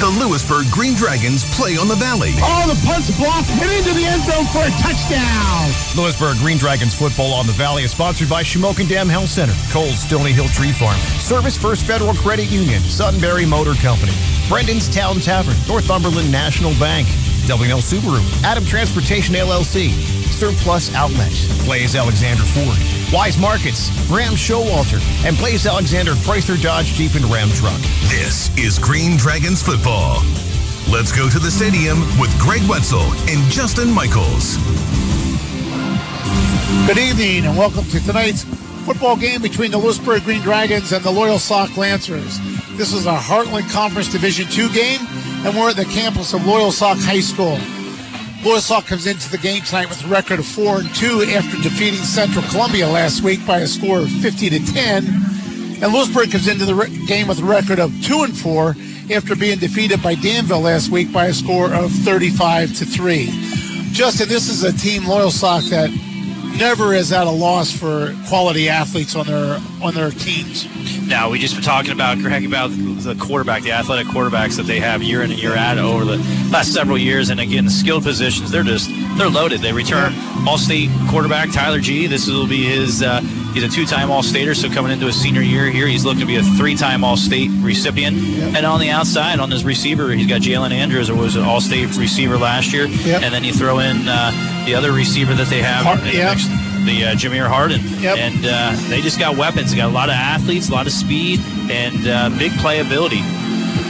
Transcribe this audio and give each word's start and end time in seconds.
The 0.00 0.08
Lewisburg 0.08 0.70
Green 0.70 0.94
Dragons 0.94 1.44
play 1.54 1.76
on 1.76 1.86
the 1.86 1.94
Valley. 1.94 2.32
Oh, 2.36 2.64
the 2.66 2.86
punch 2.88 3.14
blocked 3.18 3.50
and 3.50 3.70
into 3.70 3.92
the 3.92 4.06
end 4.06 4.22
zone 4.24 4.46
for 4.46 4.64
a 4.64 4.72
touchdown. 4.80 5.68
Lewisburg 5.94 6.38
Green 6.38 6.56
Dragons 6.56 6.94
football 6.94 7.34
on 7.34 7.46
the 7.46 7.52
Valley 7.52 7.82
is 7.82 7.90
sponsored 7.90 8.30
by 8.30 8.42
Shamokin 8.42 8.88
Dam 8.88 9.10
Health 9.10 9.28
Center, 9.28 9.52
Coles 9.70 10.00
Stony 10.00 10.32
Hill 10.32 10.48
Tree 10.48 10.72
Farm, 10.72 10.96
Service 11.20 11.58
First 11.58 11.84
Federal 11.84 12.14
Credit 12.14 12.50
Union, 12.50 12.80
Sunbury 12.80 13.44
Motor 13.44 13.74
Company, 13.74 14.12
Brendan's 14.48 14.88
Town 14.88 15.20
Tavern, 15.20 15.54
Northumberland 15.68 16.32
National 16.32 16.72
Bank, 16.80 17.06
WL 17.44 17.84
Subaru, 17.84 18.24
Adam 18.42 18.64
Transportation 18.64 19.34
LLC, 19.34 19.92
Surplus 20.30 20.94
Outlet, 20.94 21.32
Blaze 21.64 21.94
Alexander 21.94 22.42
Ford, 22.42 22.76
Weis 23.12 23.40
Markets, 23.40 23.90
Ram 24.08 24.34
Showalter, 24.34 25.00
and 25.26 25.36
Blaze 25.36 25.66
Alexander 25.66 26.12
Chrysler 26.12 26.60
Dodge 26.60 26.86
Jeep 26.94 27.14
and 27.14 27.24
Ram 27.26 27.50
Truck. 27.50 27.80
This 28.08 28.56
is 28.56 28.78
Green 28.78 29.16
Dragons 29.16 29.62
football. 29.62 30.22
Let's 30.90 31.12
go 31.12 31.28
to 31.28 31.38
the 31.38 31.50
stadium 31.50 32.00
with 32.18 32.36
Greg 32.40 32.62
Wetzel 32.68 33.12
and 33.28 33.50
Justin 33.50 33.92
Michaels. 33.92 34.56
Good 36.86 36.98
evening 36.98 37.46
and 37.46 37.56
welcome 37.56 37.84
to 37.84 38.00
tonight's 38.00 38.44
football 38.84 39.16
game 39.16 39.42
between 39.42 39.70
the 39.70 39.78
Lewisburg 39.78 40.24
Green 40.24 40.40
Dragons 40.40 40.92
and 40.92 41.04
the 41.04 41.10
Loyalsock 41.10 41.76
Lancers. 41.76 42.38
This 42.76 42.92
is 42.92 43.06
our 43.06 43.20
Heartland 43.20 43.70
Conference 43.70 44.10
Division 44.10 44.46
II 44.50 44.72
game, 44.72 45.00
and 45.44 45.56
we're 45.56 45.70
at 45.70 45.76
the 45.76 45.84
campus 45.84 46.32
of 46.32 46.40
Loyalsock 46.42 47.02
High 47.04 47.20
School. 47.20 47.58
Sock 48.42 48.86
comes 48.86 49.06
into 49.06 49.30
the 49.30 49.38
game 49.38 49.62
tonight 49.62 49.88
with 49.88 50.04
a 50.04 50.08
record 50.08 50.38
of 50.38 50.46
4 50.46 50.80
and 50.80 50.94
2 50.94 51.22
after 51.34 51.56
defeating 51.62 52.00
Central 52.00 52.44
Columbia 52.50 52.86
last 52.88 53.22
week 53.22 53.44
by 53.46 53.58
a 53.58 53.66
score 53.66 54.00
of 54.00 54.10
50 54.10 54.50
to 54.50 54.72
10. 54.72 55.04
And 55.82 55.92
Lewisburg 55.92 56.32
comes 56.32 56.48
into 56.48 56.64
the 56.64 56.74
re- 56.74 57.06
game 57.06 57.28
with 57.28 57.40
a 57.40 57.44
record 57.44 57.78
of 57.78 57.92
2 58.02 58.22
and 58.22 58.36
4 58.36 58.74
after 59.12 59.36
being 59.36 59.58
defeated 59.58 60.02
by 60.02 60.14
Danville 60.14 60.60
last 60.60 60.90
week 60.90 61.12
by 61.12 61.26
a 61.26 61.34
score 61.34 61.72
of 61.72 61.92
35 61.92 62.76
to 62.78 62.84
3. 62.84 63.26
Justin, 63.92 64.28
this 64.28 64.48
is 64.48 64.64
a 64.64 64.72
team 64.72 65.02
Loyalsock 65.02 65.68
that 65.70 65.90
never 66.58 66.94
is 66.94 67.12
at 67.12 67.26
a 67.26 67.30
loss 67.30 67.70
for 67.70 68.14
quality 68.28 68.68
athletes 68.68 69.14
on 69.14 69.26
their 69.26 69.60
on 69.82 69.94
their 69.94 70.10
teams. 70.10 70.66
Now 71.06 71.30
we 71.30 71.38
just 71.38 71.54
been 71.54 71.64
talking 71.64 71.92
about 71.92 72.18
Greg 72.18 72.44
about 72.44 72.70
the 72.70 73.16
quarterback, 73.18 73.62
the 73.62 73.72
athletic 73.72 74.06
quarterbacks 74.08 74.56
that 74.56 74.66
they 74.66 74.80
have 74.80 75.02
year 75.02 75.22
in 75.22 75.30
and 75.30 75.40
year 75.40 75.56
out 75.56 75.78
over 75.78 76.04
the 76.04 76.16
last 76.50 76.72
several 76.72 76.98
years, 76.98 77.30
and 77.30 77.40
again 77.40 77.68
skilled 77.68 78.04
positions 78.04 78.50
they're 78.50 78.62
just 78.62 78.90
they're 79.16 79.28
loaded. 79.28 79.60
They 79.60 79.72
return 79.72 80.14
All-State 80.46 80.90
quarterback 81.08 81.52
Tyler 81.52 81.80
G. 81.80 82.06
This 82.06 82.26
will 82.28 82.46
be 82.46 82.64
his. 82.64 83.02
Uh, 83.02 83.20
he's 83.52 83.64
a 83.64 83.68
two-time 83.68 84.10
All-Stater, 84.10 84.54
so 84.54 84.68
coming 84.70 84.92
into 84.92 85.06
his 85.06 85.20
senior 85.20 85.42
year 85.42 85.66
here, 85.66 85.86
he's 85.86 86.04
looking 86.04 86.20
to 86.20 86.26
be 86.26 86.36
a 86.36 86.42
three-time 86.42 87.04
All-State 87.04 87.50
recipient. 87.60 88.16
Yep. 88.16 88.54
And 88.56 88.66
on 88.66 88.80
the 88.80 88.90
outside, 88.90 89.38
on 89.40 89.50
his 89.50 89.64
receiver, 89.64 90.10
he's 90.10 90.26
got 90.26 90.40
Jalen 90.40 90.70
Andrews, 90.70 91.08
who 91.08 91.16
was 91.16 91.36
an 91.36 91.42
All-State 91.42 91.96
receiver 91.96 92.38
last 92.38 92.72
year. 92.72 92.86
Yep. 92.86 93.22
And 93.22 93.34
then 93.34 93.44
you 93.44 93.52
throw 93.52 93.78
in 93.78 94.08
uh, 94.08 94.64
the 94.66 94.74
other 94.74 94.92
receiver 94.92 95.34
that 95.34 95.48
they 95.48 95.62
have, 95.62 95.86
uh, 95.86 96.02
yeah. 96.06 96.34
next- 96.34 96.48
the 96.86 97.04
uh, 97.04 97.14
Jameer 97.14 97.46
Harden. 97.46 97.80
Yep. 98.00 98.16
And 98.16 98.40
uh, 98.42 98.74
they 98.88 99.02
just 99.02 99.18
got 99.18 99.36
weapons. 99.36 99.70
They 99.70 99.76
got 99.76 99.90
a 99.90 99.92
lot 99.92 100.08
of 100.08 100.14
athletes, 100.14 100.70
a 100.70 100.72
lot 100.72 100.86
of 100.86 100.92
speed, 100.92 101.40
and 101.70 102.08
uh, 102.08 102.30
big 102.38 102.52
playability. 102.52 103.20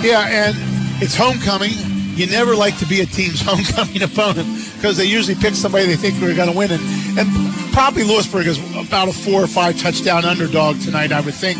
Yeah, 0.02 0.26
and 0.26 0.56
it's 1.02 1.14
homecoming. 1.14 1.70
You 2.16 2.26
never 2.26 2.56
like 2.56 2.76
to 2.78 2.86
be 2.86 3.00
a 3.00 3.06
team's 3.06 3.40
homecoming 3.44 4.02
opponent 4.02 4.48
because 4.74 4.96
they 4.96 5.04
usually 5.04 5.36
pick 5.36 5.54
somebody 5.54 5.86
they 5.86 5.96
think 5.96 6.18
they're 6.18 6.34
going 6.34 6.50
to 6.50 6.56
win. 6.56 6.72
And, 6.72 6.82
and 7.20 7.72
probably 7.72 8.02
Lewisburg 8.04 8.46
is 8.46 8.58
about 8.76 9.08
a 9.08 9.12
four 9.12 9.42
or 9.42 9.46
five 9.46 9.78
touchdown 9.78 10.24
underdog 10.24 10.80
tonight, 10.80 11.12
I 11.12 11.20
would 11.20 11.34
think. 11.34 11.58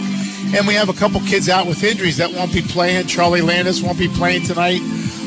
And 0.57 0.67
we 0.67 0.75
have 0.75 0.89
a 0.89 0.93
couple 0.93 1.21
kids 1.21 1.49
out 1.49 1.67
with 1.67 1.85
injuries 1.85 2.17
that 2.17 2.33
won't 2.33 2.53
be 2.53 2.63
playing. 2.63 3.07
Charlie 3.07 3.41
Landis 3.41 3.83
won't 3.83 3.99
be 3.99 4.09
playing 4.09 4.43
tonight. 4.45 4.81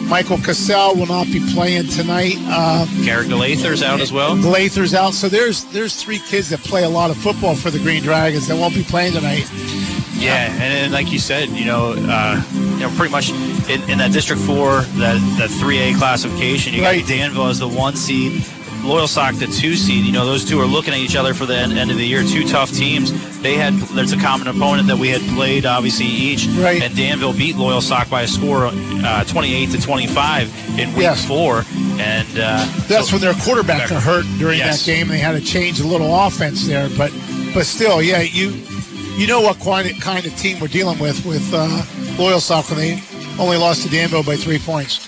Michael 0.09 0.37
Cassell 0.37 0.95
will 0.95 1.05
not 1.05 1.27
be 1.27 1.39
playing 1.53 1.87
tonight. 1.87 2.35
Uh, 2.39 2.85
Garrett 3.05 3.29
Galather's 3.29 3.81
out 3.81 4.01
as 4.01 4.11
well. 4.11 4.35
Lather's 4.35 4.93
out. 4.93 5.13
So 5.13 5.29
there's 5.29 5.63
there's 5.65 5.95
three 5.95 6.19
kids 6.19 6.49
that 6.49 6.59
play 6.59 6.83
a 6.83 6.89
lot 6.89 7.09
of 7.09 7.16
football 7.17 7.55
for 7.55 7.72
the 7.72 7.79
Green 7.79 8.03
Dragons 8.03 8.47
that 8.47 8.57
won't 8.57 8.73
be 8.73 8.83
playing 8.83 9.13
tonight. 9.13 9.49
Yeah, 10.16 10.51
and, 10.53 10.61
and 10.61 10.93
like 10.93 11.11
you 11.11 11.19
said, 11.19 11.49
you 11.49 11.66
know, 11.66 11.95
uh, 11.97 12.41
you 12.53 12.79
know, 12.79 12.89
pretty 12.95 13.11
much 13.11 13.31
in, 13.69 13.81
in 13.89 13.97
that 13.99 14.11
District 14.11 14.41
Four, 14.41 14.81
that 14.99 15.19
that 15.39 15.49
three 15.49 15.79
A 15.79 15.93
classification, 15.95 16.73
you 16.73 16.83
Right. 16.83 16.99
got 16.99 17.09
Danville 17.09 17.47
as 17.47 17.59
the 17.59 17.67
one 17.67 17.95
seed, 17.95 18.43
Loyalsock 18.83 19.39
the 19.39 19.47
two 19.47 19.75
seed. 19.75 20.05
You 20.05 20.11
know, 20.11 20.25
those 20.25 20.44
two 20.44 20.59
are 20.59 20.66
looking 20.66 20.94
at 20.94 20.99
each 20.99 21.16
other 21.16 21.33
for 21.33 21.45
the 21.45 21.55
end, 21.55 21.73
end 21.73 21.89
of 21.91 21.97
the 21.97 22.05
year. 22.05 22.23
Two 22.23 22.45
tough 22.47 22.71
teams. 22.71 23.11
They 23.41 23.55
had 23.55 23.73
there's 23.95 24.11
a 24.11 24.17
common 24.17 24.47
opponent 24.47 24.88
that 24.88 24.97
we 24.97 25.09
had 25.09 25.21
played 25.35 25.66
obviously 25.66 26.05
each, 26.05 26.47
Right. 26.47 26.81
and 26.81 26.95
Danville 26.95 27.33
beat 27.33 27.55
Loyalsock 27.55 28.09
by 28.09 28.23
a 28.23 28.27
score 28.27 28.69
uh, 28.72 29.23
28 29.25 29.72
to 29.72 29.81
25 29.81 30.79
in 30.79 30.89
week 30.93 31.01
Yes. 31.03 31.25
four, 31.25 31.63
and 31.99 32.27
uh, 32.39 32.66
That's 32.88 33.07
so- 33.09 33.13
when 33.16 33.22
their 33.22 33.33
quarterback 33.35 33.89
got 33.89 34.01
hurt 34.03 34.25
during 34.38 34.59
Yes. 34.59 34.85
that 34.85 34.91
game. 34.91 35.07
They 35.07 35.17
had 35.17 35.31
to 35.33 35.41
change 35.41 35.79
a 35.79 35.88
little 35.88 36.13
offense 36.25 36.66
there, 36.67 36.89
but 36.97 37.11
but 37.53 37.66
still, 37.66 38.01
yeah, 38.01 38.22
you 38.22 38.53
you 39.17 39.27
know 39.27 39.41
what 39.41 39.59
kind 39.59 39.89
of, 39.89 39.99
kind 40.01 40.25
of 40.25 40.35
team 40.38 40.59
we're 40.59 40.67
dealing 40.67 40.99
with 40.99 41.25
with 41.25 41.53
uh, 41.53 41.67
Loyalsock 42.17 42.69
when 42.69 42.79
they 42.79 43.03
only 43.39 43.57
lost 43.57 43.83
to 43.83 43.89
Danville 43.89 44.23
by 44.23 44.35
three 44.35 44.59
points. 44.59 45.07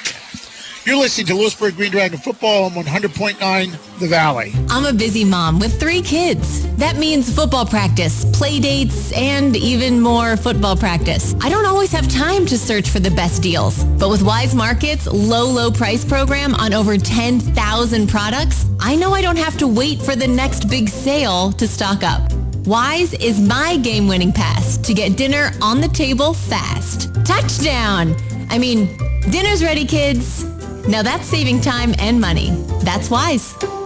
You're 0.85 0.97
listening 0.97 1.25
to 1.27 1.35
Lewisburg 1.35 1.77
Green 1.77 1.89
Dragon 1.89 2.19
football 2.19 2.65
on 2.65 2.73
100.9 2.73 3.97
The 3.97 4.07
Valley. 4.07 4.53
I'm 4.69 4.85
a 4.85 4.93
busy 4.93 5.25
mom 5.25 5.57
with 5.57 5.79
three 5.79 6.03
kids. 6.03 6.71
That 6.75 6.97
means 6.97 7.33
football 7.33 7.65
practice, 7.65 8.23
play 8.37 8.59
dates, 8.59 9.11
and 9.13 9.57
even 9.57 9.99
more 9.99 10.37
football 10.37 10.75
practice. 10.75 11.33
I 11.41 11.49
don't 11.49 11.65
always 11.65 11.91
have 11.91 12.07
time 12.07 12.45
to 12.45 12.55
search 12.55 12.87
for 12.91 12.99
the 12.99 13.09
best 13.09 13.41
deals. 13.41 13.83
But 13.83 14.11
with 14.11 14.21
Weis 14.21 14.53
Market's 14.53 15.07
low, 15.07 15.49
low 15.49 15.71
price 15.71 16.05
program 16.05 16.53
on 16.53 16.71
over 16.71 16.97
10,000 16.97 18.07
products, 18.07 18.67
I 18.79 18.95
know 18.95 19.11
I 19.11 19.23
don't 19.23 19.39
have 19.39 19.57
to 19.57 19.67
wait 19.67 19.99
for 19.99 20.15
the 20.15 20.27
next 20.27 20.69
big 20.69 20.87
sale 20.87 21.51
to 21.53 21.67
stock 21.67 22.03
up. 22.03 22.31
Wise 22.67 23.15
is 23.15 23.39
my 23.39 23.77
game-winning 23.77 24.33
pass 24.33 24.77
to 24.77 24.93
get 24.93 25.17
dinner 25.17 25.49
on 25.63 25.81
the 25.81 25.87
table 25.87 26.35
fast. 26.35 27.11
Touchdown! 27.25 28.15
I 28.51 28.59
mean, 28.59 28.95
dinner's 29.31 29.63
ready, 29.63 29.83
kids. 29.83 30.45
Now 30.87 31.01
that's 31.01 31.27
saving 31.27 31.61
time 31.61 31.93
and 31.99 32.21
money. 32.21 32.51
That's 32.83 33.09
Weis. 33.09 33.84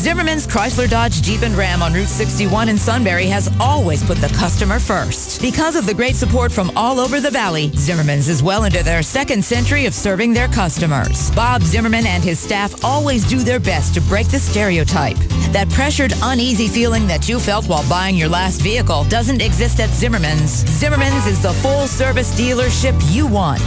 Zimmerman's 0.00 0.46
Chrysler 0.46 0.88
Dodge 0.88 1.20
Jeep 1.20 1.42
and 1.42 1.54
Ram 1.54 1.82
on 1.82 1.92
Route 1.92 2.08
61 2.08 2.70
in 2.70 2.78
Sunbury 2.78 3.26
has 3.26 3.50
always 3.60 4.02
put 4.02 4.16
the 4.16 4.28
customer 4.28 4.80
first. 4.80 5.42
Because 5.42 5.76
of 5.76 5.84
the 5.84 5.92
great 5.92 6.16
support 6.16 6.50
from 6.50 6.72
all 6.74 6.98
over 6.98 7.20
the 7.20 7.30
valley, 7.30 7.70
Zimmerman's 7.76 8.26
is 8.26 8.42
well 8.42 8.64
into 8.64 8.82
their 8.82 9.02
second 9.02 9.44
century 9.44 9.84
of 9.84 9.92
serving 9.92 10.32
their 10.32 10.48
customers. 10.48 11.30
Bob 11.32 11.60
Zimmerman 11.60 12.06
and 12.06 12.24
his 12.24 12.40
staff 12.40 12.82
always 12.82 13.28
do 13.28 13.40
their 13.40 13.60
best 13.60 13.92
to 13.92 14.00
break 14.00 14.26
the 14.28 14.38
stereotype. 14.38 15.18
That 15.52 15.68
pressured, 15.68 16.14
uneasy 16.22 16.68
feeling 16.68 17.06
that 17.08 17.28
you 17.28 17.38
felt 17.38 17.66
while 17.66 17.86
buying 17.86 18.16
your 18.16 18.30
last 18.30 18.62
vehicle 18.62 19.04
doesn't 19.04 19.42
exist 19.42 19.80
at 19.80 19.90
Zimmerman's. 19.90 20.64
Zimmerman's 20.66 21.26
is 21.26 21.42
the 21.42 21.52
full 21.52 21.86
service 21.86 22.32
dealership 22.40 22.98
you 23.12 23.26
want. 23.26 23.60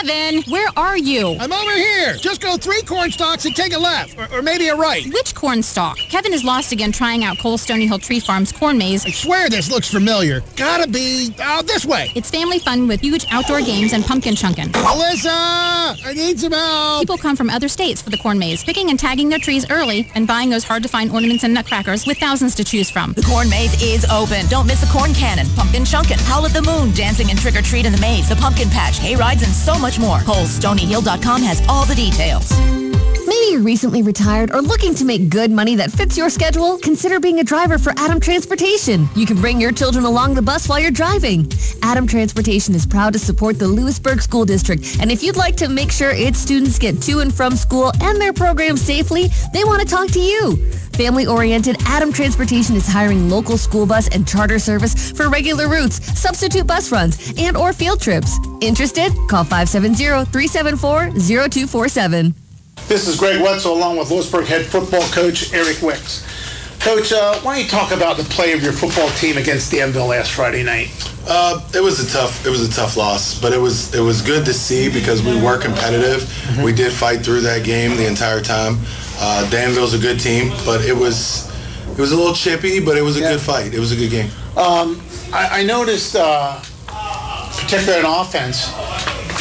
Kevin, 0.00 0.44
where 0.44 0.68
are 0.76 0.96
you? 0.96 1.36
I'm 1.40 1.52
over 1.52 1.72
here. 1.72 2.14
Just 2.14 2.40
go 2.40 2.56
three 2.56 2.82
corn 2.82 3.10
stalks 3.10 3.46
and 3.46 3.56
take 3.56 3.74
a 3.74 3.78
left, 3.78 4.16
or, 4.16 4.38
or 4.38 4.42
maybe 4.42 4.68
a 4.68 4.76
right. 4.76 5.04
Which 5.12 5.34
corn 5.34 5.60
stalk? 5.60 5.96
Kevin 5.96 6.32
is 6.32 6.44
lost 6.44 6.70
again 6.70 6.92
trying 6.92 7.24
out 7.24 7.36
Cole 7.40 7.58
Stony 7.58 7.88
Hill 7.88 7.98
Tree 7.98 8.20
Farm's 8.20 8.52
corn 8.52 8.78
maze. 8.78 9.04
I 9.04 9.10
swear 9.10 9.48
this 9.48 9.68
looks 9.68 9.90
familiar. 9.90 10.40
Gotta 10.54 10.88
be 10.88 11.34
uh, 11.42 11.62
this 11.62 11.84
way. 11.84 12.12
It's 12.14 12.30
family 12.30 12.60
fun 12.60 12.86
with 12.86 13.00
huge 13.00 13.26
outdoor 13.30 13.60
games 13.60 13.92
and 13.92 14.04
pumpkin 14.04 14.36
chunkin'. 14.36 14.68
Alyssa, 14.68 16.06
I 16.06 16.12
need 16.14 16.38
some 16.38 16.52
help. 16.52 17.00
People 17.00 17.18
come 17.18 17.34
from 17.34 17.50
other 17.50 17.66
states 17.66 18.00
for 18.00 18.10
the 18.10 18.18
corn 18.18 18.38
maze, 18.38 18.62
picking 18.62 18.90
and 18.90 19.00
tagging 19.00 19.28
their 19.28 19.40
trees 19.40 19.68
early 19.68 20.08
and 20.14 20.28
buying 20.28 20.48
those 20.48 20.62
hard-to-find 20.62 21.10
ornaments 21.10 21.42
and 21.42 21.52
nutcrackers 21.52 22.06
with 22.06 22.18
thousands 22.18 22.54
to 22.54 22.62
choose 22.62 22.88
from. 22.88 23.14
The 23.14 23.22
corn 23.22 23.50
maze 23.50 23.82
is 23.82 24.04
open. 24.04 24.46
Don't 24.46 24.68
miss 24.68 24.80
the 24.80 24.92
corn 24.96 25.12
cannon, 25.12 25.48
pumpkin 25.56 25.84
chunkin', 25.84 26.20
howl 26.20 26.46
at 26.46 26.52
the 26.52 26.62
moon, 26.62 26.94
dancing 26.94 27.30
and 27.30 27.38
trick 27.38 27.56
or 27.56 27.62
treat 27.62 27.84
in 27.84 27.90
the 27.92 28.00
maze, 28.00 28.28
the 28.28 28.36
pumpkin 28.36 28.70
patch, 28.70 28.98
hay 28.98 29.16
rides, 29.16 29.42
and 29.42 29.52
so 29.52 29.76
much 29.76 29.87
more. 29.96 30.18
ColeStonyHill.com 30.18 31.42
has 31.42 31.62
all 31.68 31.86
the 31.86 31.94
details. 31.94 32.77
Maybe 33.28 33.52
you're 33.52 33.60
recently 33.60 34.00
retired 34.00 34.54
or 34.54 34.62
looking 34.62 34.94
to 34.94 35.04
make 35.04 35.28
good 35.28 35.50
money 35.50 35.76
that 35.76 35.92
fits 35.92 36.16
your 36.16 36.30
schedule. 36.30 36.78
Consider 36.78 37.20
being 37.20 37.40
a 37.40 37.44
driver 37.44 37.76
for 37.76 37.92
Adam 37.98 38.20
Transportation. 38.20 39.06
You 39.14 39.26
can 39.26 39.38
bring 39.38 39.60
your 39.60 39.70
children 39.70 40.06
along 40.06 40.32
the 40.32 40.40
bus 40.40 40.66
while 40.66 40.80
you're 40.80 40.90
driving. 40.90 41.46
Adam 41.82 42.06
Transportation 42.06 42.74
is 42.74 42.86
proud 42.86 43.12
to 43.12 43.18
support 43.18 43.58
the 43.58 43.68
Lewisburg 43.68 44.22
School 44.22 44.46
District. 44.46 44.96
And 45.02 45.12
if 45.12 45.22
you'd 45.22 45.36
like 45.36 45.56
to 45.56 45.68
make 45.68 45.92
sure 45.92 46.12
its 46.12 46.38
students 46.38 46.78
get 46.78 47.02
to 47.02 47.20
and 47.20 47.34
from 47.34 47.54
school 47.54 47.92
and 48.00 48.18
their 48.18 48.32
programs 48.32 48.80
safely, 48.80 49.28
they 49.52 49.62
want 49.62 49.82
to 49.82 49.86
talk 49.86 50.08
to 50.12 50.20
you. 50.20 50.56
Family-oriented, 50.94 51.76
Adam 51.84 52.10
Transportation 52.10 52.76
is 52.76 52.88
hiring 52.88 53.28
local 53.28 53.58
school 53.58 53.84
bus 53.84 54.08
and 54.08 54.26
charter 54.26 54.58
service 54.58 55.10
for 55.10 55.28
regular 55.28 55.68
routes, 55.68 56.02
substitute 56.18 56.66
bus 56.66 56.90
runs, 56.90 57.34
and 57.36 57.58
or 57.58 57.74
field 57.74 58.00
trips. 58.00 58.38
Interested? 58.62 59.12
Call 59.28 59.44
570-374-0247. 59.44 62.32
This 62.86 63.08
is 63.08 63.18
Greg 63.18 63.42
Wetzel 63.42 63.74
along 63.74 63.96
with 63.96 64.10
Lewisburg 64.10 64.46
head 64.46 64.64
football 64.64 65.02
coach 65.08 65.52
Eric 65.52 65.82
Wicks. 65.82 66.24
Coach, 66.80 67.12
uh, 67.12 67.38
why 67.40 67.56
don't 67.56 67.64
you 67.64 67.70
talk 67.70 67.90
about 67.90 68.16
the 68.16 68.24
play 68.24 68.52
of 68.52 68.62
your 68.62 68.72
football 68.72 69.08
team 69.10 69.36
against 69.36 69.72
Danville 69.72 70.06
last 70.06 70.30
Friday 70.30 70.62
night? 70.62 70.88
Uh, 71.26 71.60
it 71.74 71.82
was 71.82 72.00
a 72.00 72.10
tough 72.10 72.46
it 72.46 72.50
was 72.50 72.66
a 72.66 72.72
tough 72.72 72.96
loss, 72.96 73.38
but 73.38 73.52
it 73.52 73.58
was 73.58 73.94
it 73.94 74.00
was 74.00 74.22
good 74.22 74.46
to 74.46 74.54
see 74.54 74.88
because 74.88 75.22
we 75.22 75.40
were 75.42 75.58
competitive. 75.58 76.22
Mm-hmm. 76.22 76.62
We 76.62 76.72
did 76.72 76.92
fight 76.92 77.20
through 77.20 77.40
that 77.42 77.64
game 77.64 77.96
the 77.96 78.06
entire 78.06 78.40
time. 78.40 78.78
Uh, 79.18 79.48
Danville's 79.50 79.92
a 79.92 79.98
good 79.98 80.20
team, 80.20 80.50
but 80.64 80.82
it 80.84 80.96
was 80.96 81.48
it 81.98 82.00
was 82.00 82.12
a 82.12 82.16
little 82.16 82.32
chippy, 82.32 82.78
but 82.78 82.96
it 82.96 83.02
was 83.02 83.16
a 83.16 83.20
yeah. 83.20 83.32
good 83.32 83.40
fight. 83.40 83.74
It 83.74 83.80
was 83.80 83.90
a 83.90 83.96
good 83.96 84.10
game. 84.10 84.30
Um, 84.56 85.02
I, 85.32 85.60
I, 85.60 85.62
noticed, 85.64 86.14
uh, 86.16 86.62
particularly 87.60 88.04
on 88.04 88.20
offense, 88.24 88.72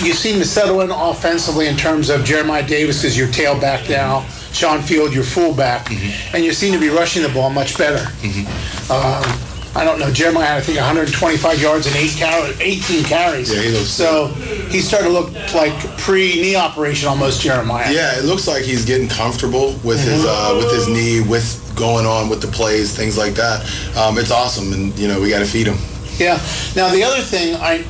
you 0.04 0.14
seem 0.14 0.40
to 0.40 0.46
settle 0.46 0.82
in 0.82 0.92
offensively 0.92 1.68
in 1.68 1.76
terms 1.76 2.10
of 2.10 2.24
Jeremiah 2.24 2.66
Davis 2.66 3.04
is 3.04 3.18
your 3.18 3.28
tailback 3.28 3.90
now. 3.90 4.26
Sean 4.52 4.82
Field, 4.82 5.14
your 5.14 5.24
fullback, 5.24 5.86
mm-hmm. 5.88 6.36
and 6.36 6.44
you 6.44 6.54
seem 6.54 6.74
to 6.74 6.80
be 6.80 6.90
rushing 6.90 7.22
the 7.22 7.30
ball 7.30 7.50
much 7.50 7.78
better. 7.78 8.04
Mm-hmm. 8.22 8.92
Um, 8.92 9.48
I 9.76 9.84
don't 9.84 10.00
know. 10.00 10.12
Jeremiah 10.12 10.48
had, 10.48 10.58
I 10.58 10.62
think, 10.62 10.78
125 10.78 11.62
yards 11.62 11.86
and 11.86 11.96
eight 11.96 12.18
car- 12.18 12.50
18 12.60 13.04
carries. 13.04 13.54
Yeah, 13.54 13.62
he 13.62 13.70
looks 13.70 13.90
so 13.90 14.28
he 14.70 14.80
started 14.80 15.10
to 15.10 15.14
look 15.14 15.32
like 15.54 15.74
pre-knee 16.00 16.56
operation 16.56 17.08
almost. 17.08 17.42
Jeremiah. 17.42 17.92
Yeah, 17.92 18.18
it 18.18 18.26
looks 18.26 18.48
like 18.48 18.64
he's 18.64 18.86
getting 18.86 19.08
comfortable 19.08 19.74
with 19.84 20.00
mm-hmm. 20.00 20.10
his 20.10 20.26
uh, 20.26 20.54
with 20.58 20.74
his 20.74 20.88
knee, 20.88 21.22
with 21.22 21.62
going 21.76 22.08
on 22.08 22.28
with 22.28 22.42
the 22.42 22.48
plays, 22.48 22.96
things 22.96 23.18
like 23.18 23.34
that. 23.34 23.62
Um, 23.96 24.18
it's 24.18 24.32
awesome, 24.32 24.74
and 24.74 24.98
you 24.98 25.08
know 25.08 25.22
we 25.22 25.30
got 25.30 25.40
to 25.40 25.46
feed 25.46 25.68
him. 25.68 25.78
Yeah. 26.18 26.42
Now 26.76 26.90
the 26.90 27.04
other 27.04 27.22
thing 27.22 27.56
I 27.56 27.86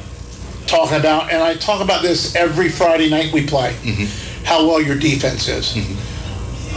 talking 0.67 0.97
about, 0.97 1.31
and 1.31 1.41
I 1.41 1.55
talk 1.55 1.81
about 1.81 2.01
this 2.01 2.35
every 2.35 2.69
Friday 2.69 3.09
night 3.09 3.33
we 3.33 3.45
play, 3.45 3.73
mm-hmm. 3.81 4.45
how 4.45 4.67
well 4.67 4.81
your 4.81 4.97
defense 4.97 5.47
is. 5.47 5.73
Mm-hmm 5.73 6.07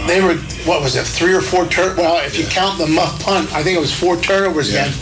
they 0.06 0.20
were 0.20 0.34
what 0.64 0.82
was 0.82 0.96
it 0.96 1.04
three 1.04 1.34
or 1.34 1.40
four 1.40 1.66
turn 1.66 1.96
well 1.96 2.24
if 2.24 2.38
you 2.38 2.46
count 2.46 2.78
the 2.78 2.86
muff 2.86 3.22
punt 3.22 3.52
i 3.52 3.62
think 3.62 3.76
it 3.76 3.80
was 3.80 3.92
four 3.92 4.16
turnovers 4.16 4.72
yeah. 4.72 4.86
again 4.86 4.94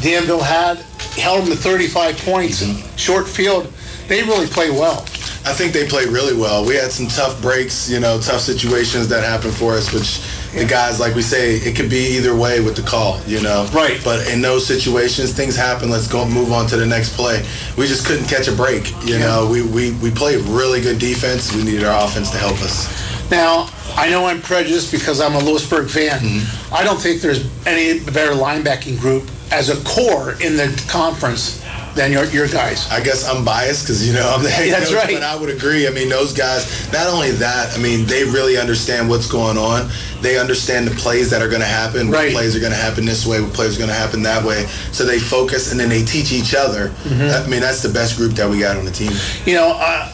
danville 0.00 0.42
had 0.42 0.78
held 1.16 1.42
them 1.42 1.50
to 1.50 1.56
35 1.56 2.16
points 2.18 2.62
mm-hmm. 2.62 2.96
short 2.96 3.28
field 3.28 3.72
they 4.08 4.22
really 4.22 4.46
play 4.46 4.70
well 4.70 5.04
i 5.46 5.52
think 5.52 5.72
they 5.72 5.86
played 5.86 6.08
really 6.08 6.36
well 6.36 6.64
we 6.64 6.74
had 6.74 6.90
some 6.90 7.06
tough 7.06 7.40
breaks 7.40 7.88
you 7.88 8.00
know 8.00 8.20
tough 8.20 8.40
situations 8.40 9.08
that 9.08 9.22
happened 9.22 9.54
for 9.54 9.74
us 9.74 9.92
which 9.92 10.20
yeah. 10.52 10.62
the 10.62 10.68
guys 10.68 11.00
like 11.00 11.14
we 11.14 11.22
say 11.22 11.56
it 11.56 11.76
could 11.76 11.88
be 11.88 12.16
either 12.16 12.34
way 12.36 12.60
with 12.60 12.76
the 12.76 12.82
call 12.82 13.20
you 13.24 13.40
know 13.42 13.68
right 13.72 14.00
but 14.04 14.26
in 14.28 14.42
those 14.42 14.66
situations 14.66 15.32
things 15.32 15.56
happen 15.56 15.88
let's 15.88 16.08
go 16.08 16.26
move 16.28 16.52
on 16.52 16.66
to 16.66 16.76
the 16.76 16.86
next 16.86 17.16
play 17.16 17.44
we 17.78 17.86
just 17.86 18.06
couldn't 18.06 18.26
catch 18.26 18.48
a 18.48 18.52
break 18.52 18.90
you 19.04 19.14
yeah. 19.14 19.26
know 19.26 19.48
we, 19.48 19.62
we 19.62 19.92
we 19.98 20.10
played 20.10 20.40
really 20.46 20.80
good 20.80 20.98
defense 20.98 21.54
we 21.54 21.62
needed 21.64 21.84
our 21.84 22.04
offense 22.04 22.30
to 22.30 22.36
help 22.36 22.60
us 22.60 22.86
now 23.30 23.68
I 23.98 24.10
know 24.10 24.26
I'm 24.26 24.42
prejudiced 24.42 24.92
because 24.92 25.22
I'm 25.22 25.34
a 25.34 25.38
Lewisburg 25.38 25.88
fan. 25.88 26.20
Mm-hmm. 26.20 26.74
I 26.74 26.84
don't 26.84 27.00
think 27.00 27.22
there's 27.22 27.46
any 27.66 27.98
better 28.00 28.32
linebacking 28.32 29.00
group 29.00 29.30
as 29.50 29.70
a 29.70 29.82
core 29.84 30.32
in 30.42 30.56
the 30.56 30.84
conference 30.88 31.64
than 31.96 32.12
your, 32.12 32.24
your 32.26 32.46
guys. 32.46 32.88
I 32.90 33.02
guess 33.02 33.26
I'm 33.26 33.44
biased 33.44 33.84
because 33.84 34.06
you 34.06 34.12
know 34.12 34.28
I'm 34.28 34.42
the 34.42 34.50
head 34.50 34.72
That's 34.72 34.90
coach, 34.90 35.04
right. 35.04 35.14
but 35.14 35.22
I 35.22 35.34
would 35.34 35.50
agree. 35.50 35.88
I 35.88 35.90
mean, 35.90 36.08
those 36.08 36.32
guys. 36.32 36.92
Not 36.92 37.08
only 37.08 37.32
that, 37.32 37.76
I 37.76 37.82
mean, 37.82 38.06
they 38.06 38.24
really 38.24 38.56
understand 38.56 39.08
what's 39.08 39.26
going 39.26 39.58
on. 39.58 39.90
They 40.20 40.38
understand 40.38 40.86
the 40.86 40.94
plays 40.94 41.30
that 41.30 41.42
are 41.42 41.48
going 41.48 41.60
to 41.60 41.66
happen. 41.66 42.08
What 42.08 42.16
right. 42.18 42.32
plays 42.32 42.54
are 42.54 42.60
going 42.60 42.72
to 42.72 42.78
happen 42.78 43.04
this 43.04 43.26
way. 43.26 43.40
What 43.40 43.52
plays 43.52 43.76
are 43.76 43.78
going 43.78 43.90
to 43.90 43.96
happen 43.96 44.22
that 44.22 44.44
way. 44.44 44.66
So 44.92 45.04
they 45.04 45.18
focus 45.18 45.72
and 45.72 45.80
then 45.80 45.88
they 45.88 46.04
teach 46.04 46.32
each 46.32 46.54
other. 46.54 46.88
Mm-hmm. 46.88 47.44
I 47.44 47.48
mean, 47.48 47.60
that's 47.60 47.82
the 47.82 47.92
best 47.92 48.16
group 48.16 48.32
that 48.32 48.48
we 48.48 48.60
got 48.60 48.76
on 48.76 48.84
the 48.84 48.92
team. 48.92 49.12
You 49.44 49.54
know. 49.54 49.72
Uh, 49.74 50.12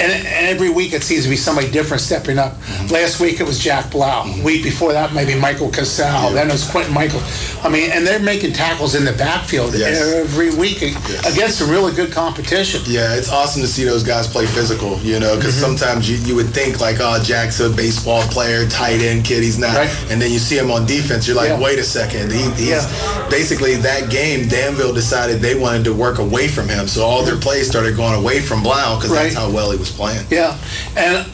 and, 0.00 0.26
and, 0.26 0.46
every 0.50 0.70
week 0.70 0.92
it 0.92 1.02
seems 1.02 1.24
to 1.24 1.30
be 1.30 1.36
somebody 1.36 1.70
different 1.70 2.00
stepping 2.00 2.38
up. 2.38 2.52
Mm-hmm. 2.52 2.94
Last 2.94 3.20
week 3.20 3.40
it 3.40 3.44
was 3.44 3.58
Jack 3.58 3.90
Blau. 3.90 4.24
Mm-hmm. 4.24 4.42
Week 4.42 4.62
before 4.62 4.92
that 4.92 5.12
maybe 5.14 5.38
Michael 5.38 5.70
Cassell. 5.70 6.06
Yeah. 6.06 6.32
Then 6.32 6.48
it 6.48 6.52
was 6.52 6.68
Quentin 6.70 6.94
Michael. 6.94 7.20
I 7.62 7.68
mean, 7.68 7.90
and 7.90 8.06
they're 8.06 8.18
making 8.18 8.52
tackles 8.52 8.94
in 8.94 9.04
the 9.04 9.12
backfield 9.12 9.74
yes. 9.74 10.00
every 10.00 10.54
week 10.56 10.80
yes. 10.80 11.32
against 11.32 11.58
some 11.58 11.70
really 11.70 11.92
good 11.94 12.12
competition. 12.12 12.80
Yeah, 12.86 13.14
it's 13.14 13.30
awesome 13.30 13.62
to 13.62 13.68
see 13.68 13.84
those 13.84 14.02
guys 14.02 14.26
play 14.26 14.46
physical. 14.46 14.98
You 15.00 15.20
know, 15.20 15.36
because 15.36 15.54
mm-hmm. 15.54 15.76
sometimes 15.76 16.10
you, 16.10 16.16
you 16.26 16.34
would 16.34 16.50
think 16.50 16.80
like, 16.80 16.96
oh, 17.00 17.22
Jack's 17.22 17.60
a 17.60 17.70
baseball 17.70 18.22
player, 18.28 18.66
tight 18.68 19.00
end 19.00 19.24
kid. 19.24 19.42
He's 19.42 19.58
not. 19.58 19.76
Right. 19.76 20.10
And 20.10 20.20
then 20.20 20.30
you 20.32 20.38
see 20.38 20.58
him 20.58 20.70
on 20.70 20.86
defense. 20.86 21.26
You're 21.26 21.36
like, 21.36 21.50
yeah. 21.50 21.60
wait 21.60 21.78
a 21.78 21.84
second. 21.84 22.32
He, 22.32 22.50
he's 22.52 22.68
yeah. 22.70 23.28
basically 23.28 23.76
that 23.76 24.10
game. 24.10 24.48
Danville 24.48 24.94
decided 24.94 25.40
they 25.40 25.58
wanted 25.58 25.84
to 25.84 25.94
work 25.94 26.18
away 26.18 26.48
from 26.48 26.68
him, 26.68 26.88
so 26.88 27.04
all 27.04 27.22
their 27.22 27.36
plays 27.36 27.68
started 27.68 27.96
going 27.96 28.14
away 28.14 28.40
from 28.40 28.62
Blau 28.62 28.96
because 28.96 29.10
right. 29.10 29.24
that's 29.24 29.34
how 29.34 29.50
well 29.50 29.70
he 29.70 29.78
was 29.78 29.89
playing. 29.90 30.26
Yeah, 30.30 30.58
and 30.96 31.26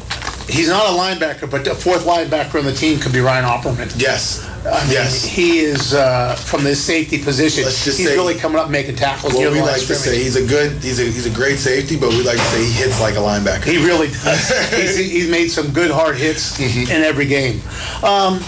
he's 0.49 0.69
not 0.69 0.87
a 0.87 0.99
linebacker, 0.99 1.51
but 1.51 1.65
the 1.65 1.75
fourth 1.75 2.05
linebacker 2.05 2.59
on 2.59 2.65
the 2.65 2.73
team 2.73 2.99
could 2.99 3.13
be 3.13 3.21
Ryan 3.21 3.45
Opperman. 3.45 3.93
Yes. 4.01 4.49
I 4.67 4.83
mean, 4.85 4.93
yes. 4.93 5.25
he 5.25 5.61
is 5.61 5.95
uh, 5.95 6.35
from 6.35 6.65
the 6.65 6.75
safety 6.75 7.23
position. 7.23 7.65
Let's 7.65 7.85
just 7.85 7.99
he's 7.99 8.09
say, 8.09 8.17
really 8.17 8.35
coming 8.35 8.59
up 8.59 8.69
making 8.69 8.97
tackles. 8.97 9.35
Well, 9.35 9.53
we 9.53 9.61
like 9.61 9.87
to 9.87 9.95
say 9.95 10.23
he's 10.23 10.35
a 10.35 10.47
good, 10.47 10.83
he's 10.83 10.99
a 10.99 11.05
he's 11.05 11.27
a 11.27 11.35
great 11.35 11.59
safety, 11.59 11.97
but 11.97 12.11
we 12.11 12.23
like 12.25 12.37
to 12.37 12.45
say 12.45 12.65
he 12.65 12.73
hits 12.73 13.01
like 13.01 13.15
a 13.15 13.19
linebacker. 13.19 13.65
He 13.65 13.85
really 13.85 14.09
does. 14.09 14.71
he's, 14.75 14.97
he's 14.97 15.31
made 15.31 15.49
some 15.49 15.73
good 15.73 15.91
hard 15.93 16.17
hits 16.17 16.59
mm-hmm. 16.59 16.91
in 16.91 17.03
every 17.03 17.27
game. 17.27 17.61
Um, 18.03 18.41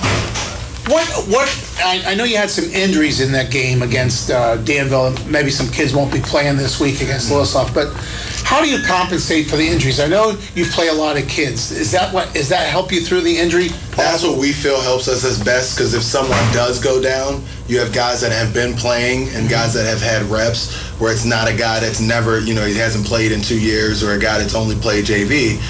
what 0.88 1.06
what 1.28 1.48
I, 1.84 2.02
I, 2.12 2.14
know 2.14 2.24
you 2.24 2.36
had 2.36 2.50
some 2.50 2.64
injuries 2.64 3.20
in 3.20 3.30
that 3.32 3.50
game 3.50 3.82
against 3.82 4.30
uh, 4.30 4.56
Danville. 4.56 5.14
Maybe 5.26 5.50
some 5.50 5.68
kids 5.68 5.94
won't 5.94 6.12
be 6.12 6.20
playing 6.20 6.56
this 6.56 6.80
week 6.80 7.00
against 7.02 7.30
Loyalsock, 7.30 7.74
but 7.74 7.88
how 8.48 8.62
do 8.62 8.70
you 8.70 8.82
compensate 8.82 9.50
for 9.50 9.56
the 9.56 9.68
injuries? 9.68 10.00
I 10.00 10.06
know 10.06 10.34
you 10.54 10.64
play 10.64 10.88
a 10.88 10.94
lot 10.94 11.18
of 11.18 11.28
kids. 11.28 11.70
Is 11.70 11.92
that 11.92 12.14
what 12.14 12.34
is 12.34 12.48
that 12.48 12.66
help 12.66 12.90
you 12.90 13.02
through 13.02 13.20
the 13.20 13.36
injury? 13.36 13.68
That's 13.94 14.24
what 14.24 14.38
we 14.38 14.52
feel 14.52 14.80
helps 14.80 15.06
us 15.06 15.22
as 15.22 15.38
best 15.38 15.76
because 15.76 15.92
if 15.92 16.02
someone 16.02 16.38
does 16.54 16.82
go 16.82 16.98
down, 16.98 17.44
you 17.66 17.78
have 17.78 17.92
guys 17.92 18.22
that 18.22 18.32
have 18.32 18.54
been 18.54 18.72
playing 18.72 19.28
and 19.36 19.50
guys 19.50 19.74
that 19.74 19.84
have 19.84 20.00
had 20.00 20.22
reps 20.30 20.74
where 20.98 21.12
it's 21.12 21.26
not 21.26 21.46
a 21.46 21.54
guy 21.54 21.78
that's 21.78 22.00
never, 22.00 22.40
you 22.40 22.54
know, 22.54 22.64
he 22.64 22.74
hasn't 22.74 23.04
played 23.04 23.32
in 23.32 23.42
two 23.42 23.60
years 23.60 24.02
or 24.02 24.12
a 24.12 24.18
guy 24.18 24.38
that's 24.38 24.54
only 24.54 24.76
played 24.76 25.04
JV 25.04 25.60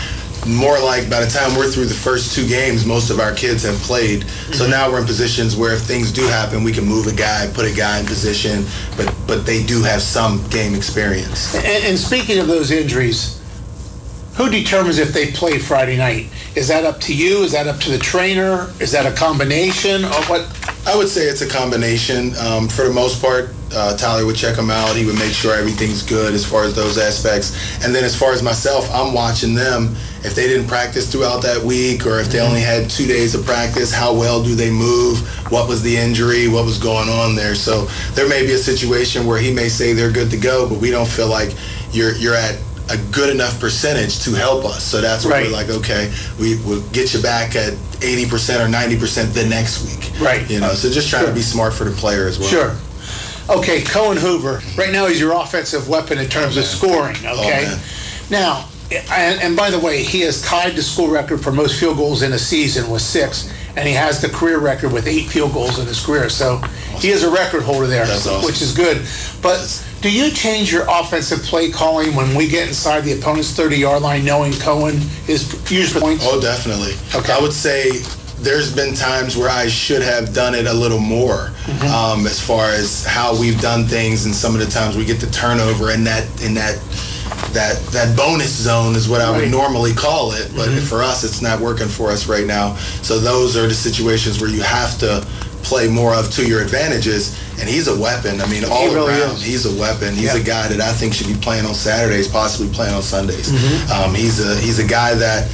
more 0.47 0.79
like 0.81 1.11
by 1.11 1.25
the 1.25 1.31
time 1.31 1.57
we're 1.57 1.71
through 1.71 1.87
the 1.87 1.95
first 1.95 2.35
two 2.35 2.47
games, 2.47 2.87
most 2.87 3.11
of 3.11 3.21
our 3.21 3.35
kids 3.35 3.65
have 3.65 3.77
played. 3.77 4.29
So 4.29 4.65
mm-hmm. 4.65 4.71
now 4.71 4.91
we're 4.91 5.01
in 5.01 5.07
positions 5.07 5.57
where 5.57 5.75
if 5.75 5.83
things 5.83 6.13
do 6.13 6.23
happen, 6.23 6.65
we 6.65 6.73
can 6.73 6.85
move 6.85 7.07
a 7.07 7.15
guy, 7.15 7.51
put 7.53 7.65
a 7.65 7.75
guy 7.75 8.01
in 8.01 8.07
position, 8.07 8.65
but 8.97 9.15
but 9.27 9.45
they 9.45 9.63
do 9.65 9.83
have 9.83 10.03
some 10.03 10.47
game 10.49 10.75
experience. 10.75 11.55
And, 11.55 11.85
and 11.85 11.99
speaking 11.99 12.39
of 12.39 12.47
those 12.47 12.71
injuries, 12.71 13.39
who 14.39 14.49
determines 14.49 14.99
if 14.99 15.13
they 15.13 15.33
play 15.33 15.59
Friday 15.59 15.97
night? 15.97 16.29
Is 16.55 16.69
that 16.69 16.85
up 16.85 17.01
to 17.01 17.15
you? 17.15 17.43
Is 17.43 17.51
that 17.53 17.67
up 17.67 17.81
to 17.81 17.91
the 17.91 17.99
trainer? 17.99 18.73
Is 18.79 18.93
that 18.93 19.05
a 19.05 19.15
combination 19.15 20.05
or 20.05 20.23
what? 20.27 20.47
I 20.87 20.97
would 20.97 21.09
say 21.09 21.23
it's 21.23 21.43
a 21.43 21.49
combination. 21.49 22.37
Um, 22.37 22.69
for 22.69 22.85
the 22.85 22.93
most 22.93 23.21
part, 23.21 23.51
uh, 23.73 23.97
Tyler 23.97 24.25
would 24.25 24.37
check 24.37 24.57
them 24.57 24.71
out. 24.71 24.97
He 24.97 25.05
would 25.05 25.19
make 25.19 25.33
sure 25.33 25.55
everything's 25.55 26.03
good 26.03 26.35
as 26.35 26.45
far 26.45 26.65
as 26.65 26.75
those 26.75 26.99
aspects. 26.99 27.85
And 27.85 27.95
then 27.95 28.05
as 28.05 28.19
far 28.19 28.33
as 28.33 28.43
myself, 28.43 28.89
I'm 28.93 29.13
watching 29.13 29.55
them. 29.55 29.95
If 30.25 30.35
they 30.35 30.49
didn't 30.49 30.67
practice 30.67 31.11
throughout 31.11 31.43
that 31.43 31.63
week 31.63 32.05
or 32.07 32.19
if 32.19 32.29
they 32.29 32.41
only 32.41 32.61
had 32.61 32.91
two 32.91 33.07
days 33.07 33.35
of 33.35 33.45
practice, 33.45 33.93
how 33.93 34.13
well 34.13 34.43
do 34.43 34.55
they 34.55 34.71
move? 34.71 35.21
What 35.53 35.69
was 35.69 35.83
the 35.83 35.97
injury? 35.97 36.49
What 36.49 36.65
was 36.65 36.79
going 36.79 37.09
on 37.09 37.37
there? 37.37 37.55
So 37.55 37.85
there 38.15 38.29
may 38.29 38.45
be 38.45 38.53
a 38.53 38.59
situation 38.59 39.27
where 39.27 39.39
he 39.39 39.53
may 39.53 39.69
say 39.69 39.93
they're 39.93 40.11
good 40.11 40.31
to 40.31 40.37
go, 40.37 40.69
but 40.69 40.79
we 40.79 40.91
don't 40.91 41.09
feel 41.09 41.29
like 41.29 41.55
you're 41.93 42.15
you're 42.17 42.35
at 42.35 42.59
a 42.91 42.97
good 43.13 43.31
enough 43.31 43.61
percentage 43.61 44.21
to 44.25 44.33
help 44.33 44.65
us. 44.65 44.83
So 44.83 45.01
that's 45.01 45.25
where 45.25 45.35
right. 45.35 45.47
we're 45.47 45.53
like, 45.53 45.69
okay, 45.69 46.13
we 46.41 46.59
will 46.63 46.81
get 46.89 47.13
you 47.13 47.23
back 47.23 47.55
at 47.55 47.75
80% 48.01 48.65
or 48.65 48.69
90% 48.69 49.35
the 49.35 49.47
next 49.47 49.85
week. 49.85 50.21
Right. 50.21 50.49
You 50.51 50.61
know, 50.61 50.73
so 50.73 50.91
just 50.91 51.11
trying 51.11 51.25
sure. 51.25 51.31
to 51.31 51.35
be 51.35 51.43
smart 51.43 51.75
for 51.75 51.85
the 51.85 51.91
player 51.91 52.27
as 52.27 52.39
well. 52.39 52.49
Sure. 52.49 52.77
Okay, 53.49 53.83
Cohen 53.83 54.19
Hoover. 54.19 54.61
Right 54.77 54.93
now, 54.93 55.07
he's 55.07 55.21
your 55.21 55.33
offensive 55.33 55.89
weapon 55.89 56.19
in 56.19 56.29
terms 56.29 56.57
oh, 56.57 56.61
of 56.61 56.67
scoring. 56.67 57.17
Okay. 57.17 57.65
Oh, 57.67 57.83
now, 58.31 58.69
and, 58.91 59.41
and, 59.41 59.57
by 59.57 59.71
the 59.71 59.79
way, 59.79 60.03
he 60.03 60.21
has 60.21 60.43
tied 60.43 60.75
the 60.75 60.83
school 60.83 61.09
record 61.09 61.43
for 61.43 61.53
most 61.53 61.79
field 61.79 61.97
goals 61.97 62.23
in 62.23 62.33
a 62.33 62.39
season 62.39 62.91
with 62.91 63.03
six, 63.03 63.53
and 63.77 63.87
he 63.87 63.95
has 63.95 64.21
the 64.21 64.29
career 64.29 64.59
record 64.59 64.93
with 64.93 65.07
eight 65.07 65.29
field 65.29 65.53
goals 65.53 65.79
in 65.79 65.87
his 65.87 66.05
career. 66.05 66.29
So 66.29 66.59
he 66.99 67.09
is 67.09 67.23
a 67.23 67.31
record 67.31 67.63
holder 67.63 67.87
there, 67.87 68.05
awesome. 68.05 68.45
which 68.45 68.63
is 68.63 68.75
good. 68.75 69.07
But 69.43 69.85
do 70.01 70.11
you 70.11 70.31
change 70.31 70.73
your 70.73 70.87
offensive 70.89 71.43
play 71.43 71.71
calling 71.71 72.15
when 72.15 72.35
we 72.35 72.49
get 72.49 72.69
inside 72.69 73.03
the 73.03 73.19
opponent's 73.19 73.57
30-yard 73.59 74.03
line, 74.03 74.25
knowing 74.25 74.53
Cohen 74.55 74.97
is 75.27 75.71
usually 75.71 76.01
points? 76.01 76.25
Oh, 76.27 76.41
definitely. 76.41 76.95
Okay. 77.15 77.33
I 77.33 77.41
would 77.41 77.53
say 77.53 77.91
there's 78.41 78.75
been 78.75 78.95
times 78.95 79.37
where 79.37 79.51
I 79.51 79.69
should 79.69 80.03
have 80.03 80.33
done 80.33 80.55
it 80.55 80.67
a 80.67 80.73
little 80.73 81.01
more 81.01 81.51
mm-hmm. 81.67 81.87
um, 81.87 82.27
as 82.27 82.41
far 82.41 82.71
as 82.71 83.05
how 83.05 83.39
we've 83.39 83.61
done 83.61 83.85
things, 83.85 84.27
and 84.27 84.35
some 84.35 84.55
of 84.55 84.61
the 84.61 84.71
times 84.71 84.97
we 84.97 85.05
get 85.05 85.21
the 85.21 85.31
turnover 85.31 85.91
in 85.91 86.05
that 86.05 86.25
in 86.43 86.55
that 86.55 86.81
that 87.53 87.79
that 87.93 88.17
bonus 88.17 88.51
zone 88.51 88.95
is 88.95 89.09
what 89.09 89.21
I 89.21 89.37
would 89.37 89.51
normally 89.51 89.93
call 89.93 90.33
it, 90.33 90.51
but 90.55 90.69
mm-hmm. 90.69 90.85
for 90.85 91.03
us, 91.03 91.25
it's 91.25 91.43
not 91.43 91.61
working 91.61 91.89
for 91.89 92.11
us 92.11 92.29
right 92.29 92.47
now. 92.47 92.77
So 93.03 93.19
those 93.19 93.57
are 93.57 93.67
the 93.67 93.75
situations 93.75 94.41
where 94.41 94.51
you 94.51 94.63
have 94.63 94.99
to 94.99 95.27
play 95.63 95.89
more 95.89 96.15
of 96.15 96.31
to 96.33 96.47
your 96.47 96.63
advantages. 96.63 97.39
And 97.61 97.69
he's 97.69 97.89
a 97.89 98.01
weapon. 98.01 98.41
I 98.41 98.49
mean, 98.49 98.65
all 98.65 98.89
he 98.89 98.95
really 98.95 99.21
around, 99.21 99.37
is. 99.37 99.43
he's 99.43 99.67
a 99.67 99.81
weapon. 99.81 100.15
He's 100.15 100.35
a 100.35 100.43
guy 100.43 100.69
that 100.69 100.81
I 100.81 100.93
think 100.93 101.13
should 101.13 101.27
be 101.27 101.35
playing 101.35 101.67
on 101.67 101.75
Saturdays, 101.75 102.29
possibly 102.29 102.73
playing 102.73 102.95
on 102.95 103.03
Sundays. 103.03 103.51
Mm-hmm. 103.51 103.93
Um, 103.93 104.15
he's 104.15 104.39
a 104.39 104.55
he's 104.61 104.79
a 104.79 104.87
guy 104.87 105.15
that 105.15 105.51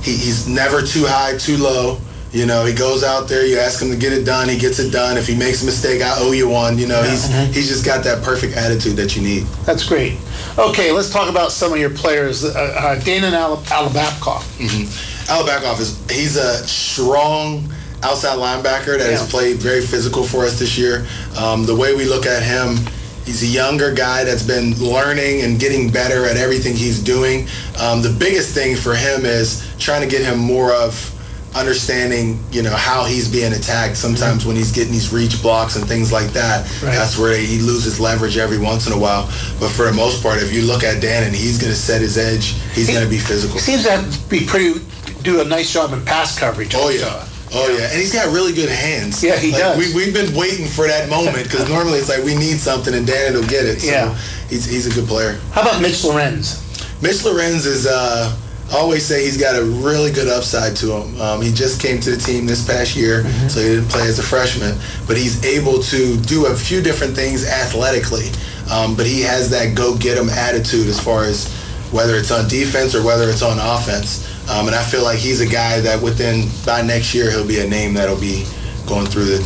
he, 0.00 0.12
he's 0.12 0.46
never 0.46 0.80
too 0.80 1.04
high, 1.06 1.36
too 1.36 1.56
low 1.56 1.98
You 2.32 2.46
know, 2.46 2.64
he 2.64 2.72
goes 2.72 3.02
out 3.02 3.28
there. 3.28 3.44
You 3.44 3.58
ask 3.58 3.82
him 3.82 3.90
to 3.90 3.96
get 3.96 4.12
it 4.12 4.24
done. 4.24 4.48
He 4.48 4.56
gets 4.56 4.78
it 4.78 4.90
done. 4.92 5.18
If 5.18 5.26
he 5.26 5.36
makes 5.36 5.62
a 5.62 5.66
mistake, 5.66 6.00
I 6.00 6.14
owe 6.18 6.30
you 6.30 6.48
one. 6.48 6.78
You 6.78 6.86
know, 6.86 7.02
he's 7.02 7.26
he's 7.52 7.68
just 7.68 7.84
got 7.84 8.04
that 8.04 8.22
perfect 8.22 8.56
attitude 8.56 8.96
that 8.96 9.16
you 9.16 9.22
need. 9.22 9.42
That's 9.66 9.86
great. 9.86 10.16
Okay, 10.56 10.92
let's 10.92 11.10
talk 11.10 11.28
about 11.28 11.50
some 11.50 11.72
of 11.72 11.78
your 11.78 11.90
players. 11.90 12.44
Uh, 12.44 12.50
uh, 12.50 13.00
Alabapkoff. 13.00 14.42
Mm-hmm. 14.58 15.80
Is 15.80 16.10
he's 16.10 16.36
a 16.36 16.66
strong 16.66 17.72
outside 18.02 18.38
linebacker 18.38 18.98
that 18.98 19.10
has 19.10 19.28
played 19.30 19.56
very 19.56 19.80
physical 19.80 20.24
for 20.24 20.44
us 20.44 20.58
this 20.58 20.78
year. 20.78 21.06
Um, 21.36 21.66
the 21.66 21.74
way 21.74 21.94
we 21.94 22.04
look 22.04 22.26
at 22.26 22.42
him, 22.42 22.76
he's 23.24 23.42
a 23.42 23.46
younger 23.46 23.92
guy 23.92 24.24
that's 24.24 24.42
been 24.42 24.74
learning 24.78 25.42
and 25.42 25.58
getting 25.58 25.90
better 25.90 26.24
at 26.26 26.36
everything 26.36 26.74
he's 26.74 27.02
doing. 27.02 27.48
Um, 27.80 28.02
the 28.02 28.14
biggest 28.18 28.54
thing 28.54 28.76
for 28.76 28.94
him 28.94 29.24
is 29.24 29.68
trying 29.78 30.02
to 30.02 30.08
get 30.08 30.24
him 30.24 30.38
more 30.38 30.72
of 30.72 31.16
understanding, 31.54 32.38
you 32.52 32.62
know, 32.62 32.74
how 32.74 33.04
he's 33.04 33.30
being 33.30 33.52
attacked. 33.52 33.96
Sometimes 33.96 34.46
when 34.46 34.56
he's 34.56 34.72
getting 34.72 34.92
these 34.92 35.12
reach 35.12 35.40
blocks 35.42 35.76
and 35.76 35.86
things 35.86 36.12
like 36.12 36.28
that, 36.32 36.64
Right. 36.82 36.94
that's 36.94 37.18
where 37.18 37.36
he 37.36 37.58
loses 37.58 37.98
leverage 38.00 38.36
every 38.36 38.58
once 38.58 38.86
in 38.86 38.92
a 38.92 38.98
while. 38.98 39.26
But 39.58 39.70
for 39.70 39.84
the 39.86 39.92
most 39.92 40.22
part, 40.22 40.42
if 40.42 40.52
you 40.52 40.62
look 40.62 40.82
at 40.84 41.00
Dan 41.00 41.24
and 41.24 41.34
he's 41.34 41.58
going 41.58 41.72
to 41.72 41.78
set 41.78 42.00
his 42.00 42.16
edge, 42.18 42.54
he's 42.74 42.88
going 42.88 43.04
to 43.04 43.10
be 43.10 43.18
physical. 43.18 43.58
Seems 43.58 43.84
to 43.84 44.04
be 44.28 44.46
pretty, 44.46 44.80
do 45.22 45.40
a 45.40 45.44
nice 45.44 45.72
job 45.72 45.92
in 45.92 46.04
pass 46.04 46.38
coverage. 46.38 46.72
Oh 46.74 46.88
yeah. 46.90 47.26
Oh 47.52 47.68
yeah, 47.76 47.90
and 47.90 47.98
he's 47.98 48.12
got 48.12 48.32
really 48.32 48.52
good 48.52 48.68
hands. 48.68 49.24
Yeah, 49.24 49.36
he 49.36 49.50
Like, 49.50 49.60
does. 49.60 49.78
We, 49.78 49.92
we've 50.04 50.14
been 50.14 50.32
waiting 50.36 50.66
for 50.68 50.86
that 50.86 51.08
moment 51.10 51.42
because 51.44 51.68
normally 51.76 51.98
it's 51.98 52.08
like 52.08 52.22
we 52.22 52.36
need 52.36 52.60
something 52.60 52.94
and 52.94 53.04
Dan 53.04 53.34
will 53.34 53.42
get 53.48 53.66
it. 53.66 53.80
So 53.80 53.90
Yeah. 53.90 54.16
he's, 54.48 54.64
he's 54.66 54.86
a 54.86 54.94
good 54.94 55.08
player. 55.08 55.40
How 55.50 55.62
about 55.62 55.82
Mitch 55.82 56.04
Lorenz? 56.04 56.62
Mitch 57.02 57.24
Lorenz 57.24 57.66
is, 57.66 57.88
uh, 57.88 58.36
always 58.72 59.04
say 59.04 59.24
he's 59.24 59.36
got 59.36 59.56
a 59.56 59.64
really 59.64 60.10
good 60.12 60.28
upside 60.28 60.76
to 60.76 60.92
him. 60.92 61.20
Um, 61.20 61.42
he 61.42 61.52
just 61.52 61.80
came 61.80 62.00
to 62.00 62.10
the 62.10 62.16
team 62.16 62.46
this 62.46 62.66
past 62.66 62.96
year, 62.96 63.22
Mm-hmm. 63.24 63.48
so 63.48 63.60
he 63.60 63.68
didn't 63.68 63.88
play 63.88 64.06
as 64.08 64.18
a 64.18 64.22
freshman, 64.22 64.78
but 65.06 65.16
he's 65.16 65.44
able 65.44 65.80
to 65.84 66.16
do 66.20 66.46
a 66.46 66.54
few 66.56 66.80
different 66.80 67.14
things 67.14 67.46
athletically. 67.46 68.30
Um, 68.70 68.94
but 68.94 69.06
he 69.06 69.20
has 69.22 69.50
that 69.50 69.74
go 69.74 69.96
get 69.96 70.16
'em 70.16 70.30
attitude 70.30 70.86
as 70.88 71.00
far 71.00 71.24
as 71.24 71.48
whether 71.90 72.14
it's 72.16 72.30
on 72.30 72.46
defense 72.48 72.94
or 72.94 73.02
whether 73.02 73.28
it's 73.28 73.42
on 73.42 73.58
offense. 73.58 74.26
Um, 74.48 74.66
and 74.68 74.76
I 74.76 74.82
feel 74.84 75.02
like 75.02 75.18
he's 75.18 75.40
a 75.40 75.46
guy 75.46 75.80
that 75.80 76.00
within 76.00 76.48
by 76.64 76.82
next 76.82 77.12
year 77.14 77.30
he'll 77.30 77.46
be 77.46 77.58
a 77.60 77.66
name 77.68 77.94
that'll 77.94 78.20
be 78.20 78.46
going 78.86 79.06
through 79.06 79.24
the 79.24 79.38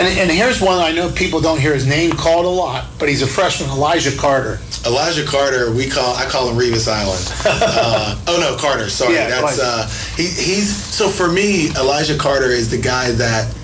And, 0.00 0.18
and 0.18 0.30
here's 0.30 0.62
one 0.62 0.78
I 0.78 0.92
know 0.92 1.10
people 1.10 1.42
don't 1.42 1.60
hear 1.60 1.74
his 1.74 1.86
name 1.86 2.12
called 2.12 2.46
a 2.46 2.48
lot, 2.48 2.86
but 2.98 3.10
he's 3.10 3.20
a 3.20 3.26
freshman, 3.26 3.68
Elijah 3.68 4.16
Carter. 4.16 4.58
Elijah 4.86 5.26
Carter, 5.26 5.70
we 5.72 5.86
call 5.90 6.14
I 6.16 6.24
call 6.24 6.48
him 6.48 6.56
Revis 6.56 6.88
Island. 6.88 7.20
Uh, 7.72 8.18
oh 8.28 8.40
no, 8.40 8.56
Carter. 8.56 8.88
Sorry, 8.88 9.14
Yeah, 9.14 9.28
that's 9.28 9.58
uh, 9.58 9.86
he, 10.16 10.22
he's 10.22 10.74
so 10.74 11.08
for 11.08 11.30
me. 11.30 11.68
Elijah 11.70 12.16
Carter 12.16 12.50
is 12.50 12.70
the 12.70 12.78
guy 12.78 13.10
that 13.12 13.54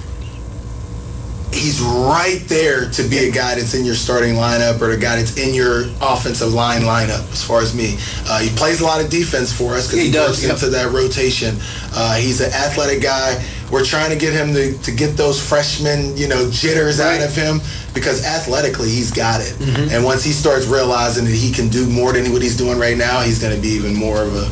he's 1.56 1.80
right 1.80 2.42
there 2.46 2.90
to 2.90 3.02
be 3.04 3.18
a 3.28 3.30
guy 3.32 3.54
that's 3.54 3.74
in 3.74 3.84
your 3.84 3.94
starting 3.94 4.34
lineup 4.34 4.80
or 4.80 4.88
the 4.88 4.96
guy 4.96 5.16
that's 5.16 5.36
in 5.38 5.54
your 5.54 5.84
offensive 6.00 6.52
line 6.52 6.82
lineup. 6.82 7.30
As 7.32 7.42
far 7.42 7.60
as 7.60 7.74
me, 7.74 7.96
uh, 8.28 8.38
he 8.40 8.50
plays 8.56 8.80
a 8.80 8.84
lot 8.84 9.02
of 9.02 9.10
defense 9.10 9.52
for 9.52 9.74
us 9.74 9.86
because 9.86 10.00
He 10.00 10.06
he, 10.06 10.12
does, 10.12 10.28
works 10.30 10.42
yep. 10.42 10.52
into 10.52 10.68
that 10.70 10.92
rotation. 10.92 11.56
Uh, 11.92 12.16
he's 12.16 12.40
an 12.40 12.52
athletic 12.52 13.02
guy. 13.02 13.42
We're 13.72 13.84
trying 13.84 14.10
to 14.10 14.16
get 14.16 14.32
him 14.32 14.52
to, 14.54 14.76
to 14.78 14.92
get 14.92 15.16
those 15.16 15.40
freshman, 15.44 16.16
you 16.16 16.28
know, 16.28 16.48
jitters 16.50 16.98
Right. 17.00 17.20
out 17.20 17.26
of 17.28 17.34
him 17.34 17.60
because 17.94 18.24
athletically 18.24 18.90
he's 18.90 19.10
got 19.10 19.40
it. 19.40 19.54
Mhm. 19.58 19.90
And 19.92 20.04
once 20.04 20.22
he 20.22 20.32
starts 20.32 20.66
realizing 20.66 21.24
that 21.24 21.34
he 21.34 21.50
can 21.50 21.68
do 21.68 21.86
more 21.86 22.12
than 22.12 22.32
what 22.32 22.42
he's 22.42 22.56
doing 22.56 22.78
right 22.78 22.96
now, 22.96 23.20
he's 23.22 23.38
going 23.40 23.54
to 23.56 23.60
be 23.60 23.70
even 23.70 23.94
more 23.94 24.22
of 24.22 24.34
a. 24.36 24.48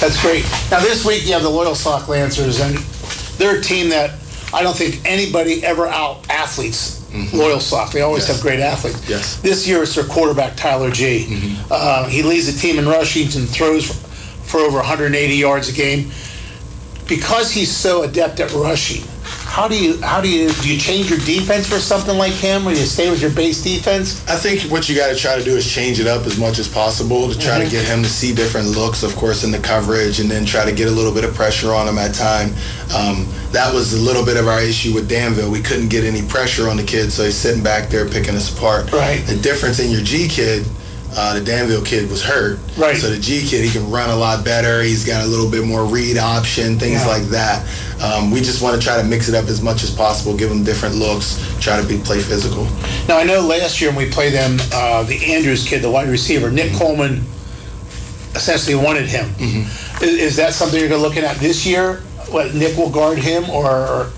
That's 0.00 0.20
great. 0.22 0.44
Now 0.70 0.80
this 0.80 1.04
week 1.04 1.26
you 1.26 1.32
have 1.34 1.42
the 1.42 1.50
Loyalsock 1.50 2.08
Lancers, 2.08 2.58
and 2.60 2.76
they're 3.38 3.58
a 3.58 3.62
team 3.62 3.90
that 3.90 4.12
I 4.52 4.62
don't 4.62 4.76
think 4.76 5.00
anybody 5.04 5.64
ever 5.64 5.86
out 5.86 6.28
athletes 6.28 6.98
Loyalsock. 7.10 7.92
They 7.92 8.02
always 8.02 8.26
Yes. 8.28 8.32
have 8.36 8.40
great 8.42 8.60
athletes. 8.60 9.00
Yes. 9.08 9.36
This 9.42 9.66
year 9.66 9.82
it's 9.82 9.94
their 9.96 10.04
quarterback 10.04 10.56
Tyler 10.56 10.90
G. 10.92 11.56
Uh, 11.70 12.06
he 12.06 12.22
leads 12.22 12.52
the 12.52 12.58
team 12.60 12.78
in 12.78 12.88
rushing 12.88 13.24
and 13.36 13.48
throws 13.48 13.86
for 14.44 14.60
over 14.60 14.78
180 14.78 15.34
yards 15.34 15.68
a 15.68 15.72
game. 15.72 16.10
Because 17.08 17.50
he's 17.50 17.74
so 17.74 18.02
adept 18.04 18.38
at 18.38 18.52
rushing, 18.52 19.02
how 19.50 19.66
do 19.66 19.76
you 19.76 20.00
how 20.00 20.20
do 20.20 20.28
you 20.30 20.48
do 20.62 20.72
you 20.72 20.78
change 20.78 21.10
your 21.10 21.18
defense 21.18 21.66
for 21.66 21.78
something 21.80 22.16
like 22.16 22.32
him, 22.32 22.66
or 22.66 22.72
do 22.72 22.78
you 22.78 22.86
stay 22.86 23.10
with 23.10 23.20
your 23.20 23.32
base 23.32 23.60
defense? 23.60 24.22
I 24.28 24.36
think 24.36 24.70
what 24.70 24.88
you 24.88 24.94
got 24.94 25.08
to 25.08 25.16
try 25.16 25.36
to 25.36 25.42
do 25.44 25.56
is 25.56 25.68
change 25.68 25.98
it 25.98 26.06
up 26.06 26.24
as 26.24 26.38
much 26.38 26.60
as 26.60 26.68
possible 26.68 27.28
to 27.28 27.36
try 27.36 27.58
Mhm. 27.58 27.64
to 27.64 27.70
get 27.70 27.84
him 27.84 28.02
to 28.04 28.08
see 28.08 28.32
different 28.32 28.68
looks, 28.68 29.02
of 29.02 29.16
course, 29.16 29.42
in 29.42 29.50
the 29.50 29.58
coverage, 29.58 30.20
and 30.20 30.30
then 30.30 30.46
try 30.46 30.64
to 30.64 30.70
get 30.72 30.86
a 30.86 30.90
little 30.92 31.10
bit 31.10 31.24
of 31.24 31.34
pressure 31.34 31.74
on 31.74 31.88
him 31.88 31.98
at 31.98 32.14
time. 32.14 32.54
Um, 32.94 33.26
that 33.50 33.74
was 33.74 33.92
a 33.92 33.98
little 33.98 34.24
bit 34.24 34.36
of 34.36 34.46
our 34.46 34.60
issue 34.62 34.94
with 34.94 35.08
Danville. 35.08 35.50
We 35.50 35.60
couldn't 35.62 35.88
get 35.88 36.04
any 36.04 36.22
pressure 36.22 36.68
on 36.70 36.76
the 36.76 36.84
kid, 36.84 37.12
so 37.12 37.24
he's 37.24 37.34
sitting 37.34 37.60
back 37.62 37.90
there 37.90 38.06
picking 38.06 38.36
us 38.36 38.50
apart. 38.50 38.92
Right. 38.92 39.26
The 39.26 39.34
difference 39.34 39.80
in 39.80 39.90
your 39.90 40.02
G 40.02 40.28
kid. 40.28 40.64
Uh, 41.16 41.34
the 41.34 41.40
Danville 41.44 41.82
kid 41.84 42.08
was 42.08 42.22
hurt. 42.22 42.58
Right. 42.78 42.96
So 42.96 43.10
the 43.10 43.18
G 43.18 43.44
kid, 43.46 43.64
he 43.64 43.70
can 43.70 43.90
run 43.90 44.10
a 44.10 44.16
lot 44.16 44.44
better. 44.44 44.80
He's 44.82 45.04
got 45.04 45.24
a 45.24 45.26
little 45.28 45.50
bit 45.50 45.64
more 45.64 45.84
read 45.84 46.16
option, 46.18 46.78
things 46.78 47.00
Yeah. 47.02 47.06
like 47.08 47.24
that. 47.24 47.66
Um, 48.00 48.30
we 48.30 48.40
just 48.40 48.62
want 48.62 48.80
to 48.80 48.86
try 48.86 48.96
to 48.96 49.02
mix 49.04 49.28
it 49.28 49.34
up 49.34 49.46
as 49.48 49.60
much 49.60 49.82
as 49.82 49.90
possible, 49.90 50.36
give 50.36 50.50
him 50.50 50.62
different 50.64 50.94
looks, 50.94 51.42
try 51.60 51.80
to 51.80 51.86
be 51.86 51.98
play 51.98 52.20
physical. 52.20 52.64
Now 53.08 53.18
I 53.18 53.24
know 53.24 53.40
last 53.40 53.80
year 53.80 53.90
when 53.90 54.06
we 54.06 54.10
played 54.10 54.32
them, 54.32 54.58
uh, 54.72 55.02
the 55.02 55.34
Andrews 55.34 55.66
kid, 55.66 55.82
the 55.82 55.90
wide 55.90 56.08
receiver, 56.08 56.50
Nick 56.50 56.72
Coleman, 56.74 57.24
essentially 58.34 58.76
wanted 58.76 59.06
him. 59.08 59.28
Is, 60.00 60.14
is 60.20 60.36
that 60.36 60.54
something 60.54 60.78
you're 60.78 60.88
going 60.88 61.00
to 61.02 61.06
looking 61.06 61.24
at 61.24 61.36
this 61.38 61.66
year? 61.66 61.96
What 62.28 62.54
Nick 62.54 62.76
will 62.76 62.88
guard 62.90 63.18
him, 63.18 63.50
or 63.50 64.10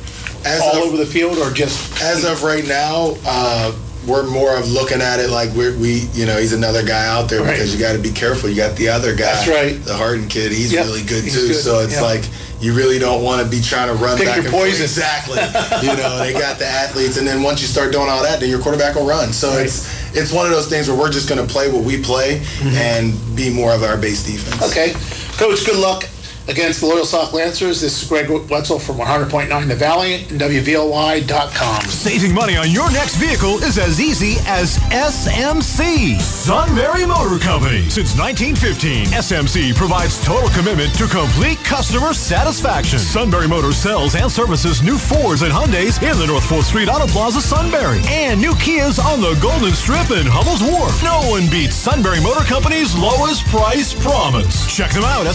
As 0.45 0.61
all 0.61 0.77
of- 0.77 0.83
over 0.89 0.97
the 0.99 1.07
field, 1.07 1.39
or 1.39 1.51
just 1.51 2.01
As 2.03 2.25
of 2.25 2.43
right 2.43 2.67
now, 2.67 3.17
uh, 3.27 3.73
we're 4.07 4.27
more 4.27 4.57
of 4.57 4.69
looking 4.71 5.01
at 5.01 5.21
it 5.21 5.31
like 5.31 5.51
we're, 5.55 5.77
we, 5.79 6.09
you 6.13 6.27
know, 6.27 6.37
he's 6.39 6.53
another 6.53 6.85
guy 6.85 7.07
out 7.07 7.29
there 7.31 7.41
Right. 7.43 7.53
because 7.53 7.73
you 7.75 7.81
got 7.81 7.93
to 7.93 7.99
be 8.03 8.11
careful. 8.11 8.49
You 8.51 8.57
got 8.57 8.77
the 8.77 8.89
other 8.89 9.15
guy, 9.15 9.33
That's 9.33 9.49
right. 9.49 9.85
the 9.85 9.95
Harden 9.95 10.29
kid. 10.29 10.51
He's 10.53 10.73
Yep, 10.73 10.87
really 10.87 11.03
good 11.05 11.23
he's 11.25 11.35
too. 11.35 11.47
good, 11.49 11.57
So 11.57 11.79
it's 11.81 11.95
yeah. 11.95 12.03
like 12.03 12.25
you 12.61 12.75
really 12.75 12.99
don't 12.99 13.23
want 13.25 13.43
to 13.43 13.49
be 13.49 13.61
trying 13.61 13.89
to 13.89 13.95
run 13.95 14.17
Pick 14.19 14.27
back 14.27 14.37
your 14.37 14.45
and 14.47 14.55
forth. 14.55 14.69
Exactly. 14.81 15.39
you 15.89 15.97
know, 15.97 16.19
they 16.19 16.33
got 16.33 16.59
the 16.59 16.67
athletes, 16.67 17.17
and 17.19 17.27
then 17.27 17.43
once 17.43 17.61
you 17.61 17.67
start 17.69 17.91
doing 17.93 18.09
all 18.09 18.23
that, 18.23 18.39
then 18.41 18.51
your 18.51 18.61
quarterback 18.61 18.95
will 18.95 19.07
run. 19.07 19.33
So 19.33 19.51
Right. 19.51 19.67
it's 19.67 19.87
it's 20.17 20.33
one 20.33 20.47
of 20.47 20.53
those 20.53 20.69
things 20.69 20.89
where 20.89 20.97
we're 20.99 21.11
just 21.11 21.29
going 21.29 21.45
to 21.45 21.51
play 21.53 21.71
what 21.73 21.83
we 21.85 22.01
play 22.03 22.39
Mm-hmm. 22.41 22.69
and 22.77 23.37
be 23.37 23.51
more 23.51 23.73
of 23.73 23.83
our 23.83 23.97
base 23.97 24.23
defense. 24.25 24.63
okay, 24.71 24.93
Coach? 25.39 25.65
Good 25.67 25.77
luck 25.79 26.05
against 26.49 26.81
the 26.81 26.87
Loyalsock 26.87 27.33
Lancers. 27.33 27.81
This 27.81 28.03
is 28.03 28.09
Greg 28.09 28.29
Wetzel 28.29 28.79
from 28.79 28.97
100.9 28.97 29.69
The 29.69 29.75
Valley 29.75 30.15
and 30.15 30.41
WVLY.com. 30.41 31.83
Saving 31.85 32.35
money 32.35 32.57
on 32.57 32.71
your 32.71 32.91
next 32.93 33.17
vehicle 33.17 33.63
is 33.63 33.79
as 33.79 34.01
easy 34.01 34.37
as 34.47 34.79
SMC, 34.91 36.21
Sunbury 36.21 37.07
Motor 37.07 37.39
Company. 37.39 37.89
Since 37.89 38.17
1915, 38.19 39.07
SMC 39.07 39.75
provides 39.75 40.23
total 40.25 40.49
commitment 40.51 40.95
to 40.97 41.07
complete 41.07 41.59
customer 41.65 42.13
satisfaction. 42.13 42.99
Sunbury 42.99 43.49
Motors 43.49 43.77
sells 43.77 44.15
and 44.15 44.31
services 44.31 44.83
new 44.83 44.99
Fords 44.99 45.43
and 45.43 45.53
Hyundais 45.53 46.03
in 46.03 46.19
the 46.19 46.27
North 46.27 46.45
4th 46.45 46.65
Street 46.65 46.89
Auto 46.89 47.07
Plaza, 47.07 47.41
Sunbury, 47.41 48.01
and 48.09 48.41
new 48.41 48.53
Kias 48.53 48.99
on 49.03 49.21
the 49.21 49.39
Golden 49.41 49.73
Strip 49.73 50.11
in 50.11 50.27
Hummel's 50.27 50.63
Wharf. 50.63 51.03
No 51.03 51.21
one 51.31 51.49
beats 51.51 51.77
Sunbury 51.77 52.21
Motor 52.21 52.45
Company's 52.45 52.95
lowest 52.97 53.47
price 53.47 53.95
promise. 53.95 54.67
Check 54.75 54.93
them 54.93 55.05
out 55.05 55.27
at 55.27 55.35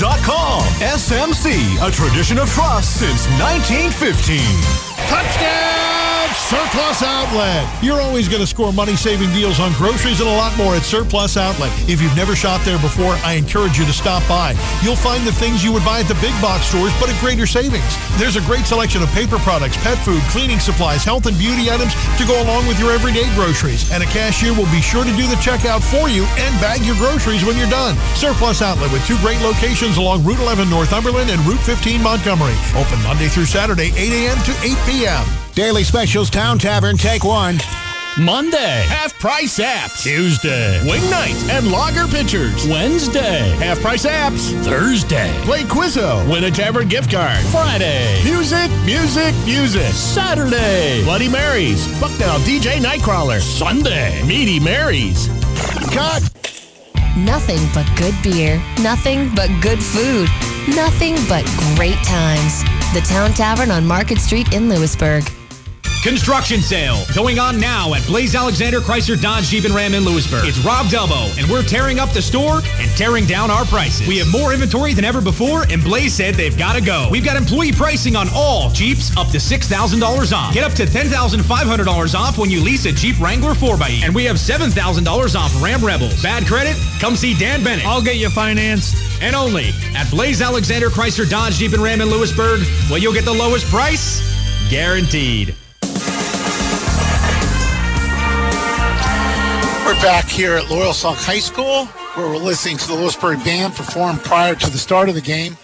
sunburymotors.com. 0.00 0.60
SMC, 0.80 1.86
a 1.86 1.90
tradition 1.90 2.38
of 2.38 2.48
trust 2.48 2.98
since 3.00 3.28
1915. 3.38 4.40
Touchdown! 5.08 5.99
Surplus 6.50 7.04
Outlet. 7.04 7.62
You're 7.80 8.00
always 8.00 8.28
going 8.28 8.40
to 8.40 8.46
score 8.46 8.72
money 8.72 8.96
saving 8.96 9.30
deals 9.30 9.60
on 9.60 9.70
groceries 9.74 10.18
and 10.18 10.28
a 10.28 10.34
lot 10.34 10.50
more 10.58 10.74
at 10.74 10.82
Surplus 10.82 11.36
Outlet. 11.36 11.70
If 11.88 12.02
you've 12.02 12.16
never 12.16 12.34
shopped 12.34 12.64
there 12.64 12.80
before, 12.82 13.14
I 13.22 13.34
encourage 13.34 13.78
you 13.78 13.86
to 13.86 13.92
stop 13.92 14.26
by. 14.26 14.58
You'll 14.82 14.98
find 14.98 15.24
the 15.24 15.30
things 15.30 15.62
you 15.62 15.70
would 15.70 15.84
buy 15.84 16.00
at 16.00 16.08
the 16.10 16.18
big 16.18 16.34
box 16.42 16.66
stores, 16.66 16.90
but 16.98 17.08
at 17.08 17.14
greater 17.20 17.46
savings. 17.46 17.86
There's 18.18 18.34
a 18.34 18.42
great 18.50 18.66
selection 18.66 19.00
of 19.00 19.08
paper 19.14 19.38
products, 19.46 19.76
pet 19.86 19.94
food, 20.02 20.18
cleaning 20.34 20.58
supplies, 20.58 21.04
health 21.04 21.26
and 21.26 21.38
beauty 21.38 21.70
items 21.70 21.94
to 22.18 22.26
go 22.26 22.34
along 22.42 22.66
with 22.66 22.82
your 22.82 22.90
everyday 22.90 23.32
groceries. 23.38 23.86
And 23.94 24.02
a 24.02 24.10
cashier 24.10 24.50
will 24.50 24.70
be 24.74 24.82
sure 24.82 25.06
to 25.06 25.14
do 25.14 25.30
the 25.30 25.38
checkout 25.38 25.86
for 25.86 26.10
you 26.10 26.26
and 26.34 26.50
bag 26.58 26.82
your 26.82 26.98
groceries 26.98 27.46
when 27.46 27.62
you're 27.62 27.70
done. 27.70 27.94
Surplus 28.18 28.58
Outlet 28.58 28.90
with 28.90 29.06
two 29.06 29.18
great 29.22 29.38
locations 29.46 30.02
along 30.02 30.26
Route 30.26 30.42
11 30.42 30.66
Northumberland 30.66 31.30
and 31.30 31.38
Route 31.46 31.62
15 31.62 32.02
Montgomery. 32.02 32.58
Open 32.74 32.98
Monday 33.06 33.30
through 33.30 33.46
Saturday, 33.46 33.94
8 33.94 34.10
a.m. 34.10 34.38
to 34.42 34.52
8 34.66 34.74
p.m. 34.90 35.39
Daily 35.54 35.82
Specials 35.84 36.30
Town 36.30 36.58
Tavern, 36.58 36.96
take 36.96 37.24
one. 37.24 37.58
Monday, 38.18 38.84
half 38.86 39.18
price 39.18 39.58
apps. 39.58 40.02
Tuesday, 40.02 40.80
wing 40.88 41.08
night 41.10 41.34
and 41.50 41.70
lager 41.70 42.06
pitchers. 42.06 42.66
Wednesday, 42.66 43.50
half 43.58 43.80
price 43.80 44.04
apps. 44.04 44.52
Thursday, 44.64 45.32
play 45.44 45.62
Quizzo, 45.62 46.28
win 46.30 46.44
a 46.44 46.50
tavern 46.50 46.88
gift 46.88 47.10
card. 47.10 47.38
Friday, 47.46 48.22
music, 48.24 48.70
music, 48.84 49.34
music. 49.44 49.92
Saturday, 49.92 51.02
Bloody 51.04 51.28
Marys, 51.28 51.86
Bucknell 52.00 52.38
DJ 52.40 52.78
Nightcrawler. 52.78 53.40
Sunday, 53.40 54.22
Meaty 54.26 54.60
Marys. 54.60 55.28
Cut! 55.92 56.22
Nothing 57.16 57.60
but 57.74 57.90
good 57.96 58.14
beer, 58.22 58.62
nothing 58.80 59.34
but 59.34 59.50
good 59.60 59.82
food, 59.82 60.28
nothing 60.74 61.16
but 61.28 61.44
great 61.76 61.98
times. 62.04 62.62
The 62.94 63.04
Town 63.08 63.32
Tavern 63.32 63.70
on 63.70 63.86
Market 63.86 64.18
Street 64.18 64.52
in 64.52 64.68
Lewisburg. 64.68 65.24
Construction 66.02 66.62
sale 66.62 67.04
going 67.14 67.38
on 67.38 67.60
now 67.60 67.92
at 67.92 68.04
Blaze 68.06 68.34
Alexander 68.34 68.80
Chrysler 68.80 69.20
Dodge 69.20 69.48
Jeep 69.48 69.64
and 69.64 69.74
Ram 69.74 69.92
in 69.92 70.02
Lewisburg. 70.02 70.46
It's 70.46 70.58
Rob 70.64 70.86
Delbo, 70.86 71.36
and 71.38 71.46
we're 71.50 71.62
tearing 71.62 71.98
up 71.98 72.10
the 72.14 72.22
store 72.22 72.62
and 72.78 72.90
tearing 72.96 73.26
down 73.26 73.50
our 73.50 73.66
prices. 73.66 74.08
We 74.08 74.16
have 74.16 74.28
more 74.28 74.54
inventory 74.54 74.94
than 74.94 75.04
ever 75.04 75.20
before, 75.20 75.64
and 75.68 75.84
Blaze 75.84 76.14
said 76.14 76.36
they've 76.36 76.56
got 76.56 76.72
to 76.72 76.80
go. 76.80 77.08
We've 77.10 77.24
got 77.24 77.36
employee 77.36 77.72
pricing 77.72 78.16
on 78.16 78.28
all 78.34 78.70
Jeeps 78.70 79.14
up 79.18 79.28
to 79.28 79.36
$6,000 79.36 80.32
off. 80.32 80.54
Get 80.54 80.64
up 80.64 80.72
to 80.72 80.86
$10,500 80.86 82.14
off 82.14 82.38
when 82.38 82.50
you 82.50 82.62
lease 82.62 82.86
a 82.86 82.92
Jeep 82.92 83.20
Wrangler 83.20 83.52
4xE. 83.52 84.02
And 84.02 84.14
we 84.14 84.24
have 84.24 84.36
$7,000 84.36 85.36
off 85.36 85.62
Ram 85.62 85.84
Rebels. 85.84 86.22
Bad 86.22 86.46
credit? 86.46 86.76
Come 86.98 87.14
see 87.14 87.34
Dan 87.34 87.62
Bennett. 87.62 87.84
I'll 87.84 88.02
get 88.02 88.16
you 88.16 88.30
financed. 88.30 88.96
And 89.20 89.36
only 89.36 89.68
at 89.94 90.10
Blaze 90.10 90.40
Alexander 90.40 90.88
Chrysler 90.88 91.28
Dodge 91.28 91.56
Jeep 91.56 91.74
and 91.74 91.82
Ram 91.82 92.00
in 92.00 92.08
Lewisburg, 92.08 92.62
where 92.88 92.98
you'll 92.98 93.12
get 93.12 93.26
the 93.26 93.34
lowest 93.34 93.66
price 93.66 94.22
guaranteed. 94.70 95.54
We're 100.00 100.06
back 100.06 100.30
here 100.30 100.54
at 100.54 100.64
Loyalsock 100.64 101.22
High 101.26 101.40
School 101.40 101.84
where 102.14 102.26
we're 102.26 102.38
listening 102.38 102.78
to 102.78 102.88
the 102.88 102.94
Lewisburg 102.94 103.44
Band 103.44 103.74
perform 103.74 104.16
prior 104.16 104.54
to 104.54 104.70
the 104.70 104.78
start 104.78 105.10
of 105.10 105.14
the 105.14 105.20
game. 105.20 105.58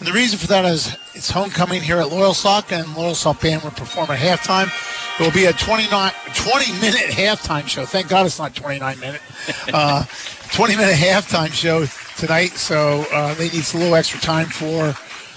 And 0.00 0.08
the 0.08 0.12
reason 0.12 0.40
for 0.40 0.48
that 0.48 0.64
is 0.64 0.96
it's 1.14 1.30
homecoming 1.30 1.82
here 1.82 1.98
at 1.98 2.08
Loyalsock, 2.08 2.72
and 2.72 2.84
Loyalsock 2.96 3.40
Band 3.40 3.62
will 3.62 3.70
perform 3.70 4.10
at 4.10 4.18
halftime. 4.18 4.66
It 5.20 5.24
will 5.24 5.32
be 5.32 5.44
a 5.44 5.52
29, 5.52 6.12
20 6.34 6.72
minute 6.80 7.10
halftime 7.12 7.68
show. 7.68 7.86
Thank 7.86 8.08
God 8.08 8.26
it's 8.26 8.40
not 8.40 8.56
29 8.56 8.98
minute. 8.98 9.22
Uh, 9.72 10.04
20 10.52 10.76
minute 10.76 10.96
halftime 10.96 11.52
show 11.52 11.86
tonight, 12.16 12.54
so 12.56 13.06
uh, 13.12 13.34
they 13.34 13.50
need 13.50 13.72
a 13.72 13.78
little 13.78 13.94
extra 13.94 14.18
time 14.18 14.46
for 14.46 14.96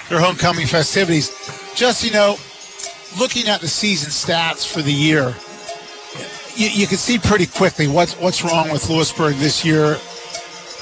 their 0.10 0.20
homecoming 0.20 0.66
festivities. 0.66 1.30
Just, 1.76 2.04
you 2.04 2.12
know, 2.12 2.36
looking 3.20 3.48
at 3.48 3.62
the 3.62 3.68
season 3.68 4.10
stats 4.10 4.68
for 4.68 4.82
the 4.82 4.92
year, 4.92 5.36
you, 6.60 6.68
you 6.70 6.88
can 6.88 6.98
see 6.98 7.18
pretty 7.18 7.46
quickly 7.46 7.88
what's 7.88 8.14
what's 8.20 8.44
wrong 8.44 8.70
with 8.70 8.90
Lewisburg 8.90 9.36
this 9.36 9.64
year. 9.64 9.98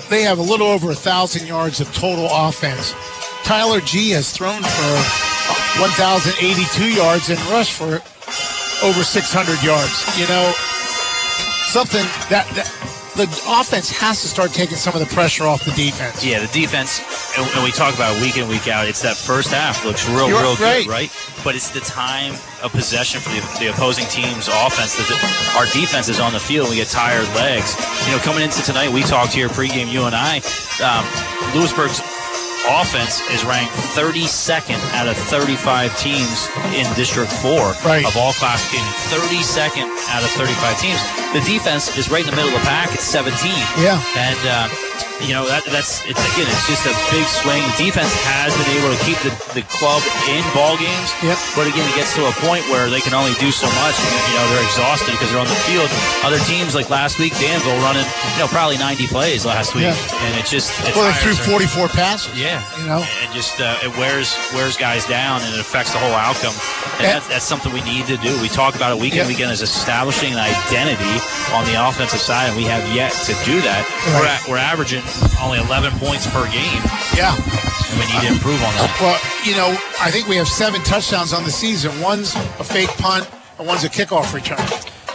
They 0.10 0.24
have 0.24 0.40
a 0.40 0.42
little 0.42 0.68
over 0.68 0.92
a 0.92 0.96
thousand 0.96 1.48
yards 1.48 1.80
of 1.80 1.94
total 1.94 2.28
offense. 2.32 2.96
Tyler 3.44 3.80
G 3.82 4.10
has 4.12 4.32
thrown 4.32 4.64
for 4.64 4.94
1,082 5.80 6.94
yards 6.94 7.30
and 7.30 7.40
rushed 7.52 7.74
for 7.74 8.02
over 8.84 9.04
600 9.04 9.64
yards. 9.64 10.20
You 10.20 10.28
know, 10.28 10.52
something 11.68 12.04
that, 12.30 12.48
that 12.56 12.97
the 13.18 13.28
offense 13.48 13.90
has 13.92 14.22
to 14.22 14.28
start 14.28 14.54
taking 14.54 14.78
some 14.78 14.94
of 14.94 15.00
the 15.02 15.14
pressure 15.14 15.46
off 15.46 15.66
the 15.66 15.72
defense. 15.72 16.24
Yeah, 16.24 16.40
the 16.40 16.52
defense, 16.54 17.02
and 17.38 17.46
and 17.56 17.64
we 17.64 17.72
talk 17.72 17.96
about 17.96 18.20
week 18.22 18.38
in, 18.38 18.48
week 18.48 18.68
out, 18.68 18.88
it's 18.88 19.02
that 19.02 19.18
first 19.18 19.50
half 19.52 19.84
looks 19.84 20.08
real, 20.08 20.30
You're 20.30 20.42
real 20.42 20.56
right. 20.56 20.86
good, 20.86 20.88
right? 20.88 21.10
But 21.44 21.56
it's 21.56 21.70
the 21.70 21.82
time 21.82 22.34
of 22.64 22.72
possession 22.72 23.20
for 23.20 23.30
the, 23.30 23.42
the 23.60 23.68
opposing 23.74 24.06
team's 24.06 24.48
offense. 24.48 24.96
That 24.98 25.56
our 25.58 25.66
defense 25.74 26.10
is 26.10 26.20
on 26.20 26.34
the 26.34 26.40
field. 26.40 26.70
We 26.70 26.78
get 26.78 26.88
tired 26.88 27.28
legs. 27.36 27.76
You 28.06 28.16
know, 28.16 28.22
coming 28.22 28.44
into 28.44 28.62
tonight, 28.64 28.90
we 28.94 29.02
talked 29.02 29.34
here 29.34 29.50
pregame, 29.50 29.92
you 29.92 30.06
and 30.06 30.16
I. 30.16 30.40
Um, 30.80 31.04
Lewisburg's 31.56 32.02
offense 32.70 33.22
is 33.32 33.46
ranked 33.46 33.74
32nd 33.96 34.80
out 34.94 35.08
of 35.08 35.16
35 35.18 35.96
teams 35.98 36.50
in 36.76 36.86
District 36.96 37.32
4 37.32 37.74
of 38.06 38.16
all 38.18 38.34
classifications. 38.34 38.94
32nd 39.12 39.88
out 40.12 40.24
of 40.24 40.30
35 40.36 40.80
teams. 40.80 41.00
The 41.34 41.42
defense 41.48 41.96
is 41.98 42.10
right 42.12 42.24
in 42.24 42.30
the 42.30 42.36
middle 42.36 42.54
of 42.54 42.60
the 42.60 42.68
pack 42.68 42.92
at 42.92 43.00
17. 43.00 43.34
Yeah. 43.80 44.02
And, 44.16 44.40
uh, 44.48 44.68
you 45.24 45.34
know, 45.34 45.46
that, 45.50 45.66
that's, 45.70 46.06
it's 46.06 46.22
again, 46.34 46.46
it's 46.46 46.66
just 46.70 46.86
a 46.86 46.94
big 47.10 47.26
swing. 47.26 47.62
Defense 47.80 48.10
has 48.30 48.54
been 48.54 48.70
able 48.78 48.94
to 48.94 49.00
keep 49.06 49.18
the, 49.26 49.34
the 49.58 49.64
club 49.72 50.00
in 50.30 50.42
ball 50.54 50.78
games. 50.78 51.10
Yep. 51.26 51.38
But 51.58 51.66
again, 51.70 51.86
it 51.90 51.96
gets 51.98 52.14
to 52.16 52.26
a 52.30 52.34
point 52.46 52.62
where 52.70 52.86
they 52.90 53.02
can 53.02 53.18
only 53.18 53.34
do 53.42 53.50
so 53.50 53.66
much. 53.82 53.96
You 54.30 54.36
know, 54.38 54.46
they're 54.54 54.66
exhausted 54.68 55.12
because 55.18 55.34
they're 55.34 55.42
on 55.42 55.50
the 55.50 55.62
field. 55.66 55.90
Other 56.22 56.38
teams, 56.46 56.78
like 56.78 56.90
last 56.94 57.18
week, 57.18 57.34
Danville 57.42 57.78
running, 57.82 58.06
you 58.06 58.40
know, 58.40 58.50
probably 58.52 58.78
90 58.78 59.08
plays 59.10 59.42
last 59.46 59.74
week. 59.74 59.90
Yeah. 59.90 60.24
And 60.30 60.38
it's 60.38 60.52
just, 60.54 60.70
it's 60.86 60.94
Well, 60.96 61.10
they 61.10 61.18
threw 61.24 61.34
44 61.34 61.90
passes. 61.98 62.34
Yeah, 62.38 62.62
You 62.78 62.86
know? 62.86 63.02
and 63.02 63.28
just 63.34 63.58
uh, 63.60 63.80
it 63.82 63.92
wears 63.98 64.38
wears 64.54 64.78
guys 64.78 65.06
down 65.10 65.42
and 65.42 65.54
it 65.54 65.60
affects 65.60 65.92
the 65.94 66.00
whole 66.00 66.14
outcome. 66.14 66.54
And 67.02 67.10
that's, 67.10 67.28
that's 67.28 67.46
something 67.46 67.74
we 67.74 67.82
need 67.82 68.06
to 68.08 68.18
do. 68.22 68.32
We 68.42 68.50
talk 68.50 68.76
about 68.76 68.94
it 68.96 69.02
week 69.02 69.14
in 69.14 69.26
Yeah. 69.26 69.28
weekend 69.28 69.52
as 69.52 69.62
establishing 69.62 70.34
an 70.34 70.40
identity 70.40 71.18
on 71.54 71.66
the 71.66 71.76
offensive 71.78 72.20
side, 72.22 72.50
and 72.50 72.58
we 72.58 72.64
have 72.66 72.84
yet 72.94 73.12
to 73.26 73.34
do 73.46 73.62
that. 73.62 73.82
We're, 74.14 74.24
Right. 74.28 74.42
we're 74.50 74.58
averaging 74.58 75.02
only 75.42 75.60
11 75.60 75.94
points 76.00 76.28
per 76.28 76.44
game. 76.52 76.82
Yeah. 77.16 77.34
And 77.34 77.96
we 78.00 78.06
need 78.12 78.22
to 78.28 78.34
improve 78.34 78.62
on 78.64 78.74
that. 78.76 78.92
Well, 79.00 79.18
you 79.46 79.56
know, 79.56 79.70
I 80.02 80.12
think 80.12 80.28
we 80.28 80.36
have 80.36 80.48
seven 80.48 80.82
touchdowns 80.84 81.34
on 81.34 81.44
the 81.44 81.52
season. 81.52 81.92
One's 82.02 82.36
a 82.36 82.64
fake 82.64 82.90
punt, 82.98 83.30
and 83.60 83.68
one's 83.68 83.84
a 83.84 83.90
kickoff 83.90 84.34
return. 84.34 84.60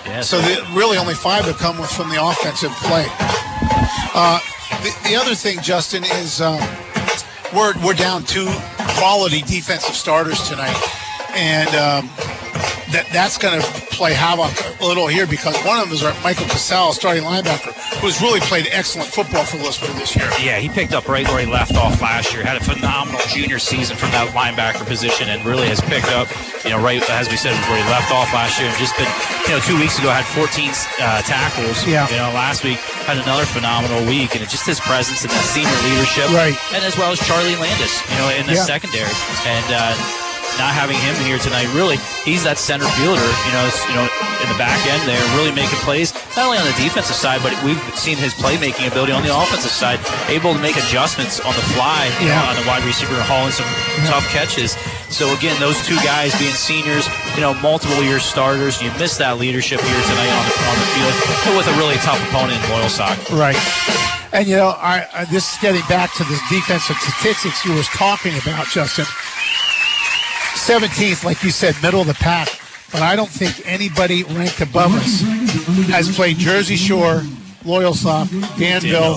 Yeah. 0.06 0.20
So 0.20 0.40
the, 0.40 0.66
really, 0.74 0.98
only 0.98 1.14
five 1.14 1.44
have 1.44 1.58
come 1.58 1.76
from 1.82 2.08
the 2.10 2.24
offensive 2.24 2.72
play. 2.82 3.06
Uh, 4.14 4.40
the, 4.82 5.08
the 5.10 5.16
other 5.16 5.34
thing, 5.34 5.60
Justin, 5.62 6.04
is 6.04 6.40
um, 6.40 6.60
we're 7.54 7.74
we're 7.84 7.94
down 7.94 8.24
two 8.24 8.48
quality 8.98 9.42
defensive 9.42 9.94
starters 9.94 10.48
tonight, 10.48 10.76
and 11.34 11.68
um, 11.76 12.10
that 12.92 13.08
that's 13.12 13.38
going 13.38 13.60
to 13.60 13.66
play 13.92 14.12
havoc 14.12 14.52
a 14.80 14.86
little 14.86 15.06
here 15.06 15.26
because 15.26 15.56
one 15.64 15.78
of 15.80 15.84
them 15.88 15.92
is 15.94 16.02
our 16.02 16.12
Michael 16.22 16.46
Cassell, 16.46 16.92
starting 16.92 17.22
linebacker, 17.24 17.72
who's 18.00 18.20
really 18.20 18.40
played 18.40 18.68
excellent 18.72 19.08
football 19.10 19.44
for 19.44 19.56
Lewisburg 19.58 19.96
this 19.96 20.14
year. 20.16 20.28
Yeah, 20.40 20.58
he 20.58 20.68
picked 20.68 20.92
up 20.92 21.08
right 21.08 21.26
where 21.28 21.40
he 21.40 21.46
left 21.50 21.74
off 21.76 22.00
last 22.00 22.32
year. 22.32 22.44
Had 22.44 22.56
a 22.60 22.64
phenomenal 22.64 23.20
junior 23.28 23.58
season 23.58 23.96
from 23.96 24.10
that 24.12 24.32
linebacker 24.36 24.84
position, 24.86 25.28
and 25.28 25.44
really 25.44 25.68
has 25.68 25.80
picked 25.80 26.08
up, 26.12 26.28
you 26.64 26.70
know, 26.70 26.80
right 26.80 27.00
as 27.10 27.28
we 27.28 27.36
said 27.36 27.52
where 27.68 27.78
he 27.80 27.86
left 27.90 28.12
off 28.12 28.32
last 28.32 28.58
year. 28.60 28.68
And 28.68 28.76
just 28.78 28.96
been, 28.96 29.08
you 29.48 29.56
know, 29.56 29.60
two 29.64 29.76
weeks 29.80 29.98
ago 29.98 30.08
had 30.12 30.24
14 30.36 30.48
uh, 31.00 31.22
tackles. 31.22 31.84
Yeah. 31.86 32.08
You 32.08 32.16
know, 32.20 32.30
last 32.36 32.64
week 32.64 32.78
had 33.08 33.18
another 33.18 33.44
phenomenal 33.44 34.04
week, 34.06 34.34
and 34.36 34.42
it's 34.42 34.52
just 34.52 34.66
his 34.66 34.80
presence 34.80 35.22
and 35.24 35.30
that 35.32 35.44
senior 35.48 35.72
leadership, 35.88 36.28
Right. 36.32 36.56
And 36.72 36.84
as 36.84 36.96
well 36.96 37.12
as 37.12 37.20
Charlie 37.24 37.56
Landis, 37.56 38.00
you 38.10 38.16
know, 38.18 38.28
in 38.36 38.46
the 38.46 38.54
Yeah. 38.56 38.64
secondary, 38.68 39.12
and. 39.46 39.66
Uh, 39.72 40.28
not 40.58 40.72
having 40.74 40.96
him 41.00 41.14
here 41.24 41.38
tonight, 41.38 41.68
really, 41.72 41.96
he's 42.24 42.44
that 42.44 42.58
center 42.58 42.88
fielder. 42.98 43.22
You 43.22 43.52
know, 43.52 43.64
you 43.88 43.96
know, 43.96 44.06
in 44.42 44.48
the 44.50 44.58
back 44.58 44.80
end 44.88 45.02
there, 45.08 45.20
really 45.38 45.52
making 45.52 45.78
plays. 45.86 46.12
Not 46.36 46.50
only 46.50 46.58
on 46.58 46.66
the 46.66 46.76
defensive 46.76 47.16
side, 47.16 47.40
but 47.42 47.52
we've 47.62 47.80
seen 47.94 48.16
his 48.16 48.34
playmaking 48.34 48.88
ability 48.88 49.12
on 49.12 49.22
the 49.22 49.32
offensive 49.32 49.72
side, 49.72 50.00
able 50.28 50.52
to 50.54 50.60
make 50.60 50.76
adjustments 50.76 51.40
on 51.40 51.54
the 51.54 51.64
fly 51.76 52.08
you 52.20 52.28
know, 52.28 52.42
on 52.48 52.56
the 52.56 52.66
wide 52.66 52.84
receiver, 52.84 53.14
hauling 53.28 53.52
some 53.52 53.68
tough 54.08 54.26
catches. 54.30 54.76
So 55.12 55.28
again, 55.36 55.58
those 55.60 55.76
two 55.84 55.96
guys 56.00 56.32
being 56.40 56.56
seniors, 56.56 57.04
you 57.34 57.42
know, 57.44 57.52
multiple 57.60 58.02
year 58.02 58.18
starters, 58.18 58.80
you 58.80 58.90
miss 58.96 59.16
that 59.18 59.36
leadership 59.36 59.80
here 59.80 60.02
tonight 60.08 60.32
on 60.32 60.44
the 60.48 60.54
on 60.72 60.76
the 60.80 60.88
field 60.96 61.14
with 61.56 61.68
a 61.68 61.76
really 61.76 61.96
tough 62.00 62.20
opponent 62.28 62.56
in 62.56 62.64
Loyalsock. 62.72 63.18
Right. 63.28 63.58
And 64.32 64.48
you 64.48 64.56
know, 64.56 64.72
I, 64.80 65.06
I 65.12 65.24
this 65.26 65.52
is 65.52 65.58
getting 65.60 65.84
back 65.88 66.14
to 66.16 66.24
the 66.24 66.38
defensive 66.48 66.96
statistics 66.96 67.64
you 67.64 67.74
was 67.74 67.86
talking 67.88 68.32
about, 68.40 68.66
Justin. 68.68 69.04
17th, 70.54 71.24
like 71.24 71.42
you 71.42 71.50
said, 71.50 71.74
middle 71.82 72.00
of 72.00 72.06
the 72.06 72.14
pack. 72.14 72.48
But 72.92 73.02
I 73.02 73.16
don't 73.16 73.30
think 73.30 73.66
anybody 73.66 74.22
ranked 74.24 74.60
above 74.60 74.94
us 74.94 75.22
has 75.88 76.14
played 76.14 76.36
Jersey 76.36 76.76
Shore, 76.76 77.22
Loyalsock, 77.64 78.28
Danville, 78.58 79.16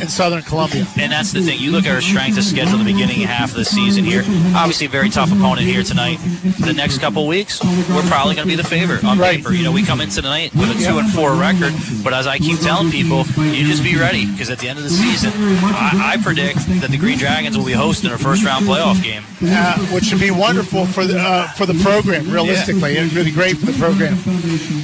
and 0.00 0.10
Southern 0.10 0.42
Columbia. 0.42 0.86
And 0.98 1.12
that's 1.12 1.32
the 1.32 1.42
thing. 1.42 1.58
You 1.58 1.70
look 1.72 1.86
at 1.86 1.94
our 1.94 2.00
strength 2.00 2.38
of 2.38 2.44
schedule 2.44 2.78
the 2.78 2.84
beginning 2.84 3.20
half 3.20 3.50
of 3.50 3.56
the 3.56 3.64
season 3.64 4.04
here. 4.04 4.22
Obviously, 4.54 4.86
a 4.86 4.90
very 4.90 5.10
tough 5.10 5.30
opponent 5.32 5.66
here 5.66 5.82
tonight. 5.82 6.18
The 6.60 6.72
next 6.72 6.98
couple 6.98 7.26
weeks, 7.26 7.62
we're 7.64 8.02
probably 8.08 8.34
going 8.34 8.46
to 8.48 8.56
be 8.56 8.60
the 8.60 8.68
favorite 8.68 9.04
on 9.04 9.18
paper. 9.18 9.52
You 9.52 9.64
know, 9.64 9.72
we 9.72 9.82
come 9.82 10.00
into 10.00 10.16
tonight 10.16 10.54
with 10.54 10.70
a 10.70 10.84
two 10.84 10.98
and 10.98 11.10
four 11.12 11.34
record, 11.34 11.72
but 12.04 12.12
as 12.12 12.26
I 12.26 12.38
keep 12.38 12.58
telling 12.60 12.90
people, 12.90 13.24
you 13.38 13.66
just 13.66 13.82
be 13.82 13.96
ready 13.96 14.30
because 14.30 14.50
at 14.50 14.58
the 14.58 14.68
end 14.68 14.78
of 14.78 14.84
the 14.84 14.90
season, 14.90 15.32
I, 15.34 16.14
I 16.18 16.22
predict 16.22 16.58
that 16.80 16.90
the 16.90 16.98
Green 16.98 17.18
Dragons 17.18 17.56
will 17.56 17.64
be 17.66 17.72
hosting 17.72 18.10
a 18.10 18.18
first 18.18 18.44
round 18.44 18.66
playoff 18.66 19.02
game. 19.02 19.22
uh, 19.42 19.78
which 19.94 20.10
would 20.10 20.20
be 20.20 20.30
wonderful 20.32 20.84
for 20.86 21.04
the 21.06 21.18
uh, 21.18 21.48
for 21.52 21.64
the 21.66 21.74
program. 21.82 22.28
Realistically, 22.30 22.96
it 22.96 23.12
would 23.14 23.24
be 23.24 23.30
great 23.32 23.56
for 23.56 23.66
the 23.66 23.78
program. 23.78 24.16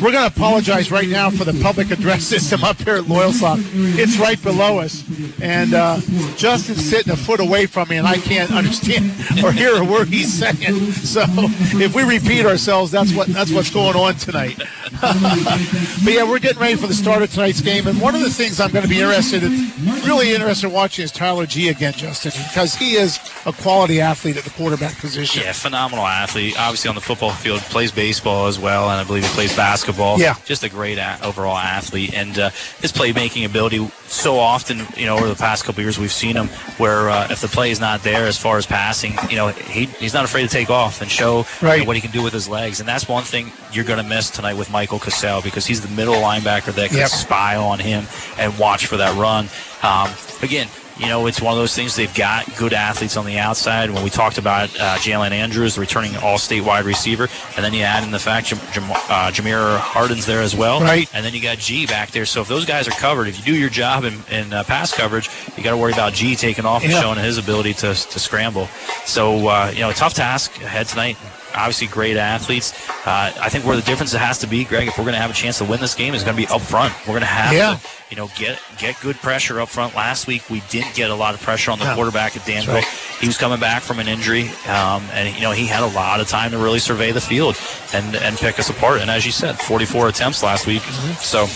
We're 0.01 0.13
going 0.13 0.29
to 0.31 0.35
apologize 0.35 0.91
right 0.91 1.09
now 1.09 1.31
for 1.31 1.45
the 1.45 1.59
public 1.63 1.91
address 1.91 2.25
system 2.25 2.63
up 2.71 2.79
here 2.81 2.94
at 2.97 3.05
Loyalsock. 3.05 3.59
It's 3.99 4.19
right 4.19 4.41
below 4.43 4.79
us, 4.79 5.05
and 5.41 5.75
uh, 5.75 6.01
Justin's 6.37 6.85
sitting 6.85 7.13
a 7.13 7.17
foot 7.17 7.41
away 7.41 7.67
from 7.67 7.89
me, 7.89 7.97
and 7.97 8.07
I 8.07 8.17
can't 8.17 8.51
understand 8.53 9.11
or 9.45 9.53
hear 9.53 9.77
a 9.77 9.85
word 9.85 10.09
he's 10.09 10.33
saying. 10.33 10.75
So 10.93 11.25
if 11.29 11.95
we 11.95 12.03
repeat 12.03 12.47
ourselves, 12.47 12.91
that's 12.91 13.13
what 13.15 13.29
that's 13.29 13.53
what's 13.53 13.71
going 13.71 13.97
on 13.97 14.15
tonight. 14.17 14.59
but 15.01 16.13
yeah, 16.13 16.29
we're 16.29 16.39
getting 16.39 16.61
ready 16.61 16.77
for 16.77 16.87
the 16.87 16.95
start 16.95 17.23
of 17.23 17.33
tonight's 17.33 17.61
game, 17.61 17.87
and 17.87 18.01
one 18.01 18.15
of 18.15 18.21
the 18.21 18.31
things 18.31 18.61
I'm 18.61 18.71
going 18.71 18.85
to 18.85 18.89
be 18.89 19.01
interested 19.01 19.43
in, 19.43 19.71
really 20.07 20.33
interested 20.33 20.69
in 20.69 20.73
watching, 20.73 21.05
is 21.05 21.13
Tyler 21.13 21.47
G 21.47 21.69
again, 21.69 21.93
Justin, 21.93 22.33
because 22.49 22.75
he 22.75 22.95
is 22.95 23.19
a 23.47 23.53
quality 23.53 24.01
athlete 24.01 24.37
at 24.37 24.45
the 24.45 24.51
quarterback 24.51 24.99
position. 24.99 25.43
Yeah, 25.43 25.53
phenomenal 25.53 26.07
athlete. 26.07 26.55
Obviously 26.59 26.89
on 26.89 26.95
the 26.95 27.01
football 27.01 27.31
field, 27.31 27.61
plays 27.63 27.93
baseball 27.93 28.47
as 28.47 28.59
well, 28.59 28.91
and 28.91 29.01
I 29.01 29.05
believe 29.05 29.25
he 29.25 29.31
plays 29.31 29.55
basketball. 29.57 30.19
Yeah. 30.19 30.35
just 30.45 30.63
a 30.63 30.69
great 30.69 30.99
a- 30.99 31.19
overall 31.23 31.57
athlete. 31.57 32.15
And 32.15 32.39
uh, 32.39 32.51
his 32.85 32.93
playmaking 32.93 33.47
ability. 33.47 33.79
So 34.09 34.37
often, 34.39 34.83
you 34.95 35.07
know, 35.07 35.17
over 35.17 35.27
the 35.27 35.35
past 35.35 35.65
couple 35.65 35.83
years, 35.83 35.99
we've 35.99 36.13
seen 36.13 36.37
him 36.37 36.49
where 36.77 37.09
uh, 37.09 37.29
if 37.31 37.41
the 37.41 37.49
play 37.49 37.71
is 37.71 37.81
not 37.81 38.03
there 38.03 38.27
as 38.27 38.37
far 38.37 38.59
as 38.59 38.67
passing, 38.67 39.15
you 39.31 39.37
know, 39.37 39.49
he, 39.49 39.87
he's 39.87 40.13
not 40.13 40.27
afraid 40.27 40.43
to 40.43 40.49
take 40.51 40.69
off 40.69 41.01
and 41.01 41.11
show 41.11 41.47
Right. 41.63 41.77
you 41.77 41.81
know, 41.81 41.87
what 41.87 41.97
he 41.97 42.03
can 42.03 42.11
do 42.11 42.23
with 42.23 42.35
his 42.35 42.47
legs. 42.47 42.81
And 42.81 42.87
that's 42.89 43.09
one 43.09 43.25
thing 43.25 43.51
you're 43.73 43.87
going 43.87 44.03
to 44.03 44.07
miss 44.07 44.29
tonight 44.29 44.59
with 44.59 44.71
Michael 44.71 44.99
Cassell 44.99 45.41
because 45.41 45.65
he's 45.65 45.81
the 45.81 45.89
middle 45.97 46.13
linebacker 46.17 46.75
that 46.75 46.91
can 46.91 46.99
Yep. 46.99 47.09
spy 47.09 47.57
on 47.57 47.79
him 47.79 48.05
and 48.39 48.57
watch 48.59 48.85
for 48.85 48.99
that 48.99 49.17
run. 49.17 49.49
Um, 49.83 50.13
again, 50.43 50.69
you 50.99 51.07
know, 51.07 51.27
it's 51.27 51.41
one 51.41 51.53
of 51.53 51.59
those 51.59 51.75
things. 51.75 51.97
They've 51.97 52.15
got 52.15 52.47
good 52.57 52.73
athletes 52.73 53.17
on 53.17 53.27
the 53.27 53.39
outside. 53.39 53.91
When 53.91 54.03
we 54.05 54.11
talked 54.11 54.39
about 54.39 54.71
uh, 54.79 54.97
Jalen 54.97 55.33
Andrews, 55.33 55.75
the 55.75 55.81
returning 55.81 56.17
all-state 56.17 56.63
wide 56.63 56.85
receiver, 56.85 57.29
and 57.57 57.65
then 57.65 57.73
you 57.75 57.83
add 57.83 58.05
in 58.05 58.11
the 58.11 58.19
fact 58.19 58.47
Jam- 58.49 58.61
Jam- 58.73 58.91
uh, 58.91 59.31
Jameer 59.33 59.79
Harden's 59.79 60.27
there 60.27 60.41
as 60.41 60.55
well, 60.55 60.81
Right. 60.81 61.09
And 61.15 61.25
then 61.25 61.35
you 61.35 61.41
got 61.43 61.59
G 61.59 61.87
back 61.87 62.11
there. 62.11 62.25
So 62.27 62.41
if 62.43 62.49
those 62.49 62.65
guys 62.65 62.87
are 62.87 62.93
covered, 62.93 63.29
if 63.29 63.39
you 63.39 63.45
do 63.45 63.59
your 63.59 63.71
job 63.71 64.05
in, 64.05 64.19
in 64.31 64.53
uh, 64.53 64.63
pass 64.65 64.93
coverage, 64.93 65.29
you 65.57 65.65
got 65.65 65.71
to 65.73 65.77
worry 65.77 65.93
about 65.93 66.13
G 66.13 66.37
taking 66.37 66.65
off 66.65 66.83
and 66.85 66.93
showing 66.93 67.19
his 67.19 67.39
ability 67.39 67.75
to, 67.75 67.95
to 67.95 68.19
scramble. 68.21 68.67
So 69.05 69.49
uh, 69.49 69.71
you 69.75 69.81
know, 69.81 69.91
a 69.91 69.95
tough 69.95 70.15
task 70.15 70.57
ahead 70.63 70.87
tonight. 70.89 71.17
Obviously, 71.55 71.87
great 71.87 72.17
athletes. 72.17 72.73
Uh, 73.07 73.33
I 73.41 73.49
think 73.49 73.65
where 73.65 73.77
the 73.77 73.83
difference 73.83 74.13
has 74.13 74.39
to 74.39 74.47
be, 74.47 74.65
Greg, 74.65 74.89
if 74.89 74.99
we're 74.99 75.05
going 75.05 75.15
to 75.15 75.21
have 75.21 75.31
a 75.31 75.35
chance 75.35 75.59
to 75.59 75.65
win 75.65 75.81
this 75.81 75.95
game, 75.95 76.15
is 76.15 76.25
going 76.25 76.37
to 76.37 76.43
be 76.43 76.49
up 76.49 76.61
front. 76.61 76.93
We're 77.03 77.13
going 77.13 77.21
to 77.21 77.27
have 77.27 77.53
Yeah. 77.53 77.77
to, 77.77 77.89
you 78.11 78.17
know, 78.17 78.29
get 78.37 78.59
get 78.79 79.01
good 79.01 79.17
pressure 79.17 79.61
up 79.61 79.69
front. 79.69 79.95
Last 79.95 80.27
week 80.27 80.49
we 80.51 80.63
didn't 80.71 80.95
get 80.95 81.11
a 81.11 81.15
lot 81.15 81.35
of 81.35 81.41
pressure 81.43 81.71
on 81.71 81.79
the 81.79 81.85
No. 81.85 81.95
quarterback 81.95 82.37
at 82.37 82.45
Danville. 82.45 82.75
right. 82.75 82.85
He 83.21 83.27
was 83.27 83.39
coming 83.39 83.61
back 83.61 83.83
from 83.83 83.99
an 84.01 84.09
injury, 84.09 84.49
um, 84.69 85.03
and 85.13 85.35
you 85.35 85.41
know 85.43 85.53
he 85.53 85.67
had 85.67 85.83
a 85.83 85.87
lot 85.95 86.21
of 86.21 86.29
time 86.29 86.51
to 86.51 86.59
really 86.59 86.79
survey 86.81 87.13
the 87.13 87.21
field 87.21 87.57
and 87.93 88.15
and 88.17 88.37
pick 88.37 88.59
us 88.59 88.69
apart. 88.69 89.01
And 89.01 89.11
as 89.11 89.25
you 89.25 89.33
said, 89.33 89.59
44 89.59 90.09
attempts 90.09 90.43
last 90.43 90.67
week. 90.67 90.83
So 91.21 91.47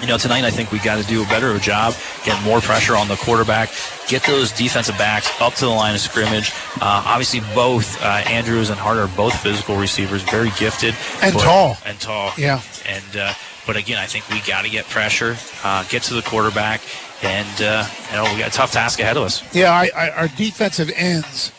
you 0.00 0.06
know, 0.06 0.16
tonight 0.18 0.44
I 0.44 0.50
think 0.50 0.72
we 0.72 0.78
got 0.80 1.00
to 1.02 1.06
do 1.08 1.22
a 1.22 1.26
better 1.26 1.56
job, 1.58 1.94
get 2.24 2.42
more 2.44 2.60
pressure 2.60 2.96
on 2.96 3.08
the 3.08 3.16
quarterback, 3.16 3.70
get 4.08 4.22
those 4.24 4.50
defensive 4.52 4.96
backs 4.98 5.30
up 5.40 5.54
to 5.54 5.64
the 5.66 5.70
line 5.70 5.94
of 5.94 6.00
scrimmage. 6.00 6.50
Uh, 6.80 7.02
obviously, 7.06 7.40
both 7.54 8.00
uh, 8.02 8.06
Andrews 8.26 8.70
and 8.70 8.78
Hart 8.78 8.98
are 8.98 9.08
both 9.16 9.34
physical 9.40 9.76
receivers, 9.76 10.22
very 10.22 10.50
gifted 10.58 10.94
And 11.22 11.34
but- 11.34 11.42
tall. 11.44 11.76
and 11.86 11.98
tall. 12.00 12.32
Yeah. 12.38 12.60
And 12.88 13.16
uh, 13.16 13.32
but 13.66 13.76
again, 13.76 13.98
I 13.98 14.06
think 14.06 14.28
we 14.28 14.40
got 14.40 14.64
to 14.64 14.70
get 14.70 14.88
pressure, 14.88 15.36
uh, 15.62 15.84
get 15.88 16.02
to 16.04 16.14
the 16.14 16.22
quarterback, 16.22 16.80
and 17.22 17.62
uh, 17.62 17.86
you 18.10 18.16
know 18.16 18.24
we 18.24 18.38
got 18.40 18.48
a 18.48 18.52
tough 18.52 18.72
task 18.72 18.98
ahead 18.98 19.16
of 19.16 19.22
us. 19.22 19.54
Yeah, 19.54 19.70
I, 19.70 19.88
I, 19.96 20.10
our 20.10 20.28
defensive 20.28 20.90
ends 20.96 21.52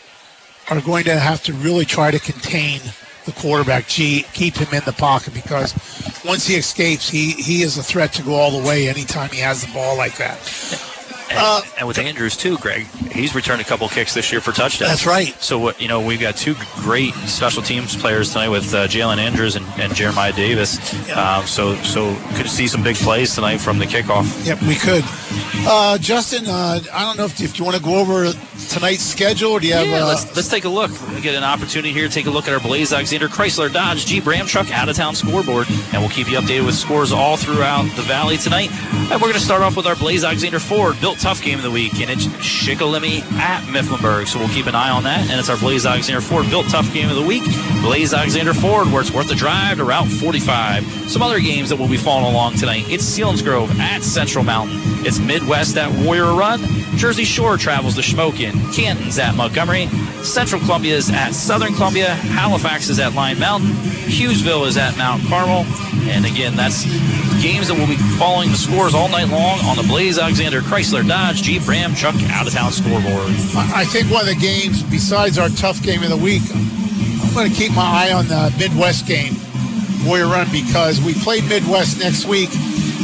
are 0.68 0.80
going 0.82 1.04
to 1.04 1.18
have 1.18 1.42
to 1.44 1.54
really 1.54 1.86
try 1.86 2.10
to 2.10 2.18
contain 2.18 2.80
the 3.24 3.32
quarterback, 3.32 3.86
G, 3.88 4.24
keep 4.32 4.56
him 4.56 4.72
in 4.74 4.84
the 4.84 4.92
pocket 4.92 5.34
because 5.34 5.74
once 6.24 6.46
he 6.46 6.54
escapes, 6.56 7.08
he, 7.08 7.32
he 7.32 7.62
is 7.62 7.78
a 7.78 7.82
threat 7.82 8.12
to 8.14 8.22
go 8.22 8.34
all 8.34 8.60
the 8.60 8.66
way 8.66 8.88
anytime 8.88 9.30
he 9.30 9.40
has 9.40 9.64
the 9.64 9.72
ball 9.72 9.96
like 9.96 10.16
that. 10.18 10.93
And, 11.30 11.38
Uh, 11.38 11.60
and 11.78 11.88
with 11.88 11.98
Andrews 11.98 12.36
too, 12.36 12.56
Greg, 12.58 12.86
he's 13.10 13.34
returned 13.34 13.60
a 13.60 13.64
couple 13.64 13.88
kicks 13.88 14.14
this 14.14 14.30
year 14.30 14.40
for 14.40 14.52
touchdowns. 14.52 14.90
That's 14.90 15.06
right. 15.06 15.34
So 15.42 15.58
what 15.58 15.80
you 15.80 15.88
know, 15.88 16.00
we've 16.00 16.20
got 16.20 16.36
two 16.36 16.54
great 16.76 17.14
special 17.26 17.62
teams 17.62 17.96
players 17.96 18.32
tonight 18.32 18.48
with 18.50 18.72
uh, 18.74 18.86
Jalen 18.88 19.18
Andrews 19.18 19.56
and, 19.56 19.66
and 19.78 19.94
Jeremiah 19.94 20.32
Davis. 20.32 20.78
Um, 21.16 21.46
so 21.46 21.74
so 21.76 22.14
could 22.34 22.48
see 22.48 22.66
some 22.68 22.82
big 22.82 22.96
plays 22.96 23.34
tonight 23.34 23.58
from 23.58 23.78
the 23.78 23.86
kickoff. 23.86 24.46
Yep, 24.46 24.62
we 24.62 24.74
could. 24.76 25.04
Uh, 25.66 25.96
Justin, 25.98 26.46
uh, 26.46 26.80
I 26.92 27.04
don't 27.04 27.16
know 27.16 27.24
if, 27.24 27.40
if 27.40 27.58
you 27.58 27.64
want 27.64 27.76
to 27.76 27.82
go 27.82 27.98
over 27.98 28.30
tonight's 28.68 29.02
schedule 29.02 29.52
or 29.52 29.60
do 29.60 29.66
you 29.66 29.74
have 29.74 29.86
Yeah, 29.86 30.04
uh, 30.04 30.08
let's 30.08 30.36
let's 30.36 30.48
take 30.48 30.64
a 30.64 30.68
look. 30.68 30.90
We 31.14 31.20
get 31.20 31.34
an 31.34 31.44
opportunity 31.44 31.92
here. 31.92 32.06
to 32.08 32.14
Take 32.14 32.26
a 32.26 32.30
look 32.30 32.46
at 32.46 32.52
our 32.54 32.60
Blaze 32.60 32.92
Alexander 32.92 33.28
Chrysler 33.28 33.72
Dodge 33.72 34.06
Jeep 34.06 34.26
Ram 34.26 34.46
truck 34.46 34.70
out 34.70 34.88
of 34.88 34.96
town 34.96 35.14
scoreboard, 35.14 35.66
and 35.92 36.00
we'll 36.02 36.10
keep 36.10 36.30
you 36.30 36.38
updated 36.38 36.66
with 36.66 36.74
scores 36.76 37.12
all 37.12 37.36
throughout 37.36 37.84
the 37.96 38.02
valley 38.02 38.36
tonight. 38.36 38.70
And 38.72 39.12
we're 39.12 39.28
going 39.28 39.32
to 39.34 39.40
start 39.40 39.62
off 39.62 39.76
with 39.76 39.86
our 39.86 39.96
Blaze 39.96 40.22
Alexander 40.22 40.58
Ford 40.60 41.00
Built 41.00 41.13
Tough 41.18 41.42
game 41.42 41.58
of 41.58 41.64
the 41.64 41.70
week, 41.70 42.00
and 42.00 42.10
it's 42.10 42.26
Shikellamy 42.26 43.22
at 43.38 43.62
Mifflinburg. 43.64 44.26
So 44.26 44.38
we'll 44.38 44.48
keep 44.48 44.66
an 44.66 44.74
eye 44.74 44.90
on 44.90 45.04
that. 45.04 45.28
And 45.30 45.38
it's 45.38 45.48
our 45.48 45.56
Blaze 45.56 45.86
Alexander 45.86 46.20
Ford 46.20 46.48
Built 46.50 46.66
Tough 46.68 46.92
game 46.92 47.08
of 47.08 47.16
the 47.16 47.22
week. 47.22 47.42
Blaze 47.82 48.12
Alexander 48.12 48.54
Ford, 48.54 48.88
where 48.88 49.00
it's 49.00 49.10
worth 49.10 49.28
the 49.28 49.34
drive 49.34 49.78
to 49.78 49.84
Route 49.84 50.08
45. 50.08 51.10
Some 51.10 51.22
other 51.22 51.40
games 51.40 51.68
that 51.70 51.76
will 51.76 51.88
be 51.88 51.96
following 51.96 52.32
along 52.32 52.54
tonight. 52.54 52.84
It's 52.88 53.04
Selinsgrove 53.04 53.70
at 53.78 54.02
Central 54.02 54.44
Mountain. 54.44 54.78
It's 55.06 55.18
Midd-West 55.18 55.76
at 55.76 55.90
Warrior 56.04 56.34
Run. 56.34 56.60
Jersey 56.96 57.24
Shore 57.24 57.56
travels 57.56 57.94
to 57.96 58.00
Shamokin. 58.00 58.74
Canton's 58.74 59.18
at 59.18 59.34
Montgomery. 59.34 59.86
Central 60.22 60.60
Columbia 60.60 60.96
is 60.96 61.10
at 61.10 61.32
Southern 61.34 61.74
Columbia. 61.74 62.14
Halifax 62.14 62.88
is 62.88 62.98
at 62.98 63.14
Line 63.14 63.38
Mountain. 63.38 63.70
Hughesville 63.70 64.66
is 64.66 64.76
at 64.76 64.96
Mount 64.96 65.22
Carmel. 65.26 65.64
And 66.08 66.24
again, 66.24 66.56
that's 66.56 66.84
games 67.42 67.68
that 67.68 67.76
will 67.76 67.86
be 67.86 67.96
following 68.16 68.50
the 68.50 68.56
scores 68.56 68.94
all 68.94 69.08
night 69.08 69.28
long 69.28 69.58
on 69.60 69.76
the 69.76 69.82
Blaze 69.82 70.18
Alexander 70.18 70.60
Chrysler 70.60 71.03
Dodge 71.06 71.42
Jeep 71.42 71.66
Ram 71.68 71.94
Truck 71.94 72.14
out 72.30 72.46
of 72.46 72.52
town 72.54 72.72
scoreboard. 72.72 73.28
I 73.74 73.84
think 73.84 74.10
one 74.10 74.22
of 74.22 74.26
the 74.28 74.40
games, 74.40 74.82
besides 74.82 75.38
our 75.38 75.48
tough 75.50 75.82
game 75.82 76.02
of 76.02 76.08
the 76.08 76.16
week, 76.16 76.42
I'm 76.54 77.34
going 77.34 77.50
to 77.50 77.56
keep 77.56 77.72
my 77.74 77.82
eye 78.08 78.12
on 78.12 78.26
the 78.28 78.54
Midd-West 78.58 79.06
game, 79.06 79.34
Warrior 80.06 80.26
Run, 80.28 80.46
because 80.50 81.00
we 81.02 81.12
play 81.14 81.40
Midd-West 81.42 81.98
next 81.98 82.24
week, 82.26 82.48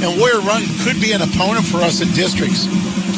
and 0.02 0.18
Warrior 0.18 0.40
Run 0.40 0.62
could 0.82 1.00
be 1.00 1.12
an 1.12 1.20
opponent 1.22 1.66
for 1.66 1.78
us 1.78 2.00
in 2.00 2.08
districts. 2.12 2.68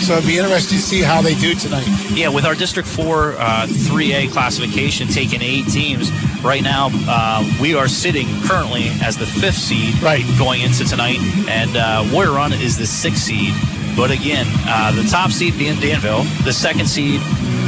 So 0.06 0.14
it'd 0.14 0.26
be 0.26 0.38
interesting 0.38 0.78
to 0.78 0.82
see 0.82 1.00
how 1.00 1.22
they 1.22 1.34
do 1.36 1.54
tonight. 1.54 1.86
Yeah, 2.10 2.28
with 2.28 2.44
our 2.44 2.56
District 2.56 2.88
4 2.88 3.34
uh, 3.38 3.66
3A 3.68 4.32
classification 4.32 5.06
taking 5.06 5.42
eight 5.42 5.68
teams, 5.68 6.10
right 6.42 6.62
now 6.62 6.88
uh, 7.06 7.44
we 7.60 7.74
are 7.76 7.86
sitting 7.86 8.26
currently 8.42 8.88
as 9.00 9.16
the 9.16 9.26
fifth 9.26 9.58
seed 9.58 9.94
Right. 10.02 10.24
going 10.38 10.62
into 10.62 10.84
tonight, 10.84 11.18
and 11.48 11.76
uh, 11.76 12.04
Warrior 12.12 12.32
Run 12.32 12.52
is 12.52 12.76
the 12.76 12.86
sixth 12.86 13.22
seed. 13.22 13.54
But 13.96 14.10
again, 14.10 14.46
uh, 14.66 14.92
the 14.92 15.06
top 15.08 15.30
seed 15.30 15.56
being 15.58 15.78
Danville, 15.80 16.22
the 16.44 16.52
second 16.52 16.86
seed 16.88 17.20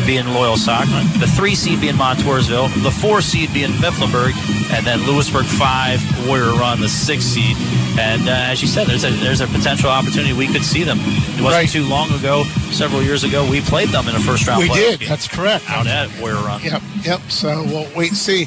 being 0.07 0.25
Loyalsock, 0.25 0.87
the 1.21 1.27
three 1.27 1.55
seed 1.55 1.81
being 1.81 1.95
Montoursville, 1.97 2.69
the 2.83 2.91
four 2.91 3.21
seed 3.21 3.53
being 3.55 3.71
Mifflinburg, 3.73 4.33
and 4.73 4.85
then 4.87 5.01
Lewisburg 5.07 5.45
five, 5.47 6.01
Warrior 6.27 6.53
Run 6.59 6.81
the 6.81 6.89
sixth 6.89 7.29
seed. 7.29 7.57
And 7.99 8.29
uh, 8.29 8.33
as 8.51 8.61
you 8.61 8.69
said, 8.69 8.87
there's 8.87 9.05
a 9.05 9.11
there's 9.23 9.41
a 9.41 9.47
potential 9.47 9.89
opportunity 9.91 10.33
we 10.33 10.49
could 10.49 10.65
see 10.65 10.83
them. 10.83 10.99
It 11.01 11.41
wasn't 11.43 11.53
Right. 11.53 11.69
too 11.69 11.85
long 11.85 12.11
ago, 12.13 12.43
several 12.73 13.03
years 13.03 13.23
ago, 13.25 13.49
we 13.49 13.61
played 13.61 13.91
them 13.91 14.09
in 14.09 14.17
a 14.17 14.21
first 14.21 14.47
round. 14.49 14.63
We 14.63 14.69
did. 14.69 15.01
game 15.01 15.09
That's 15.09 15.29
correct. 15.29 15.69
out 15.71 15.87
at 15.87 16.09
Warrior 16.21 16.37
Run. 16.43 16.63
Yep, 16.63 16.83
yep. 17.03 17.21
So 17.29 17.63
we'll 17.65 17.89
wait 17.95 18.09
and 18.09 18.17
see. 18.17 18.47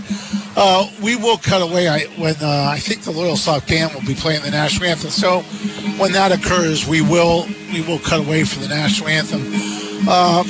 Uh, 0.60 0.90
we 1.04 1.16
will 1.16 1.38
cut 1.38 1.62
away 1.62 1.88
I, 1.88 2.06
when 2.18 2.34
uh, 2.42 2.68
I 2.74 2.80
think 2.80 3.04
the 3.04 3.12
Loyalsock 3.12 3.68
band 3.68 3.94
will 3.94 4.02
be 4.02 4.16
playing 4.16 4.42
the 4.42 4.50
national 4.50 4.90
anthem. 4.90 5.12
So 5.12 5.42
when 6.02 6.12
that 6.14 6.32
occurs, 6.32 6.88
we 6.88 7.02
will 7.02 7.46
we 7.72 7.82
will 7.82 8.00
cut 8.00 8.20
away 8.26 8.44
for 8.44 8.60
the 8.60 8.68
national 8.68 9.10
anthem. 9.10 9.42
Uh, 10.10 10.44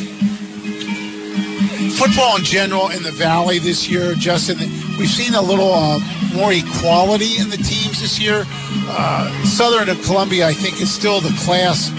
football 1.99 2.37
in 2.37 2.43
general 2.45 2.89
in 2.91 3.03
the 3.03 3.11
Valley 3.11 3.59
this 3.59 3.89
year, 3.89 4.13
Justin, 4.13 4.57
we've 4.97 5.09
seen 5.09 5.33
a 5.35 5.41
little 5.41 5.73
uh, 5.73 5.99
more 6.33 6.53
equality 6.53 7.37
in 7.39 7.49
the 7.49 7.57
teams 7.57 7.99
this 7.99 8.17
year. 8.17 8.45
Uh, 8.87 9.27
Southern 9.43 9.89
and 9.89 10.01
Columbia, 10.03 10.47
I 10.47 10.53
think, 10.53 10.79
is 10.81 10.89
still 10.93 11.19
the 11.19 11.35
class 11.43 11.89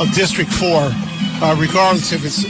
of 0.00 0.10
District 0.14 0.50
Four, 0.50 0.88
uh, 1.44 1.54
regardless 1.58 2.12
if 2.12 2.24
it's 2.24 2.44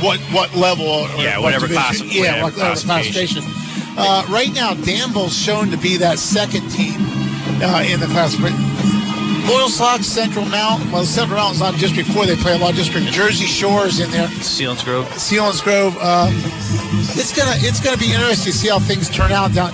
what 0.00 0.20
what 0.32 0.54
level 0.54 0.86
or 0.86 1.08
Yeah, 1.18 1.38
what 1.38 1.54
whatever 1.58 1.66
classi- 1.66 2.06
yeah, 2.12 2.20
whatever 2.42 2.42
whatever 2.44 2.56
classification. 2.56 3.42
classification. 3.42 3.59
Uh, 4.00 4.24
right 4.30 4.52
now, 4.54 4.74
Danville's 4.74 5.36
shown 5.36 5.70
to 5.70 5.76
be 5.76 5.96
that 5.98 6.18
second 6.18 6.68
team 6.70 6.96
uh, 7.62 7.84
in 7.86 8.00
the 8.00 8.06
class. 8.06 8.34
But 8.36 8.52
Loyalsock, 9.44 10.02
Central 10.04 10.44
Mountain. 10.46 10.90
Well, 10.90 11.04
Central 11.04 11.38
Mountain's 11.38 11.60
not 11.60 11.74
just 11.74 11.94
before 11.94 12.24
They 12.24 12.36
play 12.36 12.54
a 12.54 12.58
lot 12.58 12.70
of 12.70 12.76
District. 12.76 13.06
Jersey 13.08 13.46
Shores 13.46 14.00
in 14.00 14.10
there. 14.10 14.28
Selinsgrove. 14.28 15.04
Sealands 15.18 15.62
Grove. 15.62 15.96
Um, 15.98 16.32
it's 17.16 17.36
gonna 17.36 17.56
it's 17.56 17.80
gonna 17.80 17.96
be 17.98 18.12
interesting 18.12 18.52
to 18.52 18.58
see 18.58 18.68
how 18.68 18.78
things 18.78 19.10
turn 19.10 19.32
out 19.32 19.52
down 19.52 19.72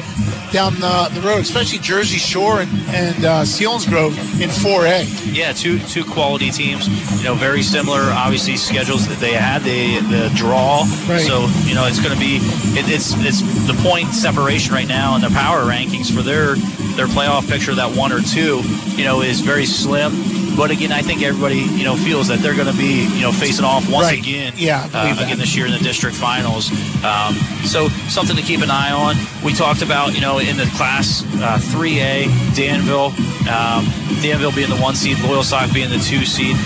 down 0.52 0.74
the, 0.74 1.11
the 1.12 1.20
road, 1.20 1.40
especially 1.40 1.78
Jersey 1.78 2.18
Shore 2.18 2.61
and 2.61 2.70
and 2.88 3.24
uh, 3.24 3.44
Grove 3.88 4.16
in 4.40 4.50
4A. 4.50 5.35
Yeah, 5.35 5.52
two 5.52 5.78
two 5.80 6.04
quality 6.04 6.50
teams. 6.50 6.88
You 7.18 7.24
know, 7.24 7.35
very 7.35 7.62
similar. 7.62 8.00
Obviously, 8.00 8.56
schedules 8.56 9.06
that 9.09 9.18
they 9.18 9.32
had 9.32 9.62
the 9.62 10.00
the 10.00 10.32
draw. 10.35 10.85
Right. 11.09 11.20
So 11.20 11.46
you 11.64 11.74
know, 11.74 11.87
it's 11.87 12.00
going 12.00 12.14
to 12.14 12.20
be 12.20 12.38
it, 12.78 12.88
it's 12.88 13.14
it's 13.18 13.40
the 13.66 13.78
point 13.82 14.09
separation 14.14 14.74
right 14.74 14.88
now 14.88 15.14
and 15.14 15.24
the 15.24 15.30
power 15.30 15.62
rankings 15.62 16.14
for 16.14 16.22
their 16.22 16.54
their 16.96 17.06
playoff 17.06 17.48
picture. 17.48 17.74
That 17.74 17.96
one 17.96 18.12
or 18.12 18.20
two, 18.20 18.62
you 18.96 19.04
know, 19.04 19.22
is 19.22 19.40
very 19.40 19.66
slim. 19.66 20.12
But 20.57 20.71
again, 20.71 20.90
I 20.90 21.03
think 21.03 21.23
everybody 21.23 21.59
you 21.59 21.85
know 21.85 21.97
feels 21.97 22.29
that 22.29 22.38
they're 22.40 22.55
going 22.57 22.71
to 22.73 22.77
be 22.79 23.05
you 23.14 23.23
know 23.23 23.33
facing 23.33 23.64
off 23.64 23.88
once 23.90 24.07
Right. 24.07 24.19
again. 24.19 24.55
Yeah, 24.57 24.88
uh, 24.95 25.14
again 25.23 25.38
this 25.38 25.55
year 25.55 25.66
in 25.66 25.73
the 25.73 25.79
district 25.79 26.16
finals. 26.16 26.71
Um, 27.05 27.35
so 27.66 27.88
something 28.09 28.37
to 28.37 28.42
keep 28.42 28.61
an 28.62 28.71
eye 28.71 28.90
on. 28.92 29.16
We 29.45 29.53
talked 29.53 29.83
about 29.83 30.14
you 30.14 30.21
know 30.21 30.38
in 30.38 30.57
the 30.57 30.66
class 30.77 31.23
uh, 31.42 31.59
3A, 31.61 32.55
Danville. 32.57 33.12
Um, 33.53 33.85
Danville 34.23 34.53
being 34.53 34.71
the 34.71 34.77
one 34.81 34.95
seed, 34.97 35.19
Loyalsock 35.19 35.73
being 35.75 35.90
the 35.90 35.99
two 35.99 36.25
seed, 36.25 36.57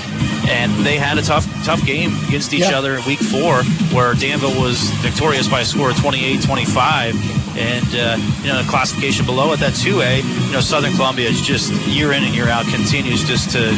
and 0.49 0.73
they 0.87 0.97
had 0.97 1.19
a 1.19 1.23
tough, 1.23 1.45
tough 1.65 1.85
game 1.85 2.13
against 2.29 2.55
each 2.55 2.61
Yeah. 2.71 2.79
other 2.79 2.97
in 2.97 3.05
week 3.05 3.19
four, 3.19 3.65
where 3.93 4.15
Danville 4.15 4.59
was 4.59 4.79
victorious 5.03 5.49
by 5.49 5.61
a 5.61 5.65
score 5.65 5.91
of 5.91 5.97
28-25. 5.97 7.13
And 7.57 7.87
uh, 7.95 8.17
you 8.43 8.49
know, 8.49 8.63
the 8.63 8.69
classification 8.69 9.27
below 9.27 9.53
it, 9.53 9.61
that 9.61 9.75
2A, 9.75 10.23
you 10.47 10.53
know, 10.53 10.61
Southern 10.61 10.95
Columbia 10.95 11.29
is 11.29 11.41
just 11.41 11.73
year 11.87 12.13
in 12.13 12.23
and 12.23 12.35
year 12.35 12.49
out 12.49 12.65
continues 12.67 13.25
just 13.25 13.51
to 13.51 13.71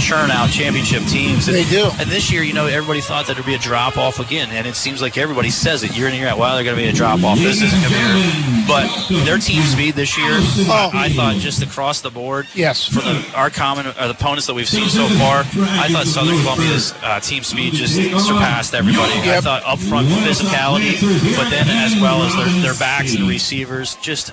churn 0.00 0.30
out 0.30 0.50
championship 0.50 1.02
teams. 1.04 1.46
And, 1.48 1.56
They 1.56 1.64
do. 1.64 1.90
And 1.98 2.10
this 2.10 2.32
year, 2.32 2.42
you 2.42 2.52
know, 2.52 2.66
everybody 2.66 3.00
thought 3.00 3.26
that 3.26 3.34
there'd 3.34 3.46
be 3.46 3.54
a 3.54 3.58
drop 3.58 3.96
off 3.96 4.18
again, 4.18 4.48
and 4.50 4.66
it 4.66 4.74
seems 4.74 5.00
like 5.02 5.16
everybody 5.18 5.50
says 5.50 5.82
it 5.82 5.96
year 5.96 6.06
in 6.06 6.12
and 6.12 6.20
year 6.20 6.28
out. 6.30 6.38
Well, 6.38 6.54
they're 6.54 6.64
going 6.64 6.76
to 6.76 6.82
be 6.82 6.88
a 6.88 6.92
drop 6.92 7.22
off. 7.22 7.38
This 7.38 7.62
isn't 7.62 7.80
going 7.80 7.92
to 7.92 7.98
be. 8.00 8.64
But 8.66 9.24
their 9.24 9.38
team 9.38 9.62
speed 9.62 9.94
this 9.94 10.16
year, 10.18 10.38
Oh. 10.72 10.90
I 10.94 11.08
thought 11.10 11.36
just 11.36 11.62
across 11.62 12.00
the 12.00 12.10
board. 12.10 12.46
Yes. 12.54 12.86
For 12.88 13.00
the 13.00 13.24
our 13.34 13.50
common 13.50 13.86
uh, 13.86 13.92
the 14.06 14.10
opponents 14.10 14.46
that 14.46 14.54
we've 14.54 14.68
seen 14.68 14.88
so 14.88 15.06
far, 15.18 15.40
I 15.40 15.88
thought 15.90 16.06
Southern 16.06 16.40
Columbia's 16.42 16.92
uh, 17.02 17.20
team 17.20 17.42
speed 17.42 17.74
just 17.74 17.94
surpassed 17.96 18.74
everybody. 18.74 19.12
I 19.12 19.24
Yep. 19.24 19.42
thought 19.44 19.62
upfront 19.62 20.06
physicality, 20.24 21.00
but 21.36 21.50
then 21.50 21.68
as 21.68 22.00
well 22.00 22.22
as 22.22 22.34
their, 22.36 22.62
their 22.62 22.74
backs 22.78 23.14
and 23.14 23.28
receivers, 23.28 23.96
just 23.96 24.32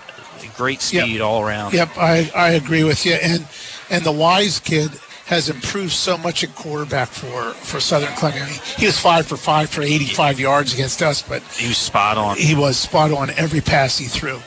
great 0.56 0.82
speed 0.82 1.22
all 1.22 1.42
around. 1.44 1.72
Yep, 1.74 1.90
I, 1.98 2.32
I 2.36 2.50
agree 2.52 2.84
with 2.84 3.06
you. 3.06 3.14
And 3.14 3.48
and 3.92 4.04
the 4.04 4.12
wise 4.12 4.60
kid 4.60 4.90
has 5.28 5.50
improved 5.50 5.92
so 5.92 6.18
much 6.18 6.44
at 6.44 6.56
quarterback 6.56 7.10
for, 7.10 7.52
for 7.52 7.82
Southern 7.82 8.14
mean, 8.34 8.48
he 8.78 8.86
was 8.86 8.98
five 8.98 9.28
for 9.28 9.36
five 9.36 9.70
for 9.70 9.82
85 9.82 10.40
yards 10.40 10.74
against 10.74 11.02
us, 11.02 11.22
but 11.22 11.42
He 11.44 11.68
was 11.68 11.78
spot 11.78 12.18
on. 12.18 12.38
he 12.38 12.56
was 12.56 12.78
spot 12.78 13.12
on 13.12 13.30
every 13.32 13.60
pass 13.60 13.98
he 13.98 14.06
threw. 14.06 14.40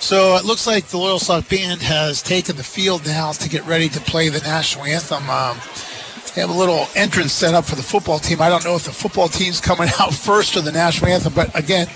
So 0.00 0.36
it 0.36 0.44
looks 0.44 0.66
like 0.66 0.86
the 0.88 0.98
Loyalsock 0.98 1.48
Band 1.48 1.80
has 1.80 2.22
taken 2.22 2.56
the 2.56 2.64
field 2.64 3.06
now 3.06 3.32
to 3.32 3.48
get 3.48 3.64
ready 3.66 3.88
to 3.88 4.00
play 4.00 4.28
the 4.28 4.40
national 4.40 4.84
anthem. 4.84 5.28
Um, 5.30 5.56
they 6.34 6.42
have 6.42 6.50
a 6.50 6.58
little 6.58 6.86
entrance 6.94 7.32
set 7.32 7.54
up 7.54 7.64
for 7.64 7.76
the 7.76 7.82
football 7.82 8.18
team. 8.18 8.42
I 8.42 8.50
don't 8.50 8.64
know 8.64 8.74
if 8.74 8.84
the 8.84 8.92
football 8.92 9.28
team's 9.28 9.60
coming 9.60 9.88
out 10.00 10.12
first 10.12 10.54
or 10.56 10.60
the 10.60 10.72
national 10.72 11.12
anthem, 11.12 11.32
but 11.32 11.56
again, 11.58 11.86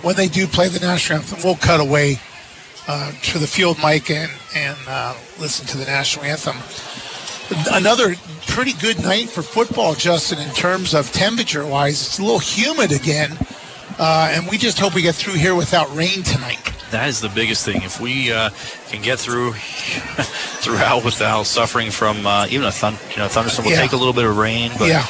when 0.00 0.16
they 0.16 0.28
do 0.28 0.46
play 0.46 0.68
the 0.68 0.80
national 0.80 1.18
anthem, 1.18 1.40
we'll 1.44 1.56
cut 1.56 1.80
away 1.80 2.18
uh, 2.86 3.12
to 3.24 3.38
the 3.38 3.46
field 3.46 3.76
mic 3.84 4.10
and, 4.10 4.30
and 4.56 4.78
uh, 4.88 5.14
listen 5.38 5.66
to 5.66 5.76
the 5.76 5.84
national 5.84 6.24
anthem. 6.24 6.56
Another 7.72 8.14
pretty 8.46 8.72
good 8.74 9.00
night 9.02 9.28
for 9.28 9.42
football, 9.42 9.94
Justin, 9.94 10.38
in 10.38 10.50
terms 10.54 10.94
of 10.94 11.10
temperature 11.12 11.66
wise. 11.66 12.00
It's 12.06 12.18
a 12.18 12.22
little 12.22 12.38
humid 12.38 12.92
again, 12.92 13.36
uh, 13.98 14.30
and 14.32 14.46
we 14.48 14.58
just 14.58 14.78
hope 14.78 14.94
we 14.94 15.02
get 15.02 15.14
through 15.14 15.34
here 15.34 15.54
without 15.54 15.94
rain 15.94 16.22
tonight. 16.22 16.58
That 16.90 17.08
is 17.08 17.20
the 17.20 17.28
biggest 17.28 17.64
thing. 17.64 17.82
If 17.82 18.00
we 18.00 18.32
uh, 18.32 18.50
can 18.88 19.02
get 19.02 19.18
through 19.18 19.52
throughout 20.62 21.04
without 21.04 21.44
suffering 21.44 21.90
from 21.90 22.26
uh, 22.26 22.46
even 22.50 22.66
a 22.66 22.72
thun- 22.72 22.96
you 23.10 23.16
know 23.18 23.28
thunderstorm, 23.28 23.66
will 23.66 23.72
Yeah. 23.72 23.80
take 23.82 23.92
a 23.92 23.96
little 23.96 24.14
bit 24.14 24.24
of 24.24 24.36
rain, 24.36 24.72
but 24.78 24.88
Yeah. 24.88 25.06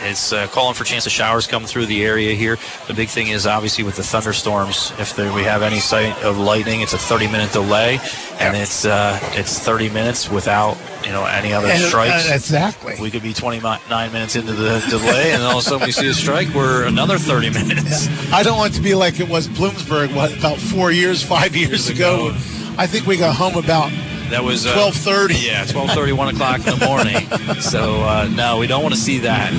It's 0.00 0.32
uh, 0.32 0.46
calling 0.48 0.74
for 0.74 0.84
chance 0.84 1.06
of 1.06 1.12
showers 1.12 1.46
come 1.46 1.64
through 1.64 1.86
the 1.86 2.04
area 2.04 2.34
here. 2.34 2.58
The 2.86 2.94
big 2.94 3.08
thing 3.08 3.28
is 3.28 3.46
obviously 3.46 3.84
with 3.84 3.96
the 3.96 4.02
thunderstorms. 4.02 4.92
If 4.98 5.16
there, 5.16 5.32
we 5.32 5.42
have 5.44 5.62
any 5.62 5.78
sight 5.80 6.16
of 6.22 6.38
lightning, 6.38 6.80
it's 6.82 6.92
a 6.92 6.98
30 6.98 7.26
minute 7.28 7.52
delay, 7.52 7.98
and 8.38 8.56
it's 8.56 8.84
uh, 8.84 9.18
it's 9.32 9.58
30 9.58 9.90
minutes 9.90 10.30
without 10.30 10.76
you 11.04 11.10
know 11.12 11.24
any 11.24 11.52
other 11.52 11.68
And- 11.68 11.82
strikes. 11.82 12.30
uh, 12.30 12.34
exactly. 12.34 12.94
We 13.00 13.10
could 13.10 13.22
be 13.22 13.32
29 13.32 14.12
minutes 14.12 14.36
into 14.36 14.52
the 14.52 14.84
delay, 14.90 15.32
and 15.32 15.42
all 15.42 15.52
of 15.52 15.58
a 15.58 15.62
sudden 15.62 15.86
we 15.86 15.92
see 15.92 16.08
a 16.08 16.14
strike. 16.14 16.48
We're 16.54 16.84
another 16.84 17.18
30 17.18 17.50
minutes. 17.50 18.08
I 18.32 18.42
don't 18.42 18.58
want 18.58 18.72
it 18.72 18.76
to 18.76 18.82
be 18.82 18.94
like 18.94 19.20
it 19.20 19.28
was 19.28 19.48
Bloomsburg, 19.48 20.14
what, 20.14 20.36
about 20.36 20.58
four 20.58 20.90
years, 20.92 21.22
five 21.22 21.56
years 21.56 21.88
ago. 21.88 22.32
I 22.78 22.86
think 22.86 23.06
we 23.06 23.16
got 23.16 23.34
home 23.34 23.56
about 23.56 23.90
That 24.30 24.42
was 24.42 24.66
uh, 24.66 24.74
12:30. 24.74 25.46
Yeah, 25.46 25.64
12:30, 25.64 26.12
1 26.12 26.34
o'clock 26.34 26.58
in 26.66 26.78
the 26.78 26.86
morning. 26.86 27.60
so 27.60 28.02
uh, 28.02 28.28
no, 28.34 28.58
we 28.58 28.66
don't 28.66 28.82
want 28.82 28.94
to 28.94 29.00
see 29.00 29.18
that. 29.20 29.52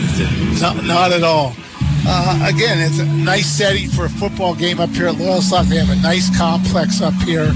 No, 0.62 0.73
not 0.82 1.12
at 1.12 1.23
all. 1.23 1.56
Uh, 2.10 2.53
again, 2.53 2.80
it's 2.80 2.99
a 2.99 3.06
nice 3.06 3.47
setting 3.47 3.89
for 3.89 4.06
a 4.06 4.10
football 4.10 4.56
game 4.56 4.80
up 4.80 4.89
here 4.91 5.08
at 5.08 5.15
Loyalsock. 5.15 5.65
They 5.65 5.77
have 5.77 5.89
a 5.89 6.01
nice 6.01 6.36
complex 6.38 7.01
up 7.01 7.13
here, 7.15 7.49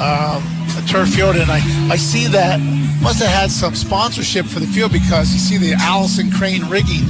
um, 0.00 0.44
a 0.76 0.84
turf 0.86 1.08
field, 1.08 1.36
and 1.36 1.50
I, 1.50 1.60
I 1.90 1.96
see 1.96 2.26
that 2.28 2.60
must 3.00 3.20
have 3.20 3.30
had 3.30 3.50
some 3.50 3.74
sponsorship 3.74 4.44
for 4.46 4.60
the 4.60 4.66
field 4.66 4.92
because 4.92 5.32
you 5.32 5.38
see 5.38 5.56
the 5.56 5.74
Allison 5.80 6.30
Crane 6.30 6.68
rigging 6.68 7.04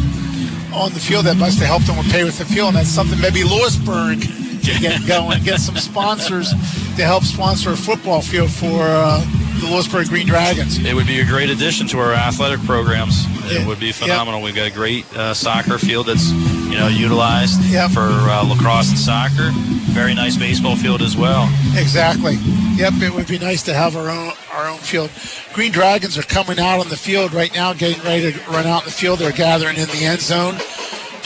on 0.72 0.92
the 0.92 1.00
field 1.00 1.24
that 1.26 1.36
must 1.36 1.58
have 1.58 1.66
helped 1.66 1.86
them 1.86 1.96
with 1.96 2.10
pay 2.10 2.24
with 2.24 2.38
the 2.38 2.44
field, 2.44 2.68
and 2.68 2.76
that's 2.76 2.88
something 2.88 3.20
maybe 3.20 3.42
Lewisburg 3.42 4.22
can 4.58 4.80
get 4.80 5.06
going, 5.06 5.42
get 5.42 5.60
some 5.60 5.76
sponsors 5.76 6.50
to 6.96 7.04
help 7.04 7.24
sponsor 7.24 7.70
a 7.70 7.76
football 7.76 8.20
field 8.20 8.50
for 8.50 8.82
uh, 8.82 9.20
the 9.60 9.66
Lewisburg 9.66 10.08
Green 10.08 10.26
Dragons. 10.26 10.78
It 10.84 10.94
would 10.94 11.06
be 11.06 11.20
a 11.20 11.24
great 11.24 11.50
addition 11.50 11.86
to 11.88 11.98
our 11.98 12.12
athletic 12.12 12.60
programs. 12.60 13.24
It 13.50 13.66
would 13.66 13.80
be 13.80 13.92
phenomenal. 13.92 14.42
We've 14.42 14.54
got 14.54 14.68
a 14.68 14.72
great 14.72 15.04
uh, 15.16 15.34
soccer 15.34 15.78
field 15.78 16.06
that's 16.06 16.30
you 16.30 16.78
know 16.78 16.88
utilized 16.88 17.60
for 17.92 18.00
uh, 18.00 18.44
lacrosse 18.44 18.90
and 18.90 18.98
soccer. 18.98 19.50
Very 19.92 20.14
nice 20.14 20.36
baseball 20.36 20.76
field 20.76 21.02
as 21.02 21.16
well. 21.16 21.48
Exactly. 21.74 22.34
Yep, 22.76 22.94
it 23.02 23.12
would 23.14 23.26
be 23.26 23.38
nice 23.38 23.62
to 23.64 23.74
have 23.74 23.96
our 23.96 24.10
own 24.10 24.32
our 24.52 24.68
own 24.68 24.78
field. 24.78 25.10
Green 25.52 25.72
Dragons 25.72 26.18
are 26.18 26.22
coming 26.22 26.58
out 26.58 26.80
on 26.80 26.88
the 26.88 26.96
field 26.96 27.32
right 27.32 27.52
now, 27.54 27.72
getting 27.72 28.02
ready 28.02 28.32
to 28.32 28.50
run 28.50 28.66
out 28.66 28.82
in 28.82 28.86
the 28.86 28.92
field. 28.94 29.18
They're 29.18 29.32
gathering 29.32 29.76
in 29.76 29.88
the 29.88 30.04
end 30.04 30.20
zone 30.20 30.56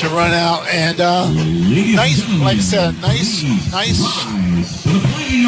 to 0.02 0.08
run 0.08 0.32
out, 0.32 0.66
and 0.66 1.00
uh, 1.00 1.30
nice, 1.30 2.28
like 2.40 2.56
I 2.56 2.60
said, 2.60 3.00
nice, 3.00 3.44
nice 3.70 4.00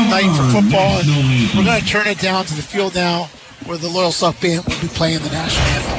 night 0.09 0.31
for 0.37 0.63
football. 0.63 1.01
And 1.01 1.09
we're 1.57 1.65
going 1.65 1.81
to 1.81 1.87
turn 1.87 2.07
it 2.07 2.21
down 2.21 2.45
to 2.45 2.55
the 2.55 2.63
field 2.63 2.95
now, 2.95 3.25
where 3.67 3.79
the 3.79 3.89
Loyalsock 3.89 4.41
Band 4.41 4.65
will 4.65 4.81
be 4.81 4.87
playing 4.87 5.19
the 5.19 5.31
national 5.31 5.67
anthem. 5.67 5.95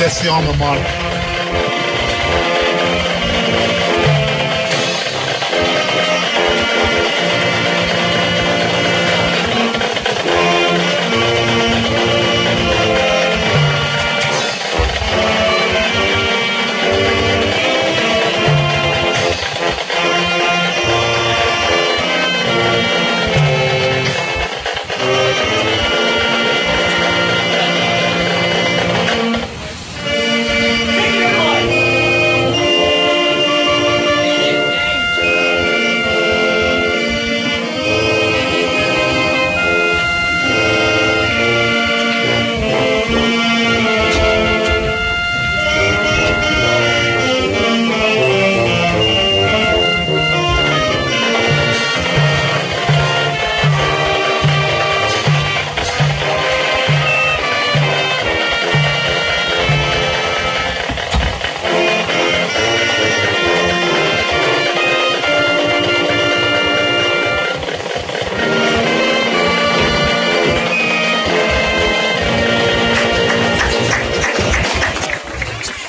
That's 0.00 0.22
the 0.22 0.30
alma 0.30 0.56
mater. 0.56 0.97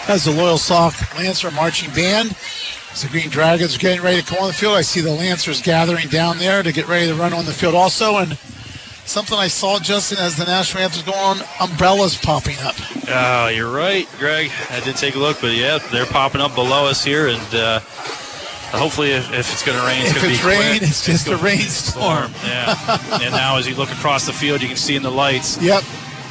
As 0.09 0.25
the 0.25 0.31
Loyalsock 0.31 1.15
Lancer 1.19 1.51
marching 1.51 1.93
band, 1.93 2.35
as 2.91 3.03
the 3.03 3.09
Green 3.09 3.29
Dragons 3.29 3.75
are 3.75 3.79
getting 3.79 4.01
ready 4.01 4.19
to 4.19 4.25
come 4.25 4.39
on 4.39 4.47
the 4.47 4.53
field, 4.53 4.73
I 4.73 4.81
see 4.81 5.01
the 5.01 5.11
Lancers 5.11 5.61
gathering 5.61 6.07
down 6.07 6.39
there 6.39 6.63
to 6.63 6.71
get 6.71 6.87
ready 6.87 7.05
to 7.05 7.13
run 7.13 7.31
on 7.31 7.45
the 7.45 7.51
field 7.51 7.75
also. 7.75 8.17
And 8.17 8.35
something 9.05 9.37
I 9.37 9.47
saw, 9.47 9.77
Justin, 9.77 10.17
as 10.17 10.35
the 10.35 10.45
national 10.45 10.81
anthem's 10.81 11.03
going 11.03 11.15
on, 11.19 11.37
umbrellas 11.61 12.17
popping 12.17 12.57
up. 12.61 12.73
Oh, 13.07 13.49
you're 13.49 13.71
right, 13.71 14.09
Greg. 14.17 14.49
I 14.71 14.79
did 14.79 14.95
take 14.95 15.13
a 15.13 15.19
look, 15.19 15.41
but 15.41 15.51
yeah, 15.55 15.77
they're 15.91 16.07
popping 16.07 16.41
up 16.41 16.55
below 16.55 16.87
us 16.87 17.03
here, 17.03 17.27
and 17.27 17.53
uh, 17.53 17.79
hopefully, 18.71 19.11
if, 19.11 19.31
if 19.31 19.53
it's 19.53 19.63
going 19.63 19.77
to 19.77 19.85
rain, 19.85 20.01
it's 20.01 20.13
going 20.13 20.23
to 20.23 20.27
be 20.27 20.33
it's 20.33 20.41
be 20.41 20.49
rain, 20.49 20.77
quick. 20.79 20.89
it's 20.89 21.05
just 21.05 21.27
a 21.27 21.37
rainstorm. 21.37 22.31
Yeah. 22.43 22.75
and 23.21 23.31
now, 23.31 23.57
as 23.57 23.67
you 23.67 23.75
look 23.75 23.91
across 23.91 24.25
the 24.25 24.33
field, 24.33 24.63
you 24.63 24.69
can 24.69 24.77
see 24.77 24.95
in 24.95 25.03
the 25.03 25.11
lights. 25.11 25.61
Yep. 25.61 25.83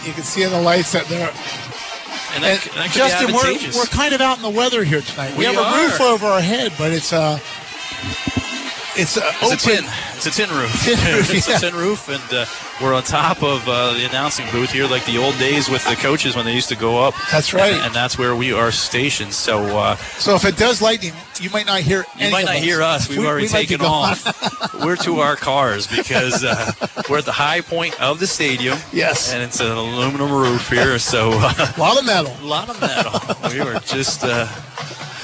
You 0.04 0.12
can 0.14 0.24
see 0.24 0.42
in 0.42 0.50
the 0.50 0.60
lights 0.60 0.90
that 0.90 1.06
they're. 1.06 1.32
And 2.34 2.44
that, 2.44 2.60
that 2.74 2.90
could 2.90 2.92
Justin, 2.92 3.32
we're, 3.34 3.78
we're 3.78 3.86
kind 3.86 4.14
of 4.14 4.20
out 4.20 4.36
in 4.36 4.42
the 4.42 4.50
weather 4.50 4.84
here 4.84 5.00
tonight. 5.00 5.32
We, 5.32 5.38
We 5.38 5.44
have 5.46 5.56
a 5.56 5.82
roof 5.82 6.00
over 6.00 6.26
our 6.26 6.40
head, 6.40 6.72
but 6.78 6.92
it's 6.92 7.12
uh, 7.12 7.38
It's 9.00 9.16
a, 9.16 9.20
It's 9.42 9.64
a 9.64 9.68
tin. 9.68 9.84
It's 10.16 10.26
a 10.26 10.30
tin 10.30 10.50
roof. 10.50 10.72
Tin 10.84 10.98
roof, 11.16 11.30
it's 11.34 11.48
yeah. 11.48 11.56
a 11.56 11.60
tin 11.60 11.74
roof, 11.74 12.08
and 12.08 12.22
uh, 12.34 12.44
we're 12.82 12.92
on 12.92 13.04
top 13.04 13.42
of 13.44 13.66
uh, 13.68 13.92
the 13.94 14.04
announcing 14.06 14.46
booth 14.50 14.72
here, 14.72 14.86
like 14.88 15.04
the 15.06 15.18
old 15.18 15.38
days 15.38 15.68
with 15.68 15.84
the 15.88 15.94
coaches 15.94 16.34
when 16.34 16.44
they 16.44 16.52
used 16.54 16.68
to 16.70 16.76
go 16.76 16.98
up. 17.02 17.14
That's 17.30 17.54
right. 17.54 17.72
And, 17.74 17.82
and 17.86 17.94
that's 17.94 18.18
where 18.18 18.34
we 18.34 18.52
are 18.52 18.72
stationed. 18.72 19.32
So 19.32 19.60
uh, 19.78 19.94
So 20.18 20.34
if 20.34 20.44
it 20.44 20.56
does 20.56 20.82
lightning, 20.82 21.12
you 21.40 21.50
might 21.50 21.66
not 21.66 21.80
hear. 21.80 22.04
you 22.18 22.30
might 22.32 22.46
not 22.46 22.56
us. 22.56 22.62
hear 22.64 22.82
us. 22.82 23.08
We've 23.08 23.18
We- 23.18 23.26
already 23.28 23.44
we 23.46 23.48
taken 23.52 23.80
off. 23.82 24.74
we're 24.84 24.96
to 24.96 25.20
our 25.20 25.36
cars 25.36 25.86
because 25.86 26.42
uh, 26.42 26.72
we're 27.08 27.18
at 27.18 27.24
the 27.24 27.32
high 27.32 27.60
point 27.60 28.00
of 28.02 28.18
the 28.18 28.26
stadium. 28.26 28.76
Yes. 28.92 29.32
And 29.32 29.40
it's 29.42 29.60
an 29.60 29.70
aluminum 29.70 30.32
roof 30.32 30.68
here, 30.68 30.98
so 30.98 31.30
uh, 31.34 31.72
A 31.76 31.80
lot 31.80 31.98
of 31.98 32.04
metal. 32.04 32.32
a 32.42 32.44
lot 32.44 32.68
of 32.68 32.80
metal. 32.80 33.20
we 33.52 33.60
were 33.64 33.78
just. 33.80 34.24
Uh, 34.24 34.46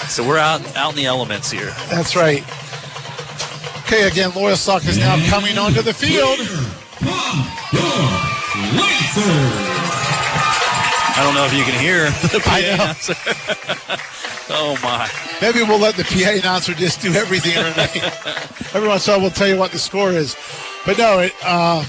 so 0.07 0.27
we're 0.27 0.39
out 0.39 0.61
out 0.77 0.91
in 0.91 0.97
the 0.97 1.07
elements 1.07 1.51
here. 1.51 1.73
That's 1.89 2.15
right. 2.15 2.45
Okay, 3.87 4.09
again, 4.09 4.31
Loyalsock 4.31 4.89
is 4.89 4.97
now 4.97 5.23
coming 5.29 5.59
onto 5.59 5.83
the 5.83 5.93
field. 5.93 6.39
I 11.17 11.23
don't 11.23 11.35
know 11.35 11.45
if 11.45 11.53
you 11.53 11.65
can 11.65 11.79
hear 11.79 12.05
the 12.33 12.41
PA 12.43 12.57
announcer. 12.65 13.15
oh 14.51 14.77
my! 14.83 15.09
Maybe 15.43 15.63
we'll 15.63 15.79
let 15.79 15.97
the 15.97 16.05
PA 16.05 16.31
announcer 16.31 16.73
just 16.73 17.03
do 17.03 17.13
everything 17.13 17.53
tonight. 17.53 17.95
Every 18.75 18.89
once 18.89 19.07
in 19.07 19.13
a 19.13 19.17
while, 19.17 19.23
we'll 19.27 19.31
tell 19.31 19.49
you 19.49 19.59
what 19.59 19.71
the 19.71 19.79
score 19.79 20.13
is. 20.13 20.35
But 20.87 20.97
no, 20.97 21.21
it, 21.21 21.35
uh, 21.45 21.85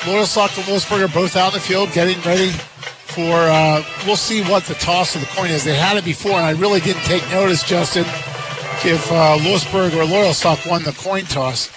Loyalsock 0.00 0.58
and 0.58 0.66
Lewisburg 0.66 1.00
are 1.00 1.14
both 1.14 1.36
out 1.36 1.54
in 1.54 1.54
the 1.54 1.60
field 1.60 1.92
getting 1.92 2.20
ready 2.22 2.50
for. 2.50 3.32
Uh, 3.32 3.84
we'll 4.04 4.16
see 4.16 4.42
what 4.42 4.64
the 4.64 4.74
toss 4.74 5.14
of 5.14 5.20
the 5.20 5.28
coin 5.28 5.50
is. 5.50 5.62
They 5.62 5.76
had 5.76 5.96
it 5.96 6.04
before, 6.04 6.32
and 6.32 6.44
I 6.44 6.50
really 6.60 6.80
didn't 6.80 7.04
take 7.04 7.22
notice, 7.30 7.62
Justin, 7.62 8.04
if 8.84 9.10
uh, 9.12 9.36
Lewisburg 9.36 9.94
or 9.94 10.04
Loyalsock 10.04 10.68
won 10.68 10.82
the 10.82 10.92
coin 10.92 11.24
toss. 11.24 11.70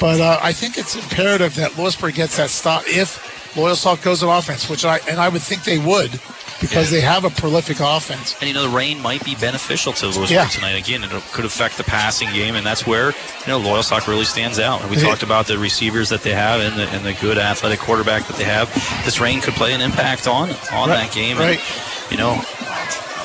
But 0.00 0.20
uh, 0.20 0.38
I 0.42 0.52
think 0.52 0.78
it's 0.78 0.96
imperative 0.96 1.54
that 1.56 1.78
Lewisburg 1.78 2.14
gets 2.14 2.36
that 2.38 2.50
stop 2.50 2.82
if 2.86 3.52
Loyalsock 3.54 4.02
goes 4.02 4.22
on 4.22 4.36
offense, 4.36 4.68
which 4.68 4.84
I 4.84 4.98
and 5.08 5.20
I 5.20 5.28
would 5.28 5.42
think 5.42 5.62
they 5.64 5.78
would 5.78 6.18
because 6.60 6.90
they 6.90 7.00
have 7.00 7.24
a 7.24 7.30
prolific 7.30 7.78
offense. 7.80 8.34
And 8.40 8.48
you 8.48 8.54
know 8.54 8.62
the 8.62 8.68
rain 8.76 9.00
might 9.00 9.24
be 9.24 9.34
beneficial 9.36 9.92
to 9.94 10.06
Lewisburg 10.06 10.30
Yeah. 10.30 10.46
tonight. 10.48 10.72
Again, 10.74 11.04
it 11.04 11.10
could 11.32 11.44
affect 11.44 11.76
the 11.76 11.84
passing 11.84 12.32
game, 12.32 12.56
and 12.56 12.66
that's 12.66 12.84
where 12.86 13.06
you 13.10 13.46
know 13.46 13.60
Loyalsock 13.60 14.08
really 14.08 14.24
stands 14.24 14.58
out. 14.58 14.80
And 14.80 14.90
we 14.90 14.96
Yeah. 14.96 15.04
talked 15.04 15.22
about 15.22 15.46
the 15.46 15.58
receivers 15.58 16.08
that 16.08 16.22
they 16.22 16.32
have 16.34 16.60
and 16.60 16.76
the, 16.76 16.88
and 16.88 17.04
the 17.04 17.12
good 17.14 17.38
athletic 17.38 17.78
quarterback 17.78 18.26
that 18.26 18.36
they 18.36 18.44
have. 18.44 18.72
This 19.04 19.20
rain 19.20 19.40
could 19.40 19.54
play 19.54 19.72
an 19.72 19.80
impact 19.80 20.26
on 20.26 20.50
on 20.72 20.88
Right, 20.88 21.04
that 21.06 21.12
game. 21.12 21.38
right. 21.38 21.60
And, 21.60 22.10
you 22.10 22.16
know, 22.16 22.42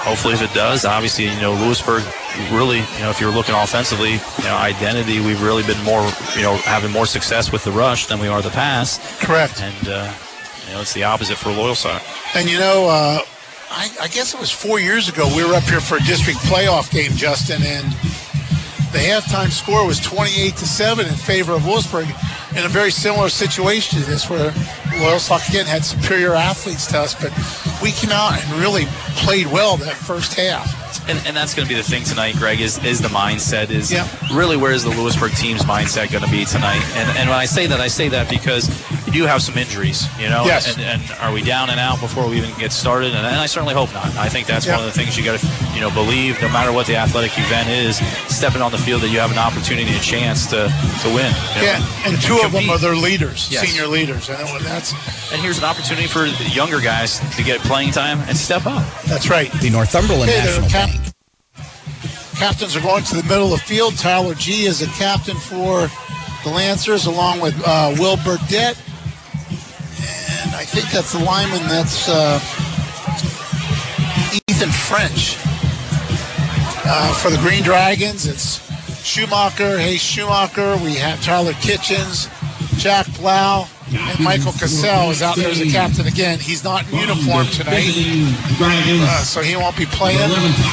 hopefully 0.08 0.34
if 0.34 0.42
it 0.42 0.54
does, 0.54 0.86
obviously 0.86 1.26
you 1.26 1.42
know 1.42 1.54
Lewisburg 1.54 2.04
really 2.52 2.78
you 2.78 3.02
know 3.02 3.10
if 3.10 3.20
you're 3.20 3.32
looking 3.32 3.56
offensively, 3.56 4.14
you 4.14 4.44
know 4.44 4.56
identity, 4.56 5.20
we've 5.20 5.42
really 5.44 5.64
been 5.64 5.82
more 5.84 6.02
you 6.36 6.44
know 6.44 6.56
having 6.64 6.92
more 6.92 7.06
success 7.06 7.52
with 7.52 7.64
the 7.64 7.72
rush 7.72 8.08
than 8.08 8.20
we 8.20 8.28
are 8.28 8.42
the 8.42 8.50
pass. 8.50 8.98
Correct. 9.24 9.62
And 9.62 9.88
uh, 9.88 10.14
you 10.68 10.74
know 10.74 10.82
it's 10.82 10.94
the 10.94 11.04
opposite 11.04 11.38
for 11.38 11.50
Loyalsock. 11.50 12.02
And 12.36 12.50
you 12.50 12.58
know, 12.58 12.88
uh, 12.90 13.20
I, 13.70 13.90
I 14.02 14.08
guess 14.08 14.34
it 14.34 14.40
was 14.40 14.52
four 14.52 14.80
years 14.80 15.10
ago 15.10 15.28
we 15.36 15.44
were 15.44 15.54
up 15.54 15.64
here 15.64 15.82
for 15.82 15.98
a 15.98 16.04
district 16.04 16.40
playoff 16.40 16.90
game, 16.92 17.12
Justin, 17.12 17.62
and 17.64 17.86
the 18.92 19.00
halftime 19.00 19.52
score 19.52 19.86
was 19.86 20.00
28 20.00 20.56
to 20.56 20.66
seven 20.66 21.06
in 21.06 21.14
favor 21.14 21.54
of 21.54 21.66
Lewisburg 21.66 22.08
in 22.56 22.66
a 22.66 22.70
very 22.70 22.92
similar 22.92 23.30
situation 23.30 24.00
to 24.00 24.06
this, 24.06 24.30
where 24.30 24.52
Loyalsock 25.00 25.48
again 25.50 25.66
had 25.66 25.84
superior 25.84 26.34
athletes 26.34 26.88
to 26.88 27.00
us, 27.00 27.14
but 27.14 27.32
we 27.82 27.92
came 27.92 28.12
out 28.12 28.42
and 28.42 28.60
really 28.60 28.86
played 29.16 29.48
well 29.48 29.78
that 29.78 29.96
first 29.96 30.34
half. 30.34 30.87
And, 31.10 31.26
and 31.26 31.36
that's 31.36 31.54
going 31.54 31.68
to 31.68 31.74
be 31.74 31.80
the 31.80 31.88
thing 31.88 32.04
tonight, 32.04 32.36
Greg. 32.36 32.60
Is 32.60 32.84
is 32.84 33.02
the 33.02 33.08
mindset? 33.08 33.70
Is 33.70 33.92
Yeah. 33.92 34.08
really 34.34 34.58
where 34.58 34.72
is 34.74 34.84
the 34.84 34.90
Lewisburg 34.90 35.32
team's 35.34 35.64
mindset 35.64 36.12
going 36.12 36.24
to 36.24 36.30
be 36.32 36.44
tonight? 36.46 36.82
And 36.96 37.10
and 37.18 37.30
when 37.30 37.38
I 37.38 37.46
say 37.46 37.66
that, 37.68 37.80
I 37.80 37.88
say 37.88 38.10
that 38.10 38.30
because 38.30 38.68
you 39.06 39.14
do 39.14 39.24
have 39.24 39.42
some 39.42 39.58
injuries, 39.58 40.06
you 40.20 40.28
know. 40.30 40.44
Yes. 40.46 40.76
And, 40.76 40.84
and 40.84 41.02
are 41.22 41.32
we 41.32 41.42
down 41.42 41.70
and 41.70 41.80
out 41.80 42.00
before 42.02 42.28
we 42.28 42.38
even 42.38 42.52
get 42.60 42.72
started? 42.74 43.14
And, 43.16 43.26
and 43.26 43.36
I 43.38 43.46
certainly 43.46 43.74
hope 43.74 43.94
not. 43.94 44.08
I 44.18 44.28
think 44.30 44.48
that's 44.48 44.66
Yeah. 44.66 44.76
one 44.78 44.86
of 44.86 44.94
the 44.94 44.98
things 45.00 45.18
you 45.18 45.24
got 45.24 45.40
to 45.40 45.48
you 45.74 45.82
know 45.82 45.90
believe, 45.92 46.42
no 46.42 46.50
matter 46.50 46.72
what 46.74 46.88
the 46.88 46.96
athletic 46.98 47.32
event 47.38 47.70
is, 47.70 47.98
stepping 48.28 48.62
on 48.62 48.72
the 48.72 48.78
field 48.78 49.02
that 49.02 49.10
you 49.10 49.20
have 49.20 49.32
an 49.32 49.38
opportunity, 49.38 49.96
a 49.96 50.00
chance 50.00 50.46
to 50.48 50.68
to 51.04 51.08
win. 51.14 51.32
you 51.56 51.62
know, 51.62 51.72
Yeah, 51.72 52.06
and 52.06 52.22
two 52.22 52.40
of 52.44 52.52
them 52.52 52.70
are 52.70 52.78
their 52.80 52.96
leaders, 52.96 53.48
Yes. 53.50 53.68
senior 53.68 53.88
leaders, 53.88 54.30
and 54.30 54.40
that's 54.66 54.94
And 55.32 55.42
here's 55.42 55.58
an 55.58 55.64
opportunity 55.66 56.08
for 56.08 56.24
the 56.30 56.50
younger 56.54 56.80
guys 56.80 57.20
to 57.36 57.44
get 57.44 57.60
playing 57.62 57.92
time 57.92 58.22
and 58.28 58.38
step 58.38 58.66
up. 58.66 58.84
that's 59.06 59.30
right. 59.30 59.52
The 59.62 59.70
Northumberland 59.70 60.30
Okay, 60.32 60.40
the 60.42 60.48
National 60.62 60.70
cap- 60.70 60.90
Bank. 60.90 60.97
Captains 62.38 62.76
are 62.76 62.82
going 62.82 63.04
to 63.04 63.16
the 63.16 63.24
middle 63.24 63.52
of 63.52 63.60
the 63.60 63.66
field. 63.66 63.98
Tyler 63.98 64.36
G 64.36 64.66
is 64.66 64.84
a 64.84 64.88
captain 64.88 65.36
for 65.36 65.88
the 66.44 66.50
Lancers, 66.50 67.08
along 67.08 67.42
with 67.42 67.60
uh, 67.66 67.96
Will 67.98 68.18
Burdett. 68.18 68.78
And 69.98 70.54
I 70.54 70.64
think 70.64 70.90
that's 70.92 71.14
the 71.14 71.24
lineman 71.24 71.62
that's 71.68 72.08
uh, 72.08 72.40
Ethan 74.50 74.70
French. 74.70 75.38
Uh, 76.90 77.14
for 77.16 77.32
the 77.32 77.38
Green 77.38 77.64
Dragons, 77.64 78.28
it's 78.28 78.62
Schumacher, 79.04 79.78
Hey 79.78 79.98
Schumacher. 79.98 80.78
We 80.84 80.94
have 80.96 81.22
Tyler 81.24 81.54
Kitchens, 81.54 82.30
Jack 82.78 83.08
Blau, 83.18 83.68
and 83.94 84.20
Michael 84.20 84.52
Cassell 84.52 85.12
is 85.12 85.22
out 85.22 85.36
there 85.36 85.50
as 85.50 85.62
a 85.62 85.70
captain 85.70 86.08
again. 86.08 86.40
He's 86.40 86.64
not 86.64 86.88
in 86.92 87.00
uniform 87.00 87.48
tonight. 87.48 87.88
Uh, 88.60 89.24
so 89.24 89.42
he 89.42 89.56
won't 89.56 89.78
be 89.78 89.86
playing. 89.86 90.20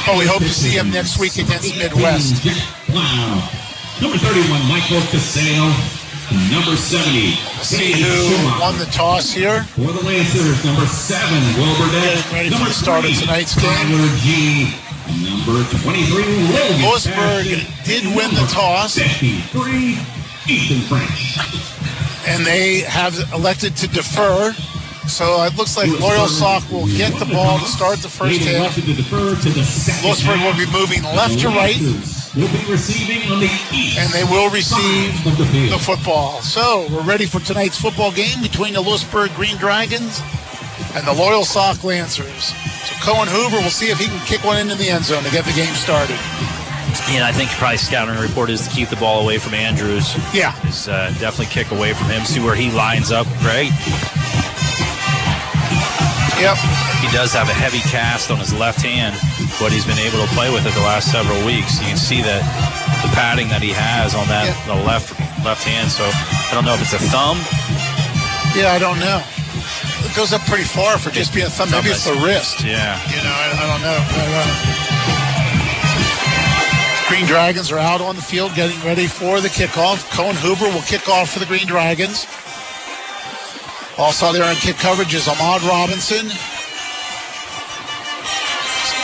But 0.05 0.17
we 0.17 0.25
hope 0.25 0.41
to 0.41 0.49
see 0.49 0.71
him 0.77 0.89
next 0.91 1.19
week 1.19 1.37
against 1.37 1.75
Midd-West. 1.77 2.43
Wow. 2.89 3.49
Number 4.01 4.17
31, 4.17 4.67
Michael 4.67 5.01
Cassell. 5.11 5.71
Number 6.51 6.75
70, 6.75 7.37
See 7.61 8.01
who 8.01 8.59
won 8.59 8.75
the 8.79 8.85
toss 8.85 9.31
here. 9.31 9.61
For 9.77 9.81
the 9.93 10.01
Lancers, 10.03 10.65
number 10.65 10.85
7, 10.87 11.21
Will 11.55 11.77
Burdett. 11.77 12.31
Ready 12.33 12.49
for 12.49 12.55
Number 12.57 12.69
the 12.69 12.73
start 12.73 13.05
of 13.05 13.13
tonight's 13.13 13.53
game. 13.53 13.91
Number 15.21 15.61
23, 15.85 16.25
Logan. 16.49 16.81
Lewisburg 16.81 17.45
Bass. 17.45 17.85
did 17.85 18.03
win 18.15 18.33
the 18.33 18.45
toss. 18.49 18.97
53, 18.97 20.01
French. 20.45 21.37
and 22.27 22.45
they 22.45 22.81
have 22.81 23.17
elected 23.33 23.75
to 23.77 23.87
defer. 23.87 24.53
So 25.07 25.41
it 25.43 25.55
looks 25.55 25.77
like 25.77 25.89
Loyalsock 25.89 26.71
will 26.71 26.87
get 26.87 27.17
the 27.19 27.25
ball 27.25 27.59
to 27.59 27.65
start 27.65 27.99
the 27.99 28.09
first 28.09 28.41
half. 28.41 28.55
elected 28.77 28.85
to 28.85 28.93
defer 28.93 29.35
to 29.35 29.49
the 29.49 30.01
Lewisburg 30.03 30.39
will 30.41 30.57
be 30.57 30.71
moving 30.71 31.03
left 31.03 31.39
to 31.39 31.47
right, 31.49 31.77
Will 32.35 32.51
be 32.51 32.71
receiving 32.71 33.31
on 33.31 33.39
the 33.39 33.49
east 33.71 33.97
and 33.97 34.11
they 34.11 34.23
will 34.25 34.49
receive 34.51 35.13
the 35.23 35.69
the 35.69 35.79
football. 35.79 36.41
So 36.41 36.87
we're 36.91 37.03
ready 37.03 37.25
for 37.25 37.39
tonight's 37.39 37.79
football 37.79 38.11
game 38.11 38.41
between 38.41 38.73
the 38.73 38.81
Lewisburg 38.81 39.33
Green 39.35 39.57
Dragons 39.57 40.21
and 40.93 41.05
the 41.07 41.13
Loyalsock 41.13 41.83
Lancers. 41.83 42.53
So 42.85 42.93
Cohen 43.01 43.27
Hoover 43.29 43.57
will 43.57 43.69
see 43.73 43.89
if 43.89 43.97
he 43.99 44.07
can 44.07 44.19
kick 44.25 44.43
one 44.43 44.57
into 44.57 44.75
the 44.75 44.89
end 44.89 45.05
zone 45.05 45.23
to 45.23 45.31
get 45.31 45.45
the 45.45 45.53
game 45.53 45.73
started. 45.75 46.17
Yeah, 47.11 47.27
I 47.27 47.31
think 47.31 47.49
probably 47.51 47.77
scouting 47.77 48.17
report 48.19 48.49
is 48.49 48.67
to 48.67 48.73
keep 48.73 48.89
the 48.89 48.95
ball 48.95 49.21
away 49.21 49.37
from 49.37 49.53
Andrews. 49.53 50.15
Yeah. 50.33 50.55
Is 50.67 50.87
uh, 50.87 51.13
definitely 51.19 51.47
kick 51.53 51.71
away 51.71 51.93
from 51.93 52.07
him, 52.09 52.23
see 52.25 52.39
where 52.39 52.55
he 52.55 52.71
lines 52.71 53.11
up. 53.11 53.27
Greg, 53.41 53.71
Yep. 56.35 56.57
he 56.99 57.07
does 57.15 57.31
have 57.31 57.47
a 57.47 57.55
heavy 57.55 57.79
cast 57.87 58.29
on 58.29 58.37
his 58.37 58.51
left 58.53 58.81
hand, 58.83 59.15
but 59.59 59.71
he's 59.71 59.85
been 59.87 59.97
able 60.03 60.19
to 60.19 60.27
play 60.35 60.51
with 60.51 60.67
it 60.67 60.73
the 60.75 60.83
last 60.83 61.09
several 61.11 61.39
weeks. 61.47 61.79
You 61.79 61.87
can 61.87 61.97
see 61.97 62.19
that 62.21 62.43
the 63.01 63.09
padding 63.15 63.47
that 63.49 63.63
he 63.63 63.71
has 63.71 64.11
on 64.13 64.27
that 64.27 64.51
the 64.67 64.75
left 64.83 65.15
left 65.47 65.63
hand. 65.63 65.87
So 65.87 66.03
I 66.03 66.51
don't 66.51 66.65
know 66.67 66.75
if 66.75 66.83
it's 66.83 66.91
a 66.93 66.99
thumb. 67.07 67.39
Yeah, 68.51 68.75
I 68.75 68.79
don't 68.79 68.99
know. 68.99 69.23
It 70.03 70.11
goes 70.15 70.33
up 70.35 70.43
pretty 70.43 70.67
far 70.67 70.99
for 70.99 71.09
just 71.09 71.31
being 71.33 71.47
a 71.47 71.49
thumb. 71.49 71.71
Maybe 71.71 71.89
it's 71.95 72.03
the 72.03 72.19
wrist. 72.19 72.63
Yeah. 72.67 72.99
You 73.07 73.19
know, 73.23 73.31
I, 73.31 73.45
I 73.55 73.63
don't 73.71 73.83
know. 73.83 73.99
But, 74.11 74.27
uh, 74.35 74.84
Green 77.07 77.25
Dragons 77.27 77.71
are 77.71 77.77
out 77.77 78.01
on 78.01 78.15
the 78.15 78.21
field 78.21 78.55
getting 78.55 78.79
ready 78.81 79.05
for 79.05 79.39
the 79.39 79.47
kickoff. 79.47 80.11
Cohen 80.11 80.35
Hoover 80.37 80.65
will 80.65 80.81
kick 80.81 81.07
off 81.07 81.31
for 81.31 81.39
the 81.39 81.45
Green 81.45 81.67
Dragons. 81.67 82.25
Also 83.97 84.33
there 84.33 84.49
in 84.49 84.55
kick 84.57 84.77
coverage 84.77 85.13
is 85.13 85.27
Ahmad 85.27 85.61
Robinson. 85.63 86.25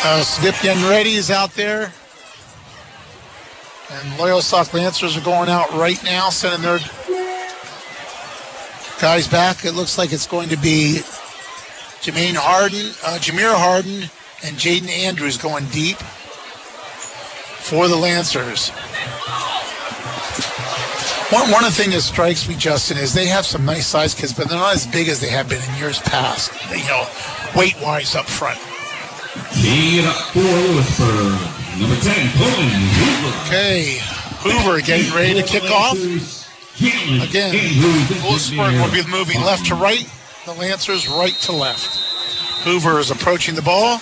Uh, 0.04 0.24
Snip 0.24 0.56
Reddy 0.90 1.14
is 1.14 1.30
out 1.30 1.54
there. 1.54 1.94
And 3.92 4.14
Loyalsock 4.14 4.74
Lancers 4.74 5.16
are 5.16 5.22
going 5.22 5.50
out 5.50 5.72
right 5.74 6.04
now, 6.04 6.30
sending 6.30 6.64
their 6.64 6.80
guys 9.00 9.28
back. 9.28 9.64
It 9.64 9.74
looks 9.74 10.00
like 10.00 10.12
it's 10.12 10.26
going 10.26 10.50
to 10.50 10.58
be 10.58 11.02
Jermaine 12.02 12.36
Harden, 12.36 12.94
uh, 13.06 13.20
Jameer 13.20 13.54
Harden, 13.54 14.10
and 14.44 14.58
Jaden 14.58 14.90
Andrews 14.90 15.38
going 15.38 15.66
deep 15.68 15.98
for 17.72 17.88
the 17.88 17.96
Lancers. 17.96 18.68
One, 21.32 21.50
one 21.52 21.64
of 21.64 21.72
the 21.72 21.82
things 21.82 21.94
that 21.96 22.02
strikes 22.02 22.46
me, 22.50 22.56
Justin, 22.58 22.98
is 22.98 23.14
they 23.14 23.28
have 23.28 23.46
some 23.46 23.64
nice 23.64 23.88
size 23.88 24.14
kids, 24.14 24.34
but 24.34 24.50
they're 24.50 24.58
not 24.58 24.76
as 24.76 24.86
big 24.86 25.08
as 25.08 25.22
they 25.22 25.30
have 25.30 25.48
been 25.48 25.62
in 25.64 25.78
years 25.78 26.00
past. 26.00 26.52
You 26.70 26.84
know, 26.84 27.08
weight 27.56 27.80
wise 27.82 28.14
up 28.14 28.28
front. 28.28 28.60
Lead 29.64 30.04
up 30.04 30.20
for 30.36 30.40
Lewisburg. 30.42 31.40
Number 31.80 31.96
10, 31.96 32.32
Cohen 32.36 32.68
Hoover. 33.00 33.48
Okay. 33.48 34.00
Hoover 34.44 34.82
getting 34.82 35.16
ready 35.16 35.42
to 35.42 35.48
kick 35.48 35.64
off. 35.72 35.96
Again, 36.76 37.56
Lewisburg 38.22 38.74
will 38.82 38.92
be 38.92 39.10
moving 39.10 39.40
left 39.40 39.68
to 39.68 39.76
right. 39.76 40.12
The 40.46 40.52
Lancers 40.56 41.08
right 41.08 41.36
to 41.44 41.54
left. 41.54 41.96
Hoover 42.66 43.00
is 43.00 43.12
approaching 43.12 43.56
the 43.56 43.62
ball. 43.62 44.02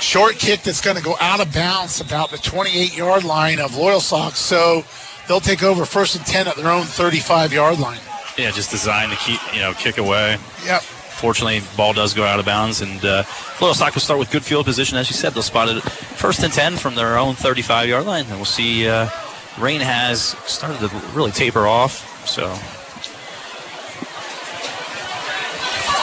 Short 0.00 0.36
kick 0.36 0.62
that's 0.62 0.80
going 0.80 0.96
to 0.96 1.02
go 1.02 1.14
out 1.20 1.40
of 1.40 1.52
bounds 1.52 2.00
about 2.00 2.30
the 2.30 2.38
28 2.38 2.96
yard 2.96 3.24
line 3.24 3.60
of 3.60 3.72
Loyalsock. 3.72 4.34
So 4.34 4.84
they'll 5.28 5.40
take 5.40 5.62
over 5.62 5.84
first 5.84 6.16
and 6.16 6.24
10 6.24 6.48
at 6.48 6.56
their 6.56 6.70
own 6.70 6.84
35 6.84 7.52
yard 7.52 7.78
line. 7.78 8.00
Yeah, 8.38 8.50
just 8.50 8.70
designed 8.70 9.12
to 9.12 9.18
keep, 9.18 9.38
you 9.54 9.60
know, 9.60 9.74
kick 9.74 9.98
away. 9.98 10.38
Yep. 10.64 10.82
Fortunately, 10.82 11.60
ball 11.76 11.92
does 11.92 12.14
go 12.14 12.24
out 12.24 12.38
of 12.38 12.46
bounds, 12.46 12.80
and 12.80 13.04
uh, 13.04 13.24
will 13.60 13.74
start 13.74 14.18
with 14.18 14.30
good 14.30 14.42
field 14.42 14.64
position. 14.64 14.96
As 14.96 15.10
you 15.10 15.14
said, 15.14 15.34
they'll 15.34 15.42
spot 15.42 15.68
it 15.68 15.82
first 15.82 16.42
and 16.42 16.50
10 16.50 16.76
from 16.76 16.94
their 16.94 17.18
own 17.18 17.34
35 17.34 17.88
yard 17.90 18.06
line, 18.06 18.24
and 18.24 18.36
we'll 18.36 18.46
see. 18.46 18.88
Uh, 18.88 19.10
rain 19.58 19.82
has 19.82 20.28
started 20.46 20.78
to 20.80 20.96
really 21.12 21.30
taper 21.30 21.66
off, 21.66 22.26
so 22.26 22.56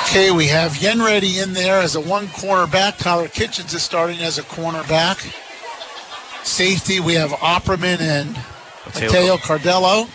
Okay, 0.09 0.31
we 0.31 0.47
have 0.47 0.71
Yenready 0.71 1.43
in 1.43 1.51
there 1.51 1.81
as 1.81 1.95
a 1.95 1.99
one 1.99 2.27
cornerback. 2.27 2.97
Tyler 2.97 3.27
Kitchens 3.27 3.73
is 3.73 3.83
starting 3.83 4.19
as 4.19 4.37
a 4.37 4.41
cornerback. 4.43 5.17
Safety, 6.45 7.01
we 7.01 7.13
have 7.15 7.31
Opperman 7.31 7.99
and 7.99 8.39
Mateo- 8.85 9.35
Cardello. 9.35 10.07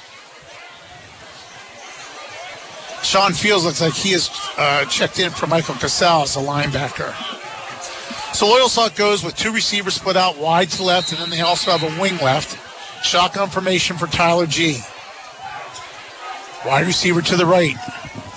Sean 3.05 3.35
Fields 3.35 3.67
looks 3.67 3.83
like 3.83 3.93
he 3.93 4.13
is 4.13 4.31
uh, 4.57 4.87
checked 4.87 5.19
in 5.19 5.31
for 5.31 5.47
Michael 5.47 5.75
Cassell 5.75 6.23
as 6.23 6.37
a 6.37 6.41
linebacker. 6.41 7.13
So 8.35 8.47
Loyalsock 8.47 8.97
goes 8.97 9.23
with 9.23 9.37
two 9.37 9.53
receivers 9.53 9.95
split 9.95 10.17
out 10.17 10.39
wide 10.39 10.71
to 10.71 10.83
left, 10.83 11.13
and 11.13 11.21
then 11.21 11.29
they 11.29 11.43
also 11.43 11.71
have 11.71 11.83
a 11.83 12.01
wing 12.01 12.17
left. 12.17 12.59
Shotgun 13.05 13.51
formation 13.51 13.99
for 13.99 14.07
Tyler 14.07 14.47
G. 14.47 14.79
Wide 16.65 16.87
receiver 16.87 17.21
to 17.21 17.37
the 17.37 17.45
right. 17.45 17.77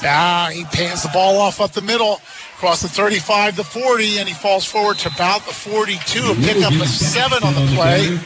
Ah, 0.07 0.49
he 0.53 0.63
pans 0.65 1.03
the 1.03 1.09
ball 1.09 1.37
off 1.39 1.59
up 1.59 1.71
the 1.71 1.81
middle, 1.81 2.21
across 2.55 2.81
the 2.81 2.87
35 2.87 3.55
to 3.57 3.63
40, 3.63 4.19
and 4.19 4.27
he 4.27 4.33
falls 4.33 4.65
forward 4.65 4.97
to 4.99 5.09
about 5.13 5.45
the 5.45 5.53
42. 5.53 6.31
A 6.31 6.35
pickup 6.35 6.73
of 6.73 6.87
seven 6.87 7.43
on 7.43 7.53
the 7.55 7.73
play. 7.75 8.19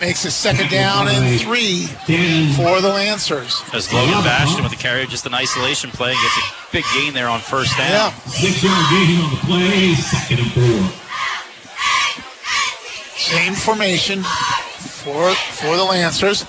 Makes 0.00 0.26
it 0.26 0.32
second 0.32 0.68
down 0.68 1.08
and 1.08 1.40
three 1.40 1.86
for 2.54 2.82
the 2.82 2.88
Lancers. 2.88 3.62
as 3.72 3.90
Logan 3.92 4.22
Bastion 4.24 4.62
with 4.62 4.72
the 4.72 4.76
carry, 4.76 5.06
just 5.06 5.24
an 5.24 5.32
isolation 5.32 5.90
play, 5.90 6.10
and 6.10 6.20
gets 6.20 6.36
a 6.36 6.42
big 6.72 6.84
gain 6.92 7.14
there 7.14 7.28
on 7.28 7.40
first 7.40 7.74
down. 7.78 7.90
Yeah. 7.90 8.10
Six 8.26 8.62
yard 8.62 8.86
gain 8.90 9.20
on 9.22 9.30
the 9.30 9.36
play, 9.46 9.94
second 9.94 10.38
and 10.40 10.52
four. 10.52 11.02
Same 13.16 13.54
formation 13.54 14.22
for 14.22 15.32
for 15.34 15.76
the 15.76 15.84
Lancers. 15.84 16.44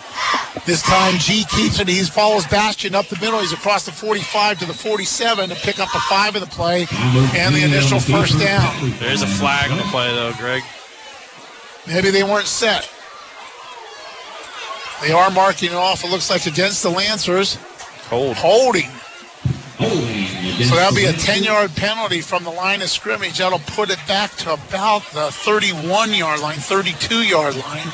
This 0.66 0.82
time 0.82 1.18
G 1.18 1.46
keeps 1.50 1.80
it. 1.80 1.88
He 1.88 2.04
follows 2.04 2.46
Bastion 2.48 2.94
up 2.94 3.08
the 3.08 3.18
middle. 3.20 3.40
He's 3.40 3.54
across 3.54 3.86
the 3.86 3.92
45 3.92 4.60
to 4.60 4.66
the 4.66 4.74
47 4.74 5.50
to 5.50 5.56
pick 5.56 5.80
up 5.80 5.88
a 5.96 6.00
five 6.02 6.36
of 6.36 6.42
the 6.42 6.48
play 6.48 6.88
and 6.92 7.56
the 7.56 7.64
initial 7.64 8.00
first 8.00 8.38
down. 8.38 8.92
There's 9.00 9.22
a 9.22 9.28
flag 9.28 9.72
on 9.72 9.78
the 9.78 9.84
play, 9.84 10.14
though, 10.14 10.34
Greg. 10.34 10.64
Maybe 11.88 12.10
they 12.10 12.24
weren't 12.24 12.48
set. 12.48 12.90
They 15.02 15.12
are 15.12 15.30
marking 15.32 15.70
it 15.70 15.76
off. 15.76 16.04
It 16.04 16.12
looks 16.12 16.30
like 16.30 16.48
against 16.48 16.84
the 16.84 16.90
Lancers. 16.90 17.56
Hold. 18.10 18.36
Holding. 18.36 18.90
So 19.78 20.76
that'll 20.76 20.96
be 20.96 21.06
a 21.06 21.14
10 21.14 21.44
yard 21.44 21.76
penalty 21.76 22.20
from 22.20 22.44
the 22.44 22.50
line 22.50 22.82
of 22.82 22.90
scrimmage. 22.90 23.38
That'll 23.38 23.60
put 23.60 23.90
it 23.92 24.00
back 24.08 24.32
to 24.38 24.54
about 24.54 25.04
the 25.14 25.30
31 25.32 26.14
yard 26.14 26.40
line, 26.40 26.58
32 26.58 27.24
yard 27.24 27.56
line. 27.56 27.88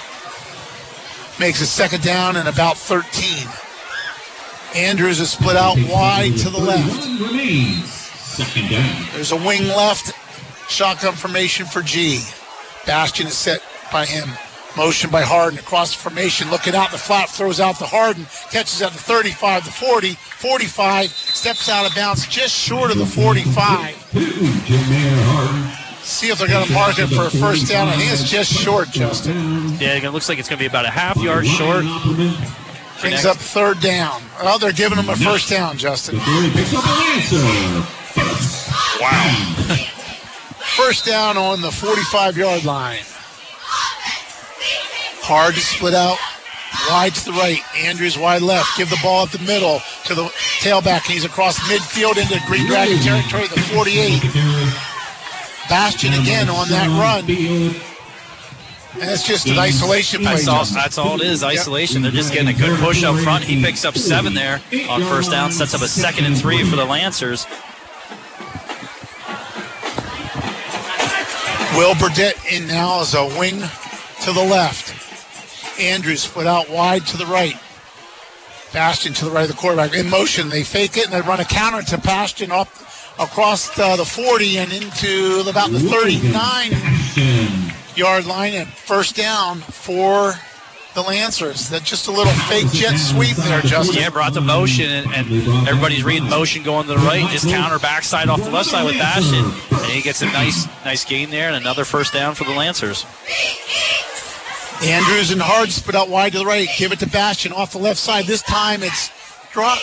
Makes 1.40 1.62
a 1.62 1.66
second 1.66 2.04
down 2.04 2.36
and 2.36 2.48
about 2.48 2.78
13. 2.78 3.48
Andrews 4.76 5.20
is 5.20 5.32
split 5.32 5.56
out 5.56 5.78
wide 5.90 6.38
to 6.38 6.50
the 6.50 6.58
left. 6.58 7.04
There's 9.14 9.32
a 9.32 9.36
wing 9.36 9.68
left. 9.68 10.14
Shotgun 10.70 11.14
formation 11.14 11.66
for 11.66 11.82
G. 11.82 12.22
Bastion 12.86 13.28
is 13.28 13.34
set 13.38 13.62
by 13.92 14.06
him. 14.06 14.30
Motion 14.76 15.12
by 15.12 15.22
Harden 15.22 15.60
across 15.60 15.96
the 15.96 16.02
formation. 16.02 16.50
Looking 16.50 16.74
out 16.74 16.92
the 16.92 16.98
flat, 16.98 17.30
throws 17.30 17.60
out 17.60 17.76
to 17.78 17.86
Harden. 17.86 18.26
Catches 18.52 18.82
at 18.82 18.92
the 18.92 18.98
35, 18.98 19.66
the 19.66 19.72
40, 19.72 20.14
45. 20.14 21.10
Steps 21.10 21.70
out 21.70 21.88
of 21.88 21.96
bounds 21.96 22.26
just 22.28 22.56
short 22.56 22.90
of 22.90 22.98
the 22.98 23.06
45. 23.06 23.96
Jameer 24.14 25.24
Harden. 25.26 25.83
See 26.04 26.30
if 26.30 26.38
they're 26.38 26.50
going 26.50 26.68
to 26.68 26.74
mark 26.74 27.00
it 27.00 27.08
for 27.08 27.28
a 27.28 27.30
first 27.30 27.68
down. 27.68 27.88
I 27.88 27.96
think 27.96 28.12
it's 28.12 28.30
just 28.30 28.52
short, 28.52 28.90
Justin. 28.90 29.70
Yeah, 29.80 29.96
it 29.96 30.12
looks 30.12 30.28
like 30.28 30.38
it's 30.38 30.50
going 30.50 30.58
to 30.58 30.62
be 30.62 30.68
about 30.68 30.86
a 30.86 30.90
half 30.90 31.16
yard 31.18 31.48
short. 31.48 31.86
Brings 33.02 33.26
up 33.26 33.38
third 33.38 33.80
down. 33.80 34.22
Oh, 34.42 34.58
they're 34.58 34.74
giving 34.74 34.98
him 34.98 35.10
a 35.10 35.16
first 35.16 35.50
down, 35.50 35.78
Justin. 35.78 36.18
Missouri 36.18 36.50
picks 36.52 36.74
up 36.74 36.84
a 36.84 36.90
Lancer. 36.90 37.38
Wow. 39.02 39.78
First 40.76 41.06
down 41.06 41.38
on 41.38 41.62
the 41.62 41.72
45 41.72 42.38
yard 42.38 42.66
line. 42.66 43.00
Hard 45.24 45.56
to 45.56 45.62
split 45.62 45.94
out. 45.94 46.18
Wide 46.90 47.16
to 47.16 47.26
the 47.26 47.32
right. 47.32 47.62
Andrews 47.78 48.18
wide 48.18 48.42
left. 48.42 48.78
Give 48.78 48.90
the 48.90 49.00
ball 49.02 49.24
up 49.24 49.30
the 49.30 49.40
middle 49.40 49.80
to 50.06 50.16
the 50.16 50.24
tailback. 50.60 51.04
He's 51.04 51.24
across 51.24 51.60
midfield 51.60 52.18
into 52.18 52.40
Green 52.46 52.68
Dragon 52.68 52.98
territory, 53.00 53.48
the 53.48 53.62
48. 53.74 54.22
Bastion 55.70 56.14
again 56.14 56.50
on 56.50 56.68
that 56.70 56.88
run. 56.88 57.24
And 59.02 59.10
it's 59.10 59.26
just 59.26 59.48
an 59.48 59.58
isolation 59.58 60.22
play. 60.22 60.36
That's 60.36 60.48
all, 60.48 60.66
that's 60.66 60.98
all 61.00 61.20
it 61.20 61.26
is, 61.26 61.44
isolation. 61.44 62.04
They're 62.04 62.12
just 62.12 62.32
getting 62.32 62.50
a 62.50 62.54
good 62.54 62.78
push 62.80 63.04
up 63.04 63.18
front. 63.20 63.44
He 63.44 63.62
picks 63.62 63.86
up 63.86 63.98
seven 63.98 64.36
there 64.36 64.62
on 64.90 65.02
first 65.02 65.32
down, 65.32 65.52
sets 65.52 65.74
up 65.74 65.82
a 65.82 65.88
second 65.88 66.26
and 66.26 66.38
three 66.38 66.64
for 66.64 66.76
the 66.76 66.86
Lancers. 66.86 67.48
Will 71.76 71.96
Burdett 71.96 72.36
in 72.52 72.68
now 72.68 73.02
as 73.02 73.16
a 73.16 73.26
wing 73.40 73.60
to 74.22 74.32
the 74.32 74.44
left. 74.44 74.94
Andrews 75.82 76.28
put 76.28 76.46
out 76.46 76.70
wide 76.70 77.08
to 77.08 77.18
the 77.18 77.26
right. 77.26 77.56
Bastion 78.74 79.14
to 79.14 79.26
the 79.26 79.32
right 79.32 79.50
of 79.50 79.56
the 79.56 79.58
quarterback. 79.58 79.96
In 79.96 80.08
motion, 80.08 80.50
they 80.50 80.64
fake 80.64 80.98
it 80.98 81.06
and 81.06 81.14
they 81.14 81.22
run 81.22 81.40
a 81.40 81.46
counter 81.46 81.82
to 81.82 81.98
Bastion 81.98 82.52
up 82.52 82.68
across 83.20 83.78
uh, 83.80 83.96
the 83.96 84.06
40 84.06 84.58
and 84.58 84.74
into 84.74 85.44
about 85.48 85.72
the 85.72 85.80
39 85.80 86.72
yard 87.96 88.26
line 88.26 88.54
and 88.54 88.68
first 88.68 89.16
down 89.16 89.60
for 89.60 90.34
the 90.94 91.02
Lancers. 91.02 91.70
That's 91.70 91.90
just 91.90 92.08
a 92.08 92.12
little 92.12 92.34
fake 92.34 92.70
jet 92.72 92.98
sweep 92.98 93.36
there, 93.38 93.62
Justin. 93.62 94.02
Yeah, 94.02 94.10
brought 94.10 94.34
the 94.34 94.42
motion, 94.42 94.86
and, 94.86 95.12
and 95.14 95.68
everybody's 95.68 96.04
reading 96.04 96.30
motion 96.30 96.64
going 96.64 96.88
to 96.88 96.94
the 96.94 97.00
right. 97.00 97.28
Just 97.30 97.48
counter 97.48 97.80
backside 97.80 98.30
off 98.30 98.44
the 98.44 98.52
left 98.52 98.70
side 98.70 98.86
with 98.86 98.98
Bastion, 98.98 99.44
and 99.72 99.92
he 99.92 100.02
gets 100.02 100.22
a 100.22 100.26
nice, 100.28 100.68
nice 100.86 101.04
gain 101.04 101.30
there, 101.30 101.48
and 101.48 101.56
another 101.56 101.86
first 101.86 102.14
down 102.14 102.36
for 102.36 102.44
the 102.44 102.52
Lancers. 102.52 103.06
Andrews 104.84 105.32
and 105.32 105.42
Hard 105.42 105.72
split 105.72 105.96
out 105.96 106.10
wide 106.10 106.34
to 106.34 106.40
the 106.40 106.46
right. 106.46 106.68
Give 106.78 106.92
it 106.92 107.00
to 107.00 107.08
Bastion 107.08 107.54
off 107.54 107.72
the 107.72 107.78
left 107.80 108.00
side. 108.00 108.26
This 108.26 108.42
time 108.42 108.84
it's 108.84 109.12
drop 109.52 109.80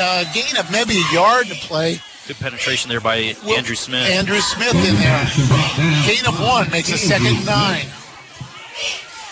uh, 0.00 0.24
gain 0.32 0.56
of 0.58 0.70
maybe 0.70 0.96
a 0.98 1.12
yard 1.12 1.46
to 1.48 1.54
play. 1.56 2.00
Good 2.26 2.36
penetration 2.36 2.88
there 2.88 3.00
by 3.00 3.16
Andrew 3.16 3.74
Smith. 3.74 4.08
Andrew 4.10 4.40
Smith 4.40 4.74
in 4.74 4.96
there. 4.96 5.26
Gain 6.06 6.24
of 6.26 6.40
one 6.40 6.70
makes 6.70 6.90
a 6.90 6.96
second 6.96 7.44
nine. 7.44 7.84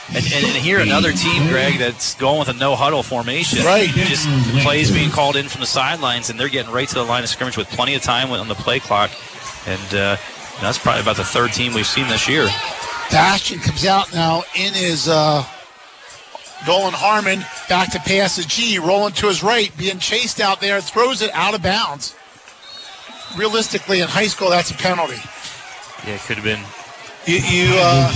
And, 0.09 0.25
and, 0.27 0.45
and 0.45 0.57
here 0.57 0.79
another 0.79 1.13
team, 1.13 1.49
Greg, 1.49 1.79
that's 1.79 2.15
going 2.17 2.41
with 2.41 2.49
a 2.49 2.53
no 2.53 2.77
huddle 2.77 3.03
formation. 3.03 3.65
Right. 3.65 3.89
Just 3.89 4.29
plays 4.63 4.91
being 4.91 5.09
called 5.09 5.37
in 5.37 5.49
from 5.49 5.63
the 5.63 5.67
sidelines, 5.67 6.29
and 6.29 6.39
they're 6.39 6.51
getting 6.51 6.71
right 6.71 6.87
to 6.87 6.95
the 6.95 7.03
line 7.03 7.23
of 7.23 7.31
scrimmage 7.31 7.57
with 7.57 7.67
plenty 7.69 7.95
of 7.95 8.03
time 8.03 8.31
on 8.31 8.47
the 8.47 8.55
play 8.55 8.79
clock. 8.79 9.11
And 9.67 9.95
uh, 9.95 10.17
that's 10.61 10.77
probably 10.77 11.01
about 11.01 11.17
the 11.17 11.25
third 11.25 11.55
team 11.55 11.73
we've 11.73 11.87
seen 11.87 12.09
this 12.09 12.29
year. 12.29 12.45
Bastion 13.11 13.59
comes 13.59 13.87
out 13.87 14.13
now 14.13 14.43
in 14.55 14.75
his 14.75 15.09
uh, 15.09 15.43
Dolan 16.67 16.93
Harmon 16.93 17.41
back 17.71 17.91
to 17.93 17.99
pass 18.01 18.37
to 18.37 18.47
G, 18.47 18.79
rolling 18.79 19.15
to 19.15 19.29
his 19.29 19.43
right, 19.43 19.75
being 19.79 19.99
chased 19.99 20.41
out 20.41 20.61
there, 20.61 20.83
throws 20.83 21.23
it 21.23 21.31
out 21.33 21.55
of 21.55 21.63
bounds. 21.63 22.15
Realistically, 23.37 24.01
in 24.01 24.09
high 24.09 24.27
school, 24.27 24.51
that's 24.51 24.71
a 24.71 24.75
penalty. 24.75 25.17
Yeah, 26.07 26.15
it 26.15 26.21
could 26.23 26.37
have 26.37 26.45
been. 26.45 26.61
You, 27.27 27.37
you 27.39 27.69
uh, 27.79 28.13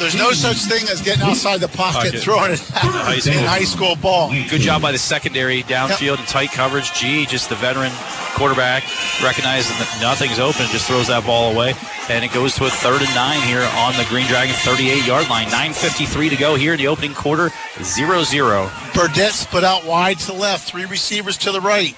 there's 0.00 0.16
no 0.16 0.32
such 0.32 0.56
thing 0.64 0.88
as 0.88 1.02
getting 1.02 1.22
outside 1.22 1.60
the 1.60 1.68
pocket, 1.68 2.12
Pocket. 2.12 2.20
throwing 2.22 2.52
it 2.52 2.60
High 2.72 3.18
school. 3.18 3.34
in 3.34 3.44
high 3.44 3.64
school 3.64 3.96
ball. 3.96 4.30
Good 4.30 4.62
job 4.62 4.80
by 4.80 4.92
the 4.92 4.98
secondary 4.98 5.62
downfield 5.64 6.18
and 6.18 6.26
tight 6.26 6.50
coverage. 6.52 6.90
G, 6.94 7.26
just 7.26 7.50
the 7.50 7.56
veteran 7.56 7.92
quarterback, 8.32 8.84
recognizing 9.22 9.76
that 9.76 9.98
nothing's 10.00 10.38
open, 10.38 10.64
just 10.72 10.86
throws 10.86 11.08
that 11.08 11.26
ball 11.26 11.52
away. 11.52 11.74
And 12.08 12.24
it 12.24 12.32
goes 12.32 12.54
to 12.54 12.64
a 12.64 12.70
third 12.70 13.02
and 13.02 13.14
nine 13.14 13.42
here 13.42 13.68
on 13.76 13.92
the 13.98 14.06
Green 14.08 14.26
Dragon 14.26 14.54
38 14.64 15.06
yard 15.06 15.28
line. 15.28 15.48
9.53 15.48 16.30
to 16.30 16.36
go 16.36 16.54
here 16.54 16.72
in 16.72 16.78
the 16.78 16.88
opening 16.88 17.12
quarter. 17.12 17.50
0 17.82 18.22
0. 18.22 18.70
Burdett 18.94 19.32
split 19.32 19.64
out 19.64 19.84
wide 19.84 20.18
to 20.20 20.26
the 20.28 20.32
left, 20.32 20.66
three 20.66 20.86
receivers 20.86 21.36
to 21.38 21.52
the 21.52 21.60
right. 21.60 21.94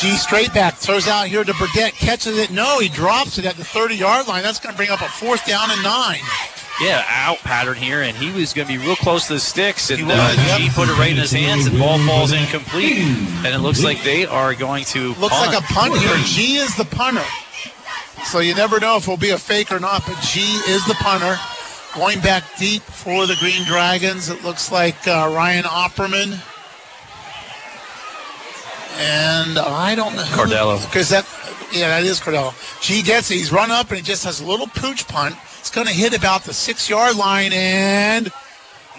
G 0.00 0.16
straight 0.16 0.52
back, 0.52 0.74
throws 0.74 1.06
out 1.06 1.28
here 1.28 1.44
to 1.44 1.54
Burdett, 1.54 1.94
catches 1.94 2.36
it. 2.38 2.50
No, 2.50 2.80
he 2.80 2.88
drops 2.88 3.38
it 3.38 3.44
at 3.46 3.54
the 3.56 3.64
30 3.64 3.94
yard 3.96 4.26
line. 4.26 4.42
That's 4.42 4.58
going 4.58 4.72
to 4.72 4.76
bring 4.76 4.90
up 4.90 5.00
a 5.00 5.08
fourth 5.08 5.46
down 5.46 5.70
and 5.70 5.82
nine. 5.84 6.18
yeah, 6.80 7.04
out 7.08 7.38
pattern 7.38 7.76
here, 7.76 8.02
and 8.02 8.16
he 8.16 8.32
was 8.32 8.52
going 8.52 8.66
to 8.66 8.76
be 8.76 8.84
real 8.84 8.96
close 8.96 9.28
to 9.28 9.34
the 9.34 9.40
sticks, 9.40 9.90
and 9.90 10.02
uh, 10.10 10.56
G 10.58 10.68
put 10.70 10.88
it 10.88 10.98
right 10.98 11.12
in 11.12 11.16
his 11.16 11.30
hands, 11.30 11.66
and 11.66 11.78
ball 11.78 11.98
falls 12.06 12.32
incomplete, 12.32 12.98
and 12.98 13.46
it 13.46 13.60
looks 13.60 13.84
like 13.84 14.02
they 14.02 14.26
are 14.26 14.52
going 14.54 14.84
to 14.86 15.14
Looks 15.14 15.36
punt. 15.38 15.52
like 15.52 15.62
a 15.62 15.66
punt 15.72 15.96
here. 15.96 16.16
G 16.24 16.56
is 16.56 16.74
the 16.76 16.84
punter. 16.86 17.24
So 18.24 18.40
you 18.40 18.54
never 18.54 18.80
know 18.80 18.96
if 18.96 19.04
it'll 19.04 19.16
be 19.16 19.30
a 19.30 19.38
fake 19.38 19.70
or 19.70 19.78
not, 19.78 20.02
but 20.06 20.20
G 20.22 20.40
is 20.68 20.84
the 20.86 20.94
punter. 20.94 21.36
Going 21.94 22.18
back 22.20 22.42
deep 22.58 22.82
for 22.82 23.26
the 23.28 23.36
Green 23.38 23.64
Dragons, 23.64 24.28
it 24.28 24.42
looks 24.42 24.72
like 24.72 24.96
uh, 25.06 25.30
Ryan 25.32 25.62
Opperman. 25.64 26.40
And 28.96 29.58
I 29.58 29.94
don't 29.94 30.14
know. 30.16 30.22
Cardello. 30.24 30.84
Because 30.86 31.08
that, 31.10 31.26
yeah, 31.72 31.88
that 31.88 32.04
is 32.04 32.20
Cardello. 32.20 32.52
G 32.80 33.02
gets 33.02 33.30
it. 33.30 33.34
He's 33.34 33.52
run 33.52 33.70
up 33.70 33.88
and 33.90 33.98
he 33.98 34.02
just 34.02 34.24
has 34.24 34.40
a 34.40 34.46
little 34.46 34.66
pooch 34.68 35.06
punt. 35.08 35.34
It's 35.58 35.70
going 35.70 35.86
to 35.86 35.92
hit 35.92 36.16
about 36.16 36.44
the 36.44 36.52
six 36.54 36.88
yard 36.88 37.16
line 37.16 37.52
and 37.52 38.30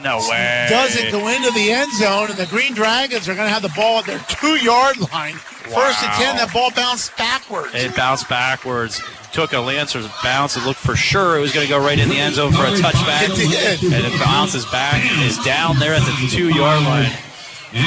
No 0.04 0.18
way. 0.30 0.68
doesn't 0.70 1.12
go 1.12 1.28
into 1.28 1.52
the 1.52 1.72
end 1.72 1.92
zone. 1.94 2.30
And 2.30 2.38
the 2.38 2.48
Green 2.48 2.74
Dragons 2.74 3.30
are 3.30 3.36
going 3.36 3.48
to 3.48 3.54
have 3.54 3.62
the 3.62 3.74
ball 3.76 4.00
at 4.00 4.06
their 4.06 4.20
two 4.28 4.56
yard 4.64 4.98
line. 5.14 5.36
First 5.36 6.04
and 6.04 6.14
10, 6.14 6.36
that 6.38 6.52
ball 6.54 6.70
bounced 6.76 7.16
backwards. 7.18 7.74
It 7.74 7.96
bounced 7.96 8.30
backwards. 8.30 9.02
Took 9.32 9.54
a 9.54 9.60
Lancer's 9.60 10.08
bounce. 10.24 10.56
It 10.56 10.64
looked 10.64 10.80
for 10.80 10.96
sure 10.96 11.38
it 11.38 11.42
was 11.42 11.52
going 11.52 11.66
to 11.66 11.70
go 11.70 11.80
right 11.80 11.98
in 11.98 12.08
the 12.08 12.18
end 12.18 12.36
zone 12.36 12.52
for 12.52 12.66
a 12.66 12.72
touchback. 12.72 13.30
It. 13.32 13.82
And 13.84 14.06
it 14.06 14.20
bounces 14.20 14.66
back. 14.68 15.04
Is 15.24 15.38
down 15.40 15.80
there 15.80 15.94
at 15.94 16.04
the 16.04 16.28
two 16.30 16.50
yard 16.50 16.84
line. 16.84 17.12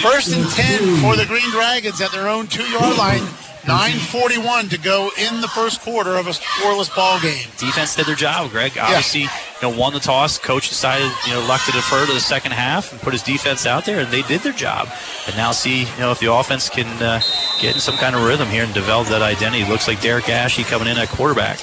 First 0.03 0.37
and 0.37 0.47
10 0.47 1.01
for 1.01 1.17
the 1.17 1.25
Green 1.27 1.51
Dragons 1.51 2.01
at 2.03 2.13
their 2.13 2.29
own 2.29 2.47
two 2.47 2.63
yard 2.65 2.99
line. 2.99 3.23
9.41 3.69 4.71
to 4.71 4.79
go 4.79 5.11
in 5.19 5.43
the 5.43 5.49
first 5.49 5.83
quarter 5.83 6.17
of 6.17 6.27
a 6.27 6.31
scoreless 6.31 6.95
ball 6.95 7.21
game. 7.21 7.47
Defense 7.59 7.97
did 7.97 8.07
their 8.07 8.15
job, 8.15 8.51
Greg. 8.51 8.79
Obviously, 8.79 9.23
you 9.23 9.29
know, 9.63 9.71
won 9.71 9.93
the 9.93 10.01
toss. 10.01 10.39
Coach 10.39 10.71
decided, 10.71 11.11
you 11.27 11.35
know, 11.35 11.41
luck 11.47 11.63
to 11.67 11.73
defer 11.73 12.07
to 12.07 12.13
the 12.13 12.21
second 12.21 12.53
half 12.53 12.93
and 12.93 13.01
put 13.03 13.13
his 13.13 13.23
defense 13.23 13.67
out 13.67 13.85
there, 13.85 14.01
and 14.01 14.11
they 14.11 14.23
did 14.23 14.41
their 14.41 14.55
job. 14.55 14.89
And 15.27 15.37
now 15.37 15.53
see, 15.53 15.81
you 15.81 15.99
know, 15.99 16.11
if 16.13 16.19
the 16.19 16.33
offense 16.33 16.71
can 16.71 16.87
uh, 17.03 17.21
get 17.61 17.75
in 17.75 17.81
some 17.81 17.97
kind 17.97 18.17
of 18.17 18.25
rhythm 18.25 18.49
here 18.49 18.65
and 18.65 18.73
develop 18.73 19.09
that 19.09 19.21
identity. 19.21 19.69
Looks 19.69 19.87
like 19.87 20.01
Derek 20.01 20.31
Ashley 20.31 20.65
coming 20.65 20.89
in 20.89 20.97
at 20.97 21.09
quarterback. 21.09 21.59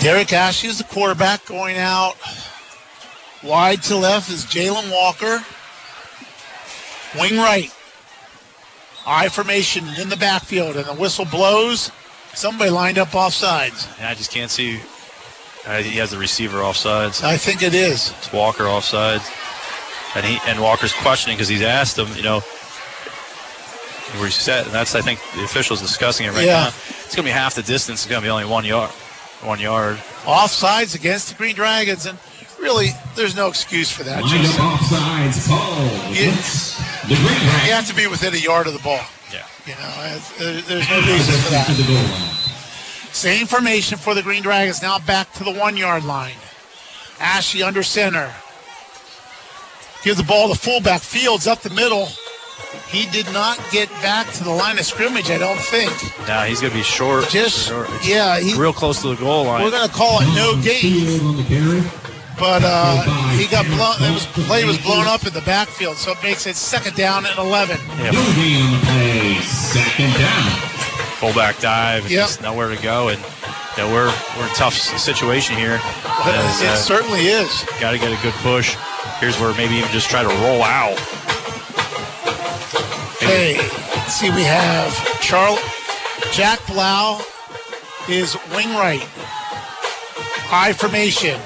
Derek 0.00 0.32
Ashley 0.32 0.68
is 0.68 0.76
the 0.78 0.84
quarterback 0.84 1.46
going 1.46 1.78
out. 1.78 2.16
Wide 3.42 3.82
to 3.84 3.96
left 3.96 4.30
is 4.30 4.44
Jalen 4.44 4.90
Walker. 4.92 5.42
Wing 7.20 7.36
right. 7.36 7.72
I 9.06 9.28
formation 9.28 9.84
in 10.00 10.08
the 10.08 10.16
backfield, 10.16 10.76
and 10.76 10.86
the 10.86 10.94
whistle 10.94 11.24
blows. 11.26 11.90
Somebody 12.34 12.70
lined 12.70 12.98
up 12.98 13.14
off 13.14 13.32
sides. 13.34 13.86
I 14.00 14.14
just 14.14 14.30
can't 14.32 14.50
see. 14.50 14.80
Uh, 15.66 15.78
he 15.78 15.98
has 15.98 16.10
the 16.10 16.18
receiver 16.18 16.58
offsides. 16.58 17.22
I 17.22 17.36
think 17.36 17.62
it 17.62 17.74
is. 17.74 18.10
It's 18.18 18.32
Walker 18.32 18.64
offsides, 18.64 19.24
and 20.16 20.24
he 20.26 20.38
and 20.48 20.60
Walker's 20.60 20.92
questioning 20.92 21.36
because 21.36 21.48
he's 21.48 21.62
asked 21.62 21.98
him, 21.98 22.08
you 22.16 22.22
know, 22.22 22.40
where 24.16 24.24
he's 24.26 24.34
set, 24.34 24.64
and 24.66 24.74
that's 24.74 24.94
I 24.94 25.00
think 25.00 25.20
the 25.36 25.44
officials 25.44 25.80
discussing 25.80 26.26
it 26.26 26.30
right 26.32 26.44
Yeah. 26.46 26.64
now. 26.64 26.68
It's 27.04 27.14
going 27.14 27.24
to 27.26 27.30
be 27.30 27.30
half 27.30 27.54
the 27.54 27.62
distance. 27.62 28.00
It's 28.02 28.10
going 28.10 28.20
to 28.22 28.26
be 28.26 28.30
only 28.30 28.44
one 28.46 28.64
yard. 28.64 28.90
One 29.42 29.60
yard. 29.60 29.96
Offsides 30.24 30.94
against 30.94 31.28
the 31.28 31.34
Green 31.34 31.54
Dragons, 31.54 32.06
and 32.06 32.18
really, 32.60 32.88
there's 33.14 33.36
no 33.36 33.48
excuse 33.48 33.90
for 33.90 34.02
that. 34.04 34.22
Line 34.22 34.44
up 34.46 34.80
offsides 34.80 35.48
call. 35.48 36.12
You, 37.08 37.16
the 37.16 37.22
Green 37.22 37.34
you 37.66 37.72
have 37.72 37.86
to 37.88 37.94
be 37.94 38.06
within 38.06 38.34
a 38.34 38.38
yard 38.38 38.66
of 38.66 38.72
the 38.72 38.78
ball. 38.80 39.00
Yeah. 39.32 39.44
You 39.66 39.74
know, 39.74 40.04
it's- 40.04 40.32
there- 40.38 40.60
there's 40.62 40.88
no 40.90 41.00
reason 41.00 41.34
for 41.42 41.50
that. 41.50 41.66
To 41.66 41.72
the 41.74 41.82
goal 41.84 41.94
line. 41.96 42.30
Same 43.12 43.46
formation 43.46 43.96
for 43.98 44.14
the 44.14 44.22
Green 44.22 44.42
Dragons. 44.42 44.82
Now 44.82 44.98
back 44.98 45.32
to 45.34 45.44
the 45.44 45.52
one 45.52 45.76
yard 45.76 46.04
line. 46.04 46.34
Ashley 47.20 47.62
under 47.62 47.82
center. 47.82 48.32
Give 50.02 50.16
the 50.16 50.22
ball 50.24 50.52
to 50.52 50.58
fullback. 50.58 51.00
Fields 51.00 51.46
up 51.46 51.62
the 51.62 51.70
middle. 51.70 52.08
He 52.88 53.06
did 53.06 53.32
not 53.32 53.58
get 53.70 53.88
back 54.02 54.30
to 54.32 54.44
the 54.44 54.50
line 54.50 54.78
of 54.78 54.84
scrimmage, 54.84 55.30
I 55.30 55.38
don't 55.38 55.58
think. 55.58 55.92
Now 56.28 56.42
he's 56.42 56.60
going 56.60 56.72
to 56.72 56.76
be 56.78 56.82
short. 56.84 57.28
Just- 57.30 57.68
short. 57.68 57.88
Yeah, 58.04 58.38
he- 58.40 58.54
real 58.54 58.72
close 58.72 59.00
to 59.02 59.08
the 59.08 59.16
goal 59.16 59.44
line. 59.44 59.62
We're 59.62 59.70
going 59.70 59.88
to 59.88 59.94
call 59.94 60.20
it 60.20 60.26
no 60.34 60.56
gain, 60.60 61.36
Field 62.36 62.46
on 62.46 62.62
the 62.62 62.62
carry. 62.62 62.62
but 62.62 62.62
uh, 62.64 63.30
he 63.38 63.46
got 63.46 63.66
blown. 63.66 63.96
It 64.10 64.12
was 64.14 64.26
play 64.46 64.64
was 64.64 64.78
blown 64.78 65.06
up 65.06 65.26
in 65.26 65.32
the 65.32 65.42
backfield, 65.42 65.96
so 65.96 66.12
it 66.12 66.22
makes 66.22 66.46
it 66.46 66.56
second 66.56 66.96
down 66.96 67.26
and 67.26 67.38
11. 67.38 67.76
Yeah, 67.98 68.10
No 68.10 68.22
gain 68.34 68.62
on 68.66 68.72
the 68.72 68.86
play. 68.86 69.34
Second 69.42 70.12
down. 70.14 70.50
fullback 71.20 71.58
dive. 71.60 72.02
and 72.02 72.10
Yep. 72.10 72.26
Just 72.26 72.42
nowhere 72.42 72.68
to 72.74 72.80
go, 72.82 73.08
and 73.08 73.18
you 73.76 73.82
know, 73.82 73.92
we're 73.92 74.12
we're 74.36 74.44
in 74.46 74.50
a 74.50 74.54
tough 74.54 74.74
situation 74.74 75.56
here. 75.56 75.78
As, 75.82 76.60
it 76.62 76.68
uh, 76.68 76.76
certainly 76.76 77.26
is. 77.26 77.64
Got 77.80 77.92
to 77.92 77.98
get 77.98 78.12
a 78.12 78.22
good 78.22 78.34
push. 78.42 78.76
Here's 79.20 79.38
where 79.40 79.54
maybe 79.56 79.74
even 79.76 79.90
just 79.90 80.10
try 80.10 80.22
to 80.22 80.28
roll 80.28 80.62
out. 80.62 80.98
Hey, 83.20 83.56
let's 83.56 84.14
see, 84.14 84.30
we 84.30 84.42
have 84.42 84.92
Charl 85.20 85.58
Jack 86.32 86.60
Blau 86.66 87.20
is 88.08 88.36
wing 88.54 88.68
right. 88.74 89.02
High 90.46 90.72
formation. 90.72 91.40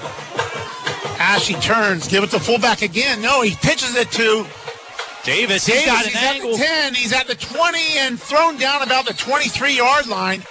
Ashley 1.19 1.55
turns, 1.57 2.09
give 2.09 2.25
it 2.25 2.31
to 2.31 2.41
fullback 2.41 2.83
again. 2.83 3.21
No, 3.21 3.43
he 3.43 3.55
pitches 3.57 3.95
it 3.97 4.11
to 4.13 4.47
Davis, 5.25 5.67
Davis. 5.67 5.67
he's 5.67 5.87
got 5.87 6.05
an 6.07 6.13
he's 6.13 6.23
angle. 6.23 6.51
at 6.53 6.59
the 6.59 6.65
10. 6.65 6.95
He's 6.95 7.13
at 7.13 7.27
the 7.27 7.35
20 7.35 7.79
and 7.99 8.21
thrown 8.21 8.57
down 8.57 8.83
about 8.83 9.07
the 9.07 9.15
23 9.15 9.77
yard 9.77 10.07
line. 10.07 10.43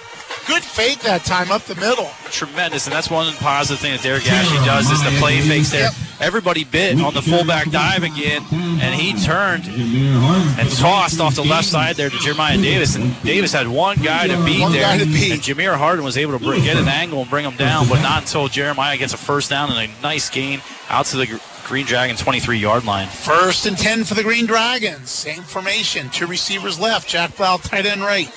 Good 0.46 0.62
fake 0.62 1.00
that 1.00 1.24
time 1.24 1.50
up 1.50 1.62
the 1.62 1.74
middle. 1.74 2.10
Tremendous, 2.30 2.86
and 2.86 2.94
that's 2.94 3.10
one 3.10 3.32
positive 3.36 3.80
thing 3.80 3.92
that 3.92 4.02
Derek 4.02 4.30
Ashley 4.30 4.64
does 4.64 4.90
is 4.90 5.02
the 5.04 5.10
play 5.18 5.40
fakes 5.40 5.70
there. 5.70 5.84
Yep. 5.84 5.92
Everybody 6.20 6.64
bit 6.64 7.00
on 7.00 7.14
the 7.14 7.22
fullback 7.22 7.70
dive 7.70 8.02
again, 8.02 8.42
and 8.52 8.94
he 8.94 9.12
turned 9.22 9.64
and 9.66 10.70
tossed 10.72 11.20
off 11.20 11.36
the 11.36 11.44
left 11.44 11.68
side 11.68 11.96
there 11.96 12.10
to 12.10 12.18
Jeremiah 12.18 12.56
Davis, 12.56 12.96
and 12.96 13.20
Davis 13.22 13.52
had 13.52 13.68
one 13.68 13.98
guy 13.98 14.26
to 14.26 14.44
beat 14.44 14.60
One 14.60 14.72
there, 14.72 14.98
to 14.98 15.04
beat. 15.06 15.32
and 15.32 15.40
Jameer 15.40 15.76
Harden 15.76 16.04
was 16.04 16.16
able 16.18 16.36
to 16.38 16.60
get 16.60 16.76
an 16.76 16.88
angle 16.88 17.20
and 17.20 17.30
bring 17.30 17.44
him 17.44 17.54
down, 17.56 17.88
but 17.88 18.02
not 18.02 18.22
until 18.22 18.48
Jeremiah 18.48 18.96
gets 18.96 19.12
a 19.14 19.16
first 19.16 19.48
down 19.50 19.70
and 19.70 19.90
a 19.90 20.02
nice 20.02 20.28
gain 20.28 20.60
out 20.88 21.06
to 21.06 21.16
the 21.18 21.40
Green 21.64 21.86
Dragon 21.86 22.16
23 22.16 22.58
yard 22.58 22.84
line. 22.84 23.06
First 23.08 23.66
and 23.66 23.78
10 23.78 24.04
for 24.04 24.14
the 24.14 24.22
Green 24.22 24.46
Dragons. 24.46 25.10
Same 25.10 25.42
formation. 25.42 26.08
Two 26.10 26.26
receivers 26.26 26.80
left. 26.80 27.08
Jack 27.08 27.36
Blau, 27.36 27.58
tight 27.58 27.86
end 27.86 28.00
right. 28.00 28.28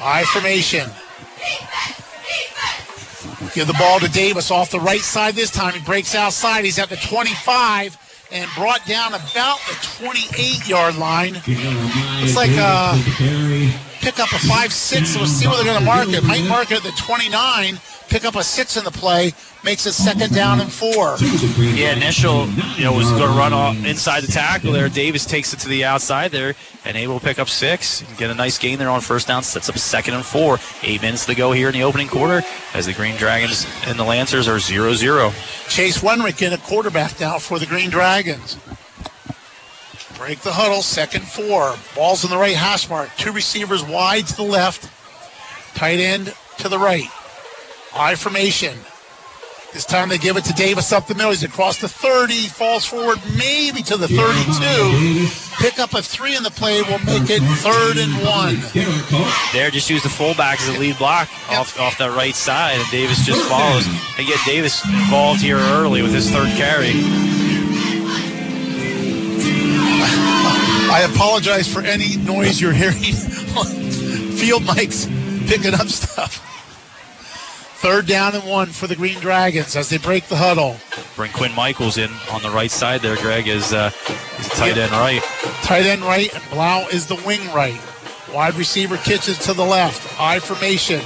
I 0.00 0.24
formation. 0.32 0.88
Give 3.56 3.66
the 3.66 3.72
ball 3.78 3.98
to 4.00 4.08
Davis 4.10 4.50
off 4.50 4.70
the 4.70 4.78
right 4.78 5.00
side 5.00 5.34
this 5.34 5.50
time. 5.50 5.72
He 5.72 5.80
breaks 5.80 6.14
outside. 6.14 6.66
He's 6.66 6.78
at 6.78 6.90
the 6.90 6.96
25 6.96 7.96
and 8.30 8.50
brought 8.54 8.84
down 8.84 9.14
about 9.14 9.60
the 9.66 9.74
28 9.98 10.68
yard 10.68 10.96
line. 10.96 11.40
It's 11.46 12.36
like, 12.36 12.50
uh. 12.52 12.92
Pick 14.02 14.20
up 14.20 14.30
a 14.32 14.38
5 14.38 14.70
6. 14.70 15.16
We'll 15.16 15.26
see 15.26 15.48
where 15.48 15.56
they're 15.56 15.64
going 15.64 15.78
to 15.78 15.84
mark 15.86 16.08
it. 16.10 16.22
Might 16.24 16.44
mark 16.44 16.70
it 16.70 16.76
at 16.76 16.82
the 16.82 16.92
29. 17.00 17.80
Pick 18.08 18.24
up 18.24 18.36
a 18.36 18.44
6 18.44 18.76
in 18.76 18.84
the 18.84 18.90
play. 18.90 19.32
Makes 19.64 19.84
it 19.86 19.92
second 19.92 20.32
down 20.32 20.60
and 20.60 20.72
four. 20.72 21.16
Yeah, 21.58 21.92
initial, 21.92 22.46
you 22.76 22.84
know, 22.84 22.92
was 22.92 23.10
going 23.10 23.22
to 23.22 23.36
run 23.36 23.52
off 23.52 23.84
inside 23.84 24.22
the 24.22 24.30
tackle 24.30 24.70
there. 24.70 24.88
Davis 24.88 25.26
takes 25.26 25.52
it 25.52 25.58
to 25.60 25.68
the 25.68 25.84
outside 25.84 26.30
there 26.30 26.54
and 26.84 26.96
able 26.96 27.18
to 27.18 27.24
pick 27.24 27.40
up 27.40 27.48
six 27.48 28.02
and 28.02 28.16
get 28.16 28.30
a 28.30 28.34
nice 28.34 28.58
gain 28.58 28.78
there 28.78 28.90
on 28.90 29.00
first 29.00 29.26
down. 29.26 29.42
Sets 29.42 29.68
up 29.68 29.76
second 29.76 30.14
and 30.14 30.24
four. 30.24 30.58
Eight 30.82 31.02
minutes 31.02 31.26
to 31.26 31.34
go 31.34 31.50
here 31.50 31.66
in 31.66 31.74
the 31.74 31.82
opening 31.82 32.06
quarter 32.06 32.46
as 32.74 32.86
the 32.86 32.92
Green 32.92 33.16
Dragons 33.16 33.66
and 33.86 33.98
the 33.98 34.04
Lancers 34.04 34.46
are 34.46 34.60
0 34.60 34.94
0. 34.94 35.32
Chase 35.68 36.00
Wenrick 36.00 36.46
in 36.46 36.52
a 36.52 36.58
quarterback 36.58 37.18
now 37.18 37.38
for 37.38 37.58
the 37.58 37.66
Green 37.66 37.90
Dragons. 37.90 38.56
Break 40.16 40.40
the 40.40 40.52
huddle, 40.52 40.82
second 40.82 41.26
four. 41.26 41.74
Ball's 41.96 42.22
in 42.22 42.30
the 42.30 42.38
right 42.38 42.56
hash 42.56 42.88
mark. 42.88 43.10
Two 43.16 43.32
receivers 43.32 43.84
wide 43.84 44.26
to 44.28 44.36
the 44.36 44.44
left, 44.44 44.88
tight 45.76 45.98
end 45.98 46.32
to 46.58 46.68
the 46.68 46.78
right. 46.78 47.04
I 47.98 48.14
formation. 48.14 48.76
This 49.72 49.84
time 49.84 50.08
they 50.08 50.18
give 50.18 50.36
it 50.36 50.44
to 50.44 50.52
Davis 50.54 50.92
up 50.92 51.06
the 51.06 51.14
middle. 51.14 51.32
He's 51.32 51.42
across 51.42 51.78
the 51.80 51.88
30, 51.88 52.48
falls 52.48 52.86
forward 52.86 53.18
maybe 53.36 53.82
to 53.82 53.96
the 53.96 54.08
32. 54.08 55.28
Pick 55.58 55.78
up 55.78 55.92
a 55.94 56.02
three 56.02 56.36
in 56.36 56.42
the 56.42 56.50
play 56.50 56.80
will 56.82 56.98
make 57.00 57.28
it 57.28 57.42
third 57.60 57.98
and 57.98 58.12
one. 58.24 58.56
There, 59.52 59.70
just 59.70 59.90
use 59.90 60.02
the 60.02 60.08
fullback 60.08 60.60
as 60.60 60.68
a 60.68 60.78
lead 60.78 60.96
block 60.98 61.28
off, 61.50 61.78
off 61.78 61.98
that 61.98 62.14
right 62.16 62.34
side, 62.34 62.78
and 62.78 62.90
Davis 62.90 63.24
just 63.26 63.46
follows. 63.48 63.86
They 64.16 64.24
get 64.24 64.38
Davis 64.46 64.84
involved 64.84 65.40
here 65.40 65.58
early 65.58 66.02
with 66.02 66.12
his 66.14 66.30
third 66.30 66.48
carry. 66.56 66.92
I 70.88 71.06
apologize 71.12 71.70
for 71.70 71.82
any 71.82 72.16
noise 72.16 72.60
you're 72.60 72.72
hearing 72.72 72.96
on 73.56 73.66
field 74.36 74.62
mics 74.62 75.06
picking 75.48 75.74
up 75.74 75.88
stuff. 75.88 76.45
Third 77.86 78.06
down 78.08 78.34
and 78.34 78.42
one 78.42 78.66
for 78.66 78.88
the 78.88 78.96
Green 78.96 79.16
Dragons 79.20 79.76
as 79.76 79.88
they 79.90 79.98
break 79.98 80.26
the 80.26 80.34
huddle. 80.34 80.76
Bring 81.14 81.30
Quinn 81.30 81.54
Michaels 81.54 81.98
in 81.98 82.10
on 82.32 82.42
the 82.42 82.50
right 82.50 82.68
side 82.68 83.00
there, 83.00 83.14
Greg, 83.14 83.46
is 83.46 83.72
uh, 83.72 83.92
is 84.40 84.48
tight 84.48 84.76
end 84.76 84.90
right. 84.90 85.22
Tight 85.62 85.86
end 85.86 86.02
right, 86.02 86.34
and 86.34 86.42
Blau 86.50 86.88
is 86.88 87.06
the 87.06 87.14
wing 87.24 87.38
right. 87.54 87.80
Wide 88.34 88.56
receiver 88.56 88.96
kitches 88.96 89.38
to 89.38 89.54
the 89.54 89.64
left. 89.64 90.20
I 90.20 90.40
formation. 90.40 90.98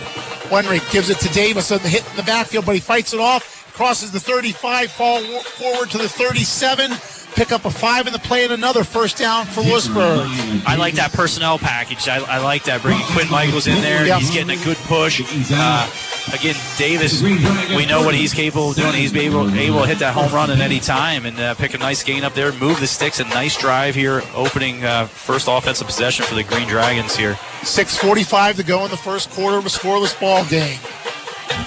Wenrick 0.48 0.90
gives 0.90 1.10
it 1.10 1.18
to 1.18 1.28
Davis 1.34 1.70
on 1.70 1.80
the 1.80 1.88
hit 1.90 2.08
in 2.08 2.16
the 2.16 2.22
backfield, 2.22 2.64
but 2.64 2.74
he 2.76 2.80
fights 2.80 3.12
it 3.12 3.20
off. 3.20 3.70
crosses 3.74 4.10
the 4.10 4.18
35, 4.18 4.90
fall 4.90 5.20
forward 5.42 5.90
to 5.90 5.98
the 5.98 6.08
37, 6.08 6.92
pick 7.34 7.52
up 7.52 7.64
a 7.64 7.70
five 7.70 8.06
in 8.06 8.12
the 8.12 8.18
play 8.18 8.44
and 8.44 8.52
another 8.52 8.84
first 8.84 9.16
down 9.18 9.46
for 9.46 9.62
Lewisburg. 9.62 10.26
I 10.66 10.76
like 10.76 10.94
that 10.94 11.12
personnel 11.12 11.58
package. 11.58 12.08
I, 12.08 12.18
I 12.18 12.38
like 12.38 12.64
that 12.64 12.82
bringing 12.82 13.04
Quinn 13.06 13.30
Michaels 13.30 13.66
in 13.66 13.80
there. 13.82 14.06
Yep. 14.06 14.18
He's 14.20 14.30
getting 14.30 14.58
a 14.58 14.64
good 14.64 14.76
push. 14.78 15.22
Uh, 15.52 15.90
again, 16.34 16.54
Davis, 16.76 17.22
we 17.22 17.86
know 17.86 18.04
what 18.04 18.14
he's 18.14 18.34
capable 18.34 18.70
of 18.70 18.76
doing. 18.76 18.94
He's 18.94 19.14
able, 19.14 19.50
able 19.54 19.80
to 19.80 19.86
hit 19.86 19.98
that 20.00 20.14
home 20.14 20.32
run 20.32 20.50
at 20.50 20.60
any 20.60 20.80
time 20.80 21.26
and 21.26 21.38
uh, 21.38 21.54
pick 21.54 21.74
a 21.74 21.78
nice 21.78 22.02
gain 22.02 22.24
up 22.24 22.34
there, 22.34 22.52
move 22.54 22.80
the 22.80 22.86
sticks. 22.86 23.20
A 23.20 23.24
nice 23.24 23.56
drive 23.58 23.94
here, 23.94 24.22
opening 24.34 24.84
uh, 24.84 25.06
first 25.06 25.48
offensive 25.48 25.86
possession 25.86 26.24
for 26.24 26.34
the 26.34 26.44
Green 26.44 26.68
Dragons 26.68 27.16
here. 27.16 27.34
6.45 27.62 28.56
to 28.56 28.62
go 28.62 28.84
in 28.84 28.90
the 28.90 28.96
first 28.96 29.30
quarter 29.30 29.58
of 29.58 29.66
a 29.66 29.68
scoreless 29.68 30.18
ball 30.20 30.44
game. 30.46 30.78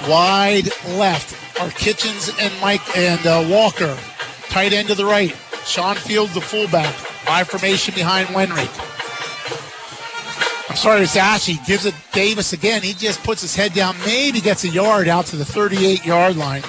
Wide 0.10 0.70
left 0.98 1.36
are 1.62 1.70
Kitchens 1.72 2.32
and 2.40 2.54
Mike 2.62 2.98
and 2.98 3.26
uh, 3.26 3.46
Walker. 3.50 3.98
Tight 4.50 4.74
end 4.74 4.88
to 4.90 4.96
the 4.96 5.06
right. 5.06 5.36
Sean 5.66 5.96
Field, 5.96 6.30
the 6.30 6.42
fullback. 6.42 6.94
I 7.28 7.44
formation 7.44 7.94
behind 7.96 8.28
Wenrick. 8.30 8.72
I'm 10.70 10.76
sorry, 10.76 11.02
it's 11.02 11.16
Ashley. 11.16 11.60
Gives 11.68 11.86
it 11.86 11.96
Davis 12.12 12.54
again. 12.54 12.82
He 12.82 12.94
just 12.94 13.24
puts 13.24 13.42
his 13.42 13.56
head 13.56 13.74
down, 13.74 13.96
maybe 14.06 14.42
gets 14.42 14.64
a 14.64 14.70
yard 14.70 15.08
out 15.08 15.26
to 15.28 15.36
the 15.36 15.46
38 15.46 16.06
yard 16.06 16.36
line. 16.36 16.64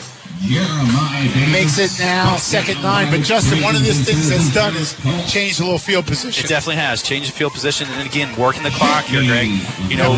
Makes 1.51 1.79
it 1.79 1.91
now 1.99 2.37
second 2.37 2.83
nine. 2.83 3.11
But 3.11 3.23
Justin, 3.23 3.63
one 3.63 3.75
of 3.75 3.83
these 3.83 4.05
things 4.05 4.29
that's 4.29 4.53
done 4.53 4.77
is 4.77 4.95
change 5.33 5.57
the 5.57 5.65
little 5.65 5.79
field 5.79 6.07
position. 6.07 6.45
It 6.45 6.49
definitely 6.49 6.83
has 6.83 7.03
changed 7.03 7.31
the 7.33 7.37
field 7.37 7.53
position, 7.53 7.89
and 7.93 8.07
again 8.07 8.37
working 8.39 8.63
the 8.63 8.71
clock 8.71 9.05
here, 9.05 9.23
Greg. 9.23 9.49
You 9.89 9.97
know, 9.97 10.13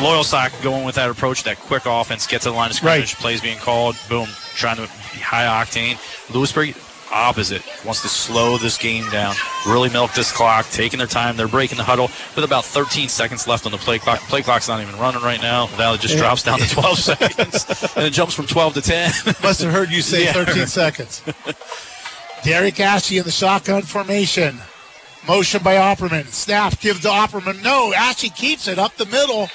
Loyalsock 0.00 0.62
going 0.62 0.84
with 0.84 0.94
that 0.94 1.10
approach, 1.10 1.42
that 1.42 1.58
quick 1.58 1.82
offense, 1.84 2.26
get 2.26 2.42
to 2.42 2.50
the 2.50 2.56
line 2.56 2.70
of 2.70 2.76
scrimmage, 2.76 3.16
plays 3.16 3.40
being 3.40 3.58
called, 3.58 3.96
boom, 4.08 4.28
trying 4.54 4.76
to 4.76 4.82
be 4.82 5.20
high 5.20 5.44
octane. 5.44 5.98
Lewisburg 6.32 6.74
opposite 7.14 7.62
wants 7.84 8.02
to 8.02 8.08
slow 8.08 8.58
this 8.58 8.76
game 8.76 9.08
down, 9.10 9.34
really 9.66 9.88
milk 9.88 10.12
this 10.14 10.32
clock, 10.32 10.66
taking 10.70 10.98
their 10.98 11.06
time. 11.06 11.36
They're 11.36 11.48
breaking 11.48 11.78
the 11.78 11.84
huddle 11.84 12.08
with 12.34 12.44
about 12.44 12.64
13 12.64 13.08
seconds 13.08 13.46
left 13.46 13.64
on 13.66 13.72
the 13.72 13.78
play 13.78 13.98
clock. 13.98 14.20
Play 14.20 14.42
clock's 14.42 14.68
not 14.68 14.80
even 14.82 14.98
running 14.98 15.22
right 15.22 15.40
now. 15.40 15.66
The 15.66 15.76
Valley 15.76 15.98
just 15.98 16.14
Yeah. 16.14 16.20
drops 16.20 16.42
down 16.42 16.58
to 16.58 16.68
12 16.68 16.98
seconds, 17.10 17.94
and 17.96 18.04
it 18.06 18.10
jumps 18.12 18.34
from 18.34 18.46
12 18.46 18.74
to 18.74 18.82
10. 18.82 19.12
Must 19.42 19.62
have 19.62 19.72
heard 19.72 19.90
you 19.90 20.02
say 20.02 20.24
Yeah, 20.26 20.32
13 20.32 20.66
seconds. 20.66 21.22
Derek 22.42 22.78
Ashley 22.80 23.18
in 23.18 23.24
the 23.24 23.30
shotgun 23.30 23.82
formation. 23.82 24.58
Motion 25.26 25.62
by 25.62 25.76
Opperman. 25.76 26.26
Snap, 26.26 26.78
give 26.80 27.00
to 27.00 27.08
Opperman. 27.08 27.62
No, 27.62 27.94
Ashley 27.94 28.28
keeps 28.28 28.68
it 28.68 28.78
up 28.78 28.94
the 28.96 29.06
middle. 29.06 29.48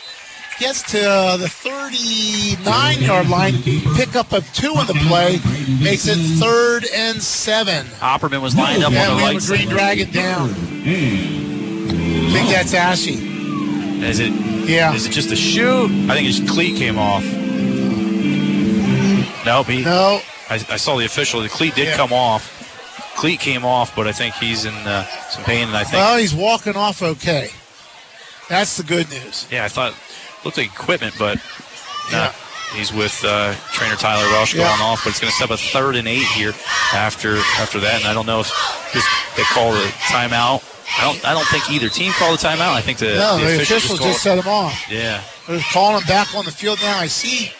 Gets 0.59 0.91
to 0.91 1.09
uh, 1.09 1.37
the 1.37 1.47
39 1.47 3.01
yard 3.01 3.29
line. 3.29 3.53
Pick 3.95 4.15
up 4.17 4.33
a 4.33 4.41
two 4.41 4.73
on 4.75 4.87
the 4.87 4.93
play. 5.07 5.39
Makes 5.81 6.07
it 6.07 6.17
third 6.37 6.85
and 6.93 7.21
seven. 7.23 7.85
Opperman 8.01 8.41
was 8.41 8.55
lined 8.57 8.83
up 8.83 8.91
yeah, 8.91 9.09
on 9.09 9.17
the 9.17 9.23
right 9.23 9.41
a 9.41 9.47
Green 9.47 9.67
side. 9.67 9.69
Dragon 9.69 10.11
down. 10.11 10.49
I 10.49 12.31
think 12.33 12.49
that's 12.49 12.73
Ashley. 12.73 13.13
Is 14.05 14.19
it? 14.19 14.33
Yeah. 14.69 14.93
Is 14.93 15.05
it 15.05 15.11
just 15.11 15.31
a 15.31 15.35
shoe? 15.35 15.85
I 16.09 16.13
think 16.15 16.27
his 16.27 16.41
cleat 16.49 16.75
came 16.77 16.97
off. 16.99 17.23
Nope. 19.45 19.67
He, 19.67 19.83
no. 19.83 20.19
I, 20.49 20.55
I 20.55 20.75
saw 20.77 20.97
the 20.97 21.05
official. 21.05 21.39
The 21.41 21.47
cleat 21.49 21.75
did 21.75 21.87
Yeah. 21.87 21.95
come 21.95 22.11
off. 22.11 22.57
Cleat 23.15 23.39
came 23.39 23.63
off, 23.65 23.95
but 23.95 24.07
I 24.07 24.11
think 24.11 24.35
he's 24.35 24.65
in 24.65 24.73
uh, 24.73 25.05
some 25.29 25.43
pain. 25.43 25.67
And 25.69 25.75
I 25.77 25.83
think, 25.83 25.93
Well, 25.95 26.17
he's 26.17 26.35
walking 26.35 26.75
off 26.75 27.01
okay. 27.01 27.49
That's 28.49 28.77
the 28.77 28.83
good 28.83 29.09
news. 29.09 29.47
yeah, 29.51 29.63
I 29.65 29.67
thought 29.69 29.93
looked 30.45 30.57
like 30.57 30.67
equipment, 30.67 31.15
but 31.19 31.37
no. 32.11 32.29
He's 32.75 32.93
with 32.93 33.23
uh, 33.25 33.55
trainer 33.73 33.95
Tyler 33.95 34.29
Welsh 34.29 34.53
Yeah. 34.53 34.67
going 34.69 34.81
off, 34.81 35.03
but 35.03 35.09
it's 35.09 35.19
going 35.19 35.31
to 35.31 35.35
step 35.35 35.49
a 35.49 35.57
third 35.57 35.95
and 35.95 36.07
eight 36.07 36.21
here 36.37 36.53
after 36.93 37.37
after 37.57 37.79
that. 37.79 38.01
And 38.01 38.05
I 38.07 38.13
don't 38.13 38.27
know 38.27 38.41
if 38.41 38.47
this, 38.93 39.03
they 39.35 39.41
call 39.43 39.71
the 39.71 39.81
timeout. 40.05 40.61
I 40.99 41.01
don't. 41.11 41.25
I 41.27 41.33
don't 41.33 41.47
think 41.47 41.69
either 41.71 41.89
team 41.89 42.11
called 42.13 42.37
the 42.39 42.47
timeout. 42.47 42.73
I 42.73 42.81
think 42.81 42.99
the, 42.99 43.15
No, 43.15 43.37
the 43.39 43.45
the 43.45 43.55
official 43.55 43.77
officials 43.77 43.99
called- 43.99 44.11
just 44.11 44.23
set 44.23 44.37
him 44.37 44.47
off. 44.47 44.85
Yeah. 44.91 45.23
They're 45.47 45.59
calling 45.71 45.99
him 45.99 46.07
back 46.07 46.33
on 46.35 46.45
the 46.45 46.51
field 46.51 46.77
now. 46.81 46.99
I 46.99 47.07
see 47.07 47.51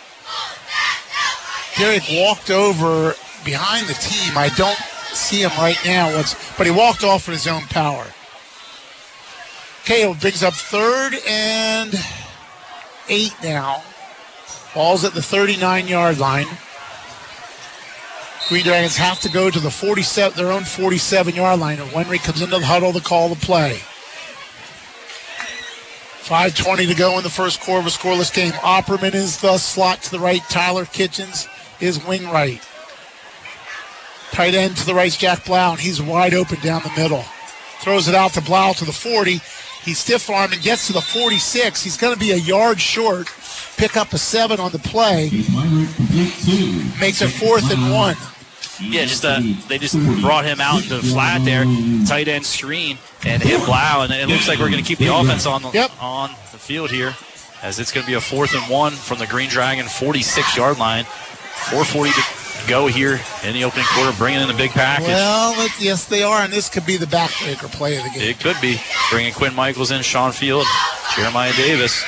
Derek 1.77 2.03
walked 2.11 2.51
over 2.51 3.15
behind 3.43 3.87
the 3.87 3.93
team. 3.95 4.37
I 4.37 4.49
don't 4.57 4.77
see 5.15 5.41
him 5.41 5.51
right 5.57 5.77
now. 5.85 6.15
What's, 6.15 6.35
but 6.55 6.67
he 6.67 6.71
walked 6.71 7.03
off 7.03 7.27
in 7.27 7.33
his 7.33 7.47
own 7.47 7.63
power. 7.63 8.05
Caleb 9.85 10.19
brings 10.19 10.43
up 10.43 10.53
third 10.53 11.15
and 11.27 11.93
eight 13.09 13.35
now. 13.43 13.83
Ball's 14.73 15.03
at 15.03 15.13
the 15.13 15.21
39 15.21 15.87
yard 15.87 16.19
line. 16.19 16.47
Green 18.47 18.63
Dragons 18.63 18.97
have 18.97 19.19
to 19.21 19.29
go 19.29 19.51
to 19.51 19.59
the 19.59 19.69
47, 19.69 20.37
their 20.37 20.51
own 20.51 20.63
47 20.63 21.35
yard 21.35 21.59
line. 21.59 21.79
And 21.79 21.89
Wenry 21.91 22.23
comes 22.23 22.41
into 22.41 22.57
the 22.57 22.65
huddle 22.65 22.93
to 22.93 23.01
call 23.01 23.29
the 23.29 23.35
play. 23.35 23.79
5.20 26.29 26.87
to 26.87 26.95
go 26.95 27.17
in 27.17 27.23
the 27.23 27.29
first 27.29 27.59
quarter 27.59 27.79
of 27.79 27.87
a 27.87 27.89
scoreless 27.89 28.33
game. 28.33 28.51
Opperman 28.53 29.15
is 29.15 29.41
the 29.41 29.57
slot 29.57 30.03
to 30.03 30.11
the 30.11 30.19
right. 30.19 30.41
Tyler 30.49 30.85
Kitchens 30.85 31.47
is 31.79 32.05
wing 32.05 32.29
right. 32.29 32.61
Tight 34.31 34.53
end 34.53 34.77
to 34.77 34.85
the 34.85 34.93
right 34.93 35.11
Jack 35.11 35.45
Blau, 35.45 35.71
and 35.71 35.79
he's 35.79 35.99
wide 35.99 36.35
open 36.35 36.59
down 36.59 36.83
the 36.83 37.01
middle. 37.01 37.23
Throws 37.81 38.07
it 38.07 38.13
out 38.13 38.33
to 38.33 38.41
Blau 38.41 38.73
to 38.73 38.85
the 38.85 38.91
40. 38.91 39.41
He 39.83 39.93
stiff 39.93 40.29
arm 40.29 40.51
and 40.51 40.61
gets 40.61 40.87
to 40.87 40.93
the 40.93 41.01
46. 41.01 41.81
He's 41.83 41.97
going 41.97 42.13
to 42.13 42.19
be 42.19 42.31
a 42.31 42.35
yard 42.37 42.79
short. 42.79 43.27
Pick 43.77 43.95
up 43.97 44.13
a 44.13 44.17
seven 44.17 44.59
on 44.59 44.71
the 44.71 44.79
play. 44.79 45.29
Makes 46.99 47.21
it 47.21 47.29
fourth 47.29 47.71
and 47.71 47.93
one. 47.93 48.15
Yeah, 48.81 49.03
just 49.05 49.25
uh, 49.25 49.41
they 49.67 49.77
just 49.77 49.97
brought 50.21 50.45
him 50.45 50.61
out 50.61 50.83
into 50.83 50.95
the 50.95 51.03
flat 51.03 51.43
there, 51.43 51.65
tight 52.05 52.29
end 52.29 52.45
screen, 52.45 52.97
and 53.25 53.43
hit 53.43 53.65
Blau, 53.65 54.03
and 54.03 54.13
it 54.13 54.29
looks 54.29 54.47
like 54.47 54.57
we're 54.59 54.69
going 54.69 54.81
to 54.81 54.87
keep 54.87 54.99
the 54.99 55.13
offense 55.13 55.45
on 55.45 55.61
the, 55.61 55.91
on 55.99 56.29
the 56.53 56.57
field 56.57 56.89
here, 56.89 57.13
as 57.61 57.77
it's 57.79 57.91
going 57.91 58.05
to 58.05 58.09
be 58.09 58.15
a 58.15 58.21
fourth 58.21 58.53
and 58.53 58.63
one 58.71 58.93
from 58.93 59.19
the 59.19 59.27
Green 59.27 59.49
Dragon 59.49 59.85
46 59.85 60.55
yard 60.55 60.77
line. 60.79 61.03
4:40 61.03 62.13
to 62.15 62.21
go 62.67 62.87
here 62.87 63.19
in 63.43 63.53
the 63.53 63.63
opening 63.63 63.85
quarter, 63.93 64.15
bringing 64.17 64.41
in 64.41 64.49
a 64.49 64.53
big 64.57 64.71
package. 64.71 65.07
Well, 65.07 65.53
it- 65.65 65.71
yes, 65.79 66.05
they 66.05 66.23
are, 66.23 66.41
and 66.41 66.51
this 66.53 66.69
could 66.69 66.85
be 66.85 66.97
the 66.97 67.05
backbreaker 67.05 67.71
play 67.71 67.97
of 67.97 68.03
the 68.03 68.09
game. 68.11 68.29
It 68.29 68.39
could 68.39 68.59
be 68.61 68.79
bringing 69.11 69.33
Quinn 69.33 69.55
Michaels 69.55 69.91
in, 69.91 70.01
Sean 70.01 70.31
Field, 70.31 70.65
Jeremiah 71.15 71.53
Davis. 71.53 72.03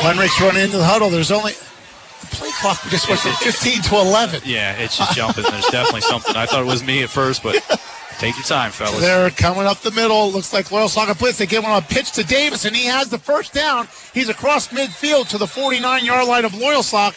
Wenrich's 0.00 0.40
running 0.40 0.62
into 0.64 0.76
the 0.78 0.84
huddle. 0.84 1.10
There's 1.10 1.30
only 1.30 1.52
the 1.52 2.26
play 2.36 2.50
clock 2.60 2.80
just 2.88 3.08
went 3.08 3.20
from 3.20 3.32
15 3.40 3.82
to 3.82 3.96
11. 3.96 4.42
Yeah, 4.44 4.72
it's 4.76 4.96
just 4.96 5.14
jumping. 5.16 5.44
There's 5.44 5.66
definitely 5.66 6.00
something. 6.02 6.34
I 6.36 6.46
thought 6.46 6.60
it 6.62 6.66
was 6.66 6.82
me 6.82 7.02
at 7.02 7.10
first, 7.10 7.42
but 7.42 7.54
take 8.18 8.34
your 8.36 8.44
time, 8.44 8.70
fellas. 8.72 9.00
They're 9.00 9.30
coming 9.30 9.66
up 9.66 9.78
the 9.80 9.90
middle. 9.92 10.30
Looks 10.32 10.52
like 10.52 10.70
Loyal 10.72 10.88
Soccer 10.88 11.14
Blitz. 11.14 11.38
They 11.38 11.46
give 11.46 11.62
him 11.64 11.70
a 11.70 11.80
pitch 11.82 12.12
to 12.12 12.24
Davis, 12.24 12.64
and 12.64 12.74
he 12.74 12.86
has 12.86 13.08
the 13.08 13.18
first 13.18 13.52
down. 13.52 13.86
He's 14.12 14.28
across 14.28 14.68
midfield 14.68 15.28
to 15.28 15.38
the 15.38 15.46
49 15.46 16.04
yard 16.04 16.26
line 16.26 16.44
of 16.44 16.52
Loyalsock. 16.52 17.14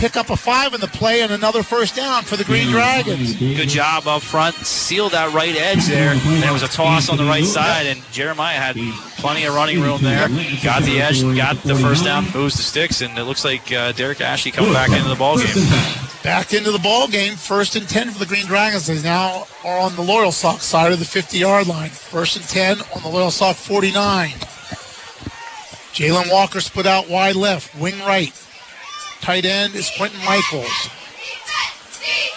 Pick 0.00 0.16
up 0.16 0.30
a 0.30 0.36
five 0.36 0.72
in 0.72 0.80
the 0.80 0.86
play 0.86 1.20
and 1.20 1.30
another 1.30 1.62
first 1.62 1.94
down 1.94 2.22
for 2.22 2.38
the 2.38 2.44
Green 2.44 2.68
Dragons. 2.68 3.36
Good 3.36 3.68
job 3.68 4.06
up 4.06 4.22
front. 4.22 4.54
Sealed 4.54 5.12
that 5.12 5.34
right 5.34 5.54
edge 5.54 5.84
there. 5.84 6.12
And 6.12 6.42
there 6.42 6.54
was 6.54 6.62
a 6.62 6.68
toss 6.68 7.10
on 7.10 7.18
the 7.18 7.24
right 7.24 7.44
side, 7.44 7.84
and 7.84 8.00
Jeremiah 8.10 8.56
had 8.56 8.76
plenty 9.18 9.44
of 9.44 9.54
running 9.54 9.78
room 9.78 10.00
there. 10.00 10.28
Got 10.64 10.84
the 10.84 11.02
edge, 11.02 11.20
got 11.36 11.62
the 11.64 11.74
first 11.74 12.04
down, 12.04 12.24
moves 12.32 12.56
the 12.56 12.62
sticks, 12.62 13.02
and 13.02 13.18
it 13.18 13.24
looks 13.24 13.44
like 13.44 13.70
uh, 13.72 13.92
Derek 13.92 14.22
Ashley 14.22 14.50
coming 14.52 14.72
back 14.72 14.88
into 14.88 15.06
the 15.06 15.16
ball 15.16 15.36
game. 15.36 15.66
Back 16.22 16.54
into 16.54 16.70
the 16.70 16.78
ball 16.78 17.06
game. 17.06 17.34
First 17.34 17.76
and 17.76 17.86
10 17.86 18.10
for 18.10 18.18
the 18.18 18.26
Green 18.26 18.46
Dragons. 18.46 18.86
They 18.86 19.02
now 19.02 19.46
are 19.66 19.78
on 19.80 19.96
the 19.96 20.02
Loyalsock 20.02 20.60
side 20.60 20.92
of 20.92 20.98
the 20.98 21.04
50 21.04 21.36
yard 21.36 21.66
line. 21.66 21.90
First 21.90 22.36
and 22.36 22.44
10 22.46 22.78
on 22.94 23.02
the 23.02 23.08
Loyalsock 23.08 23.54
49. 23.54 24.30
Jalen 25.92 26.32
Walker 26.32 26.62
split 26.62 26.86
out 26.86 27.10
wide 27.10 27.36
left, 27.36 27.74
wing 27.78 27.98
right. 28.00 28.32
Tight 29.20 29.44
end 29.44 29.74
is 29.74 29.90
Quentin 29.96 30.18
Michaels. 30.24 30.88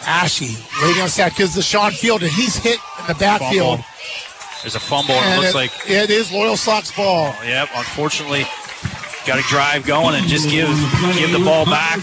Ashley 0.06 0.56
waiting 0.82 1.02
on 1.02 1.10
sack 1.10 1.38
gives 1.38 1.56
the 1.56 1.62
Sean 1.62 1.92
Field, 1.92 2.24
and 2.24 2.32
he's 2.32 2.58
hit 2.58 2.80
in 3.00 3.08
the 3.08 3.16
backfield. 3.16 3.80
Fumble. 3.80 3.86
There's 4.62 4.76
a 4.76 4.80
fumble, 4.80 5.16
and 5.16 5.34
it 5.34 5.38
looks 5.38 5.52
it, 5.52 5.56
like 5.56 5.90
it 5.90 6.10
is 6.10 6.30
Loyalsock's 6.30 6.96
ball. 6.96 7.34
Yep, 7.44 7.70
unfortunately, 7.76 8.44
got 9.26 9.38
to 9.38 9.48
drive 9.50 9.86
going 9.86 10.16
and 10.16 10.28
just 10.28 10.50
give 10.50 10.68
give 11.16 11.32
the 11.32 11.44
ball 11.44 11.66
back. 11.66 12.00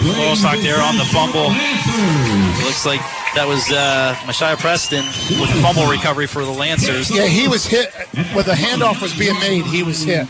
Loyalsock 0.00 0.62
there 0.62 0.80
on 0.80 0.96
the 0.96 1.04
fumble. 1.04 1.48
It 1.52 2.64
looks 2.64 2.86
like 2.86 3.00
that 3.34 3.46
was 3.46 3.70
uh, 3.70 4.16
Messiah 4.26 4.56
Preston 4.56 5.04
with 5.40 5.52
the 5.54 5.60
fumble 5.62 5.90
recovery 5.90 6.26
for 6.26 6.44
the 6.44 6.50
Lancers. 6.50 7.10
Yeah, 7.10 7.26
he 7.26 7.48
was 7.48 7.66
hit 7.66 7.92
when 8.34 8.44
the 8.44 8.52
handoff 8.52 9.00
was 9.00 9.16
being 9.18 9.38
made. 9.40 9.64
He 9.64 9.82
was 9.82 10.02
hit. 10.02 10.26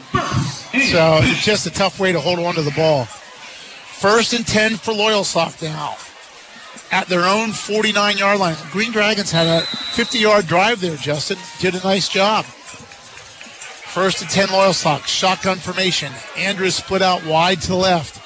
So 0.91 1.21
it's 1.23 1.45
just 1.45 1.67
a 1.67 1.71
tough 1.71 2.01
way 2.01 2.13
to 2.13 2.21
hold 2.21 2.39
on 2.39 2.55
to 2.55 2.63
the 2.63 2.71
ball. 2.73 3.07
First 4.03 4.33
and 4.33 4.45
10 4.45 4.79
for 4.79 4.93
Loyalsock 4.93 5.63
now 5.63 5.97
at 6.91 7.07
their 7.07 7.25
own 7.25 7.53
49 7.53 8.17
yard 8.17 8.41
line. 8.41 8.57
Green 8.73 8.91
Dragons 8.91 9.31
had 9.31 9.47
a 9.47 9.65
50 9.65 10.19
yard 10.19 10.49
drive 10.49 10.81
there, 10.81 10.97
Justin. 10.97 11.39
Did 11.61 11.77
a 11.77 11.87
nice 11.87 12.09
job. 12.09 12.45
First 12.45 14.21
and 14.21 14.29
10 14.29 14.51
Loyal 14.51 14.73
Sox. 14.73 15.09
Shotgun 15.09 15.59
formation. 15.59 16.13
Andrews 16.37 16.75
split 16.75 17.01
out 17.01 17.25
wide 17.25 17.61
to 17.63 17.69
the 17.69 17.77
left. 17.77 18.21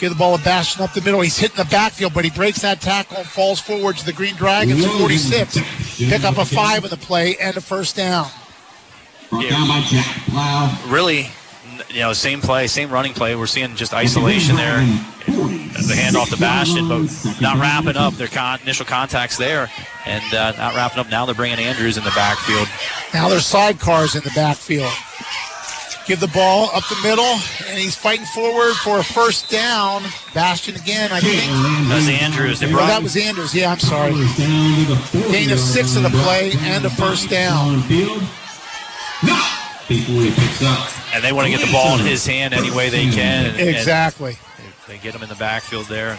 Give 0.00 0.10
the 0.10 0.18
ball 0.18 0.36
to 0.36 0.42
Bastion 0.42 0.82
up 0.82 0.92
the 0.92 1.02
middle. 1.02 1.20
He's 1.20 1.38
hitting 1.38 1.56
the 1.56 1.70
backfield, 1.70 2.14
but 2.14 2.24
he 2.24 2.30
breaks 2.32 2.62
that 2.62 2.80
tackle 2.80 3.18
and 3.18 3.26
falls 3.26 3.60
forward 3.60 3.98
to 3.98 4.04
the 4.04 4.12
Green 4.12 4.34
Dragons 4.34 4.84
46. 4.84 5.98
Pick 5.98 6.24
up 6.24 6.36
a 6.36 6.44
five 6.44 6.82
in 6.82 6.90
the 6.90 6.96
play 6.96 7.36
and 7.36 7.56
a 7.56 7.60
first 7.60 7.94
down. 7.94 8.26
Brought 9.30 9.48
down 9.48 9.68
by 9.68 9.82
Jack 9.82 10.26
Blau. 10.28 10.76
Really, 10.88 11.30
you 11.92 12.00
know, 12.00 12.12
same 12.12 12.40
play, 12.40 12.66
same 12.66 12.90
running 12.90 13.12
play. 13.12 13.36
We're 13.36 13.46
seeing 13.46 13.74
just 13.76 13.92
isolation 13.94 14.56
there. 14.56 14.78
The 15.26 15.94
handoff 15.94 16.30
to 16.30 16.40
Bastion, 16.40 16.88
but 16.88 17.40
not 17.40 17.58
wrapping 17.58 17.96
up 17.96 18.14
their 18.14 18.28
con- 18.28 18.60
initial 18.62 18.84
contacts 18.86 19.36
there, 19.36 19.70
and 20.06 20.34
uh, 20.34 20.52
not 20.52 20.74
wrapping 20.74 20.98
up. 20.98 21.08
Now 21.10 21.26
they're 21.26 21.34
bringing 21.34 21.58
Andrews 21.58 21.96
in 21.96 22.04
the 22.04 22.10
backfield. 22.10 22.68
Now 23.14 23.28
there's 23.28 23.50
sidecars 23.50 24.16
in 24.16 24.22
the 24.22 24.32
backfield. 24.34 24.92
Give 26.06 26.18
the 26.18 26.28
ball 26.28 26.70
up 26.74 26.82
the 26.88 26.98
middle, 27.04 27.38
and 27.68 27.78
he's 27.78 27.94
fighting 27.94 28.26
forward 28.26 28.74
for 28.74 28.98
a 28.98 29.04
first 29.04 29.48
down. 29.48 30.02
Bastion 30.34 30.74
again, 30.74 31.12
I 31.12 31.20
think. 31.20 31.40
That 31.88 31.94
was 31.94 32.08
Andrews. 32.08 32.58
They 32.58 32.72
Oh, 32.72 32.76
that 32.76 33.02
was 33.02 33.16
Andrews. 33.16 33.54
Yeah, 33.54 33.70
I'm 33.70 33.78
sorry. 33.78 34.10
Down 34.10 34.18
to 34.26 34.84
the 34.88 34.96
four 34.96 35.30
Gain 35.30 35.52
of 35.52 35.60
six 35.60 35.94
in 35.94 36.02
the 36.02 36.10
play 36.10 36.52
and 36.62 36.84
a 36.84 36.90
first 36.90 37.30
down. 37.30 37.84
No. 39.22 39.61
Before 39.96 40.22
he 40.22 40.30
picks 40.30 40.62
up. 40.62 41.14
and 41.14 41.22
they 41.24 41.32
want 41.32 41.46
to 41.46 41.56
get 41.56 41.64
the 41.64 41.72
ball 41.72 41.98
in 41.98 42.04
his 42.06 42.24
hand 42.26 42.54
any 42.54 42.70
way 42.70 42.88
they 42.88 43.10
can. 43.10 43.46
and- 43.46 43.58
and 43.60 43.68
Exactly. 43.68 44.36
they 44.88 44.98
get 44.98 45.14
him 45.14 45.22
in 45.22 45.28
the 45.28 45.34
backfield 45.34 45.86
there. 45.86 46.18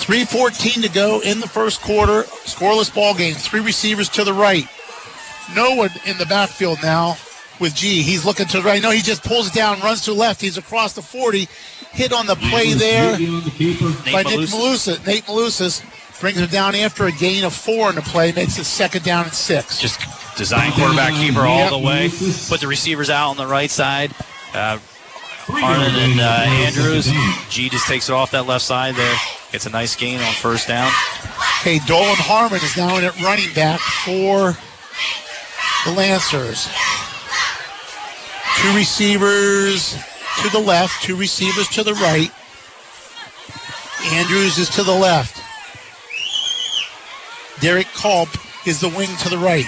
3.14 0.00 0.82
to 0.82 0.88
go 0.88 1.20
in 1.20 1.40
the 1.40 1.48
first 1.48 1.80
quarter. 1.82 2.22
Scoreless 2.44 2.94
ball 2.94 3.14
game. 3.14 3.34
Three 3.34 3.60
receivers 3.60 4.08
to 4.10 4.24
the 4.24 4.32
right. 4.32 4.66
No 5.54 5.74
one 5.74 5.90
in 6.06 6.16
the 6.18 6.26
backfield 6.26 6.78
now 6.82 7.16
with 7.58 7.74
G. 7.74 8.02
He's 8.02 8.24
looking 8.24 8.46
to 8.46 8.58
the 8.58 8.62
right. 8.62 8.80
No, 8.82 8.90
he 8.90 9.02
just 9.02 9.24
pulls 9.24 9.48
it 9.48 9.54
down, 9.54 9.80
runs 9.80 10.02
to 10.02 10.12
the 10.12 10.16
left. 10.16 10.40
He's 10.40 10.56
across 10.56 10.92
the 10.92 11.02
40. 11.02 11.48
Hit 11.90 12.12
on 12.12 12.26
the 12.26 12.36
play 12.36 12.74
there 12.74 13.14
On 13.14 13.20
the 13.20 14.10
by 14.12 14.22
Nick 14.22 14.40
Malusis. 14.50 15.04
Nate 15.06 15.24
Malusis 15.24 15.82
brings 16.20 16.36
him 16.38 16.48
down 16.50 16.74
after 16.76 17.06
a 17.06 17.12
gain 17.12 17.44
of 17.44 17.52
four 17.54 17.88
in 17.88 17.96
the 17.96 18.02
play. 18.02 18.30
Makes 18.32 18.58
it 18.58 18.64
second 18.64 19.04
down 19.04 19.24
and 19.24 19.32
six. 19.32 19.80
Just 19.80 19.98
design 20.38 20.70
quarterback 20.72 21.12
keeper 21.14 21.40
all 21.40 21.68
the 21.68 21.84
way. 21.84 22.08
Put 22.48 22.60
the 22.60 22.68
receivers 22.68 23.10
out 23.10 23.30
on 23.30 23.36
the 23.36 23.46
right 23.46 23.70
side. 23.70 24.12
Uh, 24.54 24.78
Harlan 25.50 25.94
and 25.96 26.20
uh, 26.20 26.44
Andrews. 26.64 27.10
G 27.50 27.68
just 27.68 27.86
takes 27.86 28.08
it 28.08 28.12
off 28.12 28.30
that 28.30 28.46
left 28.46 28.64
side 28.64 28.94
there. 28.94 29.16
Gets 29.50 29.66
a 29.66 29.70
nice 29.70 29.96
gain 29.96 30.20
on 30.20 30.32
first 30.34 30.68
down. 30.68 30.90
Hey, 31.62 31.80
Dolan 31.86 32.16
Harmon 32.16 32.60
is 32.62 32.76
now 32.76 32.96
in 32.98 33.04
at 33.04 33.20
running 33.20 33.52
back 33.54 33.80
for 33.80 34.56
the 35.84 35.96
Lancers. 35.96 36.68
Two 38.62 38.76
receivers 38.76 39.96
to 40.42 40.50
the 40.50 40.60
left, 40.60 41.02
two 41.02 41.16
receivers 41.16 41.68
to 41.68 41.82
the 41.82 41.94
right. 41.94 42.30
Andrews 44.12 44.58
is 44.58 44.68
to 44.70 44.84
the 44.84 44.94
left. 44.94 45.42
Derek 47.60 47.86
Culp 47.88 48.28
is 48.66 48.80
the 48.80 48.88
wing 48.88 49.08
to 49.22 49.28
the 49.28 49.38
right. 49.38 49.66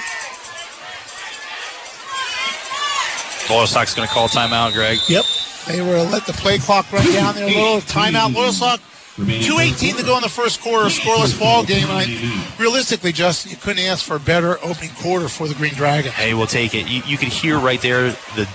Loyalsock's 3.50 3.94
going 3.94 4.06
to 4.06 4.14
call 4.14 4.28
timeout, 4.28 4.72
Greg. 4.72 4.98
Yep. 5.08 5.24
They 5.66 5.82
were 5.82 6.02
let 6.04 6.26
the 6.26 6.32
play 6.32 6.58
clock 6.58 6.90
run 6.92 7.04
down 7.12 7.34
there 7.34 7.44
a 7.44 7.48
little. 7.48 7.80
Timeout. 7.80 8.32
Loyalsock. 8.32 8.80
2.18 9.16 9.98
to 9.98 10.04
go 10.04 10.16
in 10.16 10.22
the 10.22 10.28
first 10.28 10.62
quarter, 10.62 10.86
scoreless 10.86 11.38
ball 11.38 11.64
game. 11.64 11.88
And 11.90 11.92
I, 11.92 12.56
realistically, 12.58 13.12
Justin, 13.12 13.50
you 13.50 13.58
couldn't 13.58 13.84
ask 13.84 14.04
for 14.04 14.16
a 14.16 14.20
better 14.20 14.58
opening 14.64 14.90
quarter 14.94 15.28
for 15.28 15.46
the 15.46 15.54
Green 15.54 15.74
Dragons. 15.74 16.14
Hey, 16.14 16.32
we'll 16.32 16.46
take 16.46 16.74
it. 16.74 16.88
You, 16.88 17.02
you 17.04 17.18
could 17.18 17.28
hear 17.28 17.58
right 17.58 17.82
there 17.82 18.10
the 18.36 18.48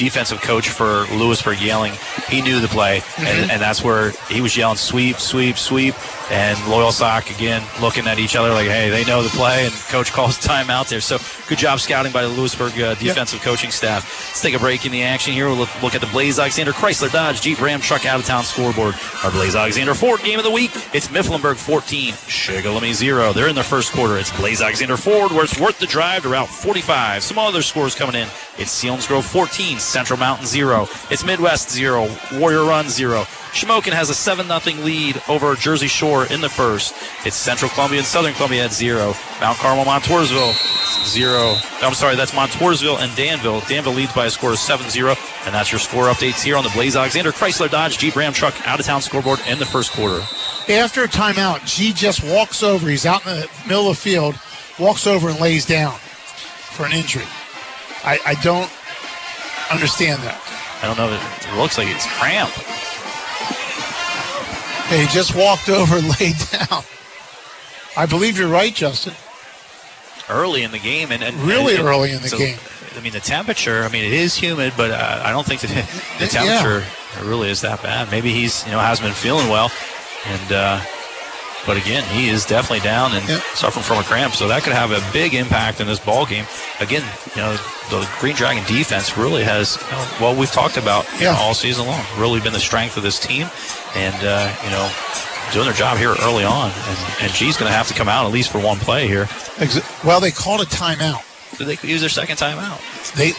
defensive 0.00 0.40
coach 0.40 0.70
for 0.70 1.04
Lewisburg 1.12 1.60
yelling. 1.60 1.92
He 2.28 2.40
knew 2.40 2.58
the 2.60 2.68
play, 2.68 3.02
and, 3.18 3.50
and 3.50 3.60
that's 3.60 3.84
where 3.84 4.12
he 4.30 4.40
was 4.40 4.56
yelling 4.56 4.78
sweep, 4.78 5.16
sweep, 5.16 5.58
sweep. 5.58 5.94
And 6.32 6.56
Loyalsock 6.60 7.34
again 7.34 7.62
looking 7.82 8.06
at 8.06 8.18
each 8.18 8.34
other 8.36 8.50
like, 8.50 8.68
hey, 8.68 8.88
they 8.88 9.04
know 9.04 9.22
the 9.22 9.28
play, 9.30 9.66
and 9.66 9.74
coach 9.88 10.10
calls 10.12 10.38
timeout 10.46 10.88
there. 10.88 11.00
So 11.02 11.18
good 11.48 11.58
job 11.58 11.80
scouting 11.80 12.12
by 12.12 12.22
the 12.22 12.28
Lewisburg 12.28 12.80
uh, 12.80 12.94
defensive 12.94 13.42
coaching 13.42 13.70
staff. 13.70 14.04
Let's 14.28 14.40
take 14.40 14.54
a 14.54 14.58
break 14.58 14.86
in 14.86 14.92
the 14.92 15.02
action 15.02 15.34
here. 15.34 15.48
We'll 15.48 15.56
look, 15.56 15.82
look 15.82 15.94
at 15.94 16.00
the 16.00 16.06
Blaze 16.06 16.38
Alexander 16.38 16.72
Chrysler 16.72 17.12
Dodge 17.12 17.42
Jeep 17.42 17.60
Ram 17.60 17.80
Truck 17.80 18.06
out 18.06 18.20
of 18.20 18.26
town 18.26 18.44
scoreboard. 18.44 18.94
Our 19.22 19.30
Blaze 19.30 19.54
Alexander 19.54 19.92
Ford 19.92 20.20
game 20.22 20.38
of 20.38 20.44
the 20.44 20.50
week. 20.50 20.70
It's 20.94 21.08
Mifflinburg 21.08 21.56
14, 21.56 22.14
Shikellamy 22.14 22.94
0. 22.94 23.32
They're 23.34 23.48
in 23.48 23.54
their 23.54 23.64
first 23.64 23.92
quarter. 23.92 24.16
It's 24.16 24.34
Blaze 24.38 24.62
Alexander 24.62 24.96
Ford 24.96 25.32
where 25.32 25.44
it's 25.44 25.58
worth 25.60 25.78
the 25.78 25.86
drive 25.86 26.22
to 26.22 26.30
Route 26.30 26.48
45. 26.48 27.22
Some 27.22 27.38
other 27.38 27.60
scores 27.60 27.94
coming 27.94 28.14
in. 28.14 28.28
It's 28.56 28.82
Selinsgrove 28.82 29.24
14, 29.24 29.78
Central 29.90 30.18
Mountain 30.18 30.46
0. 30.46 30.86
It's 31.10 31.24
Midd-West 31.24 31.70
0, 31.70 32.08
Warrior 32.34 32.64
Run 32.64 32.88
0. 32.88 33.22
Shamokin 33.52 33.92
has 33.92 34.08
a 34.08 34.14
7 34.14 34.46
0 34.46 34.84
lead 34.84 35.20
over 35.28 35.54
Jersey 35.56 35.88
Shore 35.88 36.26
in 36.26 36.40
the 36.40 36.48
first. 36.48 36.94
It's 37.26 37.34
Central 37.34 37.70
Columbia 37.70 37.98
and 37.98 38.06
Southern 38.06 38.32
Columbia 38.34 38.66
at 38.66 38.72
0. 38.72 39.14
Mount 39.40 39.58
Carmel, 39.58 39.84
Montoursville 39.84 40.54
0. 41.04 41.56
I'm 41.82 41.94
sorry, 41.94 42.14
that's 42.14 42.32
Montoursville 42.32 42.98
and 43.00 43.14
Danville. 43.16 43.60
Danville 43.62 43.94
leads 43.94 44.12
by 44.12 44.26
a 44.26 44.30
score 44.30 44.52
of 44.52 44.58
7 44.58 44.88
0. 44.88 45.14
And 45.44 45.54
that's 45.54 45.72
your 45.72 45.80
score 45.80 46.04
updates 46.04 46.42
here 46.42 46.56
on 46.56 46.62
the 46.62 46.70
Blaze 46.70 46.94
Alexander 46.94 47.32
Chrysler 47.32 47.68
Dodge 47.68 47.98
Jeep 47.98 48.14
Ram 48.14 48.32
Truck 48.32 48.54
out 48.68 48.78
of 48.78 48.86
town 48.86 49.02
scoreboard 49.02 49.40
in 49.48 49.58
the 49.58 49.66
first 49.66 49.90
quarter. 49.92 50.20
After 50.68 51.02
a 51.02 51.08
timeout, 51.08 51.66
G 51.66 51.92
just 51.92 52.22
walks 52.22 52.62
over. 52.62 52.88
He's 52.88 53.06
out 53.06 53.26
in 53.26 53.40
the 53.40 53.50
middle 53.66 53.90
of 53.90 53.96
the 53.96 54.00
field, 54.00 54.38
walks 54.78 55.08
over 55.08 55.28
and 55.28 55.40
lays 55.40 55.66
down 55.66 55.94
for 55.94 56.86
an 56.86 56.92
injury. 56.92 57.24
I, 58.04 58.18
I 58.24 58.34
don't 58.42 58.70
understand 59.70 60.22
that. 60.22 60.38
I 60.82 60.86
don't 60.86 60.96
know. 60.96 61.12
It 61.12 61.56
looks 61.60 61.78
like 61.78 61.88
it's 61.88 62.06
cramp. 62.18 62.50
He 64.90 65.06
just 65.14 65.36
walked 65.36 65.68
over 65.68 65.96
and 65.98 66.08
laid 66.20 66.36
down. 66.50 66.82
I 67.96 68.06
believe 68.06 68.38
you're 68.38 68.48
right, 68.48 68.74
Justin. 68.74 69.14
early 70.28 70.62
in 70.62 70.70
the 70.72 70.78
game, 70.78 71.12
and, 71.12 71.22
and 71.22 71.36
Really 71.42 71.76
and- 71.76 71.86
early 71.86 72.12
in 72.12 72.22
the 72.22 72.28
so, 72.28 72.38
game. 72.38 72.56
I 72.96 73.00
mean, 73.00 73.12
the 73.12 73.20
temperature. 73.20 73.84
I 73.84 73.88
mean, 73.88 74.04
it 74.04 74.12
is 74.12 74.34
humid, 74.36 74.72
but 74.76 74.90
uh, 74.90 75.22
I 75.24 75.30
don't 75.30 75.46
think 75.46 75.60
that 75.60 75.68
the 76.18 76.24
Yeah. 76.24 76.28
temperature 76.30 76.84
really 77.24 77.50
is 77.50 77.60
that 77.60 77.82
bad. 77.82 78.10
Maybe 78.10 78.32
he's 78.32 78.64
you 78.66 78.72
know 78.72 78.80
hasn't 78.80 79.06
been 79.06 79.14
feeling 79.14 79.48
well, 79.48 79.70
and 80.26 80.52
uh, 80.52 80.80
but 81.66 81.76
again, 81.76 82.02
he 82.14 82.28
is 82.28 82.44
definitely 82.44 82.80
down 82.80 83.12
and 83.12 83.24
suffering 83.54 83.82
from 83.84 83.98
a 83.98 84.02
cramp. 84.02 84.34
So 84.34 84.48
that 84.48 84.62
could 84.62 84.72
have 84.72 84.90
a 84.92 85.00
big 85.12 85.34
impact 85.34 85.80
in 85.80 85.86
this 85.86 85.98
ball 86.00 86.26
game. 86.26 86.44
Again, 86.80 87.04
you 87.36 87.42
know, 87.42 87.52
the 87.90 88.08
Green 88.18 88.34
Dragon 88.34 88.64
defense 88.64 89.16
really 89.18 89.42
has 89.44 89.76
you 89.76 89.90
know, 89.92 90.08
well 90.20 90.36
we've 90.36 90.50
talked 90.50 90.76
about 90.76 91.06
you 91.18 91.24
know, 91.24 91.34
all 91.38 91.54
season 91.54 91.86
long. 91.86 92.04
Really 92.18 92.40
been 92.40 92.52
the 92.52 92.60
strength 92.60 92.96
of 92.96 93.02
this 93.02 93.18
team, 93.18 93.46
and 93.94 94.14
uh, 94.24 94.54
you 94.64 94.70
know. 94.70 94.90
Doing 95.52 95.64
their 95.64 95.74
job 95.74 95.98
here 95.98 96.14
early 96.22 96.44
on, 96.44 96.70
and, 96.70 96.98
and 97.22 97.32
G's 97.32 97.56
going 97.56 97.68
to 97.68 97.76
have 97.76 97.88
to 97.88 97.94
come 97.94 98.08
out 98.08 98.24
at 98.24 98.30
least 98.30 98.52
for 98.52 98.60
one 98.60 98.78
play 98.78 99.08
here. 99.08 99.28
Well, 100.04 100.20
they 100.20 100.30
called 100.30 100.60
a 100.60 100.64
timeout. 100.64 101.24
Did 101.58 101.66
they 101.66 101.88
use 101.88 101.98
their 101.98 102.08
second 102.08 102.36
timeout? 102.36 102.78
They, 103.16 103.32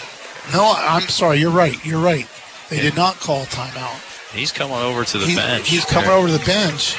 no, 0.51 0.73
I'm 0.75 1.03
sorry. 1.03 1.37
You're 1.39 1.51
right. 1.51 1.77
You're 1.85 2.01
right. 2.01 2.27
They 2.69 2.81
did 2.81 2.97
not 2.97 3.15
call 3.21 3.43
a 3.43 3.45
timeout. 3.45 4.33
He's 4.33 4.51
coming 4.51 4.75
over 4.75 5.05
to 5.05 5.17
the 5.19 5.25
He- 5.25 5.37
bench. 5.37 5.69
He's 5.69 5.85
coming 5.85 6.09
There. 6.09 6.17
over 6.17 6.27
to 6.27 6.33
the 6.37 6.43
bench. 6.45 6.97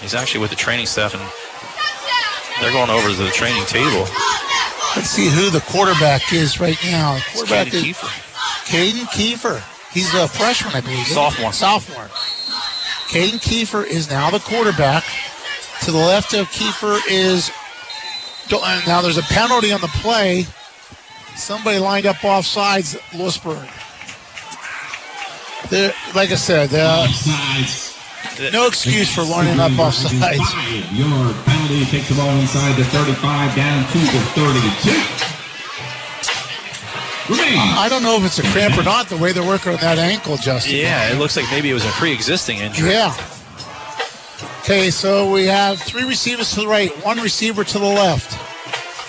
He's 0.00 0.14
actually 0.14 0.40
with 0.40 0.50
the 0.50 0.56
training 0.56 0.86
staff, 0.86 1.14
and 1.14 1.22
they're 2.60 2.72
going 2.72 2.90
over 2.90 3.08
to 3.08 3.14
the 3.16 3.30
training 3.30 3.64
table. 3.66 4.06
Let's 4.96 5.10
see 5.10 5.28
who 5.28 5.50
the 5.50 5.60
quarterback 5.68 6.32
is 6.32 6.60
right 6.60 6.78
now. 6.84 7.14
The 7.14 7.18
It's 7.18 7.32
quarterback 7.34 7.66
Caden 7.68 7.90
is 7.90 7.96
Caden 8.68 9.06
Kiefer. 9.10 9.92
He's 9.92 10.12
a 10.14 10.28
freshman, 10.28 10.74
I 10.74 10.80
believe. 10.80 11.06
Sophomore. 11.06 11.52
Sophomore. 11.52 12.08
Caden 13.08 13.40
Kiefer 13.40 13.86
is 13.86 14.10
now 14.10 14.30
the 14.30 14.40
quarterback. 14.40 15.04
To 15.82 15.90
the 15.90 15.98
left 15.98 16.32
of 16.34 16.46
Kiefer 16.48 17.00
is 17.10 17.50
uh, 18.52 18.82
now 18.86 19.00
there's 19.02 19.18
a 19.18 19.22
penalty 19.22 19.72
on 19.72 19.80
the 19.80 19.88
play. 19.88 20.46
Somebody 21.36 21.78
lined 21.78 22.06
up 22.06 22.24
off 22.24 22.46
sides, 22.46 22.96
Lewisburg. 23.14 23.68
There- 25.70 25.94
Like 26.14 26.30
I 26.30 26.36
said, 26.36 26.70
uh, 26.72 27.06
no 28.52 28.66
excuse 28.66 29.14
for 29.14 29.22
lining 29.22 29.60
up 29.60 29.78
off 29.78 29.94
sides. 29.94 30.40
Your 30.92 31.32
penalty 31.44 31.84
takes 31.86 32.08
the 32.08 32.16
ball 32.16 32.30
inside 32.38 32.76
the 32.76 32.84
35 32.84 33.56
down 33.56 33.86
to 33.92 33.98
the 33.98 34.20
32. 34.34 35.34
I 37.26 37.88
don't 37.88 38.02
know 38.02 38.16
if 38.16 38.26
it's 38.26 38.38
a 38.38 38.42
cramp 38.52 38.76
or 38.76 38.82
not, 38.82 39.08
the 39.08 39.16
way 39.16 39.32
they're 39.32 39.46
working 39.46 39.72
on 39.72 39.80
that 39.80 39.98
ankle, 39.98 40.36
Justin. 40.36 40.76
Yeah, 40.76 41.10
it 41.10 41.18
looks 41.18 41.36
like 41.36 41.46
maybe 41.50 41.70
it 41.70 41.74
was 41.74 41.84
a 41.84 41.90
pre-existing 41.90 42.58
injury. 42.58 42.90
Yeah. 42.90 43.16
Okay, 44.60 44.90
so 44.90 45.30
we 45.30 45.46
have 45.46 45.80
three 45.80 46.04
receivers 46.04 46.50
to 46.54 46.60
the 46.60 46.68
right, 46.68 46.90
one 47.04 47.18
receiver 47.18 47.64
to 47.64 47.78
the 47.78 47.84
left. 47.84 48.32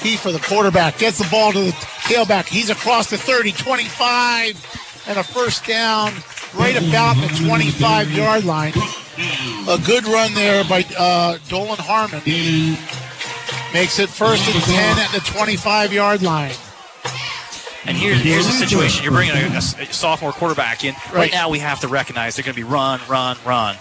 He 0.01 0.17
for 0.17 0.31
the 0.31 0.39
quarterback, 0.39 0.97
gets 0.97 1.17
the 1.17 1.27
ball 1.29 1.51
to 1.51 1.59
the 1.59 1.71
tailback. 1.71 2.45
He's 2.45 2.69
across 2.69 3.09
the 3.09 3.17
30, 3.17 3.51
25, 3.51 5.03
and 5.07 5.17
a 5.17 5.23
first 5.23 5.65
down 5.65 6.13
right 6.55 6.75
about 6.75 7.15
the 7.15 7.45
25 7.45 8.11
yard 8.11 8.45
line. 8.45 8.73
A 9.67 9.77
good 9.85 10.05
run 10.05 10.33
there 10.33 10.63
by 10.65 10.85
uh, 10.97 11.37
Dolan 11.47 11.77
Harmon. 11.79 12.21
Makes 13.73 13.99
it 13.99 14.09
first 14.09 14.47
and 14.47 14.63
10 14.63 14.99
at 14.99 15.11
the 15.11 15.19
25 15.19 15.93
yard 15.93 16.21
line. 16.21 16.53
And 17.85 17.95
here, 17.95 18.15
here's 18.15 18.47
the 18.47 18.53
situation: 18.53 19.03
you're 19.03 19.13
bringing 19.13 19.35
a, 19.35 19.57
a 19.57 19.61
sophomore 19.61 20.31
quarterback 20.31 20.83
in. 20.83 20.93
Right. 20.93 21.13
right 21.13 21.31
now, 21.31 21.49
we 21.49 21.59
have 21.59 21.79
to 21.81 21.87
recognize 21.87 22.35
they're 22.35 22.43
going 22.43 22.55
to 22.55 22.61
be 22.61 22.63
run, 22.63 22.99
run, 23.07 23.37
run. 23.45 23.77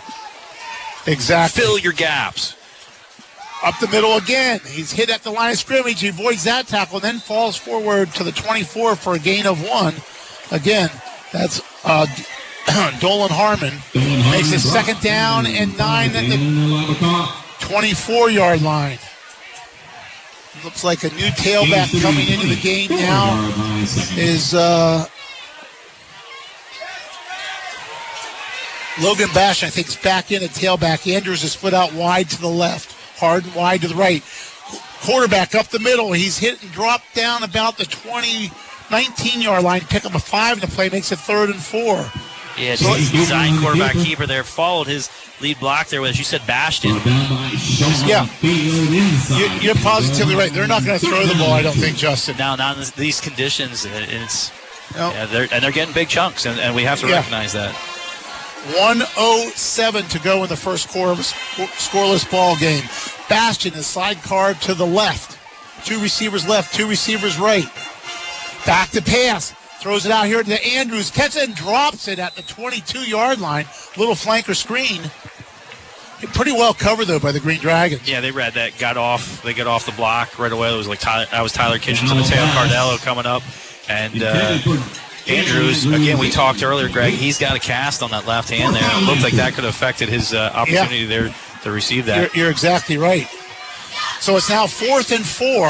Exactly. 1.06 1.62
Fill 1.62 1.78
your 1.78 1.92
gaps. 1.92 2.56
Up 3.62 3.78
the 3.78 3.88
middle 3.88 4.16
again. 4.16 4.60
He's 4.66 4.92
hit 4.92 5.08
at 5.08 5.22
the 5.22 5.30
line 5.30 5.52
of 5.52 5.58
scrimmage. 5.58 6.00
He 6.00 6.08
avoids 6.08 6.44
that 6.44 6.66
tackle, 6.66 7.00
then 7.00 7.18
falls 7.18 7.56
forward 7.56 8.12
to 8.14 8.24
the 8.24 8.32
24 8.32 8.96
for 8.96 9.14
a 9.14 9.18
gain 9.18 9.46
of 9.46 9.62
one. 9.66 9.94
Again, 10.50 10.90
that's 11.32 11.62
uh, 11.82 12.06
Dolan 13.00 13.30
Harmon. 13.30 13.74
Makes 14.30 14.52
a 14.52 14.58
second 14.58 15.00
down 15.00 15.46
and 15.46 15.76
nine 15.76 16.10
at 16.14 16.28
the 16.28 17.66
24 17.66 18.30
yard 18.30 18.62
line. 18.62 18.98
Looks 20.64 20.84
like 20.84 21.04
a 21.04 21.10
new 21.10 21.28
tailback 21.36 22.00
coming 22.00 22.26
into 22.28 22.46
the 22.46 22.60
game 22.60 22.90
now 22.90 23.52
is 24.16 24.54
uh, 24.54 25.06
Logan 29.02 29.28
Bash, 29.34 29.64
I 29.64 29.70
think, 29.70 29.88
is 29.88 29.96
back 29.96 30.30
in 30.30 30.42
at 30.42 30.50
tailback. 30.50 31.12
Andrews 31.12 31.42
is 31.42 31.52
split 31.52 31.74
out 31.74 31.92
wide 31.92 32.30
to 32.30 32.40
the 32.40 32.48
left. 32.48 32.92
hard 33.18 33.44
and 33.44 33.54
wide 33.54 33.82
to 33.82 33.88
the 33.88 33.94
right. 33.94 34.22
Quarterback 35.02 35.54
up 35.54 35.66
the 35.68 35.80
middle. 35.80 36.12
He's 36.12 36.38
hit 36.38 36.62
and 36.62 36.70
dropped 36.72 37.14
down 37.14 37.42
about 37.42 37.76
the 37.76 37.84
20, 37.84 38.50
19 38.90 39.42
yard 39.42 39.64
line. 39.64 39.80
Pick 39.82 40.04
up 40.06 40.14
a 40.14 40.18
five, 40.20 40.54
and 40.54 40.62
the 40.62 40.74
play 40.74 40.88
makes 40.88 41.10
it 41.12 41.18
third 41.18 41.50
and 41.50 41.60
four. 41.60 42.06
Yeah, 42.58 42.76
so 42.76 42.94
design 42.94 43.58
quarterback 43.60 43.94
keeper 43.94 44.26
there 44.26 44.44
followed 44.44 44.86
his 44.86 45.10
lead 45.40 45.58
block 45.58 45.88
there 45.88 46.00
with, 46.00 46.10
as 46.10 46.18
you 46.18 46.24
said, 46.24 46.46
Bastion. 46.46 46.92
Yeah, 49.36 49.60
you're 49.60 49.74
positively 49.76 50.36
right. 50.36 50.52
They're 50.52 50.68
not 50.68 50.84
going 50.84 50.98
to 50.98 51.04
throw 51.06 51.26
the 51.26 51.34
ball, 51.34 51.52
I 51.52 51.62
don't 51.62 51.76
think, 51.76 51.96
Justin. 51.96 52.36
Now, 52.36 52.54
not 52.54 52.78
in 52.78 52.84
these 52.96 53.20
conditions, 53.20 53.84
uh, 53.84 53.90
it's 54.08 54.50
nope. 54.96 55.14
yeah, 55.14 55.26
they're, 55.26 55.48
and 55.52 55.64
they're 55.64 55.72
getting 55.72 55.94
big 55.94 56.08
chunks, 56.08 56.46
and, 56.46 56.60
and 56.60 56.76
we 56.76 56.82
have 56.82 57.00
to 57.00 57.08
yeah. 57.08 57.16
recognize 57.16 57.52
that. 57.54 57.74
107 58.78 60.04
to 60.08 60.18
go 60.20 60.42
in 60.42 60.48
the 60.48 60.56
first 60.56 60.88
quarter 60.88 61.12
of 61.12 61.18
a 61.18 61.22
scoreless 61.22 62.30
ball 62.30 62.56
game. 62.56 62.82
Bastion 63.28 63.74
is 63.74 63.86
side 63.86 64.22
card 64.22 64.60
to 64.62 64.74
the 64.74 64.86
left. 64.86 65.38
Two 65.84 66.00
receivers 66.00 66.48
left, 66.48 66.74
two 66.74 66.88
receivers 66.88 67.38
right. 67.38 67.66
Back 68.64 68.90
to 68.90 69.02
pass. 69.02 69.54
Throws 69.84 70.06
it 70.06 70.12
out 70.12 70.24
here 70.24 70.42
to 70.42 70.66
Andrews. 70.66 71.10
Catches 71.10 71.42
it 71.42 71.48
and 71.48 71.54
drops 71.54 72.08
it 72.08 72.18
at 72.18 72.34
the 72.36 72.40
22 72.40 73.00
yard 73.00 73.38
line. 73.38 73.66
Little 73.98 74.14
flanker 74.14 74.56
screen. 74.56 75.02
Pretty 76.32 76.52
well 76.52 76.72
covered 76.72 77.04
though 77.04 77.18
by 77.20 77.32
the 77.32 77.38
Green 77.38 77.60
Dragons. 77.60 78.08
Yeah, 78.08 78.22
they 78.22 78.30
read 78.30 78.54
that. 78.54 78.78
Got 78.78 78.96
off. 78.96 79.42
They 79.42 79.52
got 79.52 79.66
off 79.66 79.84
the 79.84 79.92
block 79.92 80.38
right 80.38 80.50
away. 80.50 80.72
It 80.72 80.76
was 80.78 80.88
like 80.88 81.00
Tyler, 81.00 81.26
I 81.30 81.42
was 81.42 81.52
Tyler 81.52 81.78
Kitchens 81.78 82.10
and 82.10 82.18
Mateo 82.18 82.46
Cardello 82.46 82.96
coming 83.04 83.26
up, 83.26 83.42
and 83.86 84.22
uh, 84.22 84.58
Andrews, 85.28 85.84
again, 85.84 86.18
we 86.18 86.30
talked 86.30 86.62
earlier, 86.62 86.88
Greg, 86.88 87.12
he's 87.12 87.38
got 87.38 87.54
a 87.54 87.60
cast 87.60 88.02
on 88.02 88.10
that 88.12 88.26
left 88.26 88.48
hand 88.48 88.74
there. 88.74 88.82
It 88.82 89.06
looked 89.06 89.22
like 89.22 89.34
that 89.34 89.52
could 89.52 89.64
have 89.64 89.74
affected 89.74 90.08
his 90.08 90.32
uh, 90.32 90.50
opportunity 90.54 91.00
yeah. 91.00 91.08
there 91.08 91.34
to 91.62 91.70
receive 91.70 92.06
that. 92.06 92.34
You're, 92.34 92.44
you're, 92.44 92.50
exactly 92.50 92.96
right. 92.96 93.28
So 94.20 94.34
it's 94.38 94.48
now 94.48 94.66
fourth 94.66 95.12
and 95.12 95.26
four 95.26 95.68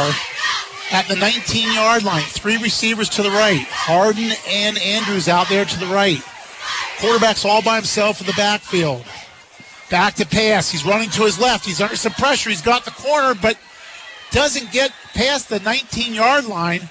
at 0.95 1.09
the 1.09 1.17
19 1.17 1.73
yard 1.75 2.05
line. 2.05 2.23
Three 2.23 2.57
receivers 2.57 3.09
to 3.11 3.23
the 3.23 3.31
right. 3.31 3.67
Harden 3.69 4.31
and 4.49 4.79
Andrews 4.79 5.29
out 5.29 5.49
there 5.49 5.65
to 5.65 5.81
the 5.81 5.87
right. 5.87 6.23
Quarterback's 7.01 7.45
all 7.45 7.63
by 7.63 7.75
himself 7.75 8.21
in 8.21 8.29
the 8.29 8.33
backfield. 8.35 9.05
Back 9.91 10.15
to 10.15 10.27
pass. 10.27 10.71
He's 10.71 10.85
running 10.87 11.11
to 11.11 11.23
his 11.23 11.39
left. 11.39 11.67
He's 11.67 11.81
under 11.81 11.97
some 11.97 12.13
pressure. 12.13 12.49
He's 12.49 12.63
got 12.63 12.85
the 12.85 12.93
corner, 12.93 13.35
but 13.35 13.59
doesn't 14.31 14.71
get 14.71 14.93
past 15.15 15.49
the 15.49 15.59
19 15.61 16.15
yard 16.15 16.45
line. 16.45 16.89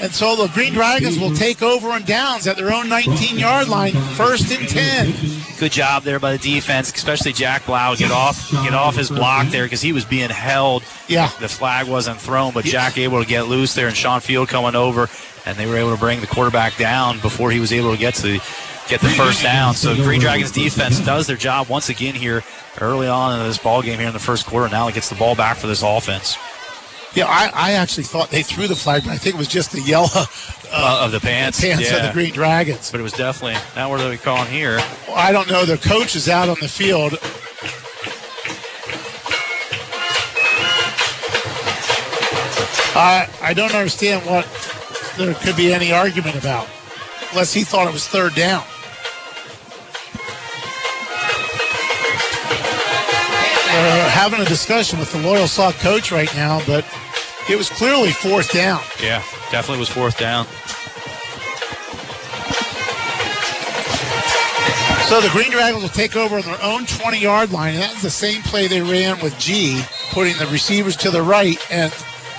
And 0.00 0.12
so 0.12 0.36
the 0.36 0.46
Green 0.48 0.72
Dragons 0.72 1.18
will 1.18 1.34
take 1.34 1.62
over 1.62 1.88
on 1.88 2.02
downs 2.04 2.46
at 2.46 2.56
their 2.56 2.72
own 2.72 2.88
19 2.88 3.38
yard 3.38 3.68
line, 3.68 3.92
first 3.92 4.50
and 4.52 4.68
10. 4.68 5.12
Good 5.58 5.72
job 5.72 6.04
there 6.04 6.20
by 6.20 6.36
the 6.36 6.38
defense, 6.38 6.92
especially 6.92 7.32
Jack 7.32 7.66
Blau. 7.66 7.96
Get 7.96 8.12
off 8.12 8.50
get 8.52 8.74
off 8.74 8.94
his 8.94 9.10
block 9.10 9.48
there 9.48 9.64
because 9.64 9.82
he 9.82 9.92
was 9.92 10.04
being 10.04 10.30
held. 10.30 10.84
Yeah. 11.08 11.30
The 11.40 11.48
flag 11.48 11.88
wasn't 11.88 12.20
thrown, 12.20 12.52
but 12.52 12.64
Jack 12.64 12.96
able 12.96 13.20
to 13.20 13.28
get 13.28 13.48
loose 13.48 13.74
there 13.74 13.88
and 13.88 13.96
Sean 13.96 14.20
Field 14.20 14.48
coming 14.48 14.76
over 14.76 15.08
and 15.46 15.56
they 15.56 15.66
were 15.66 15.76
able 15.76 15.92
to 15.94 15.98
bring 15.98 16.20
the 16.20 16.26
quarterback 16.26 16.76
down 16.76 17.18
before 17.20 17.50
he 17.50 17.58
was 17.58 17.72
able 17.72 17.90
to 17.92 17.98
get 17.98 18.14
to 18.16 18.22
the 18.22 18.34
get 18.88 19.00
the 19.00 19.08
first 19.08 19.42
down. 19.42 19.74
So 19.74 19.94
Green 19.96 20.20
Dragons 20.20 20.52
defense 20.52 21.00
does 21.00 21.26
their 21.26 21.36
job 21.36 21.68
once 21.68 21.88
again 21.88 22.14
here 22.14 22.42
early 22.80 23.08
on 23.08 23.38
in 23.38 23.46
this 23.46 23.58
ball 23.58 23.82
game 23.82 23.98
here 23.98 24.08
in 24.08 24.14
the 24.14 24.18
first 24.18 24.46
quarter. 24.46 24.68
Now 24.70 24.88
it 24.88 24.94
gets 24.94 25.08
the 25.08 25.16
ball 25.16 25.34
back 25.34 25.56
for 25.56 25.66
this 25.66 25.82
offense. 25.82 26.36
Yeah, 27.14 27.26
I, 27.26 27.50
I 27.54 27.72
actually 27.72 28.04
thought 28.04 28.30
they 28.30 28.42
threw 28.42 28.66
the 28.66 28.76
flag, 28.76 29.04
but 29.04 29.12
I 29.12 29.16
think 29.16 29.34
it 29.34 29.38
was 29.38 29.48
just 29.48 29.72
the 29.72 29.80
yellow 29.80 30.08
uh, 30.14 30.26
uh, 30.70 31.04
of 31.04 31.12
the 31.12 31.20
pants, 31.20 31.60
pants 31.60 31.90
yeah. 31.90 31.96
of 31.96 32.02
the 32.06 32.12
Green 32.12 32.32
Dragons. 32.32 32.90
But 32.90 33.00
it 33.00 33.02
was 33.02 33.12
definitely 33.12 33.58
now. 33.74 33.88
What 33.90 34.00
are 34.00 34.08
they 34.08 34.18
calling 34.18 34.50
here? 34.50 34.76
Well, 35.06 35.16
I 35.16 35.32
don't 35.32 35.50
know. 35.50 35.64
The 35.64 35.78
coach 35.78 36.14
is 36.14 36.28
out 36.28 36.48
on 36.48 36.56
the 36.60 36.68
field. 36.68 37.18
I 42.94 43.28
I 43.42 43.54
don't 43.54 43.74
understand 43.74 44.26
what 44.26 44.46
there 45.16 45.32
could 45.34 45.56
be 45.56 45.72
any 45.72 45.92
argument 45.92 46.36
about, 46.36 46.68
unless 47.30 47.52
he 47.52 47.64
thought 47.64 47.88
it 47.88 47.92
was 47.92 48.06
third 48.06 48.34
down. 48.34 48.64
We're 53.78 54.08
having 54.08 54.40
a 54.40 54.44
discussion 54.44 54.98
with 54.98 55.12
the 55.12 55.18
Loyalsock 55.18 55.78
coach 55.78 56.10
right 56.10 56.34
now, 56.34 56.60
but 56.66 56.84
it 57.48 57.56
was 57.56 57.68
clearly 57.68 58.10
fourth 58.10 58.52
down. 58.52 58.80
Yeah, 59.00 59.22
definitely 59.52 59.78
was 59.78 59.88
fourth 59.88 60.18
down. 60.18 60.46
So 65.06 65.20
the 65.20 65.30
Green 65.30 65.52
Dragons 65.52 65.80
will 65.80 65.90
take 65.90 66.16
over 66.16 66.36
on 66.36 66.42
their 66.42 66.60
own 66.60 66.86
20 66.86 67.20
yard 67.20 67.52
line. 67.52 67.74
And 67.74 67.82
that's 67.82 68.02
the 68.02 68.10
same 68.10 68.42
play 68.42 68.66
they 68.66 68.82
ran 68.82 69.20
with 69.22 69.38
G, 69.38 69.80
putting 70.10 70.36
the 70.38 70.46
receivers 70.48 70.96
to 70.96 71.10
the 71.12 71.22
right. 71.22 71.58
And 71.70 71.92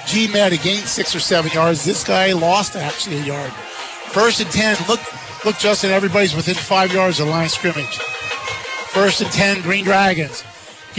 G 0.08 0.28
have 0.28 0.62
gained 0.62 0.88
six 0.88 1.16
or 1.16 1.20
seven 1.20 1.52
yards. 1.54 1.86
This 1.86 2.04
guy 2.04 2.34
lost 2.34 2.76
actually 2.76 3.20
a 3.20 3.24
yard. 3.24 3.52
First 4.12 4.42
and 4.42 4.52
10. 4.52 4.76
Look, 4.90 5.00
look, 5.46 5.58
Justin, 5.58 5.92
everybody's 5.92 6.36
within 6.36 6.56
five 6.56 6.94
yards 6.94 7.22
of 7.22 7.28
the 7.28 7.32
line 7.32 7.46
of 7.46 7.52
scrimmage. 7.52 7.98
First 8.90 9.22
and 9.22 9.32
10, 9.32 9.62
Green 9.62 9.86
Dragons. 9.86 10.44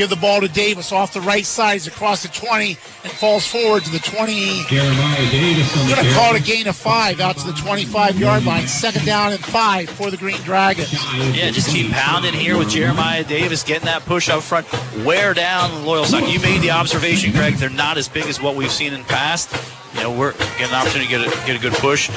Give 0.01 0.09
the 0.09 0.17
ball 0.17 0.41
to 0.41 0.49
Davis 0.49 0.93
off 0.93 1.13
the 1.13 1.21
right 1.21 1.45
side. 1.45 1.75
He's 1.75 1.87
across 1.87 2.23
the 2.23 2.29
20 2.29 2.69
and 2.69 3.13
falls 3.13 3.47
forward 3.47 3.85
to 3.85 3.91
the 3.91 3.99
20. 3.99 4.63
Jeremiah 4.67 5.31
Davis. 5.31 5.77
Going 5.95 6.03
to 6.03 6.15
call 6.15 6.35
it 6.35 6.41
a 6.41 6.43
gain 6.43 6.67
of 6.69 6.75
five 6.75 7.21
out 7.21 7.37
to 7.37 7.47
the 7.47 7.53
25 7.53 8.19
yard 8.19 8.47
line. 8.47 8.67
Second 8.67 9.05
down 9.05 9.33
and 9.33 9.45
five 9.45 9.91
for 9.91 10.11
the 10.11 10.17
Green 10.17 10.39
Dragons. 10.39 10.91
Yeah, 11.37 11.51
just 11.51 11.69
keep 11.69 11.93
pounding 11.93 12.33
here 12.33 12.57
with 12.57 12.71
Jeremiah 12.71 13.25
Davis 13.25 13.63
getting 13.63 13.85
that 13.85 14.07
push 14.07 14.31
up 14.31 14.43
front. 14.43 14.67
Wear 15.05 15.35
down 15.35 15.71
the 15.71 15.87
Loyalsock. 15.87 16.33
You 16.33 16.41
made 16.41 16.63
the 16.63 16.71
observation, 16.71 17.33
Greg. 17.33 17.57
They're 17.57 17.69
not 17.69 17.99
as 17.99 18.09
big 18.09 18.25
as 18.25 18.41
what 18.41 18.57
we've 18.57 18.73
seen 18.73 18.95
in 18.95 19.03
the 19.03 19.07
past. 19.07 19.55
You 19.97 20.05
know, 20.05 20.13
we're 20.19 20.33
getting 20.33 20.69
an 20.69 20.75
opportunity 20.77 21.13
to 21.13 21.19
get 21.19 21.27
a, 21.27 21.47
get 21.47 21.57
a 21.57 21.61
good 21.61 21.75
push. 21.75 22.09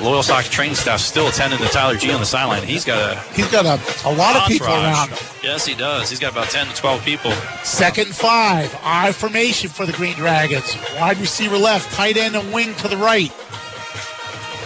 Loyalsock's 0.00 0.48
training 0.48 0.74
staff 0.74 1.00
still 1.00 1.28
attending 1.28 1.58
to 1.58 1.66
Tyler 1.66 1.96
G 1.96 2.12
on 2.12 2.20
the 2.20 2.26
sideline. 2.26 2.62
He's 2.62 2.84
got 2.84 3.16
a 3.16 3.20
he's 3.32 3.50
got 3.50 3.64
a, 3.64 4.08
a 4.08 4.12
lot 4.12 4.36
of 4.36 4.48
people 4.48 4.68
around 4.68 5.10
him. 5.10 5.18
Yes, 5.42 5.66
he 5.66 5.74
does. 5.74 6.10
He's 6.10 6.18
got 6.18 6.32
about 6.32 6.48
10 6.48 6.66
to 6.68 6.74
12 6.74 7.04
people. 7.04 7.30
Second 7.62 8.08
five. 8.08 8.76
I 8.82 9.12
formation 9.12 9.70
for 9.70 9.86
the 9.86 9.92
Green 9.92 10.14
Dragons. 10.14 10.76
Wide 10.98 11.18
receiver 11.18 11.56
left, 11.56 11.92
tight 11.94 12.16
end 12.16 12.36
and 12.36 12.52
wing 12.52 12.74
to 12.76 12.88
the 12.88 12.96
right. 12.96 13.32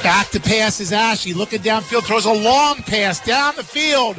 Back 0.03 0.31
to 0.31 0.41
pass 0.41 0.81
is 0.81 0.93
Ashley. 0.93 1.35
Looking 1.35 1.61
downfield, 1.61 2.05
throws 2.05 2.25
a 2.25 2.33
long 2.33 2.77
pass 2.79 3.25
down 3.25 3.55
the 3.57 3.65
field. 3.65 4.17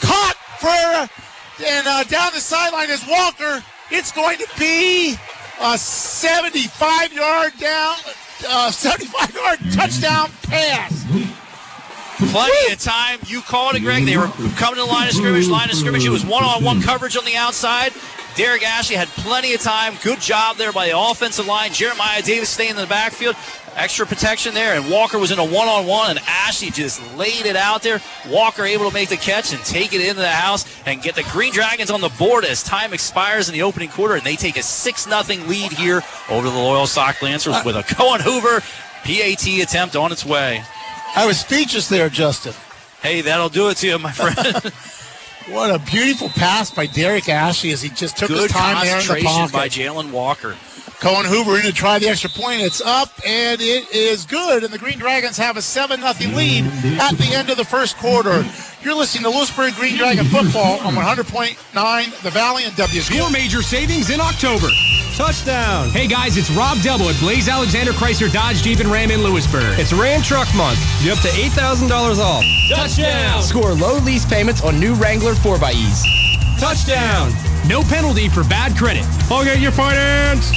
Caught 0.00 0.36
for 0.58 1.10
and 1.62 1.86
uh, 1.86 2.04
down 2.04 2.32
the 2.34 2.40
sideline 2.40 2.90
is 2.90 3.06
Walker. 3.06 3.62
It's 3.90 4.10
going 4.12 4.38
to 4.38 4.48
be 4.58 5.16
a 5.60 5.78
75 5.78 7.12
yard 7.12 7.52
down, 7.58 7.96
uh, 8.48 8.70
75 8.70 9.34
yard 9.34 9.58
touchdown 9.72 10.30
pass. 10.42 11.04
Plenty 12.30 12.72
of 12.72 12.78
time. 12.78 13.18
You 13.26 13.40
called 13.40 13.74
it, 13.74 13.80
Greg. 13.80 14.04
They 14.04 14.16
were 14.16 14.28
coming 14.56 14.76
to 14.76 14.80
the 14.80 14.86
line 14.86 15.08
of 15.08 15.14
scrimmage. 15.14 15.48
Line 15.48 15.70
of 15.70 15.76
scrimmage. 15.76 16.04
It 16.04 16.10
was 16.10 16.24
one-on-one 16.24 16.80
coverage 16.82 17.16
on 17.16 17.24
the 17.24 17.36
outside. 17.36 17.92
Derek 18.36 18.62
Ashley 18.64 18.96
had 18.96 19.08
plenty 19.08 19.54
of 19.54 19.60
time. 19.60 19.94
Good 20.02 20.20
job 20.20 20.56
there 20.56 20.72
by 20.72 20.88
the 20.88 20.98
offensive 20.98 21.46
line. 21.46 21.72
Jeremiah 21.72 22.22
Davis 22.22 22.50
staying 22.50 22.70
in 22.70 22.76
the 22.76 22.86
backfield. 22.86 23.36
Extra 23.76 24.06
protection 24.06 24.54
there, 24.54 24.76
and 24.76 24.88
Walker 24.88 25.18
was 25.18 25.32
in 25.32 25.38
a 25.40 25.44
one 25.44 25.66
on 25.66 25.86
one, 25.86 26.10
and 26.10 26.20
Ashley 26.28 26.70
just 26.70 27.02
laid 27.16 27.44
it 27.44 27.56
out 27.56 27.82
there. 27.82 28.00
Walker 28.28 28.64
able 28.64 28.88
to 28.88 28.94
make 28.94 29.08
the 29.08 29.16
catch 29.16 29.52
and 29.52 29.60
take 29.64 29.92
it 29.92 30.00
into 30.00 30.20
the 30.20 30.28
house 30.28 30.64
and 30.86 31.02
get 31.02 31.16
the 31.16 31.24
Green 31.32 31.52
Dragons 31.52 31.90
on 31.90 32.00
the 32.00 32.08
board 32.10 32.44
as 32.44 32.62
time 32.62 32.94
expires 32.94 33.48
in 33.48 33.52
the 33.52 33.62
opening 33.62 33.88
quarter, 33.88 34.14
and 34.14 34.22
they 34.22 34.36
take 34.36 34.56
a 34.56 34.62
6 34.62 35.04
0 35.04 35.22
lead 35.48 35.72
here 35.72 36.02
over 36.30 36.48
the 36.48 36.54
Loyalsock 36.54 37.20
Lancers 37.20 37.56
with 37.64 37.74
a 37.76 37.82
Cohen 37.82 38.20
Hoover 38.20 38.60
PAT 39.02 39.46
attempt 39.60 39.96
on 39.96 40.12
its 40.12 40.24
way. 40.24 40.62
I 41.16 41.26
was 41.26 41.40
speechless 41.40 41.88
there, 41.88 42.08
Justin. 42.08 42.54
Hey, 43.02 43.22
that'll 43.22 43.48
do 43.48 43.68
it 43.70 43.76
to 43.78 43.88
you, 43.88 43.98
my 43.98 44.12
friend. 44.12 44.72
what 45.48 45.74
a 45.74 45.78
beautiful 45.84 46.28
pass 46.28 46.70
by 46.70 46.86
Derek 46.86 47.28
Ashley 47.28 47.72
as 47.72 47.82
he 47.82 47.88
just 47.88 48.16
took 48.16 48.28
Good 48.28 48.42
his 48.42 48.52
time 48.52 48.84
there 48.84 49.00
in 49.00 49.06
the 49.06 49.22
pocket. 49.24 49.52
by 49.52 49.68
Jalen 49.68 50.12
Walker 50.12 50.56
Cohen 51.04 51.26
Hoover 51.26 51.56
in 51.56 51.64
to 51.64 51.72
try 51.74 51.98
the 51.98 52.08
extra 52.08 52.30
point. 52.30 52.62
It's 52.62 52.80
up 52.80 53.10
and 53.26 53.60
it 53.60 53.94
is 53.94 54.24
good. 54.24 54.64
And 54.64 54.72
the 54.72 54.78
Green 54.78 54.98
Dragons 54.98 55.36
have 55.36 55.58
a 55.58 55.60
7 55.60 56.00
0 56.00 56.34
lead 56.34 56.64
at 56.98 57.18
the 57.18 57.28
end 57.34 57.50
of 57.50 57.58
the 57.58 57.64
first 57.64 57.98
quarter. 57.98 58.42
You're 58.80 58.94
listening 58.94 59.24
to 59.24 59.28
Lewisburg 59.28 59.74
Green 59.74 59.98
Dragon 59.98 60.24
football 60.24 60.80
on 60.80 60.94
100.9 60.94 62.22
The 62.22 62.30
Valley 62.30 62.64
and 62.64 62.74
W. 62.76 63.00
Score 63.02 63.30
major 63.30 63.60
savings 63.60 64.08
in 64.08 64.18
October. 64.18 64.68
Touchdown. 65.14 65.90
Hey 65.90 66.06
guys, 66.06 66.38
it's 66.38 66.50
Rob 66.52 66.78
Delbo 66.78 67.12
at 67.12 67.20
Blaze 67.20 67.50
Alexander 67.50 67.92
Chrysler 67.92 68.32
Dodge 68.32 68.62
Jeep 68.62 68.80
and 68.80 68.88
Ram 68.88 69.10
in 69.10 69.22
Lewisburg. 69.22 69.78
It's 69.78 69.92
Ram 69.92 70.22
Truck 70.22 70.48
Month. 70.56 70.78
Get 71.04 71.18
up 71.18 71.22
to 71.22 71.28
$8,000 71.28 72.16
off. 72.18 72.44
Touchdown. 72.70 73.42
Score 73.42 73.74
low 73.74 73.98
lease 73.98 74.24
payments 74.24 74.62
on 74.62 74.80
new 74.80 74.94
Wrangler 74.94 75.34
4xEs. 75.34 76.58
Touchdown. 76.58 77.30
No 77.68 77.82
penalty 77.82 78.30
for 78.30 78.42
bad 78.44 78.74
credit. 78.74 79.04
I'll 79.30 79.44
get 79.44 79.60
your 79.60 79.72
finance. 79.72 80.50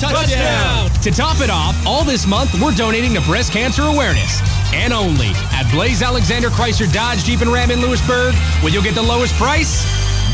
Touchdown. 0.00 0.90
To 1.02 1.10
top 1.10 1.40
it 1.40 1.50
off, 1.50 1.76
all 1.86 2.04
this 2.04 2.26
month 2.26 2.54
we're 2.60 2.74
donating 2.74 3.12
to 3.14 3.20
breast 3.22 3.52
cancer 3.52 3.82
awareness. 3.82 4.40
And 4.72 4.92
only 4.92 5.32
at 5.52 5.70
Blaze 5.70 6.02
Alexander 6.02 6.48
Chrysler 6.48 6.90
Dodge 6.92 7.24
Jeep 7.24 7.42
and 7.42 7.52
Ram 7.52 7.70
in 7.70 7.80
Lewisburg, 7.80 8.34
where 8.62 8.72
you'll 8.72 8.82
get 8.82 8.94
the 8.94 9.02
lowest 9.02 9.34
price 9.34 9.84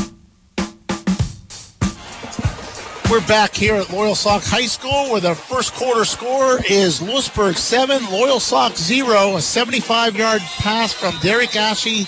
We're 3.10 3.26
back 3.28 3.54
here 3.54 3.76
at 3.76 3.88
Loyalsock 3.88 4.50
High 4.50 4.68
School 4.68 5.12
where 5.12 5.20
the 5.20 5.36
first 5.36 5.74
quarter 5.74 6.06
score 6.06 6.60
is 6.70 7.02
Lewisburg 7.02 7.58
7, 7.58 8.04
Loyalsock 8.04 8.78
0, 8.78 9.36
a 9.36 9.42
75 9.42 10.16
yard 10.16 10.42
pass 10.60 10.94
from 10.94 11.14
Derek 11.22 11.56
Ashe 11.56 12.06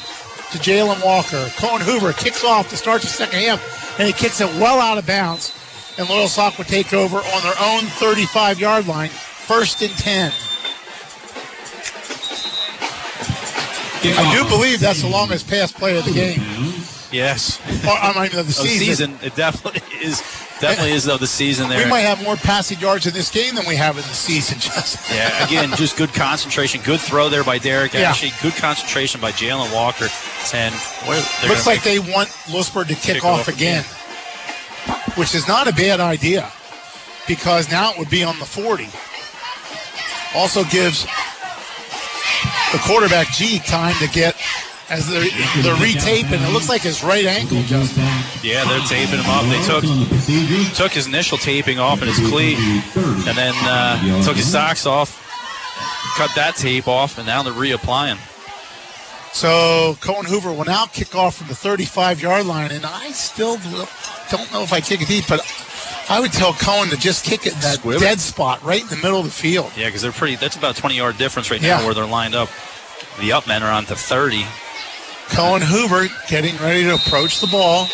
to 0.52 0.58
Jalen 0.60 1.04
Walker. 1.04 1.50
Cohen 1.58 1.82
Hoover 1.82 2.14
kicks 2.14 2.46
off 2.46 2.70
to 2.70 2.78
start 2.78 3.02
the 3.02 3.08
second 3.08 3.40
half, 3.40 4.00
and 4.00 4.08
he 4.08 4.14
kicks 4.14 4.40
it 4.40 4.48
well 4.60 4.80
out 4.80 4.98
of 4.98 5.06
bounds. 5.06 5.54
And 5.98 6.10
Loyal 6.10 6.28
Sock 6.28 6.58
would 6.58 6.68
take 6.68 6.94
over 6.94 7.18
on 7.18 7.44
their 7.44 7.60
own 7.60 7.84
35 7.84 8.60
yard 8.60 8.88
line, 8.88 9.10
first 9.10 9.82
and 9.82 9.92
10. 9.92 10.32
I 14.06 14.36
do 14.36 14.48
believe 14.50 14.80
that's 14.80 15.02
the 15.02 15.10
longest 15.10 15.48
pass 15.48 15.72
play 15.72 15.98
of 15.98 16.06
the 16.06 16.12
game. 16.12 16.42
Yes. 17.12 17.60
Or, 17.86 17.92
I 17.92 18.14
mean, 18.14 18.26
of 18.26 18.32
the 18.32 18.38
oh, 18.38 18.40
Of 18.40 18.54
season. 18.54 19.18
It 19.22 19.36
definitely 19.36 19.82
is. 20.04 20.22
Definitely 20.60 20.94
is 20.94 21.08
of 21.10 21.20
the 21.20 21.28
season 21.28 21.68
there. 21.68 21.84
We 21.84 21.90
might 21.90 22.02
have 22.02 22.24
more 22.24 22.38
passing 22.38 22.80
yards 22.80 23.06
in 23.06 23.14
this 23.14 23.30
game 23.30 23.56
than 23.56 23.66
we 23.68 23.76
have 23.76 23.98
in 23.98 24.04
the 24.04 24.14
season, 24.14 24.60
Justin. 24.62 25.18
Yeah, 25.18 25.46
again, 25.46 25.72
just 25.76 25.98
good 25.98 26.14
concentration. 26.14 26.80
Good 26.84 27.02
throw 27.02 27.28
there 27.28 27.44
by 27.44 27.58
Derek 27.58 27.94
Yeah. 27.94 28.12
Ashe. 28.12 28.42
Good 28.42 28.54
concentration 28.54 29.20
by 29.20 29.32
Jalen 29.32 29.74
Walker. 29.74 30.08
And 30.54 30.74
what, 31.06 31.38
they're 31.42 31.50
Looks 31.50 31.68
like 31.68 31.84
they 31.84 32.00
want 32.00 32.30
Lewisburg 32.50 32.88
to 32.88 32.96
kick, 32.96 33.16
Kick 33.16 33.26
off, 33.26 33.42
off 33.42 33.48
again, 33.50 33.84
which 35.16 35.36
is 35.36 35.48
not 35.50 35.68
a 35.68 35.74
bad 35.74 36.00
idea 36.00 36.50
because 37.28 37.70
now 37.70 37.92
it 37.92 38.00
would 38.00 38.10
be 38.10 38.24
on 38.24 38.40
the 38.40 38.46
40. 38.46 38.88
Also 40.36 40.64
gives 40.66 41.06
the 42.74 42.80
quarterback 42.80 43.28
G 43.32 43.60
time 43.60 43.96
to 44.00 44.08
get 44.10 44.36
as 44.90 45.08
they're, 45.08 45.22
they're 45.62 45.76
retaping. 45.76 46.46
It 46.46 46.52
looks 46.52 46.68
like 46.68 46.82
his 46.82 47.04
right 47.04 47.26
ankle, 47.26 47.62
Justin. 47.64 48.04
Yeah, 48.42 48.66
they're 48.66 48.82
taping 48.82 49.20
him 49.20 49.30
off. 49.30 49.46
They 49.48 49.62
took 49.64 50.76
took 50.76 50.92
his 50.92 51.08
initial 51.08 51.38
taping 51.38 51.80
off 51.80 52.02
in 52.02 52.08
his 52.08 52.20
cleat, 52.30 52.58
and 52.58 53.38
then 53.38 53.54
uh, 53.64 54.24
took 54.24 54.36
his 54.36 54.52
socks 54.52 54.86
off, 54.86 55.16
cut 56.18 56.32
that 56.36 56.56
tape 56.56 56.88
off, 56.88 57.18
and 57.18 57.26
now 57.28 57.44
they're 57.44 57.54
reapplying. 57.54 58.18
So 59.34 59.98
Cohen 60.00 60.26
Hoover 60.26 60.52
will 60.54 60.66
now 60.66 60.86
kick 60.86 61.16
off 61.16 61.38
from 61.38 61.48
the 61.48 61.56
35 61.56 62.22
yard 62.22 62.46
line, 62.46 62.72
and 62.72 62.86
I 62.86 63.12
still 63.12 63.58
don't 64.30 64.52
know 64.52 64.62
if 64.62 64.74
I 64.74 64.82
kick 64.82 65.02
it 65.02 65.08
deep, 65.08 65.26
but 65.28 65.42
I 66.10 66.20
would 66.20 66.34
tell 66.34 66.54
Cohen 66.54 66.90
to 66.90 66.98
just 66.98 67.24
kick 67.26 67.46
it 67.48 67.54
in 67.54 67.60
that 67.62 67.76
Squib 67.76 67.98
it. 67.98 68.00
dead 68.02 68.20
spot 68.20 68.62
right 68.64 68.82
in 68.82 68.88
the 68.90 68.98
middle 68.98 69.20
of 69.20 69.26
the 69.26 69.32
field. 69.32 69.72
Yeah, 69.78 69.86
because 69.88 70.02
they're 70.02 70.12
pretty. 70.12 70.36
That's 70.36 70.56
about 70.56 70.76
20 70.76 70.96
yard 70.96 71.18
difference 71.18 71.50
right 71.50 71.62
now 71.62 71.80
Yeah. 71.80 71.86
where 71.86 71.94
they're 71.94 72.06
lined 72.06 72.36
up. 72.36 72.50
The 73.20 73.32
up 73.32 73.48
men 73.48 73.64
are 73.64 73.72
on 73.72 73.86
to 73.86 73.96
30. 73.96 74.46
Cohen 75.30 75.62
Hoover 75.62 76.08
getting 76.28 76.56
ready 76.58 76.84
to 76.84 76.96
approach 76.96 77.40
the 77.40 77.48
ball. 77.48 77.86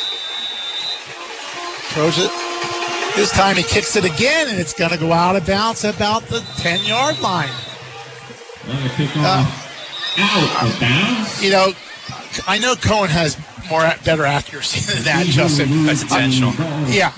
Throws 1.93 2.17
it. 2.17 2.31
This 3.15 3.31
time 3.31 3.55
he 3.55 3.63
kicks 3.63 3.95
it 3.95 4.05
again, 4.05 4.47
and 4.49 4.59
it's 4.59 4.73
going 4.73 4.91
to 4.91 4.97
go 4.97 5.11
out 5.11 5.35
of 5.35 5.45
bounds 5.45 5.83
about 5.83 6.23
the 6.23 6.39
10 6.57 6.83
yard 6.85 7.19
line. 7.21 7.49
Kickoff 8.65 9.15
uh, 10.17 10.19
out 10.19 10.73
of 10.73 10.79
bounds. 10.79 11.43
You 11.43 11.51
know, 11.51 11.71
I 12.47 12.59
know 12.59 12.75
Cohen 12.75 13.09
has 13.09 13.37
more 13.69 13.81
better 14.05 14.25
accuracy 14.25 14.79
than 14.93 15.03
that, 15.03 15.25
Justin. 15.25 15.85
That's 15.85 16.01
intentional. 16.03 16.53
Yeah. 16.87 17.11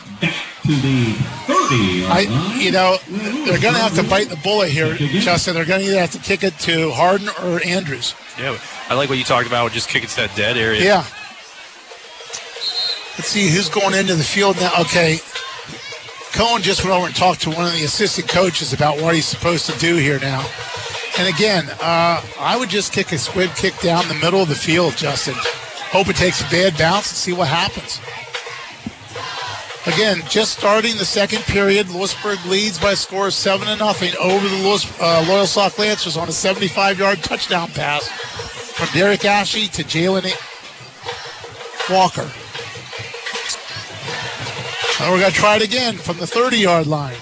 To 0.71 0.77
the 0.77 1.11
30 1.47 2.05
I, 2.05 2.19
you 2.57 2.71
know, 2.71 2.95
they're 3.09 3.59
going 3.59 3.73
to 3.73 3.81
have 3.81 3.93
to 3.95 4.03
bite 4.03 4.29
the 4.29 4.37
bullet 4.37 4.69
here, 4.69 4.95
Justin. 4.95 5.53
They're 5.53 5.65
going 5.65 5.81
to 5.81 5.87
either 5.87 5.99
have 5.99 6.11
to 6.11 6.19
kick 6.19 6.45
it 6.45 6.57
to 6.59 6.91
Harden 6.91 7.27
or 7.43 7.61
Andrews. 7.65 8.15
Yeah, 8.39 8.57
I 8.87 8.93
like 8.93 9.09
what 9.09 9.17
you 9.17 9.25
talked 9.25 9.47
about. 9.47 9.73
Just 9.73 9.89
kick 9.89 10.05
it 10.05 10.09
to 10.11 10.15
that 10.15 10.33
dead 10.37 10.55
area. 10.55 10.81
Yeah. 10.81 11.03
Let's 13.17 13.27
see 13.27 13.49
who's 13.49 13.67
going 13.67 13.95
into 13.95 14.15
the 14.15 14.23
field 14.23 14.55
now. 14.61 14.71
Okay. 14.79 15.19
Cohen 16.31 16.61
just 16.61 16.85
went 16.85 16.95
over 16.95 17.07
and 17.07 17.15
talked 17.15 17.41
to 17.41 17.49
one 17.49 17.65
of 17.65 17.73
the 17.73 17.83
assistant 17.83 18.29
coaches 18.29 18.71
about 18.71 19.01
what 19.01 19.13
he's 19.13 19.25
supposed 19.25 19.69
to 19.69 19.77
do 19.77 19.97
here 19.97 20.21
now. 20.21 20.49
And 21.19 21.27
again, 21.27 21.69
uh, 21.81 22.23
I 22.39 22.55
would 22.57 22.69
just 22.69 22.93
kick 22.93 23.11
a 23.11 23.17
squib 23.17 23.53
kick 23.55 23.77
down 23.79 24.07
the 24.07 24.13
middle 24.13 24.41
of 24.41 24.47
the 24.47 24.55
field, 24.55 24.95
Justin. 24.95 25.35
Hope 25.35 26.07
it 26.07 26.15
takes 26.15 26.39
a 26.39 26.49
bad 26.49 26.77
bounce 26.77 27.09
and 27.09 27.17
see 27.17 27.33
what 27.33 27.49
happens. 27.49 27.99
Again, 29.87 30.21
just 30.29 30.59
starting 30.59 30.95
the 30.97 31.05
second 31.05 31.41
period, 31.43 31.89
Lewisburg 31.89 32.37
leads 32.45 32.77
by 32.77 32.91
a 32.91 32.95
score 32.95 33.27
of 33.27 33.33
seven 33.33 33.65
to 33.65 33.75
nothing 33.75 34.13
over 34.19 34.47
the 34.47 34.55
Lewis, 34.57 34.85
uh, 35.01 35.25
Loyal 35.27 35.47
Lancers 35.79 36.17
on 36.17 36.27
a 36.27 36.31
75-yard 36.31 37.23
touchdown 37.23 37.67
pass 37.69 38.07
from 38.07 38.87
Derek 38.93 39.25
Ashe 39.25 39.69
to 39.69 39.83
Jalen 39.83 40.29
Walker. 41.89 42.29
And 45.01 45.11
we're 45.11 45.19
going 45.19 45.31
to 45.31 45.37
try 45.37 45.55
it 45.55 45.63
again 45.63 45.97
from 45.97 46.17
the 46.17 46.25
30-yard 46.25 46.85
line. 46.85 47.17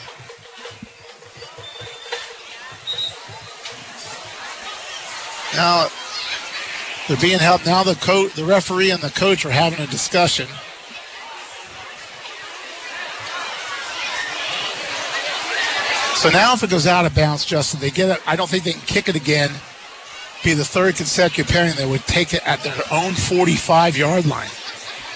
Now 5.55 5.87
they're 7.07 7.17
being 7.17 7.39
helped. 7.39 7.65
Now 7.65 7.83
the 7.83 7.95
coach, 7.95 8.33
the 8.33 8.43
referee, 8.43 8.91
and 8.91 9.01
the 9.01 9.09
coach 9.09 9.45
are 9.45 9.49
having 9.49 9.79
a 9.79 9.87
discussion. 9.87 10.47
So 16.19 16.29
now, 16.29 16.53
if 16.53 16.63
it 16.63 16.69
goes 16.69 16.85
out 16.85 17.05
of 17.05 17.15
bounds, 17.15 17.45
Justin, 17.45 17.79
they 17.79 17.91
get 17.91 18.09
it. 18.09 18.21
I 18.27 18.35
don't 18.35 18.49
think 18.49 18.65
they 18.65 18.73
can 18.73 18.81
kick 18.81 19.07
it 19.07 19.15
again. 19.15 19.51
Be 20.43 20.53
the 20.53 20.65
third 20.65 20.97
consecutive 20.97 21.49
pairing. 21.49 21.73
that 21.77 21.87
would 21.87 22.05
take 22.07 22.33
it 22.33 22.45
at 22.45 22.61
their 22.61 22.75
own 22.91 23.13
45-yard 23.13 24.25
line. 24.25 24.49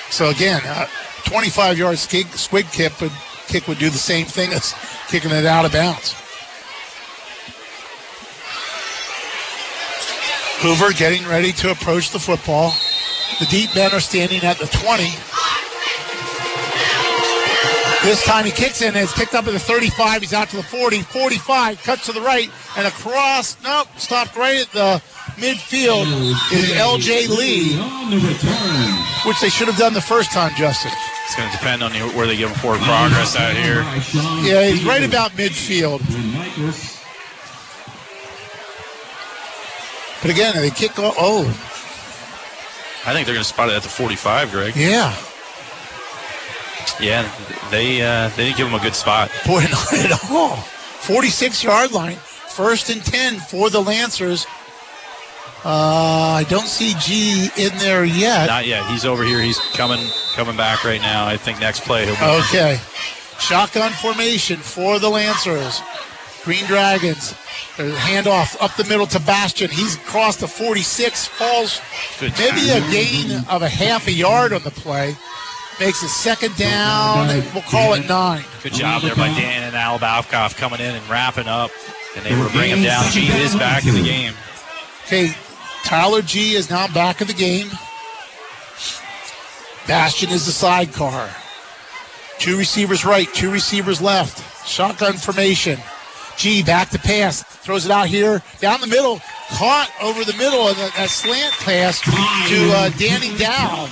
So 0.09 0.29
again, 0.29 0.61
uh, 0.63 0.87
25-yard 1.25 1.97
skig, 1.97 2.27
squig 2.27 2.71
kick 2.71 2.93
kick 3.47 3.67
would 3.67 3.79
do 3.79 3.89
the 3.89 3.97
same 3.97 4.25
thing 4.25 4.53
as 4.53 4.73
kicking 5.09 5.31
it 5.31 5.45
out 5.45 5.65
of 5.65 5.73
bounds. 5.73 6.13
Hoover 10.61 10.93
getting 10.93 11.27
ready 11.27 11.51
to 11.51 11.71
approach 11.71 12.11
the 12.11 12.19
football. 12.19 12.71
The 13.41 13.45
deep 13.47 13.75
men 13.75 13.91
are 13.91 13.99
standing 13.99 14.41
at 14.45 14.57
the 14.57 14.67
20. 14.67 15.09
This 18.03 18.21
time 18.25 18.43
he 18.43 18.51
kicks 18.51 18.81
in 18.81 18.89
and 18.89 18.97
it's 18.97 19.13
picked 19.17 19.33
up 19.33 19.47
at 19.47 19.53
the 19.53 19.59
35. 19.59 20.21
He's 20.21 20.33
out 20.33 20.49
to 20.49 20.57
the 20.57 20.63
40, 20.63 21.01
45, 21.03 21.81
cuts 21.83 22.05
to 22.07 22.11
the 22.11 22.19
right 22.21 22.49
and 22.77 22.85
across. 22.85 23.55
Nope, 23.63 23.87
stopped 23.97 24.35
right 24.35 24.59
at 24.59 24.69
the 24.71 25.01
midfield 25.39 26.05
is 26.51 26.69
LJ 26.73 27.29
Lee, 27.29 27.79
On 27.79 28.09
the 28.11 28.17
return. 28.17 28.93
which 29.25 29.39
they 29.39 29.47
should 29.49 29.67
have 29.69 29.77
done 29.77 29.93
the 29.93 30.01
first 30.01 30.31
time, 30.33 30.51
Justin. 30.57 30.91
It's 31.25 31.35
going 31.37 31.49
to 31.49 31.57
depend 31.57 31.81
on 31.81 31.91
where 32.13 32.27
they 32.27 32.35
give 32.35 32.49
them 32.49 32.57
forward 32.59 32.81
progress 32.81 33.37
out 33.37 33.55
here. 33.55 33.81
Yeah, 34.43 34.67
he's 34.69 34.83
right 34.83 35.03
about 35.03 35.31
midfield. 35.31 36.01
But 40.21 40.31
again, 40.31 40.53
they 40.55 40.69
kick 40.71 40.99
off. 40.99 41.15
Oh, 41.17 41.43
I 43.05 43.13
think 43.13 43.25
they're 43.25 43.35
going 43.35 43.43
to 43.43 43.49
spot 43.49 43.69
it 43.69 43.75
at 43.75 43.83
the 43.83 43.89
45, 43.89 44.51
Greg. 44.51 44.75
yeah. 44.75 45.15
Yeah, 46.99 47.29
they 47.71 48.01
uh, 48.01 48.29
they 48.29 48.45
didn't 48.45 48.57
give 48.57 48.67
him 48.67 48.75
a 48.75 48.81
good 48.81 48.95
spot. 48.95 49.31
Boy, 49.45 49.61
not 49.71 49.93
at 49.93 50.31
all. 50.31 50.57
46 50.57 51.63
yard 51.63 51.91
line. 51.91 52.17
First 52.17 52.89
and 52.89 53.03
10 53.03 53.39
for 53.39 53.69
the 53.69 53.81
Lancers. 53.81 54.45
Uh, 55.65 56.35
I 56.39 56.45
don't 56.49 56.67
see 56.67 56.93
G 56.99 57.49
in 57.57 57.77
there 57.77 58.03
yet. 58.03 58.47
Not 58.47 58.67
yet. 58.67 58.85
He's 58.87 59.05
over 59.05 59.23
here. 59.23 59.41
He's 59.41 59.59
coming 59.73 60.05
coming 60.35 60.57
back 60.57 60.83
right 60.83 61.01
now. 61.01 61.25
I 61.25 61.37
think 61.37 61.59
next 61.59 61.81
play 61.81 62.05
he'll 62.05 62.15
be. 62.15 62.45
Okay. 62.45 62.79
Shotgun 63.39 63.91
formation 63.93 64.57
for 64.57 64.99
the 64.99 65.09
Lancers. 65.09 65.81
Green 66.43 66.65
Dragons. 66.65 67.33
Handoff 67.77 68.55
up 68.61 68.75
the 68.75 68.83
middle 68.83 69.07
to 69.07 69.19
Bastion. 69.19 69.69
He's 69.69 69.95
crossed 69.95 70.41
the 70.41 70.47
46, 70.47 71.25
falls 71.27 71.81
maybe 72.21 72.69
a 72.69 72.79
gain 72.91 73.43
of 73.49 73.63
a 73.63 73.69
half 73.69 74.07
a 74.07 74.11
yard 74.11 74.53
on 74.53 74.61
the 74.63 74.71
play. 74.71 75.15
Makes 75.79 76.03
it 76.03 76.09
second 76.09 76.55
down. 76.55 77.27
We'll 77.53 77.63
call 77.63 77.93
it 77.93 78.07
nine. 78.07 78.45
Good 78.61 78.73
job 78.73 79.01
there 79.01 79.15
by 79.15 79.27
Dan 79.27 79.63
and 79.63 79.75
Al 79.75 79.99
Babcock 79.99 80.55
coming 80.55 80.79
in 80.79 80.95
and 80.95 81.09
wrapping 81.09 81.47
up, 81.47 81.71
and 82.15 82.25
they 82.25 82.35
were 82.39 82.49
bring 82.49 82.69
him 82.69 82.83
down. 82.83 83.03
G 83.11 83.27
is 83.27 83.55
back 83.55 83.85
in 83.85 83.95
the 83.95 84.03
game. 84.03 84.33
Okay, 85.05 85.35
Tyler 85.83 86.21
G 86.21 86.55
is 86.55 86.69
now 86.69 86.87
back 86.93 87.21
in 87.21 87.27
the 87.27 87.33
game. 87.33 87.69
Bastion 89.87 90.29
is 90.29 90.45
the 90.45 90.51
sidecar. 90.51 91.29
Two 92.39 92.57
receivers 92.57 93.03
right, 93.03 93.27
two 93.33 93.51
receivers 93.51 94.01
left. 94.01 94.67
Shotgun 94.67 95.13
formation. 95.13 95.79
G 96.37 96.63
back 96.63 96.89
to 96.89 96.99
pass. 96.99 97.43
Throws 97.43 97.85
it 97.85 97.91
out 97.91 98.07
here 98.07 98.41
down 98.59 98.79
the 98.79 98.87
middle. 98.87 99.19
Caught 99.51 99.89
over 100.01 100.23
the 100.23 100.33
middle 100.33 100.67
and 100.67 100.77
that, 100.77 100.93
that 100.95 101.09
slant 101.09 101.53
pass 101.59 101.99
to 101.99 102.71
uh, 102.71 102.89
Danny 102.97 103.37
Dow. 103.37 103.89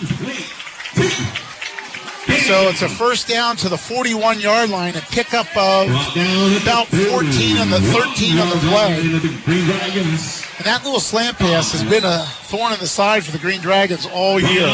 So 2.27 2.67
it's 2.69 2.81
a 2.81 2.89
first 2.89 3.27
down 3.27 3.55
to 3.57 3.69
the 3.69 3.77
41 3.77 4.39
yard 4.39 4.69
line, 4.69 4.95
a 4.95 5.01
pickup 5.01 5.47
of 5.57 5.89
about 6.61 6.87
14 6.87 7.57
on 7.57 7.69
the 7.69 7.79
13 7.81 8.37
on 8.37 8.49
the 8.49 8.55
play. 8.69 8.99
And 10.57 10.65
that 10.65 10.81
little 10.83 10.99
slant 10.99 11.37
pass 11.37 11.71
has 11.71 11.83
been 11.83 12.03
a 12.03 12.23
thorn 12.47 12.73
in 12.73 12.79
the 12.79 12.87
side 12.87 13.23
for 13.23 13.31
the 13.31 13.37
Green 13.39 13.61
Dragons 13.61 14.05
all 14.13 14.39
year. 14.39 14.67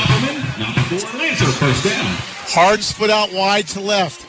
Hard 2.50 2.84
split 2.84 3.10
out 3.10 3.32
wide 3.32 3.68
to 3.70 3.80
left. 3.80 4.26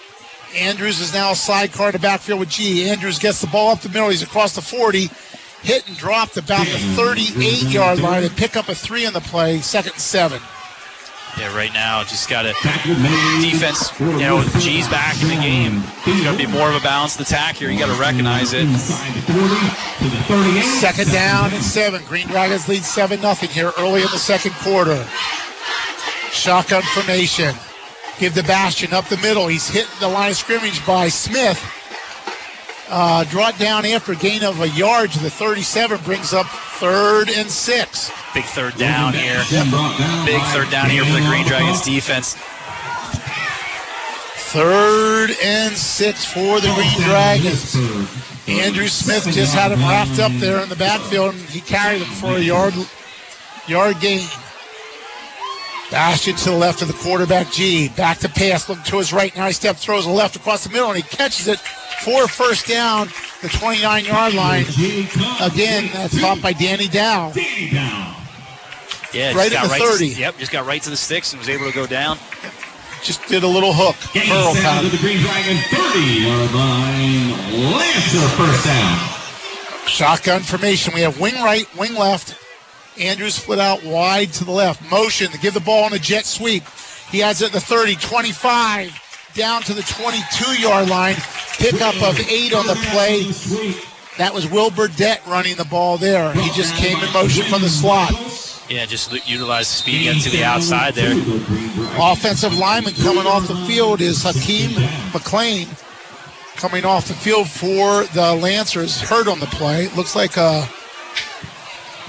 Andrews 0.56 1.00
is 1.00 1.12
now 1.12 1.32
a 1.32 1.36
sidecar 1.36 1.92
to 1.92 1.98
backfield 1.98 2.40
with 2.40 2.48
G. 2.50 2.88
Andrews 2.88 3.18
gets 3.18 3.40
the 3.40 3.46
ball 3.48 3.70
up 3.72 3.80
the 3.80 3.88
middle. 3.88 4.08
He's 4.08 4.22
across 4.22 4.54
the 4.54 4.62
40. 4.62 5.10
Hit 5.62 5.88
and 5.88 5.96
dropped 5.96 6.36
about 6.36 6.66
the 6.66 6.78
38 6.96 7.62
yard 7.64 8.00
line 8.00 8.22
and 8.22 8.36
pick 8.36 8.56
up 8.56 8.68
a 8.68 8.74
three 8.74 9.06
on 9.06 9.12
the 9.12 9.20
play, 9.20 9.58
second 9.60 9.92
and 9.92 10.00
seven. 10.00 10.40
Yeah, 11.36 11.54
right 11.54 11.72
now, 11.72 12.02
just 12.02 12.28
got 12.28 12.42
to 12.42 12.52
defense. 13.40 13.92
You 14.00 14.18
know, 14.18 14.42
G's 14.58 14.88
back 14.88 15.20
in 15.22 15.28
the 15.28 15.34
game. 15.36 15.82
There's 16.04 16.22
got 16.24 16.32
to 16.32 16.38
be 16.38 16.46
more 16.46 16.68
of 16.68 16.74
a 16.74 16.80
balanced 16.80 17.20
attack 17.20 17.56
here. 17.56 17.70
You 17.70 17.78
got 17.78 17.94
to 17.94 18.00
recognize 18.00 18.52
it. 18.54 18.66
Second 20.80 21.12
down 21.12 21.52
and 21.52 21.62
seven. 21.62 22.02
Green 22.06 22.26
Dragons 22.28 22.68
lead 22.68 22.82
7 22.82 23.20
0 23.20 23.34
here 23.34 23.72
early 23.78 24.02
in 24.02 24.08
the 24.10 24.18
second 24.18 24.52
quarter. 24.56 25.04
Shotgun 26.32 26.82
formation. 26.94 27.54
Give 28.18 28.34
the 28.34 28.42
Bastion 28.42 28.92
up 28.92 29.06
the 29.08 29.18
middle. 29.18 29.46
He's 29.46 29.68
hit 29.68 29.86
the 30.00 30.08
line 30.08 30.30
of 30.30 30.36
scrimmage 30.36 30.84
by 30.84 31.08
Smith. 31.08 31.62
Uh, 32.90 33.24
draw 33.24 33.48
it 33.50 33.58
down 33.58 33.84
after 33.84 34.12
a 34.12 34.16
gain 34.16 34.42
of 34.42 34.60
a 34.60 34.68
yard 34.70 35.10
to 35.10 35.18
the 35.18 35.28
37 35.28 36.00
brings 36.04 36.32
up 36.32 36.46
third 36.80 37.28
and 37.28 37.50
six. 37.50 38.10
Big 38.32 38.44
third 38.44 38.76
down 38.76 39.12
here. 39.12 39.42
Big 40.24 40.40
third 40.52 40.70
down 40.70 40.88
here 40.88 41.04
for 41.04 41.12
the 41.12 41.26
Green 41.28 41.46
Dragons 41.46 41.82
defense. 41.82 42.34
Third 44.52 45.32
and 45.42 45.76
six 45.76 46.24
for 46.24 46.60
the 46.60 46.72
Green 46.74 47.00
Dragons. 47.02 47.76
Andrew 48.48 48.88
Smith 48.88 49.24
just 49.34 49.54
had 49.54 49.72
him 49.72 49.80
wrapped 49.80 50.18
up 50.18 50.32
there 50.40 50.62
in 50.62 50.70
the 50.70 50.76
backfield, 50.76 51.34
and 51.34 51.42
he 51.50 51.60
carried 51.60 52.00
him 52.00 52.08
for 52.14 52.36
a 52.36 52.40
yard 52.40 52.72
yard 53.66 54.00
gain. 54.00 54.26
Bastion 55.90 56.36
to 56.36 56.50
the 56.50 56.56
left 56.56 56.80
of 56.80 56.88
the 56.88 56.94
quarterback, 56.94 57.50
G. 57.50 57.88
Back 57.90 58.18
to 58.18 58.28
pass, 58.28 58.68
looking 58.68 58.84
to 58.84 58.98
his 58.98 59.12
right. 59.12 59.34
Now 59.36 59.46
he 59.46 59.52
step 59.52 59.76
throws 59.76 60.06
a 60.06 60.10
left 60.10 60.36
across 60.36 60.64
the 60.64 60.70
middle, 60.70 60.88
and 60.88 60.96
he 60.96 61.02
catches 61.02 61.48
it 61.48 61.60
for 62.08 62.28
first 62.28 62.66
down, 62.66 63.08
the 63.42 63.48
29 63.48 64.04
yard 64.04 64.34
line. 64.34 64.64
Again, 65.40 65.90
that's 65.92 66.18
caught 66.20 66.40
by 66.40 66.52
Danny 66.52 66.88
Dow. 66.88 67.32
Yeah, 69.12 69.34
Right 69.34 69.50
just 69.50 69.64
at 69.64 69.68
got 69.68 69.78
the 69.78 69.84
30. 69.84 70.14
To, 70.14 70.20
yep, 70.20 70.38
just 70.38 70.52
got 70.52 70.66
right 70.66 70.82
to 70.82 70.90
the 70.90 70.96
sticks 70.96 71.32
and 71.32 71.38
was 71.40 71.48
able 71.48 71.66
to 71.66 71.72
go 71.74 71.86
down. 71.86 72.18
Just 73.02 73.26
did 73.28 73.42
a 73.42 73.48
little 73.48 73.72
hook. 73.72 73.96
Curl 74.12 74.54
down 74.54 74.62
kind 74.62 74.80
to 74.80 74.86
of. 74.86 74.92
the 74.92 74.98
Green 74.98 75.20
Dragon 75.20 75.56
30 75.70 76.00
yard 76.00 76.52
line. 76.52 77.30
Lancer 77.72 78.28
first 78.36 78.64
down. 78.64 78.98
Shotgun 79.86 80.42
formation. 80.42 80.92
We 80.94 81.00
have 81.02 81.18
wing 81.18 81.34
right, 81.36 81.66
wing 81.76 81.94
left. 81.94 82.36
Andrews 83.00 83.36
split 83.36 83.58
out 83.60 83.82
wide 83.84 84.32
to 84.34 84.44
the 84.44 84.50
left. 84.50 84.90
Motion 84.90 85.30
to 85.30 85.38
give 85.38 85.54
the 85.54 85.60
ball 85.60 85.84
on 85.84 85.92
a 85.94 85.98
jet 85.98 86.26
sweep. 86.26 86.64
He 87.10 87.20
has 87.20 87.40
it 87.40 87.46
at 87.46 87.52
the 87.52 87.60
30, 87.60 87.94
25, 87.96 88.90
down 89.38 89.62
to 89.62 89.72
the 89.72 89.82
22 89.82 90.60
yard 90.60 90.90
line. 90.90 91.14
Pickup 91.58 91.94
of 92.02 92.18
eight 92.28 92.52
on 92.52 92.66
the 92.66 92.74
play. 92.90 93.22
That 94.18 94.34
was 94.34 94.50
Will 94.50 94.70
Burdett 94.70 95.24
running 95.26 95.56
the 95.56 95.64
ball 95.64 95.96
there. 95.96 96.32
He 96.34 96.50
just 96.50 96.74
came 96.74 96.98
in 96.98 97.12
motion 97.12 97.44
from 97.44 97.62
the 97.62 97.68
slot. 97.68 98.10
Yeah, 98.68 98.84
just 98.84 99.12
utilize 99.28 99.68
the 99.68 99.76
speed, 99.76 100.02
get 100.02 100.22
to 100.22 100.30
the 100.30 100.42
outside 100.42 100.94
there. 100.94 101.12
Offensive 101.98 102.58
lineman 102.58 102.94
coming 102.94 103.26
off 103.26 103.46
the 103.46 103.54
field 103.66 104.00
is 104.00 104.24
Hakeem 104.24 104.74
McLean. 105.14 105.68
Coming 106.56 106.84
off 106.84 107.06
the 107.06 107.14
field 107.14 107.48
for 107.48 108.04
the 108.14 108.34
Lancers, 108.34 109.00
hurt 109.00 109.28
on 109.28 109.38
the 109.38 109.46
play. 109.46 109.88
Looks 109.94 110.16
like 110.16 110.36
a 110.36 110.68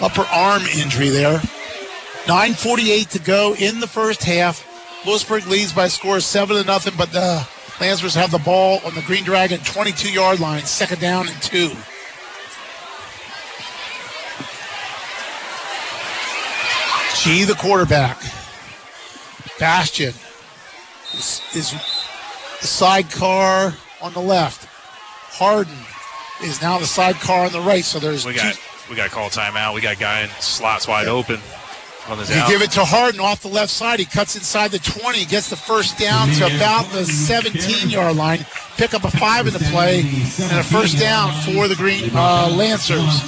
upper 0.01 0.25
arm 0.31 0.63
injury 0.75 1.09
there. 1.09 1.39
9:48 2.25 3.09
to 3.11 3.19
go 3.19 3.55
in 3.55 3.79
the 3.79 3.87
first 3.87 4.23
half. 4.23 4.65
Lewisburg 5.05 5.47
leads 5.47 5.71
by 5.73 5.87
score 5.87 6.19
seven 6.19 6.57
to 6.57 6.63
nothing, 6.63 6.93
but 6.97 7.11
the 7.11 7.47
Lancers 7.79 8.15
have 8.15 8.31
the 8.31 8.39
ball 8.39 8.79
on 8.85 8.93
the 8.95 9.01
Green 9.01 9.23
Dragon 9.23 9.59
22 9.61 10.11
yard 10.11 10.39
line, 10.39 10.63
second 10.65 10.99
down 10.99 11.27
and 11.27 11.41
two. 11.41 11.71
G, 17.23 17.43
the 17.43 17.55
quarterback. 17.55 18.21
Bastion 19.59 20.13
is, 21.13 21.41
is 21.53 21.71
the 22.61 22.67
sidecar 22.67 23.73
on 24.01 24.13
the 24.13 24.21
left. 24.21 24.65
Harden 25.31 25.75
is 26.43 26.61
now 26.61 26.77
the 26.79 26.85
sidecar 26.85 27.45
on 27.45 27.51
the 27.51 27.59
right. 27.59 27.83
So 27.83 27.99
there's 27.99 28.25
We 28.25 28.33
two, 28.33 28.39
got 28.39 28.59
we 28.89 28.95
got 28.95 29.05
to 29.05 29.09
call 29.09 29.29
timeout. 29.29 29.73
We 29.75 29.81
got 29.81 29.99
guy 29.99 30.21
in 30.21 30.29
slots 30.39 30.87
wide 30.87 31.07
open. 31.07 31.39
On 32.09 32.17
this 32.17 32.33
You 32.33 32.41
out. 32.41 32.49
give 32.49 32.61
it 32.63 32.71
to 32.71 32.83
Harden 32.83 33.19
off 33.19 33.41
the 33.41 33.49
left 33.49 33.69
side. 33.69 33.99
He 33.99 34.05
cuts 34.05 34.35
inside 34.35 34.71
the 34.71 34.79
20, 34.79 35.25
gets 35.25 35.49
the 35.49 35.55
first 35.55 35.97
down 35.99 36.29
to 36.29 36.47
about 36.55 36.85
the 36.91 37.05
17 37.05 37.89
yard 37.89 38.15
line. 38.15 38.45
Pick 38.77 38.93
up 38.95 39.03
a 39.03 39.11
five 39.11 39.45
in 39.45 39.53
the 39.53 39.59
play, 39.59 39.99
and 39.99 40.59
a 40.59 40.63
first 40.63 40.97
down 40.97 41.31
for 41.43 41.67
the 41.67 41.75
Green 41.75 42.09
uh, 42.15 42.49
Lancers. 42.55 43.21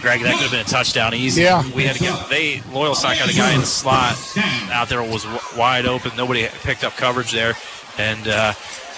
Greg, 0.00 0.20
that 0.22 0.32
could 0.34 0.42
have 0.42 0.50
been 0.50 0.60
a 0.60 0.64
touchdown 0.64 1.14
easy. 1.14 1.42
Yeah. 1.42 1.62
we 1.72 1.84
had 1.84 1.96
to 1.96 2.02
get 2.02 2.28
they 2.28 2.56
Loyalsock 2.72 3.14
had 3.14 3.30
a 3.30 3.32
guy 3.32 3.54
in 3.54 3.60
the 3.60 3.66
slot 3.66 4.16
out 4.70 4.88
there 4.88 5.02
was 5.02 5.26
wide 5.56 5.86
open. 5.86 6.10
Nobody 6.16 6.46
picked 6.62 6.84
up 6.84 6.96
coverage 6.96 7.30
there, 7.32 7.54
and 7.98 8.26
uh, 8.28 8.52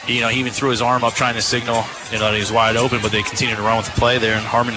you 0.08 0.22
know 0.22 0.28
he 0.28 0.40
even 0.40 0.52
threw 0.52 0.70
his 0.70 0.82
arm 0.82 1.04
up 1.04 1.14
trying 1.14 1.34
to 1.34 1.42
signal 1.42 1.84
you 2.10 2.18
know 2.18 2.24
that 2.26 2.34
he 2.34 2.40
was 2.40 2.50
wide 2.50 2.76
open, 2.76 3.00
but 3.02 3.12
they 3.12 3.22
continued 3.22 3.56
to 3.56 3.62
run 3.62 3.76
with 3.76 3.86
the 3.86 3.92
play 3.92 4.18
there, 4.18 4.34
and 4.34 4.44
Harmon 4.44 4.74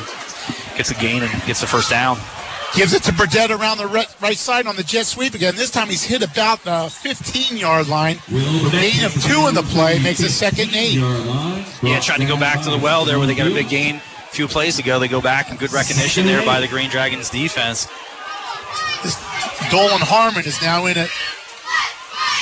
gets 0.75 0.91
a 0.91 0.95
gain 0.95 1.23
and 1.23 1.31
gets 1.45 1.61
the 1.61 1.67
first 1.67 1.89
down. 1.89 2.17
Gives 2.77 2.93
it 2.93 3.01
to 3.05 3.13
Burdett 3.13 3.49
around 3.49 3.79
the 3.79 3.87
right, 3.87 4.07
right 4.21 4.37
side 4.37 4.67
on 4.67 4.75
the 4.75 4.83
jet 4.83 5.07
sweep 5.07 5.33
again. 5.33 5.55
This 5.55 5.71
time 5.71 5.87
he's 5.87 6.03
hit 6.03 6.21
about 6.21 6.63
the 6.63 6.89
15 6.91 7.57
yard 7.57 7.87
line. 7.87 8.19
Gain 8.29 9.03
of 9.03 9.13
two 9.23 9.47
in 9.47 9.55
the 9.55 9.65
play 9.71 9.97
makes 9.97 10.19
a 10.19 10.29
second 10.29 10.67
and 10.67 10.75
eight. 10.75 10.93
Yeah, 11.81 11.99
trying 11.99 12.19
to 12.19 12.27
go 12.27 12.39
back 12.39 12.61
to 12.65 12.69
the 12.69 12.77
well 12.77 13.03
there 13.03 13.17
where 13.17 13.25
they 13.25 13.33
got 13.33 13.47
a 13.47 13.53
big 13.53 13.69
gain. 13.69 13.95
A 13.95 14.29
few 14.29 14.47
plays 14.47 14.77
ago, 14.77 14.99
they 14.99 15.07
go 15.07 15.19
back 15.19 15.49
and 15.49 15.57
good 15.57 15.73
recognition 15.73 16.27
there 16.27 16.45
by 16.45 16.59
the 16.59 16.67
Green 16.67 16.91
Dragons 16.91 17.31
defense. 17.31 17.87
Dolan 19.71 20.01
Harmon 20.01 20.45
is 20.45 20.61
now 20.61 20.85
in 20.85 20.99
it. 20.99 21.09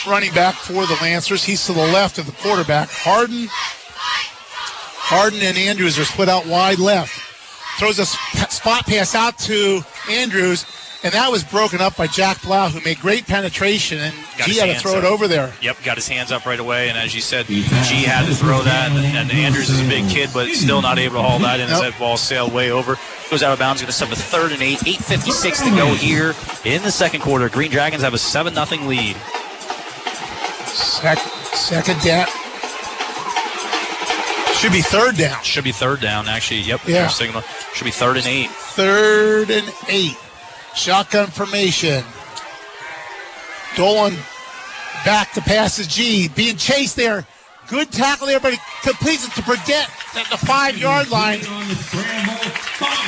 Running 0.05 0.33
back 0.33 0.55
for 0.55 0.85
the 0.85 0.97
Lancers. 1.01 1.45
He's 1.45 1.65
to 1.67 1.71
the 1.71 1.79
left 1.79 2.17
of 2.17 2.25
the 2.25 2.33
quarterback. 2.33 2.89
Harden. 2.89 3.47
Harden 3.47 5.39
and 5.43 5.57
Andrews 5.57 5.97
are 5.97 6.03
split 6.03 6.27
out 6.27 6.45
wide 6.45 6.79
left. 6.79 7.24
Throws 7.77 7.99
a 7.99 8.05
sp- 8.07 8.49
spot 8.51 8.85
pass 8.87 9.15
out 9.15 9.37
to 9.39 9.81
Andrews, 10.09 10.65
and 11.03 11.13
that 11.13 11.29
was 11.29 11.43
broken 11.43 11.81
up 11.81 11.97
by 11.97 12.07
Jack 12.07 12.41
Blau, 12.41 12.69
who 12.69 12.79
made 12.81 12.99
great 12.99 13.27
penetration, 13.27 13.99
and 13.99 14.13
Got 14.37 14.47
he 14.47 14.57
had 14.57 14.73
to 14.73 14.79
throw 14.79 14.97
it 14.97 15.03
over 15.03 15.27
there. 15.27 15.53
Yep, 15.61 15.83
got 15.83 15.97
his 15.97 16.07
hands 16.07 16.31
up 16.31 16.45
right 16.45 16.59
away, 16.59 16.87
and 16.89 16.97
as 16.97 17.13
you 17.13 17.19
said, 17.21 17.47
G 17.47 17.61
had 17.63 18.25
to 18.27 18.33
throw 18.33 18.61
that, 18.63 18.91
and, 18.91 19.05
and 19.17 19.29
Andrews 19.31 19.69
is 19.69 19.85
a 19.85 19.89
big 19.89 20.09
kid, 20.09 20.29
but 20.33 20.47
still 20.49 20.81
not 20.81 20.97
able 20.99 21.15
to 21.15 21.21
haul 21.21 21.39
that 21.39 21.59
in 21.59 21.65
as 21.65 21.73
Nope. 21.81 21.81
that 21.91 21.99
ball 21.99 22.15
sailed 22.15 22.53
way 22.53 22.71
over. 22.71 22.97
Goes 23.29 23.43
out 23.43 23.51
of 23.51 23.59
bounds, 23.59 23.81
going 23.81 23.87
to 23.87 23.93
step 23.93 24.09
to 24.09 24.15
third 24.15 24.51
and 24.53 24.61
eight. 24.61 24.77
8.56 24.79 25.69
to 25.69 25.75
go 25.75 25.93
here 25.95 26.33
in 26.63 26.81
the 26.83 26.91
second 26.91 27.21
quarter. 27.21 27.49
Green 27.49 27.71
Dragons 27.71 28.03
have 28.03 28.13
a 28.13 28.17
7 28.17 28.53
0 28.53 28.83
lead. 28.83 29.17
Sec- 30.65 31.17
Second 31.55 31.99
down. 32.01 32.27
Should 34.65 34.73
be 34.73 34.81
third 34.81 35.15
down. 35.15 35.43
Should 35.43 35.63
be 35.63 35.71
third 35.71 36.01
down, 36.01 36.27
actually. 36.27 36.61
Yep. 36.61 36.87
Yeah. 36.87 37.07
Signal. 37.07 37.43
Should 37.75 37.85
be 37.85 37.91
third 37.91 38.17
and 38.17 38.25
eight. 38.25 38.49
Third 38.49 39.51
and 39.51 39.71
eight. 39.89 40.17
Shotgun 40.73 41.27
formation. 41.27 42.03
Dolan 43.75 44.15
back 45.05 45.31
to 45.33 45.41
pass 45.41 45.75
to 45.75 45.87
G. 45.87 46.29
Being 46.29 46.57
chased 46.57 46.95
there. 46.95 47.27
Good 47.67 47.91
tackle 47.91 48.25
there, 48.25 48.39
but 48.39 48.53
he 48.53 48.59
completes 48.81 49.27
it 49.27 49.33
to 49.33 49.43
Burdett 49.43 49.87
at 50.15 50.27
the 50.31 50.37
five 50.37 50.77
yard 50.79 51.11
line. 51.11 51.41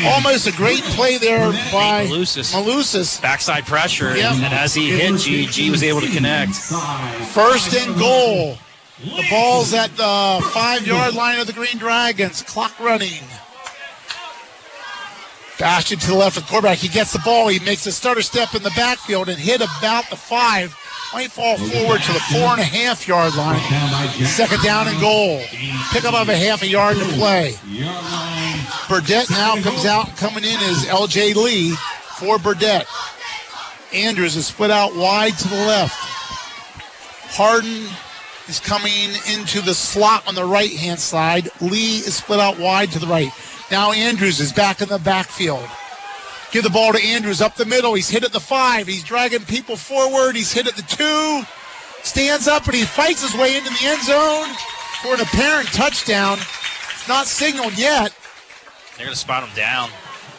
Almost 0.05 0.45
a 0.45 0.51
great 0.51 0.83
play 0.83 1.17
there 1.17 1.51
by 1.71 2.05
Malusis. 2.05 2.53
Malusis. 2.53 3.19
Backside 3.19 3.65
pressure, 3.65 4.15
Yep. 4.15 4.33
and, 4.33 4.43
and 4.45 4.53
as 4.53 4.75
he 4.75 4.91
hit 4.91 5.19
G, 5.19 5.47
G 5.47 5.71
was 5.71 5.81
able 5.81 6.01
to 6.01 6.09
connect. 6.11 6.53
First 7.33 7.73
and 7.75 7.97
goal. 7.97 8.59
The 8.99 9.25
ball's 9.29 9.73
at 9.73 9.95
the 9.95 10.49
five 10.53 10.87
yard 10.87 11.13
line 11.13 11.39
of 11.39 11.45
the 11.45 11.53
Green 11.53 11.77
Dragons. 11.77 12.41
Clock 12.41 12.79
running. 12.79 13.23
Bastion 15.59 15.99
to 15.99 16.07
the 16.07 16.15
left 16.15 16.37
of 16.37 16.43
the 16.43 16.49
quarterback. 16.49 16.79
He 16.79 16.87
gets 16.87 17.13
the 17.13 17.19
ball. 17.19 17.47
He 17.47 17.59
makes 17.59 17.85
a 17.85 17.91
stutter 17.91 18.21
step 18.21 18.55
in 18.55 18.63
the 18.63 18.71
backfield 18.75 19.29
and 19.29 19.37
hit 19.37 19.61
about 19.61 20.09
the 20.09 20.15
five. 20.15 20.75
Might 21.13 21.31
fall 21.31 21.57
forward 21.57 22.01
to 22.01 22.13
the 22.13 22.19
four 22.19 22.51
and 22.51 22.59
a 22.59 22.63
half 22.63 23.07
yard 23.07 23.35
line. 23.35 23.61
Second 24.25 24.61
down 24.61 24.87
and 24.87 24.99
goal. 24.99 25.41
Pick 25.91 26.03
up 26.03 26.13
of 26.13 26.29
a 26.29 26.35
half 26.35 26.63
a 26.63 26.67
yard 26.67 26.97
to 26.97 27.05
play. 27.13 27.55
Burdett 28.89 29.29
now 29.29 29.61
comes 29.61 29.85
out. 29.85 30.15
Coming 30.17 30.43
in 30.43 30.59
is 30.61 30.85
LJ 30.85 31.35
Lee 31.35 31.75
for 32.17 32.37
Burdett. 32.39 32.87
Andrews 33.93 34.35
is 34.35 34.47
split 34.47 34.71
out 34.71 34.95
wide 34.95 35.37
to 35.37 35.47
the 35.47 35.55
left. 35.55 35.95
Harden 37.35 37.87
is 38.47 38.59
coming 38.59 39.09
into 39.31 39.61
the 39.61 39.73
slot 39.73 40.27
on 40.27 40.35
the 40.35 40.45
right 40.45 40.71
hand 40.71 40.99
side. 40.99 41.49
Lee 41.61 41.97
is 41.97 42.15
split 42.15 42.39
out 42.39 42.59
wide 42.59 42.91
to 42.91 42.99
the 42.99 43.07
right. 43.07 43.31
Now 43.71 43.91
Andrews 43.91 44.39
is 44.39 44.53
back 44.53 44.81
in 44.81 44.89
the 44.89 44.99
backfield. 44.99 45.67
Give 46.51 46.63
the 46.63 46.69
ball 46.69 46.93
to 46.93 47.03
Andrews 47.03 47.41
up 47.41 47.55
the 47.55 47.65
middle. 47.65 47.93
He's 47.93 48.09
hit 48.09 48.23
at 48.23 48.31
the 48.31 48.39
five. 48.39 48.87
He's 48.87 49.03
dragging 49.03 49.43
people 49.43 49.75
forward. 49.75 50.35
He's 50.35 50.51
hit 50.51 50.67
at 50.67 50.75
the 50.75 50.81
two. 50.83 51.41
Stands 52.03 52.47
up 52.47 52.65
and 52.65 52.75
he 52.75 52.83
fights 52.83 53.21
his 53.21 53.39
way 53.39 53.57
into 53.57 53.69
the 53.69 53.85
end 53.85 54.01
zone 54.03 54.55
for 55.01 55.13
an 55.13 55.19
apparent 55.19 55.67
touchdown. 55.73 56.37
It's 56.37 57.07
not 57.07 57.27
signaled 57.27 57.77
yet. 57.77 58.15
They're 58.95 59.05
going 59.05 59.13
to 59.13 59.19
spot 59.19 59.43
him 59.43 59.55
down. 59.55 59.89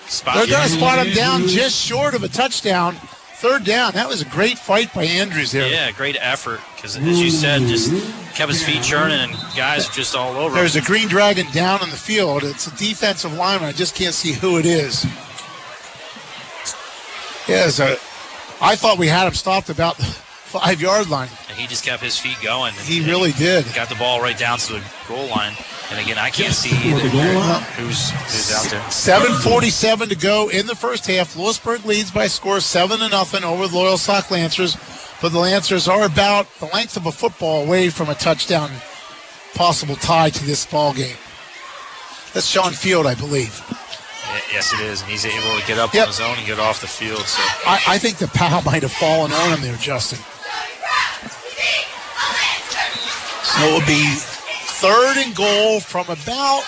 Spot 0.07 0.35
They're 0.35 0.47
going 0.47 0.63
to 0.63 0.75
spot 0.75 1.07
him 1.07 1.15
down 1.15 1.47
just 1.47 1.77
short 1.77 2.15
of 2.15 2.23
a 2.23 2.29
touchdown. 2.29 2.97
Third 3.39 3.63
down. 3.63 3.93
That 3.93 4.09
was 4.09 4.21
a 4.21 4.25
great 4.25 4.59
fight 4.59 4.93
by 4.93 5.05
Andrews 5.05 5.53
there. 5.53 5.71
Yeah, 5.71 5.93
great 5.93 6.17
effort. 6.19 6.61
Because 6.75 6.97
as 6.97 7.23
you 7.23 7.31
said, 7.31 7.63
just 7.63 7.93
kept 8.35 8.51
his 8.51 8.65
feet 8.65 8.83
churning, 8.83 9.17
and 9.17 9.33
guys 9.57 9.89
are 9.89 9.93
just 9.93 10.17
all 10.17 10.35
over. 10.37 10.57
There's 10.57 10.75
a 10.75 10.83
Green 10.83 11.07
Dragon 11.07 11.47
down 11.53 11.81
on 11.81 11.91
the 11.91 11.97
field. 11.97 12.43
It's 12.43 12.67
a 12.67 12.77
defensive 12.77 13.33
lineman. 13.35 13.69
I 13.69 13.73
just 13.73 13.95
can't 13.95 14.13
see 14.13 14.33
who 14.33 14.59
it 14.59 14.67
is. 14.67 15.05
Yeah, 17.47 17.71
a, 17.79 17.93
I 18.61 18.75
thought 18.75 18.99
we 18.99 19.07
had 19.07 19.29
him 19.29 19.35
stopped 19.35 19.71
about 19.71 19.99
the 19.99 20.05
five 20.49 20.81
yard 20.81 21.09
line. 21.09 21.29
And 21.49 21.57
he 21.57 21.69
just 21.69 21.85
kept 21.85 22.03
his 22.03 22.19
feet 22.19 22.39
going. 22.43 22.75
He 22.75 23.07
really 23.07 23.31
did. 23.31 23.67
Got 23.73 23.89
the 23.89 23.95
ball 23.95 24.21
right 24.21 24.37
down 24.37 24.59
to 24.59 24.73
the 24.73 24.83
goal 25.07 25.29
line. 25.29 25.55
And 25.91 25.99
again, 26.01 26.19
I 26.19 26.29
can't 26.29 26.53
see 26.53 26.69
either 26.89 27.01
who's, 27.01 28.11
who's 28.11 28.53
out 28.53 28.71
there. 28.71 28.81
7:47 28.91 30.11
to 30.11 30.15
go 30.17 30.49
in 30.51 30.67
the 30.67 30.75
first 30.75 31.07
half. 31.07 31.35
Lewisburg 31.35 31.85
leads 31.87 32.11
by 32.11 32.27
score 32.27 32.61
seven 32.61 32.99
to 32.99 33.09
nothing 33.09 33.43
over 33.43 33.67
the 33.67 33.75
Loyalsock 33.77 34.31
Lancers, 34.31 34.77
but 35.23 35.33
the 35.33 35.39
Lancers 35.39 35.89
are 35.89 36.05
about 36.05 36.47
the 36.59 36.67
length 36.67 36.97
of 36.99 37.07
a 37.07 37.13
football 37.13 37.63
away 37.65 37.89
from 37.89 38.11
a 38.11 38.15
touchdown, 38.15 38.71
possible 39.55 39.97
tie 39.97 40.29
to 40.29 40.45
this 40.45 40.67
ball 40.67 40.93
game. 40.93 41.17
That's 42.35 42.47
Sean 42.47 42.73
Field, 42.73 43.07
I 43.07 43.15
believe. 43.15 43.59
Yes, 44.53 44.75
it 44.75 44.81
is. 44.81 45.01
And 45.01 45.11
he's 45.11 45.25
able 45.25 45.59
to 45.59 45.67
get 45.67 45.79
up 45.79 45.95
Yep. 45.95 46.03
on 46.03 46.09
his 46.09 46.21
own 46.21 46.37
and 46.37 46.47
get 46.47 46.59
off 46.59 46.83
the 46.83 46.87
field. 46.87 47.21
So 47.21 47.43
I, 47.67 47.81
I 47.95 47.99
think 47.99 48.19
the 48.19 48.29
pow 48.29 48.61
might 48.61 48.83
have 48.83 48.93
fallen 48.93 49.33
on 49.33 49.55
him 49.57 49.63
there, 49.63 49.77
Justin. 49.77 50.19
So 53.43 53.65
it 53.67 53.73
will 53.73 53.87
be 53.87 54.05
third 54.81 55.17
and 55.19 55.35
goal 55.35 55.81
from 55.81 56.07
about 56.07 56.63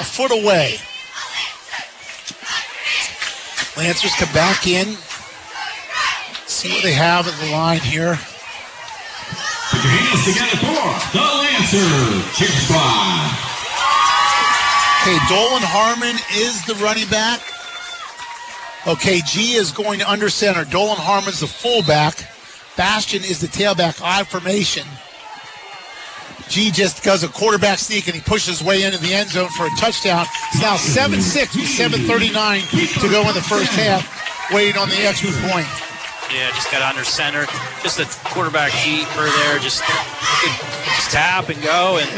a 0.00 0.04
foot 0.04 0.30
away. 0.30 0.76
Lancers 3.76 4.14
come 4.16 4.32
back 4.34 4.66
in. 4.66 4.96
See 6.46 6.70
what 6.70 6.82
they 6.82 6.92
have 6.92 7.26
at 7.26 7.34
the 7.40 7.50
line 7.50 7.80
here. 7.80 8.16
Put 9.70 9.82
your 9.82 9.92
hands 9.96 10.24
together 10.28 10.56
for 10.60 11.16
the 11.16 11.24
Lancer 11.24 11.88
Cheer 12.36 12.52
Squad. 12.68 13.32
Okay, 15.00 15.18
Dolan 15.28 15.64
Harmon 15.64 16.16
is 16.36 16.64
the 16.66 16.74
running 16.84 17.08
back. 17.08 17.40
Okay, 18.86 19.22
G 19.26 19.54
is 19.54 19.72
going 19.72 19.98
to 20.00 20.10
under 20.10 20.28
center. 20.28 20.64
Dolan 20.66 20.98
Harmon's 20.98 21.40
the 21.40 21.46
fullback. 21.46 22.28
Bastion 22.76 23.22
is 23.24 23.40
the 23.40 23.46
tailback 23.46 24.02
I 24.04 24.24
formation. 24.24 24.86
G 26.48 26.70
just 26.70 27.02
does 27.02 27.24
a 27.24 27.28
quarterback 27.28 27.78
sneak 27.78 28.06
and 28.06 28.14
he 28.14 28.20
pushes 28.20 28.58
his 28.58 28.66
way 28.66 28.82
into 28.84 28.98
the 28.98 29.12
end 29.12 29.30
zone 29.30 29.48
for 29.50 29.66
a 29.66 29.70
touchdown. 29.78 30.26
It's 30.52 30.62
now 30.62 30.76
7 30.76 31.20
6 31.20 31.56
with 31.56 31.64
7.39 31.64 33.00
to 33.00 33.08
go 33.08 33.26
in 33.28 33.34
the 33.34 33.42
first 33.42 33.72
half, 33.72 34.04
waiting 34.52 34.80
on 34.80 34.88
the 34.88 35.00
extra 35.06 35.30
point. 35.50 35.66
yeah, 36.32 36.50
just 36.50 36.70
got 36.70 36.82
under 36.82 37.04
center. 37.04 37.46
Just 37.82 37.98
a 37.98 38.06
quarterback 38.28 38.72
keeper 38.72 39.28
there. 39.44 39.58
Just, 39.58 39.82
just 39.82 41.10
tap 41.10 41.48
and 41.48 41.60
go. 41.62 41.98
And 41.98 42.08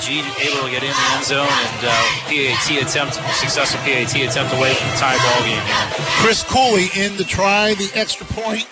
G 0.00 0.20
able 0.20 0.64
to 0.64 0.70
get 0.70 0.82
in 0.82 0.90
the 0.90 1.08
end 1.14 1.24
zone 1.24 1.46
and 1.46 1.86
uh, 1.86 1.92
PAT 2.26 2.82
attempt, 2.82 3.14
successful 3.36 3.80
PAT 3.80 4.14
attempt 4.16 4.52
away 4.54 4.74
from 4.74 4.88
the 4.90 4.96
tie 4.96 5.16
ball 5.16 5.40
game 5.46 5.62
here. 5.64 6.06
Chris 6.20 6.42
Cooley 6.42 6.88
in 6.96 7.16
to 7.16 7.24
try 7.24 7.74
the 7.74 7.90
extra 7.94 8.26
point. 8.26 8.66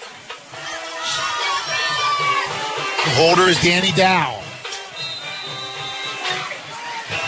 The 3.05 3.11
holder 3.19 3.49
is 3.49 3.61
Danny 3.63 3.93
Dow. 3.93 4.42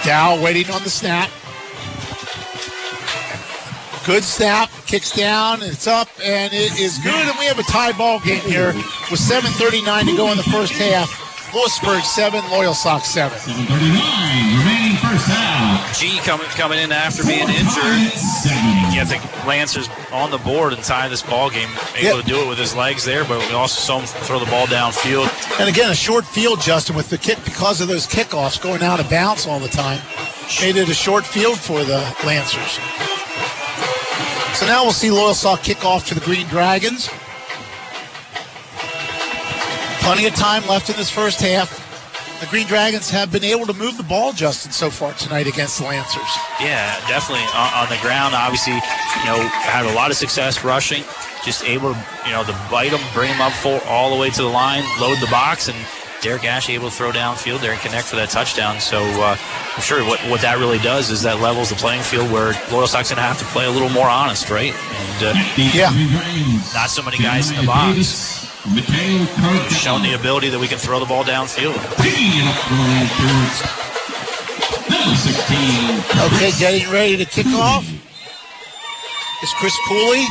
Dow 0.04 0.42
waiting 0.42 0.70
on 0.70 0.82
the 0.82 0.90
snap. 0.90 1.30
Good 4.04 4.22
snap, 4.22 4.70
kicks 4.86 5.12
down, 5.12 5.62
it's 5.62 5.86
up, 5.86 6.08
and 6.22 6.52
it 6.52 6.78
is 6.78 6.98
good. 6.98 7.14
And 7.14 7.38
we 7.38 7.46
have 7.46 7.58
a 7.58 7.62
tie 7.62 7.92
ball 7.92 8.20
game 8.20 8.42
here 8.42 8.74
with 9.10 9.18
7.39 9.18 10.10
to 10.10 10.16
go 10.16 10.30
in 10.30 10.36
the 10.36 10.42
first 10.42 10.74
half. 10.74 11.23
Lewisburg 11.54 12.02
7, 12.02 12.50
Loyal 12.50 12.74
Sox 12.74 13.06
7. 13.08 13.38
739 13.38 14.58
remaining 14.58 14.96
first 14.98 15.26
half. 15.28 15.98
G 15.98 16.18
coming 16.24 16.46
coming 16.48 16.78
in 16.80 16.90
after 16.90 17.22
being 17.22 17.48
injured. 17.48 18.10
You 18.92 18.98
have 19.00 19.08
the 19.08 19.20
Lancers 19.46 19.88
on 20.12 20.30
the 20.30 20.38
board 20.38 20.72
and 20.72 20.82
tie 20.82 21.06
this 21.08 21.22
ball 21.22 21.50
game. 21.50 21.68
Able 21.94 22.16
Yep. 22.18 22.24
to 22.24 22.30
do 22.30 22.40
it 22.42 22.48
with 22.48 22.58
his 22.58 22.74
legs 22.74 23.04
there, 23.04 23.24
but 23.24 23.38
we 23.48 23.54
also 23.54 23.80
saw 23.80 24.00
him 24.00 24.06
throw 24.06 24.38
the 24.40 24.46
ball 24.50 24.66
downfield. 24.66 25.28
And 25.60 25.68
again, 25.68 25.90
a 25.90 25.94
short 25.94 26.24
field, 26.26 26.60
Justin, 26.60 26.96
with 26.96 27.08
the 27.08 27.18
kick 27.18 27.38
because 27.44 27.80
of 27.80 27.86
those 27.88 28.06
kickoffs 28.06 28.60
going 28.60 28.82
out 28.82 28.98
of 28.98 29.08
bounds 29.08 29.46
all 29.46 29.60
the 29.60 29.68
time. 29.68 30.00
Made 30.60 30.76
it 30.76 30.88
a 30.88 30.94
short 30.94 31.24
field 31.24 31.58
for 31.58 31.84
the 31.84 31.98
Lancers. 32.26 32.78
So 34.58 34.66
now 34.66 34.82
we'll 34.84 34.92
see 34.92 35.08
Loyalsock 35.08 35.62
kick 35.62 35.84
off 35.84 36.06
to 36.08 36.14
the 36.14 36.20
Green 36.20 36.46
Dragons. 36.48 37.08
Plenty 40.04 40.26
of 40.26 40.34
time 40.34 40.66
left 40.68 40.90
in 40.90 40.96
this 40.96 41.10
first 41.10 41.40
half. 41.40 41.80
The 42.40 42.46
Green 42.46 42.66
Dragons 42.66 43.08
have 43.10 43.32
been 43.32 43.42
able 43.44 43.64
to 43.66 43.72
move 43.72 43.96
the 43.96 44.02
ball, 44.02 44.32
Justin, 44.32 44.70
so 44.70 44.90
far 44.90 45.14
tonight 45.14 45.46
against 45.46 45.78
the 45.78 45.84
Lancers. 45.86 46.20
Yeah, 46.60 46.92
definitely 47.08 47.44
on, 47.56 47.72
on 47.72 47.88
the 47.88 47.96
ground. 48.02 48.34
Obviously, 48.34 48.74
you 48.74 49.24
know, 49.24 49.40
had 49.64 49.86
a 49.86 49.94
lot 49.94 50.10
of 50.10 50.16
success 50.16 50.62
rushing. 50.62 51.02
Just 51.44 51.64
able 51.64 51.94
to, 51.94 52.06
you 52.26 52.32
know, 52.32 52.44
to 52.44 52.52
bite 52.70 52.90
them, 52.90 53.00
bring 53.14 53.30
them 53.30 53.40
up 53.40 53.52
full, 53.52 53.80
all 53.86 54.14
the 54.14 54.20
way 54.20 54.28
to 54.30 54.42
the 54.42 54.48
line, 54.48 54.82
load 55.00 55.18
the 55.20 55.28
box, 55.30 55.68
and 55.68 55.76
Derek 56.20 56.44
Ash 56.44 56.68
able 56.68 56.90
to 56.90 56.94
throw 56.94 57.10
downfield 57.12 57.60
there 57.60 57.72
and 57.72 57.80
connect 57.80 58.06
for 58.08 58.16
that 58.16 58.28
touchdown. 58.30 58.80
So 58.80 58.98
uh, 59.02 59.36
I'm 59.74 59.82
sure 59.82 60.04
what, 60.06 60.20
what 60.28 60.40
that 60.42 60.58
really 60.58 60.78
does 60.78 61.10
is 61.10 61.22
that 61.22 61.40
levels 61.40 61.70
the 61.70 61.76
playing 61.76 62.02
field 62.02 62.30
where 62.30 62.52
Loyalsock's 62.68 63.08
going 63.08 63.16
to 63.16 63.22
have 63.22 63.38
to 63.38 63.44
play 63.46 63.64
a 63.66 63.70
little 63.70 63.90
more 63.90 64.08
honest, 64.08 64.50
right? 64.50 64.72
And 64.74 65.24
uh, 65.32 65.34
Yeah. 65.56 65.90
not 66.74 66.90
so 66.90 67.02
many 67.02 67.18
guys 67.18 67.50
in 67.50 67.56
the 67.56 67.66
box. 67.66 68.43
Carter. 68.64 69.74
Shown 69.74 70.02
the 70.02 70.14
ability 70.14 70.48
that 70.48 70.58
we 70.58 70.68
can 70.68 70.78
throw 70.78 70.98
the 70.98 71.06
ball 71.06 71.24
downfield. 71.24 71.76
Picking 72.00 72.32
it 72.32 72.44
up 72.48 72.56
for 72.64 72.74
the 72.74 72.88
Lancers. 72.88 73.84
Number 74.88 75.16
16. 75.16 76.24
Okay, 76.32 76.50
getting 76.58 76.90
ready 76.90 77.16
to 77.18 77.24
kick 77.26 77.46
off 77.48 77.84
is 79.42 79.52
Chris 79.54 79.76
Cooley. 79.86 80.24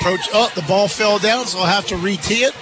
Approach. 0.00 0.28
Oh, 0.34 0.52
the 0.54 0.62
ball 0.62 0.88
fell 0.88 1.18
down, 1.18 1.46
so 1.46 1.60
I'll 1.60 1.66
have 1.66 1.86
to 1.86 1.96
re-tee 1.96 2.44
it. 2.44 2.54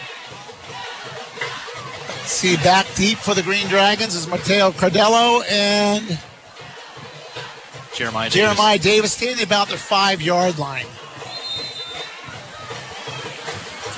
See 2.24 2.56
back 2.58 2.86
deep 2.94 3.18
for 3.18 3.34
the 3.34 3.42
Green 3.42 3.66
Dragons 3.66 4.14
is 4.14 4.28
Mateo 4.28 4.70
Cardello 4.70 5.42
and 5.50 6.18
Jeremiah 7.94 8.30
Davis. 8.30 8.34
Jeremiah 8.34 8.78
Davis 8.78 9.12
standing 9.12 9.44
about 9.44 9.68
their 9.68 9.78
five-yard 9.78 10.58
line. 10.58 10.86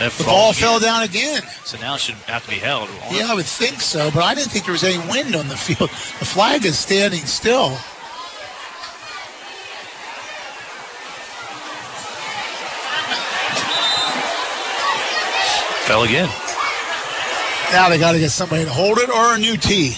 That 0.02 0.10
The 0.10 0.24
falls 0.24 0.60
ball 0.60 0.80
fell 0.80 0.80
down 0.80 1.04
again. 1.04 1.42
So 1.64 1.78
now 1.78 1.94
it 1.94 2.00
should 2.00 2.16
have 2.26 2.42
to 2.42 2.50
be 2.50 2.56
held. 2.56 2.88
Yeah, 3.12 3.28
I 3.30 3.36
would 3.36 3.46
think 3.46 3.80
so, 3.80 4.10
but 4.10 4.24
I 4.24 4.34
didn't 4.34 4.50
think 4.50 4.64
there 4.64 4.72
was 4.72 4.82
any 4.82 4.98
wind 5.08 5.36
on 5.36 5.46
the 5.46 5.56
field. 5.56 5.90
The 5.90 6.24
flag 6.24 6.64
is 6.64 6.76
standing 6.76 7.20
still. 7.24 7.70
Fell 15.86 16.02
again. 16.02 16.28
Now 17.70 17.88
they 17.88 17.98
got 18.00 18.10
to 18.10 18.18
get 18.18 18.30
somebody 18.30 18.64
to 18.64 18.70
hold 18.70 18.98
it 18.98 19.08
or 19.08 19.36
a 19.36 19.38
new 19.38 19.56
tee. 19.56 19.96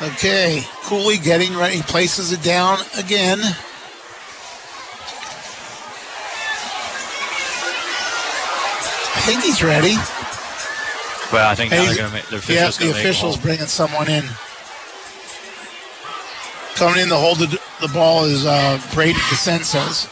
Okay, 0.00 0.62
Cooley 0.84 1.18
getting 1.18 1.54
ready. 1.58 1.82
Places 1.82 2.32
it 2.32 2.42
down 2.42 2.78
again. 2.96 3.38
Think 9.26 9.42
he's 9.42 9.62
ready. 9.62 9.94
Well, 11.32 11.48
I 11.48 11.54
think 11.54 11.72
Hey, 11.72 11.86
they're 11.86 11.96
going 11.96 12.08
to 12.08 12.14
make 12.14 12.26
the 12.26 12.36
yeah, 12.52 12.68
officials. 12.68 12.78
the 12.78 12.86
make 12.86 12.94
a 12.94 12.98
official's 13.00 13.36
bringing 13.38 13.66
someone 13.66 14.10
in. 14.10 14.24
Coming 16.74 17.00
in 17.02 17.08
to 17.08 17.16
hold 17.16 17.38
the, 17.38 17.60
the 17.80 17.88
ball 17.88 18.24
is 18.24 18.44
uh, 18.44 18.80
Brady 18.94 19.18
Descensos. 19.30 20.08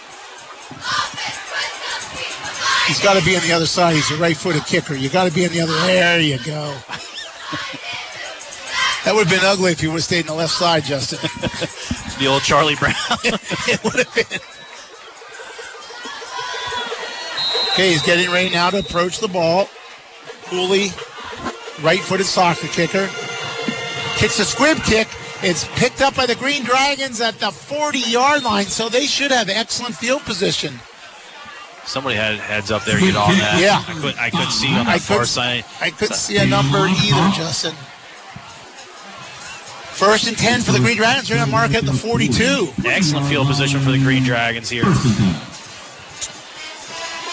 He's 2.87 3.01
got 3.01 3.19
to 3.19 3.25
be 3.25 3.37
on 3.37 3.43
the 3.43 3.53
other 3.53 3.67
side. 3.67 3.95
He's 3.95 4.11
a 4.11 4.17
right-footed 4.17 4.65
kicker. 4.67 4.95
You 4.95 5.09
got 5.11 5.29
to 5.29 5.35
be 5.35 5.45
on 5.47 5.53
the 5.53 5.61
other. 5.61 5.73
There 5.87 6.21
you 6.21 6.39
go. 6.39 6.75
that 9.05 9.15
would 9.15 9.27
have 9.27 9.31
been 9.31 9.45
ugly 9.49 9.73
if 9.73 9.83
you 9.83 9.91
would 9.91 9.97
have 9.97 10.05
stayed 10.05 10.23
on 10.23 10.27
the 10.27 10.35
left 10.35 10.53
side, 10.53 10.85
Justin. 10.85 11.19
the 12.19 12.27
old 12.27 12.43
Charlie 12.43 12.77
Brown. 12.77 12.95
it 13.25 13.85
would 13.85 14.05
have 14.05 14.15
been. 14.15 14.41
Okay, 17.81 17.93
he's 17.93 18.03
getting 18.03 18.31
ready 18.31 18.51
now 18.51 18.69
to 18.69 18.81
approach 18.81 19.21
the 19.21 19.29
ball. 19.29 19.67
Cooley, 20.45 20.89
right-footed 21.81 22.27
soccer 22.27 22.67
kicker, 22.67 23.09
kicks 24.19 24.39
a 24.39 24.45
squib 24.45 24.77
kick. 24.83 25.09
It's 25.43 25.67
picked 25.79 26.03
up 26.03 26.15
by 26.15 26.27
the 26.27 26.35
Green 26.35 26.63
Dragons 26.63 27.23
at 27.23 27.39
the 27.39 27.47
40-yard 27.47 28.43
line, 28.43 28.67
so 28.67 28.91
they 28.91 29.07
should 29.07 29.31
have 29.31 29.49
excellent 29.49 29.95
field 29.95 30.21
position. 30.25 30.75
Somebody 31.87 32.17
had 32.17 32.35
heads 32.35 32.71
up 32.71 32.85
there. 32.85 33.01
Get 33.01 33.17
on 33.17 33.31
that. 33.39 33.59
Yeah. 33.59 33.83
I 33.89 33.99
couldn't. 33.99 34.21
I 34.21 34.29
couldn't 34.29 34.51
see 34.51 34.69
on 34.77 34.85
that 34.85 34.89
I 34.89 34.99
far 34.99 35.17
couldn't- 35.17 35.29
side. 35.29 35.65
I 35.81 35.89
couldn't 35.89 36.17
see 36.17 36.37
a 36.37 36.45
number 36.45 36.87
either, 36.87 37.31
Justin. 37.35 37.73
First 39.97 40.29
and 40.29 40.37
10 40.37 40.61
for 40.61 40.73
the 40.73 40.81
Green 40.81 40.99
Dragons. 40.99 41.29
They're 41.29 41.39
going 41.39 41.47
to 41.47 41.51
mark 41.51 41.73
at 41.73 41.87
the 41.87 41.95
42. 41.95 42.75
Excellent 42.85 43.27
field 43.27 43.47
position 43.47 43.81
for 43.81 43.91
the 43.91 43.99
Green 43.99 44.23
Dragons 44.23 44.69
here. 44.69 44.85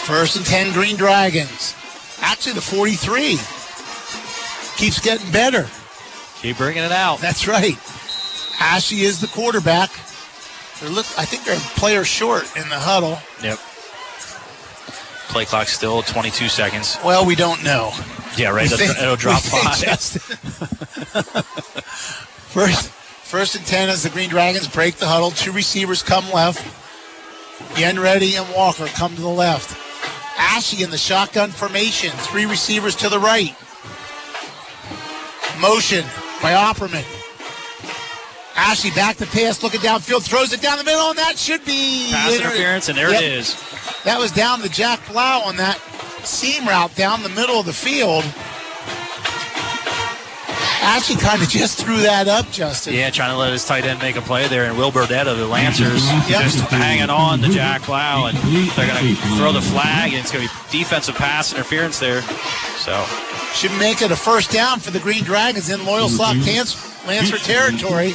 First 0.08 0.38
and 0.38 0.46
10 0.46 0.72
Green 0.72 0.96
Dragons. 0.96 1.76
Actually, 2.22 2.54
the 2.54 2.62
43. 2.62 3.32
Keeps 4.78 5.02
getting 5.02 5.30
better. 5.34 5.68
Keep 6.42 6.56
bringing 6.56 6.84
it 6.84 6.94
out. 6.94 7.20
That's 7.20 7.46
right. 7.46 7.76
Ashley 8.58 9.02
is 9.02 9.20
the 9.20 9.28
quarterback. 9.28 9.90
They're 10.80 10.90
look, 10.90 11.06
I 11.18 11.26
think 11.26 11.44
they're 11.44 11.58
a 11.58 11.80
player 11.80 12.06
short 12.06 12.44
in 12.56 12.70
the 12.70 12.80
huddle. 12.80 13.20
Yep. 13.44 13.60
Play 15.28 15.44
clock 15.44 15.68
still 15.68 16.02
22 16.04 16.48
seconds. 16.48 16.98
Well, 17.04 17.26
we 17.26 17.36
don't 17.36 17.62
know. 17.62 17.92
Yeah, 18.38 18.52
right. 18.52 18.66
It'll, 18.66 18.78
think- 18.78 18.98
it'll 18.98 19.18
drop 19.18 19.42
five. 19.42 19.76
First, 22.48 22.90
first 22.90 23.56
and 23.56 23.66
10 23.66 23.90
as 23.90 24.04
the 24.04 24.10
Green 24.10 24.30
Dragons 24.30 24.70
break 24.70 24.96
the 24.96 25.06
huddle. 25.06 25.32
Two 25.32 25.52
receivers 25.52 26.02
come 26.02 26.32
left. 26.32 26.64
Yenready 27.76 28.40
and 28.42 28.56
Walker 28.56 28.86
come 28.88 29.14
to 29.16 29.22
the 29.22 29.28
left. 29.28 29.78
Ashley 30.38 30.84
in 30.84 30.90
the 30.92 30.98
shotgun 30.98 31.50
formation. 31.52 32.12
Three 32.12 32.46
receivers 32.46 32.96
to 32.98 33.10
the 33.10 33.20
right. 33.20 33.56
Motion 35.60 36.04
by 36.42 36.52
Opperman. 36.54 37.04
Ashley 38.56 38.92
back 38.92 39.18
to 39.18 39.26
pass, 39.28 39.62
looking 39.64 39.82
downfield, 39.82 40.24
throws 40.24 40.52
it 40.54 40.62
down 40.62 40.78
the 40.78 40.84
middle, 40.84 41.10
and 41.10 41.18
that 41.18 41.38
should 41.38 41.64
be 41.64 42.10
Pass 42.12 42.34
inter- 42.34 42.46
interference, 42.50 42.90
and 42.90 42.98
there 42.98 43.12
Yep. 43.12 43.22
it 43.22 43.32
is. 43.32 43.56
That 44.04 44.20
was 44.20 44.32
down 44.32 44.62
the 44.62 44.70
Jack 44.70 45.00
Blau 45.12 45.42
on 45.42 45.58
that 45.58 45.80
seam 46.24 46.68
route 46.68 46.94
down 46.96 47.24
the 47.24 47.30
middle 47.30 47.60
of 47.60 47.66
the 47.66 47.74
field. 47.74 48.26
Ashley 50.82 51.16
kind 51.16 51.42
of 51.42 51.50
just 51.50 51.80
threw 51.80 51.98
that 52.02 52.28
up, 52.28 52.50
Justin. 52.52 52.94
Yeah, 52.94 53.10
trying 53.10 53.32
to 53.32 53.38
let 53.38 53.52
his 53.52 53.66
tight 53.66 53.86
end 53.86 54.00
make 54.00 54.16
a 54.16 54.22
play 54.22 54.48
there, 54.48 54.66
and 54.66 54.78
Will 54.78 54.92
Burdett 54.92 55.28
of 55.28 55.38
the 55.38 55.48
Lancers 55.48 56.06
Yep. 56.30 56.42
just 56.42 56.60
hanging 56.70 57.10
on 57.10 57.40
to 57.40 57.50
Jack 57.50 57.86
Blau, 57.86 58.28
and 58.28 58.38
they're 58.38 58.88
going 58.88 59.16
to 59.16 59.22
throw 59.38 59.52
the 59.52 59.62
flag, 59.62 60.14
and 60.14 60.22
it's 60.22 60.32
going 60.32 60.48
to 60.48 60.54
be 60.54 60.80
defensive 60.80 61.16
pass 61.16 61.54
interference 61.54 62.00
there. 62.00 62.22
So 62.78 63.04
Should 63.54 63.78
make 63.80 64.02
it 64.02 64.12
a 64.12 64.16
first 64.16 64.52
down 64.52 64.80
for 64.80 64.92
the 64.92 65.00
Green 65.00 65.24
Dragons 65.24 65.70
in 65.70 65.80
Loyalsock 65.82 66.34
mm-hmm. 66.36 66.46
Lancer, 66.46 67.08
Lancer 67.08 67.38
territory. 67.38 68.14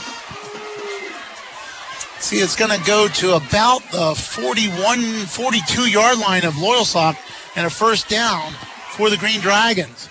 See, 2.21 2.37
it's 2.37 2.55
going 2.55 2.71
to 2.71 2.87
go 2.87 3.09
to 3.09 3.35
about 3.35 3.83
the 3.91 4.15
41, 4.15 5.01
42 5.27 5.91
yard 5.91 6.19
line 6.19 6.45
of 6.45 6.55
Loyalsock 6.55 7.17
and 7.57 7.67
a 7.67 7.71
first 7.71 8.09
down 8.09 8.53
for 8.91 9.11
the 9.11 9.17
Green 9.17 9.41
Dragons. 9.41 10.09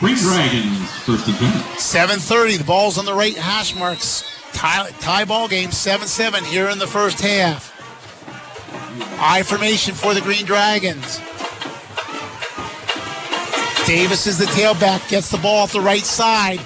Green 0.00 0.16
Dragons, 0.16 0.90
first 1.02 1.26
and 1.26 1.36
10. 1.36 1.50
7:30. 1.76 2.58
The 2.58 2.64
ball's 2.64 2.98
on 2.98 3.04
the 3.04 3.14
right 3.14 3.36
hash 3.36 3.74
marks. 3.74 4.22
Tie, 4.52 4.90
tie 5.00 5.24
ball 5.24 5.48
game. 5.48 5.70
7-7 5.70 6.44
here 6.44 6.68
in 6.68 6.78
the 6.78 6.86
first 6.86 7.20
half. 7.20 7.74
I 9.20 9.42
formation 9.42 9.94
for 9.94 10.14
the 10.14 10.20
Green 10.20 10.44
Dragons. 10.44 11.20
Davis 13.86 14.28
is 14.28 14.38
the 14.38 14.44
tailback. 14.46 15.08
Gets 15.08 15.30
the 15.30 15.38
ball 15.38 15.64
off 15.64 15.72
the 15.72 15.80
right 15.80 16.04
side. 16.04 16.60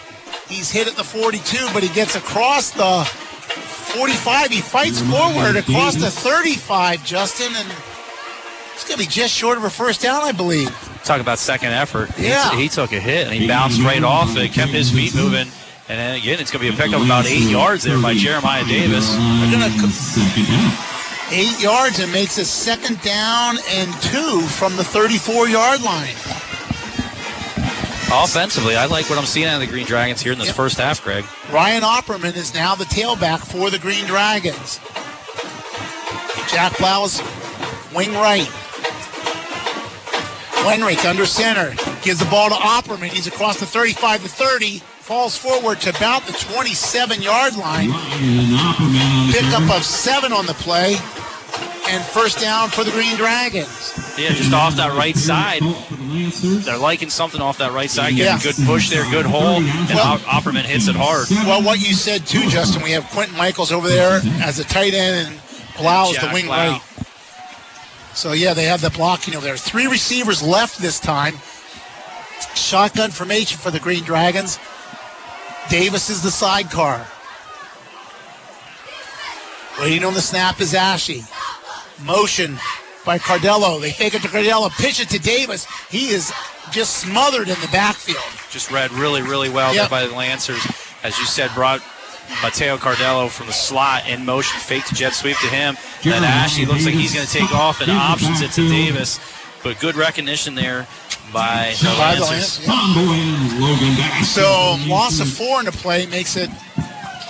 He's 0.49 0.71
hit 0.71 0.87
at 0.87 0.97
the 0.97 1.05
42, 1.05 1.69
but 1.73 1.83
he 1.83 1.89
gets 1.89 2.15
across 2.15 2.71
the 2.71 3.05
45. 3.05 4.51
He 4.51 4.61
fights 4.61 5.01
forward 5.01 5.57
across 5.57 5.95
the 5.95 6.11
35, 6.11 7.03
Justin, 7.03 7.55
and 7.57 7.69
it's 8.75 8.85
going 8.85 8.99
to 8.99 9.05
be 9.05 9.07
just 9.07 9.33
short 9.33 9.57
of 9.57 9.65
a 9.65 9.71
first 9.71 10.03
down, 10.03 10.23
I 10.23 10.33
believe. 10.33 10.92
Talk 11.05 11.21
about 11.21 11.39
second 11.39 11.73
effort. 11.73 12.11
He- 12.15 12.29
Yeah. 12.29 12.55
He, 12.57 12.69
took 12.69 12.93
a 12.93 13.01
hit, 13.01 13.27
and 13.27 13.35
he 13.35 13.47
bounced 13.47 13.81
right 13.83 14.03
off 14.03 14.37
it, 14.37 14.53
kept 14.53 14.71
his 14.73 14.91
feet 14.91 15.15
moving. 15.15 15.49
And 15.89 15.99
then 15.99 16.15
again, 16.17 16.39
it's 16.41 16.51
going 16.51 16.65
to 16.65 16.71
be 16.71 16.75
a 16.75 16.79
pickup 16.79 17.01
of 17.01 17.07
about 17.07 17.27
eight 17.27 17.51
yards 17.51 17.83
there 17.85 18.01
by 18.01 18.15
Jeremiah 18.15 18.65
Davis. 18.65 19.11
They're 19.11 19.51
going 19.59 19.71
to 19.71 19.89
eight 21.33 21.61
yards 21.61 21.99
and 21.99 22.13
makes 22.13 22.39
a 22.39 22.45
second 22.45 23.01
down 23.03 23.57
and 23.71 23.93
two 24.03 24.41
from 24.43 24.77
the 24.77 24.85
34 24.85 25.49
yard 25.49 25.83
line. 25.83 26.15
Offensively, 28.15 28.77
I 28.77 28.85
like 28.87 29.09
what 29.09 29.19
I'm 29.19 29.25
seeing 29.25 29.47
out 29.47 29.55
of 29.55 29.61
the 29.61 29.67
Green 29.67 29.87
Dragons 29.87 30.21
here 30.21 30.33
in 30.33 30.39
this 30.39 30.53
first 30.53 30.77
half, 30.79 31.03
Greg. 31.03 31.25
Ryan 31.51 31.83
Opperman 31.83 32.37
is 32.37 32.53
now 32.55 32.75
the 32.75 32.85
tailback 32.85 33.39
for 33.41 33.71
the 33.71 33.79
Green 33.79 34.05
Dragons. 34.05 34.79
Jack 36.53 36.77
Blau's 36.77 37.23
wing 37.95 38.13
right. 38.13 38.47
Wenrick 40.65 41.05
under 41.09 41.27
center. 41.27 41.71
Gives 42.03 42.19
the 42.21 42.27
ball 42.31 42.49
to 42.49 42.55
Opperman. 42.55 43.09
He's 43.09 43.27
across 43.27 43.59
the 43.61 43.67
35 43.67 44.23
to 44.23 44.29
30. 44.29 44.79
Falls 44.79 45.37
forward 45.37 45.81
to 45.81 45.91
about 45.91 46.23
the 46.23 46.33
27 46.33 47.21
yard 47.23 47.57
line. 47.57 47.91
Pickup 49.33 49.69
of 49.77 49.85
seven 49.85 50.33
on 50.33 50.47
the 50.47 50.55
play. 50.55 50.97
And 51.89 52.03
first 52.05 52.39
down 52.41 52.71
for 52.71 52.85
the 52.85 52.93
Green 52.93 53.17
Dragons. 53.17 53.93
Yeah, 54.17 54.31
just 54.31 54.53
off 54.55 54.77
that 54.77 54.97
right 54.97 55.17
side. 55.17 55.59
For 55.61 55.95
the 55.97 56.03
Lancers. 56.05 56.65
They're 56.65 56.79
liking 56.79 57.11
something 57.11 57.41
off 57.41 57.59
that 57.59 57.73
right 57.73 57.91
side. 57.91 58.15
Getting 58.15 58.25
Yeah. 58.25 58.39
good 58.53 58.55
push 58.67 58.89
there, 58.89 59.05
good 59.11 59.27
hole. 59.27 59.57
And 59.57 59.89
Well- 59.89 60.19
Opperman 60.21 60.65
hits 60.65 60.87
it 60.87 60.95
hard. 60.97 61.29
Well, 61.31 61.61
what 61.63 61.81
you 61.81 61.95
said 61.95 62.25
too, 62.27 62.49
Justin, 62.49 62.83
we 62.83 62.93
have 62.93 63.05
Quentin 63.11 63.37
Michaels 63.37 63.73
over 63.73 63.89
there 63.89 64.23
as 64.43 64.59
a 64.61 64.65
tight 64.65 64.95
end 64.95 65.27
and 65.29 65.41
Blau 65.77 66.11
is 66.13 66.19
the 66.19 66.29
wing 66.29 66.47
Blau. 66.47 66.57
right. 66.73 66.81
So 68.15 68.33
yeah, 68.33 68.55
they 68.55 68.65
have 68.65 68.81
the 68.81 68.91
blocking 68.91 69.35
over 69.35 69.45
there. 69.45 69.57
Three 69.57 69.87
receivers 69.87 70.43
left 70.43 70.79
this 70.79 71.01
time. 71.01 71.35
Shotgun 72.55 73.11
formation 73.11 73.59
for 73.59 73.71
the 73.71 73.81
Green 73.81 74.05
Dragons. 74.05 74.59
Davis 75.71 76.11
is 76.11 76.23
the 76.23 76.31
sidecar. 76.31 77.07
Waiting 79.81 80.05
on 80.05 80.15
the 80.15 80.21
snap 80.21 80.61
is 80.61 80.75
Ashy. 80.75 81.25
Motion 82.05 82.59
by 83.05 83.19
Cardello. 83.19 83.81
They 83.81 83.91
fake 83.91 84.15
it 84.15 84.23
to 84.23 84.29
Cardello. 84.29 84.71
Pitch 84.71 85.01
it 85.01 85.09
to 85.11 85.19
Davis. 85.19 85.67
He 85.89 86.09
is 86.09 86.33
just 86.71 86.99
smothered 86.99 87.49
in 87.49 87.59
the 87.61 87.69
backfield. 87.73 88.23
Just 88.51 88.71
read 88.71 88.91
really, 88.93 89.23
really 89.23 89.49
well 89.49 89.75
Yep. 89.75 89.91
by 89.91 90.07
the 90.07 90.15
Lancers. 90.15 90.65
As 91.03 91.19
you 91.19 91.25
said, 91.25 91.51
brought 91.55 91.81
Mateo 92.43 92.77
Cardello 92.77 93.29
from 93.29 93.47
the 93.47 93.53
slot 93.53 94.09
in 94.09 94.25
motion, 94.25 94.59
faked 94.61 94.89
the 94.91 94.95
jet 94.95 95.11
sweep 95.15 95.37
to 95.39 95.47
him. 95.49 95.77
Then 96.03 96.25
Ashley 96.25 96.65
looks 96.67 96.85
like 96.85 96.95
he's 96.95 97.15
going 97.15 97.27
to 97.27 97.33
take 97.33 97.53
off 97.55 97.81
and 97.81 97.91
options 97.91 98.41
it 98.41 98.51
to 98.53 98.69
Davis. 98.69 99.19
But 99.63 99.79
good 99.79 99.95
recognition 99.95 100.55
there 100.57 100.89
by 101.33 101.75
the 101.81 101.89
Lancers. 101.91 102.21
Lancers, 102.21 102.67
yeah. 102.67 102.73
Bongo 102.95 103.13
and 103.13 103.61
Logan 103.61 103.97
back. 103.97 104.25
So 104.25 104.77
loss 104.89 105.21
of 105.21 105.29
four 105.29 105.61
in 105.61 105.67
the 105.67 105.73
play 105.73 106.07
makes 106.07 106.37
it 106.37 106.51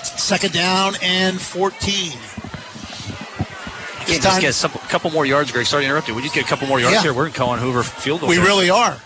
second 0.03 0.53
down 0.53 0.95
and 1.03 1.41
14. 1.41 2.12
Yeah, 4.09 4.19
just 4.19 4.41
get 4.41 4.55
some, 4.55 4.73
a 4.73 4.79
couple 4.89 5.11
more 5.11 5.24
yards, 5.27 5.53
Greg. 5.53 5.66
Sorry 5.66 5.83
to 5.85 5.87
interrupt 5.87 6.09
you. 6.09 6.15
We 6.15 6.23
just 6.23 6.35
get 6.35 6.45
a 6.45 6.49
couple 6.49 6.66
more 6.66 6.81
yards 6.81 6.97
Yeah. 6.97 7.03
here. 7.03 7.15
We're 7.15 7.27
in 7.27 7.33
Cohen 7.33 7.61
Hoover 7.61 7.83
field 7.83 8.20
goal. 8.20 8.29
We 8.29 8.37
range. 8.37 8.49
really 8.49 8.70
are. 8.70 8.99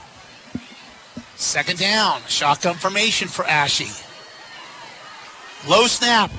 Second 1.36 1.78
down. 1.78 2.22
Shotgun 2.28 2.76
formation 2.76 3.28
for 3.28 3.44
Ashy. 3.44 3.88
Low 5.68 5.86
snap. 5.86 6.30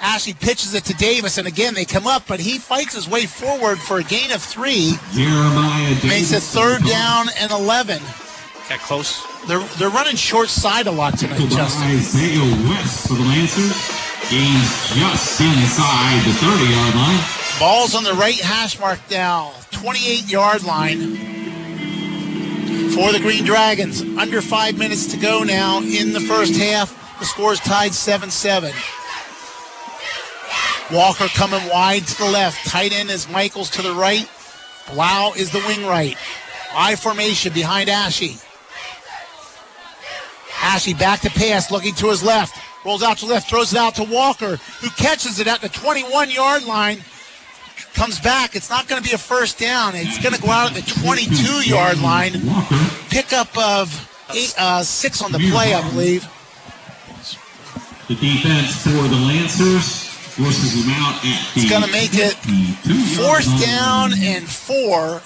Ashley 0.00 0.32
pitches 0.32 0.72
it 0.74 0.84
to 0.84 0.94
Davis, 0.94 1.36
and 1.36 1.46
again 1.46 1.74
they 1.74 1.84
come 1.84 2.06
up, 2.06 2.22
but 2.26 2.40
he 2.40 2.58
fights 2.58 2.94
his 2.94 3.06
way 3.08 3.26
forward 3.26 3.78
for 3.78 3.98
a 3.98 4.02
gain 4.02 4.32
of 4.32 4.42
three. 4.42 4.94
Jeremiah 5.12 5.90
Makes 6.02 6.30
it 6.32 6.40
Davis. 6.40 6.54
third 6.54 6.82
down 6.88 7.26
and 7.38 7.50
11. 7.52 8.00
Got 8.70 8.78
close. 8.80 9.22
They're 9.46 9.60
they're 9.78 9.90
running 9.90 10.16
short 10.16 10.48
side 10.48 10.86
a 10.86 10.90
lot 10.90 11.18
tonight, 11.18 11.32
Tackled 11.32 11.50
by 11.50 11.56
Justin. 11.56 11.82
Isaiah 11.88 12.68
West 12.68 13.08
for 13.08 13.14
the 13.14 13.20
Lancers. 13.24 13.76
Gains 14.30 14.94
just 14.94 15.40
inside 15.40 16.22
the 16.24 16.32
30-yard 16.38 16.94
line. 16.94 17.20
Ball's 17.58 17.94
on 17.94 18.04
the 18.04 18.14
right 18.14 18.38
hash 18.38 18.78
mark 18.78 19.00
now, 19.10 19.52
28 19.72 20.30
yard 20.30 20.62
line 20.62 20.98
for 22.94 23.12
the 23.12 23.18
Green 23.20 23.44
Dragons. 23.44 24.02
Under 24.16 24.40
five 24.40 24.78
minutes 24.78 25.06
to 25.08 25.16
go 25.18 25.42
now 25.42 25.80
in 25.80 26.12
the 26.12 26.20
first 26.20 26.54
half. 26.56 26.96
The 27.20 27.26
score 27.26 27.52
is 27.52 27.60
tied 27.60 27.92
7 27.92 28.30
7. 28.30 28.72
Walker 30.90 31.28
coming 31.28 31.60
wide 31.68 32.06
to 32.06 32.18
the 32.18 32.30
left. 32.30 32.66
Tight 32.66 32.92
end 32.92 33.10
is 33.10 33.28
Michaels 33.28 33.70
to 33.70 33.82
the 33.82 33.92
right. 33.92 34.28
Blau 34.92 35.32
is 35.36 35.50
the 35.50 35.62
wing 35.68 35.86
right. 35.86 36.16
I 36.74 36.96
formation 36.96 37.52
behind 37.52 37.88
Ashy. 37.88 38.36
Ashy 40.62 40.94
back 40.94 41.20
to 41.20 41.30
pass, 41.30 41.70
looking 41.70 41.94
to 41.96 42.08
his 42.08 42.22
left. 42.22 42.58
Rolls 42.84 43.02
out 43.02 43.18
to 43.18 43.26
left, 43.26 43.50
throws 43.50 43.72
it 43.72 43.78
out 43.78 43.94
to 43.96 44.04
Walker, 44.04 44.56
who 44.80 44.88
catches 44.90 45.38
it 45.38 45.46
at 45.46 45.60
the 45.60 45.68
21 45.68 46.30
yard 46.30 46.64
line. 46.64 47.04
Comes 47.92 48.18
back. 48.18 48.56
It's 48.56 48.70
not 48.70 48.88
going 48.88 49.02
to 49.02 49.06
be 49.06 49.14
a 49.14 49.18
first 49.18 49.58
down. 49.58 49.92
It's 49.94 50.22
going 50.22 50.34
to 50.34 50.40
go 50.40 50.48
out 50.48 50.74
at 50.74 50.82
the 50.82 51.00
22 51.02 51.68
yard 51.68 52.00
line. 52.00 52.32
Pickup 53.10 53.56
of 53.58 54.26
eight, 54.34 54.54
uh, 54.58 54.82
six 54.82 55.22
on 55.22 55.32
the 55.32 55.38
play, 55.50 55.74
I 55.74 55.88
believe. 55.90 56.26
The 58.10 58.16
defense 58.16 58.82
for 58.82 59.06
the 59.06 59.14
Lancers 59.14 60.08
forces 60.34 60.84
them 60.84 60.92
out 60.96 61.14
at 61.14 61.22
the 61.54 61.60
It's 61.60 61.70
going 61.70 61.84
to 61.84 61.92
make 61.92 62.10
it 62.12 62.34
fourth 63.16 63.46
down 63.64 64.10
and 64.18 64.48
four, 64.48 65.20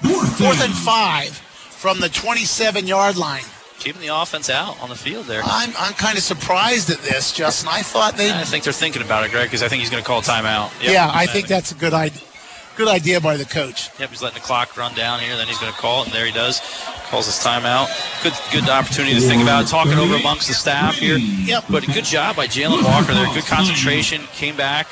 fourth 0.00 0.64
and 0.64 0.72
five 0.72 1.28
from 1.28 2.00
the 2.00 2.08
27 2.08 2.86
yard 2.86 3.18
line. 3.18 3.42
Keeping 3.78 4.00
the 4.00 4.08
offense 4.08 4.48
out 4.48 4.80
on 4.82 4.88
the 4.88 4.94
field 4.94 5.26
there. 5.26 5.42
I'm, 5.44 5.74
I'm 5.78 5.92
kind 5.92 6.16
of 6.16 6.24
surprised 6.24 6.88
at 6.88 7.00
this, 7.00 7.32
Justin. 7.32 7.68
I 7.70 7.82
thought 7.82 8.16
they. 8.16 8.32
I 8.32 8.44
think 8.44 8.64
they're 8.64 8.72
thinking 8.72 9.02
about 9.02 9.26
it, 9.26 9.30
Greg, 9.30 9.48
because 9.48 9.62
I 9.62 9.68
think 9.68 9.80
he's 9.80 9.90
going 9.90 10.02
to 10.02 10.06
call 10.06 10.20
a 10.20 10.22
timeout. 10.22 10.72
Yep. 10.82 10.90
Yeah, 10.90 11.10
I 11.12 11.26
think 11.26 11.48
that's 11.48 11.72
a 11.72 11.74
good 11.74 11.92
idea. 11.92 12.22
Good 12.76 12.88
idea 12.88 13.20
by 13.20 13.36
the 13.36 13.44
coach. 13.44 13.90
Yep, 13.98 14.10
he's 14.10 14.22
letting 14.22 14.40
the 14.40 14.44
clock 14.44 14.76
run 14.76 14.94
down 14.94 15.20
here. 15.20 15.36
Then 15.36 15.46
he's 15.46 15.58
going 15.58 15.72
to 15.72 15.78
call 15.78 16.02
it, 16.02 16.06
and 16.06 16.14
there 16.14 16.24
he 16.24 16.32
does. 16.32 16.60
Calls 17.10 17.26
his 17.26 17.34
timeout. 17.36 17.88
Good, 18.22 18.32
good 18.50 18.68
opportunity 18.70 19.14
to 19.14 19.20
think 19.20 19.42
about 19.42 19.64
it, 19.64 19.68
talking 19.68 19.94
over 19.94 20.16
amongst 20.16 20.48
the 20.48 20.54
staff 20.54 20.96
here. 20.96 21.18
Yep. 21.18 21.64
But 21.68 21.86
a 21.86 21.92
good 21.92 22.04
job 22.04 22.36
by 22.36 22.46
Jalen 22.46 22.82
Walker 22.84 23.12
there. 23.12 23.26
Good 23.34 23.44
concentration. 23.44 24.22
Came 24.32 24.56
back. 24.56 24.88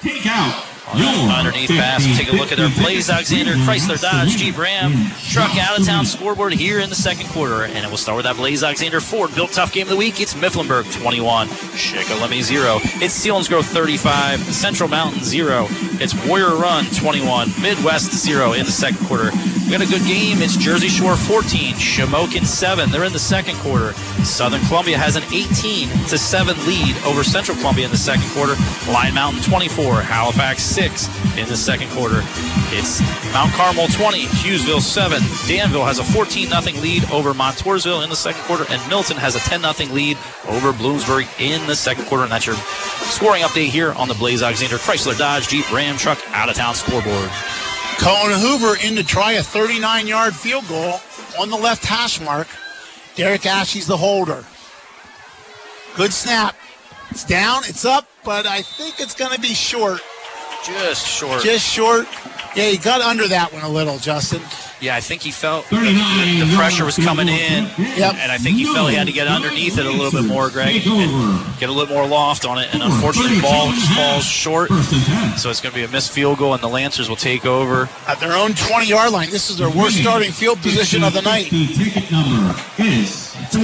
Take 0.00 0.26
out 0.26 0.42
on 0.42 0.50
that 0.50 0.71
underneath 0.88 1.70
pass. 1.70 2.04
Take 2.16 2.32
a 2.32 2.36
look 2.36 2.52
at 2.52 2.58
their 2.58 2.70
Blaise 2.82 3.08
Alexander 3.08 3.52
Chrysler 3.52 4.00
Dodge 4.00 4.36
Jeep 4.36 4.58
Ram 4.58 4.92
truck 5.30 5.56
out 5.56 5.78
of 5.78 5.86
town 5.86 6.04
scoreboard 6.04 6.52
here 6.52 6.80
in 6.80 6.90
the 6.90 6.94
second 6.94 7.28
quarter. 7.30 7.64
And 7.64 7.84
it 7.84 7.90
will 7.90 7.96
start 7.96 8.16
with 8.16 8.24
that 8.26 8.36
Blaise 8.36 8.62
Alexander 8.62 9.00
Ford 9.00 9.34
Built 9.34 9.52
Tough 9.52 9.72
game 9.72 9.84
of 9.84 9.90
the 9.90 9.96
week. 9.96 10.20
It's 10.20 10.34
Mifflinburg 10.34 10.92
21, 11.00 11.48
Shikellamy 11.48 12.42
0. 12.42 12.80
It's 13.00 13.26
Selinsgrove 13.26 13.64
35, 13.64 14.40
Central 14.40 14.88
Mountain 14.88 15.24
0. 15.24 15.66
It's 16.00 16.14
Warrior 16.26 16.56
Run 16.56 16.84
21, 16.86 17.48
Midd-West 17.62 18.12
0 18.12 18.52
in 18.52 18.66
the 18.66 18.72
second 18.72 19.06
quarter. 19.06 19.30
We 19.64 19.70
got 19.70 19.80
a 19.80 19.86
good 19.86 20.04
game. 20.06 20.42
It's 20.42 20.56
Jersey 20.56 20.88
Shore 20.88 21.16
14, 21.16 21.74
Shamokin 21.74 22.44
7. 22.44 22.90
They're 22.90 23.04
in 23.04 23.12
the 23.12 23.18
second 23.18 23.56
quarter. 23.56 23.94
Southern 24.24 24.60
Columbia 24.66 24.98
has 24.98 25.16
an 25.16 25.22
18 25.32 25.88
to 26.08 26.18
7 26.18 26.66
lead 26.66 26.96
over 27.04 27.24
Central 27.24 27.56
Columbia 27.56 27.86
in 27.86 27.90
the 27.90 27.96
second 27.96 28.28
quarter. 28.30 28.54
Line 28.90 29.14
Mountain 29.14 29.42
24, 29.42 30.02
Halifax 30.02 30.62
6 30.62 30.81
in 30.82 31.46
the 31.46 31.56
second 31.56 31.88
quarter. 31.90 32.22
It's 32.74 33.00
Mount 33.32 33.52
Carmel 33.52 33.86
20, 33.86 34.24
Hughesville 34.24 34.80
7. 34.80 35.22
Danville 35.46 35.84
has 35.84 36.00
a 36.00 36.04
14 36.04 36.48
0 36.48 36.60
lead 36.82 37.08
over 37.12 37.32
Montoursville 37.32 38.02
in 38.02 38.10
the 38.10 38.16
second 38.16 38.42
quarter, 38.42 38.64
and 38.68 38.82
Milton 38.88 39.16
has 39.16 39.36
a 39.36 39.38
10 39.38 39.60
0 39.60 39.92
lead 39.92 40.18
over 40.48 40.72
Bloomsburg 40.72 41.28
in 41.40 41.64
the 41.68 41.76
second 41.76 42.06
quarter. 42.06 42.24
And 42.24 42.32
that's 42.32 42.46
your 42.46 42.56
scoring 42.56 43.42
update 43.42 43.68
here 43.68 43.92
on 43.92 44.08
the 44.08 44.14
Blaise 44.14 44.42
Alexander 44.42 44.74
Chrysler 44.76 45.16
Dodge 45.16 45.46
Jeep 45.46 45.70
Ram 45.72 45.96
Truck 45.96 46.18
out 46.32 46.48
of 46.48 46.56
town 46.56 46.74
scoreboard. 46.74 47.30
Cohen 48.00 48.32
Hoover 48.40 48.74
in 48.84 48.96
to 48.96 49.04
try 49.04 49.32
a 49.32 49.42
39 49.42 50.08
yard 50.08 50.34
field 50.34 50.66
goal 50.66 50.98
on 51.38 51.48
the 51.48 51.56
left 51.56 51.84
hash 51.84 52.20
mark. 52.20 52.48
Derek 53.14 53.42
Ashey's 53.42 53.86
the 53.86 53.96
holder. 53.96 54.44
Good 55.94 56.12
snap. 56.12 56.56
It's 57.10 57.24
down, 57.24 57.62
it's 57.66 57.84
up, 57.84 58.08
but 58.24 58.46
I 58.46 58.62
think 58.62 58.98
it's 58.98 59.14
going 59.14 59.32
to 59.32 59.40
be 59.40 59.54
short. 59.54 60.00
Just 60.64 61.06
short. 61.06 61.42
Just 61.42 61.66
short. 61.66 62.06
Yeah, 62.54 62.68
he 62.68 62.76
got 62.76 63.00
under 63.00 63.26
that 63.28 63.52
one 63.52 63.62
a 63.62 63.68
little, 63.68 63.98
Justin. 63.98 64.42
Yeah, 64.80 64.94
I 64.96 65.00
think 65.00 65.22
he 65.22 65.30
felt 65.30 65.68
the, 65.70 65.76
the- 65.76 66.44
the 66.44 66.56
pressure 66.56 66.84
was 66.84 66.96
coming 66.96 67.28
in, 67.28 67.64
Yep. 67.78 68.14
and 68.16 68.30
I 68.32 68.36
think 68.38 68.56
he 68.56 68.64
felt 68.64 68.90
he 68.90 68.96
had 68.96 69.06
to 69.06 69.12
get 69.12 69.26
underneath 69.28 69.78
it 69.78 69.86
a 69.86 69.90
little 69.90 70.10
bit 70.10 70.28
more, 70.28 70.50
Greg, 70.50 70.82
and 70.86 71.58
get 71.58 71.68
a 71.68 71.72
little 71.72 71.94
more 71.94 72.06
loft 72.06 72.44
on 72.44 72.58
it. 72.58 72.68
And 72.74 72.82
unfortunately, 72.82 73.36
the 73.36 73.42
ball 73.42 73.70
just 73.72 73.90
falls 73.92 74.24
short, 74.24 74.70
so 75.38 75.50
it's 75.50 75.60
going 75.60 75.72
to 75.72 75.78
be 75.78 75.84
a 75.84 75.88
missed 75.88 76.10
field 76.12 76.38
goal, 76.38 76.52
and 76.52 76.62
the 76.62 76.68
Lancers 76.68 77.08
will 77.08 77.16
take 77.16 77.46
over. 77.46 77.88
At 78.06 78.18
their 78.20 78.32
own 78.32 78.54
20 78.54 78.86
yard 78.86 79.12
line. 79.12 79.30
This 79.30 79.50
is 79.50 79.56
their 79.58 79.70
worst 79.70 79.96
starting 79.98 80.32
field 80.32 80.60
position 80.62 81.02
of 81.04 81.12
the 81.14 81.22
night. 81.22 81.48
The 81.50 81.66
ticket 81.68 82.10
number 82.12 82.54
is 82.78 83.34
four 83.50 83.62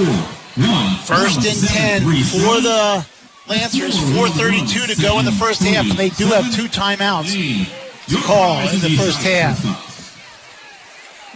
one. 0.65 0.95
First 1.05 1.45
and 1.47 1.69
10 1.69 2.03
for 2.03 2.61
the 2.63 3.07
Lancers. 3.49 3.97
4.32 3.97 4.95
to 4.95 5.03
go 5.03 5.19
in 5.19 5.25
the 5.25 5.33
first 5.33 5.63
half, 5.63 5.89
and 5.89 5.99
they 5.99 6.11
do 6.11 6.27
have 6.27 6.55
two 6.55 6.67
timeouts 6.69 7.33
to 8.09 8.17
call 8.27 8.59
in 8.69 8.81
the 8.81 8.97
first 8.97 9.23
half. 9.23 9.59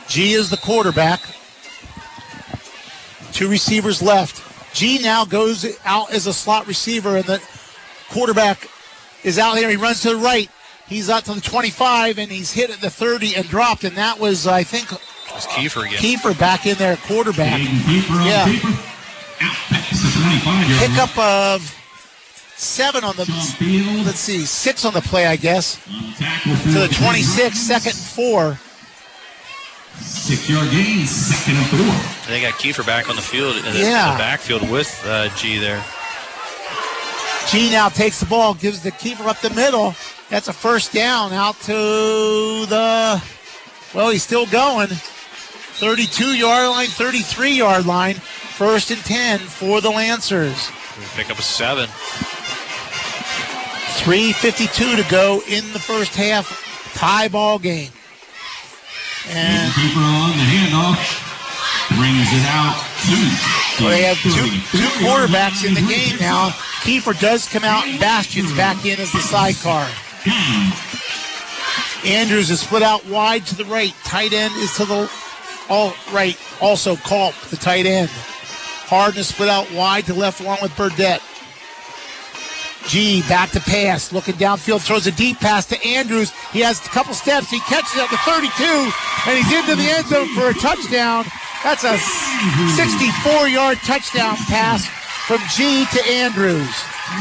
G 0.09 0.33
is 0.33 0.51
the 0.51 0.57
quarterback. 0.59 1.21
Two 3.33 3.49
receivers 3.49 4.03
left. 4.03 4.43
G 4.75 4.99
now 5.03 5.25
goes 5.25 5.67
out 5.85 6.13
as 6.13 6.27
a 6.27 6.33
slot 6.33 6.67
receiver, 6.67 7.17
and 7.17 7.25
the 7.25 7.43
quarterback 8.11 8.69
is 9.25 9.39
out 9.39 9.57
here. 9.57 9.71
He 9.71 9.77
runs 9.77 10.01
to 10.03 10.11
the 10.11 10.17
right. 10.17 10.51
He's 10.87 11.09
out 11.09 11.25
to 11.27 11.35
the 11.35 11.41
25, 11.41 12.19
and 12.19 12.31
he's 12.31 12.53
hit 12.53 12.71
at 12.71 12.81
the 12.81 12.91
30 12.91 13.37
and 13.37 13.49
dropped. 13.49 13.85
And 13.85 13.97
that 13.97 14.19
was, 14.19 14.47
I 14.47 14.63
think, 14.65 14.93
It's 15.35 15.47
Kiefer 15.47 15.87
again. 15.87 15.99
Kiefer 15.99 16.39
back 16.39 16.67
in 16.67 16.77
there, 16.77 16.97
quarterback. 16.97 17.61
Kiefer 17.61 18.27
Yeah. 18.27 18.47
Kiefer. 18.47 18.89
Out 19.41 19.57
past 19.71 20.03
the 20.03 20.21
25 20.21 20.69
yard 20.69 20.81
line. 20.81 20.91
Pickup 20.91 21.19
of 21.19 21.82
seven 22.63 23.05
on 23.05 23.17
the, 23.17 23.25
let's 24.05 24.19
see, 24.21 24.45
six 24.47 24.85
on 24.85 24.95
the 24.95 25.01
play, 25.03 25.27
I 25.27 25.37
guess. 25.37 25.77
To 25.85 26.79
the 26.79 26.89
26, 26.97 27.59
second 27.59 27.93
and 27.93 27.97
four. 27.99 28.59
Six 30.01 30.49
yard 30.49 30.71
gain, 30.71 31.07
second 31.07 31.57
and 31.59 31.67
four. 31.67 32.29
They 32.33 32.41
got 32.41 32.55
Kiefer 32.55 32.87
back 32.87 33.11
on 33.11 33.17
the 33.17 33.23
field 33.23 33.57
in 33.57 33.65
the, 33.65 33.79
Yeah. 33.81 34.13
the 34.13 34.19
backfield 34.19 34.69
with 34.71 34.89
uh, 35.07 35.29
G 35.37 35.59
there. 35.59 35.85
G 37.51 37.71
now 37.71 37.89
takes 37.89 38.21
the 38.21 38.27
ball, 38.27 38.55
gives 38.55 38.81
the 38.83 38.93
keeper 38.93 39.25
up 39.29 39.41
the 39.41 39.51
middle. 39.51 39.95
That's 40.31 40.49
a 40.49 40.53
first 40.53 40.93
down 40.95 41.33
out 41.33 41.57
to 41.63 41.73
the, 42.67 43.23
well, 43.95 44.11
he's 44.11 44.23
still 44.23 44.47
going. 44.47 44.89
32 44.89 46.37
yard 46.37 46.69
line, 46.71 46.87
33 46.87 47.51
yard 47.53 47.87
line. 47.87 48.15
First 48.15 48.91
and 48.93 49.01
10 49.05 49.41
for 49.41 49.81
the 49.81 49.91
Lancers. 49.91 50.71
We 50.99 51.05
pick 51.17 51.31
up 51.31 51.39
a 51.39 51.43
seven. 51.43 51.89
3.52 54.01 55.03
to 55.03 55.11
go 55.11 55.41
in 55.49 55.65
the 55.73 55.79
first 55.79 56.15
half. 56.15 56.49
Tie 56.95 57.29
ball 57.29 57.59
game. 57.59 57.91
And 59.29 59.73
Keeper 59.75 60.01
on 60.01 60.31
the 60.31 60.45
handoff. 60.45 61.29
Brings 61.97 62.29
it 62.33 62.47
out 62.49 62.77
to 63.05 63.53
they 63.89 64.03
have 64.03 64.17
two, 64.23 64.31
two 64.31 64.89
quarterbacks 65.05 65.67
in 65.67 65.75
the 65.75 65.81
game 65.81 66.17
now. 66.21 66.51
Kiefer 66.83 67.19
does 67.21 67.49
come 67.49 67.65
out, 67.65 67.87
and 67.87 67.99
Bastion's 67.99 68.53
back 68.57 68.85
in 68.85 69.01
as 69.01 69.11
the 69.13 69.21
sidecar. 69.21 69.89
Andrews 72.05 72.51
is 72.51 72.61
split 72.61 72.83
out 72.83 73.07
wide 73.09 73.47
to 73.47 73.55
the 73.57 73.65
right. 73.65 73.95
Tight 74.05 74.33
end 74.33 74.55
is 74.57 74.75
to 74.77 74.85
the 74.85 75.11
all 75.69 75.95
right. 76.13 76.37
Also 76.61 76.97
Culp, 76.97 77.35
the 77.51 77.57
tight 77.57 77.87
end. 77.87 78.11
Harden 78.11 79.21
is 79.21 79.29
split 79.29 79.49
out 79.49 79.71
wide 79.73 80.05
to 80.07 80.15
left 80.15 80.41
along 80.41 80.59
with 80.61 80.77
Burdett. 80.77 81.23
G 82.89 83.23
back 83.29 83.51
to 83.51 83.61
pass, 83.61 84.13
looking 84.13 84.35
downfield, 84.35 84.83
throws 84.83 85.07
a 85.07 85.13
deep 85.13 85.39
pass 85.39 85.67
to 85.67 85.83
Andrews. 85.87 86.31
He 86.53 86.61
has 86.61 86.85
a 86.85 86.89
couple 86.89 87.15
steps. 87.15 87.51
He 87.51 87.61
catches 87.61 87.95
it 87.97 88.03
at 88.03 88.11
the 88.11 88.19
32, 88.19 88.51
and 89.27 89.39
he's 89.39 89.53
into 89.53 89.77
the 89.77 89.89
end 89.91 90.07
zone 90.07 90.29
for 90.35 90.49
a 90.49 90.55
touchdown. 90.55 91.25
That's 91.63 91.85
a 91.85 91.97
64-yard 92.75 93.79
touchdown 93.87 94.37
pass 94.49 94.87
from 95.27 95.39
G 95.55 95.87
to 95.93 96.05
Andrews. 96.11 96.75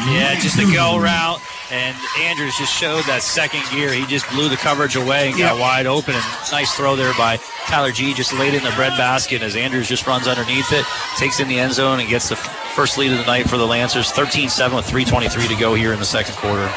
Yeah, 0.09 0.39
just 0.39 0.57
a 0.57 0.65
go 0.73 0.97
route. 0.97 1.41
And 1.71 1.95
Andrews 2.19 2.57
just 2.57 2.73
showed 2.73 3.05
that 3.05 3.23
second 3.23 3.63
gear. 3.71 3.93
He 3.93 4.05
just 4.05 4.29
blew 4.29 4.49
the 4.49 4.57
coverage 4.57 4.97
away 4.97 5.29
and 5.29 5.37
got 5.37 5.57
wide 5.57 5.85
open. 5.85 6.15
And 6.15 6.23
nice 6.51 6.75
throw 6.75 6.97
there 6.97 7.13
by 7.17 7.37
Tyler 7.65 7.91
G. 7.91 8.13
Just 8.13 8.33
laid 8.33 8.53
in 8.53 8.61
the 8.61 8.71
bread 8.71 8.97
basket 8.97 9.41
as 9.41 9.55
Andrews 9.55 9.87
just 9.87 10.05
runs 10.05 10.27
underneath 10.27 10.73
it, 10.73 10.85
takes 11.17 11.39
in 11.39 11.47
the 11.47 11.57
end 11.57 11.71
zone, 11.71 12.01
and 12.01 12.09
gets 12.09 12.27
the 12.27 12.35
first 12.35 12.97
lead 12.97 13.13
of 13.13 13.19
the 13.19 13.25
night 13.25 13.49
for 13.49 13.57
the 13.57 13.65
Lancers. 13.65 14.11
13-7 14.11 14.75
with 14.75 14.85
3:23 14.85 15.47
to 15.47 15.55
go 15.55 15.73
here 15.73 15.93
in 15.93 15.99
the 15.99 16.05
second 16.05 16.35
quarter. 16.35 16.69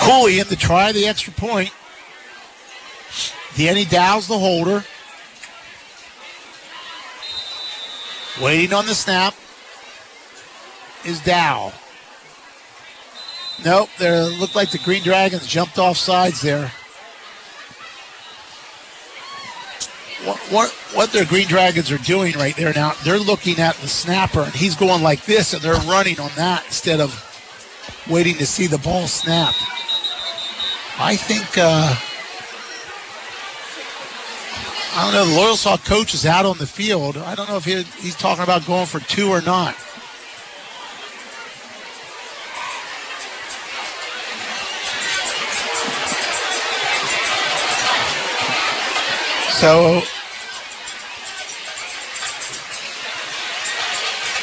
Cooley 0.00 0.40
in 0.40 0.46
to 0.46 0.56
try 0.56 0.90
the 0.90 1.06
extra 1.06 1.32
point. 1.32 1.70
Danny 3.56 3.84
Dow's 3.84 4.26
the 4.26 4.38
holder. 4.38 4.84
Waiting 8.40 8.72
on 8.72 8.86
the 8.86 8.94
snap 8.94 9.34
is 11.04 11.20
Dow. 11.20 11.72
Nope, 13.64 13.90
there 13.98 14.22
looked 14.24 14.54
like 14.54 14.70
the 14.70 14.78
Green 14.78 15.02
Dragons 15.02 15.46
jumped 15.46 15.78
off 15.78 15.96
sides 15.96 16.40
there. 16.40 16.72
What, 20.24 20.38
what 20.50 20.70
what 20.94 21.12
their 21.12 21.24
Green 21.24 21.46
Dragons 21.46 21.90
are 21.90 21.98
doing 21.98 22.34
right 22.36 22.56
there 22.56 22.72
now? 22.74 22.92
They're 23.04 23.18
looking 23.18 23.58
at 23.58 23.74
the 23.76 23.88
snapper 23.88 24.40
and 24.40 24.54
he's 24.54 24.74
going 24.74 25.02
like 25.02 25.24
this, 25.24 25.52
and 25.52 25.62
they're 25.62 25.74
running 25.90 26.20
on 26.20 26.30
that 26.36 26.64
instead 26.66 27.00
of 27.00 27.26
waiting 28.08 28.36
to 28.36 28.46
see 28.46 28.66
the 28.66 28.78
ball 28.78 29.06
snap. 29.06 29.54
I 30.98 31.16
think 31.16 31.46
uh, 31.56 31.94
I 34.92 35.04
don't 35.04 35.14
know. 35.14 35.24
The 35.24 35.40
Loyalsock 35.40 35.86
coach 35.86 36.14
is 36.14 36.26
out 36.26 36.44
on 36.44 36.58
the 36.58 36.66
field. 36.66 37.16
I 37.16 37.34
don't 37.34 37.48
know 37.48 37.56
if 37.56 37.64
he, 37.64 37.82
he's 38.02 38.16
talking 38.16 38.42
about 38.42 38.66
going 38.66 38.86
for 38.86 39.00
two 39.00 39.28
or 39.28 39.40
not. 39.40 39.74
So 49.60 50.00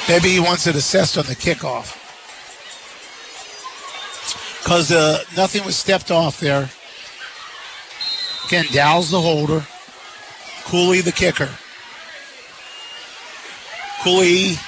maybe 0.07 0.29
he 0.29 0.39
wants 0.39 0.67
it 0.67 0.75
assessed 0.75 1.17
on 1.17 1.25
the 1.25 1.35
kickoff 1.35 1.97
because 4.59 4.91
uh, 4.91 5.23
nothing 5.35 5.65
was 5.65 5.75
stepped 5.75 6.11
off 6.11 6.39
there. 6.39 6.69
Again, 8.45 8.65
Dow's 8.71 9.09
the 9.09 9.19
holder. 9.19 9.65
Cooley 10.65 11.01
the 11.01 11.11
kicker. 11.11 11.49
Cooley 14.03 14.59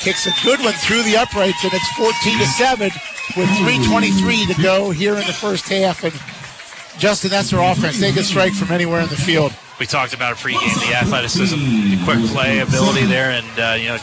kicks 0.00 0.26
a 0.26 0.32
good 0.42 0.58
one 0.58 0.72
through 0.72 1.04
the 1.04 1.16
uprights, 1.16 1.62
and 1.62 1.72
it's 1.72 1.88
14 1.96 2.38
to 2.40 2.46
7 2.46 2.90
with 3.36 3.48
3.23 3.48 4.56
to 4.56 4.60
go 4.60 4.90
here 4.90 5.12
in 5.12 5.24
the 5.26 5.32
first 5.32 5.68
half. 5.68 6.02
And 6.02 6.12
Justin, 6.98 7.30
that's 7.30 7.50
their 7.50 7.60
offense. 7.60 8.00
They 8.00 8.10
can 8.10 8.24
strike 8.24 8.54
from 8.54 8.72
anywhere 8.72 9.00
in 9.00 9.08
the 9.08 9.16
field. 9.16 9.52
We 9.84 9.88
talked 9.88 10.14
about 10.14 10.32
it 10.32 10.38
pregame, 10.38 10.88
the 10.88 10.94
athleticism, 10.96 11.58
the 11.58 12.00
quick 12.04 12.18
play 12.32 12.60
ability 12.60 13.04
there, 13.04 13.32
and 13.32 13.46
uh, 13.60 13.76
you 13.78 13.88
know 13.88 13.98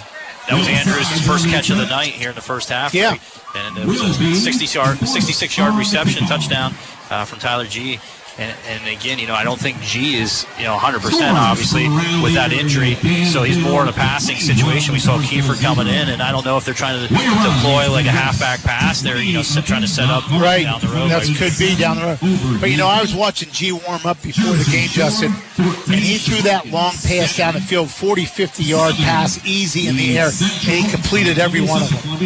that 0.47 0.53
was 0.53 0.67
Andrews' 0.67 1.25
first 1.25 1.49
catch 1.49 1.71
of 1.71 1.77
the 1.79 1.87
night 1.87 2.13
here 2.13 2.29
in 2.29 2.35
the 2.35 2.41
first 2.41 2.69
half. 2.69 2.93
Yeah, 2.93 3.17
and 3.55 3.77
it 3.79 3.87
was 3.87 3.99
a 3.99 4.13
60 4.13 4.77
yard, 4.77 4.99
66 4.99 5.57
yard 5.57 5.73
reception 5.73 6.27
touchdown 6.27 6.75
uh, 7.09 7.25
from 7.25 7.39
Tyler 7.39 7.65
G. 7.65 7.99
And, 8.41 8.57
and, 8.67 8.87
again, 8.87 9.19
you 9.19 9.27
know, 9.27 9.35
I 9.35 9.43
don't 9.43 9.59
think 9.59 9.79
G 9.81 10.17
is, 10.17 10.47
you 10.57 10.63
know, 10.63 10.75
100% 10.75 10.97
obviously 11.37 11.87
with 12.23 12.33
that 12.33 12.51
injury. 12.51 12.95
So 13.29 13.43
he's 13.43 13.59
more 13.59 13.83
in 13.83 13.87
a 13.87 13.93
passing 13.93 14.37
situation. 14.37 14.93
We 14.93 14.99
saw 14.99 15.19
Kiefer 15.19 15.61
coming 15.61 15.85
in, 15.85 16.09
and 16.09 16.23
I 16.23 16.31
don't 16.31 16.43
know 16.43 16.57
if 16.57 16.65
they're 16.65 16.73
trying 16.73 16.97
to 16.99 17.07
deploy 17.07 17.91
like 17.91 18.07
a 18.07 18.11
halfback 18.11 18.63
pass. 18.63 19.01
They're, 19.01 19.21
you 19.21 19.33
know, 19.33 19.43
trying 19.43 19.81
to 19.81 19.87
set 19.87 20.09
up 20.09 20.27
right 20.31 20.63
down 20.63 20.81
the 20.81 20.87
road. 20.87 21.09
That 21.09 21.21
could 21.37 21.53
be 21.59 21.75
down 21.75 21.97
the 21.97 22.17
road. 22.17 22.59
But, 22.59 22.71
you 22.71 22.77
know, 22.77 22.87
I 22.87 22.99
was 22.99 23.13
watching 23.13 23.49
G 23.51 23.73
warm 23.73 24.01
up 24.05 24.19
before 24.23 24.53
the 24.57 24.67
game, 24.71 24.89
Justin, 24.89 25.31
and 25.59 26.01
he 26.01 26.17
threw 26.17 26.41
that 26.41 26.65
long 26.65 26.93
pass 27.05 27.37
down 27.37 27.53
the 27.53 27.61
field, 27.61 27.91
40, 27.91 28.25
50 28.25 28.63
yard 28.63 28.95
pass, 28.95 29.37
easy 29.45 29.87
in 29.87 29.95
the 29.97 30.17
air, 30.17 30.27
and 30.33 30.33
he 30.65 30.89
completed 30.89 31.37
every 31.37 31.61
one 31.61 31.83
of 31.83 31.89
them. 31.91 32.17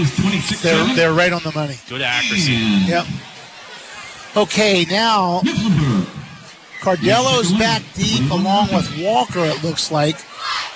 They're, 0.64 0.96
they're 0.96 1.14
right 1.14 1.34
on 1.34 1.44
the 1.44 1.52
money. 1.52 1.76
Good 1.90 2.02
accuracy. 2.02 2.54
Yep. 2.88 3.06
Okay, 4.38 4.86
now 4.90 5.40
Cardello's 6.82 7.54
back 7.54 7.82
deep 7.94 8.30
along 8.30 8.68
with 8.74 9.02
Walker, 9.02 9.40
it 9.40 9.64
looks 9.64 9.92
like. 9.92 10.18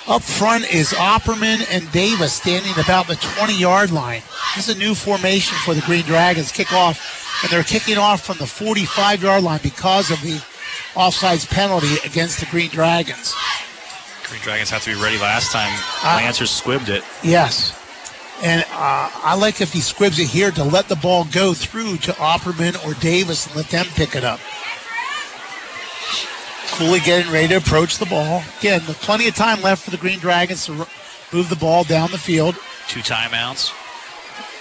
Up 0.08 0.22
front 0.22 0.72
is 0.72 0.92
Opperman 0.94 1.66
and 1.70 1.90
Davis 1.92 2.32
standing 2.32 2.72
about 2.82 3.06
the 3.06 3.16
20 3.16 3.54
yard 3.58 3.90
line. 3.90 4.22
This 4.56 4.68
is 4.68 4.76
a 4.76 4.78
new 4.78 4.94
formation 4.94 5.56
for 5.58 5.74
the 5.74 5.82
Green 5.82 6.04
Dragons. 6.04 6.50
Kick 6.50 6.72
off, 6.72 7.42
and 7.42 7.52
they're 7.52 7.62
kicking 7.62 7.98
off 7.98 8.24
from 8.24 8.38
the 8.38 8.46
45 8.46 9.22
yard 9.22 9.44
line 9.44 9.60
because 9.62 10.10
of 10.10 10.20
the 10.22 10.42
offsides 10.94 11.48
penalty 11.48 11.96
against 12.04 12.40
the 12.40 12.46
Green 12.46 12.70
Dragons. 12.70 13.34
Green 14.24 14.40
Dragons 14.40 14.70
have 14.70 14.82
to 14.84 14.94
be 14.94 15.02
ready 15.02 15.18
last 15.18 15.52
time. 15.52 15.72
Uh, 16.02 16.16
Lancers 16.16 16.50
squibbed 16.50 16.88
it. 16.88 17.04
Yes. 17.22 17.79
And 18.42 18.62
uh, 18.70 19.10
I 19.12 19.36
like 19.38 19.60
if 19.60 19.72
he 19.72 19.80
squibs 19.80 20.18
it 20.18 20.26
here 20.26 20.50
to 20.52 20.64
let 20.64 20.88
the 20.88 20.96
ball 20.96 21.24
go 21.24 21.52
through 21.52 21.98
to 21.98 22.12
Opperman 22.12 22.82
or 22.86 22.94
Davis 22.94 23.46
and 23.46 23.56
let 23.56 23.66
them 23.66 23.86
pick 23.94 24.16
it 24.16 24.24
up. 24.24 24.40
Cooley 26.72 27.00
getting 27.00 27.30
ready 27.30 27.48
to 27.48 27.56
approach 27.56 27.98
the 27.98 28.06
ball. 28.06 28.42
Again, 28.60 28.80
plenty 28.80 29.28
of 29.28 29.34
time 29.34 29.60
left 29.60 29.84
for 29.84 29.90
the 29.90 29.98
Green 29.98 30.18
Dragons 30.18 30.64
to 30.66 30.72
move 31.32 31.50
the 31.50 31.56
ball 31.56 31.84
down 31.84 32.10
the 32.10 32.18
field. 32.18 32.54
Two 32.88 33.00
timeouts. 33.00 33.74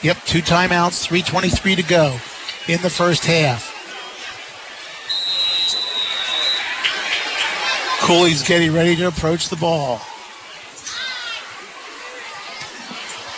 Yep, 0.04 0.18
two 0.26 0.42
timeouts, 0.42 1.08
3.23 1.08 1.78
to 1.78 1.84
go 1.84 2.20
in 2.68 2.82
the 2.82 2.90
first 2.90 3.26
half. 3.26 3.76
Cooley's 8.02 8.46
getting 8.46 8.74
ready 8.74 8.96
to 8.96 9.08
approach 9.08 9.50
the 9.50 9.56
ball. 9.56 10.02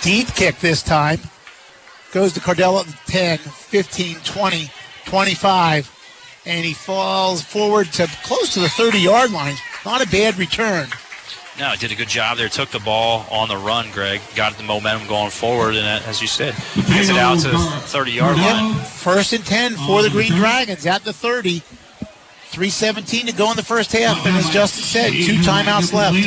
Deep 0.01 0.27
kick 0.29 0.59
this 0.59 0.81
time. 0.81 1.19
Goes 2.11 2.33
to 2.33 2.39
Cardello 2.39 2.81
at 2.81 2.87
the 2.87 3.11
10, 3.11 3.37
15, 3.37 4.17
20, 4.17 4.71
25 5.05 5.97
and 6.45 6.65
he 6.65 6.73
falls 6.73 7.41
forward 7.41 7.87
to 7.93 8.07
close 8.23 8.53
to 8.53 8.59
the 8.59 8.69
30 8.69 8.99
yard 8.99 9.31
line. 9.31 9.55
Not 9.85 10.05
a 10.05 10.09
bad 10.09 10.37
return. 10.37 10.87
No, 11.59 11.75
did 11.77 11.91
a 11.91 11.95
good 11.95 12.07
job 12.07 12.37
there. 12.37 12.49
Took 12.49 12.69
the 12.69 12.79
ball 12.79 13.25
on 13.29 13.49
the 13.49 13.57
run, 13.57 13.91
Greg. 13.91 14.21
Got 14.35 14.57
the 14.57 14.63
momentum 14.63 15.07
going 15.07 15.31
forward, 15.31 15.75
and 15.75 15.85
uh, 15.85 16.07
as 16.07 16.21
you 16.21 16.27
said, 16.27 16.55
gets 16.75 17.09
it 17.09 17.17
out 17.17 17.39
to 17.39 17.49
the 17.49 17.57
30 17.57 18.11
yard 18.11 18.37
line. 18.37 18.73
First 18.73 19.33
and 19.33 19.45
10 19.45 19.75
for 19.75 20.01
the 20.01 20.09
Green 20.09 20.31
mm-hmm. 20.31 20.39
Dragons 20.39 20.85
at 20.85 21.03
the 21.03 21.13
30. 21.13 21.61
317 22.51 23.27
to 23.27 23.31
go 23.33 23.49
in 23.49 23.55
the 23.55 23.63
first 23.63 23.93
half, 23.93 24.25
and 24.25 24.35
as 24.35 24.49
Justin 24.49 24.83
said, 24.83 25.11
two 25.11 25.37
timeouts 25.37 25.93
left. 25.93 26.17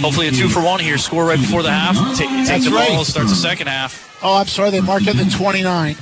Hopefully, 0.00 0.28
a 0.28 0.30
two 0.30 0.48
for 0.48 0.62
one 0.62 0.80
here. 0.80 0.96
Score 0.96 1.26
right 1.26 1.38
before 1.38 1.62
the 1.62 1.70
half. 1.70 1.94
Take, 2.16 2.30
take 2.30 2.46
That's 2.46 2.64
the 2.64 2.70
ball. 2.70 2.78
right. 2.96 3.06
Start 3.06 3.28
the 3.28 3.34
second 3.34 3.66
half. 3.66 4.18
Oh, 4.22 4.36
I'm 4.38 4.46
sorry, 4.46 4.70
they 4.70 4.80
marked 4.80 5.06
it 5.06 5.16
the 5.16 5.24
29. 5.28 5.96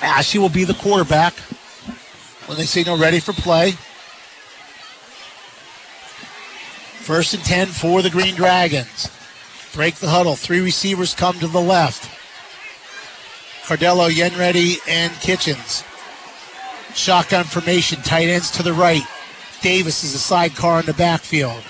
Ah, 0.00 0.18
Ashley 0.18 0.38
will 0.38 0.48
be 0.48 0.62
the 0.62 0.74
quarterback 0.74 1.34
when 2.46 2.56
they 2.56 2.64
signal 2.66 2.98
ready 2.98 3.18
for 3.18 3.32
play. 3.32 3.72
First 7.02 7.34
and 7.34 7.42
10 7.42 7.66
for 7.68 8.00
the 8.00 8.10
Green 8.10 8.36
Dragons. 8.36 9.10
Break 9.74 9.96
the 9.96 10.08
huddle. 10.08 10.36
Three 10.36 10.60
receivers 10.60 11.14
come 11.14 11.38
to 11.40 11.48
the 11.48 11.60
left. 11.60 12.08
Cardello, 13.66 14.08
Yenready, 14.08 14.76
and 14.88 15.12
Kitchens. 15.20 15.82
Shotgun 16.94 17.44
formation, 17.44 18.02
tight 18.02 18.28
ends 18.28 18.50
to 18.52 18.62
the 18.62 18.72
right. 18.72 19.02
Davis 19.62 20.04
is 20.04 20.14
a 20.14 20.18
sidecar 20.18 20.80
in 20.80 20.86
the 20.86 20.94
backfield. 20.94 21.62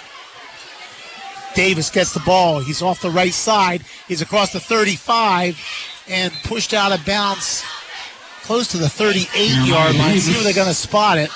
Davis 1.54 1.90
gets 1.90 2.12
the 2.12 2.20
ball. 2.20 2.60
He's 2.60 2.82
off 2.82 3.00
the 3.00 3.10
right 3.10 3.32
side. 3.32 3.82
He's 4.06 4.22
across 4.22 4.52
the 4.52 4.60
35 4.60 5.58
and 6.08 6.32
pushed 6.44 6.72
out 6.72 6.92
of 6.92 7.04
bounds 7.04 7.64
close 8.42 8.68
to 8.68 8.78
the 8.78 8.88
38 8.88 9.66
yard 9.66 9.96
line. 9.96 10.18
See 10.18 10.32
where 10.32 10.44
they're 10.44 10.52
going 10.52 10.68
to 10.68 10.74
spot 10.74 11.18
it. 11.18 11.30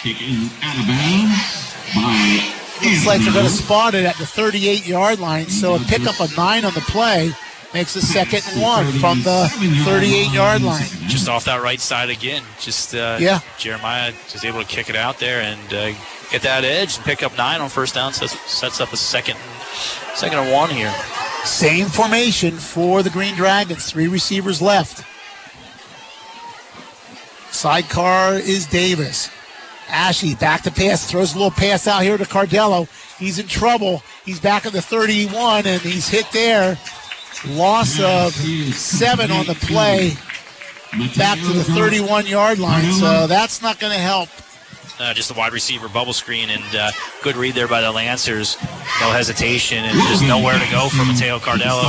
Taken 0.00 0.50
out 0.62 0.78
of 0.78 0.86
bounds 0.86 1.74
by 1.94 2.60
Looks 2.82 3.06
like 3.06 3.20
they're 3.20 3.32
going 3.32 3.46
to 3.46 3.50
spot 3.50 3.94
it 3.94 4.04
at 4.04 4.16
the 4.16 4.26
38 4.26 4.86
yard 4.86 5.20
line. 5.20 5.46
So 5.46 5.76
a 5.76 5.78
pickup 5.78 6.20
of 6.20 6.36
nine 6.36 6.64
on 6.64 6.74
the 6.74 6.80
play 6.80 7.32
makes 7.74 7.96
a 7.96 8.00
second 8.00 8.42
and 8.52 8.62
one 8.62 8.86
from 8.92 9.20
the 9.22 9.48
38 9.84 10.32
yard 10.32 10.62
line. 10.62 10.86
Just 11.08 11.28
off 11.28 11.44
that 11.46 11.60
right 11.60 11.80
side 11.80 12.08
again. 12.08 12.42
Just 12.60 12.94
uh, 12.94 13.18
Yeah. 13.20 13.40
Jeremiah 13.58 14.12
just 14.28 14.44
able 14.44 14.60
to 14.60 14.66
kick 14.66 14.88
it 14.88 14.96
out 14.96 15.18
there 15.18 15.40
and 15.40 15.60
uh, 15.74 15.92
get 16.30 16.42
that 16.42 16.64
edge 16.64 16.96
and 16.96 17.04
pick 17.04 17.22
up 17.24 17.36
nine 17.36 17.60
on 17.60 17.68
first 17.68 17.94
down. 17.94 18.12
Sets, 18.12 18.38
sets 18.50 18.80
up 18.80 18.92
a 18.92 18.96
second, 18.96 19.36
second 20.14 20.38
and 20.38 20.52
one 20.52 20.70
here. 20.70 20.94
Same 21.44 21.86
formation 21.86 22.52
for 22.52 23.02
the 23.02 23.10
Green 23.10 23.34
Dragons. 23.34 23.90
Three 23.90 24.06
receivers 24.06 24.62
left. 24.62 25.04
Sidecar 27.52 28.34
is 28.34 28.66
Davis. 28.66 29.30
Ashley 29.88 30.34
back 30.36 30.62
to 30.62 30.70
pass, 30.70 31.10
throws 31.10 31.34
a 31.34 31.36
little 31.36 31.50
pass 31.50 31.86
out 31.86 32.02
here 32.02 32.16
to 32.16 32.24
Cardello. 32.24 32.88
He's 33.18 33.38
in 33.38 33.46
trouble. 33.46 34.02
He's 34.24 34.40
back 34.40 34.64
at 34.64 34.72
the 34.72 34.80
31 34.80 35.66
and 35.66 35.80
he's 35.82 36.08
hit 36.08 36.26
there. 36.32 36.78
Loss 37.48 38.00
of 38.00 38.32
seven 38.74 39.30
on 39.30 39.46
the 39.46 39.54
play 39.54 40.12
back 41.16 41.38
to 41.38 41.52
the 41.52 41.64
31 41.64 42.26
yard 42.26 42.58
line. 42.58 42.92
So 42.92 43.26
that's 43.26 43.60
not 43.62 43.78
going 43.78 43.92
to 43.92 43.98
help. 43.98 44.28
Uh, 45.00 45.12
just 45.12 45.30
a 45.30 45.34
wide 45.34 45.52
receiver 45.52 45.88
bubble 45.88 46.12
screen 46.12 46.50
and 46.50 46.62
uh, 46.76 46.90
good 47.22 47.36
read 47.36 47.54
there 47.54 47.66
by 47.66 47.80
the 47.80 47.90
Lancers. 47.90 48.56
No 49.00 49.10
hesitation 49.10 49.78
and 49.84 49.98
just 50.08 50.22
nowhere 50.22 50.56
to 50.58 50.70
go 50.70 50.88
for 50.88 51.04
Mateo 51.04 51.38
Cardello. 51.40 51.82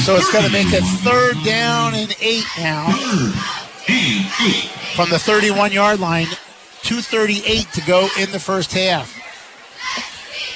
So 0.00 0.16
it's 0.16 0.32
going 0.32 0.46
to 0.46 0.52
make 0.52 0.68
it 0.72 0.82
third 1.04 1.36
down 1.44 1.94
and 1.94 2.16
eight 2.20 2.46
now 2.58 2.90
from 4.96 5.10
the 5.10 5.18
31 5.18 5.72
yard 5.72 6.00
line. 6.00 6.26
238 6.82 7.66
to 7.74 7.80
go 7.82 8.08
in 8.18 8.30
the 8.32 8.40
first 8.40 8.72
half. 8.72 9.18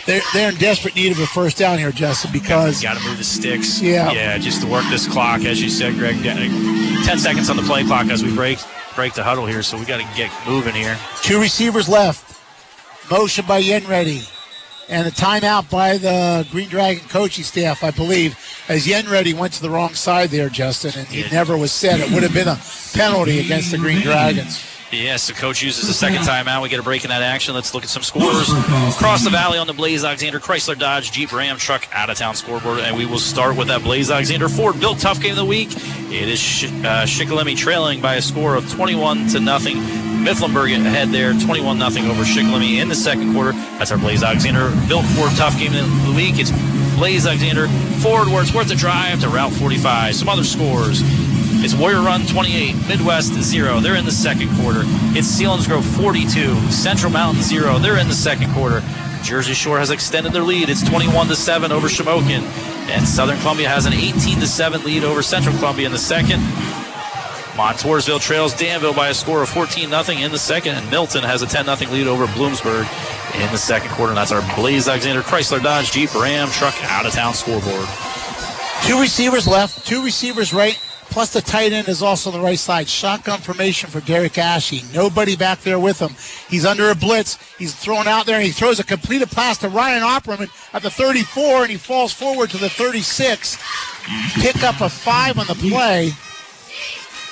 They're, 0.07 0.23
they're 0.33 0.51
in 0.51 0.57
desperate 0.57 0.95
need 0.95 1.13
of 1.13 1.19
a 1.19 1.27
first 1.27 1.59
down 1.59 1.79
here, 1.79 1.91
Justin, 1.91 2.31
because. 2.33 2.81
Got 2.83 2.97
to 2.97 3.09
move 3.09 3.19
the 3.19 3.25
sticks. 3.25 3.81
Yeah. 3.81 4.13
Yeah, 4.13 4.39
just 4.39 4.63
to 4.63 4.69
work 4.69 4.85
this 4.89 5.09
clock, 5.09 5.45
as 5.45 5.61
you 5.61 5.69
said, 5.69 5.95
Greg. 5.95 6.23
10 6.23 7.19
seconds 7.19 7.51
on 7.51 7.57
the 7.57 7.63
play 7.65 7.85
clock 7.85 8.07
as 8.07 8.23
we 8.23 8.35
break 8.35 8.59
break 8.97 9.13
the 9.13 9.23
huddle 9.23 9.45
here, 9.45 9.63
so 9.63 9.79
we 9.79 9.85
got 9.85 9.99
to 9.99 10.17
get 10.17 10.33
moving 10.49 10.75
here. 10.75 10.97
Two 11.23 11.39
receivers 11.39 11.89
left. 11.89 12.41
Motion 13.11 13.45
by 13.47 13.63
Yenready. 13.63 14.33
And 14.89 15.07
a 15.07 15.11
timeout 15.11 15.69
by 15.69 15.99
the 15.99 16.47
Green 16.51 16.69
Dragon 16.69 17.07
coaching 17.09 17.45
staff, 17.45 17.85
I 17.85 17.91
believe, 17.91 18.39
as 18.69 18.87
Yenready 18.87 19.35
went 19.35 19.53
to 19.55 19.63
the 19.63 19.69
wrong 19.69 19.95
side 19.95 20.31
there, 20.31 20.49
Justin, 20.49 20.93
and 20.97 21.09
he 21.09 21.29
never 21.31 21.59
was 21.59 21.73
said. 21.73 22.01
It 22.01 22.11
would 22.13 22.23
have 22.23 22.33
been 22.33 22.49
a 22.49 22.59
penalty 22.95 23.41
against 23.41 23.73
the 23.73 23.79
Green 23.79 24.01
Dragons. 24.01 24.65
Yes, 24.93 25.27
the 25.27 25.33
coach 25.33 25.63
uses 25.63 25.89
the 25.89 25.93
second 25.93 26.23
timeout. 26.23 26.63
We 26.63 26.69
get 26.69 26.79
a 26.79 26.83
break 26.83 27.03
in 27.05 27.11
that 27.11 27.23
action. 27.23 27.55
Let's 27.55 27.75
look 27.75 27.83
at 27.83 27.89
some 27.89 28.05
scores. 28.05 28.49
Across 28.95 29.25
the 29.25 29.31
valley 29.31 29.59
on 29.59 29.67
the 29.67 29.73
Blaise 29.73 30.05
Alexander 30.05 30.39
Chrysler 30.39 30.79
Dodge 30.79 31.11
Jeep 31.11 31.33
Ram 31.33 31.57
truck 31.57 31.89
out 31.93 32.09
of 32.09 32.17
town 32.17 32.37
scoreboard. 32.37 32.79
And 32.79 32.97
we 32.97 33.05
will 33.05 33.19
start 33.19 33.57
with 33.57 33.67
that 33.67 33.83
Blaise 33.83 34.11
Alexander 34.13 34.49
Ford 34.49 34.79
Built 34.79 35.01
Tough 35.01 35.21
game 35.21 35.33
of 35.33 35.39
the 35.39 35.45
week. 35.45 35.71
It 35.75 36.29
is 36.29 36.39
Sh- 36.39 36.71
uh, 36.85 37.05
trailing 37.07 38.01
by 38.01 38.15
a 38.15 38.23
score 38.23 38.55
of 38.55 38.71
21 38.73 39.27
to 39.29 39.41
nothing. 39.41 39.79
Mifflinburg 40.25 40.75
ahead 40.75 41.09
there, 41.11 41.33
21 41.35 41.79
nothing 41.79 42.07
over 42.07 42.23
Shikellamy 42.23 42.81
in 42.81 42.89
the 42.89 42.95
second 42.95 43.33
quarter. 43.35 43.53
That's 43.79 43.91
our 43.93 43.99
Blaise 43.99 44.23
Alexander 44.23 44.71
Built 44.89 45.05
Ford 45.07 45.31
Tough 45.37 45.59
game 45.59 45.75
of 45.75 46.07
the 46.07 46.13
week. 46.15 46.39
It's 46.39 46.53
Blaise 46.97 47.27
Alexander 47.27 47.67
Ford 48.01 48.29
where 48.29 48.43
it's 48.43 48.55
worth 48.55 48.71
a 48.71 48.77
drive 48.77 49.21
to 49.21 49.29
Route 49.29 49.53
45. 49.53 50.15
Some 50.15 50.29
other 50.29 50.45
scores. 50.45 51.03
It's 51.65 51.75
Warrior 51.75 52.03
Run 52.03 52.27
28, 52.27 52.75
Midd-West 52.89 53.33
0. 53.33 53.81
They're 53.81 53.97
in 53.97 54.05
the 54.05 54.11
second 54.11 54.49
quarter. 54.57 54.83
It's 55.17 55.29
Selinsgrove 55.29 55.83
42, 55.97 56.55
Central 56.71 57.11
Mountain 57.11 57.43
0. 57.43 57.79
They're 57.79 57.99
in 57.99 58.09
the 58.09 58.15
second 58.15 58.53
quarter. 58.53 58.83
Jersey 59.23 59.55
Shore 59.55 59.79
has 59.79 59.91
extended 59.91 60.33
their 60.33 60.43
lead. 60.43 60.69
It's 60.69 60.89
21 60.89 61.27
to 61.29 61.37
7 61.37 61.73
over 61.73 61.89
Shamokin. 61.89 62.43
And 62.89 63.07
Southern 63.07 63.39
Columbia 63.41 63.69
has 63.69 63.87
an 63.87 63.93
18 63.93 64.39
to 64.39 64.47
7 64.47 64.85
lead 64.85 65.03
over 65.03 65.23
Central 65.23 65.57
Columbia 65.57 65.87
in 65.87 65.93
the 65.93 65.99
second. 65.99 66.41
Montoursville 67.57 68.21
trails 68.21 68.55
Danville 68.55 68.95
by 68.95 69.09
a 69.09 69.15
score 69.15 69.43
of 69.43 69.49
14 69.49 69.89
0 69.89 70.19
in 70.19 70.31
the 70.31 70.39
second, 70.39 70.75
and 70.75 70.91
Milton 70.91 71.25
has 71.25 71.43
a 71.43 71.47
10 71.47 71.65
0 71.65 71.91
lead 71.91 72.07
over 72.07 72.27
Bloomsburg 72.27 72.87
in 73.35 73.51
the 73.51 73.59
second 73.59 73.91
quarter. 73.91 74.13
And 74.13 74.19
that's 74.19 74.31
our 74.31 74.43
Blaise 74.57 74.89
Alexander 74.89 75.23
Chrysler 75.23 75.63
Dodge 75.63 75.91
Jeep 75.91 76.15
Ram 76.15 76.49
truck 76.51 76.75
out 76.85 77.07
of 77.07 77.13
town 77.13 77.35
scoreboard. 77.35 77.89
Two 78.85 79.01
receivers 79.01 79.49
left, 79.49 79.85
two 79.87 80.05
receivers 80.05 80.53
right, 80.53 80.79
plus 81.11 81.33
the 81.33 81.41
tight 81.41 81.73
end 81.73 81.89
is 81.89 82.03
also 82.03 82.31
on 82.31 82.39
the 82.39 82.45
right 82.45 82.59
side. 82.59 82.89
Shotgun 82.89 83.41
formation 83.41 83.91
for 83.91 84.01
Derek 84.01 84.39
Ashe. 84.39 84.83
Nobody 84.95 85.37
back 85.37 85.61
there 85.61 85.79
with 85.79 85.99
him. 85.99 86.15
He's 86.49 86.65
under 86.65 86.91
a 86.91 86.95
blitz. 86.95 87.39
He's 87.59 87.75
thrown 87.75 88.07
out 88.07 88.27
there 88.27 88.37
and 88.37 88.45
he 88.45 88.53
throws 88.53 88.79
a 88.81 88.85
completed 88.85 89.31
pass 89.31 89.59
to 89.59 89.69
Ryan 89.69 90.03
Opperman 90.03 90.51
at 90.75 90.83
the 90.83 90.91
34 90.91 91.63
and 91.63 91.71
he 91.71 91.77
falls 91.77 92.13
forward 92.13 92.51
to 92.51 92.59
the 92.59 92.69
36. 92.69 93.59
Pick 94.35 94.63
up 94.63 94.81
a 94.81 94.89
five 94.89 95.39
on 95.39 95.47
the 95.47 95.55
play, 95.55 96.13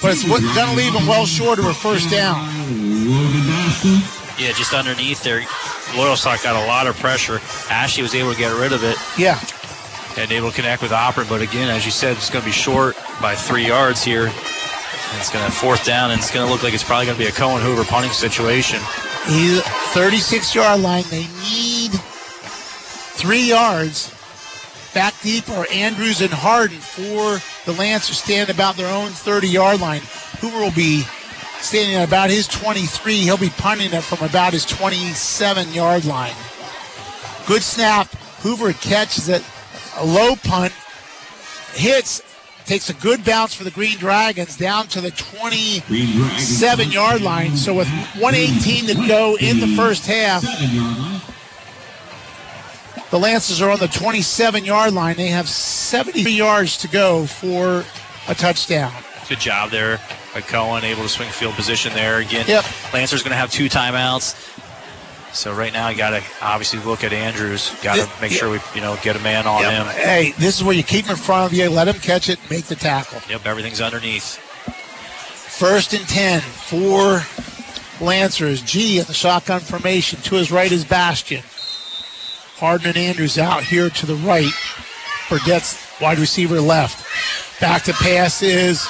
but 0.02 0.12
it's 0.12 0.26
going 0.26 0.42
to 0.42 0.76
leave 0.76 0.92
him 0.94 1.06
well 1.06 1.26
short 1.26 1.58
of 1.58 1.66
a 1.66 1.74
first 1.74 2.10
down. 2.10 2.48
Yeah, 4.38 4.50
just 4.52 4.74
underneath 4.74 5.22
there. 5.22 5.40
Loyalsock 5.94 6.42
got 6.42 6.56
a 6.56 6.66
lot 6.66 6.88
of 6.88 6.96
pressure. 6.98 7.40
Ashley 7.70 8.02
was 8.02 8.14
able 8.14 8.32
to 8.32 8.38
get 8.38 8.52
rid 8.58 8.72
of 8.72 8.82
it. 8.82 8.96
Yeah. 9.16 9.38
And 10.16 10.30
able 10.30 10.50
to 10.50 10.54
connect 10.54 10.80
with 10.80 10.92
Opera, 10.92 11.26
but 11.28 11.42
again, 11.42 11.68
as 11.68 11.84
you 11.84 11.90
said, 11.90 12.16
it's 12.16 12.30
going 12.30 12.42
to 12.42 12.48
be 12.48 12.52
short 12.52 12.96
by 13.20 13.34
three 13.34 13.66
yards 13.66 14.02
here. 14.04 14.26
And 14.26 15.20
it's 15.20 15.30
going 15.30 15.44
to 15.44 15.50
fourth 15.50 15.84
down, 15.84 16.12
and 16.12 16.20
it's 16.20 16.30
going 16.30 16.46
to 16.46 16.52
look 16.52 16.62
like 16.62 16.72
it's 16.72 16.84
probably 16.84 17.06
going 17.06 17.18
to 17.18 17.24
be 17.24 17.28
a 17.28 17.32
Cohen 17.32 17.62
Hoover 17.62 17.84
punting 17.84 18.12
situation. 18.12 18.80
He's 19.26 19.60
36 19.92 20.54
yard 20.54 20.80
line. 20.80 21.04
They 21.10 21.26
need 21.42 21.92
three 23.14 23.48
yards. 23.48 24.14
Back 24.94 25.14
deep 25.22 25.48
are 25.48 25.66
Andrews 25.72 26.20
and 26.20 26.32
Harden 26.32 26.78
for 26.78 27.40
the 27.64 27.76
Lancers 27.78 28.18
stand 28.18 28.50
about 28.50 28.76
their 28.76 28.92
own 28.94 29.08
30 29.08 29.48
yard 29.48 29.80
line. 29.80 30.02
Hoover 30.40 30.58
will 30.58 30.70
be 30.72 31.02
standing 31.58 31.96
at 31.96 32.06
about 32.06 32.30
his 32.30 32.46
23. 32.46 33.16
He'll 33.16 33.36
be 33.36 33.50
punting 33.50 33.92
it 33.92 34.02
from 34.02 34.26
about 34.28 34.52
his 34.52 34.64
27 34.64 35.72
yard 35.72 36.04
line. 36.04 36.34
Good 37.46 37.62
snap. 37.62 38.08
Hoover 38.42 38.72
catches 38.74 39.28
it. 39.28 39.42
A 39.96 40.04
low 40.04 40.36
punt. 40.36 40.72
Hits. 41.74 42.22
Takes 42.66 42.88
a 42.88 42.94
good 42.94 43.24
bounce 43.26 43.52
for 43.52 43.62
the 43.64 43.70
Green 43.70 43.98
Dragons 43.98 44.56
down 44.56 44.86
to 44.88 45.02
the 45.02 45.10
27 45.10 46.90
yard 46.90 47.20
line. 47.20 47.56
So 47.58 47.74
with 47.74 47.88
118 48.18 48.86
to 48.86 49.06
go 49.06 49.36
in 49.36 49.60
the 49.60 49.66
first 49.76 50.06
half, 50.06 50.42
the 53.10 53.18
Lancers 53.18 53.60
are 53.60 53.70
on 53.70 53.78
the 53.80 53.88
27 53.88 54.64
yard 54.64 54.94
line. 54.94 55.16
They 55.16 55.28
have 55.28 55.46
70 55.46 56.22
yards 56.32 56.78
to 56.78 56.88
go 56.88 57.26
for 57.26 57.84
a 58.28 58.34
touchdown. 58.34 58.94
Good 59.28 59.40
job 59.40 59.70
there 59.70 60.00
by 60.32 60.40
Cohen, 60.40 60.84
able 60.84 61.02
to 61.02 61.08
swing 61.08 61.28
field 61.28 61.54
position 61.54 61.92
there. 61.92 62.18
Again, 62.18 62.46
Yep. 62.48 62.64
Lancer's 62.94 63.22
going 63.22 63.30
to 63.32 63.36
have 63.36 63.50
two 63.50 63.68
timeouts. 63.68 64.53
So 65.34 65.52
right 65.52 65.72
now, 65.72 65.88
you 65.88 65.96
got 65.96 66.10
to 66.10 66.22
obviously 66.40 66.78
look 66.80 67.02
at 67.02 67.12
Andrews. 67.12 67.74
Got 67.82 67.96
to 67.96 68.20
make 68.20 68.30
sure 68.30 68.50
we, 68.50 68.60
you 68.74 68.80
know, 68.80 68.96
get 69.02 69.16
a 69.16 69.20
man 69.20 69.46
on 69.46 69.64
him. 69.64 69.86
Hey, 69.86 70.32
this 70.38 70.56
is 70.56 70.64
where 70.64 70.74
you 70.74 70.84
keep 70.84 71.06
him 71.06 71.12
in 71.12 71.16
front 71.16 71.52
of 71.52 71.58
you, 71.58 71.68
let 71.68 71.88
him 71.88 71.96
catch 71.96 72.28
it, 72.28 72.38
make 72.50 72.66
the 72.66 72.76
tackle. 72.76 73.20
Yep, 73.28 73.44
everything's 73.44 73.80
underneath. 73.80 74.38
First 75.58 75.92
and 75.92 76.06
10 76.08 76.40
for 76.40 77.22
Lancers. 78.00 78.62
G 78.62 79.00
at 79.00 79.06
the 79.06 79.14
shotgun 79.14 79.60
formation. 79.60 80.20
To 80.22 80.36
his 80.36 80.50
right 80.52 80.70
is 80.70 80.84
Bastion. 80.84 81.42
Harden 82.56 82.88
and 82.88 82.96
Andrews 82.96 83.36
out 83.36 83.64
here 83.64 83.90
to 83.90 84.06
the 84.06 84.14
right. 84.16 84.52
Burdett's 85.28 86.00
wide 86.00 86.18
receiver 86.18 86.60
left. 86.60 87.04
Back 87.60 87.82
to 87.84 87.92
pass 87.92 88.42
is 88.42 88.86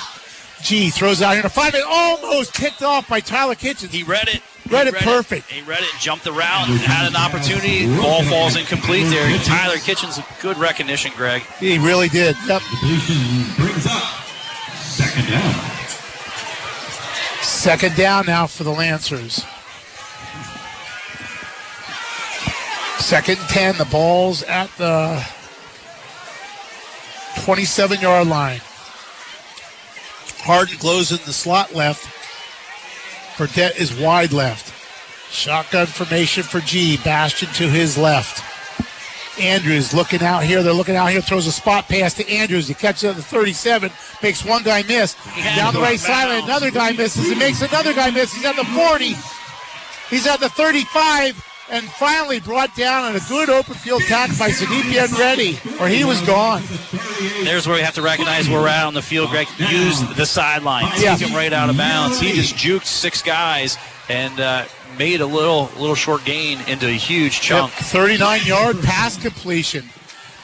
G. 0.62 0.90
Throws 0.90 1.22
out 1.22 1.32
here 1.32 1.42
to 1.42 1.48
find 1.48 1.74
it. 1.74 1.84
Almost 1.86 2.52
kicked 2.54 2.82
off 2.82 3.08
by 3.08 3.20
Tyler 3.20 3.54
Kitchens. 3.54 3.92
He 3.92 4.02
read 4.02 4.28
it. 4.28 4.42
Read 4.70 4.86
He 4.86 4.96
it 4.96 5.02
perfect. 5.02 5.50
He 5.50 5.62
read 5.62 5.82
it, 5.82 5.92
and 5.92 6.00
jumped 6.00 6.24
the 6.24 6.32
route, 6.32 6.68
and 6.68 6.78
had 6.78 7.06
an 7.06 7.16
opportunity. 7.16 7.86
Ball 7.96 8.22
falls 8.24 8.56
incomplete 8.56 9.08
there. 9.10 9.38
Tyler 9.40 9.76
Kitchens, 9.76 10.18
good 10.40 10.56
recognition, 10.56 11.12
Greg. 11.16 11.42
He 11.60 11.78
really 11.78 12.08
did. 12.08 12.34
Yep. 12.46 12.62
brings 13.56 13.86
up 13.86 14.02
second 14.94 15.26
down. 15.28 15.54
Second 17.42 17.96
down 17.96 18.26
now 18.26 18.46
for 18.46 18.64
the 18.64 18.70
Lancers. 18.70 19.44
Second 22.98 23.38
and 23.38 23.48
10. 23.48 23.76
The 23.76 23.84
ball's 23.86 24.42
at 24.44 24.70
the 24.78 25.22
27 27.44 28.00
yard 28.00 28.28
line. 28.28 28.60
Harden 30.38 30.76
glows 30.78 31.10
in 31.10 31.18
the 31.26 31.32
slot 31.32 31.74
left. 31.74 32.13
Burdett 33.38 33.76
is 33.76 33.94
wide 33.98 34.32
left. 34.32 34.72
Shotgun 35.32 35.86
formation 35.86 36.42
for 36.42 36.60
G. 36.60 36.96
Bastion 36.98 37.48
to 37.54 37.68
his 37.68 37.98
left. 37.98 38.42
Andrews 39.40 39.92
looking 39.92 40.22
out 40.22 40.44
here. 40.44 40.62
They're 40.62 40.72
looking 40.72 40.94
out 40.94 41.10
here. 41.10 41.20
Throws 41.20 41.46
a 41.46 41.52
spot 41.52 41.88
pass 41.88 42.14
to 42.14 42.28
Andrews. 42.30 42.68
He 42.68 42.74
catches 42.74 43.04
it 43.04 43.08
at 43.08 43.16
the 43.16 43.22
37. 43.22 43.90
Makes 44.22 44.44
one 44.44 44.62
guy 44.62 44.82
miss. 44.82 45.16
Down 45.56 45.74
the 45.74 45.80
right 45.80 45.98
sideline, 45.98 46.44
another 46.44 46.70
guy 46.70 46.92
misses. 46.92 47.28
He 47.28 47.34
makes 47.34 47.60
another 47.60 47.92
guy 47.92 48.10
miss. 48.10 48.32
He's 48.32 48.44
at 48.44 48.56
the 48.56 48.64
40. 48.64 49.14
He's 50.08 50.26
at 50.26 50.38
the 50.38 50.48
35. 50.50 51.53
And 51.70 51.88
finally 51.92 52.40
brought 52.40 52.74
down 52.76 53.04
on 53.04 53.16
a 53.16 53.20
good 53.28 53.48
open 53.48 53.74
field 53.74 54.02
tackle 54.02 54.36
by 54.38 54.50
Sadiq 54.50 55.18
Reddy, 55.18 55.58
or 55.80 55.88
he 55.88 56.04
was 56.04 56.20
gone. 56.22 56.62
There's 57.42 57.66
where 57.66 57.76
we 57.76 57.82
have 57.82 57.94
to 57.94 58.02
recognize 58.02 58.48
where 58.48 58.60
we're 58.60 58.68
at 58.68 58.84
on 58.84 58.92
the 58.92 59.02
field, 59.02 59.30
Greg. 59.30 59.48
Use 59.58 60.00
the 60.14 60.26
sideline. 60.26 60.84
Yeah. 60.98 61.16
Take 61.16 61.28
him 61.28 61.34
right 61.34 61.52
out 61.52 61.70
of 61.70 61.76
bounds. 61.76 62.20
He 62.20 62.32
just 62.32 62.54
juked 62.54 62.84
six 62.84 63.22
guys 63.22 63.78
and 64.10 64.38
uh, 64.38 64.66
made 64.98 65.22
a 65.22 65.26
little 65.26 65.70
little 65.78 65.94
short 65.94 66.24
gain 66.24 66.60
into 66.68 66.86
a 66.86 66.90
huge 66.90 67.40
chunk. 67.40 67.72
39 67.72 68.42
yard 68.44 68.80
pass 68.82 69.16
completion. 69.20 69.88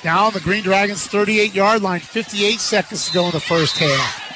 Now 0.02 0.26
on 0.26 0.32
the 0.32 0.40
Green 0.40 0.62
Dragons 0.62 1.06
38 1.06 1.54
yard 1.54 1.82
line, 1.82 2.00
58 2.00 2.58
seconds 2.58 3.08
to 3.08 3.12
go 3.12 3.26
in 3.26 3.32
the 3.32 3.40
first 3.40 3.76
half. 3.76 4.26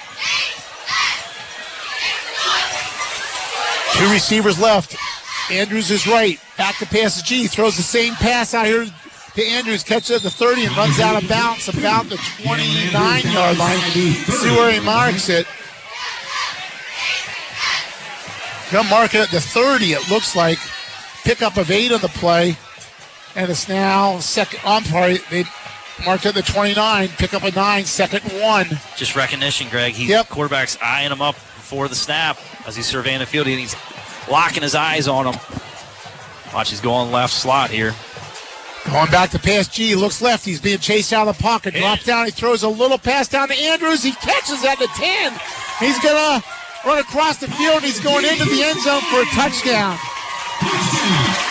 Two 3.97 4.13
receivers 4.13 4.59
left. 4.59 4.97
Andrews 5.51 5.91
is 5.91 6.07
right. 6.07 6.41
Back 6.57 6.79
to 6.79 6.87
pass 6.87 7.19
to 7.19 7.25
G. 7.25 7.47
Throws 7.47 7.77
the 7.77 7.83
same 7.83 8.15
pass 8.15 8.55
out 8.55 8.67
here 8.67 8.87
to 9.35 9.45
Andrews, 9.45 9.83
catches 9.83 10.11
at 10.13 10.23
the 10.23 10.31
30 10.31 10.67
and 10.67 10.77
runs 10.77 11.01
out 11.01 11.21
of 11.21 11.29
bounds 11.29 11.69
about 11.69 12.09
the 12.09 12.17
29 12.43 13.23
yard 13.33 13.59
line. 13.59 13.79
See 13.81 14.51
where 14.51 14.73
he 14.73 14.81
marks 14.81 15.29
it. 15.29 15.47
Gonna 18.71 18.89
mark 18.89 19.15
it 19.15 19.21
at 19.21 19.31
the 19.31 19.41
30, 19.41 19.93
it 19.93 20.09
looks 20.11 20.37
like. 20.37 20.59
Pickup 21.25 21.57
of 21.57 21.71
eight 21.71 21.91
on 21.93 22.01
the 22.01 22.09
play. 22.09 22.57
And 23.35 23.51
it's 23.51 23.69
now 23.69 24.19
second. 24.21 24.61
I'm 24.65 24.85
sorry, 24.85 25.19
they 25.31 25.45
marked 26.05 26.27
at 26.27 26.35
the 26.35 26.43
29. 26.43 27.09
Pick 27.09 27.35
up 27.35 27.43
a 27.43 27.51
nine, 27.51 27.85
second 27.85 28.23
one. 28.41 28.69
Just 28.97 29.17
recognition, 29.17 29.69
Greg. 29.69 29.95
He 29.95 30.07
Yep. 30.07 30.29
quarterback's 30.29 30.79
eyeing 30.81 31.11
him 31.11 31.21
up 31.21 31.35
before 31.35 31.89
the 31.89 31.95
snap 31.97 32.39
as 32.67 32.77
he's 32.77 32.87
surveying 32.87 33.19
the 33.19 33.27
field, 33.27 33.49
and 33.49 33.59
he's 33.59 33.75
locking 34.29 34.63
his 34.63 34.75
eyes 34.75 35.09
on 35.09 35.27
him. 35.27 35.41
Watch, 36.55 36.71
he's 36.71 36.81
going 36.81 37.11
left 37.11 37.33
slot 37.33 37.71
here. 37.71 37.93
Going 38.87 39.11
back 39.11 39.31
to 39.31 39.39
pass 39.39 39.67
G, 39.67 39.95
looks 39.95 40.21
left. 40.23 40.45
He's 40.45 40.61
being 40.61 40.79
chased 40.79 41.13
out 41.13 41.27
of 41.27 41.37
the 41.37 41.43
pocket. 41.43 41.75
Drops 41.75 42.05
down. 42.05 42.27
He 42.27 42.31
throws 42.31 42.63
a 42.63 42.69
little 42.69 42.99
pass 42.99 43.29
down 43.29 43.49
to 43.49 43.55
Andrews. 43.55 44.03
He 44.03 44.13
catches 44.13 44.65
at 44.65 44.79
the 44.79 44.87
10. 44.95 45.33
He's 45.81 45.99
going 46.01 46.15
to 46.15 46.47
run 46.87 46.99
across 46.99 47.39
the 47.39 47.49
field. 47.49 47.83
He's 47.83 47.99
going 48.01 48.25
into 48.25 48.45
the 48.45 48.63
end 48.63 48.81
zone 48.83 49.01
for 49.11 49.23
a 49.23 49.27
touchdown. 49.35 49.97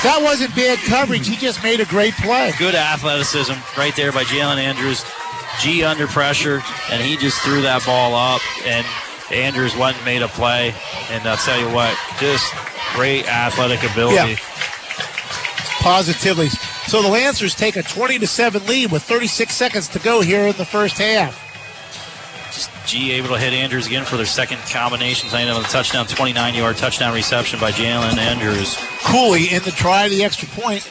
That 0.04 0.20
wasn't 0.22 0.56
bad 0.56 0.78
coverage. 0.80 1.28
He 1.28 1.36
just 1.36 1.64
made 1.64 1.80
a 1.80 1.86
great 1.86 2.14
play. 2.16 2.54
Good 2.58 2.76
athleticism 2.76 3.54
right 3.78 3.96
there 3.96 4.12
by 4.12 4.24
Jalen 4.24 4.58
Andrews. 4.58 5.04
G 5.60 5.84
under 5.84 6.08
pressure, 6.08 6.62
and 6.92 7.02
he 7.02 7.16
just 7.16 7.40
threw 7.42 7.62
that 7.62 7.86
ball 7.86 8.16
up, 8.16 8.42
and 8.66 8.86
Andrews 9.32 9.76
went 9.76 9.96
and 9.98 10.06
made 10.06 10.22
a 10.22 10.28
play. 10.28 10.74
And 11.10 11.28
I'll 11.28 11.38
tell 11.38 11.60
you 11.60 11.70
what, 11.70 11.96
just 12.20 12.52
great 12.94 13.28
athletic 13.28 13.84
ability. 13.92 14.32
Yeah. 14.32 14.53
Positively. 15.84 16.48
So 16.88 17.02
the 17.02 17.10
Lancers 17.10 17.54
take 17.54 17.76
a 17.76 17.84
20 17.84 18.20
to 18.20 18.28
7 18.28 18.66
lead 18.68 18.90
with 18.90 19.04
36 19.04 19.54
seconds 19.54 19.90
to 19.90 20.00
go 20.00 20.22
here 20.22 20.48
in 20.48 20.56
the 20.56 20.64
first 20.64 20.98
half. 20.98 21.38
Just 22.54 22.72
G 22.86 23.12
able 23.12 23.28
to 23.30 23.38
hit 23.38 23.52
Andrews 23.52 23.86
again 23.86 24.06
for 24.06 24.16
their 24.16 24.26
second 24.26 24.60
combination, 24.72 25.28
signing 25.28 25.54
with 25.54 25.66
a 25.66 25.70
touchdown, 25.70 26.08
29 26.08 26.56
yard 26.56 26.78
touchdown 26.78 27.14
reception 27.14 27.60
by 27.60 27.72
Jalen 27.72 28.18
Andrews. 28.18 28.78
Cooley 29.04 29.54
in 29.54 29.62
the 29.64 29.72
try 29.72 30.08
the 30.08 30.24
extra 30.24 30.48
point. 30.48 30.90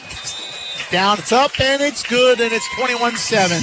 Down, 0.93 1.17
it's 1.17 1.31
up, 1.31 1.59
and 1.59 1.81
it's 1.81 2.03
good, 2.03 2.39
and 2.39 2.53
it's 2.53 2.67
21 2.75 3.17
7. 3.17 3.57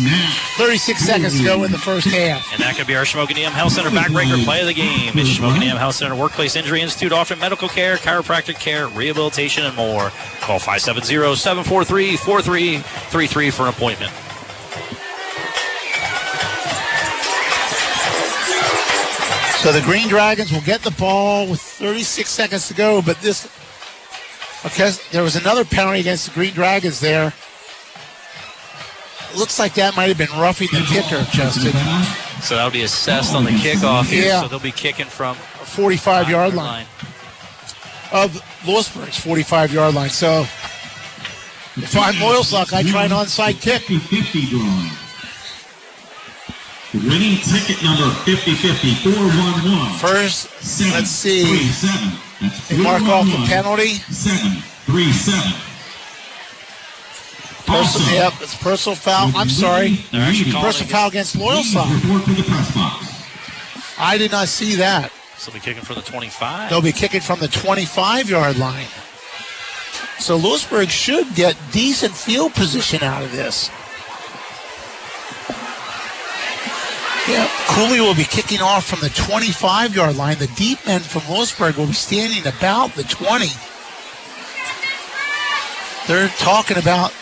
36 0.57 1.01
seconds 1.01 1.39
to 1.39 1.45
go 1.45 1.63
in 1.63 1.71
the 1.71 1.79
first 1.79 2.09
half. 2.09 2.45
And 2.53 2.61
that 2.61 2.75
could 2.75 2.89
be 2.89 2.97
our 2.97 3.05
Dam 3.05 3.53
Health 3.53 3.73
Center 3.73 3.91
backbreaker 3.91 4.45
play 4.45 4.63
of 4.63 4.67
the 4.67 4.75
game. 4.75 5.13
It's 5.15 5.39
Dam 5.39 5.77
Health 5.77 5.95
Center 5.95 6.17
Workplace 6.17 6.57
Injury 6.57 6.81
Institute 6.81 7.13
offering 7.13 7.39
medical 7.39 7.69
care, 7.69 7.99
chiropractic 7.99 8.59
care, 8.59 8.89
rehabilitation, 8.89 9.65
and 9.65 9.77
more. 9.77 10.11
Call 10.41 10.59
570 10.59 11.37
743 11.37 12.17
4333 12.17 13.51
for 13.51 13.63
an 13.63 13.69
appointment. 13.69 14.11
So 19.63 19.71
the 19.71 19.83
Green 19.83 20.09
Dragons 20.09 20.51
will 20.51 20.63
get 20.63 20.81
the 20.83 20.91
ball 20.91 21.49
with 21.49 21.61
36 21.61 22.29
seconds 22.29 22.67
to 22.67 22.75
go, 22.75 23.01
but 23.01 23.21
this. 23.21 23.49
Okay, 24.67 24.91
there 25.11 25.23
was 25.23 25.37
another 25.37 25.65
penalty 25.65 26.01
against 26.01 26.27
the 26.27 26.33
Green 26.33 26.53
Dragons 26.53 27.01
there. 27.01 27.33
Looks 29.37 29.59
like 29.59 29.75
that 29.75 29.97
might 29.97 30.09
have 30.09 30.19
been 30.19 30.31
roughing 30.39 30.69
the 30.73 30.85
kicker, 30.87 31.25
Justin. 31.31 31.73
So 32.43 32.57
that'll 32.57 32.71
be 32.71 32.83
assessed 32.83 33.35
on 33.35 33.45
the 33.45 33.51
kickoff 33.51 34.11
here. 34.11 34.25
Yeah. 34.25 34.43
So 34.43 34.49
they'll 34.49 34.59
be 34.59 34.73
kicking 34.73 35.07
from 35.07 35.37
45 35.37 36.29
yard 36.29 36.55
line 36.55 36.87
of 38.13 38.43
Lewisburg's 38.67 39.19
45 39.19 39.73
yard 39.73 39.95
line. 39.95 40.11
So 40.11 40.41
if 41.77 41.97
I'm 41.97 42.15
Loyalsock, 42.15 42.73
I 42.73 42.83
try 42.83 43.05
an 43.05 43.13
onside 43.13 43.61
kick. 43.61 43.83
50 43.83 44.47
drawing. 44.47 44.91
Winning 46.93 47.39
ticket 47.39 47.83
number 47.85 48.11
5050 48.27 49.13
411. 49.13 49.99
First, 49.99 50.51
let's 50.93 51.09
see. 51.09 51.45
37. 51.45 52.30
That's 52.41 52.69
They 52.69 52.83
mark 52.83 53.03
off 53.03 53.27
the 53.27 53.45
penalty. 53.47 53.95
737. 54.11 55.71
Personal, 57.67 58.15
yep, 58.15 58.33
it's 58.41 58.57
personal 58.57 58.97
foul. 58.97 59.31
I'm 59.37 59.49
sorry. 59.49 59.97
They're 60.11 60.23
actually 60.23 60.51
calling 60.51 60.67
Personal 60.67 60.91
foul 60.91 61.09
against 61.09 61.37
Loyalsock. 61.37 62.03
Report 62.03 62.23
for 62.25 62.33
the 62.33 62.43
press 62.43 62.75
box. 62.75 63.07
I 63.99 64.19
did 64.19 64.33
not 64.33 64.49
see 64.49 64.75
that. 64.77 65.13
So 65.37 65.51
they'll 65.51 65.61
be 65.61 65.65
kicking 65.65 65.83
from 65.85 65.97
the 65.97 66.03
25. 66.03 66.71
They'll 66.71 66.83
be 66.83 66.93
kicking 66.93 67.21
from 67.21 67.39
the 67.39 67.49
25 67.49 68.29
yard 68.29 68.59
line. 68.59 68.87
So 70.19 70.37
Lewisburg 70.37 70.91
should 70.91 71.35
get 71.35 71.57
decent 71.71 72.13
field 72.15 72.55
position 72.55 73.03
out 73.03 73.23
of 73.23 73.33
this. 73.33 73.71
Yeah, 77.31 77.49
Cooley 77.69 78.01
will 78.01 78.17
be 78.17 78.25
kicking 78.25 78.61
off 78.61 78.87
from 78.87 78.99
the 78.99 79.09
25 79.11 79.95
yard 79.95 80.17
line. 80.17 80.37
The 80.39 80.49
deep 80.49 80.85
men 80.85 80.99
from 80.99 81.23
Lewisburg 81.33 81.77
will 81.77 81.87
be 81.87 81.93
standing 81.93 82.45
about 82.45 82.95
the 82.95 83.05
20. 83.05 83.47
They're 86.09 86.29
talking 86.39 86.77
about, 86.77 87.15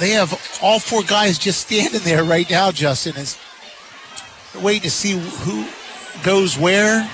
they 0.00 0.10
have 0.10 0.32
all 0.62 0.78
four 0.78 1.02
guys 1.02 1.36
just 1.38 1.60
standing 1.60 2.00
there 2.04 2.24
right 2.24 2.48
now, 2.48 2.72
Justin. 2.72 3.18
Is 3.18 3.38
waiting 4.62 4.82
to 4.82 4.90
see 4.90 5.18
who 5.40 5.66
goes 6.22 6.56
where. 6.56 7.06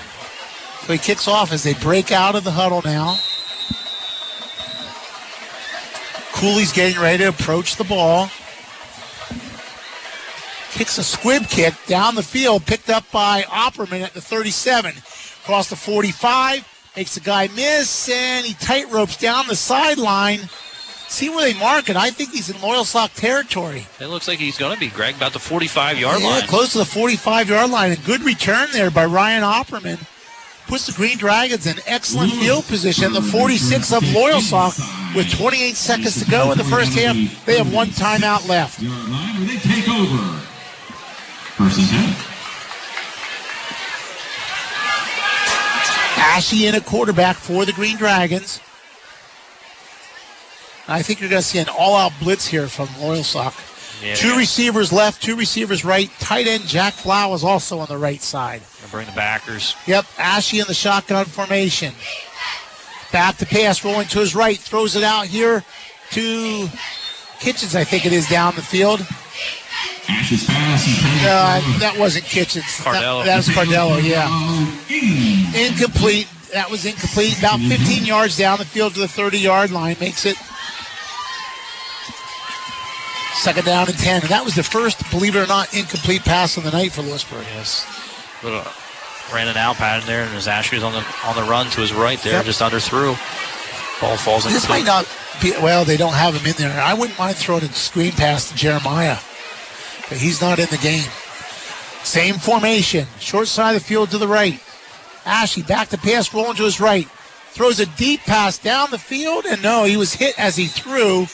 So 0.83 0.93
he 0.93 1.01
kicks 1.01 1.27
off 1.27 1.51
as 1.51 1.65
they 1.65 1.75
break 1.75 2.13
out 2.13 2.37
of 2.37 2.45
the 2.45 2.53
huddle 2.53 2.83
now. 2.85 3.19
Cooley's 6.33 6.73
getting 6.73 7.03
ready 7.03 7.25
to 7.25 7.31
approach 7.31 7.75
the 7.75 7.85
ball. 7.85 8.31
Kicks 10.83 10.99
a 10.99 11.05
squib 11.05 11.45
kick 11.49 11.75
down 11.87 12.17
the 12.17 12.25
field, 12.25 12.67
picked 12.67 12.91
up 12.91 13.09
by 13.13 13.43
Opperman 13.43 14.03
at 14.03 14.15
the 14.15 14.21
37. 14.21 14.91
Across 15.45 15.71
the 15.71 15.77
45, 15.77 16.91
makes 16.97 17.15
the 17.15 17.21
guy 17.21 17.47
miss, 17.55 18.09
and 18.09 18.45
he 18.45 18.55
tight 18.55 18.91
ropes 18.91 19.17
down 19.17 19.47
the 19.47 19.55
sideline. 19.55 20.41
See 21.07 21.29
where 21.29 21.53
they 21.53 21.57
mark 21.61 21.89
it. 21.89 21.95
I 21.95 22.11
think 22.11 22.33
he's 22.33 22.51
in 22.51 22.57
Loyalsock 22.57 23.15
territory. 23.15 23.87
It 24.01 24.07
looks 24.09 24.27
like 24.27 24.41
he's 24.41 24.59
going 24.59 24.75
to 24.75 24.81
be, 24.81 24.89
Greg, 24.89 25.15
about 25.15 25.33
the 25.33 25.39
45 25.39 26.01
yard 26.01 26.21
Yeah, 26.21 26.27
line. 26.27 26.49
close 26.49 26.73
to 26.73 26.79
the 26.79 26.85
45 26.85 27.49
yard 27.49 27.71
line. 27.71 27.93
A 27.93 27.97
good 27.99 28.23
return 28.25 28.67
there 28.73 28.91
by 28.91 29.05
Ryan 29.05 29.45
Opperman. 29.45 30.05
Puts 30.67 30.87
the 30.87 30.93
Green 30.95 31.17
Dragons 31.17 31.65
in 31.69 31.77
excellent 31.87 32.33
field 32.33 32.65
position 32.67 33.13
the 33.13 33.23
46 33.23 33.93
of 33.93 34.03
Loyalsock 34.03 35.15
with 35.15 35.31
28 35.31 35.77
seconds 35.77 36.25
to 36.25 36.29
go 36.29 36.51
in 36.51 36.59
the 36.59 36.65
first 36.65 36.93
half. 36.99 37.15
They 37.47 37.57
have 37.59 37.73
one 37.73 37.91
timeout 37.91 38.49
left. 38.49 38.83
Line 38.83 39.39
where 39.39 39.47
they 39.47 39.59
take 39.59 39.89
over. 39.89 40.49
First 41.57 41.79
and 41.79 41.89
10. 41.89 42.15
Ashley 46.19 46.67
in 46.67 46.75
a 46.75 46.81
quarterback 46.81 47.37
for 47.37 47.65
the 47.65 47.73
Green 47.73 47.97
Dragons. 47.97 48.61
I 50.89 51.03
think 51.03 51.21
you're 51.21 51.31
going 51.31 51.43
to 51.43 51.47
see 51.47 51.59
an 51.59 51.69
all 51.69 51.95
out 51.95 52.13
blitz 52.21 52.47
here 52.47 52.69
from 52.69 52.87
Loyalsock. 52.89 53.69
Yeah, 54.03 54.15
two 54.15 54.29
yeah. 54.29 54.39
receivers 54.39 54.93
left, 54.93 55.23
two 55.23 55.37
receivers 55.37 55.85
right. 55.85 56.11
Tight 56.19 56.47
end 56.47 56.65
Jack 56.65 56.95
Blau 57.03 57.33
is 57.35 57.45
also 57.45 57.79
on 57.79 57.87
the 57.87 57.99
right 57.99 58.21
side. 58.21 58.63
Gonna 58.81 58.91
bring 58.91 59.07
the 59.07 59.13
backers. 59.13 59.77
Yep, 59.87 60.07
Ashley 60.19 60.59
in 60.59 60.67
the 60.67 60.75
shotgun 60.75 61.27
formation. 61.27 61.95
Back 63.13 63.37
to 63.37 63.47
pass, 63.47 63.85
rolling 63.85 64.09
to 64.09 64.19
his 64.19 64.35
right, 64.35 64.59
throws 64.59 64.97
it 64.97 65.05
out 65.05 65.27
here 65.27 65.63
to 66.13 66.69
Kitchens, 67.39 67.75
I 67.75 67.83
think 67.83 68.07
it 68.07 68.13
is 68.13 68.29
down 68.29 68.55
the 68.55 68.63
field. 68.63 69.05
Ash's 70.09 70.45
pass 70.47 70.87
intended 70.87 71.29
Uh, 71.29 71.79
that 71.79 71.97
wasn't 71.99 72.25
Kitchens. 72.25 72.65
Cardello. 72.65 73.25
That, 73.25 73.27
that 73.27 73.37
was 73.37 73.49
Cardello, 73.49 74.03
yeah. 74.03 74.29
Incomplete. 75.69 76.29
That 76.53 76.71
was 76.71 76.85
incomplete. 76.85 77.39
About 77.39 77.61
15 77.61 78.05
yards 78.05 78.37
down 78.37 78.59
the 78.59 78.65
field 78.67 78.93
to 78.95 79.01
the 79.01 79.09
30 79.09 79.39
yard 79.39 79.71
line. 79.71 79.97
Makes 80.01 80.27
it 80.27 80.37
second 83.35 83.65
down 83.65 83.89
and 83.89 83.99
10. 83.99 84.21
And 84.23 84.31
that 84.31 84.45
was 84.45 84.55
the 84.55 84.63
first, 84.63 85.09
believe 85.11 85.35
it 85.35 85.41
or 85.41 85.47
not, 85.47 85.73
incomplete 85.75 86.23
pass 86.25 86.57
of 86.57 86.65
the 86.65 86.71
night 86.71 86.93
for 86.93 87.03
Lewisburg. 87.03 87.45
Yes. 87.55 87.87
Little 88.43 88.63
ran 89.33 89.49
an 89.49 89.57
out 89.57 89.77
pattern 89.77 90.07
there, 90.07 90.25
and 90.25 90.35
as 90.37 90.47
Ashley's 90.47 90.83
on 90.83 90.93
the 90.93 91.05
on 91.25 91.37
the 91.37 91.43
run 91.51 91.71
to 91.71 91.81
his 91.81 91.93
right 91.95 92.21
there, 92.23 92.35
Yep. 92.35 92.45
just 92.45 92.61
under 92.63 92.81
through. 92.81 93.15
Ball 94.01 94.17
falls 94.17 94.45
into 94.45 94.55
This 94.55 94.69
might 94.69 94.85
not 94.85 95.09
be, 95.41 95.53
well, 95.63 95.85
they 95.85 95.97
don't 95.97 96.13
have 96.13 96.35
him 96.35 96.45
in 96.47 96.53
there. 96.59 96.83
I 96.83 96.93
wouldn't 96.93 97.19
mind 97.19 97.37
throwing 97.37 97.63
a 97.63 97.73
screen 97.73 98.13
pass 98.13 98.49
to 98.51 98.55
Jeremiah, 98.57 99.17
but 100.13 100.21
he's 100.21 100.43
not 100.43 100.59
in 100.59 100.67
the 100.67 100.77
game. 100.77 101.09
Same 102.05 102.35
formation, 102.35 103.07
short 103.19 103.49
side 103.49 103.75
of 103.75 103.81
the 103.81 103.89
field 103.89 104.11
to 104.11 104.19
the 104.19 104.29
right. 104.29 104.63
Ashley 105.25 105.63
back 105.63 105.89
to 105.89 105.97
pass, 105.97 106.35
rolling 106.35 106.57
to 106.57 106.65
his 106.65 106.81
right. 106.81 107.07
Throws 107.53 107.81
a 107.81 107.87
deep 107.87 108.21
pass 108.21 108.59
down 108.59 108.91
the 108.91 108.99
field, 108.99 109.47
and 109.47 109.63
no, 109.63 109.85
he 109.85 109.97
was 109.97 110.13
hit 110.13 110.39
as 110.39 110.55
he 110.55 110.67
threw. 110.67 111.27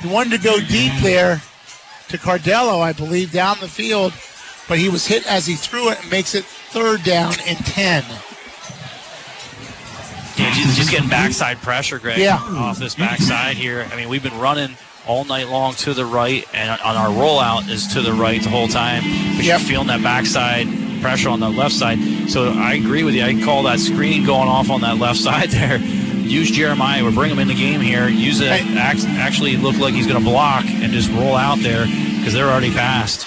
He 0.00 0.08
wanted 0.08 0.30
to 0.30 0.42
go 0.42 0.60
deep 0.60 0.94
there 1.02 1.42
to 2.08 2.16
Cardello, 2.16 2.80
I 2.80 2.94
believe, 2.94 3.32
down 3.32 3.58
the 3.60 3.68
field, 3.68 4.14
but 4.66 4.78
he 4.78 4.88
was 4.88 5.06
hit 5.06 5.30
as 5.30 5.44
he 5.44 5.54
threw 5.54 5.90
it 5.90 6.00
and 6.00 6.10
makes 6.10 6.34
it 6.34 6.44
third 6.44 7.02
down 7.02 7.34
and 7.46 7.58
10. 7.58 8.02
Yeah, 10.38 10.54
just, 10.54 10.90
getting 10.90 11.10
backside 11.10 11.58
pressure, 11.58 11.98
Greg. 11.98 12.16
Yeah. 12.16 12.38
Off 12.38 12.78
this 12.78 12.94
backside 12.94 13.56
here. 13.56 13.86
I 13.92 13.96
mean, 13.96 14.08
we've 14.08 14.22
been 14.22 14.38
running 14.38 14.74
all 15.06 15.24
night 15.24 15.48
long 15.48 15.74
to 15.74 15.94
the 15.94 16.04
right, 16.04 16.46
and 16.54 16.80
on 16.80 16.96
our 16.96 17.08
rollout 17.08 17.68
is 17.68 17.86
to 17.94 18.02
the 18.02 18.12
right 18.12 18.42
the 18.42 18.48
whole 18.48 18.68
time. 18.68 19.02
But 19.36 19.44
you're 19.44 19.58
feeling 19.58 19.88
that 19.88 20.02
backside 20.02 20.66
pressure 21.00 21.30
on 21.30 21.40
the 21.40 21.48
left 21.48 21.74
side. 21.74 21.98
So 22.28 22.52
I 22.52 22.74
agree 22.74 23.02
with 23.02 23.14
you. 23.14 23.24
I 23.24 23.42
call 23.42 23.62
that 23.64 23.80
screen 23.80 24.24
going 24.24 24.48
off 24.48 24.70
on 24.70 24.82
that 24.82 24.98
left 24.98 25.18
side 25.20 25.50
there. 25.50 25.78
Use 25.78 26.50
Jeremiah. 26.50 27.02
We're 27.02 27.12
bringing 27.12 27.36
him 27.36 27.42
in 27.42 27.48
the 27.48 27.54
game 27.54 27.80
here. 27.80 28.08
Use 28.08 28.40
it. 28.40 28.50
Act, 28.50 29.04
actually 29.04 29.56
look 29.56 29.76
like 29.78 29.94
he's 29.94 30.06
going 30.06 30.22
to 30.22 30.28
block 30.28 30.64
and 30.64 30.92
just 30.92 31.10
roll 31.10 31.34
out 31.34 31.58
there 31.58 31.86
because 31.86 32.32
they're 32.32 32.48
already 32.48 32.70
past. 32.70 33.26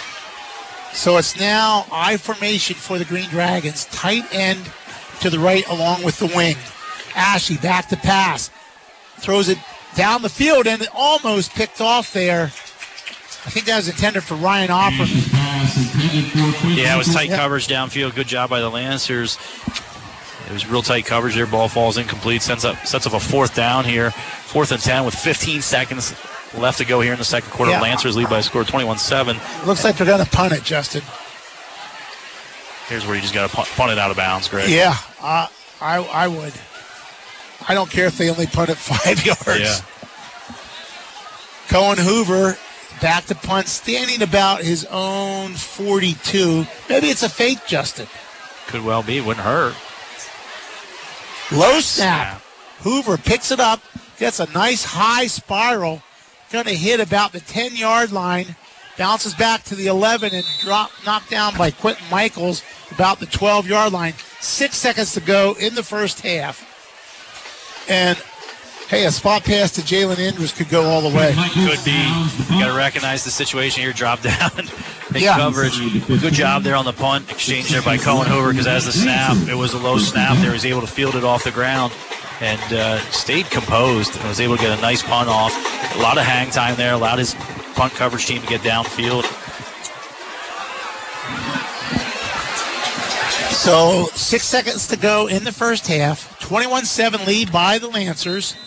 So 0.93 1.17
it's 1.17 1.37
now 1.39 1.85
I 1.91 2.17
formation 2.17 2.75
for 2.75 2.99
the 2.99 3.05
Green 3.05 3.29
Dragons. 3.29 3.85
Tight 3.85 4.23
end 4.33 4.59
to 5.21 5.29
the 5.29 5.39
right 5.39 5.67
along 5.67 6.03
with 6.03 6.19
the 6.19 6.27
wing. 6.27 6.55
Ashley 7.15 7.57
back 7.57 7.89
to 7.89 7.97
pass. 7.97 8.51
Throws 9.17 9.49
it 9.49 9.57
down 9.95 10.21
the 10.21 10.29
field 10.29 10.67
and 10.67 10.87
almost 10.93 11.53
picked 11.53 11.81
off 11.81 12.13
there. 12.13 12.45
I 13.45 13.49
think 13.49 13.65
that 13.65 13.75
was 13.77 13.89
intended 13.89 14.23
for 14.23 14.35
Ryan 14.35 14.69
Opperman. 14.69 15.29
Yeah, 16.75 16.95
it 16.95 16.97
was 16.97 17.13
tight 17.13 17.29
coverage 17.29 17.67
downfield. 17.67 18.15
Good 18.15 18.27
job 18.27 18.49
by 18.49 18.61
the 18.61 18.69
Lancers. 18.69 19.37
It 20.47 20.53
was 20.53 20.67
real 20.67 20.81
tight 20.81 21.05
coverage 21.05 21.35
there. 21.35 21.45
Ball 21.45 21.67
falls 21.67 21.97
incomplete. 21.97 22.41
Sets 22.41 22.63
up 22.63 22.85
sets 22.85 23.05
up 23.05 23.13
a 23.13 23.19
fourth 23.19 23.55
down 23.55 23.85
here. 23.85 24.11
Fourth 24.11 24.71
and 24.71 24.81
ten 24.81 25.03
with 25.03 25.15
15 25.15 25.61
seconds 25.61 26.13
left 26.57 26.77
to 26.77 26.85
go 26.85 27.01
here 27.01 27.13
in 27.13 27.19
the 27.19 27.25
second 27.25 27.51
quarter. 27.51 27.71
Yeah. 27.71 27.81
Lancers 27.81 28.15
lead 28.15 28.29
by 28.29 28.39
a 28.39 28.43
score 28.43 28.61
of 28.61 28.67
21-7. 28.67 29.65
Looks 29.65 29.83
like 29.83 29.97
they're 29.97 30.05
going 30.05 30.23
to 30.23 30.29
punt 30.29 30.53
it, 30.53 30.63
Justin. 30.63 31.01
Here's 32.87 33.05
where 33.05 33.15
you 33.15 33.21
just 33.21 33.33
got 33.33 33.49
to 33.49 33.55
punt, 33.55 33.67
punt 33.69 33.91
it 33.91 33.97
out 33.97 34.11
of 34.11 34.17
bounds, 34.17 34.47
Greg. 34.47 34.69
Yeah, 34.69 34.95
uh, 35.21 35.47
I 35.81 35.97
I 35.97 36.27
would. 36.27 36.53
I 37.67 37.73
don't 37.73 37.89
care 37.89 38.05
if 38.05 38.17
they 38.17 38.29
only 38.29 38.47
punt 38.47 38.69
it 38.69 38.77
five 38.77 39.25
yards. 39.25 39.59
Yeah. 39.61 39.79
Cohen 41.67 41.97
Hoover 41.97 42.57
back 43.01 43.25
to 43.25 43.35
punt, 43.35 43.67
standing 43.67 44.21
about 44.21 44.61
his 44.61 44.85
own 44.85 45.53
42. 45.53 46.65
Maybe 46.89 47.07
it's 47.07 47.23
a 47.23 47.29
fake, 47.29 47.59
Justin. 47.67 48.07
Could 48.67 48.83
well 48.83 49.03
be. 49.03 49.19
Wouldn't 49.19 49.45
hurt. 49.45 49.75
Low 51.51 51.79
snap. 51.79 52.41
Hoover 52.79 53.17
picks 53.17 53.51
it 53.51 53.59
up, 53.59 53.81
gets 54.17 54.39
a 54.39 54.51
nice 54.53 54.83
high 54.83 55.27
spiral, 55.27 56.01
going 56.51 56.65
to 56.65 56.75
hit 56.75 56.99
about 56.99 57.31
the 57.31 57.39
10 57.39 57.75
yard 57.75 58.11
line, 58.11 58.55
bounces 58.97 59.33
back 59.33 59.63
to 59.63 59.75
the 59.75 59.87
11 59.87 60.33
and 60.33 60.45
drop 60.59 60.91
knocked 61.05 61.29
down 61.29 61.57
by 61.57 61.71
Quentin 61.71 62.05
Michaels 62.09 62.63
about 62.91 63.19
the 63.19 63.25
12 63.25 63.67
yard 63.67 63.93
line. 63.93 64.13
Six 64.39 64.77
seconds 64.77 65.13
to 65.13 65.21
go 65.21 65.55
in 65.59 65.75
the 65.75 65.83
first 65.83 66.21
half. 66.21 66.72
And 67.89 68.17
hey, 68.87 69.05
a 69.05 69.11
spot 69.11 69.43
pass 69.43 69.71
to 69.71 69.81
Jalen 69.81 70.19
Andrews 70.19 70.51
could 70.53 70.69
go 70.69 70.83
all 70.83 71.01
the 71.01 71.15
way. 71.15 71.33
Could 71.53 71.83
be. 71.83 71.91
You 72.53 72.61
got 72.61 72.67
to 72.71 72.77
recognize 72.77 73.23
the 73.23 73.31
situation 73.31 73.81
here. 73.83 73.93
Drop 73.93 74.21
down. 74.21 74.51
Big 75.11 75.23
Yeah. 75.23 75.35
coverage. 75.37 75.77
Good 76.07 76.33
job 76.33 76.63
there 76.63 76.75
on 76.75 76.85
the 76.85 76.93
punt 76.93 77.29
exchange 77.29 77.69
there 77.69 77.81
by 77.81 77.97
Cohen 77.97 78.27
Hoover 78.27 78.51
because 78.51 78.67
as 78.67 78.85
the 78.85 78.91
snap, 78.91 79.35
it 79.47 79.55
was 79.55 79.73
a 79.73 79.77
low 79.79 79.97
snap 79.97 80.37
there. 80.37 80.51
Was 80.51 80.65
able 80.65 80.81
to 80.81 80.87
field 80.87 81.15
it 81.15 81.23
off 81.23 81.43
the 81.43 81.51
ground 81.51 81.93
and 82.41 82.61
uh, 82.73 82.97
stayed 83.11 83.45
composed 83.51 84.15
and 84.17 84.27
was 84.27 84.39
able 84.39 84.55
to 84.57 84.61
get 84.61 84.77
a 84.77 84.81
nice 84.81 85.03
punt 85.03 85.29
off. 85.29 85.53
A 85.95 85.99
lot 85.99 86.17
of 86.17 86.23
hang 86.23 86.49
time 86.49 86.75
there. 86.75 86.93
Allowed 86.93 87.19
his 87.19 87.35
punt 87.75 87.93
coverage 87.93 88.25
team 88.25 88.41
to 88.41 88.47
get 88.47 88.61
downfield. 88.61 89.23
So 93.63 94.07
six 94.07 94.43
seconds 94.43 94.87
to 94.87 94.97
go 94.97 95.27
in 95.27 95.45
the 95.45 95.51
first 95.53 95.87
half. 95.87 96.37
21-7 96.41 97.25
lead 97.25 97.49
by 97.49 97.77
the 97.77 97.87
Lancers. 97.87 98.57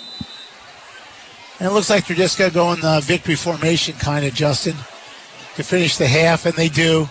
And 1.60 1.68
it 1.68 1.72
looks 1.74 1.90
like 1.90 2.06
they're 2.06 2.16
just 2.16 2.38
going 2.38 2.50
to 2.50 2.54
go 2.54 2.72
in 2.72 2.80
the 2.80 3.02
victory 3.04 3.34
formation 3.34 3.94
kind 3.96 4.24
of, 4.24 4.32
Justin, 4.32 4.74
to 5.56 5.62
finish 5.62 5.98
the 5.98 6.06
half, 6.06 6.46
and 6.46 6.54
they 6.54 6.70
do. 6.70 7.10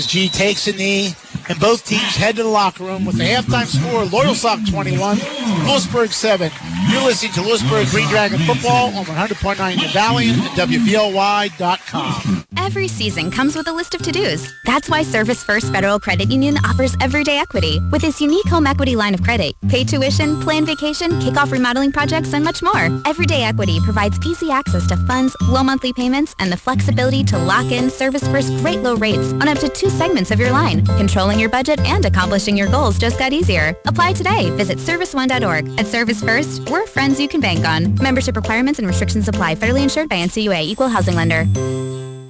As 0.00 0.06
G 0.06 0.30
takes 0.30 0.66
a 0.66 0.72
knee, 0.72 1.14
and 1.50 1.60
both 1.60 1.84
teams 1.84 2.16
head 2.16 2.36
to 2.36 2.42
the 2.42 2.48
locker 2.48 2.84
room 2.84 3.04
with 3.04 3.18
the 3.18 3.24
halftime 3.24 3.66
score, 3.66 4.04
Loyalsock 4.04 4.66
21, 4.70 5.18
Lewisburg 5.66 6.10
7. 6.10 6.50
You're 6.90 7.02
listening 7.02 7.32
to 7.32 7.42
Lewisburg 7.42 7.88
Green 7.88 8.08
Dragon 8.08 8.38
Football 8.40 8.96
on 8.96 9.04
100.9 9.04 9.78
The 9.78 9.88
Valley 9.88 10.30
and 10.30 10.40
WVLY.com. 10.40 12.46
Every 12.56 12.88
season 12.88 13.30
comes 13.30 13.56
with 13.56 13.66
a 13.68 13.72
list 13.72 13.94
of 13.94 14.02
to-dos. 14.02 14.52
That's 14.64 14.88
why 14.88 15.02
Service 15.02 15.42
First 15.42 15.72
Federal 15.72 15.98
Credit 15.98 16.30
Union 16.30 16.56
offers 16.64 16.96
everyday 17.00 17.38
equity 17.38 17.80
with 17.90 18.04
its 18.04 18.20
unique 18.20 18.46
home 18.46 18.66
equity 18.66 18.94
line 18.94 19.12
of 19.12 19.22
credit. 19.22 19.56
Pay 19.68 19.84
tuition, 19.84 20.40
plan 20.40 20.64
vacation, 20.64 21.20
kick 21.20 21.36
off 21.36 21.50
remodeling 21.50 21.90
projects, 21.90 22.32
and 22.32 22.44
much 22.44 22.62
more. 22.62 22.88
Everyday 23.06 23.42
equity 23.42 23.80
provides 23.80 24.24
easy 24.24 24.50
access 24.50 24.86
to 24.86 24.96
funds, 24.98 25.36
low 25.48 25.64
monthly 25.64 25.92
payments, 25.92 26.34
and 26.38 26.50
the 26.50 26.56
flexibility 26.56 27.24
to 27.24 27.38
lock 27.38 27.70
in 27.72 27.90
Service 27.90 28.26
First 28.28 28.56
great 28.58 28.80
low 28.80 28.96
rates 28.96 29.32
on 29.34 29.48
up 29.48 29.58
to 29.58 29.68
two 29.68 29.89
segments 29.90 30.30
of 30.30 30.40
your 30.40 30.50
line. 30.50 30.84
Controlling 30.96 31.38
your 31.38 31.48
budget 31.48 31.80
and 31.80 32.04
accomplishing 32.04 32.56
your 32.56 32.70
goals 32.70 32.98
just 32.98 33.18
got 33.18 33.32
easier. 33.32 33.76
Apply 33.86 34.12
today. 34.12 34.50
Visit 34.56 34.78
service1.org. 34.78 35.78
At 35.78 35.86
Service 35.86 36.22
First, 36.22 36.68
we're 36.70 36.86
friends 36.86 37.20
you 37.20 37.28
can 37.28 37.40
bank 37.40 37.64
on. 37.66 37.94
Membership 37.96 38.36
requirements 38.36 38.78
and 38.78 38.86
restrictions 38.88 39.28
apply. 39.28 39.56
Federally 39.56 39.82
insured 39.82 40.08
by 40.08 40.16
NCUA. 40.16 40.62
Equal 40.62 40.88
housing 40.88 41.14
lender. 41.16 41.44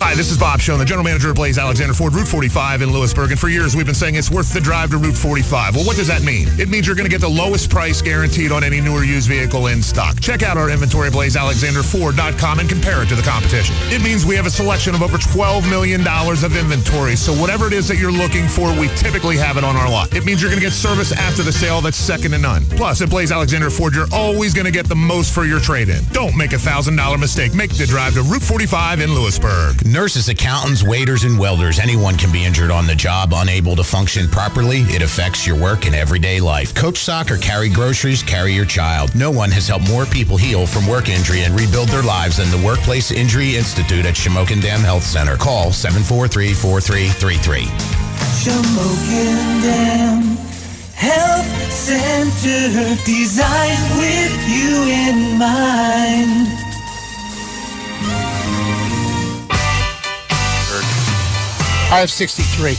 Hi, 0.03 0.15
this 0.15 0.31
is 0.31 0.39
Bob 0.39 0.61
Schoen, 0.61 0.79
the 0.79 0.85
general 0.87 1.05
manager 1.05 1.29
of 1.29 1.37
Blaise 1.37 1.59
Alexander 1.59 1.93
Ford, 1.93 2.15
Route 2.15 2.27
45 2.27 2.81
in 2.81 2.91
Lewisburg. 2.91 3.33
And 3.33 3.39
for 3.39 3.49
years, 3.49 3.77
we've 3.77 3.85
been 3.85 3.95
saying 3.95 4.15
it's 4.15 4.31
worth 4.31 4.51
the 4.51 4.61
drive 4.61 4.91
to 4.93 4.97
Route 4.97 5.15
45. 5.15 5.77
Well, 5.77 5.85
what 5.85 5.97
does 5.97 6.09
that 6.09 6.23
mean? 6.23 6.49
It 6.59 6.71
means 6.71 6.87
you're 6.87 6.97
going 6.97 7.05
to 7.09 7.11
get 7.11 7.21
the 7.21 7.29
lowest 7.29 7.69
price 7.69 8.01
guaranteed 8.01 8.51
on 8.51 8.65
any 8.65 8.81
new 8.81 8.95
or 8.95 9.05
used 9.05 9.29
vehicle 9.29 9.67
in 9.67 9.83
stock. 9.83 10.19
Check 10.19 10.43
out 10.43 10.57
our 10.57 10.71
inventory 10.71 11.09
at 11.09 11.13
blaisealexanderford.com 11.13 12.61
and 12.61 12.69
compare 12.69 13.03
it 13.03 13.11
to 13.11 13.15
the 13.15 13.23
competition. 13.23 13.77
It 13.91 14.03
means 14.03 14.25
we 14.25 14.35
have 14.37 14.47
a 14.47 14.51
selection 14.51 14.95
of 14.95 15.03
over 15.03 15.19
$12 15.19 15.69
million 15.69 16.01
of 16.01 16.57
inventory. 16.57 17.15
So 17.15 17.35
whatever 17.35 17.67
it 17.67 17.75
is 17.75 17.87
that 17.89 17.99
you're 17.99 18.11
looking 18.11 18.49
for, 18.49 18.73
we 18.81 18.89
typically 18.97 19.37
have 19.37 19.59
it 19.59 19.65
on 19.65 19.77
our 19.77 19.89
lot. 19.91 20.15
It 20.15 20.25
means 20.25 20.41
you're 20.41 20.51
going 20.51 20.61
to 20.61 20.67
get 20.67 20.73
service 20.73 21.13
after 21.13 21.43
the 21.43 21.53
sale 21.53 21.83
that's 21.83 21.99
second 21.99 22.31
to 22.33 22.39
none. 22.39 22.65
Plus, 22.71 23.03
at 23.03 23.11
Blaise 23.11 23.33
Alexander 23.33 23.69
Ford, 23.69 23.95
you're 23.95 24.09
always 24.13 24.55
going 24.55 24.67
to 24.67 24.73
get 24.73 24.89
the 24.89 24.97
most 24.97 25.35
for 25.35 25.45
your 25.45 25.61
trade-in. 25.61 26.03
Don't 26.13 26.35
make 26.39 26.53
a 26.55 26.57
$1,000 26.57 27.21
mistake. 27.21 27.55
Make 27.55 27.77
the 27.77 27.85
drive 27.85 28.15
to 28.15 28.23
Route 28.23 28.43
45 28.43 29.03
in 29.03 29.15
Lewisburg. 29.15 29.90
Nurses, 29.91 30.29
accountants, 30.29 30.85
waiters, 30.85 31.25
and 31.25 31.37
welders, 31.37 31.81
anyone 31.81 32.17
can 32.17 32.31
be 32.31 32.45
injured 32.45 32.71
on 32.71 32.87
the 32.87 32.95
job, 32.95 33.33
unable 33.35 33.75
to 33.75 33.83
function 33.83 34.29
properly. 34.29 34.83
It 34.83 35.03
affects 35.03 35.45
your 35.45 35.57
work 35.57 35.85
and 35.85 35.97
everyday 35.97 36.39
life. 36.39 36.73
Coach 36.77 36.99
soccer, 36.99 37.37
carry 37.37 37.69
groceries, 37.69 38.23
carry 38.23 38.53
your 38.53 38.67
child. 38.67 39.13
No 39.17 39.33
one 39.33 39.51
has 39.51 39.67
helped 39.67 39.89
more 39.89 40.07
people 40.07 40.37
heal 40.37 40.65
from 40.65 40.87
work 40.87 41.09
injury 41.09 41.43
and 41.43 41.59
rebuild 41.59 41.89
their 41.89 42.05
lives 42.05 42.37
than 42.37 42.53
the 42.53 42.65
Workplace 42.65 43.11
Injury 43.11 43.57
Institute 43.57 44.07
at 44.07 44.15
Shamokin 44.15 44.63
Dam 44.63 44.79
Health 44.79 45.03
Center. 45.03 45.37
Call 45.37 45.71
743-4333. 45.71 47.65
Shamokin 48.45 49.63
Dam 49.63 50.23
Health 50.95 51.73
Center 51.73 52.95
designed 53.05 53.99
with 53.99 54.49
you 54.49 54.85
in 54.87 55.37
mind. 55.37 56.70
563. 61.91 62.77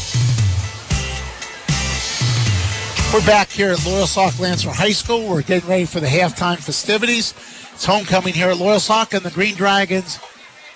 We're 3.14 3.26
back 3.26 3.50
here 3.50 3.72
at 3.72 3.80
Loyalsock 3.80 4.40
Lancer 4.40 4.70
High 4.70 4.94
School. 4.94 5.28
We're 5.28 5.42
getting 5.42 5.68
ready 5.68 5.84
for 5.84 6.00
the 6.00 6.08
halftime 6.08 6.60
festivities. 6.60 7.34
It's 7.74 7.84
homecoming 7.84 8.34
here 8.34 8.48
at 8.48 8.56
Loyalsock, 8.56 9.14
and 9.14 9.22
the 9.22 9.32
Green 9.32 9.56
Dragons 9.56 10.18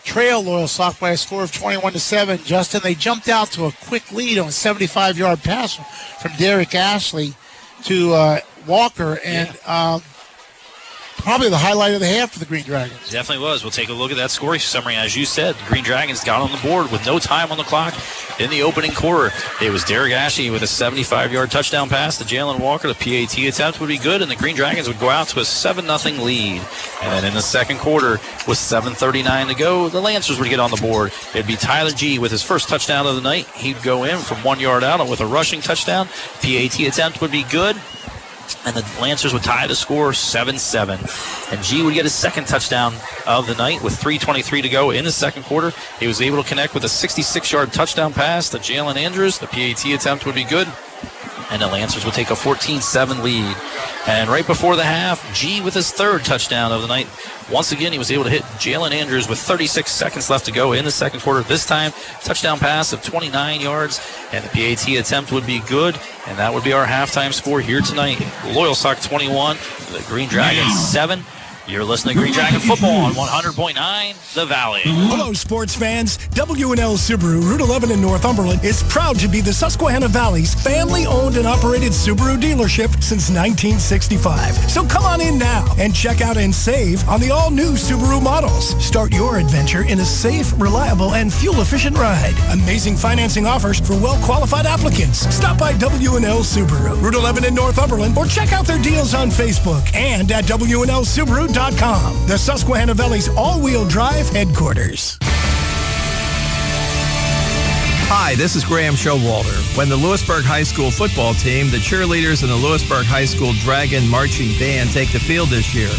trail 0.03 0.44
Loyalsock 0.44 0.99
by 0.99 1.12
a 1.12 1.18
score 1.18 1.44
of 1.44 1.53
21 1.53 1.94
to 1.94 1.99
7. 1.99 2.38
Justin, 2.40 2.82
they 2.84 2.94
jumped 2.94 3.30
out 3.30 3.52
to 3.52 3.68
a 3.68 3.72
quick 3.72 4.12
lead 4.12 4.38
on 4.38 4.49
a 4.49 4.52
75 4.52 5.18
yard 5.18 5.41
pass 5.41 5.78
from 6.22 6.34
Derek 6.38 6.76
Ashley 6.76 7.34
to 7.84 8.14
uh, 8.14 8.41
Walker, 8.68 9.18
and 9.24 9.57
um, 9.66 10.02
probably 11.18 11.50
the 11.50 11.58
highlight 11.58 11.94
of 11.94 12.00
the 12.00 12.08
half 12.08 12.34
for 12.34 12.40
the 12.40 12.46
Green 12.46 12.64
Dragons. 12.64 13.10
Definitely 13.10 13.44
was. 13.44 13.64
We'll 13.64 13.72
take 13.72 13.90
a 13.90 13.94
look 13.94 14.12
at 14.12 14.18
that 14.18 14.32
scoring 14.32 14.60
summary. 14.60 14.96
As 14.96 15.16
you 15.16 15.26
said, 15.26 15.56
the 15.56 15.66
Green 15.66 15.84
Dragons 15.84 16.24
got 16.24 16.42
on 16.42 16.52
the 16.52 16.58
board 16.58 16.92
with 16.92 17.06
no 17.06 17.20
time 17.20 17.52
on 17.52 17.58
the 17.58 17.64
clock 17.64 17.94
in 18.40 18.50
the 18.50 18.62
opening 18.62 18.92
quarter. 18.92 19.32
It 19.62 19.72
was 19.72 19.84
Derek 19.84 20.14
Ashley 20.14 20.50
with 20.50 20.62
a 20.62 20.66
75-yard 20.66 21.52
touchdown 21.52 21.90
pass 21.90 22.18
to 22.18 22.24
Jalen 22.24 22.60
Walker. 22.60 22.88
The 22.88 22.96
PAT 22.96 23.38
attempt 23.38 23.80
would 23.80 23.88
be 23.88 23.98
good, 23.98 24.22
and 24.22 24.30
the 24.30 24.36
Green 24.36 24.56
Dragons 24.56 24.88
would 24.88 25.00
go 25.00 25.10
out 25.10 25.28
to 25.30 25.40
a 25.40 25.44
7-0 25.44 26.24
lead. 26.24 26.62
And 27.02 27.12
then 27.12 27.26
in 27.26 27.34
the 27.34 27.42
second 27.42 27.80
quarter, 27.80 28.14
with 28.48 28.58
7.39 28.58 29.50
to 29.50 29.56
go, 29.56 29.90
the 29.90 30.02
Lancers 30.02 30.40
would 30.40 30.50
get 30.50 30.60
on 30.60 30.72
the 30.72 30.78
board. 30.78 31.12
It'd 31.34 31.48
be 31.48 31.56
Tyler 31.56 31.92
G 31.92 32.20
with 32.20 32.32
his 32.32 32.44
first 32.44 32.70
touchdown 32.70 33.08
of 33.08 33.16
the 33.16 33.22
night. 33.22 33.48
He'd 33.56 33.82
go 33.84 34.04
in 34.04 34.18
from 34.20 34.38
one 34.44 34.60
yard 34.60 34.84
out 34.84 35.08
with 35.10 35.22
a 35.22 35.26
rushing 35.26 35.62
touchdown. 35.62 36.08
PAT 36.42 36.80
attempt 36.80 37.22
would 37.22 37.32
be 37.32 37.44
good 37.44 37.76
and 38.65 38.76
the 38.76 39.01
Lancers 39.01 39.34
would 39.34 39.43
tie 39.43 39.67
the 39.67 39.76
score 39.76 40.11
7-7. 40.11 41.51
And 41.51 41.63
G 41.63 41.84
would 41.84 41.93
get 41.93 42.03
his 42.03 42.13
second 42.13 42.47
touchdown 42.47 42.93
of 43.26 43.47
the 43.47 43.55
night 43.55 43.81
with 43.84 43.93
3.23 43.93 44.61
to 44.61 44.69
go 44.69 44.91
in 44.91 45.05
the 45.05 45.11
second 45.11 45.43
quarter. 45.43 45.72
He 45.99 46.07
was 46.07 46.22
able 46.22 46.41
to 46.41 46.47
connect 46.47 46.73
with 46.73 46.84
a 46.84 46.88
66-yard 46.88 47.73
touchdown 47.73 48.13
pass 48.13 48.49
to 48.49 48.57
Jalen 48.57 48.97
Andrews. 48.97 49.39
The 49.39 49.47
PAT 49.47 49.85
attempt 49.85 50.26
would 50.26 50.35
be 50.35 50.43
good. 50.43 50.67
And 51.51 51.61
the 51.61 51.67
Lancers 51.67 52.05
would 52.05 52.13
take 52.13 52.31
a 52.31 52.34
14-7 52.34 53.22
lead. 53.22 53.55
And 54.07 54.30
right 54.30 54.45
before 54.45 54.76
the 54.76 54.84
half, 54.84 55.34
G 55.34 55.61
with 55.61 55.73
his 55.73 55.91
third 55.91 56.26
touchdown 56.26 56.72
of 56.72 56.81
the 56.81 56.88
night. 56.88 57.07
Once 57.51 57.72
again, 57.72 57.91
he 57.91 57.99
was 57.99 58.11
able 58.11 58.23
to 58.23 58.30
hit 58.30 58.41
Jalen 58.57 58.91
Andrews 58.91 59.30
with 59.30 59.38
36 59.38 59.91
seconds 59.91 60.30
left 60.30 60.45
to 60.45 60.51
go 60.51 60.73
in 60.73 60.85
the 60.85 60.91
second 60.91 61.19
quarter. 61.19 61.41
This 61.41 61.65
time, 61.65 61.91
touchdown 62.23 62.57
pass 62.57 62.93
of 62.93 63.03
29 63.03 63.61
yards, 63.61 63.99
and 64.31 64.43
the 64.43 64.49
PAT 64.49 64.88
attempt 64.97 65.31
would 65.31 65.45
be 65.45 65.59
good, 65.59 65.99
and 66.27 66.38
that 66.39 66.53
would 66.53 66.63
be 66.63 66.73
our 66.73 66.85
halftime 66.85 67.34
score 67.34 67.61
here 67.61 67.81
tonight. 67.81 68.17
Loyalsock 68.53 69.03
21, 69.07 69.57
the 69.91 70.03
Green 70.07 70.27
Dragons 70.27 70.80
7. 70.80 71.23
You're 71.68 71.84
listening 71.84 72.14
to 72.14 72.22
Green 72.22 72.32
Dragon 72.32 72.60
Football 72.60 73.06
on 73.06 73.14
100.9 73.14 74.36
The 74.36 74.46
Valley. 74.46 74.82
Hello, 74.84 75.34
sports 75.34 75.74
fans. 75.74 76.18
W&L 76.28 76.94
Subaru, 76.96 77.42
Route 77.42 77.62
11 77.62 77.90
in 77.90 78.00
Northumberland, 78.00 78.64
is 78.64 78.84
proud 78.84 79.18
to 79.18 79.28
be 79.28 79.42
the 79.42 79.52
Susquehanna 79.52 80.08
Valley's 80.08 80.54
family-owned 80.54 81.38
and 81.38 81.48
operated 81.48 81.92
Subaru 81.92 82.40
dealership 82.40 83.02
since 83.02 83.32
1965. 83.32 84.54
So 84.70 84.86
come 84.86 85.06
on 85.06 85.22
in 85.22 85.40
now 85.40 85.66
and 85.80 85.96
check 85.96 86.22
out 86.22 86.38
and 86.38 86.54
save 86.54 87.08
on 87.10 87.20
the 87.20 87.32
all-new 87.32 87.72
Subaru 87.72 88.22
models. 88.22 88.76
Start 88.86 89.12
your 89.12 89.40
adventure 89.40 89.86
in 89.86 90.00
a 90.02 90.06
safe, 90.06 90.54
reliable, 90.62 91.16
and 91.16 91.34
fuel-efficient 91.34 91.98
ride. 91.98 92.36
Amazing 92.52 92.96
financing 92.96 93.48
offers 93.48 93.80
for 93.80 93.94
well-qualified 93.94 94.68
applicants. 94.68 95.22
Stop 95.36 95.58
by 95.58 95.74
W&L 95.80 96.44
Subaru, 96.44 97.02
Route 97.02 97.16
11 97.16 97.44
in 97.44 97.56
Northumberland, 97.56 98.16
or 98.16 98.28
check 98.28 98.54
out 98.54 98.68
their 98.68 98.82
deals 98.84 99.16
on 99.16 99.30
Facebook 99.30 99.84
and 99.96 100.32
at 100.32 100.46
WNLSubaru.com. 101.56 102.27
The 102.27 102.38
Susquehanna 102.38 102.94
Valley's 102.94 103.30
all-wheel 103.30 103.88
drive 103.88 104.30
headquarters. 104.30 105.18
Hi, 108.07 108.36
this 108.36 108.56
is 108.56 108.64
Graham 108.64 108.94
Showalter. 108.94 109.77
When 109.77 109.90
the 109.90 109.95
Lewisburg 109.95 110.44
High 110.44 110.64
School 110.64 110.91
football 110.91 111.34
team, 111.34 111.72
the 111.72 111.77
cheerleaders, 111.77 112.44
and 112.44 112.52
the 112.52 112.56
Lewisburg 112.56 113.06
High 113.06 113.26
School 113.26 113.53
Dragon 113.53 114.07
Marching 114.07 114.57
Band 114.60 114.91
take 114.91 115.11
the 115.11 115.19
field 115.19 115.49
this 115.49 115.73
year, 115.73 115.90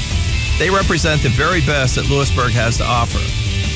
they 0.58 0.70
represent 0.70 1.22
the 1.22 1.30
very 1.30 1.60
best 1.62 1.96
that 1.96 2.08
Lewisburg 2.08 2.52
has 2.52 2.76
to 2.78 2.84
offer. 2.84 3.18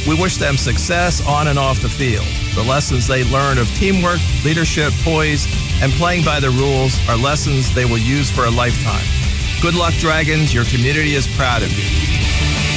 We 0.08 0.20
wish 0.20 0.36
them 0.36 0.56
success 0.56 1.26
on 1.26 1.48
and 1.48 1.58
off 1.58 1.82
the 1.82 1.88
field. 1.88 2.26
The 2.54 2.62
lessons 2.62 3.06
they 3.06 3.24
learn 3.24 3.58
of 3.58 3.68
teamwork, 3.74 4.20
leadership, 4.44 4.92
poise, 5.02 5.46
and 5.82 5.92
playing 5.92 6.24
by 6.24 6.40
the 6.40 6.50
rules 6.50 6.96
are 7.08 7.16
lessons 7.16 7.74
they 7.74 7.84
will 7.84 7.98
use 7.98 8.30
for 8.30 8.44
a 8.44 8.50
lifetime. 8.50 9.19
Good 9.60 9.74
luck, 9.74 9.92
Dragons. 9.94 10.54
Your 10.54 10.64
community 10.64 11.14
is 11.14 11.26
proud 11.26 11.62
of 11.62 11.70
you. 11.70 12.69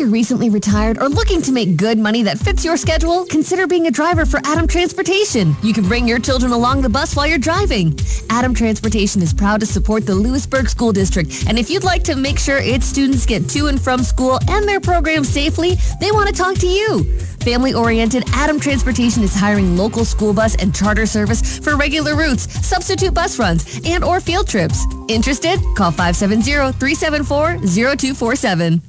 You're 0.00 0.08
recently 0.08 0.48
retired 0.48 0.96
or 0.98 1.10
looking 1.10 1.42
to 1.42 1.52
make 1.52 1.76
good 1.76 1.98
money 1.98 2.22
that 2.22 2.38
fits 2.38 2.64
your 2.64 2.78
schedule. 2.78 3.26
Consider 3.26 3.66
being 3.66 3.86
a 3.86 3.90
driver 3.90 4.24
for 4.24 4.40
Adam 4.44 4.66
Transportation. 4.66 5.54
You 5.62 5.74
can 5.74 5.86
bring 5.86 6.08
your 6.08 6.18
children 6.18 6.52
along 6.52 6.80
the 6.80 6.88
bus 6.88 7.14
while 7.14 7.26
you're 7.26 7.36
driving. 7.36 7.94
Adam 8.30 8.54
Transportation 8.54 9.20
is 9.20 9.34
proud 9.34 9.60
to 9.60 9.66
support 9.66 10.06
the 10.06 10.14
Lewisburg 10.14 10.70
School 10.70 10.92
District, 10.92 11.44
and 11.46 11.58
if 11.58 11.68
you'd 11.68 11.84
like 11.84 12.02
to 12.04 12.16
make 12.16 12.38
sure 12.38 12.56
its 12.56 12.86
students 12.86 13.26
get 13.26 13.46
to 13.50 13.66
and 13.66 13.78
from 13.78 14.02
school 14.02 14.38
and 14.48 14.66
their 14.66 14.80
programs 14.80 15.28
safely, 15.28 15.76
they 16.00 16.10
want 16.12 16.28
to 16.28 16.34
talk 16.34 16.56
to 16.56 16.66
you. 16.66 17.04
Family-oriented, 17.40 18.24
Adam 18.32 18.58
Transportation 18.58 19.22
is 19.22 19.34
hiring 19.34 19.76
local 19.76 20.06
school 20.06 20.32
bus 20.32 20.54
and 20.56 20.74
charter 20.74 21.04
service 21.04 21.58
for 21.58 21.76
regular 21.76 22.16
routes, 22.16 22.50
substitute 22.66 23.12
bus 23.12 23.38
runs, 23.38 23.82
and 23.84 24.02
or 24.02 24.18
field 24.18 24.48
trips. 24.48 24.86
Interested? 25.08 25.60
Call 25.76 25.92
570-374-0247. 25.92 28.80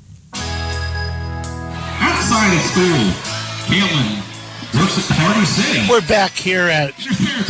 Outside 2.31 2.55
of 2.55 2.61
school, 2.61 3.07
Kaelin 3.67 4.21
versus 4.71 5.05
Party 5.17 5.43
City. 5.43 5.85
We're 5.89 6.07
back 6.07 6.31
here 6.31 6.69
at 6.69 6.93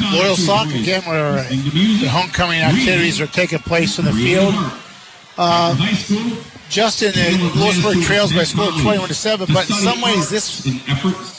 Loyalsock 0.10 0.74
again, 0.74 1.04
where 1.04 1.38
uh, 1.38 1.44
the 1.50 2.08
homecoming 2.10 2.62
activities 2.62 3.22
are 3.22 3.28
taking 3.28 3.60
place 3.60 4.00
in 4.00 4.06
the 4.06 4.12
field. 4.12 4.56
Uh, 5.38 5.76
Justin, 6.70 7.12
the 7.12 7.52
Lewisburg 7.58 8.02
trails 8.02 8.34
by 8.34 8.44
score 8.44 8.72
21 8.72 9.08
to 9.10 9.14
7, 9.14 9.54
but 9.54 9.70
in 9.70 9.76
some 9.76 10.02
ways, 10.02 10.32
this 10.32 10.66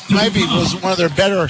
maybe 0.09 0.43
was 0.45 0.77
one 0.77 0.93
of 0.93 0.99
their 0.99 1.09
better 1.09 1.49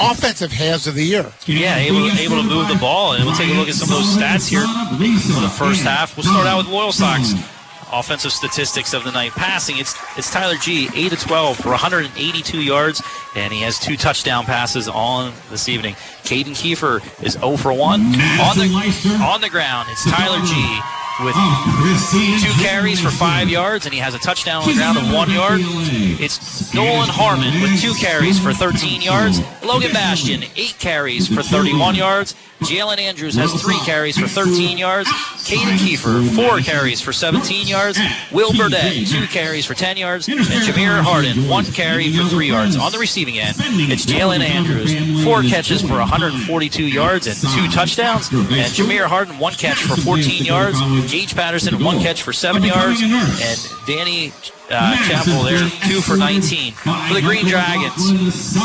offensive 0.00 0.52
halves 0.52 0.86
of 0.86 0.94
the 0.94 1.04
year. 1.04 1.32
Yeah, 1.46 1.78
able, 1.78 2.08
able 2.12 2.36
to 2.36 2.44
move 2.44 2.68
the 2.68 2.78
ball, 2.78 3.14
and 3.14 3.24
we'll 3.24 3.34
take 3.34 3.50
a 3.50 3.54
look 3.54 3.66
at 3.66 3.74
some 3.74 3.88
of 3.88 3.96
those 3.96 4.16
stats 4.16 4.48
here 4.48 4.62
for 5.34 5.40
the 5.40 5.50
first 5.50 5.82
half. 5.82 6.16
We'll 6.16 6.26
start 6.26 6.46
out 6.46 6.58
with 6.58 6.66
Loyalsock's. 6.68 7.34
Offensive 7.92 8.32
statistics 8.32 8.94
of 8.94 9.04
the 9.04 9.12
night. 9.12 9.32
Passing, 9.32 9.78
it's 9.78 9.94
it's 10.16 10.30
Tyler 10.30 10.56
G, 10.56 10.88
8 10.94 11.10
to 11.10 11.16
12 11.16 11.56
for 11.58 11.70
182 11.70 12.62
yards, 12.62 13.02
and 13.36 13.52
he 13.52 13.60
has 13.60 13.78
two 13.78 13.96
touchdown 13.96 14.44
passes 14.44 14.88
on 14.88 15.32
this 15.50 15.68
evening. 15.68 15.94
Caden 16.24 16.56
Kiefer 16.56 17.02
is 17.22 17.34
0 17.34 17.56
for 17.56 17.72
1. 17.72 18.00
On 18.00 18.10
the, 18.10 19.18
on 19.22 19.40
the 19.40 19.48
ground, 19.50 19.88
it's 19.90 20.10
Tyler 20.10 20.40
G 20.44 20.80
with 21.20 21.34
two 22.42 22.62
carries 22.62 23.00
for 23.00 23.10
five 23.10 23.48
yards, 23.48 23.84
and 23.84 23.92
he 23.94 24.00
has 24.00 24.14
a 24.14 24.18
touchdown 24.18 24.62
on 24.62 24.68
the 24.68 24.74
ground 24.74 24.98
of 24.98 25.12
one 25.12 25.30
yard. 25.30 25.60
It's 25.62 26.72
Nolan 26.74 27.08
Harmon 27.08 27.60
with 27.60 27.80
two 27.80 27.94
carries 27.94 28.38
for 28.38 28.52
13 28.52 29.00
yards. 29.02 29.40
Logan 29.64 29.92
Bastion, 29.92 30.44
eight 30.56 30.76
carries 30.78 31.28
for 31.28 31.42
31 31.42 31.94
yards. 31.94 32.34
Jalen 32.62 32.98
Andrews 32.98 33.34
has 33.34 33.60
three 33.60 33.78
carries 33.80 34.16
for 34.16 34.28
13 34.28 34.78
yards. 34.78 35.08
Caden 35.08 35.76
Kiefer, 35.78 36.22
four 36.36 36.60
carries 36.60 37.00
for 37.00 37.12
17 37.12 37.66
yards. 37.66 37.98
Will 38.30 38.52
Burdett, 38.52 39.08
two 39.08 39.26
carries 39.26 39.66
for 39.66 39.74
10 39.74 39.96
yards. 39.96 40.28
And 40.28 40.38
Jameer 40.38 41.00
Harden, 41.00 41.48
one 41.48 41.64
carry 41.64 42.12
for 42.12 42.22
three 42.28 42.46
yards. 42.48 42.76
On 42.76 42.92
the 42.92 42.98
receiving 42.98 43.38
end, 43.38 43.56
it's 43.58 44.06
Jalen 44.06 44.40
Andrews, 44.40 45.24
four 45.24 45.42
catches 45.42 45.82
for 45.82 45.98
142 45.98 46.84
yards 46.86 47.26
and 47.26 47.36
two 47.36 47.68
touchdowns. 47.74 48.30
And 48.30 48.72
Jameer 48.72 49.06
Harden, 49.06 49.38
one 49.38 49.54
catch 49.54 49.82
for 49.82 49.96
14 50.00 50.44
yards. 50.44 50.78
Gage 51.08 51.34
Patterson, 51.34 51.82
one 51.82 51.98
catch 52.00 52.22
for 52.22 52.32
seven 52.32 52.62
yards. 52.62 53.00
And 53.02 53.86
Danny 53.86 54.32
uh, 54.70 54.96
Chapel 55.08 55.42
there, 55.42 55.68
two 55.88 56.00
for 56.00 56.16
19. 56.16 56.72
For 56.72 57.14
the 57.14 57.20
Green 57.20 57.46
Dragons, 57.46 58.56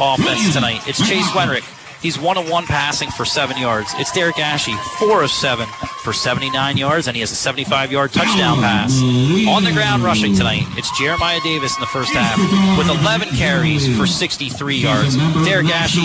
offense 0.00 0.54
tonight, 0.54 0.86
it's 0.88 0.98
Chase 1.06 1.28
Wenrick. 1.30 1.64
He's 2.06 2.20
one 2.20 2.38
of 2.38 2.48
one 2.48 2.66
passing 2.66 3.10
for 3.10 3.24
seven 3.24 3.58
yards. 3.58 3.92
It's 3.96 4.12
Derek 4.12 4.38
Ashe, 4.38 4.70
four 5.00 5.24
of 5.24 5.30
seven 5.32 5.66
for 6.04 6.12
79 6.12 6.76
yards, 6.76 7.08
and 7.08 7.16
he 7.16 7.20
has 7.20 7.32
a 7.32 7.34
75 7.34 7.90
yard 7.90 8.12
touchdown 8.12 8.58
pass. 8.58 9.02
On 9.02 9.64
the 9.64 9.72
ground 9.72 10.04
rushing 10.04 10.32
tonight, 10.32 10.62
it's 10.78 10.96
Jeremiah 10.96 11.40
Davis 11.42 11.74
in 11.74 11.80
the 11.80 11.88
first 11.88 12.12
half 12.12 12.38
with 12.78 12.86
11 12.86 13.30
carries 13.30 13.88
for 13.98 14.06
63 14.06 14.76
yards. 14.76 15.16
Derek 15.44 15.66
Ashe 15.66 15.98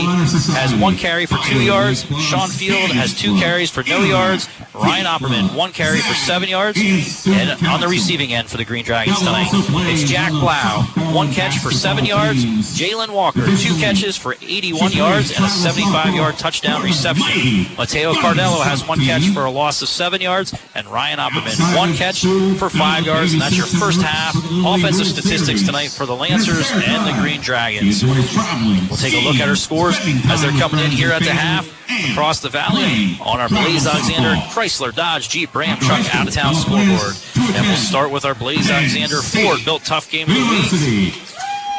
has 0.55 0.73
one 0.81 0.95
carry 0.95 1.27
for 1.27 1.37
two 1.45 1.61
yards. 1.61 2.03
Sean 2.19 2.49
Field 2.49 2.89
has 2.89 3.13
two 3.13 3.37
carries 3.37 3.69
for 3.69 3.83
no 3.83 4.01
yards. 4.01 4.49
Ryan 4.73 5.05
Opperman, 5.05 5.55
one 5.55 5.71
carry 5.71 5.99
for 5.99 6.15
seven 6.15 6.49
yards. 6.49 6.79
And 7.27 7.67
on 7.67 7.79
the 7.79 7.87
receiving 7.87 8.33
end 8.33 8.49
for 8.49 8.57
the 8.57 8.65
Green 8.65 8.83
Dragons 8.85 9.19
tonight, 9.19 9.49
it's 9.53 10.09
Jack 10.09 10.31
Blau, 10.31 10.81
one 11.13 11.31
catch 11.31 11.59
for 11.59 11.69
seven 11.69 12.05
yards. 12.05 12.43
Jalen 12.75 13.13
Walker, 13.13 13.45
two 13.57 13.75
catches 13.77 14.17
for 14.17 14.33
81 14.41 14.93
yards 14.93 15.35
and 15.35 15.45
a 15.45 15.49
75 15.49 15.90
yard 16.13 16.37
touchdown 16.37 16.83
reception. 16.83 17.75
Mateo 17.77 18.13
Cardello 18.13 18.61
has 18.63 18.87
one 18.87 18.99
catch 18.99 19.27
for 19.29 19.45
a 19.45 19.51
loss 19.51 19.81
of 19.81 19.87
seven 19.87 20.21
yards, 20.21 20.53
and 20.75 20.87
Ryan 20.87 21.19
Opperman, 21.19 21.77
one 21.77 21.93
catch 21.93 22.21
for 22.57 22.69
five 22.69 23.05
yards. 23.05 23.33
And 23.33 23.41
that's 23.41 23.57
your 23.57 23.65
first 23.65 24.01
half 24.01 24.35
offensive 24.65 25.07
statistics 25.07 25.63
tonight 25.65 25.89
for 25.89 26.05
the 26.05 26.15
Lancers 26.15 26.69
and 26.71 27.07
the 27.07 27.21
Green 27.21 27.41
Dragons. 27.41 28.03
We'll 28.03 28.97
take 28.97 29.13
a 29.13 29.23
look 29.23 29.35
at 29.35 29.47
our 29.49 29.55
scores 29.55 29.97
as 30.25 30.41
they're 30.41 30.51
coming 30.51 30.83
in 30.83 30.91
here 30.91 31.11
at 31.11 31.23
the 31.23 31.31
half 31.31 31.67
across 32.11 32.39
the 32.39 32.49
valley 32.49 33.17
on 33.21 33.39
our 33.39 33.49
Blaise 33.49 33.85
Alexander 33.85 34.39
Chrysler 34.51 34.93
Dodge 34.95 35.29
Jeep 35.29 35.53
Ram 35.53 35.77
Truck 35.79 36.13
out 36.15 36.27
of 36.27 36.33
town 36.33 36.55
scoreboard. 36.55 37.15
And 37.55 37.65
we'll 37.67 37.75
start 37.75 38.11
with 38.11 38.25
our 38.25 38.35
Blaise 38.35 38.69
Alexander 38.69 39.21
Ford 39.21 39.59
Built 39.65 39.83
Tough 39.83 40.09
Game 40.09 40.29
of 40.29 40.35
the 40.35 41.11
Week. 41.11 41.13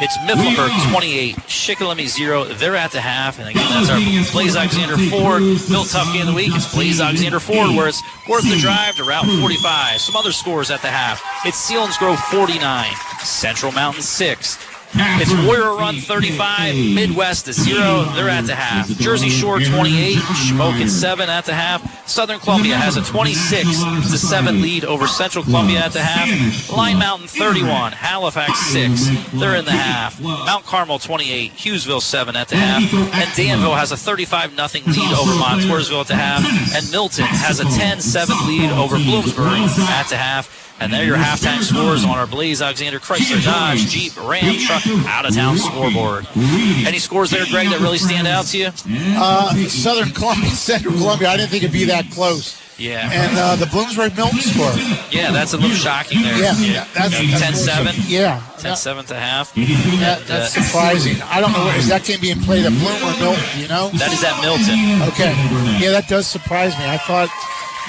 It's 0.01 0.17
Mifflinburg 0.19 0.91
28, 0.91 1.37
Shikellamy 1.47 2.09
0. 2.09 2.45
They're 2.45 2.75
at 2.75 2.91
the 2.93 3.01
half. 3.01 3.39
And 3.39 3.49
again, 3.49 3.69
that's 3.71 3.91
our 3.91 4.33
Blaise 4.33 4.57
Alexander 4.57 4.97
Ford 4.97 5.43
Built 5.69 5.89
Tough 5.89 6.13
Game 6.13 6.23
of 6.23 6.29
the 6.29 6.35
Week. 6.35 6.51
It's 6.53 6.73
Blaise 6.75 7.01
Alexander 7.01 7.39
Ford, 7.39 7.71
where 7.77 7.89
it's 7.89 8.03
worth 8.29 8.43
the 8.43 8.59
drive 8.59 8.97
to 8.97 9.05
Route 9.05 9.27
45. 9.41 10.01
Some 10.01 10.17
other 10.17 10.33
scores 10.33 10.71
at 10.71 10.83
the 10.83 10.89
half. 10.89 11.23
It's 11.45 11.71
Selinsgrove 11.71 12.19
49, 12.31 12.91
Central 13.23 13.71
Mountain 13.73 14.03
6. 14.03 14.72
It's 14.95 15.33
Warrior 15.47 15.75
Run 15.75 15.97
35, 15.97 16.75
Midd-West 16.75 17.47
to 17.47 17.53
0. 17.53 18.05
They're 18.15 18.29
at 18.29 18.47
the 18.47 18.55
half. 18.55 18.89
Jersey 18.99 19.31
Shore 19.31 19.59
28, 19.59 20.17
Shamokin 20.19 20.89
7 20.89 21.31
at 21.31 21.45
the 21.47 21.55
half. 21.55 22.07
Southern 22.09 22.39
Columbia 22.41 22.77
has 22.77 22.97
a 22.97 23.03
26 23.03 23.65
to 24.11 24.19
7 24.19 24.61
lead 24.61 24.85
over 24.85 25.07
Central 25.07 25.45
Columbia 25.45 25.81
at 25.81 25.93
the 25.93 26.03
half. 26.03 26.71
Line 26.71 26.99
Mountain 26.99 27.29
31, 27.29 27.93
Halifax 27.93 28.59
6. 28.67 29.09
They're 29.33 29.57
in 29.57 29.65
the 29.65 29.71
half. 29.73 30.21
Mount 30.21 30.65
Carmel 30.67 30.99
28, 30.99 31.53
Hughesville 31.53 32.03
7 32.03 32.37
at 32.37 32.49
the 32.49 32.57
half. 32.57 32.83
And 32.93 33.35
Danville 33.37 33.75
has 33.75 33.93
a 33.93 33.97
35 33.97 34.51
0 34.55 34.85
lead 34.87 35.13
over 35.15 35.33
Montoursville 35.33 36.03
at 36.03 36.09
the 36.09 36.17
half. 36.17 36.45
And 36.77 36.91
Milton 36.91 37.25
has 37.25 37.61
a 37.61 37.65
10 37.65 38.01
7 38.01 38.37
lead 38.47 38.71
over 38.73 38.97
Bloomsburg 38.97 39.69
at 39.89 40.09
the 40.09 40.17
half. 40.17 40.59
And 40.83 40.93
there 40.93 41.03
are 41.03 41.07
your 41.07 41.17
halftime 41.17 41.63
scores 41.63 42.05
on 42.05 42.11
our 42.19 42.27
Blaise 42.27 42.61
Alexander 42.61 42.99
Chrysler 42.99 43.43
Dodge 43.45 43.87
Jeep 43.89 44.13
Ram 44.29 44.57
truck 44.59 44.85
out 45.07 45.25
of 45.27 45.35
town 45.35 45.57
scoreboard. 45.59 46.27
Any 46.37 46.99
scores 46.99 47.31
there, 47.31 47.47
Greg, 47.51 47.69
that 47.71 47.81
really 47.81 47.99
stand 47.99 48.27
out 48.27 48.47
to 48.47 48.59
you? 48.59 48.71
Uh, 49.17 49.55
Southern 49.69 50.11
Columbia, 50.11 50.51
Central 50.51 50.95
Columbia. 50.95 51.29
I 51.29 51.37
didn't 51.37 51.51
think 51.51 51.63
it'd 51.63 51.73
be 51.73 51.85
that 51.85 52.11
close. 52.11 52.59
Yeah. 52.79 53.09
And 53.13 53.39
uh, 53.39 53.55
the 53.57 53.67
Bloomsburg 53.67 54.17
Milton 54.17 54.41
score. 54.41 54.73
Yeah, 55.13 55.31
that's 55.31 55.53
a 55.53 55.57
little 55.57 55.77
shocking 55.77 56.23
there. 56.23 56.37
Yeah, 56.37 56.57
yeah, 56.59 56.85
that's- 56.95 57.21
You 57.23 57.31
know, 57.31 57.39
that's 57.39 57.69
10-7. 57.69 58.11
Yeah. 58.11 58.41
10-7 58.59 59.07
to 59.09 59.15
half. 59.15 59.55
That, 59.55 60.25
that's 60.27 60.57
uh, 60.57 60.63
surprising. 60.63 61.23
I 61.23 61.41
don't 61.41 61.53
know 61.53 61.65
where 61.65 61.79
is 61.79 61.87
that 61.89 62.03
game 62.05 62.19
being 62.21 62.41
played 62.41 62.65
at 62.65 62.73
Bloom 62.73 62.97
or 63.07 63.15
Milton. 63.21 63.45
You 63.61 63.69
know? 63.69 63.91
That 63.91 64.11
is 64.11 64.25
at 64.25 64.35
Milton. 64.43 65.03
Okay. 65.13 65.31
Yeah, 65.79 65.93
that 65.93 66.09
does 66.09 66.27
surprise 66.27 66.77
me. 66.79 66.85
I 66.89 66.97
thought 66.99 67.29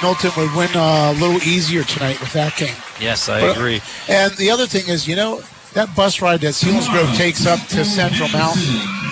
Milton 0.01 0.31
would 0.37 0.53
win 0.55 0.69
uh, 0.75 1.13
a 1.15 1.19
little 1.19 1.41
easier 1.43 1.83
tonight 1.83 2.19
with 2.19 2.33
that 2.33 2.55
game. 2.57 2.75
Yes, 2.99 3.29
I 3.29 3.41
But- 3.41 3.55
agree. 3.57 3.81
And 4.09 4.33
the 4.37 4.49
other 4.51 4.67
thing 4.67 4.87
is, 4.87 5.07
you 5.07 5.15
know, 5.15 5.41
that 5.73 5.95
bus 5.95 6.21
ride 6.21 6.41
that 6.41 6.53
Selinsgrove 6.53 7.15
takes 7.15 7.45
up 7.45 7.59
to 7.69 7.83
Central 7.85 8.29
Mountain, 8.29 8.63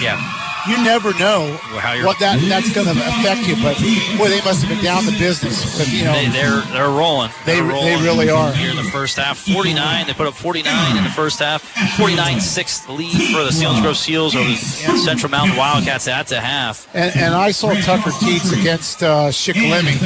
Yeah. 0.01 0.19
You 0.67 0.77
never 0.83 1.11
know 1.17 1.57
how 1.81 1.97
what 2.05 2.19
that 2.19 2.39
that's 2.47 2.71
going 2.73 2.85
to 2.85 2.93
affect 2.93 3.47
you. 3.47 3.55
But 3.63 3.77
boy, 4.17 4.29
they 4.29 4.41
must 4.45 4.61
have 4.63 4.69
been 4.69 4.83
down 4.83 5.05
the 5.05 5.11
business. 5.17 5.77
But, 5.77 5.91
you 5.91 6.05
know, 6.05 6.13
They, 6.13 6.27
they're 6.29 6.61
they're 6.71 6.89
rolling. 6.89 7.31
They- 7.45 7.55
They're 7.55 7.63
they 7.67 7.69
rolling 7.73 8.03
really 8.03 8.29
are. 8.29 8.51
Here 8.53 8.69
in 8.69 8.75
the 8.75 8.83
first 8.91 9.17
half, 9.17 9.39
49. 9.39 10.05
They 10.07 10.13
put 10.13 10.27
up 10.27 10.33
49 10.35 10.97
in 10.97 11.03
the 11.03 11.09
first 11.09 11.39
half. 11.39 11.63
49-6 11.97 12.95
lead 12.95 13.11
for 13.33 13.43
the 13.43 13.49
Selinsgrove 13.49 13.95
Seals 13.95 14.35
over 14.35 14.47
the 14.47 14.55
Central 14.55 15.29
Mountain 15.31 15.57
Wildcats 15.57 16.07
at 16.07 16.27
the 16.27 16.39
half. 16.39 16.87
And, 16.93 17.15
and 17.15 17.33
I 17.33 17.51
saw 17.51 17.73
Tucker 17.73 18.11
Keats 18.19 18.51
against 18.51 19.01
uh, 19.03 19.29
Shikellamy. 19.29 19.97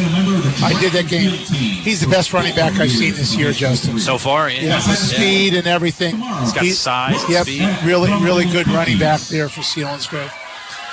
I 0.63 0.79
did 0.79 0.93
that 0.93 1.07
game. 1.09 1.31
He's 1.31 2.01
the 2.01 2.07
best 2.07 2.31
running 2.33 2.55
back 2.55 2.79
I've 2.79 2.91
seen 2.91 3.13
this 3.13 3.35
year, 3.35 3.51
Justin. 3.51 3.99
So 3.99 4.17
far, 4.17 4.49
yeah. 4.49 4.61
Yeah, 4.61 4.75
the 4.77 4.95
speed 4.95 5.53
and 5.53 5.67
everything. 5.67 6.15
He's 6.17 6.53
got 6.53 6.65
size 6.65 7.21
and 7.23 7.31
Yep, 7.33 7.43
speed. 7.43 7.77
really, 7.83 8.11
really 8.23 8.45
good 8.45 8.67
running 8.69 8.97
back 8.99 9.19
there 9.21 9.49
for 9.49 9.61
Selinsgrove. 9.61 10.31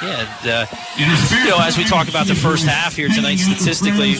Yeah, 0.02 0.26
and, 0.42 0.50
uh, 0.50 0.66
you 0.96 1.48
know, 1.48 1.58
as 1.60 1.78
we 1.78 1.84
talk 1.84 2.08
about 2.08 2.26
the 2.26 2.34
first 2.34 2.66
half 2.66 2.96
here 2.96 3.08
tonight, 3.08 3.36
statistically, 3.36 4.10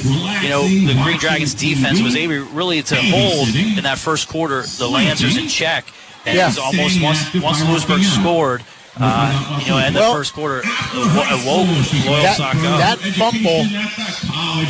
you 0.43 0.49
know, 0.49 0.63
the 0.69 0.99
Green 1.03 1.19
Dragons 1.19 1.55
defense 1.55 2.01
was 2.01 2.15
able 2.15 2.47
really 2.53 2.83
to 2.83 2.97
hold 2.97 3.49
in 3.49 3.83
that 3.83 3.99
first 3.99 4.29
quarter 4.29 4.63
the 4.79 4.89
Lancers 4.89 5.37
in 5.37 5.49
check. 5.49 5.85
And 6.25 6.37
Yeah. 6.37 6.45
it 6.45 6.47
was 6.51 6.59
almost 6.59 7.01
once 7.03 7.35
once 7.35 7.63
Lewisburg 7.65 8.05
scored, 8.05 8.63
uh, 9.01 9.59
you 9.65 9.73
know, 9.73 9.79
in 9.79 9.93
the 9.93 9.99
Well- 10.01 10.15
first 10.15 10.35
quarter, 10.35 10.61
it 10.61 11.45
woke 11.45 11.67
Loyal 12.07 12.23
That, 12.23 12.37
Sock 12.37 12.55
up. 12.55 12.79
that 12.79 12.99
fumble 13.17 13.67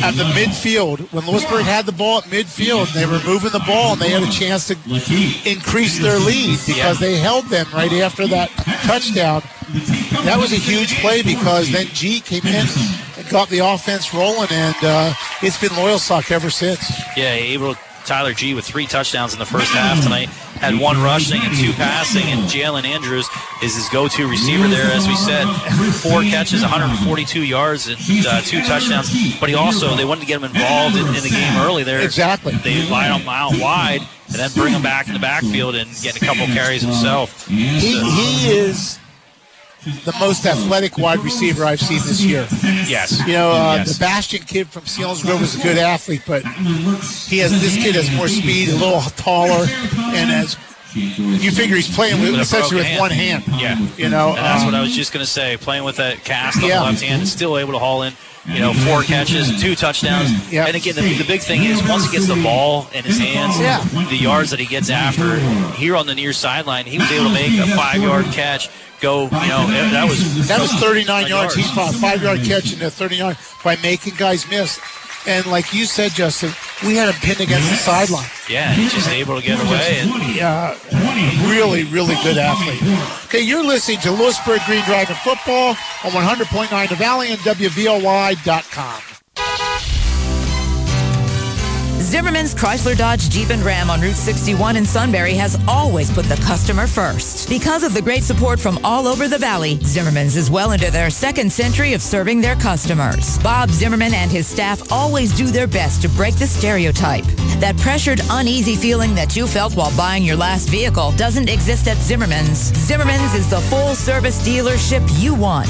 at 0.01 0.15
the 0.15 0.23
midfield, 0.33 0.99
when 1.11 1.27
Lewisburg 1.27 1.63
had 1.65 1.85
the 1.85 1.91
ball 1.91 2.17
at 2.19 2.23
midfield, 2.25 2.91
they 2.93 3.05
were 3.05 3.19
moving 3.23 3.51
the 3.51 3.59
ball 3.59 3.93
and 3.93 4.01
they 4.01 4.09
had 4.09 4.23
a 4.23 4.31
chance 4.31 4.65
to 4.67 4.75
increase 5.45 5.99
their 5.99 6.17
lead 6.17 6.57
because 6.65 6.97
they 6.97 7.17
held 7.17 7.49
them 7.49 7.67
right 7.71 7.93
after 7.93 8.25
that 8.29 8.49
touchdown. 8.87 9.43
That 10.21 10.37
was 10.39 10.53
a 10.53 10.57
huge 10.57 10.99
play 11.01 11.21
because 11.21 11.71
then 11.71 11.87
G 11.87 12.19
came 12.19 12.45
in 12.45 12.65
and 13.17 13.29
got 13.29 13.49
the 13.49 13.59
offense 13.59 14.13
rolling, 14.13 14.49
and 14.51 14.75
uh, 14.81 15.13
it's 15.41 15.59
been 15.59 15.71
Loyalsock 15.71 16.31
ever 16.31 16.49
since. 16.49 16.91
Yeah, 17.17 17.33
able 17.33 17.75
Tyler 18.05 18.33
G 18.33 18.53
with 18.53 18.65
three 18.65 18.85
touchdowns 18.85 19.33
in 19.33 19.39
the 19.39 19.45
first 19.45 19.71
half 19.73 20.01
tonight. 20.03 20.29
Had 20.59 20.79
one 20.79 21.01
rushing 21.01 21.41
and 21.41 21.55
two 21.57 21.73
passing, 21.73 22.23
and 22.27 22.41
Jalen 22.49 22.85
Andrews 22.85 23.27
is 23.61 23.75
his 23.75 23.89
go-to 23.89 24.29
receiver 24.29 24.67
there. 24.67 24.91
As 24.91 25.07
we 25.07 25.15
said, 25.15 25.45
four 26.01 26.21
catches, 26.21 26.61
142 26.61 27.43
yards, 27.43 27.87
and 27.87 27.97
uh, 28.25 28.41
two 28.41 28.61
touchdowns. 28.61 29.11
But 29.39 29.49
he 29.49 29.55
also 29.55 29.95
they 29.95 30.05
wanted 30.05 30.21
to 30.21 30.27
get 30.27 30.37
him 30.37 30.45
involved 30.45 30.95
in, 30.95 31.07
in 31.07 31.23
the 31.23 31.29
game 31.29 31.57
early 31.57 31.83
there. 31.83 32.01
Exactly. 32.01 32.53
They 32.53 32.87
line 32.89 33.19
him 33.19 33.27
out 33.27 33.53
wide 33.59 34.01
and 34.27 34.35
then 34.35 34.51
bring 34.53 34.73
him 34.73 34.81
back 34.81 35.07
in 35.07 35.13
the 35.13 35.19
backfield 35.19 35.75
and 35.75 35.89
get 36.01 36.15
a 36.15 36.19
couple 36.19 36.45
carries 36.47 36.81
himself. 36.81 37.47
He, 37.47 37.79
he 37.79 38.49
is 38.49 38.99
the 40.05 40.13
most 40.19 40.45
athletic 40.45 40.97
wide 40.97 41.19
receiver 41.19 41.65
I've 41.65 41.81
seen 41.81 41.99
this 42.05 42.21
year. 42.23 42.47
Yes. 42.87 43.19
You 43.27 43.33
know, 43.33 43.51
uh, 43.51 43.75
Yes. 43.77 43.97
the 43.97 43.99
Bastion 43.99 44.43
kid 44.43 44.67
from 44.67 44.83
Selinsgrove 44.83 45.41
was 45.41 45.55
a 45.59 45.63
good 45.63 45.77
athlete, 45.77 46.21
but 46.25 46.43
he 47.27 47.39
has 47.39 47.51
this 47.61 47.75
kid 47.75 47.95
has 47.95 48.09
more 48.15 48.27
speed, 48.27 48.69
a 48.69 48.75
little 48.75 49.01
taller, 49.17 49.65
and 50.15 50.31
as 50.31 50.57
you 50.95 51.49
figure 51.51 51.75
he's 51.75 51.93
playing 51.93 52.21
with, 52.21 52.31
With 52.31 52.41
essentially 52.41 52.75
with 52.81 52.85
broken 52.85 52.99
one 52.99 53.11
hand. 53.11 53.43
Yeah. 53.57 53.79
You 53.97 54.09
know, 54.09 54.29
And 54.29 54.37
that's 54.37 54.61
um, 54.61 54.67
what 54.67 54.75
I 54.75 54.81
was 54.81 54.95
just 54.95 55.11
going 55.11 55.25
to 55.25 55.29
say. 55.31 55.57
Playing 55.57 55.83
with 55.83 55.95
that 55.97 56.23
cast 56.23 56.57
on 56.61 56.69
Yeah. 56.69 56.79
the 56.79 56.85
left 56.85 57.01
hand 57.01 57.21
and 57.21 57.27
still 57.27 57.57
able 57.57 57.73
to 57.73 57.79
haul 57.79 58.03
in, 58.03 58.13
you 58.45 58.59
know, 58.59 58.73
four 58.73 59.01
catches, 59.01 59.59
two 59.59 59.73
touchdowns. 59.75 60.29
Yeah. 60.51 60.67
And 60.67 60.75
again, 60.75 60.93
the, 60.93 61.01
the 61.17 61.23
big 61.25 61.41
thing 61.41 61.63
is 61.63 61.81
once 61.89 62.05
he 62.05 62.11
gets 62.11 62.27
the 62.27 62.39
ball 62.43 62.87
in 62.93 63.03
his 63.03 63.17
hands, 63.17 63.59
Yeah. 63.59 63.83
the 64.07 64.15
yards 64.17 64.51
that 64.51 64.59
he 64.59 64.67
gets 64.67 64.91
after, 64.91 65.39
here 65.73 65.95
on 65.95 66.05
the 66.05 66.13
near 66.13 66.31
sideline, 66.31 66.85
he 66.85 66.99
was 66.99 67.11
able 67.11 67.25
to 67.29 67.33
make 67.33 67.57
a 67.59 67.65
five 67.75 67.99
yard 68.01 68.25
catch. 68.25 68.69
Go, 69.03 69.23
you 69.25 69.29
know, 69.31 69.67
that 69.91 70.05
was 70.07 70.47
That 70.47 70.61
was 70.61 70.71
39 70.75 71.05
Nine 71.05 71.27
yards. 71.29 71.55
yards. 71.57 71.69
He's 71.75 71.77
a 71.77 71.99
five 71.99 72.23
yard 72.23 72.39
catch 72.45 72.71
in 72.71 72.79
the 72.79 72.89
39 72.89 73.35
by 73.61 73.75
making 73.83 74.15
guys 74.15 74.49
miss. 74.49 74.79
And 75.27 75.45
like 75.47 75.73
you 75.73 75.85
said, 75.85 76.11
Justin, 76.11 76.51
we 76.87 76.95
had 76.95 77.07
him 77.13 77.15
pinned 77.21 77.41
against 77.41 77.69
the 77.69 77.75
sideline. 77.75 78.27
yeah, 78.49 78.71
he's 78.73 78.93
just 78.93 79.09
able 79.09 79.39
to 79.39 79.45
get 79.45 79.59
away. 79.59 79.99
And 79.99 80.35
Yeah, 80.35 80.77
really, 81.49 81.83
really 81.85 82.15
good 82.23 82.37
athlete. 82.37 82.81
Okay, 83.25 83.41
you're 83.41 83.63
listening 83.63 83.99
to 84.01 84.11
Lewisburg 84.11 84.61
Green 84.65 84.83
Dragon 84.85 85.15
Football 85.17 85.75
on 86.03 86.11
100.9 86.11 86.87
The 86.89 86.95
Valley 86.95 87.27
and 87.31 87.39
WVLY.com. 87.41 89.01
Zimmerman's 92.13 92.53
Chrysler 92.53 92.95
Dodge 92.95 93.27
Jeep 93.31 93.49
and 93.49 93.63
Ram 93.63 93.89
on 93.89 93.99
Route 93.99 94.15
61 94.15 94.77
in 94.77 94.85
Sunbury 94.85 95.33
has 95.33 95.57
always 95.67 96.11
put 96.11 96.25
the 96.25 96.35
customer 96.45 96.85
first. 96.85 97.49
Because 97.49 97.81
of 97.81 97.95
the 97.95 98.03
great 98.03 98.21
support 98.21 98.59
from 98.59 98.77
all 98.83 99.07
over 99.07 99.27
the 99.27 99.39
valley, 99.39 99.79
Zimmerman's 99.79 100.35
is 100.35 100.51
well 100.51 100.73
into 100.73 100.91
their 100.91 101.09
second 101.09 101.51
century 101.51 101.93
of 101.93 102.03
serving 102.03 102.39
their 102.39 102.55
customers. 102.55 103.39
Bob 103.39 103.71
Zimmerman 103.71 104.13
and 104.13 104.29
his 104.29 104.45
staff 104.45 104.91
always 104.91 105.35
do 105.35 105.47
their 105.47 105.65
best 105.65 106.03
to 106.03 106.09
break 106.09 106.35
the 106.35 106.45
stereotype. 106.45 107.25
That 107.57 107.77
pressured, 107.77 108.21
uneasy 108.29 108.75
feeling 108.75 109.15
that 109.15 109.35
you 109.35 109.47
felt 109.47 109.75
while 109.75 109.97
buying 109.97 110.23
your 110.23 110.35
last 110.35 110.69
vehicle 110.69 111.13
doesn't 111.13 111.49
exist 111.49 111.87
at 111.87 111.97
Zimmerman's. 111.97 112.59
Zimmerman's 112.77 113.33
is 113.33 113.49
the 113.49 113.61
full 113.61 113.95
service 113.95 114.47
dealership 114.47 115.01
you 115.19 115.33
want. 115.33 115.67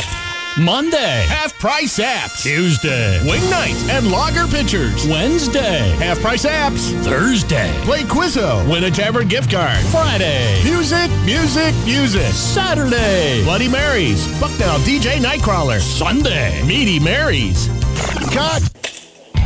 Monday, 0.59 1.23
half 1.29 1.57
price 1.57 1.97
apps. 1.97 2.43
Tuesday, 2.43 3.25
wing 3.25 3.49
night 3.49 3.75
and 3.89 4.11
lager 4.11 4.47
pitchers. 4.47 5.07
Wednesday, 5.07 5.95
half 5.97 6.19
price 6.19 6.45
apps. 6.45 6.91
Thursday, 7.05 7.71
play 7.83 8.01
Quizzo, 8.01 8.69
win 8.69 8.83
a 8.83 8.91
tavern 8.91 9.29
gift 9.29 9.49
card. 9.49 9.77
Friday, 9.85 10.61
music, 10.65 11.09
music, 11.23 11.73
music. 11.85 12.33
Saturday, 12.33 13.41
Bloody 13.45 13.69
Marys, 13.69 14.27
Bucknell 14.41 14.79
DJ 14.79 15.17
Nightcrawler. 15.19 15.79
Sunday, 15.79 16.61
Meaty 16.63 16.99
Marys. 16.99 17.69
Cut! 18.33 18.61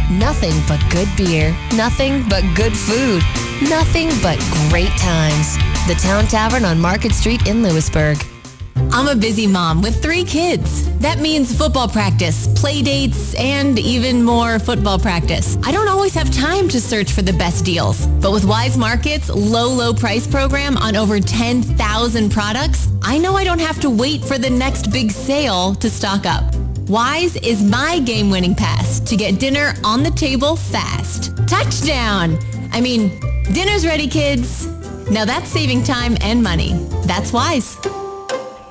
Nothing 0.09 0.59
but 0.67 0.83
good 0.89 1.07
beer. 1.15 1.55
Nothing 1.75 2.27
but 2.27 2.43
good 2.55 2.75
food. 2.75 3.21
Nothing 3.69 4.09
but 4.23 4.39
great 4.71 4.89
times. 4.97 5.55
The 5.87 5.99
Town 6.01 6.25
Tavern 6.25 6.65
on 6.65 6.81
Market 6.81 7.11
Street 7.11 7.47
in 7.47 7.61
Lewisburg. 7.61 8.17
I'm 8.91 9.07
a 9.07 9.15
busy 9.15 9.47
mom 9.47 9.81
with 9.81 10.01
three 10.01 10.23
kids. 10.23 10.89
That 10.99 11.19
means 11.19 11.55
football 11.55 11.87
practice, 11.87 12.47
play 12.59 12.81
dates, 12.81 13.35
and 13.35 13.77
even 13.79 14.23
more 14.23 14.59
football 14.59 14.97
practice. 14.99 15.57
I 15.63 15.71
don't 15.71 15.87
always 15.87 16.13
have 16.15 16.29
time 16.31 16.67
to 16.69 16.81
search 16.81 17.11
for 17.11 17.21
the 17.21 17.33
best 17.33 17.65
deals. 17.65 18.07
But 18.21 18.31
with 18.31 18.43
Weis 18.43 18.77
Market's 18.77 19.29
low, 19.29 19.69
low 19.69 19.93
price 19.93 20.27
program 20.27 20.77
on 20.77 20.95
over 20.95 21.19
10,000 21.19 22.29
products, 22.31 22.87
I 23.01 23.17
know 23.17 23.35
I 23.35 23.43
don't 23.43 23.61
have 23.61 23.79
to 23.81 23.89
wait 23.89 24.23
for 24.23 24.37
the 24.37 24.49
next 24.49 24.91
big 24.91 25.11
sale 25.11 25.75
to 25.75 25.89
stock 25.89 26.25
up. 26.25 26.43
Weis 26.89 27.37
is 27.45 27.61
my 27.61 27.99
game-winning 27.99 28.55
pass 28.55 28.99
to 29.01 29.15
get 29.15 29.39
dinner 29.39 29.73
on 29.83 30.01
the 30.01 30.11
table 30.11 30.55
fast. 30.55 31.37
Touchdown! 31.47 32.37
I 32.71 32.81
mean, 32.81 33.19
dinner's 33.53 33.85
ready, 33.85 34.07
kids. 34.07 34.67
Now 35.09 35.25
that's 35.25 35.49
saving 35.49 35.83
time 35.83 36.17
and 36.21 36.41
money. 36.41 36.73
That's 37.05 37.31
Weis. 37.31 37.98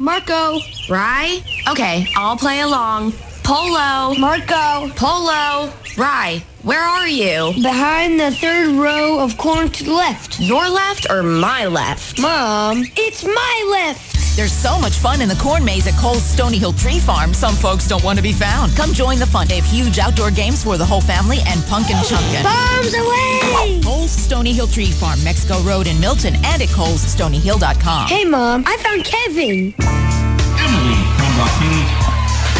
Marco. 0.00 0.60
Rye? 0.88 1.42
Okay, 1.68 2.06
I'll 2.16 2.36
play 2.36 2.60
along. 2.60 3.12
Polo. 3.42 4.14
Marco. 4.18 4.88
Polo. 4.94 5.72
Rye, 5.96 6.42
where 6.62 6.82
are 6.82 7.08
you? 7.08 7.52
Behind 7.62 8.20
the 8.20 8.30
third 8.30 8.68
row 8.68 9.18
of 9.18 9.36
corn 9.36 9.68
to 9.70 9.84
the 9.84 9.92
left. 9.92 10.38
Your 10.38 10.68
left 10.68 11.10
or 11.10 11.22
my 11.22 11.66
left? 11.66 12.20
Mom, 12.20 12.84
it's 12.96 13.24
my 13.24 13.68
left. 13.70 14.17
There's 14.38 14.52
so 14.52 14.78
much 14.78 14.98
fun 14.98 15.20
in 15.20 15.28
the 15.28 15.34
corn 15.34 15.64
maze 15.64 15.88
at 15.88 15.94
Cole's 15.94 16.22
Stony 16.22 16.58
Hill 16.58 16.72
Tree 16.72 17.00
Farm. 17.00 17.34
Some 17.34 17.56
folks 17.56 17.88
don't 17.88 18.04
want 18.04 18.18
to 18.18 18.22
be 18.22 18.32
found. 18.32 18.70
Come 18.76 18.92
join 18.92 19.18
the 19.18 19.26
fun. 19.26 19.48
They 19.48 19.56
have 19.56 19.64
huge 19.64 19.98
outdoor 19.98 20.30
games 20.30 20.62
for 20.62 20.78
the 20.78 20.86
whole 20.86 21.00
family 21.00 21.38
and 21.48 21.60
pumpkin 21.64 21.96
chunkin. 21.96 22.44
Bombs 22.44 22.94
away! 22.94 23.80
Cole's 23.82 24.12
Stony 24.12 24.52
Hill 24.52 24.68
Tree 24.68 24.92
Farm, 24.92 25.18
Mexico 25.24 25.60
Road 25.62 25.88
in 25.88 25.98
Milton, 25.98 26.36
and 26.36 26.62
at 26.62 26.68
colesstonyhill.com. 26.68 28.06
Hey, 28.06 28.24
Mom, 28.24 28.62
I 28.64 28.76
found 28.76 29.04
Kevin. 29.04 29.74
Emily 29.74 31.02
from 31.18 31.34
the 31.34 31.46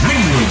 Ringwood. 0.02 0.50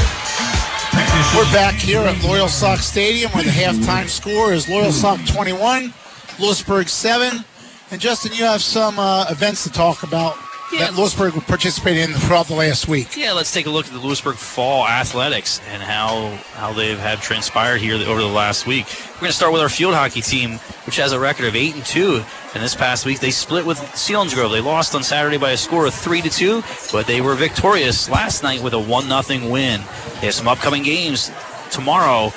We're 1.36 1.52
back 1.52 1.74
here 1.74 2.00
at 2.04 2.16
Loyalsock 2.22 2.78
Stadium 2.78 3.34
where 3.34 3.44
the 3.44 3.50
halftime 3.50 4.08
score 4.08 4.54
is 4.54 4.68
Loyalsock 4.68 5.28
21, 5.28 5.94
Lewisburg 6.40 6.88
7. 6.88 7.44
And 7.92 8.00
Justin, 8.00 8.32
you 8.32 8.46
have 8.46 8.62
some 8.62 8.98
uh, 8.98 9.26
events 9.30 9.64
to 9.64 9.70
talk 9.70 10.04
about 10.04 10.38
that 10.72 10.96
Lewisburg 10.96 11.34
participated 11.48 12.10
in 12.10 12.16
throughout 12.16 12.48
the 12.48 12.56
last 12.56 12.88
week. 12.88 13.16
Yeah, 13.16 13.32
let's 13.34 13.54
take 13.54 13.66
a 13.66 13.70
look 13.70 13.88
at 13.88 13.94
the 13.94 14.00
Lewisburg 14.00 14.36
Fall 14.36 14.86
Athletics 14.88 15.62
and 15.70 15.82
how 15.82 16.38
how 16.54 16.74
they 16.74 16.96
have 16.96 17.22
transpired 17.22 17.80
here 17.80 17.96
over 17.96 18.22
the 18.22 18.28
last 18.28 18.68
week. 18.68 18.86
We're 19.16 19.22
going 19.22 19.32
to 19.32 19.38
start 19.38 19.54
with 19.54 19.62
our 19.62 19.70
field 19.70 19.94
hockey 19.94 20.22
team, 20.22 20.58
which 20.86 20.98
has 20.98 21.12
a 21.12 21.20
record 21.20 21.46
of 21.46 21.56
eight 21.56 21.76
and 21.76 21.86
two. 21.86 22.24
And 22.54 22.64
this 22.64 22.76
past 22.76 23.06
week, 23.06 23.20
they 23.20 23.32
split 23.32 23.66
with 23.66 23.78
Selinsgrove. 23.78 24.52
They 24.52 24.62
lost 24.62 24.96
on 24.96 25.04
Saturday 25.04 25.38
by 25.38 25.52
a 25.52 25.58
score 25.58 25.86
of 25.86 25.94
three 25.94 26.22
to 26.22 26.30
two, 26.30 26.64
but 26.92 27.08
they 27.08 27.22
were 27.22 27.36
victorious 27.36 28.10
last 28.10 28.44
night 28.44 28.62
with 28.62 28.74
a 28.74 28.80
one 28.80 29.08
nothing 29.08 29.50
win. 29.50 29.82
They 30.20 30.28
have 30.28 30.34
some 30.34 30.48
upcoming 30.48 30.84
games 30.84 31.32
tomorrow. 31.72 32.34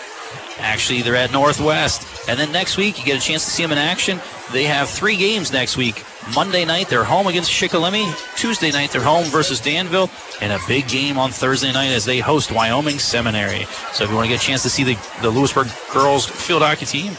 Actually, 0.58 1.02
they're 1.02 1.16
at 1.16 1.32
Northwest. 1.32 2.28
And 2.28 2.38
then 2.38 2.52
next 2.52 2.76
week, 2.76 2.98
you 2.98 3.04
get 3.04 3.16
a 3.16 3.20
chance 3.20 3.44
to 3.46 3.50
see 3.50 3.62
them 3.62 3.72
in 3.72 3.78
action. 3.78 4.20
They 4.52 4.64
have 4.64 4.90
three 4.90 5.16
games 5.16 5.52
next 5.52 5.76
week. 5.76 6.04
Monday 6.34 6.64
night, 6.64 6.88
they're 6.88 7.04
home 7.04 7.26
against 7.26 7.50
Shikellamy. 7.50 8.12
Tuesday 8.36 8.70
night, 8.70 8.90
they're 8.90 9.02
home 9.02 9.24
versus 9.24 9.60
Danville. 9.60 10.10
And 10.40 10.52
a 10.52 10.58
big 10.68 10.88
game 10.88 11.18
on 11.18 11.30
Thursday 11.30 11.72
night 11.72 11.88
as 11.88 12.04
they 12.04 12.18
host 12.20 12.52
Wyoming 12.52 12.98
Seminary. 12.98 13.64
So 13.92 14.04
if 14.04 14.10
you 14.10 14.16
want 14.16 14.26
to 14.26 14.34
get 14.34 14.42
a 14.42 14.46
chance 14.46 14.62
to 14.62 14.70
see 14.70 14.84
the, 14.84 14.98
the 15.22 15.30
Lewisburg 15.30 15.68
girls 15.92 16.26
field 16.26 16.62
hockey 16.62 16.86
team, 16.86 17.16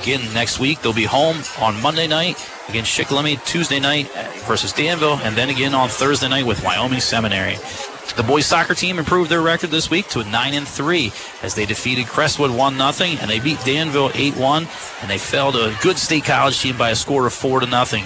again, 0.00 0.20
next 0.34 0.58
week, 0.58 0.80
they'll 0.80 0.92
be 0.92 1.04
home 1.04 1.36
on 1.60 1.80
Monday 1.80 2.06
night 2.06 2.36
against 2.68 2.96
Shikellamy, 2.96 3.44
Tuesday 3.44 3.80
night 3.80 4.10
versus 4.46 4.72
Danville, 4.72 5.18
and 5.22 5.36
then 5.36 5.48
again 5.48 5.74
on 5.74 5.88
Thursday 5.88 6.28
night 6.28 6.46
with 6.46 6.62
Wyoming 6.64 7.00
Seminary. 7.00 7.56
The 8.16 8.22
boys 8.22 8.44
soccer 8.44 8.74
team 8.74 8.98
improved 8.98 9.30
their 9.30 9.40
record 9.40 9.70
this 9.70 9.88
week 9.88 10.06
to 10.08 10.20
a 10.20 10.24
9 10.24 10.52
and 10.52 10.68
3 10.68 11.10
as 11.42 11.54
they 11.54 11.64
defeated 11.64 12.06
Crestwood 12.08 12.50
1 12.50 12.92
0 12.92 13.16
and 13.20 13.30
they 13.30 13.40
beat 13.40 13.58
Danville 13.64 14.10
8 14.14 14.36
1 14.36 14.68
and 15.00 15.10
they 15.10 15.16
fell 15.16 15.50
to 15.52 15.70
a 15.70 15.78
good 15.80 15.96
state 15.96 16.24
college 16.24 16.60
team 16.60 16.76
by 16.76 16.90
a 16.90 16.94
score 16.94 17.26
of 17.26 17.32
4 17.32 17.60
to 17.60 17.66
nothing. 17.66 18.04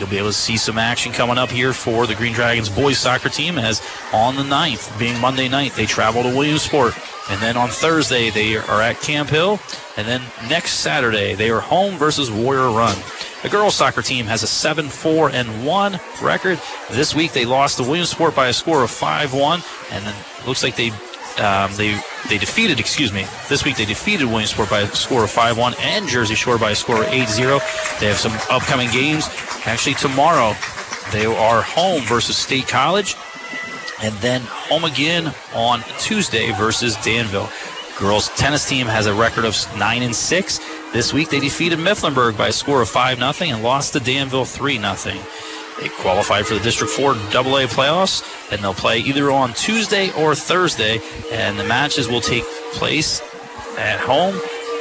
You'll 0.00 0.08
be 0.08 0.16
able 0.16 0.28
to 0.28 0.32
see 0.32 0.56
some 0.56 0.78
action 0.78 1.12
coming 1.12 1.36
up 1.36 1.50
here 1.50 1.74
for 1.74 2.06
the 2.06 2.14
Green 2.14 2.32
Dragons 2.32 2.70
boys 2.70 2.96
soccer 2.96 3.28
team 3.28 3.58
as 3.58 3.82
on 4.14 4.34
the 4.34 4.42
9th, 4.42 4.98
being 4.98 5.20
Monday 5.20 5.46
night, 5.46 5.74
they 5.74 5.84
travel 5.84 6.22
to 6.22 6.30
Williamsport. 6.30 6.94
And 7.28 7.38
then 7.42 7.58
on 7.58 7.68
Thursday, 7.68 8.30
they 8.30 8.56
are 8.56 8.80
at 8.80 8.98
Camp 9.02 9.28
Hill. 9.28 9.60
And 9.98 10.08
then 10.08 10.22
next 10.48 10.76
Saturday, 10.76 11.34
they 11.34 11.50
are 11.50 11.60
home 11.60 11.98
versus 11.98 12.30
Warrior 12.30 12.70
Run. 12.70 12.96
The 13.42 13.50
girls 13.50 13.74
soccer 13.74 14.00
team 14.00 14.24
has 14.24 14.42
a 14.42 14.46
7 14.46 14.88
4 14.88 15.30
and 15.32 15.66
1 15.66 16.00
record. 16.22 16.58
This 16.90 17.14
week, 17.14 17.32
they 17.32 17.44
lost 17.44 17.76
to 17.76 17.82
Williamsport 17.82 18.34
by 18.34 18.48
a 18.48 18.54
score 18.54 18.82
of 18.82 18.90
5 18.90 19.34
1. 19.34 19.62
And 19.90 20.06
then 20.06 20.14
looks 20.46 20.62
like 20.62 20.76
they 20.76 20.92
um, 21.38 21.72
they 21.76 22.00
they 22.28 22.38
defeated, 22.38 22.80
excuse 22.80 23.12
me, 23.12 23.26
this 23.48 23.64
week 23.64 23.76
they 23.76 23.84
defeated 23.84 24.26
Williamsport 24.26 24.70
by 24.70 24.80
a 24.80 24.86
score 24.88 25.24
of 25.24 25.30
5-1 25.30 25.74
and 25.80 26.06
Jersey 26.06 26.34
Shore 26.34 26.58
by 26.58 26.70
a 26.70 26.74
score 26.74 27.02
of 27.02 27.08
8-0. 27.08 27.98
They 27.98 28.06
have 28.06 28.16
some 28.16 28.32
upcoming 28.50 28.90
games. 28.90 29.28
Actually, 29.64 29.94
tomorrow 29.94 30.54
they 31.12 31.26
are 31.26 31.62
home 31.62 32.02
versus 32.02 32.36
State 32.36 32.68
College 32.68 33.16
and 34.02 34.14
then 34.16 34.42
home 34.42 34.84
again 34.84 35.32
on 35.54 35.82
Tuesday 35.98 36.52
versus 36.52 36.96
Danville. 36.96 37.48
Girls 37.98 38.28
tennis 38.30 38.68
team 38.68 38.86
has 38.86 39.06
a 39.06 39.14
record 39.14 39.44
of 39.44 39.56
9 39.76 40.02
and 40.02 40.14
6. 40.14 40.60
This 40.92 41.12
week 41.12 41.28
they 41.28 41.40
defeated 41.40 41.78
Mifflinburg 41.78 42.36
by 42.36 42.48
a 42.48 42.52
score 42.52 42.80
of 42.80 42.88
5 42.88 43.18
0 43.18 43.50
and 43.50 43.62
lost 43.62 43.92
to 43.92 44.00
Danville 44.00 44.44
3 44.44 44.78
0. 44.78 45.22
They 45.80 45.88
qualified 45.88 46.46
for 46.46 46.54
the 46.54 46.60
District 46.60 46.92
4 46.92 47.12
AA 47.12 47.66
playoffs, 47.66 48.52
and 48.52 48.62
they'll 48.62 48.74
play 48.74 48.98
either 48.98 49.30
on 49.30 49.54
Tuesday 49.54 50.10
or 50.12 50.34
Thursday, 50.34 51.00
and 51.32 51.58
the 51.58 51.64
matches 51.64 52.08
will 52.08 52.20
take 52.20 52.44
place 52.72 53.22
at 53.78 53.98
home. 53.98 54.34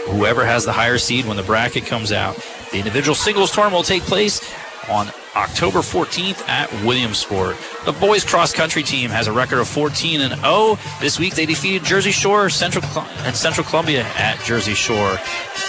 Whoever 0.10 0.46
has 0.46 0.66
the 0.66 0.74
higher 0.74 0.98
seed 0.98 1.26
when 1.26 1.38
the 1.38 1.44
bracket 1.44 1.86
comes 1.86 2.12
out. 2.12 2.36
The 2.72 2.80
individual 2.80 3.16
singles 3.16 3.52
tournament 3.52 3.78
will 3.78 3.84
take 3.84 4.04
place 4.04 4.42
on 4.90 5.08
October 5.36 5.80
14th 5.80 6.48
at 6.50 6.72
Williamsport. 6.84 7.56
The 7.86 7.94
boys 7.94 8.26
cross 8.26 8.52
country 8.52 8.84
team 8.84 9.10
has 9.12 9.28
a 9.28 9.32
record 9.32 9.60
of 9.60 9.68
14 9.68 10.22
and 10.22 10.40
0. 10.42 10.78
This 11.00 11.20
week 11.20 11.36
they 11.36 11.46
defeated 11.46 11.86
Jersey 11.86 12.12
Shore 12.12 12.50
Central 12.50 12.84
and 13.24 13.36
Central 13.36 13.66
Columbia 13.66 14.04
at 14.18 14.40
Jersey 14.44 14.74
Shore. 14.74 15.18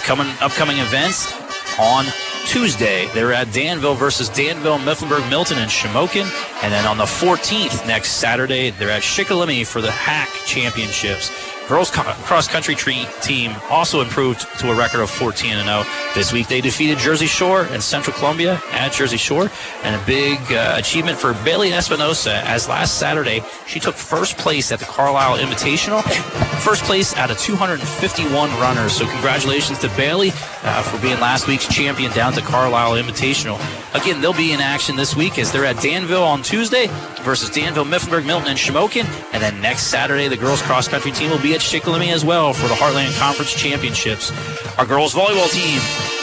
Coming 0.03 0.27
upcoming 0.41 0.77
events 0.79 1.31
on 1.79 2.05
Tuesday, 2.45 3.07
they're 3.13 3.33
at 3.33 3.51
Danville 3.53 3.95
versus 3.95 4.29
Danville, 4.29 4.79
Mifflinburg, 4.79 5.29
Milton, 5.29 5.57
and 5.57 5.69
Shamokin. 5.69 6.29
And 6.63 6.73
then 6.73 6.85
on 6.85 6.97
the 6.97 7.05
14th, 7.05 7.87
next 7.87 8.13
Saturday, 8.13 8.71
they're 8.71 8.89
at 8.89 9.03
Shikellamy 9.03 9.65
for 9.65 9.81
the 9.81 9.91
HAC 9.91 10.29
Championships. 10.45 11.31
Girls 11.67 11.89
cross 11.91 12.47
country 12.47 12.75
team 13.21 13.55
also 13.69 14.01
improved 14.01 14.41
to 14.59 14.71
a 14.71 14.75
record 14.75 14.99
of 14.99 15.09
14 15.09 15.53
and 15.53 15.67
0. 15.67 15.83
This 16.13 16.33
week 16.33 16.47
they 16.47 16.59
defeated 16.59 16.97
Jersey 16.97 17.27
Shore 17.27 17.63
and 17.71 17.81
Central 17.81 18.15
Columbia 18.17 18.61
at 18.71 18.91
Jersey 18.91 19.17
Shore, 19.17 19.49
and 19.83 19.95
a 19.95 20.05
big 20.05 20.39
uh, 20.51 20.75
achievement 20.77 21.17
for 21.17 21.33
Bailey 21.45 21.71
Espinosa. 21.71 22.45
As 22.47 22.67
last 22.67 22.97
Saturday 22.97 23.41
she 23.67 23.79
took 23.79 23.95
first 23.95 24.37
place 24.37 24.71
at 24.71 24.79
the 24.79 24.85
Carlisle 24.85 25.37
Invitational, 25.37 26.03
first 26.61 26.83
place 26.83 27.15
out 27.15 27.31
of 27.31 27.37
251 27.37 28.49
runners. 28.59 28.93
So 28.93 29.07
congratulations 29.07 29.79
to 29.79 29.87
Bailey 29.95 30.31
uh, 30.63 30.81
for 30.83 31.01
being 31.01 31.19
last 31.19 31.47
week's 31.47 31.67
champion 31.67 32.11
down 32.11 32.33
to 32.33 32.41
Carlisle 32.41 32.93
Invitational. 33.01 33.59
Again, 33.95 34.21
they'll 34.21 34.33
be 34.33 34.51
in 34.51 34.59
action 34.59 34.95
this 34.95 35.15
week 35.15 35.37
as 35.37 35.51
they're 35.51 35.65
at 35.65 35.81
Danville 35.81 36.23
on 36.23 36.41
Tuesday 36.41 36.87
versus 37.21 37.49
Danville, 37.49 37.85
Mifflinburg, 37.85 38.25
Milton, 38.25 38.49
and 38.49 38.57
Shamokin, 38.57 39.05
and 39.33 39.41
then 39.41 39.61
next 39.61 39.83
Saturday 39.83 40.27
the 40.27 40.37
girls 40.37 40.61
cross 40.61 40.87
country 40.87 41.11
team 41.11 41.29
will 41.29 41.41
be 41.41 41.50
at 41.53 41.61
Shikellamy 41.61 42.11
as 42.13 42.23
well 42.23 42.53
for 42.53 42.67
the 42.67 42.73
Heartland 42.73 43.17
Conference 43.19 43.53
Championships. 43.53 44.31
Our 44.77 44.85
girls 44.85 45.13
volleyball 45.13 45.51
team 45.51 45.79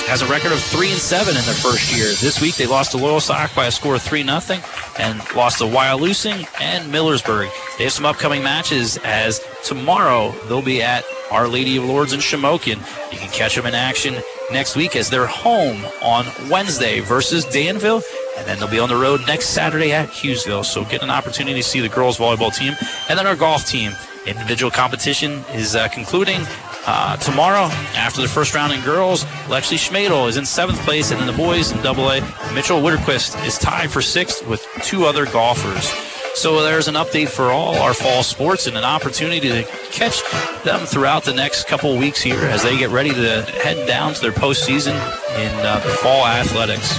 has 0.08 0.22
a 0.22 0.26
record 0.26 0.52
of 0.52 0.60
three 0.60 0.90
and 0.90 1.00
seven 1.00 1.36
in 1.36 1.44
their 1.44 1.54
first 1.54 1.94
year. 1.94 2.06
This 2.06 2.40
week 2.40 2.56
they 2.56 2.66
lost 2.66 2.92
to 2.92 2.98
Loyalsock 2.98 3.54
by 3.54 3.66
a 3.66 3.70
score 3.70 3.96
of 3.96 4.02
three 4.02 4.22
nothing, 4.22 4.60
and 4.98 5.18
lost 5.34 5.58
to 5.58 5.64
Wyalusing 5.64 6.46
and 6.60 6.92
Millersburg. 6.92 7.50
They 7.76 7.84
have 7.84 7.92
some 7.92 8.06
upcoming 8.06 8.42
matches 8.42 8.98
as 9.04 9.40
tomorrow 9.64 10.32
they'll 10.48 10.62
be 10.62 10.82
at 10.82 11.04
Our 11.30 11.46
Lady 11.46 11.76
of 11.76 11.84
Lourdes 11.84 12.12
in 12.12 12.20
Shamokin. 12.20 12.78
You 13.12 13.18
can 13.18 13.30
catch 13.30 13.54
them 13.54 13.66
in 13.66 13.74
action 13.74 14.16
next 14.50 14.76
week 14.76 14.96
as 14.96 15.10
they're 15.10 15.26
home 15.26 15.84
on 16.02 16.26
Wednesday 16.48 17.00
versus 17.00 17.44
Danville. 17.44 18.02
And 18.38 18.46
then 18.46 18.58
they'll 18.58 18.68
be 18.68 18.78
on 18.78 18.88
the 18.88 18.96
road 18.96 19.20
next 19.26 19.48
Saturday 19.48 19.92
at 19.92 20.08
Hughesville. 20.08 20.64
So 20.64 20.84
get 20.84 21.02
an 21.02 21.10
opportunity 21.10 21.60
to 21.60 21.68
see 21.68 21.80
the 21.80 21.88
girls 21.88 22.18
volleyball 22.18 22.54
team. 22.54 22.74
And 23.08 23.18
then 23.18 23.26
our 23.26 23.36
golf 23.36 23.66
team. 23.66 23.92
Individual 24.28 24.70
competition 24.70 25.42
is 25.54 25.74
uh, 25.74 25.88
concluding 25.88 26.40
uh, 26.86 27.16
tomorrow 27.16 27.64
after 27.96 28.20
the 28.20 28.28
first 28.28 28.54
round 28.54 28.72
in 28.72 28.82
girls. 28.82 29.24
Lexley 29.46 29.78
Schmadel 29.78 30.28
is 30.28 30.36
in 30.36 30.44
seventh 30.44 30.78
place, 30.80 31.10
and 31.10 31.20
then 31.20 31.26
the 31.26 31.32
boys 31.32 31.72
in 31.72 31.80
double 31.82 32.10
A. 32.10 32.20
Mitchell 32.54 32.80
Witterquist 32.80 33.46
is 33.46 33.58
tied 33.58 33.90
for 33.90 34.02
sixth 34.02 34.46
with 34.46 34.66
two 34.82 35.04
other 35.04 35.24
golfers. 35.26 35.90
So 36.34 36.62
there's 36.62 36.88
an 36.88 36.94
update 36.94 37.28
for 37.28 37.50
all 37.50 37.74
our 37.76 37.94
fall 37.94 38.22
sports 38.22 38.66
and 38.66 38.76
an 38.76 38.84
opportunity 38.84 39.48
to 39.48 39.64
catch 39.90 40.22
them 40.62 40.86
throughout 40.86 41.24
the 41.24 41.34
next 41.34 41.66
couple 41.66 41.96
weeks 41.96 42.20
here 42.20 42.38
as 42.38 42.62
they 42.62 42.78
get 42.78 42.90
ready 42.90 43.10
to 43.10 43.42
head 43.42 43.88
down 43.88 44.14
to 44.14 44.20
their 44.20 44.32
postseason 44.32 44.94
in 45.36 45.66
uh, 45.66 45.80
the 45.80 45.90
fall 46.02 46.26
athletics. 46.26 46.96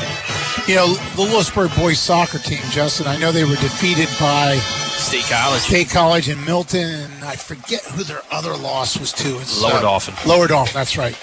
You 0.70 0.76
know, 0.76 0.94
the 1.16 1.24
Lewisburg 1.24 1.72
boys 1.76 1.98
soccer 2.00 2.38
team, 2.38 2.62
Justin, 2.70 3.08
I 3.08 3.18
know 3.18 3.32
they 3.32 3.44
were 3.44 3.56
defeated 3.56 4.08
by 4.20 4.56
State 4.58 5.24
College. 5.24 5.62
State 5.62 5.90
College 5.90 6.30
and 6.30 6.46
Milton, 6.46 6.84
and 6.92 7.24
I 7.24 7.38
forget 7.38 7.84
who 7.86 8.04
their 8.04 8.22
other 8.30 8.56
loss 8.56 9.00
was 9.00 9.12
to. 9.14 9.40
It's, 9.40 9.60
Lower 9.60 9.74
uh, 9.74 9.82
Dauphin. 9.82 10.14
Lower 10.30 10.48
Dauphin, 10.48 10.76
that's 10.76 10.96
right. 10.96 11.18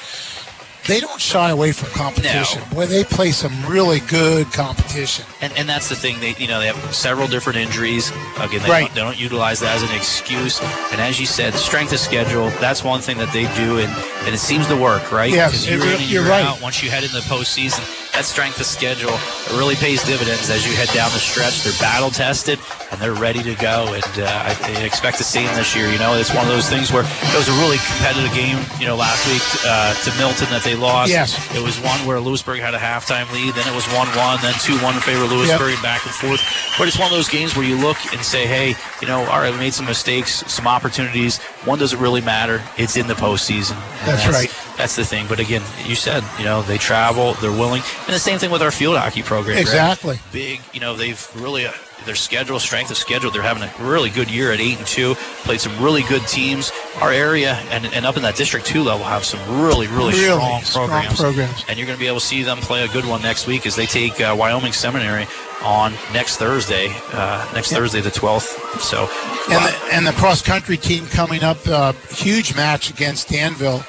They 0.89 0.99
don't 0.99 1.21
shy 1.21 1.51
away 1.51 1.71
from 1.71 1.91
competition. 1.91 2.61
Boy, 2.73 2.87
they 2.87 3.05
play 3.05 3.31
some 3.31 3.53
really 3.67 4.01
good 4.01 4.53
competition. 4.53 5.25
And, 5.41 5.53
and 5.57 5.69
that's 5.69 5.89
the 5.89 5.97
thing. 5.97 6.19
They 6.19 6.35
you 6.39 6.49
know 6.49 6.59
they 6.59 6.67
have 6.67 6.95
several 6.95 7.29
different 7.29 7.59
injuries. 7.59 8.11
Again, 8.41 8.63
they, 8.63 8.69
Right. 8.69 8.87
don't, 8.87 8.95
they 8.95 9.01
don't 9.01 9.21
utilize 9.21 9.61
that 9.61 9.77
as 9.77 9.83
an 9.89 9.97
excuse. 9.97 10.61
And 10.91 11.01
as 11.01 11.21
you 11.21 11.27
said, 11.27 11.55
strength 11.55 11.93
of 11.93 12.01
schedule. 12.01 12.51
That's 12.61 12.83
one 12.83 13.01
thing 13.01 13.19
that 13.19 13.33
they 13.33 13.45
do, 13.55 13.79
and, 13.79 13.93
and 14.27 14.35
it 14.35 14.39
seems 14.39 14.67
to 14.69 14.77
work, 14.77 15.13
right? 15.13 15.31
Yes, 15.31 15.53
Because 15.53 15.67
it 15.67 15.71
year 15.71 15.81
re- 15.83 15.95
in 15.95 16.01
and 16.03 16.11
you're 16.11 16.23
year 16.25 16.31
right. 16.33 16.45
out, 16.45 16.61
once 16.63 16.83
you 16.83 16.91
head 16.91 17.03
into 17.05 17.15
the 17.15 17.23
postseason, 17.23 17.83
that 18.17 18.25
strength 18.25 18.57
of 18.57 18.65
schedule 18.65 19.13
really 19.61 19.77
pays 19.77 20.01
dividends 20.01 20.49
as 20.49 20.65
you 20.65 20.73
head 20.73 20.89
down 20.97 21.13
the 21.13 21.21
stretch. 21.21 21.61
They're 21.61 21.77
battle 21.77 22.09
tested 22.09 22.57
and 22.89 22.97
they're 22.97 23.13
ready 23.13 23.45
to 23.45 23.53
go. 23.61 23.93
And 23.93 24.13
uh, 24.17 24.57
I, 24.57 24.81
expect 24.89 25.19
to 25.19 25.25
see 25.25 25.45
them 25.45 25.55
this 25.55 25.77
year. 25.77 25.93
You 25.93 25.99
know, 25.99 26.17
it's 26.17 26.33
one 26.33 26.49
of 26.49 26.53
those 26.53 26.65
things 26.65 26.89
where 26.89 27.05
it 27.05 27.37
was 27.37 27.49
a 27.53 27.57
really 27.61 27.77
competitive 27.77 28.33
game. 28.33 28.57
You 28.81 28.89
know, 28.89 28.97
last 28.97 29.21
week 29.29 29.45
uh, 29.69 29.93
to 29.93 30.11
Milton 30.17 30.49
that 30.49 30.65
they 30.65 30.73
lost. 30.73 31.13
Yes. 31.13 31.37
It 31.53 31.61
was 31.61 31.77
one 31.85 32.01
where 32.09 32.17
Lewisburg 32.17 32.61
had 32.61 32.73
a 32.73 32.81
halftime 32.81 33.29
lead, 33.37 33.53
then 33.53 33.69
it 33.69 33.77
was 33.77 33.85
1 33.93 34.09
1, 34.17 34.39
then 34.41 34.57
2 34.65 34.81
1 34.81 34.95
in 34.97 35.01
favor 35.05 35.25
of 35.25 35.31
Lewisburg, 35.33 35.77
and 35.77 35.83
back 35.85 36.01
and 36.09 36.15
forth. 36.15 36.41
But 36.79 36.89
it's 36.89 36.97
one 36.97 37.13
of 37.13 37.13
those 37.13 37.29
games 37.29 37.53
where 37.53 37.69
you 37.69 37.77
look 37.77 38.01
and 38.17 38.25
say, 38.25 38.47
hey, 38.47 38.73
you 39.05 39.09
know, 39.09 39.29
all 39.29 39.45
right, 39.45 39.53
we 39.53 39.61
made 39.61 39.75
some 39.75 39.85
mistakes, 39.85 40.41
some 40.49 40.67
opportunities. 40.67 41.37
One 41.69 41.79
doesn't 41.79 42.01
really 42.01 42.23
matter. 42.23 42.65
It's 42.79 42.97
in 42.97 43.09
the 43.09 43.15
postseason. 43.15 43.77
And 44.01 44.17
That's 44.17 44.27
right. 44.29 44.49
That's 44.77 44.95
the 44.95 45.05
thing. 45.05 45.27
But 45.27 45.41
again, 45.41 45.63
you 45.85 45.95
said, 45.95 46.23
you 46.39 46.45
know, 46.45 46.63
they 46.63 46.79
travel, 46.79 47.33
they're 47.35 47.51
willing. 47.51 47.83
And 48.07 48.15
the 48.15 48.21
same 48.21 48.39
thing 48.39 48.51
with 48.51 48.63
our 48.63 48.71
field 48.71 48.97
hockey 48.97 49.23
program. 49.23 49.59
Exactly. 49.59 50.19
Big, 50.33 50.61
you 50.73 50.81
know, 50.81 50.95
they've 50.95 51.29
really. 51.37 51.67
Uh, 51.67 51.73
their 52.05 52.15
schedule, 52.15 52.61
strength 52.61 52.91
of 52.91 52.97
schedule, 52.97 53.31
they're 53.33 53.43
having 53.43 53.65
a 53.65 53.73
really 53.85 54.11
good 54.11 54.31
year 54.31 54.53
at 54.53 54.61
eight 54.61 54.79
and 54.79 54.87
two. 54.87 55.15
Played 55.43 55.61
some 55.61 55.77
really 55.83 56.03
good 56.05 56.25
teams. 56.29 56.71
Our 57.01 57.11
area 57.11 57.55
and, 57.71 57.85
and 57.87 58.07
up 58.07 58.17
in 58.17 58.23
that 58.23 58.37
District 58.37 58.65
Two 58.65 58.83
level 58.83 59.05
have 59.05 59.25
some 59.25 59.41
really, 59.61 59.89
really, 59.89 60.13
Really 60.13 60.37
strong, 60.37 60.63
strong 60.63 60.89
programs. 60.89 61.21
programs. 61.21 61.65
And 61.69 61.77
you're 61.77 61.87
going 61.87 61.99
to 61.99 62.01
be 62.01 62.07
able 62.07 62.21
to 62.21 62.25
see 62.25 62.43
them 62.43 62.59
play 62.59 62.85
a 62.85 62.89
good 62.89 63.05
one 63.05 63.23
next 63.23 63.49
week 63.49 63.67
as 63.67 63.75
they 63.75 63.87
take 63.87 64.21
uh, 64.21 64.37
Wyoming 64.39 64.73
Seminary 64.73 65.27
on 65.65 65.93
next 66.13 66.37
Thursday, 66.37 66.95
uh, 67.13 67.51
next 67.55 67.73
Thursday 67.73 68.01
the 68.01 68.11
12th. 68.11 68.79
So, 68.79 69.09
And 69.53 69.65
the, 69.65 69.95
and 69.95 70.07
the 70.07 70.13
cross 70.13 70.43
country 70.43 70.77
team 70.77 71.07
coming 71.07 71.43
up, 71.43 71.59
uh, 71.67 71.93
huge 72.11 72.55
match 72.55 72.89
against 72.89 73.29
Danville. 73.31 73.85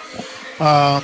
Um, 0.59 1.03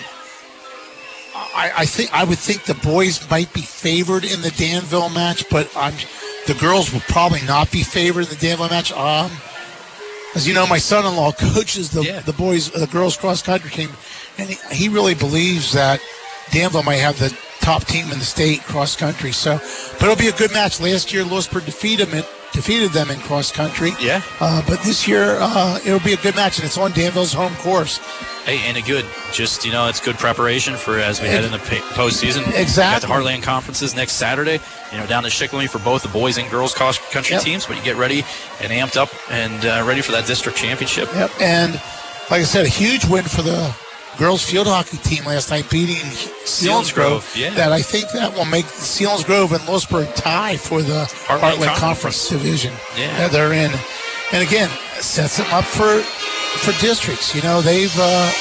I, 1.56 1.72
I 1.78 1.86
think 1.86 2.14
I 2.14 2.24
would 2.24 2.40
think 2.40 2.64
the 2.64 2.74
boys 2.76 3.30
might 3.30 3.54
be 3.54 3.62
favored 3.62 4.24
in 4.24 4.42
the 4.42 4.52
Danville 4.52 5.10
match, 5.10 5.48
but 5.50 5.72
I'm 5.76 5.94
the 6.48 6.56
girls 6.56 6.92
will 6.92 7.02
probably 7.02 7.42
not 7.44 7.72
be 7.72 7.84
favored 7.84 8.22
in 8.22 8.30
the 8.30 8.36
Danville 8.36 8.70
match. 8.70 8.92
Um, 8.92 9.32
as 10.36 10.48
you 10.48 10.54
know, 10.54 10.66
my 10.66 10.80
son-in-law 10.80 11.34
coaches 11.34 11.92
the 11.92 12.22
the 12.26 12.34
boys, 12.34 12.72
the 12.72 12.88
girls 12.88 13.18
cross 13.18 13.42
country 13.42 13.70
team, 13.70 13.90
and 14.38 14.50
he, 14.50 14.76
he 14.76 14.90
really 14.90 15.14
believes 15.16 15.74
that 15.74 16.02
Danville 16.52 16.84
might 16.84 16.96
have 16.98 17.20
the 17.20 17.36
top 17.64 17.86
team 17.86 18.12
in 18.12 18.20
the 18.20 18.26
state 18.26 18.62
cross 18.64 18.96
country. 18.96 19.32
So, 19.32 19.58
but 19.94 20.04
it'll 20.04 20.16
be 20.16 20.28
a 20.28 20.34
good 20.38 20.52
match. 20.52 20.80
Last 20.80 21.14
year, 21.14 21.24
Lewisburg 21.24 21.66
defeated 21.66 22.10
them. 22.10 22.24
Defeated 22.52 22.92
them 22.92 23.10
in 23.10 23.20
cross 23.22 23.52
country. 23.52 23.94
Yeah. 24.00 24.22
Uh, 24.40 24.62
but 24.68 24.80
this 24.84 25.08
year, 25.08 25.38
uh, 25.40 25.80
it'll 25.84 26.00
be 26.02 26.14
a 26.14 26.18
good 26.18 26.36
match, 26.36 26.60
and 26.60 26.66
it's 26.68 26.78
on 26.78 26.92
Danville's 26.92 27.34
home 27.34 27.56
course. 27.56 27.98
hey, 28.46 28.60
and 28.68 28.78
a 28.78 28.82
good, 28.84 29.06
just, 29.32 29.66
you 29.66 29.72
know, 29.72 29.88
it's 29.88 30.00
good 30.00 30.18
preparation 30.20 30.76
for 30.76 31.00
as 31.00 31.20
we 31.20 31.26
head 31.30 31.44
into 31.44 31.58
postseason. 31.58 32.46
Exactly. 32.56 33.08
Got 33.10 33.24
the 33.24 33.28
Heartland 33.28 33.42
conferences 33.42 33.96
next 33.96 34.14
Saturday, 34.14 34.60
you 34.92 34.98
know, 35.00 35.08
down 35.08 35.26
in 35.26 35.32
Shikellamy 35.32 35.68
for 35.68 35.80
both 35.80 36.04
the 36.04 36.10
boys 36.10 36.38
and 36.38 36.48
girls 36.52 36.76
cross 36.76 37.00
country 37.12 37.34
Yep. 37.38 37.44
teams, 37.44 37.66
but 37.66 37.76
you 37.76 37.82
get 37.82 37.96
ready 37.96 38.24
and 38.62 38.72
amped 38.72 38.98
up 38.98 39.10
and 39.32 39.66
uh, 39.66 39.84
ready 39.88 40.02
for 40.02 40.12
that 40.12 40.28
district 40.28 40.56
championship. 40.56 41.10
Yep. 41.16 41.32
And 41.42 41.74
like 42.30 42.42
I 42.42 42.44
said, 42.44 42.68
a 42.68 42.70
huge 42.70 43.04
win 43.06 43.24
for 43.24 43.42
the 43.42 43.76
girls 44.18 44.44
field 44.44 44.68
hockey 44.68 44.98
team 44.98 45.26
last 45.26 45.50
night, 45.50 45.70
beating 45.70 45.96
Selinsgrove. 46.46 46.94
Grove, 46.94 47.34
yeah. 47.36 47.50
That 47.56 47.72
I 47.72 47.82
think 47.82 48.12
that 48.12 48.34
will 48.36 48.46
make 48.46 48.66
Selinsgrove 48.66 49.52
and 49.52 49.68
Lewisburg 49.68 50.14
tie 50.16 50.58
for 50.58 50.82
the 50.82 51.06
Heartland 51.28 51.40
Heartland, 51.40 51.78
Conference. 51.78 51.80
Conference. 51.80 52.30
division 52.30 52.74
Yeah. 52.98 53.16
that 53.18 53.32
they're 53.32 53.54
in. 53.54 53.72
And 54.32 54.42
again, 54.48 54.70
sets 55.00 55.38
them 55.38 55.48
up 55.52 55.66
for 55.66 56.02
for 56.60 56.72
districts. 56.82 57.36
You 57.36 57.42
know, 57.42 57.62
they've 57.62 57.94
uh, 57.98 58.32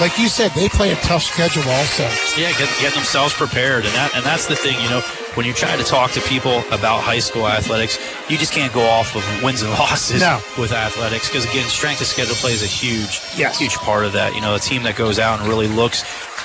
like 0.00 0.18
you 0.18 0.28
said, 0.28 0.50
they 0.52 0.68
play 0.68 0.92
a 0.92 0.96
tough 0.96 1.22
schedule 1.22 1.62
also. 1.70 2.02
Yeah, 2.40 2.50
get, 2.58 2.68
getting 2.80 2.96
themselves 2.96 3.32
prepared, 3.34 3.84
and 3.84 3.94
that 3.94 4.10
and 4.14 4.24
that's 4.24 4.46
the 4.46 4.56
thing. 4.56 4.74
You 4.82 4.90
know, 4.90 5.00
when 5.34 5.46
you 5.46 5.52
try 5.52 5.76
to 5.76 5.84
talk 5.84 6.10
to 6.12 6.20
people 6.22 6.60
about 6.72 7.02
high 7.02 7.18
school 7.20 7.46
athletics, 7.48 7.98
you 8.30 8.36
just 8.36 8.52
can't 8.52 8.72
go 8.72 8.82
off 8.82 9.14
of 9.14 9.24
wins 9.42 9.62
and 9.62 9.70
losses 9.78 10.20
No. 10.20 10.40
with 10.58 10.72
athletics 10.72 11.28
because 11.28 11.44
again, 11.44 11.68
strength 11.68 12.00
of 12.00 12.06
schedule 12.08 12.34
plays 12.36 12.62
a 12.62 12.66
huge, 12.66 13.20
Yes. 13.36 13.58
huge 13.58 13.74
part 13.76 14.04
of 14.04 14.12
that. 14.14 14.34
You 14.34 14.40
know, 14.40 14.54
a 14.54 14.58
team 14.60 14.82
that 14.84 14.96
goes 14.96 15.18
out 15.18 15.38
and 15.40 15.48
really 15.48 15.68
looks 15.68 16.02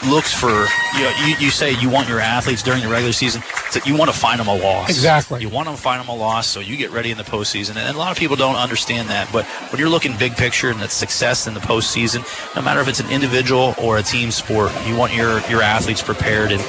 looks 0.08 0.34
for 0.34 0.50
you, 0.50 1.04
know, 1.04 1.14
you. 1.26 1.36
You 1.40 1.50
say 1.50 1.72
you 1.80 1.90
want 1.90 2.08
your 2.08 2.20
athletes 2.20 2.64
during 2.64 2.82
the 2.82 2.90
regular 2.90 3.12
season, 3.14 3.42
to, 3.72 3.82
you 3.86 3.96
want 3.96 4.12
to 4.12 4.18
find 4.18 4.40
them 4.40 4.48
a 4.48 4.56
loss. 4.56 4.90
Exactly. 4.90 5.42
You 5.42 5.50
want 5.50 5.68
them 5.68 5.76
to 5.76 5.82
find 5.82 6.02
them 6.02 6.10
a 6.10 6.16
loss, 6.16 6.48
so 6.48 6.60
you 6.60 6.78
get 6.78 6.92
ready 6.92 7.12
in 7.12 7.18
the 7.18 7.24
postseason. 7.24 7.76
And 7.78 7.96
a 7.96 7.98
lot 7.98 8.12
of 8.12 8.18
people 8.18 8.36
don't 8.36 8.56
understand 8.56 9.10
that, 9.10 9.32
but 9.32 9.46
when 9.72 9.80
you're 9.80 9.90
looking 9.90 10.16
big 10.18 10.36
picture 10.36 10.70
and 10.70 10.82
it's 10.82 10.94
success 10.94 11.48
in 11.48 11.54
the 11.54 11.60
postseason, 11.60 12.24
no 12.56 12.62
matter 12.62 12.80
if 12.80 12.88
it's 12.88 13.00
an 13.00 13.10
individual 13.10 13.74
or 13.82 13.98
a 13.98 14.04
team 14.04 14.32
sport, 14.32 14.72
you 14.86 14.96
want 14.96 15.14
your 15.14 15.40
your 15.50 15.62
athletes 15.62 16.02
prepared. 16.02 16.52
And 16.52 16.62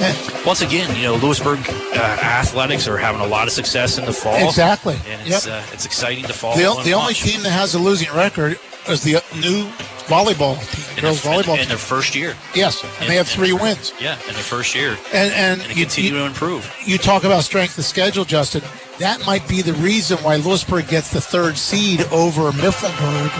once 0.45 0.61
again, 0.61 0.93
you 0.95 1.03
know, 1.03 1.15
Lewisburg 1.15 1.59
uh, 1.67 2.17
athletics 2.21 2.87
are 2.87 2.97
having 2.97 3.21
a 3.21 3.27
lot 3.27 3.47
of 3.47 3.53
success 3.53 3.97
in 3.97 4.05
the 4.05 4.13
fall. 4.13 4.47
Exactly. 4.47 4.95
and 5.07 5.21
it's 5.27 5.45
Yep. 5.45 5.63
uh, 5.63 5.73
it's 5.73 5.85
exciting 5.85 6.25
to 6.25 6.33
fall 6.33 6.55
The, 6.55 6.81
the 6.83 6.93
only 6.93 7.13
team 7.13 7.43
that 7.43 7.51
has 7.51 7.75
a 7.75 7.79
losing 7.79 8.11
record 8.13 8.59
is 8.89 9.03
the 9.03 9.13
new 9.39 9.65
volleyball 10.07 10.55
team, 10.71 10.97
in 10.97 11.01
girls 11.03 11.21
their, 11.23 11.33
volleyball 11.33 11.53
in 11.53 11.59
team. 11.59 11.67
their 11.69 11.77
first 11.77 12.15
year. 12.15 12.35
Yes, 12.55 12.83
and 12.99 13.09
they 13.09 13.15
have 13.15 13.27
three 13.27 13.53
wins. 13.53 13.93
Yeah, 13.99 14.17
in 14.27 14.33
their 14.33 14.43
first 14.43 14.75
year, 14.75 14.97
And 15.13 15.31
and, 15.33 15.61
and 15.61 15.69
you- 15.75 15.85
continue 15.85 16.11
you- 16.13 16.17
to 16.19 16.25
improve. 16.25 16.69
you 16.85 16.97
talk 16.97 17.23
about 17.23 17.43
strength 17.43 17.77
of 17.77 17.85
schedule, 17.85 18.25
Justin. 18.25 18.61
That 18.99 19.25
might 19.25 19.47
be 19.47 19.61
the 19.63 19.73
reason 19.75 20.17
why 20.19 20.35
Lewisburg 20.35 20.87
gets 20.87 21.09
the 21.09 21.21
third 21.21 21.57
seed 21.57 22.01
over 22.11 22.51
Mifflinburg 22.51 23.31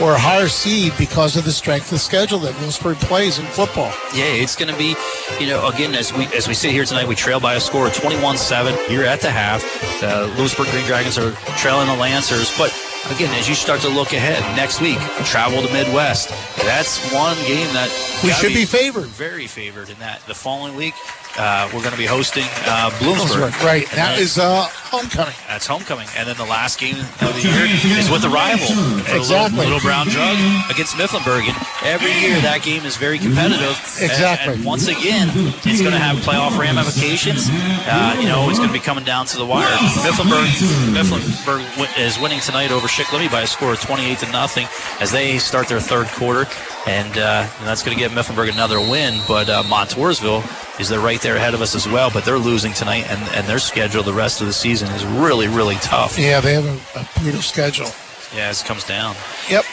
or 0.00 0.14
a 0.14 0.18
higher 0.18 0.48
seed 0.48 0.92
because 0.98 1.36
of 1.36 1.44
the 1.44 1.52
strength 1.52 1.92
of 1.92 2.00
schedule 2.00 2.40
that 2.40 2.58
Lewisburg 2.60 2.96
plays 2.98 3.38
in 3.38 3.44
football. 3.46 3.92
Yeah, 4.12 4.24
it's 4.24 4.56
going 4.56 4.72
to 4.72 4.78
be, 4.78 4.96
you 5.38 5.46
know, 5.48 5.68
again 5.68 5.94
as 5.94 6.12
we 6.12 6.26
as 6.34 6.48
we 6.48 6.54
sit 6.54 6.72
here 6.72 6.84
tonight, 6.84 7.06
we 7.06 7.14
trail 7.14 7.38
by 7.38 7.54
a 7.54 7.60
score 7.60 7.86
of 7.86 7.92
21-7. 7.92 8.90
You're 8.90 9.04
at 9.04 9.20
the 9.20 9.30
half. 9.30 9.62
The 10.00 10.32
Lewisburg 10.36 10.66
Green 10.68 10.84
Dragons 10.86 11.16
are 11.18 11.30
trailing 11.58 11.86
the 11.86 11.94
Lancers, 11.96 12.50
but 12.58 12.70
again, 13.06 13.32
as 13.34 13.48
you 13.48 13.54
start 13.54 13.80
to 13.82 13.88
look 13.88 14.12
ahead 14.12 14.40
next 14.56 14.80
week, 14.80 14.98
travel 15.24 15.62
to 15.62 15.68
Midd-West. 15.72 16.28
That's 16.58 16.98
one 17.12 17.36
game 17.46 17.66
that 17.74 17.90
We 18.22 18.30
should 18.32 18.52
be 18.54 18.64
favored. 18.64 19.06
very 19.06 19.46
favored 19.46 19.88
in 19.90 19.98
that. 19.98 20.20
The 20.26 20.34
following 20.34 20.76
week, 20.76 20.94
uh, 21.36 21.68
we're 21.74 21.80
going 21.80 21.92
to 21.92 21.98
be 21.98 22.06
hosting 22.06 22.44
uh, 22.66 22.90
Bloomsburg. 22.98 23.52
Right. 23.64 23.82
And 23.90 23.98
That 23.98 24.14
then- 24.14 24.22
is 24.22 24.38
uh, 24.38 24.64
homecoming. 24.90 25.34
that's 25.46 25.66
homecoming, 25.66 26.08
and 26.16 26.26
then 26.28 26.36
the 26.36 26.46
last 26.48 26.80
game 26.80 26.96
of 26.98 27.30
the 27.36 27.42
year 27.44 27.68
is 27.98 28.10
with 28.10 28.22
the 28.22 28.28
rival, 28.32 28.66
Exactly. 29.14 29.58
Little, 29.68 29.78
Little 29.78 29.80
Brown 29.80 30.08
Jug 30.08 30.36
against 30.70 30.96
Mifflinburg. 30.96 31.44
And 31.46 31.56
every 31.84 32.12
year 32.24 32.40
that 32.40 32.62
game 32.62 32.84
is 32.86 32.96
very 32.96 33.18
competitive. 33.18 33.76
Exactly. 34.00 34.54
And, 34.54 34.64
once 34.64 34.88
again, 34.88 35.28
it's 35.68 35.80
going 35.82 35.92
to 35.92 36.00
have 36.02 36.16
playoff 36.24 36.58
ramifications. 36.58 37.48
Uh, 37.52 38.16
you 38.18 38.26
know, 38.26 38.48
it's 38.48 38.58
going 38.58 38.70
to 38.70 38.74
be 38.76 38.80
coming 38.82 39.04
down 39.04 39.26
to 39.26 39.36
the 39.36 39.44
wire. 39.46 39.68
Mifflinburg, 40.02 40.48
Mifflinburg 40.96 41.98
is 41.98 42.18
winning 42.18 42.40
tonight 42.40 42.70
over 42.72 42.86
Shikellamy 42.88 43.30
by 43.30 43.42
a 43.42 43.46
score 43.46 43.72
of 43.72 43.80
28 43.80 44.18
to 44.20 44.32
nothing 44.32 44.66
as 45.00 45.10
they 45.12 45.38
start 45.38 45.68
their 45.68 45.80
third 45.80 46.06
quarter, 46.08 46.50
and, 46.86 47.16
uh, 47.18 47.46
and 47.58 47.66
that's 47.66 47.82
going 47.82 47.96
to 47.96 48.00
give 48.02 48.12
Mifflinburg 48.12 48.50
another 48.52 48.80
win. 48.80 49.20
But 49.28 49.48
uh, 49.48 49.62
Montoursville 49.64 50.42
is 50.78 50.88
they're 50.88 51.00
right 51.00 51.20
there 51.20 51.36
ahead 51.36 51.54
of 51.54 51.60
us 51.60 51.74
as 51.74 51.88
well, 51.88 52.10
but 52.10 52.24
they're 52.24 52.38
losing 52.38 52.72
tonight, 52.72 53.04
and, 53.08 53.20
and 53.36 53.46
their 53.46 53.58
schedule 53.58 54.02
the 54.02 54.12
rest 54.12 54.40
of 54.40 54.46
the 54.46 54.52
season 54.52 54.88
is 54.92 55.04
really, 55.04 55.48
really 55.48 55.76
tough. 55.76 56.18
Yeah, 56.18 56.40
they 56.40 56.54
have 56.54 56.66
a, 56.66 57.00
a 57.00 57.20
brutal 57.20 57.42
schedule. 57.42 57.88
Yeah, 58.34 58.48
as 58.48 58.62
it 58.62 58.66
comes 58.66 58.84
down. 58.84 59.16
Yep. 59.50 59.64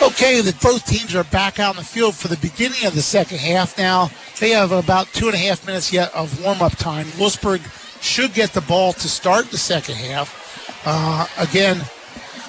Okay, 0.00 0.40
the 0.40 0.56
both 0.62 0.86
teams 0.86 1.14
are 1.14 1.24
back 1.24 1.58
out 1.58 1.74
in 1.74 1.78
the 1.78 1.84
field 1.84 2.14
for 2.14 2.28
the 2.28 2.36
beginning 2.36 2.86
of 2.86 2.94
the 2.94 3.02
second 3.02 3.38
half 3.38 3.76
now. 3.76 4.10
They 4.38 4.50
have 4.50 4.70
about 4.70 5.08
two 5.08 5.26
and 5.26 5.34
a 5.34 5.38
half 5.38 5.66
minutes 5.66 5.92
yet 5.92 6.14
of 6.14 6.42
warm 6.44 6.62
up 6.62 6.76
time. 6.76 7.06
Lewisburg 7.18 7.60
should 8.00 8.32
get 8.32 8.52
the 8.52 8.60
ball 8.60 8.92
to 8.92 9.08
start 9.08 9.50
the 9.50 9.58
second 9.58 9.96
half. 9.96 10.82
Uh, 10.86 11.26
again, 11.36 11.80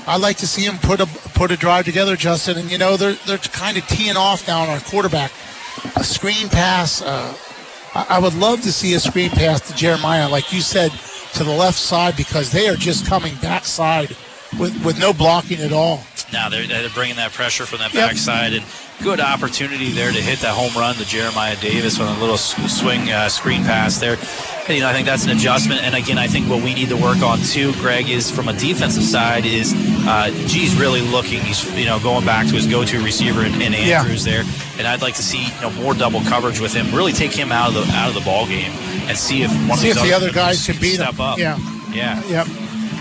I'd 0.06 0.22
like 0.22 0.38
to 0.38 0.48
see 0.48 0.66
them 0.66 0.78
put 0.78 1.02
a 1.02 1.08
put 1.34 1.52
a 1.52 1.58
drive 1.58 1.86
together, 1.86 2.16
Justin. 2.16 2.58
And 2.58 2.72
you 2.72 2.78
know 2.78 2.98
they're 2.98 3.18
they're 3.26 3.38
kind 3.40 3.78
of 3.78 3.88
teeing 3.88 4.16
off 4.16 4.48
now 4.48 4.62
on 4.62 4.70
our 4.70 4.80
quarterback. 4.80 5.32
A 5.96 6.04
screen 6.04 6.50
pass. 6.50 7.02
Uh, 7.02 7.36
I, 7.96 8.06
I 8.10 8.20
would 8.20 8.36
love 8.36 8.62
to 8.62 8.72
see 8.72 8.94
a 8.94 9.00
screen 9.00 9.30
pass 9.30 9.62
to 9.70 9.76
Jeremiah, 9.76 10.30
like 10.30 10.52
you 10.54 10.62
said, 10.62 10.92
to 11.34 11.44
the 11.44 11.52
left 11.56 11.78
side 11.78 12.16
because 12.18 12.52
they 12.52 12.68
are 12.70 12.76
just 12.76 13.06
coming 13.06 13.36
backside 13.42 14.16
with 14.60 14.84
with 14.84 15.00
no 15.00 15.14
blocking 15.14 15.60
at 15.60 15.72
all. 15.72 16.04
Now 16.34 16.50
they're, 16.50 16.68
they're 16.68 16.90
bringing 16.90 17.16
that 17.18 17.32
pressure 17.34 17.66
from 17.66 17.80
that 17.80 17.94
Yep. 17.94 18.10
backside, 18.10 18.54
and 18.54 18.64
good 19.02 19.20
opportunity 19.20 19.92
there 19.92 20.12
to 20.12 20.22
hit 20.22 20.40
that 20.40 20.54
home 20.54 20.72
run 20.80 20.96
to 20.96 21.06
Jeremiah 21.06 21.56
Davis 21.62 21.98
with 21.98 22.10
a 22.10 22.20
little 22.20 22.38
swing 22.38 23.10
uh, 23.10 23.30
screen 23.30 23.64
pass 23.64 23.98
there. 24.00 24.18
you 24.74 24.82
know, 24.82 24.90
I 24.90 24.94
think 24.94 25.06
that's 25.08 25.24
an 25.26 25.32
adjustment. 25.32 25.82
And 25.84 25.96
again, 25.96 26.18
I 26.18 26.28
think 26.28 26.50
what 26.50 26.62
we 26.64 26.74
need 26.74 26.90
to 26.90 26.98
work 26.98 27.22
on 27.22 27.40
too, 27.40 27.72
Greg, 27.76 28.10
is 28.10 28.30
from 28.30 28.50
a 28.50 28.54
defensive 28.54 29.04
side 29.04 29.46
is 29.46 29.74
uh, 30.08 30.30
G's 30.48 30.76
really 30.80 31.02
looking. 31.02 31.40
He's 31.42 31.64
you 31.78 31.86
know 31.86 32.00
going 32.00 32.26
back 32.26 32.48
to 32.48 32.54
his 32.56 32.68
go-to 32.68 33.02
receiver 33.04 33.46
in, 33.46 33.62
in 33.62 33.72
Yeah. 33.74 34.02
Andrews 34.02 34.24
there, 34.26 34.44
and 34.78 34.86
I'd 34.88 35.02
like 35.02 35.16
to 35.16 35.24
see 35.24 35.46
you 35.46 35.62
know 35.62 35.72
more 35.72 35.94
double 35.94 36.22
coverage 36.22 36.60
with 36.60 36.74
him. 36.74 36.94
Really 36.94 37.14
take 37.14 37.32
him 37.32 37.52
out 37.52 37.70
of 37.70 37.76
the 37.76 37.94
out 37.94 38.10
of 38.10 38.16
the 38.16 38.22
ball 38.22 38.46
game 38.48 38.72
and 39.08 39.18
see 39.18 39.44
if 39.44 39.52
one 39.70 39.78
See 39.78 39.92
of 39.92 39.98
if 39.98 40.04
the 40.04 40.14
other 40.14 40.32
guys 40.32 40.66
can 40.66 40.78
beat 40.80 40.96
step 40.96 41.14
him. 41.16 41.22
up. 41.22 41.38
Yeah. 41.40 41.58
yeah. 41.92 42.22
Yep. 42.28 42.48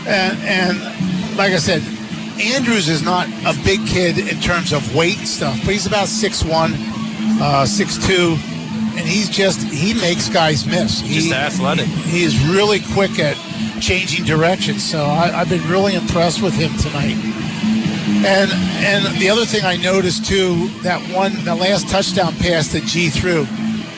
And, 0.07 0.39
and 0.43 1.37
like 1.37 1.53
I 1.53 1.59
said, 1.59 1.83
Andrews 2.40 2.89
is 2.89 3.02
not 3.02 3.28
a 3.44 3.55
big 3.65 3.85
kid 3.86 4.19
in 4.19 4.40
terms 4.40 4.73
of 4.73 4.94
weight 4.94 5.19
stuff, 5.27 5.59
but 5.65 5.73
he's 5.73 5.86
about 5.86 6.06
6'1", 6.06 6.73
uh, 7.40 7.65
6'2", 7.65 8.32
and 8.98 9.06
he's 9.06 9.28
just 9.28 9.60
he 9.62 9.94
makes 9.94 10.28
guys 10.28 10.66
miss. 10.66 11.01
Just 11.01 11.27
he, 11.27 11.32
athletic. 11.32 11.86
He 11.86 12.23
is 12.24 12.39
really 12.48 12.81
quick 12.93 13.19
at 13.19 13.36
changing 13.81 14.24
directions. 14.24 14.82
So 14.82 15.05
I, 15.05 15.40
I've 15.40 15.48
been 15.48 15.66
really 15.69 15.94
impressed 15.94 16.43
with 16.43 16.55
him 16.55 16.77
tonight. 16.78 17.16
And 18.24 18.51
and 18.82 19.20
the 19.20 19.31
other 19.31 19.44
thing 19.44 19.65
I 19.65 19.77
noticed 19.77 20.27
too, 20.27 20.69
that 20.82 21.01
one 21.15 21.44
the 21.44 21.55
last 21.55 21.89
touchdown 21.89 22.35
pass 22.36 22.69
that 22.73 22.85
G 22.85 23.10
threw, 23.10 23.44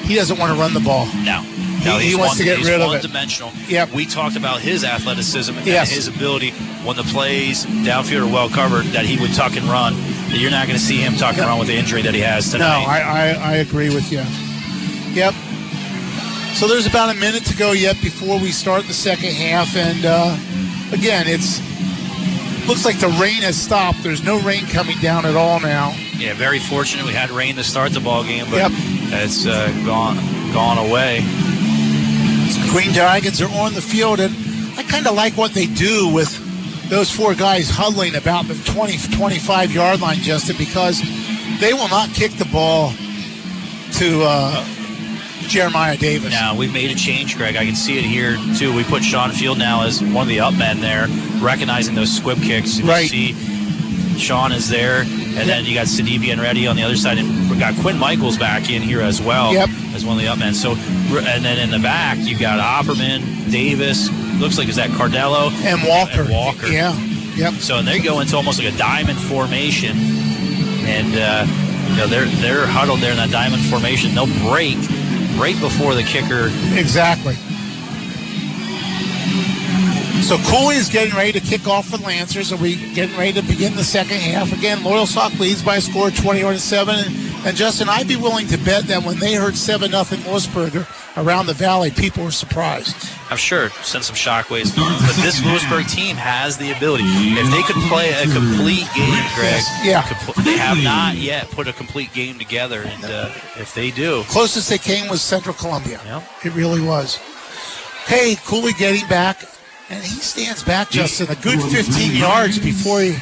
he 0.05 0.15
doesn't 0.15 0.39
want 0.39 0.53
to 0.53 0.59
run 0.59 0.75
the 0.75 0.81
ball. 0.81 1.07
No. 1.25 1.43
He- 1.81 1.85
No, 1.87 1.99
he 1.99 2.09
he's 2.09 2.17
wants 2.17 2.33
one, 2.33 2.39
to 2.39 2.45
get 2.45 2.59
rid 2.65 2.75
of 2.75 2.83
it. 2.83 2.87
one-dimensional. 2.87 3.53
Yep. 3.69 3.93
We 3.93 4.07
talked 4.07 4.37
about 4.37 4.61
his 4.61 4.85
athleticism 4.85 5.57
and 5.57 5.67
Yes. 5.67 5.91
his 5.91 6.09
ability 6.09 6.51
when 6.85 6.97
the 6.97 7.05
plays 7.05 7.65
downfield 7.67 8.23
are 8.29 8.33
well 8.33 8.49
covered 8.51 8.85
that 8.93 9.05
he 9.07 9.19
would 9.21 9.33
tuck 9.35 9.57
and 9.57 9.67
run. 9.67 9.97
You're 10.29 10.51
not 10.51 10.67
going 10.67 10.79
to 10.79 10.85
see 10.85 10.99
him 11.01 11.15
tuck 11.17 11.37
and 11.39 11.47
run 11.47 11.59
with 11.59 11.69
the 11.69 11.77
injury 11.77 12.03
that 12.03 12.15
he 12.15 12.21
has 12.21 12.47
No, 12.53 12.59
tonight. 12.59 12.85
I, 12.87 13.01
I, 13.01 13.53
I 13.53 13.53
agree 13.57 13.89
with 13.93 14.13
you. 14.13 14.23
Yep. 15.15 15.35
So 16.55 16.69
there's 16.69 16.87
about 16.87 17.09
a 17.15 17.19
minute 17.19 17.45
to 17.47 17.57
go 17.57 17.73
yet 17.73 17.97
before 18.03 18.39
we 18.39 18.51
start 18.53 18.87
the 18.87 18.93
second 18.93 19.33
half, 19.33 19.75
and 19.77 20.05
uh, 20.05 20.37
again, 20.93 21.25
it's 21.27 21.61
looks 22.69 22.85
like 22.85 22.99
the 23.01 23.09
rain 23.21 23.41
has 23.43 23.57
stopped. 23.61 24.03
There's 24.03 24.23
no 24.23 24.39
rain 24.41 24.67
coming 24.67 24.99
down 25.01 25.25
at 25.25 25.35
all 25.37 25.59
now. 25.61 25.95
yeah, 26.19 26.35
very 26.35 26.59
fortunate. 26.59 27.07
We 27.07 27.13
had 27.15 27.31
rain 27.31 27.57
to 27.57 27.65
start 27.65 27.93
the 27.93 28.01
ball 28.01 28.23
game, 28.25 28.45
but 28.51 28.57
Yep. 28.57 28.73
it's 29.25 29.47
uh, 29.47 29.69
gone 29.87 30.17
gone 30.53 30.79
away. 30.79 31.21
Green 32.71 32.93
Dragons 32.93 33.41
are 33.41 33.51
on 33.51 33.75
the 33.75 33.81
field, 33.83 34.21
and 34.21 34.35
I 34.79 34.83
kind 34.85 35.07
of 35.07 35.15
like 35.15 35.37
what 35.37 35.53
they 35.53 35.67
do 35.67 36.09
with 36.13 36.29
those 36.89 37.11
four 37.11 37.35
guys 37.35 37.71
huddling 37.71 38.17
about 38.17 38.47
the 38.47 38.55
20, 38.73 38.97
25 39.17 39.73
yard 39.73 40.01
line, 40.01 40.19
Justin, 40.19 40.57
because 40.59 41.01
they 41.61 41.73
will 41.73 41.89
not 41.89 42.09
kick 42.11 42.33
the 42.33 42.47
ball 42.47 42.93
to 43.99 44.23
uh, 44.25 44.65
Jeremiah 45.49 45.97
Davis. 45.97 46.31
Now 46.31 46.57
we've 46.57 46.73
made 46.73 46.91
a 46.91 46.95
change, 46.95 47.37
Greg. 47.37 47.57
I 47.57 47.65
can 47.65 47.75
see 47.77 47.99
it 47.99 48.05
here 48.05 48.37
too. 48.57 48.75
We 48.75 48.85
put 48.85 49.03
Sean 49.05 49.31
Field 49.31 49.59
now 49.59 49.83
as 49.85 50.03
one 50.03 50.23
of 50.23 50.29
the 50.29 50.41
up 50.41 50.55
men 50.55 50.81
there, 50.81 51.07
recognizing 51.41 51.95
those 51.95 52.15
squib 52.15 52.39
kicks. 52.39 52.79
You 52.79 52.87
Right. 52.87 53.09
see 53.11 53.33
Sean 54.21 54.53
is 54.53 54.69
there, 54.69 55.01
and 55.03 55.49
then 55.49 55.65
you 55.65 55.75
got 55.75 55.87
Sidibe 55.87 56.31
and 56.31 56.41
Reddy 56.41 56.67
on 56.67 56.77
the 56.77 56.83
other 56.83 56.97
side, 56.97 57.19
and 57.19 57.51
we 57.51 57.59
got 57.59 57.75
Quinn 57.77 57.99
Michaels 57.99 58.37
back 58.39 58.71
in 58.71 58.83
here 58.83 59.01
as 59.01 59.21
well 59.21 59.53
Yep. 59.53 59.69
as 59.95 60.05
one 60.05 60.17
of 60.17 60.23
the 60.23 60.29
up 60.29 60.39
men. 60.39 60.55
So, 60.55 60.73
and 60.73 61.45
then 61.45 61.59
in 61.59 61.71
the 61.71 61.79
back 61.79 62.19
you 62.19 62.37
have 62.37 62.41
got 62.41 62.85
Opperman, 62.87 63.51
Davis. 63.51 64.11
Looks 64.41 64.57
like 64.59 64.69
is 64.69 64.77
that 64.77 64.91
Cardello 64.91 65.51
And 65.65 65.83
Walker. 65.89 66.23
And 66.23 66.31
Walker. 66.31 66.67
Yeah. 66.69 66.95
Yep. 67.37 67.55
So 67.55 67.79
and 67.79 67.87
they 67.89 68.01
go 68.01 68.21
into 68.21 68.37
almost 68.37 68.59
like 68.63 68.73
a 68.73 68.77
diamond 68.77 69.19
formation, 69.19 69.97
and 70.87 71.15
uh, 71.17 71.47
you 71.91 71.97
know 71.97 72.07
they're 72.07 72.27
they're 72.41 72.67
huddled 72.67 73.01
there 73.01 73.11
in 73.13 73.17
that 73.19 73.31
diamond 73.31 73.63
formation. 73.65 74.15
They'll 74.15 74.27
break 74.51 74.77
right 75.39 75.59
before 75.61 75.95
the 75.95 76.03
kicker 76.03 76.51
Exactly. 76.79 77.35
So 80.23 80.37
Cooley 80.49 80.77
is 80.77 80.89
getting 80.89 81.15
ready 81.17 81.33
to 81.33 81.41
kick 81.41 81.67
off 81.67 81.89
for 81.89 81.97
Lancers. 81.97 82.53
Are 82.53 82.57
we 82.57 82.77
getting 82.95 83.17
ready 83.17 83.33
to 83.41 83.43
begin 83.61 83.77
the 83.77 83.85
second 83.85 84.17
half? 84.17 84.51
Again, 84.55 84.79
Loyalsock 84.79 85.39
leads 85.39 85.63
by 85.63 85.77
a 85.77 85.81
score 85.83 86.09
of 86.09 86.17
21 86.17 86.55
to 86.55 86.59
7. 86.59 86.95
And, 86.95 87.47
and 87.47 87.55
Justin, 87.55 87.91
I'd 87.91 88.09
be 88.09 88.17
willing 88.17 88.47
to 88.47 88.57
bet 88.57 88.85
that 88.85 89.03
when 89.03 89.19
they 89.19 89.35
heard 89.35 89.55
7 89.55 89.91
0 89.91 90.03
Lewisburg 90.27 90.87
around 91.19 91.45
the 91.45 91.53
valley, 91.53 91.91
people 91.91 92.25
were 92.25 92.31
surprised. 92.31 92.97
I'm 93.29 93.37
sure 93.37 93.69
send 93.83 94.03
some 94.05 94.17
shockwaves. 94.17 94.75
But 94.75 95.15
this 95.23 95.45
Lewisburg 95.45 95.87
team 95.89 96.17
has 96.17 96.57
the 96.57 96.73
ability. 96.75 97.05
If 97.07 97.51
they 97.51 97.63
could 97.65 97.77
play 97.91 98.09
a 98.13 98.23
complete 98.33 98.89
game, 98.97 99.25
Greg, 99.35 99.63
Yeah. 99.85 100.05
compl- 100.05 100.43
they 100.43 100.57
have 100.57 100.83
not 100.83 101.17
yet 101.17 101.51
put 101.51 101.69
a 101.69 101.75
complete 101.75 102.15
game 102.15 102.39
together. 102.39 102.81
And 102.81 103.05
uh, 103.05 103.29
if 103.59 103.75
they 103.75 103.91
do, 103.91 104.23
Closest 104.29 104.71
they 104.71 104.79
came 104.79 105.07
was 105.11 105.21
Central 105.21 105.55
Columbia. 105.55 106.01
Yep. 106.07 106.23
It 106.47 106.55
really 106.55 106.81
was. 106.81 107.17
Hey, 108.07 108.37
Cooley 108.47 108.73
getting 108.79 109.07
back, 109.07 109.45
and 109.91 110.05
he 110.05 110.21
stands 110.21 110.63
back, 110.63 110.89
Justin, 110.89 111.29
a 111.31 111.35
good 111.35 111.61
15 111.61 112.17
yards 112.17 112.59
before 112.59 113.01
he, 113.01 113.17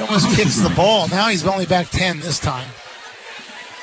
almost 0.00 0.34
kicks 0.34 0.56
the 0.56 0.72
ball. 0.74 1.08
Now 1.08 1.28
he's 1.28 1.46
only 1.46 1.66
back 1.66 1.88
10 1.90 2.20
this 2.20 2.38
time. 2.38 2.68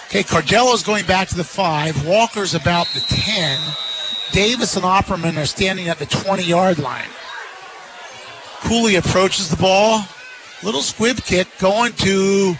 Okay, 0.08 0.24
Cardello's 0.24 0.84
going 0.84 1.06
back 1.06 1.30
to 1.30 1.36
the 1.36 1.44
5. 1.44 2.06
Walker's 2.06 2.56
about 2.56 2.88
the 2.88 3.00
10. 3.00 3.60
Davis 4.32 4.76
and 4.76 4.84
Opperman 4.84 5.42
are 5.42 5.46
standing 5.46 5.90
at 5.90 6.00
the 6.00 6.06
20 6.08 6.44
yard 6.44 6.80
line. 6.80 7.08
Cooley 8.62 8.96
approaches 8.96 9.50
the 9.50 9.58
ball. 9.58 10.04
Little 10.64 10.82
squib 10.82 11.18
kick 11.18 11.48
going 11.60 11.94
to 11.94 12.56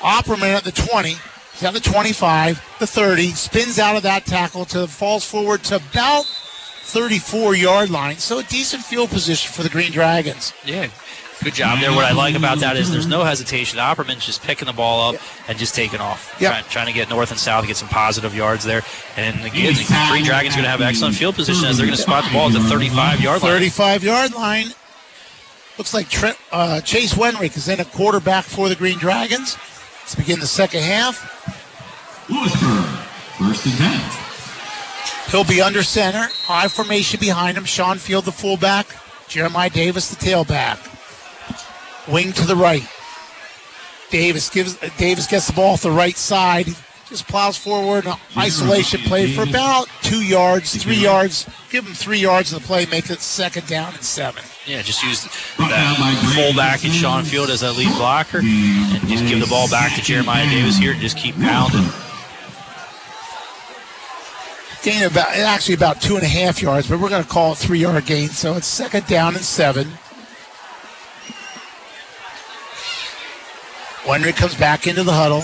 Opperman 0.00 0.54
at 0.54 0.64
the 0.64 0.72
20. 0.72 1.14
He's 1.52 1.62
at 1.62 1.72
the 1.72 1.80
25, 1.80 2.76
the 2.78 2.86
30, 2.86 3.30
spins 3.30 3.78
out 3.78 3.96
of 3.96 4.02
that 4.02 4.26
tackle 4.26 4.66
to 4.66 4.80
the 4.80 4.88
falls 4.88 5.24
forward 5.24 5.62
to 5.64 5.76
about 5.76 6.26
34 6.86 7.54
yard 7.56 7.90
line. 7.90 8.16
So 8.16 8.38
a 8.38 8.42
decent 8.44 8.82
field 8.84 9.10
position 9.10 9.52
for 9.52 9.62
the 9.62 9.68
Green 9.68 9.90
Dragons. 9.92 10.52
yeah, 10.64 10.86
good 11.42 11.54
job 11.54 11.80
there. 11.80 11.90
What 11.92 12.04
I 12.04 12.12
like 12.12 12.36
about 12.36 12.58
that 12.60 12.76
is 12.76 12.90
there's 12.90 13.06
no 13.08 13.24
hesitation. 13.24 13.78
Opperman's 13.78 14.24
just 14.24 14.42
picking 14.42 14.66
the 14.66 14.72
ball 14.72 15.14
up 15.14 15.20
and 15.48 15.58
just 15.58 15.74
taking 15.74 16.00
off, 16.00 16.36
Yep. 16.40 16.50
trying, 16.52 16.64
trying 16.64 16.86
to 16.86 16.92
get 16.92 17.10
north 17.10 17.30
and 17.32 17.40
south, 17.40 17.66
get 17.66 17.76
some 17.76 17.88
positive 17.88 18.34
yards 18.34 18.64
there. 18.64 18.82
And 19.16 19.36
again, 19.44 19.74
the 19.74 20.06
Green 20.10 20.24
Dragons 20.24 20.54
are 20.54 20.58
going 20.58 20.64
to 20.64 20.70
have 20.70 20.80
excellent 20.80 21.16
field 21.16 21.34
position 21.34 21.64
as 21.66 21.76
they're 21.76 21.86
going 21.86 21.96
to 21.96 22.02
spot 22.02 22.24
the 22.24 22.30
ball 22.32 22.46
at 22.48 22.52
the 22.54 22.60
35 22.60 23.20
yard 23.20 23.42
line. 23.42 23.50
35 23.52 24.04
yard 24.04 24.34
line. 24.34 24.66
Looks 25.78 25.92
like 25.92 26.08
Trent, 26.08 26.38
uh, 26.52 26.80
Chase 26.80 27.14
Wenrick 27.14 27.56
is 27.56 27.68
in 27.68 27.80
a 27.80 27.84
quarterback 27.84 28.44
for 28.44 28.68
the 28.70 28.76
Green 28.76 28.96
Dragons. 28.98 29.58
Let's 30.00 30.14
begin 30.14 30.38
the 30.40 30.46
second 30.46 30.82
half. 30.82 31.20
Lewisburg, 32.30 32.84
first 33.38 33.66
and 33.66 33.74
10. 33.76 34.25
He'll 35.30 35.44
be 35.44 35.60
under 35.60 35.82
center. 35.82 36.28
High 36.44 36.68
formation 36.68 37.20
behind 37.20 37.56
him. 37.56 37.64
Sean 37.64 37.98
Field, 37.98 38.24
the 38.24 38.32
fullback. 38.32 38.86
Jeremiah 39.28 39.70
Davis, 39.70 40.08
the 40.08 40.16
tailback. 40.16 40.78
Wing 42.10 42.32
to 42.34 42.46
the 42.46 42.56
right. 42.56 42.88
Davis 44.10 44.48
gives 44.48 44.76
Davis 44.98 45.26
gets 45.26 45.48
the 45.48 45.52
ball 45.52 45.72
off 45.74 45.82
the 45.82 45.90
right 45.90 46.16
side. 46.16 46.66
Just 47.08 47.28
plows 47.28 47.56
forward. 47.56 48.06
Uh, 48.06 48.16
An 48.34 48.42
isolation 48.42 49.00
play 49.02 49.32
for 49.32 49.42
about 49.42 49.88
two 50.02 50.22
yards, 50.24 50.80
three 50.82 50.96
yards. 50.96 51.48
Give 51.70 51.86
him 51.86 51.94
three 51.94 52.18
yards 52.18 52.52
in 52.52 52.58
the 52.60 52.64
play. 52.64 52.86
Make 52.86 53.10
it 53.10 53.20
second 53.20 53.66
down 53.68 53.94
and 53.94 54.02
seven. 54.02 54.42
Yeah, 54.66 54.82
just 54.82 55.02
use 55.04 55.22
that 55.58 56.32
fullback 56.34 56.84
and 56.84 56.92
Sean 56.92 57.22
Field 57.24 57.50
as 57.50 57.60
that 57.60 57.74
lead 57.74 57.94
blocker, 57.96 58.38
and 58.38 59.08
just 59.08 59.24
give 59.26 59.38
the 59.40 59.46
ball 59.46 59.68
back 59.70 59.94
to 59.94 60.02
Jeremiah 60.02 60.48
Davis 60.48 60.76
here, 60.76 60.92
and 60.92 61.00
just 61.00 61.16
keep 61.16 61.36
pounding. 61.36 61.84
Gain 64.86 65.02
about 65.02 65.34
actually 65.34 65.74
about 65.74 66.00
two 66.00 66.14
and 66.14 66.22
a 66.22 66.28
half 66.28 66.62
yards, 66.62 66.88
but 66.88 67.00
we're 67.00 67.08
going 67.08 67.24
to 67.24 67.28
call 67.28 67.50
it 67.50 67.58
three 67.58 67.80
yard 67.80 68.06
gain. 68.06 68.28
So 68.28 68.54
it's 68.54 68.68
second 68.68 69.04
down 69.08 69.34
and 69.34 69.44
seven. 69.44 69.88
Wenrick 74.04 74.36
comes 74.36 74.54
back 74.54 74.86
into 74.86 75.02
the 75.02 75.10
huddle. 75.10 75.42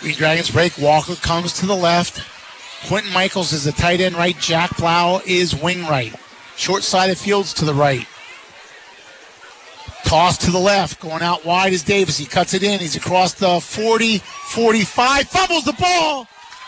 Green 0.00 0.14
Dragons 0.14 0.50
break. 0.50 0.78
Walker 0.78 1.14
comes 1.16 1.52
to 1.60 1.66
the 1.66 1.76
left. 1.76 2.22
Quentin 2.88 3.12
Michaels 3.12 3.52
is 3.52 3.64
the 3.64 3.72
tight 3.72 4.00
end 4.00 4.14
right. 4.14 4.38
Jack 4.38 4.74
Blau 4.78 5.20
is 5.26 5.54
wing 5.54 5.82
right. 5.82 6.14
Short 6.56 6.82
side 6.82 7.10
of 7.10 7.18
fields 7.18 7.52
to 7.52 7.66
the 7.66 7.74
right. 7.74 8.06
Toss 10.04 10.38
to 10.38 10.50
the 10.50 10.58
left. 10.58 11.00
Going 11.00 11.22
out 11.22 11.44
wide 11.44 11.72
is 11.72 11.82
Davis. 11.82 12.16
He 12.16 12.26
cuts 12.26 12.54
it 12.54 12.62
in. 12.62 12.78
He's 12.80 12.96
across 12.96 13.32
the 13.34 13.60
40, 13.60 14.18
45. 14.18 15.28
Fumbles 15.28 15.64
the 15.64 15.72
ball. 15.74 16.26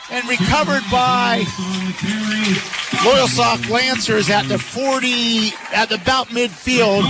And 0.09 0.27
recovered 0.29 0.85
by 0.91 1.43
Loyalsock 3.03 3.69
Lancers 3.69 4.31
at 4.31 4.47
the 4.49 4.57
40, 4.59 5.51
at 5.75 5.91
about 5.91 6.29
midfield. 6.29 7.03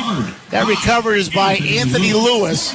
That 0.51 0.67
recovery 0.67 1.21
is 1.21 1.29
by 1.29 1.57
Anthony 1.57 2.15
Lewis. 2.15 2.71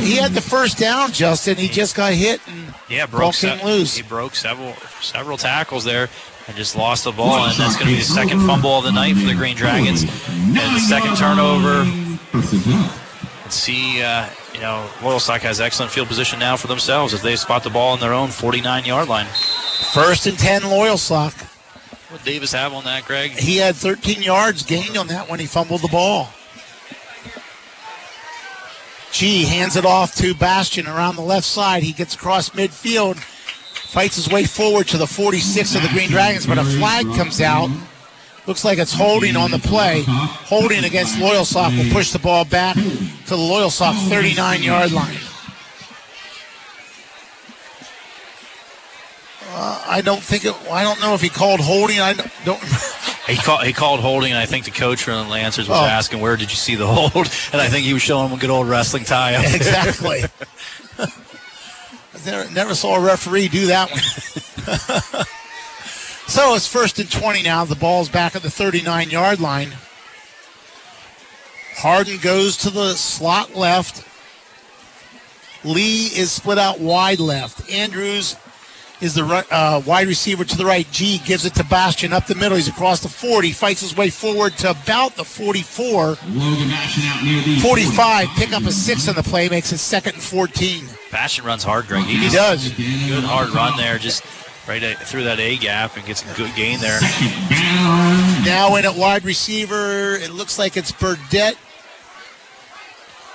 He 0.00 0.16
had 0.16 0.32
the 0.32 0.40
first 0.40 0.78
down, 0.78 1.12
Justin. 1.12 1.56
He 1.56 1.68
just 1.68 1.94
got 1.94 2.12
hit 2.12 2.40
and 2.48 2.74
Yeah, 2.88 3.06
broke 3.06 3.34
came 3.34 3.58
se- 3.58 3.64
loose. 3.64 3.96
He 3.96 4.02
broke 4.02 4.34
several 4.34 4.74
several 5.00 5.36
tackles 5.38 5.84
there 5.84 6.08
and 6.46 6.56
just 6.56 6.76
lost 6.76 7.04
the 7.04 7.12
ball, 7.12 7.46
and 7.46 7.58
that's 7.58 7.74
going 7.74 7.86
to 7.86 7.92
be 7.92 7.98
the 7.98 8.04
second 8.04 8.40
fumble 8.46 8.78
of 8.78 8.84
the 8.84 8.92
night 8.92 9.16
for 9.16 9.26
the 9.26 9.34
Green 9.34 9.56
Dragons, 9.56 10.02
and 10.02 10.56
the 10.56 10.78
second 10.80 11.16
turnover. 11.16 11.84
First 12.30 12.52
and 12.52 12.62
10. 12.64 12.90
And 13.44 13.52
see, 13.52 14.02
uh, 14.02 14.28
you 14.54 14.60
know, 14.60 14.88
Loyalsock 14.98 15.40
has 15.40 15.60
excellent 15.60 15.92
field 15.92 16.08
position 16.08 16.38
now 16.38 16.56
for 16.56 16.66
themselves 16.66 17.14
as 17.14 17.22
they 17.22 17.36
spot 17.36 17.62
the 17.62 17.70
ball 17.70 17.92
on 17.92 18.00
their 18.00 18.12
own 18.12 18.28
49 18.28 18.84
yard 18.84 19.08
line. 19.08 19.26
First 19.92 20.26
and 20.26 20.38
10, 20.38 20.62
Loyalsock. 20.62 21.32
What 22.10 22.24
Davis 22.24 22.52
have 22.52 22.72
on 22.72 22.84
that, 22.84 23.04
Greg? 23.04 23.32
He 23.32 23.56
had 23.56 23.74
13 23.74 24.22
yards 24.22 24.62
gained 24.62 24.96
on 24.96 25.08
that 25.08 25.28
when 25.28 25.40
he 25.40 25.46
fumbled 25.46 25.82
the 25.82 25.88
ball. 25.88 26.28
G 29.12 29.44
hands 29.44 29.76
it 29.76 29.84
off 29.84 30.14
to 30.16 30.34
Bastion 30.34 30.86
around 30.86 31.16
the 31.16 31.22
left 31.22 31.46
side. 31.46 31.82
He 31.82 31.92
gets 31.92 32.14
across 32.14 32.50
midfield, 32.50 33.16
fights 33.96 34.16
his 34.16 34.28
way 34.28 34.44
forward 34.44 34.86
to 34.86 34.98
the 34.98 35.06
46 35.06 35.74
of 35.74 35.80
the 35.80 35.88
Green 35.88 36.10
Dragons, 36.10 36.44
but 36.46 36.58
a 36.58 36.64
flag 36.64 37.06
comes 37.16 37.40
out. 37.40 37.70
Looks 38.46 38.62
like 38.62 38.76
it's 38.78 38.92
holding 38.92 39.36
on 39.36 39.50
the 39.50 39.58
play. 39.58 40.02
Holding 40.06 40.84
against 40.84 41.16
Loyalsock 41.16 41.74
will 41.74 41.90
push 41.90 42.10
the 42.12 42.18
ball 42.18 42.44
back 42.44 42.74
to 42.74 42.80
the 42.82 43.36
Loyalsock 43.38 43.94
39 44.10 44.62
yard 44.62 44.92
line. 44.92 45.16
Uh, 49.48 49.82
I 49.88 50.02
don't 50.02 50.22
think 50.22 50.44
it, 50.44 50.54
I 50.70 50.82
don't 50.82 51.00
know 51.00 51.14
if 51.14 51.22
he 51.22 51.30
called 51.30 51.60
holding. 51.60 51.98
I 51.98 52.12
don't. 52.44 52.60
He 53.26 53.34
called, 53.34 53.64
he 53.64 53.72
called 53.72 53.98
holding, 53.98 54.30
and 54.30 54.38
I 54.38 54.46
think 54.46 54.66
the 54.66 54.70
coach 54.70 55.02
from 55.02 55.14
the 55.24 55.28
Lancers 55.28 55.68
was 55.68 55.76
Oh. 55.76 55.84
asking, 55.84 56.20
where 56.20 56.36
did 56.36 56.48
you 56.48 56.56
see 56.56 56.76
the 56.76 56.86
hold? 56.86 57.12
And 57.52 57.60
I 57.60 57.66
think 57.68 57.84
he 57.84 57.92
was 57.92 58.00
showing 58.00 58.28
him 58.28 58.38
a 58.38 58.40
good 58.40 58.50
old 58.50 58.68
wrestling 58.68 59.04
tie 59.04 59.34
up. 59.34 59.52
Exactly. 59.52 60.22
never, 62.24 62.50
never 62.52 62.74
saw 62.74 62.96
a 62.96 63.00
referee 63.00 63.48
do 63.48 63.66
that 63.66 63.90
one. 63.90 64.00
so 66.26 66.54
it's 66.54 66.66
first 66.66 66.98
and 66.98 67.10
20 67.10 67.42
now. 67.42 67.64
The 67.64 67.74
ball's 67.74 68.08
back 68.08 68.36
at 68.36 68.42
the 68.42 68.50
39 68.50 69.10
yard 69.10 69.40
line. 69.40 69.72
Harden 71.76 72.18
goes 72.18 72.56
to 72.58 72.70
the 72.70 72.94
slot 72.94 73.54
left. 73.54 74.06
Lee 75.64 76.06
is 76.06 76.32
split 76.32 76.58
out 76.58 76.80
wide 76.80 77.20
left. 77.20 77.70
Andrews 77.70 78.36
is 79.00 79.14
the 79.14 79.24
uh, 79.50 79.82
wide 79.86 80.06
receiver 80.06 80.44
to 80.44 80.56
the 80.56 80.64
right. 80.64 80.90
G 80.90 81.18
gives 81.24 81.44
it 81.44 81.54
to 81.56 81.64
Bastion 81.64 82.12
up 82.12 82.26
the 82.26 82.34
middle. 82.34 82.56
He's 82.56 82.68
across 82.68 83.00
the 83.00 83.08
40, 83.08 83.52
fights 83.52 83.80
his 83.82 83.96
way 83.96 84.10
forward 84.10 84.56
to 84.58 84.70
about 84.70 85.16
the 85.16 85.24
44. 85.24 86.06
Logan 86.06 86.68
Bastion 86.68 87.04
out 87.06 87.22
near 87.22 87.42
the 87.42 87.58
45, 87.60 88.28
pick 88.36 88.52
up 88.52 88.62
a 88.64 88.72
six 88.72 89.08
on 89.08 89.14
the 89.14 89.22
play, 89.22 89.48
makes 89.48 89.72
it 89.72 89.78
second 89.78 90.14
and 90.14 90.22
14. 90.22 90.86
Bastion 91.10 91.44
runs 91.44 91.62
hard, 91.62 91.86
Greg. 91.86 92.04
He 92.04 92.20
just- 92.20 92.34
does. 92.34 92.68
Good 92.70 93.24
hard 93.24 93.50
run 93.50 93.76
there, 93.76 93.98
just 93.98 94.24
right 94.66 94.82
through 94.98 95.24
that 95.24 95.38
A 95.38 95.56
gap 95.58 95.96
and 95.96 96.04
gets 96.06 96.22
a 96.22 96.34
good 96.34 96.54
gain 96.56 96.80
there. 96.80 96.98
Now 98.44 98.74
in 98.76 98.84
at 98.84 98.94
wide 98.96 99.24
receiver, 99.24 100.16
it 100.16 100.30
looks 100.30 100.58
like 100.58 100.76
it's 100.76 100.92
Burdett. 100.92 101.56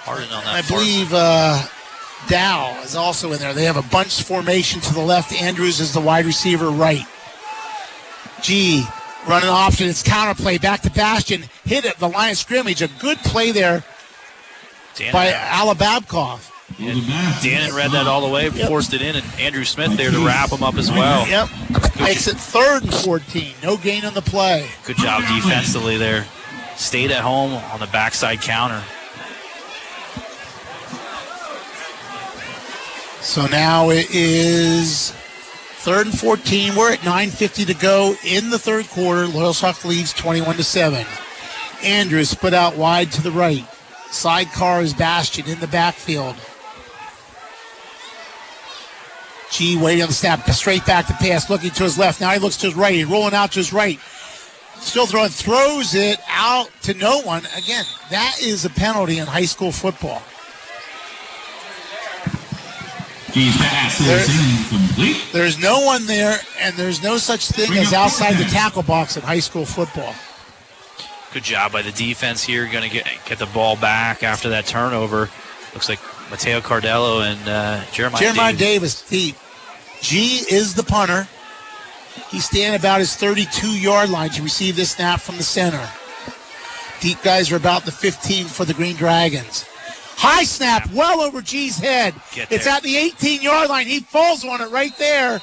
Harden 0.04 0.32
on 0.34 0.44
that. 0.44 0.66
I 0.66 0.68
believe 0.68 1.14
uh, 1.14 1.62
Dow 2.28 2.80
is 2.84 2.96
also 2.96 3.32
in 3.34 3.40
there. 3.40 3.54
They 3.54 3.66
have 3.66 3.78
a 3.78 3.82
bunch 3.82 4.24
formation 4.24 4.80
to 4.82 4.94
the 4.94 5.02
left. 5.02 5.34
Andrews 5.34 5.80
is 5.80 5.94
the 5.94 6.02
wide 6.02 6.26
receiver 6.26 6.70
right. 6.70 7.06
G 8.42 8.86
running 9.28 9.50
option. 9.50 9.88
It's 9.88 10.04
counterplay 10.04 10.62
back 10.62 10.82
to 10.82 10.92
Bastion. 10.92 11.44
Hit 11.66 11.86
at 11.86 11.98
the 11.98 12.08
line 12.08 12.32
of 12.32 12.38
scrimmage. 12.38 12.82
A 12.82 12.88
good 13.00 13.18
play 13.20 13.52
there 13.52 13.84
Dan- 14.96 15.14
by 15.14 15.32
Alababkov. 15.32 16.48
Dannon 16.78 17.76
read 17.76 17.92
that 17.92 18.08
all 18.08 18.22
the 18.22 18.30
way, 18.30 18.50
forced 18.50 18.94
it 18.94 19.02
in, 19.02 19.16
and 19.16 19.26
Andrew 19.40 19.66
Smith 19.66 19.98
there 19.98 20.10
to 20.10 20.26
wrap 20.26 20.52
him 20.52 20.64
up 20.64 20.76
as 20.76 20.90
well. 20.90 21.28
Yep. 21.28 21.50
Makes 22.00 22.28
it 22.28 22.38
third 22.38 22.84
and 22.84 22.94
14. 22.94 23.54
No 23.62 23.78
gain 23.78 24.06
on 24.06 24.14
the 24.14 24.22
play. 24.22 24.70
Good 24.86 24.98
job 24.98 25.22
defensively 25.28 25.98
there. 25.98 26.26
Stayed 26.78 27.12
at 27.12 27.22
home 27.22 27.52
on 27.74 27.80
the 27.80 27.88
backside 27.88 28.42
counter. 28.42 28.82
So 33.22 33.46
now 33.46 33.92
it 33.92 34.08
is 34.10 35.12
third 35.12 36.08
and 36.08 36.20
14. 36.20 36.76
We're 36.76 36.94
at 36.94 37.00
9.50 37.00 37.68
to 37.68 37.74
go 37.76 38.16
in 38.26 38.50
the 38.50 38.58
third 38.58 38.88
quarter. 38.90 39.26
Loyalsock 39.26 39.86
leads 39.86 40.12
21 40.12 40.56
to 40.58 40.64
7. 40.64 41.06
Andrews 41.84 42.30
split 42.30 42.54
out 42.56 42.76
wide 42.76 43.12
to 43.14 43.22
the 43.22 43.32
right. 43.32 43.66
Sidecar 44.10 44.82
is 44.82 44.94
Bastion 44.94 45.48
in 45.48 45.60
the 45.60 45.68
backfield. 45.68 46.36
G 49.52 49.78
waiting 49.78 50.02
on 50.02 50.08
the 50.08 50.14
snap. 50.14 50.50
Straight 50.50 50.86
back 50.86 51.08
to 51.08 51.14
pass, 51.14 51.50
looking 51.50 51.72
to 51.72 51.84
his 51.84 51.98
left. 51.98 52.22
Now 52.22 52.32
he 52.32 52.40
looks 52.40 52.58
to 52.58 52.68
his 52.68 52.76
right. 52.76 52.96
He's 52.96 53.06
rolling 53.06 53.34
out 53.34 53.52
to 53.52 53.60
his 53.60 53.72
right. 53.72 54.00
Still 54.80 55.06
throwing, 55.06 55.30
throws 55.30 55.94
it 55.94 56.20
out 56.28 56.72
to 56.84 56.96
no 56.96 57.22
one. 57.22 57.44
Again, 57.56 57.86
that 58.10 58.38
is 58.42 58.66
a 58.66 58.70
penalty 58.70 59.20
in 59.20 59.28
high 59.28 59.46
school 59.46 59.72
football. 59.72 60.24
G's 63.34 63.56
pass 63.58 63.98
There- 64.00 64.20
is 64.20 64.30
incomplete. 64.30 65.18
There's 65.32 65.58
no 65.58 65.80
one 65.80 66.06
there, 66.06 66.40
and 66.60 66.76
there's 66.76 67.02
no 67.02 67.18
such 67.18 67.48
thing 67.48 67.78
as 67.78 67.94
outside 67.94 68.34
the 68.38 68.46
tackle 68.46 68.84
box 68.84 69.16
in 69.16 69.24
high 69.24 69.40
school 69.40 69.66
football. 69.66 70.14
Good 71.34 71.44
job 71.44 71.72
by 71.72 71.82
the 71.82 71.94
defense 71.94 72.44
here. 72.44 72.66
Going 72.66 72.84
to 72.84 72.90
get 72.90 73.08
get 73.26 73.40
the 73.40 73.46
ball 73.48 73.78
back 73.78 74.22
after 74.22 74.50
that 74.50 74.66
turnover. 74.66 75.30
Looks 75.74 75.88
like 75.88 76.00
Mateo 76.30 76.60
Cardello 76.60 77.26
and 77.26 77.48
uh, 77.48 77.86
Jeremiah. 77.94 78.20
Jeremiah 78.20 78.54
Davis. 78.54 79.02
Davis, 79.02 79.10
deep. 79.10 79.36
G 80.02 80.44
is 80.54 80.74
the 80.74 80.84
punter. 80.84 81.28
He's 82.30 82.46
standing 82.46 82.78
about 82.78 83.00
his 83.00 83.16
32 83.16 83.80
yard 83.80 84.10
line 84.10 84.32
to 84.32 84.44
receive 84.44 84.76
this 84.76 84.92
snap 84.92 85.22
from 85.22 85.38
the 85.38 85.44
center. 85.44 85.88
Deep 87.00 87.22
guys 87.24 87.52
are 87.52 87.56
about 87.56 87.86
the 87.86 87.92
15 87.92 88.46
for 88.46 88.66
the 88.66 88.74
Green 88.74 88.96
Dragons. 88.96 89.66
High 90.18 90.44
snap, 90.44 90.90
well 90.94 91.22
over 91.22 91.42
G's 91.42 91.78
head. 91.78 92.14
It's 92.36 92.68
at 92.68 92.84
the 92.84 92.96
18 92.98 93.42
yard 93.42 93.70
line. 93.70 93.88
He 93.88 94.02
falls 94.02 94.46
on 94.46 94.62
it 94.62 94.70
right 94.70 94.96
there. 94.98 95.42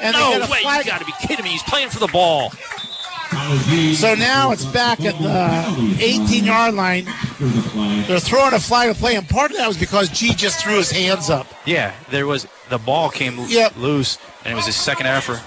And 0.00 0.14
they 0.14 0.20
no 0.20 0.38
get 0.38 0.48
a 0.48 0.52
way! 0.52 0.62
flag. 0.62 0.84
You 0.84 0.90
got 0.92 1.00
to 1.00 1.06
be 1.06 1.14
kidding 1.20 1.44
me! 1.44 1.50
He's 1.50 1.62
playing 1.64 1.90
for 1.90 1.98
the 1.98 2.08
ball. 2.08 2.50
So 3.94 4.14
now 4.14 4.52
it's 4.52 4.64
back 4.64 5.00
at 5.02 5.18
the 5.18 5.96
18 6.02 6.44
yard 6.44 6.74
line. 6.74 7.06
They're 8.06 8.20
throwing 8.20 8.54
a 8.54 8.58
flag 8.58 8.90
of 8.90 8.96
play, 8.98 9.16
and 9.16 9.28
part 9.28 9.50
of 9.50 9.56
that 9.58 9.68
was 9.68 9.76
because 9.76 10.08
G 10.08 10.34
just 10.34 10.62
threw 10.62 10.76
his 10.76 10.90
hands 10.90 11.28
up. 11.28 11.46
Yeah, 11.66 11.94
there 12.10 12.26
was 12.26 12.46
the 12.70 12.78
ball 12.78 13.10
came 13.10 13.38
loose, 13.38 14.18
and 14.44 14.52
it 14.52 14.56
was 14.56 14.66
his 14.66 14.76
second 14.76 15.06
effort, 15.06 15.40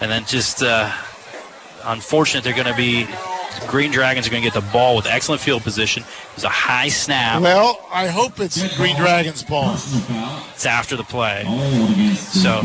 and 0.00 0.10
then 0.10 0.24
just 0.26 0.62
uh, 0.62 0.92
unfortunate. 1.84 2.44
They're 2.44 2.54
going 2.54 2.66
to 2.66 2.76
be 2.76 3.06
Green 3.66 3.90
Dragons 3.90 4.26
are 4.26 4.30
going 4.30 4.42
to 4.42 4.50
get 4.50 4.54
the 4.54 4.72
ball 4.72 4.96
with 4.96 5.06
excellent 5.06 5.40
field 5.40 5.62
position. 5.62 6.02
It 6.02 6.34
was 6.36 6.44
a 6.44 6.48
high 6.48 6.88
snap. 6.88 7.42
Well, 7.42 7.84
I 7.92 8.06
hope 8.08 8.40
it's 8.40 8.76
Green 8.76 8.96
Dragons' 8.96 9.42
ball. 9.42 9.74
It's 9.74 10.66
after 10.66 10.96
the 10.96 11.04
play, 11.04 11.44
so 12.16 12.60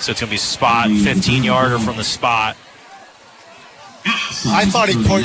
so 0.00 0.10
it's 0.10 0.20
going 0.20 0.26
to 0.26 0.26
be 0.26 0.36
spot 0.36 0.88
15 0.90 1.44
yarder 1.44 1.78
from 1.78 1.96
the 1.96 2.04
spot. 2.04 2.56
I 4.04 4.64
thought 4.66 4.88
he 4.88 4.96
put, 5.04 5.24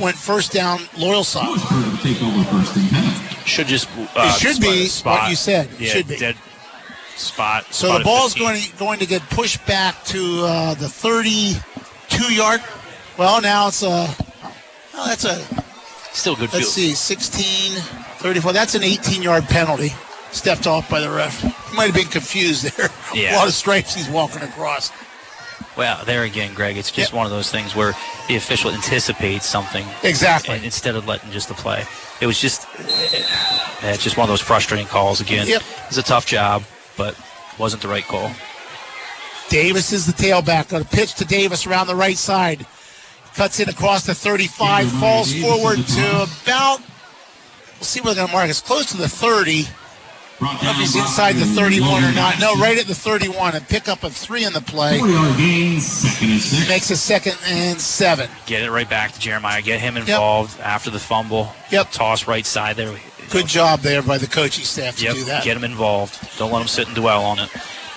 went 0.00 0.16
first 0.16 0.52
down 0.52 0.78
Loyalsock. 0.96 1.56
Take 2.02 2.22
over 2.22 2.44
first 2.50 2.76
and 2.76 2.88
ten. 2.90 3.44
Should 3.46 3.66
just 3.68 3.88
uh, 4.14 4.34
It 4.36 4.38
should 4.40 4.56
spot- 4.56 4.62
be 4.70 4.84
spot. 4.86 5.20
what 5.22 5.30
you 5.30 5.36
said. 5.36 5.68
It 5.74 5.80
Yeah, 5.80 5.88
should 5.92 6.08
be. 6.08 6.18
dead 6.18 6.36
spot. 7.16 7.64
So 7.72 7.86
spot 7.88 7.94
the 7.94 8.00
at 8.00 8.04
ball's 8.04 8.34
going 8.34 8.60
to, 8.60 8.76
going 8.76 8.98
to 8.98 9.06
get 9.06 9.22
pushed 9.30 9.64
back 9.66 10.04
to 10.06 10.44
uh, 10.44 10.74
the 10.74 10.88
32 10.88 12.34
yard. 12.34 12.60
Well, 13.18 13.42
now 13.42 13.66
it's 13.66 13.82
uh, 13.82 13.88
a. 13.88 14.24
Oh, 14.94 15.06
that's 15.06 15.24
a. 15.24 15.36
Still 16.12 16.36
good 16.36 16.52
Let's 16.52 16.74
field. 16.74 16.94
see, 16.94 16.94
16, 16.94 17.80
34. 18.18 18.52
That's 18.52 18.74
an 18.74 18.84
18 18.84 19.22
yard 19.22 19.44
penalty. 19.44 19.90
Stepped 20.30 20.66
off 20.66 20.88
by 20.88 21.00
the 21.00 21.10
ref. 21.10 21.40
He 21.40 21.76
might 21.76 21.86
have 21.86 21.94
been 21.94 22.06
confused 22.06 22.76
there. 22.76 22.88
Yeah. 23.14 23.36
A 23.36 23.38
lot 23.38 23.48
of 23.48 23.54
stripes 23.54 23.94
he's 23.94 24.08
walking 24.08 24.42
across. 24.42 24.92
Well, 25.78 26.04
there 26.04 26.24
again, 26.24 26.52
Greg, 26.54 26.76
it's 26.76 26.90
just 26.90 27.14
one 27.14 27.24
of 27.24 27.32
those 27.32 27.50
things 27.50 27.74
where 27.74 27.94
the 28.28 28.36
official 28.36 28.70
anticipates 28.70 29.46
something. 29.46 29.86
Exactly. 30.02 30.60
Instead 30.62 30.94
of 30.94 31.06
letting 31.08 31.30
just 31.30 31.48
the 31.48 31.54
play. 31.54 31.84
It 32.20 32.26
was 32.26 32.38
just, 32.38 32.66
yeah, 32.78 33.92
it's 33.94 34.02
just 34.02 34.18
one 34.18 34.24
of 34.24 34.28
those 34.28 34.42
frustrating 34.42 34.86
calls 34.86 35.20
again. 35.20 35.46
Yep. 35.46 35.62
It's 35.86 35.96
a 35.96 36.02
tough 36.02 36.26
job, 36.26 36.64
but 36.96 37.18
wasn't 37.58 37.80
the 37.80 37.88
right 37.88 38.04
call. 38.04 38.30
Davis 39.48 39.92
is 39.92 40.04
the 40.04 40.12
tailback. 40.12 40.68
Got 40.68 40.82
a 40.82 40.84
pitch 40.84 41.14
to 41.14 41.24
Davis 41.24 41.66
around 41.66 41.86
the 41.86 41.96
right 41.96 42.18
side. 42.18 42.66
Cuts 43.38 43.60
in 43.60 43.68
across 43.68 44.04
the 44.04 44.16
35, 44.16 44.90
falls 44.98 45.32
forward 45.32 45.76
to 45.78 46.22
about, 46.42 46.80
we'll 46.80 47.82
see 47.82 48.00
where 48.00 48.12
they're 48.12 48.22
going 48.26 48.26
to 48.26 48.34
mark. 48.34 48.50
It's 48.50 48.60
close 48.60 48.86
to 48.86 48.96
the 48.96 49.08
30. 49.08 49.62
I 50.40 50.54
don't 50.54 50.64
know 50.64 50.70
if 50.70 50.76
he's 50.78 50.96
inside 50.96 51.36
the 51.36 51.44
31 51.44 52.02
or 52.02 52.12
not. 52.14 52.40
No, 52.40 52.54
right 52.56 52.76
at 52.76 52.86
the 52.88 52.96
31. 52.96 53.54
A 53.54 53.60
pickup 53.60 54.02
of 54.02 54.12
three 54.12 54.44
in 54.44 54.52
the 54.52 54.60
play. 54.60 54.98
Four-yard 54.98 55.36
gain, 55.36 55.78
second 55.78 56.30
and 56.32 56.40
six. 56.40 56.68
Makes 56.68 56.90
a 56.90 56.96
second 56.96 57.38
and 57.46 57.80
seven. 57.80 58.28
Get 58.46 58.64
it 58.64 58.72
right 58.72 58.90
back 58.90 59.12
to 59.12 59.20
Jeremiah. 59.20 59.62
Get 59.62 59.78
him 59.78 59.96
involved 59.96 60.58
after 60.60 60.90
the 60.90 60.98
fumble. 60.98 61.52
Yep. 61.70 61.92
Toss 61.92 62.26
right 62.26 62.44
side 62.44 62.74
there. 62.74 62.92
Good 63.30 63.46
job 63.46 63.82
there 63.82 64.02
by 64.02 64.18
the 64.18 64.26
coaching 64.26 64.64
staff 64.64 64.96
to 64.96 65.04
Yep. 65.04 65.14
do 65.14 65.24
that. 65.26 65.44
Get 65.44 65.56
him 65.56 65.62
involved. 65.62 66.18
Don't 66.38 66.50
let 66.50 66.60
him 66.60 66.66
sit 66.68 66.88
and 66.88 66.96
dwell 66.96 67.24
on 67.24 67.38
it. 67.38 67.50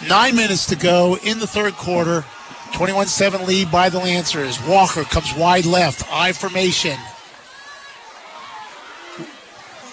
Nine 0.08 0.36
minutes 0.36 0.68
to 0.68 0.76
go 0.76 1.18
in 1.24 1.40
the 1.40 1.48
third 1.48 1.74
quarter. 1.74 2.26
21 2.74 3.08
7 3.08 3.46
lead 3.46 3.72
by 3.72 3.90
the 3.90 4.00
Lancers. 4.00 4.62
Walker 4.68 5.04
comes 5.04 5.34
wide 5.36 5.66
left. 5.66 6.04
I 6.12 6.32
formation. 6.32 6.98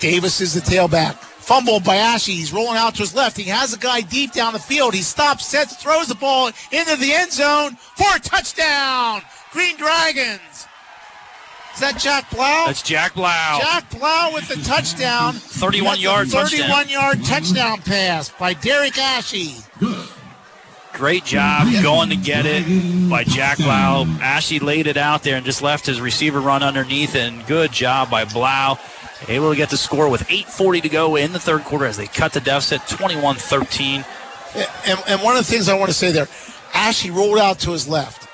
Davis 0.00 0.40
is 0.40 0.54
the 0.54 0.60
tailback. 0.60 1.14
Fumbled 1.14 1.82
by 1.82 1.96
Ashley. 1.96 2.34
He's 2.34 2.52
rolling 2.52 2.76
out 2.76 2.94
to 2.96 3.02
his 3.02 3.14
left. 3.14 3.36
He 3.36 3.44
has 3.44 3.72
a 3.72 3.78
guy 3.78 4.02
deep 4.02 4.32
down 4.32 4.52
the 4.52 4.58
field. 4.58 4.94
He 4.94 5.02
stops, 5.02 5.46
sets, 5.46 5.76
throws 5.76 6.06
the 6.08 6.14
ball 6.14 6.48
into 6.70 6.96
the 6.96 7.12
end 7.12 7.32
zone 7.32 7.76
for 7.96 8.16
a 8.16 8.20
touchdown. 8.20 9.22
Green 9.52 9.76
Dragons. 9.76 10.66
Is 11.74 11.80
that 11.80 11.98
Jack 11.98 12.28
Blau? 12.30 12.66
That's 12.66 12.82
Jack 12.82 13.14
Blau. 13.14 13.60
Jack 13.60 13.88
Blau 13.90 14.32
with 14.34 14.48
the 14.48 14.56
touchdown. 14.64 15.32
31 15.34 15.84
That's 15.84 15.98
a 15.98 16.02
yard 16.02 16.30
touchdown. 16.30 16.60
31 16.60 16.88
yard 16.88 17.24
touchdown 17.24 17.78
pass 17.82 18.30
by 18.30 18.52
Derek 18.52 18.98
Ashley. 18.98 19.54
Great 20.98 21.24
job 21.24 21.68
going 21.80 22.10
to 22.10 22.16
get 22.16 22.44
it 22.44 23.08
by 23.08 23.22
Jack 23.22 23.58
Blau. 23.58 24.04
Ashley 24.20 24.58
laid 24.58 24.88
it 24.88 24.96
out 24.96 25.22
there 25.22 25.36
and 25.36 25.46
just 25.46 25.62
left 25.62 25.86
his 25.86 26.00
receiver 26.00 26.40
run 26.40 26.64
underneath. 26.64 27.14
And 27.14 27.46
good 27.46 27.70
job 27.70 28.10
by 28.10 28.24
Blau. 28.24 28.80
Able 29.28 29.50
to 29.52 29.56
get 29.56 29.70
the 29.70 29.76
score 29.76 30.08
with 30.08 30.22
8.40 30.22 30.82
to 30.82 30.88
go 30.88 31.14
in 31.14 31.32
the 31.32 31.38
third 31.38 31.62
quarter 31.62 31.84
as 31.84 31.96
they 31.96 32.08
cut 32.08 32.32
the 32.32 32.40
deficit 32.40 32.80
21 32.88 33.36
13. 33.36 34.04
And, 34.56 35.00
and 35.06 35.22
one 35.22 35.36
of 35.36 35.46
the 35.46 35.48
things 35.48 35.68
I 35.68 35.78
want 35.78 35.88
to 35.88 35.94
say 35.94 36.10
there, 36.10 36.26
Ashley 36.74 37.12
rolled 37.12 37.38
out 37.38 37.60
to 37.60 37.70
his 37.70 37.86
left. 37.86 38.28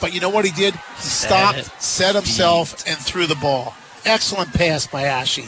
But 0.00 0.14
you 0.14 0.20
know 0.20 0.30
what 0.30 0.44
he 0.44 0.52
did? 0.52 0.74
He 0.74 1.02
stopped, 1.02 1.82
set 1.82 2.14
himself, 2.14 2.86
and 2.86 2.96
threw 2.98 3.26
the 3.26 3.34
ball. 3.34 3.74
Excellent 4.04 4.54
pass 4.54 4.86
by 4.86 5.02
Ashley. 5.02 5.46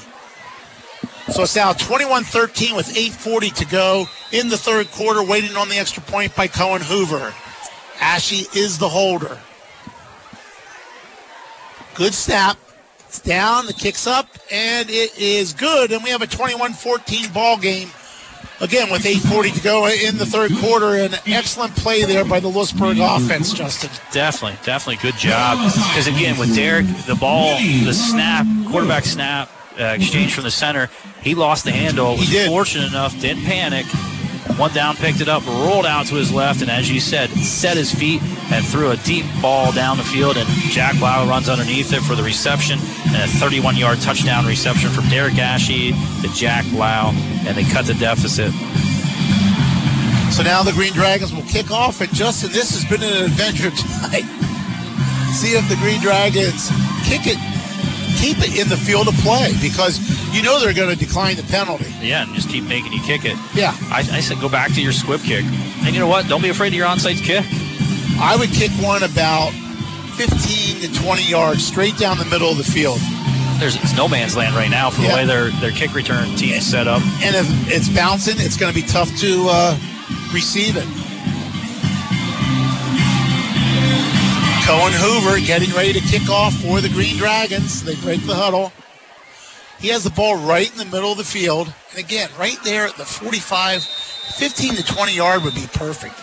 So 1.30 1.42
it's 1.42 1.56
now 1.56 1.72
21 1.72 2.24
13 2.24 2.74
with 2.74 2.88
8.40 2.88 3.54
to 3.56 3.66
go 3.66 4.06
in 4.32 4.48
the 4.48 4.56
third 4.56 4.90
quarter, 4.92 5.22
waiting 5.22 5.56
on 5.56 5.68
the 5.68 5.76
extra 5.76 6.02
point 6.02 6.34
by 6.34 6.46
Cohen 6.46 6.80
Hoover. 6.80 7.34
Ashley 8.00 8.46
is 8.58 8.78
the 8.78 8.88
holder. 8.88 9.38
Good 11.94 12.14
snap. 12.14 12.56
It's 13.00 13.20
down, 13.20 13.66
the 13.66 13.72
kick's 13.72 14.06
up, 14.06 14.28
and 14.52 14.88
it 14.90 15.18
is 15.18 15.52
good. 15.54 15.92
And 15.92 16.04
we 16.04 16.10
have 16.10 16.22
a 16.22 16.26
21 16.26 16.72
14 16.74 17.32
ball 17.32 17.56
game. 17.56 17.90
Again, 18.60 18.90
with 18.90 19.02
8.40 19.02 19.54
to 19.54 19.62
go 19.62 19.86
in 19.86 20.18
the 20.18 20.26
third 20.26 20.50
quarter, 20.58 20.94
an 20.94 21.14
excellent 21.26 21.76
play 21.76 22.04
there 22.04 22.24
by 22.24 22.40
the 22.40 22.48
Lewisburg 22.48 22.98
offense, 23.00 23.52
Justin. 23.52 23.90
Definitely, 24.10 24.58
definitely 24.64 24.96
good 25.00 25.18
job. 25.18 25.58
Because 25.72 26.08
again, 26.08 26.36
with 26.38 26.54
Derek, 26.56 26.86
the 27.06 27.14
ball, 27.14 27.56
the 27.56 27.92
snap, 27.92 28.46
quarterback 28.68 29.04
snap, 29.04 29.48
uh, 29.78 29.84
exchange 29.84 30.34
from 30.34 30.42
the 30.44 30.50
center, 30.50 30.90
he 31.22 31.34
lost 31.34 31.64
the 31.64 31.72
handle. 31.72 32.16
Was 32.16 32.46
fortunate 32.46 32.88
enough, 32.88 33.18
didn't 33.20 33.44
panic. 33.44 33.86
One 34.56 34.72
down, 34.72 34.96
picked 34.96 35.20
it 35.20 35.28
up, 35.28 35.46
rolled 35.46 35.86
out 35.86 36.06
to 36.06 36.16
his 36.16 36.32
left, 36.32 36.62
and 36.62 36.70
as 36.70 36.90
you 36.90 36.98
said, 36.98 37.30
set 37.30 37.76
his 37.76 37.94
feet 37.94 38.20
and 38.50 38.66
threw 38.66 38.90
a 38.90 38.96
deep 38.96 39.24
ball 39.40 39.70
down 39.72 39.98
the 39.98 40.02
field. 40.02 40.36
And 40.36 40.48
Jack 40.48 40.98
Blau 40.98 41.28
runs 41.28 41.48
underneath 41.48 41.92
it 41.92 42.00
for 42.00 42.16
the 42.16 42.24
reception, 42.24 42.78
and 43.06 43.16
a 43.16 43.26
31-yard 43.38 44.00
touchdown 44.00 44.46
reception 44.46 44.90
from 44.90 45.08
Derek 45.08 45.38
Ashley 45.38 45.92
to 46.22 46.28
Jack 46.34 46.64
Blau, 46.70 47.12
and 47.46 47.56
they 47.56 47.64
cut 47.64 47.86
the 47.86 47.94
deficit. 47.94 48.50
So 50.32 50.42
now 50.42 50.62
the 50.62 50.72
Green 50.72 50.92
Dragons 50.92 51.32
will 51.32 51.42
kick 51.42 51.70
off, 51.70 52.00
and 52.00 52.12
Justin, 52.12 52.50
this 52.50 52.70
has 52.70 52.84
been 52.84 53.02
an 53.06 53.24
adventure 53.24 53.70
tonight. 53.76 54.26
See 55.34 55.56
if 55.56 55.68
the 55.68 55.76
Green 55.76 56.00
Dragons 56.00 56.68
kick 57.04 57.26
it, 57.26 57.38
keep 58.20 58.38
it 58.38 58.58
in 58.58 58.68
the 58.68 58.76
field 58.76 59.08
of 59.08 59.14
play, 59.22 59.52
because 59.62 59.98
you 60.34 60.42
know 60.42 60.58
they're 60.60 60.74
going 60.74 60.90
to 60.90 60.98
decline 60.98 61.36
the 61.36 61.42
penalty. 61.44 61.86
Yeah, 62.00 62.22
and 62.24 62.34
just 62.34 62.48
keep 62.48 62.64
making 62.64 62.92
you 62.92 63.00
kick 63.02 63.24
it. 63.24 63.36
Yeah. 63.54 63.74
I, 63.90 64.00
I 64.12 64.20
said 64.20 64.40
go 64.40 64.48
back 64.48 64.72
to 64.74 64.82
your 64.82 64.92
squib 64.92 65.20
kick. 65.22 65.44
And 65.84 65.94
you 65.94 66.00
know 66.00 66.08
what? 66.08 66.26
Don't 66.28 66.42
be 66.42 66.48
afraid 66.50 66.68
of 66.68 66.74
your 66.74 66.86
onside 66.86 67.22
kick. 67.22 67.44
I 68.20 68.36
would 68.36 68.50
kick 68.50 68.70
one 68.82 69.02
about 69.04 69.52
15 70.16 70.80
to 70.92 71.00
20 71.02 71.22
yards 71.30 71.64
straight 71.64 71.96
down 71.96 72.18
the 72.18 72.24
middle 72.26 72.50
of 72.50 72.58
the 72.58 72.64
field. 72.64 72.98
There's 73.60 73.76
it's 73.76 73.96
no 73.96 74.08
man's 74.08 74.36
land 74.36 74.54
right 74.54 74.70
now 74.70 74.90
for 74.90 75.02
Yeah. 75.02 75.10
the 75.10 75.14
way 75.16 75.24
their, 75.26 75.50
their 75.60 75.70
kick 75.72 75.94
return 75.94 76.34
team 76.36 76.54
is 76.54 76.66
set 76.66 76.86
up. 76.88 77.02
And 77.22 77.34
if 77.36 77.46
it's 77.70 77.88
bouncing, 77.88 78.34
it's 78.38 78.56
going 78.56 78.72
to 78.72 78.80
be 78.80 78.86
tough 78.86 79.08
to 79.18 79.46
uh, 79.48 79.78
receive 80.32 80.76
it. 80.76 80.86
Cohen 84.68 84.92
Hoover 84.92 85.40
getting 85.40 85.74
ready 85.74 85.94
to 85.94 86.00
kick 86.00 86.28
off 86.28 86.52
for 86.56 86.82
the 86.82 86.90
Green 86.90 87.16
Dragons. 87.16 87.82
They 87.82 87.94
break 87.94 88.20
the 88.26 88.34
huddle. 88.34 88.70
He 89.80 89.88
has 89.88 90.04
the 90.04 90.10
ball 90.10 90.36
right 90.46 90.70
in 90.70 90.76
the 90.76 90.84
middle 90.84 91.10
of 91.10 91.16
the 91.16 91.24
field. 91.24 91.72
And 91.88 91.98
again, 91.98 92.28
right 92.38 92.58
there 92.64 92.86
at 92.86 92.94
the 92.96 93.06
45, 93.06 93.82
15 93.82 94.74
to 94.74 94.84
20 94.84 95.16
yard 95.16 95.42
would 95.42 95.54
be 95.54 95.66
perfect. 95.72 96.16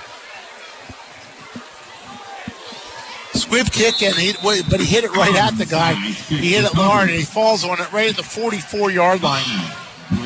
Squib 3.35 3.71
kick, 3.71 4.03
and 4.03 4.13
he, 4.13 4.33
but 4.43 4.79
he 4.79 4.85
hit 4.85 5.03
it 5.03 5.15
right 5.15 5.35
at 5.35 5.57
the 5.57 5.65
guy. 5.65 5.95
He 5.95 6.53
hit 6.53 6.65
it 6.65 6.73
hard, 6.73 7.09
and 7.09 7.17
he 7.17 7.25
falls 7.25 7.63
on 7.63 7.81
it 7.81 7.91
right 7.91 8.11
at 8.11 8.15
the 8.15 8.21
44 8.21 8.91
yard 8.91 9.23
line. 9.23 9.43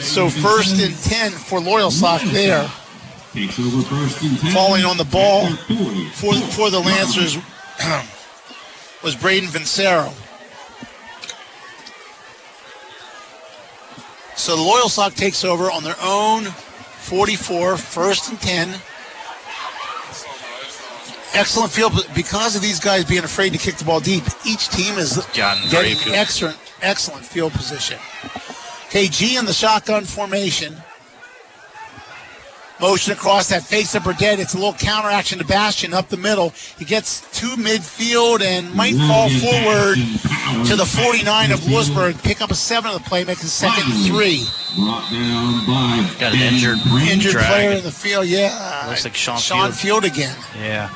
So 0.01 0.29
first 0.29 0.83
and 0.83 0.93
10 1.03 1.31
for 1.31 1.61
Loyalsock 1.61 2.29
there. 2.33 2.69
Takes 3.31 3.57
over 3.59 3.81
first 3.83 4.21
and 4.23 4.37
10. 4.39 4.51
Falling 4.51 4.83
on 4.83 4.97
the 4.97 5.05
ball 5.05 5.47
for, 6.15 6.33
for 6.51 6.69
the 6.69 6.81
Lancers 6.81 7.37
was 9.03 9.15
Braden 9.15 9.49
Vincero. 9.49 10.13
So 14.35 14.55
the 14.55 14.61
Loyalsock 14.61 15.15
takes 15.15 15.43
over 15.43 15.69
on 15.69 15.83
their 15.83 15.97
own 16.01 16.45
44, 16.45 17.77
first 17.77 18.29
and 18.29 18.39
10. 18.39 18.69
Excellent 21.33 21.71
field 21.71 21.93
because 22.15 22.55
of 22.55 22.61
these 22.61 22.79
guys 22.79 23.05
being 23.05 23.23
afraid 23.23 23.53
to 23.53 23.59
kick 23.59 23.75
the 23.75 23.85
ball 23.85 23.99
deep. 23.99 24.23
Each 24.45 24.69
team 24.69 24.97
is 24.97 25.17
Gotten 25.35 25.69
getting 25.69 26.13
excellent, 26.13 26.57
excellent 26.81 27.25
field 27.25 27.53
position. 27.53 27.97
KG 28.89 29.37
in 29.37 29.45
the 29.45 29.53
shotgun 29.53 30.05
formation. 30.05 30.75
Motion 32.81 33.11
across 33.11 33.49
that 33.49 33.63
face 33.63 33.93
of 33.95 34.03
Burdett. 34.05 34.39
It's 34.39 34.53
a 34.53 34.57
little 34.57 34.73
counter 34.73 35.09
action 35.09 35.37
to 35.39 35.45
Bastion 35.45 35.93
up 35.93 36.07
the 36.07 36.15
middle. 36.17 36.51
He 36.77 36.85
gets 36.85 37.21
to 37.39 37.47
midfield 37.57 38.41
and 38.41 38.73
might 38.73 38.95
fall 38.95 39.29
forward 39.29 39.97
to 40.67 40.75
the 40.77 40.85
49 40.85 41.51
of 41.51 41.67
Lewisburg. 41.67 42.17
Pick 42.23 42.41
up 42.41 42.51
a 42.51 42.55
seven 42.55 42.91
of 42.91 43.03
the 43.03 43.09
play, 43.09 43.25
make 43.25 43.39
a 43.39 43.47
second 43.47 43.83
and 43.91 44.05
three. 44.05 44.45
Brought 44.77 45.11
down 45.11 45.65
by 45.67 46.09
Got 46.19 46.33
an 46.33 46.41
injured 46.41 46.77
Injured 47.11 47.33
Dragon. 47.33 47.49
player 47.51 47.71
in 47.79 47.83
the 47.83 47.91
field, 47.91 48.27
yeah. 48.27 48.85
Looks 48.87 49.03
like 49.03 49.13
Sean, 49.15 49.37
Sean 49.39 49.71
Field. 49.71 50.03
Field 50.03 50.05
again. 50.05 50.37
Yeah. 50.57 50.89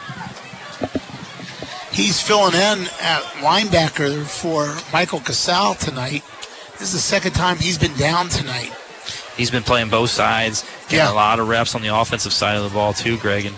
He's 1.92 2.22
filling 2.22 2.54
in 2.56 2.88
at 3.02 3.22
linebacker 3.42 4.24
for 4.26 4.76
Michael 4.92 5.20
Cassell 5.20 5.76
tonight. 5.76 6.24
This 6.80 6.82
is 6.90 6.94
the 6.94 7.00
second 7.00 7.34
time 7.34 7.58
he's 7.58 7.78
been 7.78 7.94
down 7.98 8.30
tonight. 8.30 8.72
He's 9.38 9.50
been 9.52 9.64
playing 9.64 9.90
both 9.90 10.10
sides, 10.12 10.64
getting 10.84 11.00
Yeah. 11.00 11.12
a 11.12 11.14
lot 11.14 11.40
of 11.40 11.48
reps 11.48 11.74
on 11.76 11.82
the 11.82 11.96
offensive 11.96 12.34
side 12.34 12.56
of 12.56 12.64
the 12.64 12.70
ball 12.70 12.94
too, 12.94 13.18
Greg. 13.18 13.46
And 13.48 13.56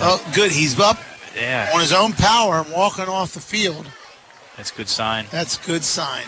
Oh, 0.00 0.22
good. 0.32 0.52
He's 0.52 0.78
up 0.78 0.98
yeah, 1.34 1.70
on 1.74 1.80
his 1.80 1.92
own 1.92 2.12
power 2.12 2.60
and 2.60 2.70
walking 2.72 3.08
off 3.08 3.32
the 3.34 3.40
field. 3.40 3.86
that's 4.56 4.70
a 4.70 4.74
good 4.74 4.88
sign. 4.88 5.26
That's 5.30 5.58
a 5.58 5.66
good 5.66 5.84
sign. 5.84 6.24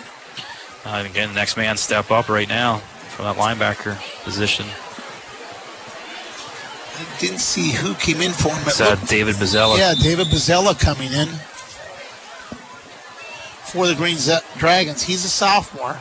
Uh, 0.85 0.89
and 0.91 1.07
again, 1.07 1.29
the 1.29 1.35
next 1.35 1.57
man 1.57 1.77
step 1.77 2.11
up 2.11 2.29
right 2.29 2.49
now 2.49 2.79
from 3.11 3.27
that 3.27 3.37
linebacker 3.37 3.97
position. 4.25 4.67
I 6.99 7.21
didn't 7.21 7.39
see 7.41 7.71
who 7.71 7.95
came 7.95 8.21
in 8.21 8.33
for 8.33 8.49
him. 8.49 8.63
It 8.63 8.69
It's 8.69 8.81
uh, 8.81 8.95
David 9.07 9.37
Bazella. 9.37 9.79
Yeah, 9.79 9.95
David 9.95 10.27
Bazella 10.29 10.79
coming 10.79 11.13
in 11.13 11.29
for 13.65 13.87
the 13.87 13.95
Green 13.95 14.17
Dragons. 14.59 15.03
He's 15.03 15.25
a 15.25 15.29
sophomore. 15.29 15.97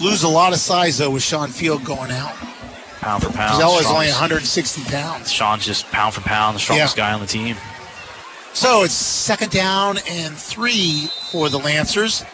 Lose 0.00 0.22
a 0.22 0.28
lot 0.28 0.52
of 0.52 0.58
size 0.58 0.98
though 0.98 1.10
with 1.10 1.22
Sean 1.22 1.48
Field 1.50 1.84
going 1.84 2.10
out. 2.10 2.34
pound 3.00 3.22
for 3.22 3.30
pound. 3.32 3.62
Bazella's 3.62 3.86
only 3.86 4.08
160 4.08 4.84
pounds. 4.90 5.30
Sean's 5.32 5.64
just 5.64 5.86
pound 5.92 6.14
for 6.14 6.20
pound, 6.22 6.56
the 6.56 6.60
strongest 6.60 6.96
guy 6.96 7.12
on 7.12 7.20
the 7.20 7.26
team. 7.26 7.56
So 8.52 8.84
it's 8.84 8.94
second 8.94 9.50
down 9.50 9.98
and 10.08 10.36
three 10.36 11.08
for 11.30 11.48
the 11.48 11.58
Lancers. 11.58 12.24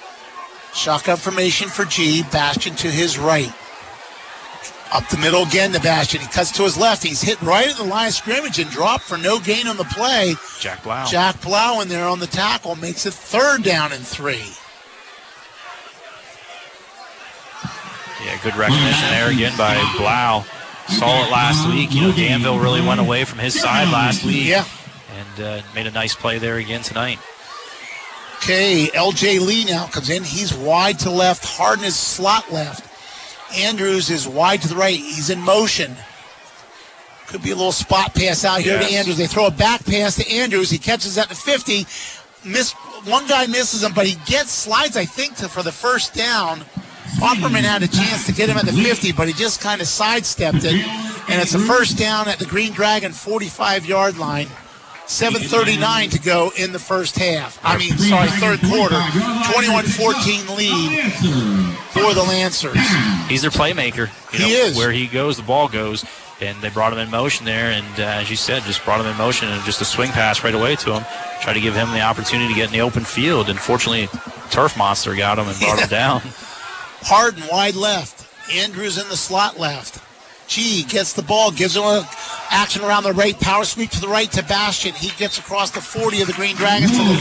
Shotgun 0.75 1.17
formation 1.17 1.69
for 1.69 1.85
G. 1.85 2.23
Bastion 2.31 2.75
to 2.77 2.89
his 2.89 3.19
right. 3.19 3.53
Up 4.93 5.09
the 5.09 5.19
middle 5.19 5.45
again 5.45 5.73
to 5.73 5.81
Bastion. 5.81 6.21
He 6.21 6.27
cuts 6.29 6.51
to 6.53 6.63
his 6.65 6.77
left. 6.77 7.03
He's 7.03 7.23
hit 7.23 7.41
right 7.43 7.69
at 7.69 7.77
the 7.77 7.85
line 7.85 8.09
of 8.09 8.15
scrimmage 8.15 8.59
and 8.59 8.69
dropped 8.71 9.05
for 9.05 9.17
no 9.17 9.39
gain 9.39 9.67
on 9.67 9.77
the 9.77 9.85
play. 9.85 10.35
Jack 10.59 10.83
Blau. 10.83 11.07
Jack 11.07 11.41
Blau 11.43 11.81
in 11.81 11.89
there 11.89 12.07
on 12.07 12.19
the 12.21 12.27
tackle 12.27 12.77
makes 12.77 13.07
it 13.07 13.15
third 13.15 13.63
down 13.63 13.93
and 13.93 14.07
three. 14.07 14.45
Yeah, 18.25 18.39
good 18.43 18.57
recognition 18.57 19.09
there 19.11 19.31
again 19.31 19.57
by 19.57 19.75
Blau. 19.97 20.45
Saw 20.89 21.25
it 21.25 21.31
last 21.31 21.69
week. 21.69 21.93
You 21.93 22.03
know, 22.03 22.13
Danville 22.13 22.59
really 22.59 22.81
went 22.81 23.01
away 23.01 23.25
from 23.25 23.39
his 23.39 23.59
side 23.59 23.89
last 23.93 24.25
week. 24.25 24.47
Yeah. 24.47 24.65
And 25.17 25.45
uh, 25.45 25.63
made 25.75 25.87
a 25.87 25.91
nice 25.91 26.15
play 26.15 26.39
there 26.39 26.57
again 26.57 26.83
tonight. 26.83 27.19
Okay, 28.37 28.89
LJ 28.95 29.47
Lee 29.47 29.65
now 29.67 29.87
comes 29.87 30.09
in. 30.09 30.25
He's 30.25 30.55
wide 30.55 30.99
to 31.01 31.11
left. 31.11 31.45
Harden 31.45 31.85
is 31.85 31.95
slot 31.95 32.51
left. 32.51 32.87
Andrews 33.57 34.11
is 34.11 34.27
wide 34.27 34.63
to 34.63 34.69
the 34.69 34.77
right. 34.77 34.97
He's 34.97 35.31
in 35.31 35.41
motion. 35.41 35.95
Could 37.27 37.43
be 37.43 37.51
a 37.51 37.57
little 37.57 37.71
spot 37.71 38.15
pass 38.15 38.45
out 38.45 38.61
here 38.61 38.79
to 38.79 38.85
Andrews. 38.85 39.19
They 39.19 39.27
throw 39.27 39.47
a 39.47 39.51
back 39.51 39.85
pass 39.85 40.17
to 40.17 40.29
Andrews. 40.29 40.71
He 40.71 40.79
catches 40.79 41.17
at 41.19 41.29
the 41.29 41.35
50. 41.35 41.87
Miss 42.45 42.73
one 43.05 43.27
guy 43.29 43.47
misses 43.47 43.85
him, 43.85 43.93
but 43.95 44.07
he 44.07 44.17
gets 44.25 44.51
slides, 44.51 44.97
I 44.97 45.05
think, 45.05 45.37
to, 45.37 45.49
for 45.49 45.63
the 45.63 45.73
first 45.73 46.15
down. 46.15 46.63
Opperman 47.19 47.63
had 47.63 47.83
a 47.83 47.89
chance 47.89 48.27
to 48.27 48.33
get 48.33 48.49
him 48.49 48.57
at 48.57 48.65
the 48.67 48.73
50, 48.73 49.13
but 49.13 49.27
he 49.29 49.35
just 49.35 49.61
kind 49.61 49.81
of 49.81 49.87
sidestepped 49.87 50.65
it. 50.65 50.87
And 51.29 51.41
it's 51.41 51.55
a 51.55 51.59
first 51.59 51.99
down 51.99 52.29
at 52.29 52.39
the 52.39 52.47
Green 52.47 52.73
Dragon 52.73 53.13
45 53.13 53.87
yard 53.87 54.19
line. 54.19 54.47
7.39 55.07 56.13
to 56.13 56.21
go 56.21 56.53
in 56.57 56.73
the 56.73 56.79
first 56.79 57.19
half. 57.19 57.59
I 57.65 57.77
mean, 57.79 57.99
sorry, 57.99 58.29
third 58.29 58.61
quarter. 58.61 59.01
21 59.53 59.85
14 59.85 60.57
lead 60.57 61.13
for 61.91 62.15
the 62.15 62.23
Lancers. 62.29 62.77
He's 63.29 63.43
their 63.43 63.51
playmaker. 63.51 64.09
You 64.33 64.39
He 64.47 64.53
know, 64.53 64.61
is. 64.67 64.77
Where 64.77 64.93
he 64.93 65.09
goes, 65.09 65.37
the 65.37 65.43
ball 65.43 65.69
goes. 65.69 66.05
And 66.41 66.57
they 66.63 66.71
brought 66.71 66.93
him 66.93 67.01
in 67.01 67.11
motion 67.11 67.45
there. 67.45 67.73
And 67.73 67.85
uh, 67.99 68.03
as 68.05 68.31
you 68.31 68.37
said, 68.37 68.63
just 68.63 68.85
brought 68.85 69.01
him 69.01 69.07
in 69.07 69.17
motion 69.19 69.49
and 69.49 69.63
just 69.65 69.81
a 69.83 69.85
swing 69.85 70.11
pass 70.11 70.43
right 70.45 70.55
away 70.55 70.77
to 70.77 70.95
him. 70.95 71.05
Try 71.43 71.53
to 71.55 71.61
give 71.61 71.75
him 71.75 71.91
the 71.91 72.01
opportunity 72.01 72.49
to 72.49 72.55
get 72.55 72.67
in 72.69 72.73
the 72.73 72.81
open 72.81 73.05
field. 73.05 73.51
And 73.51 73.59
fortunately, 73.59 74.07
Turf 74.51 74.77
Monster 74.79 75.15
got 75.17 75.39
him 75.39 75.49
and 75.49 75.59
brought 75.59 75.81
him 75.81 75.89
down. 75.91 76.23
Harden 77.03 77.43
wide 77.51 77.75
left. 77.75 78.27
Andrews 78.53 78.99
in 78.99 79.09
the 79.09 79.17
slot 79.17 79.59
left. 79.59 80.03
G 80.49 80.83
gets 80.83 81.13
the 81.13 81.23
ball, 81.23 81.53
gives 81.53 81.77
him 81.77 81.85
a 81.85 82.09
action 82.51 82.83
around 82.83 83.05
the 83.05 83.13
right, 83.13 83.39
power 83.39 83.65
sweep 83.65 83.91
to 83.91 84.01
the 84.01 84.09
right 84.09 84.31
to 84.33 84.43
Bastion. 84.43 84.93
He 84.95 85.11
gets 85.17 85.39
across 85.39 85.71
the 85.71 85.81
40 85.81 86.23
of 86.23 86.27
the 86.27 86.33
Green 86.33 86.57
Dragons 86.57 86.91
to 86.91 86.97
the 86.99 87.15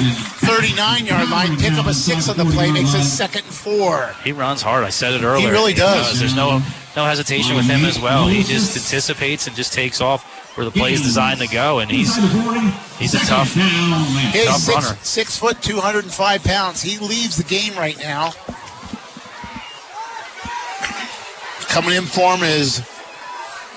39 0.47 1.05
yard 1.05 1.29
line, 1.29 1.55
pick 1.57 1.73
up 1.73 1.85
a 1.85 1.93
six 1.93 2.27
on 2.27 2.37
the 2.37 2.45
play, 2.45 2.71
makes 2.71 2.95
it 2.95 3.03
second 3.03 3.43
and 3.45 3.53
four. 3.53 4.15
He 4.23 4.31
runs 4.31 4.63
hard. 4.63 4.83
I 4.83 4.89
said 4.89 5.13
it 5.13 5.23
earlier. 5.23 5.45
He 5.47 5.51
really 5.53 5.75
does. 5.75 6.19
There's 6.19 6.35
no 6.35 6.59
no 6.95 7.05
hesitation 7.05 7.55
with 7.55 7.65
him 7.65 7.85
as 7.85 7.99
well. 7.99 8.27
He 8.27 8.41
just 8.41 8.75
anticipates 8.75 9.45
and 9.45 9.55
just 9.55 9.73
takes 9.73 10.01
off 10.01 10.25
where 10.57 10.65
the 10.65 10.71
play 10.71 10.93
is 10.93 11.01
designed 11.03 11.39
to 11.39 11.47
go, 11.47 11.79
and 11.79 11.91
he's 11.91 12.15
he's 12.97 13.13
a 13.13 13.19
tough, 13.19 13.53
He's 13.53 14.45
tough 14.45 14.59
six, 14.59 14.75
runner. 14.75 14.97
six 15.03 15.37
foot, 15.37 15.61
205 15.61 16.43
pounds. 16.43 16.81
He 16.81 16.97
leaves 16.97 17.37
the 17.37 17.43
game 17.43 17.75
right 17.75 17.97
now. 17.99 18.31
Coming 21.69 21.95
in 21.95 22.05
for 22.05 22.35
him 22.35 22.43
is 22.43 22.81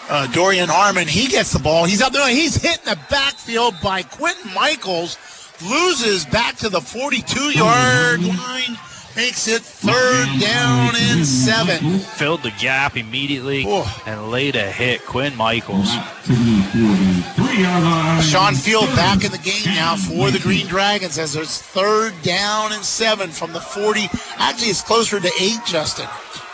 uh, 0.09 0.27
Dorian 0.29 0.69
Harmon. 0.69 1.07
He 1.07 1.27
gets 1.29 1.53
the 1.53 1.59
ball. 1.59 1.85
He's 1.85 2.01
out 2.01 2.13
there. 2.13 2.29
He's 2.29 2.57
hit 2.57 2.79
in 2.79 2.85
the 2.87 2.99
backfield 3.11 3.75
by 3.83 4.03
Quentin 4.03 4.53
Michaels. 4.55 5.19
Loses 5.63 6.25
back 6.25 6.57
to 6.57 6.69
the 6.69 6.81
42 6.81 7.51
yard 7.51 8.23
line. 8.23 8.79
Makes 9.15 9.47
it 9.47 9.61
third 9.61 10.27
down 10.41 10.95
and 10.97 11.25
seven. 11.27 11.99
Filled 11.99 12.43
the 12.43 12.51
gap 12.53 12.97
immediately 12.97 13.67
and 14.07 14.31
laid 14.31 14.57
a 14.57 14.73
hit. 14.73 15.05
Quinn 15.05 15.37
Michaels. 15.37 15.91
Sean 18.25 18.55
Field 18.55 18.87
back 18.97 19.23
in 19.23 19.31
the 19.31 19.41
game 19.43 19.75
now 19.75 19.97
for 19.97 20.31
the 20.31 20.41
Green 20.43 20.67
Dragons 20.67 21.19
as 21.19 21.37
it's 21.37 21.61
third 21.61 22.15
down 22.23 22.73
and 22.73 22.83
seven 22.83 23.29
from 23.29 23.53
the 23.53 23.61
40. 23.61 24.09
Actually, 24.39 24.69
it's 24.69 24.81
closer 24.81 25.21
to 25.21 25.31
eight, 25.39 25.61
Justin. 25.67 26.09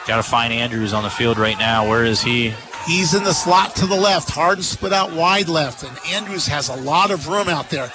Got 0.08 0.16
to 0.16 0.22
find 0.22 0.54
Andrews 0.54 0.94
on 0.94 1.02
the 1.02 1.10
field 1.10 1.36
right 1.36 1.58
now. 1.58 1.86
Where 1.86 2.02
is 2.02 2.22
he? 2.22 2.54
He's 2.86 3.12
in 3.12 3.24
the 3.24 3.34
slot 3.34 3.76
to 3.76 3.86
the 3.86 3.94
left. 3.94 4.30
Harden 4.30 4.64
split 4.64 4.94
out 4.94 5.12
wide 5.12 5.50
left, 5.50 5.82
and 5.82 5.94
Andrews 6.14 6.46
has 6.46 6.70
a 6.70 6.76
lot 6.76 7.10
of 7.10 7.28
room 7.28 7.50
out 7.50 7.68
there. 7.68 7.92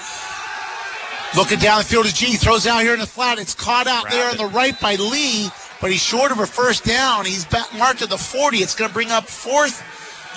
Looking 1.35 1.57
down 1.57 1.79
the 1.79 1.83
field 1.85 2.05
is 2.05 2.13
G. 2.13 2.35
Throws 2.35 2.67
out 2.67 2.83
here 2.83 2.93
in 2.93 2.99
the 2.99 3.07
flat. 3.07 3.39
It's 3.39 3.55
caught 3.55 3.87
out 3.87 4.11
there 4.11 4.29
on 4.29 4.37
the 4.37 4.45
right 4.45 4.79
by 4.79 4.93
Lee, 4.93 5.49
but 5.81 5.89
he's 5.89 6.03
short 6.03 6.31
of 6.31 6.37
a 6.37 6.45
first 6.45 6.85
down. 6.85 7.25
He's 7.25 7.45
back 7.45 7.73
marked 7.75 8.03
at 8.03 8.11
the 8.11 8.17
40. 8.19 8.57
It's 8.57 8.75
going 8.75 8.89
to 8.89 8.93
bring 8.93 9.09
up 9.09 9.27
fourth. 9.27 9.81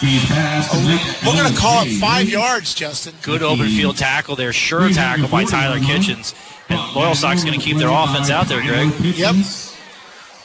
We're 0.03 1.33
going 1.37 1.53
to 1.53 1.61
call 1.61 1.85
it 1.85 2.01
five 2.01 2.27
yards, 2.27 2.73
Justin. 2.73 3.13
Good 3.21 3.43
open 3.43 3.67
field 3.69 3.99
tackle 3.99 4.35
there. 4.35 4.55
Sure 4.55 4.89
tackle 4.89 5.29
by 5.29 5.45
Tyler 5.45 5.81
Kitchens. 5.81 6.35
And 6.71 6.79
Loyalsock's 6.79 7.45
going 7.45 7.59
to 7.59 7.63
keep 7.63 7.77
their 7.77 7.91
offense 7.91 8.31
out 8.31 8.47
there, 8.47 8.63
Greg. 8.63 8.91
Yep. 9.01 9.35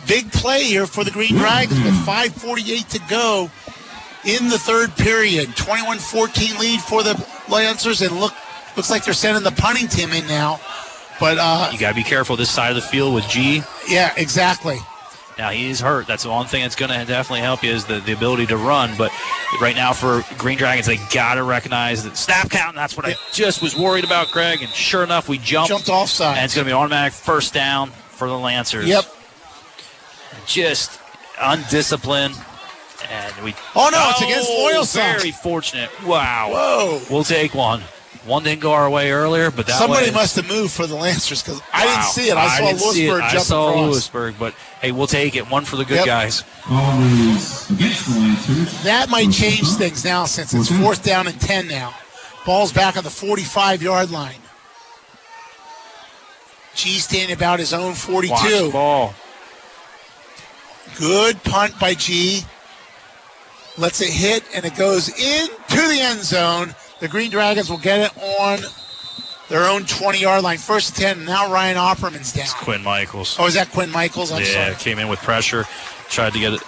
Big 0.08 0.32
play 0.32 0.64
here 0.64 0.86
for 0.88 1.04
the 1.04 1.12
Green 1.12 1.36
Dragons 1.36 1.80
with 1.84 1.94
5.48 2.06 2.88
to 2.90 3.00
go 3.10 3.50
in 4.26 4.50
the 4.50 4.58
third 4.58 4.96
period. 4.98 5.50
21-14 5.50 6.60
lead 6.60 6.82
for 6.82 7.04
the 7.04 7.24
Lancers, 7.50 8.02
and 8.02 8.20
look, 8.20 8.34
looks 8.76 8.90
like 8.90 9.04
they're 9.06 9.14
sending 9.14 9.44
the 9.44 9.52
punting 9.52 9.88
team 9.88 10.12
in 10.12 10.26
now. 10.28 10.60
But 11.20 11.38
uh, 11.40 11.70
You 11.72 11.80
got 11.80 11.90
to 11.90 11.96
be 11.96 12.04
careful 12.04 12.36
this 12.36 12.50
side 12.50 12.70
of 12.70 12.76
the 12.76 12.82
field 12.82 13.14
with 13.14 13.28
G. 13.28 13.62
yeah, 13.88 14.14
exactly. 14.18 14.78
Now 15.38 15.50
he's 15.50 15.80
hurt. 15.80 16.08
That's 16.08 16.24
the 16.24 16.30
one 16.30 16.46
thing 16.46 16.62
that's 16.62 16.76
going 16.76 16.92
to 16.92 17.06
definitely 17.06 17.40
help 17.40 17.64
you 17.64 17.72
is 17.72 17.86
the, 17.86 18.00
the 18.00 18.12
ability 18.12 18.48
to 18.48 18.58
run. 18.58 18.92
But 18.98 19.12
right 19.62 19.76
now 19.76 19.94
for 19.94 20.24
Green 20.38 20.58
Dragons, 20.58 20.86
they 20.88 20.98
got 21.12 21.36
to 21.36 21.44
recognize 21.44 22.04
that 22.04 22.18
snap 22.18 22.50
count. 22.50 22.76
That's 22.76 22.98
what 22.98 23.06
I 23.06 23.16
just 23.32 23.62
was 23.62 23.76
worried 23.76 24.04
about, 24.04 24.30
Greg. 24.32 24.62
And 24.62 24.70
sure 24.72 25.04
enough, 25.04 25.30
we 25.30 25.38
jumped. 25.38 25.70
Jumped 25.70 25.90
offside. 25.90 26.38
And 26.38 26.46
it's 26.46 26.54
going 26.54 26.66
to 26.66 26.70
be 26.70 26.74
automatic 26.74 27.14
first 27.14 27.54
down 27.54 27.90
for 27.92 28.28
the 28.28 28.38
Lancers. 28.38 28.88
Yep. 28.88 29.06
Just 30.46 31.00
undisciplined. 31.42 32.36
And 33.10 33.34
we. 33.44 33.54
Oh, 33.76 33.90
no, 33.92 34.08
it's 34.12 34.22
against 34.22 34.50
oh, 34.50 34.72
Loyalsock's. 34.74 35.22
Very 35.22 35.32
fortunate. 35.32 35.90
Wow. 36.06 36.50
Whoa. 36.52 37.02
We'll 37.10 37.24
take 37.24 37.54
one. 37.54 37.82
One 38.26 38.44
didn't 38.44 38.62
go 38.62 38.72
our 38.72 38.88
way 38.88 39.12
earlier, 39.12 39.50
but 39.50 39.66
that 39.66 39.80
Somebody 39.80 40.08
way- 40.08 40.12
must 40.14 40.36
have 40.36 40.48
moved 40.48 40.72
for 40.72 40.86
the 40.86 40.94
Lancers 40.94 41.42
because 41.42 41.60
I 41.74 41.88
didn't 41.88 42.04
see 42.04 42.30
it. 42.30 42.38
I 42.38 42.48
saw 42.60 42.66
didn't 42.68 42.80
see 42.80 43.08
it. 43.08 43.10
Lewisburg 43.10 43.24
I 43.24 43.38
saw 43.40 43.70
across. 43.70 43.86
Lewisburg, 43.88 44.36
but 44.38 44.54
hey, 44.80 44.92
we'll 44.92 45.08
take 45.08 45.36
it. 45.36 45.50
One 45.50 45.66
for 45.66 45.76
the 45.76 45.86
good 45.86 45.96
Yep. 45.98 46.06
guys. 46.06 46.44
against 46.68 47.68
the 48.14 48.20
Lancers. 48.20 48.84
That 48.84 49.10
might 49.10 49.32
change 49.32 49.68
things 49.74 50.06
now 50.06 50.26
since 50.26 50.54
it's 50.54 50.70
fourth 50.70 51.04
down 51.04 51.26
and 51.28 51.42
10 51.42 51.68
now. 51.68 51.96
Ball's 52.46 52.72
back 52.72 52.96
on 52.96 53.04
the 53.04 53.10
45 53.10 53.82
yard 53.82 54.12
line. 54.12 54.36
G 56.76 57.00
standing 57.00 57.36
about 57.36 57.58
his 57.60 57.74
own 57.74 57.94
42. 57.96 58.32
Watch 58.34 58.44
the 58.52 58.70
ball. 58.72 59.16
Good 60.98 61.44
punt 61.44 61.80
by 61.80 61.94
G. 61.94 62.42
Lets 63.78 64.02
it 64.02 64.10
hit 64.10 64.44
and 64.56 64.66
it 64.66 64.76
goes 64.76 65.10
into 65.10 65.88
the 65.88 66.00
end 66.00 66.22
zone. 66.22 66.76
The 67.00 67.08
Green 67.08 67.32
Dragons 67.32 67.70
will 67.70 67.78
get 67.78 68.12
it 68.12 68.24
on 68.40 68.60
their 69.50 69.70
own 69.70 69.86
20 69.86 70.20
yard 70.20 70.44
line. 70.44 70.58
First 70.58 70.96
10. 70.96 71.26
Now 71.26 71.52
Ryan 71.52 71.78
Opperman's 71.78 72.34
down. 72.34 72.48
Quinn 72.58 72.84
Michaels. 72.84 73.38
Oh, 73.40 73.48
is 73.48 73.54
that 73.56 73.72
Quinn 73.72 73.92
Michaels? 73.92 74.32
I'm 74.32 74.42
yeah, 74.42 74.66
sorry. 74.66 74.76
came 74.76 75.00
in 75.00 75.08
with 75.08 75.20
pressure, 75.20 75.66
tried 76.10 76.34
to 76.34 76.40
get 76.40 76.54
it 76.54 76.62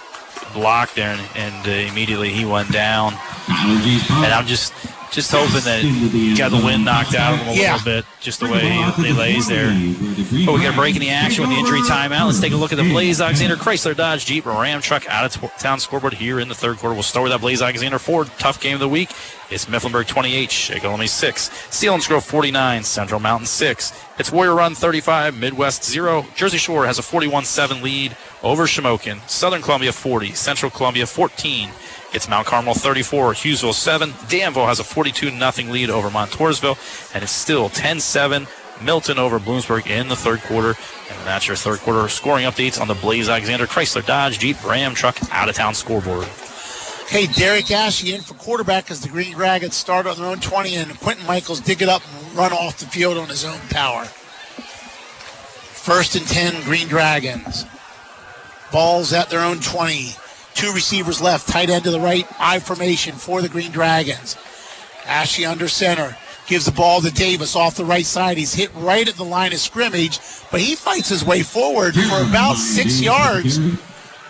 blocked 0.54 0.94
there, 0.96 1.10
and, 1.10 1.28
and 1.36 1.68
uh, 1.68 1.70
immediately 1.70 2.30
he 2.30 2.44
went 2.44 2.70
down. 2.72 3.12
And 3.48 4.32
I'm 4.32 4.46
just 4.46 4.72
just 5.14 5.30
hoping 5.30 5.60
that 5.64 5.80
he 5.82 6.36
got 6.36 6.50
the 6.50 6.56
wind 6.56 6.84
knocked 6.84 7.14
out 7.14 7.34
of 7.34 7.40
him 7.40 7.48
a 7.48 7.52
Yeah. 7.54 7.72
little 7.74 7.84
bit, 7.84 8.04
just 8.20 8.40
the 8.40 8.46
way 8.48 8.60
he, 8.60 8.82
he 9.04 9.12
lays 9.12 9.46
there. 9.46 9.68
But 9.68 10.50
oh, 10.50 10.54
we 10.56 10.62
got 10.62 10.74
a 10.74 10.76
break 10.76 10.96
in 10.96 11.00
the 11.00 11.10
action 11.10 11.42
with 11.42 11.50
the 11.50 11.56
injury 11.56 11.80
timeout. 11.82 12.26
Let's 12.26 12.40
take 12.40 12.52
a 12.52 12.56
look 12.56 12.72
at 12.72 12.76
the 12.76 12.82
Blaise 12.88 13.20
Alexander 13.20 13.56
Chrysler 13.56 13.96
Dodge 13.96 14.26
Jeep 14.26 14.44
Ram 14.44 14.80
truck 14.80 15.08
out 15.08 15.24
of 15.36 15.40
t- 15.40 15.48
town 15.58 15.78
scoreboard 15.78 16.14
here 16.14 16.40
in 16.40 16.48
the 16.48 16.54
third 16.54 16.78
quarter. 16.78 16.94
We'll 16.94 17.02
start 17.04 17.22
with 17.24 17.32
that 17.32 17.40
Blaise 17.40 17.62
Alexander 17.62 17.98
Ford 17.98 18.28
tough 18.38 18.60
game 18.60 18.74
of 18.74 18.80
the 18.80 18.88
week. 18.88 19.10
It's 19.50 19.66
Mifflinburg 19.66 20.08
28, 20.08 20.48
Shikellamy 20.50 21.08
6, 21.08 21.48
Selinsgrove 21.70 22.22
49, 22.22 22.82
Central 22.82 23.20
Mountain 23.20 23.46
6. 23.46 23.92
It's 24.18 24.32
Warrior 24.32 24.54
Run 24.54 24.74
35, 24.74 25.38
Midd-West 25.38 25.84
0. 25.84 26.26
Jersey 26.34 26.58
Shore 26.58 26.86
has 26.86 26.98
a 26.98 27.02
41-7 27.02 27.82
lead 27.82 28.16
over 28.42 28.64
Shamokin. 28.64 29.20
Southern 29.28 29.62
Columbia 29.62 29.92
40, 29.92 30.32
Central 30.32 30.70
Columbia 30.70 31.06
14. 31.06 31.68
It's 32.14 32.28
Mount 32.28 32.46
Carmel 32.46 32.74
34, 32.74 33.32
Hughesville 33.32 33.74
7. 33.74 34.14
Danville 34.28 34.66
has 34.66 34.78
a 34.78 34.84
42 34.84 35.30
0 35.30 35.72
lead 35.72 35.90
over 35.90 36.10
Montoursville, 36.10 36.78
and 37.12 37.24
it's 37.24 37.32
still 37.32 37.68
10 37.68 37.98
7 37.98 38.46
Milton 38.80 39.18
over 39.18 39.40
Bloomsburg 39.40 39.88
in 39.88 40.06
the 40.06 40.14
third 40.14 40.40
quarter. 40.42 40.76
And 41.10 41.26
that's 41.26 41.48
your 41.48 41.56
third 41.56 41.80
quarter 41.80 42.08
scoring 42.08 42.44
updates 42.44 42.80
on 42.80 42.86
the 42.86 42.94
Blaise 42.94 43.28
Alexander 43.28 43.66
Chrysler 43.66 44.06
Dodge 44.06 44.38
Jeep 44.38 44.64
Ram 44.64 44.94
Truck 44.94 45.18
out 45.32 45.48
of 45.48 45.56
town 45.56 45.74
scoreboard. 45.74 46.28
Hey, 47.08 47.26
Derek 47.26 47.72
Ashley 47.72 48.14
in 48.14 48.20
for 48.20 48.34
quarterback 48.34 48.92
as 48.92 49.00
the 49.00 49.08
Green 49.08 49.32
Dragons 49.34 49.74
start 49.74 50.06
on 50.06 50.16
their 50.16 50.26
own 50.26 50.38
20, 50.38 50.76
and 50.76 51.00
Quentin 51.00 51.26
Michaels 51.26 51.60
dig 51.60 51.82
it 51.82 51.88
up 51.88 52.02
and 52.06 52.36
run 52.36 52.52
off 52.52 52.78
the 52.78 52.86
field 52.86 53.18
on 53.18 53.28
his 53.28 53.44
own 53.44 53.58
power. 53.70 54.04
First 55.74 56.14
and 56.14 56.26
10, 56.28 56.62
Green 56.62 56.86
Dragons. 56.86 57.66
Balls 58.70 59.12
at 59.12 59.30
their 59.30 59.40
own 59.40 59.58
20. 59.58 60.14
Two 60.54 60.72
receivers 60.72 61.20
left, 61.20 61.48
tight 61.48 61.70
end 61.70 61.84
to 61.84 61.90
the 61.90 62.00
right, 62.00 62.26
I 62.38 62.58
formation 62.58 63.14
for 63.14 63.42
the 63.42 63.48
Green 63.48 63.70
Dragons. 63.70 64.36
Ashley 65.06 65.44
under 65.44 65.68
center. 65.68 66.16
Gives 66.46 66.66
the 66.66 66.72
ball 66.72 67.00
to 67.00 67.10
Davis 67.10 67.56
off 67.56 67.74
the 67.74 67.86
right 67.86 68.04
side. 68.04 68.36
He's 68.36 68.52
hit 68.52 68.70
right 68.74 69.08
at 69.08 69.14
the 69.14 69.24
line 69.24 69.54
of 69.54 69.58
scrimmage, 69.60 70.20
but 70.50 70.60
he 70.60 70.74
fights 70.74 71.08
his 71.08 71.24
way 71.24 71.42
forward 71.42 71.94
for 71.94 72.22
about 72.22 72.56
six 72.56 73.00
yards 73.00 73.58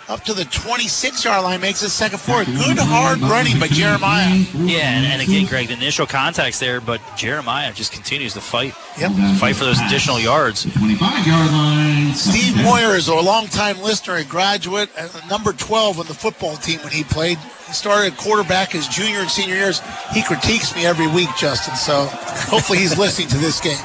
up 0.07 0.23
to 0.23 0.33
the 0.33 0.45
26 0.45 1.25
yard 1.25 1.43
line, 1.43 1.61
makes 1.61 1.81
a 1.81 1.89
second 1.89 2.19
forward. 2.19 2.45
Good 2.45 2.77
hard 2.77 3.19
running 3.21 3.59
by 3.59 3.67
Jeremiah. 3.67 4.35
Yeah, 4.53 4.97
and, 4.97 5.05
and 5.05 5.21
again, 5.21 5.45
Greg, 5.47 5.67
the 5.67 5.73
initial 5.73 6.05
contact's 6.05 6.59
there, 6.59 6.79
but 6.79 7.01
Jeremiah 7.17 7.73
just 7.73 7.91
continues 7.91 8.33
to 8.33 8.41
fight. 8.41 8.73
Yep. 8.99 9.11
Fight 9.39 9.55
for 9.55 9.65
those 9.65 9.79
additional 9.81 10.19
yards. 10.19 10.63
25 10.63 11.27
yard 11.27 11.51
line. 11.51 12.13
Steve 12.13 12.55
Moyer 12.63 12.95
is 12.95 13.07
a 13.07 13.15
longtime 13.15 13.81
listener, 13.81 14.15
a 14.15 14.23
graduate, 14.23 14.89
and 14.97 15.11
number 15.29 15.53
12 15.53 15.99
on 15.99 16.05
the 16.05 16.13
football 16.13 16.55
team 16.57 16.79
when 16.79 16.91
he 16.91 17.03
played. 17.03 17.37
He 17.67 17.73
started 17.73 18.15
quarterback 18.17 18.71
his 18.71 18.87
junior 18.87 19.19
and 19.19 19.29
senior 19.29 19.55
years. 19.55 19.81
He 20.13 20.23
critiques 20.23 20.75
me 20.75 20.85
every 20.85 21.07
week, 21.07 21.29
Justin, 21.37 21.75
so 21.75 22.05
hopefully 22.49 22.79
he's 22.79 22.97
listening 22.97 23.27
to 23.29 23.37
this 23.37 23.59
game. 23.59 23.77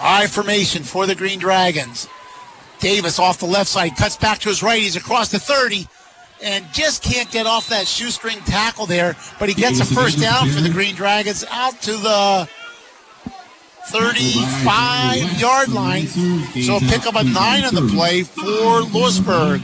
I 0.00 0.26
formation 0.26 0.82
for 0.82 1.06
the 1.06 1.14
Green 1.14 1.38
Dragons. 1.38 2.08
Davis 2.82 3.18
off 3.18 3.38
the 3.38 3.46
left 3.46 3.70
side, 3.70 3.96
cuts 3.96 4.16
back 4.16 4.40
to 4.40 4.48
his 4.48 4.62
right. 4.62 4.82
He's 4.82 4.96
across 4.96 5.30
the 5.30 5.38
30 5.38 5.86
and 6.42 6.64
just 6.72 7.02
can't 7.02 7.30
get 7.30 7.46
off 7.46 7.68
that 7.68 7.86
shoestring 7.86 8.38
tackle 8.40 8.86
there. 8.86 9.16
But 9.38 9.48
he 9.48 9.54
gets 9.54 9.80
a 9.80 9.84
first 9.84 10.20
down 10.20 10.50
for 10.50 10.60
the 10.60 10.68
Green 10.68 10.94
Dragons 10.94 11.44
out 11.50 11.80
to 11.82 11.92
the 11.92 12.48
35 13.86 15.40
yard 15.40 15.68
line. 15.68 16.06
So 16.06 16.80
pick 16.80 17.06
up 17.06 17.14
a 17.14 17.24
nine 17.24 17.64
on 17.64 17.74
the 17.74 17.88
play 17.94 18.24
for 18.24 18.82
Lewisburg. 18.82 19.62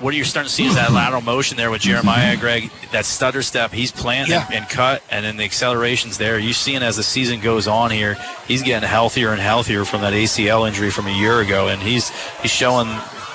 What 0.00 0.14
are 0.14 0.16
you're 0.16 0.24
starting 0.24 0.48
to 0.48 0.54
see 0.54 0.64
is 0.66 0.74
that 0.76 0.92
lateral 0.92 1.20
motion 1.20 1.58
there 1.58 1.70
with 1.70 1.82
Jeremiah, 1.82 2.34
Greg. 2.36 2.70
That 2.90 3.04
stutter 3.04 3.42
step, 3.42 3.70
he's 3.70 3.92
planting 3.92 4.32
Yeah. 4.32 4.46
and 4.50 4.66
cut, 4.66 5.02
and 5.10 5.24
then 5.26 5.36
the 5.36 5.44
acceleration's 5.44 6.16
there. 6.16 6.38
You're 6.38 6.54
seeing 6.54 6.82
as 6.82 6.96
the 6.96 7.02
season 7.02 7.40
goes 7.40 7.68
on 7.68 7.90
here, 7.90 8.16
he's 8.48 8.62
getting 8.62 8.88
healthier 8.88 9.30
and 9.32 9.40
healthier 9.40 9.84
from 9.84 10.00
that 10.00 10.14
ACL 10.14 10.66
injury 10.66 10.90
from 10.90 11.06
a 11.06 11.12
year 11.12 11.40
ago, 11.40 11.68
and 11.68 11.82
he's 11.82 12.08
he's 12.40 12.50
showing 12.50 12.88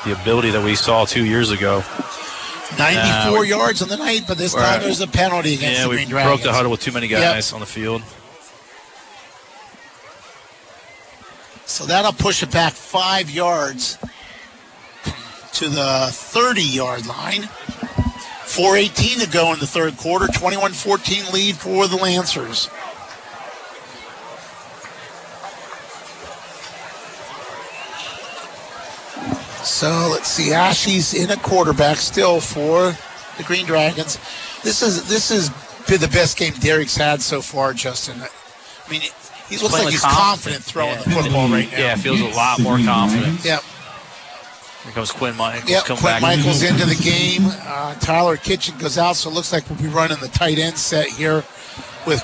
the 0.05 0.19
ability 0.19 0.49
that 0.51 0.63
we 0.63 0.73
saw 0.75 1.05
two 1.05 1.23
years 1.25 1.51
ago. 1.51 1.83
94 2.79 3.37
Uh, 3.37 3.41
yards 3.43 3.81
on 3.83 3.87
the 3.89 3.97
night, 3.97 4.23
but 4.27 4.39
this 4.39 4.53
time 4.55 4.81
there's 4.81 4.99
a 5.01 5.07
penalty 5.07 5.53
against 5.53 5.77
Yeah, 5.77 5.83
the 5.83 5.89
we 5.89 5.95
Green 6.05 6.09
broke 6.25 6.41
the 6.41 6.51
huddle 6.51 6.71
with 6.71 6.81
too 6.81 6.91
many 6.91 7.05
Yep. 7.07 7.21
guys 7.35 7.53
on 7.53 7.59
the 7.59 7.65
field. 7.67 8.01
So 11.67 11.85
that'll 11.85 12.13
push 12.13 12.41
it 12.43 12.51
back 12.51 12.73
five 12.73 13.29
yards 13.29 13.97
to 15.55 15.69
the 15.69 16.07
30 16.11 16.61
yard 16.61 17.05
line. 17.05 17.43
4.18 18.45 19.23
to 19.23 19.29
go 19.29 19.53
in 19.53 19.59
the 19.59 19.67
third 19.67 19.97
quarter. 19.97 20.27
21 20.27 20.71
14 20.73 21.23
lead 21.33 21.55
for 21.55 21.87
the 21.87 21.95
Lancers. 21.95 22.69
So 29.63 30.09
let's 30.11 30.29
see. 30.29 30.53
Ashley's 30.53 31.13
in 31.13 31.31
a 31.31 31.37
quarterback 31.37 31.97
still 31.97 32.39
for 32.39 32.95
the 33.37 33.43
Green 33.43 33.65
Dragons. 33.65 34.17
This 34.63 34.81
is 34.81 35.07
this 35.09 35.29
has 35.29 35.49
been 35.87 35.99
the 36.01 36.07
best 36.07 36.37
game 36.37 36.53
Derek's 36.59 36.95
had 36.95 37.21
so 37.21 37.41
far, 37.41 37.73
Justin. 37.73 38.21
I 38.21 38.91
mean, 38.91 39.01
he 39.01 39.57
looks 39.57 39.69
Playing 39.69 39.85
like 39.85 39.91
he's 39.93 40.01
confident 40.01 40.63
throwing 40.63 40.91
Yeah. 40.97 41.03
the 41.03 41.09
football 41.09 41.49
right 41.49 41.71
now. 41.71 41.77
Yeah, 41.77 41.95
feels 41.95 42.21
a 42.21 42.25
lot 42.29 42.59
more 42.59 42.77
confident. 42.77 43.43
Yep. 43.43 43.63
Here 44.85 44.93
comes 44.93 45.11
Quinn 45.11 45.35
Michaels. 45.35 45.69
Yep, 45.69 45.83
Quinn 45.85 45.99
back. 46.03 46.21
Michaels 46.21 46.61
into 46.61 46.85
the 46.85 46.95
game. 46.95 47.41
Uh, 47.65 47.95
Tyler 47.95 48.37
Kitchen 48.37 48.77
goes 48.77 48.97
out, 48.97 49.15
so 49.15 49.29
it 49.29 49.33
looks 49.33 49.51
like 49.51 49.67
we'll 49.69 49.79
be 49.79 49.87
running 49.87 50.19
the 50.19 50.27
tight 50.27 50.59
end 50.59 50.77
set 50.77 51.07
here 51.07 51.43
with 52.05 52.23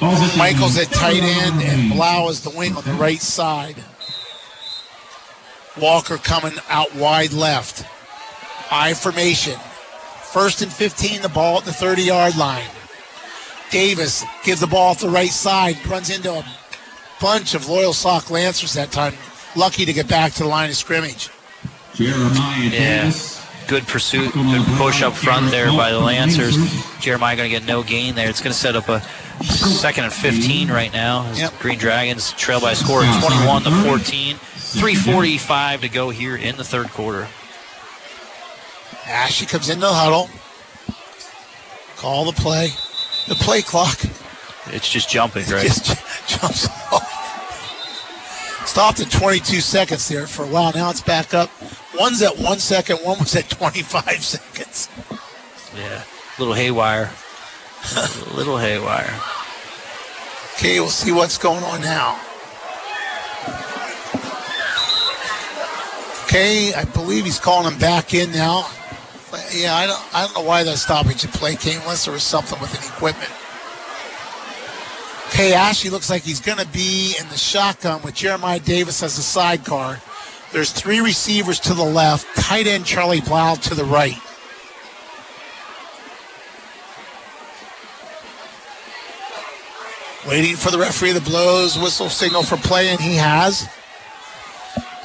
Michaels 0.00 0.78
at 0.78 0.88
tight 0.88 1.22
end 1.22 1.60
and 1.62 1.92
Blau 1.92 2.28
as 2.28 2.42
the 2.42 2.50
wing 2.50 2.76
on 2.76 2.84
the 2.84 2.92
right 2.92 3.20
side. 3.20 3.76
Walker 5.80 6.18
coming 6.18 6.52
out 6.68 6.94
wide 6.94 7.32
left. 7.32 7.84
I 8.70 8.94
formation. 8.94 9.58
First 10.32 10.62
and 10.62 10.72
15, 10.72 11.22
the 11.22 11.28
ball 11.28 11.58
at 11.58 11.64
the 11.64 11.72
30 11.72 12.02
yard 12.02 12.36
line. 12.36 12.66
Davis 13.70 14.24
gives 14.44 14.60
the 14.60 14.66
ball 14.68 14.90
off 14.90 15.00
the 15.00 15.08
right 15.08 15.30
side, 15.30 15.84
runs 15.86 16.10
into 16.10 16.32
a 16.32 16.44
bunch 17.20 17.54
of 17.54 17.62
Loyalsock 17.62 18.30
Lancers 18.30 18.74
that 18.74 18.92
time. 18.92 19.14
Lucky 19.56 19.84
to 19.84 19.92
get 19.92 20.06
back 20.06 20.32
to 20.34 20.44
the 20.44 20.48
line 20.48 20.70
of 20.70 20.76
scrimmage. 20.76 21.30
Jeremiah 21.96 22.60
Yeah. 22.64 22.70
Davis. 23.02 23.42
Good 23.66 23.86
pursuit, 23.88 24.32
good 24.32 24.64
push 24.76 25.02
up 25.02 25.12
front 25.14 25.50
there 25.50 25.66
by 25.72 25.90
the 25.90 25.98
Lancers. 25.98 26.56
Jeremiah 27.00 27.34
going 27.34 27.50
to 27.50 27.58
get 27.58 27.66
no 27.66 27.82
gain 27.82 28.14
there. 28.14 28.28
It's 28.28 28.40
going 28.40 28.52
to 28.52 28.58
set 28.58 28.76
up 28.76 28.88
a 28.88 29.00
second 29.42 30.04
and 30.04 30.12
15 30.12 30.68
right 30.70 30.92
now. 30.92 31.26
As 31.32 31.50
Green 31.58 31.76
Dragons 31.76 32.30
trail 32.34 32.60
by 32.60 32.72
a 32.72 32.76
score 32.76 33.02
of 33.04 33.08
21 33.20 33.62
to 33.64 33.70
14. 33.88 34.36
3:45 34.36 35.80
to 35.80 35.88
go 35.88 36.10
here 36.10 36.36
in 36.36 36.56
the 36.56 36.62
third 36.62 36.90
quarter. 36.90 37.26
Ashley 39.06 39.46
comes 39.46 39.68
into 39.68 39.80
the 39.80 39.92
huddle. 39.92 40.28
Call 41.96 42.24
the 42.26 42.32
play. 42.40 42.68
The 43.26 43.34
play 43.36 43.62
clock 43.62 43.98
It's 44.66 44.88
just 44.88 45.08
jumping, 45.08 45.44
Greg. 45.46 45.66
just 45.66 45.86
jumps 46.28 46.68
off. 46.92 47.02
Stopped 48.66 49.00
at 49.00 49.10
22 49.10 49.60
seconds 49.60 50.08
there 50.08 50.26
for 50.28 50.44
a 50.44 50.48
while. 50.48 50.72
Now 50.72 50.90
it's 50.90 51.00
back 51.00 51.32
up. 51.34 51.50
One's 51.98 52.22
at 52.22 52.36
one 52.38 52.58
second, 52.58 52.98
one 52.98 53.18
was 53.18 53.34
at 53.36 53.48
25 53.48 54.02
seconds. 54.24 54.88
Yeah, 55.76 56.02
little 56.38 56.54
haywire. 56.54 57.10
little 58.34 58.58
haywire. 58.58 59.14
Okay, 60.54 60.80
we'll 60.80 60.88
see 60.88 61.12
what's 61.12 61.38
going 61.38 61.62
on 61.64 61.80
now. 61.82 62.20
Okay, 66.24 66.74
I 66.74 66.84
believe 66.84 67.24
he's 67.24 67.38
calling 67.38 67.72
him 67.72 67.78
back 67.78 68.12
in 68.12 68.32
now. 68.32 68.68
Yeah, 69.54 69.74
I 69.74 69.86
don't, 69.86 70.14
I 70.14 70.24
don't 70.24 70.34
know 70.34 70.42
why 70.48 70.64
that 70.64 70.78
stoppage 70.78 71.24
of 71.24 71.32
play 71.32 71.56
came 71.56 71.80
unless 71.82 72.04
there 72.04 72.12
was 72.12 72.22
something 72.22 72.58
with 72.60 72.72
an 72.74 72.84
equipment. 72.84 73.30
Okay, 75.28 75.54
Ashley 75.54 75.90
looks 75.90 76.08
like 76.08 76.22
he's 76.22 76.40
going 76.40 76.58
to 76.58 76.66
be 76.68 77.14
in 77.20 77.28
the 77.28 77.36
shotgun 77.36 78.00
with 78.02 78.14
Jeremiah 78.14 78.58
Davis 78.58 79.02
as 79.02 79.18
a 79.18 79.22
sidecar. 79.22 80.00
There's 80.56 80.72
three 80.72 81.00
receivers 81.00 81.60
to 81.60 81.74
the 81.74 81.84
left, 81.84 82.34
tight 82.34 82.66
end 82.66 82.86
Charlie 82.86 83.20
Blau 83.20 83.56
to 83.56 83.74
the 83.74 83.84
right. 83.84 84.16
Waiting 90.26 90.56
for 90.56 90.70
the 90.70 90.78
referee 90.78 91.12
to 91.12 91.20
blows 91.20 91.78
whistle 91.78 92.08
signal 92.08 92.42
for 92.42 92.56
play, 92.56 92.88
and 92.88 92.98
he 92.98 93.16
has. 93.16 93.68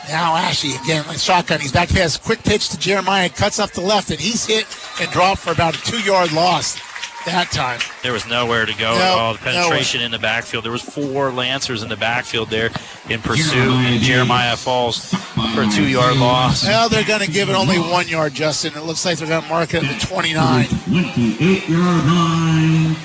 Now 0.08 0.38
Ashley 0.38 0.76
again, 0.76 1.06
like 1.08 1.18
shotgun. 1.18 1.60
He's 1.60 1.74
back 1.74 1.90
pass, 1.90 2.16
quick 2.16 2.42
pitch 2.44 2.70
to 2.70 2.80
Jeremiah, 2.80 3.28
cuts 3.28 3.60
off 3.60 3.74
the 3.74 3.82
left, 3.82 4.10
and 4.10 4.22
he's 4.22 4.46
hit 4.46 4.66
and 5.02 5.12
dropped 5.12 5.42
for 5.42 5.52
about 5.52 5.76
a 5.76 5.82
two-yard 5.82 6.32
loss 6.32 6.80
that 7.26 7.52
time. 7.52 7.80
There 8.04 8.14
was 8.14 8.28
nowhere 8.28 8.66
to 8.66 8.74
go 8.74 8.96
No, 8.96 9.02
at 9.02 9.18
all. 9.18 9.34
The 9.34 9.40
penetration 9.40 10.02
in 10.02 10.12
the 10.12 10.20
backfield. 10.20 10.64
There 10.64 10.72
was 10.72 10.82
four 10.82 11.32
Lancers 11.32 11.84
in 11.84 11.90
the 11.90 11.98
backfield 11.98 12.50
there 12.50 12.70
in 13.10 13.22
pursuit, 13.22 13.72
and 13.72 14.02
Jeremiah 14.02 14.56
falls 14.56 15.14
for 15.54 15.62
a 15.62 15.68
two-yard 15.74 16.18
loss. 16.18 16.66
Well, 16.66 16.90
they're 16.90 17.04
going 17.06 17.22
to 17.22 17.32
give 17.32 17.50
it 17.50 17.54
only 17.56 17.78
one 17.80 18.08
yard, 18.08 18.34
Justin. 18.34 18.74
It 18.76 18.84
looks 18.84 19.06
like 19.06 19.18
they're 19.18 19.28
going 19.28 19.44
to 19.44 19.50
mark 19.50 19.74
it 19.74 19.84
at 19.84 20.00
the 20.00 20.06
29. 20.06 20.66
28 20.66 21.70
yard 21.70 22.06
line. 22.06 22.96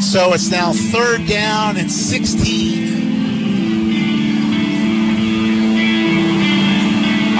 So 0.00 0.32
it's 0.32 0.50
now 0.50 0.72
third 0.72 1.26
down 1.26 1.76
and 1.76 1.90
16. 1.90 3.09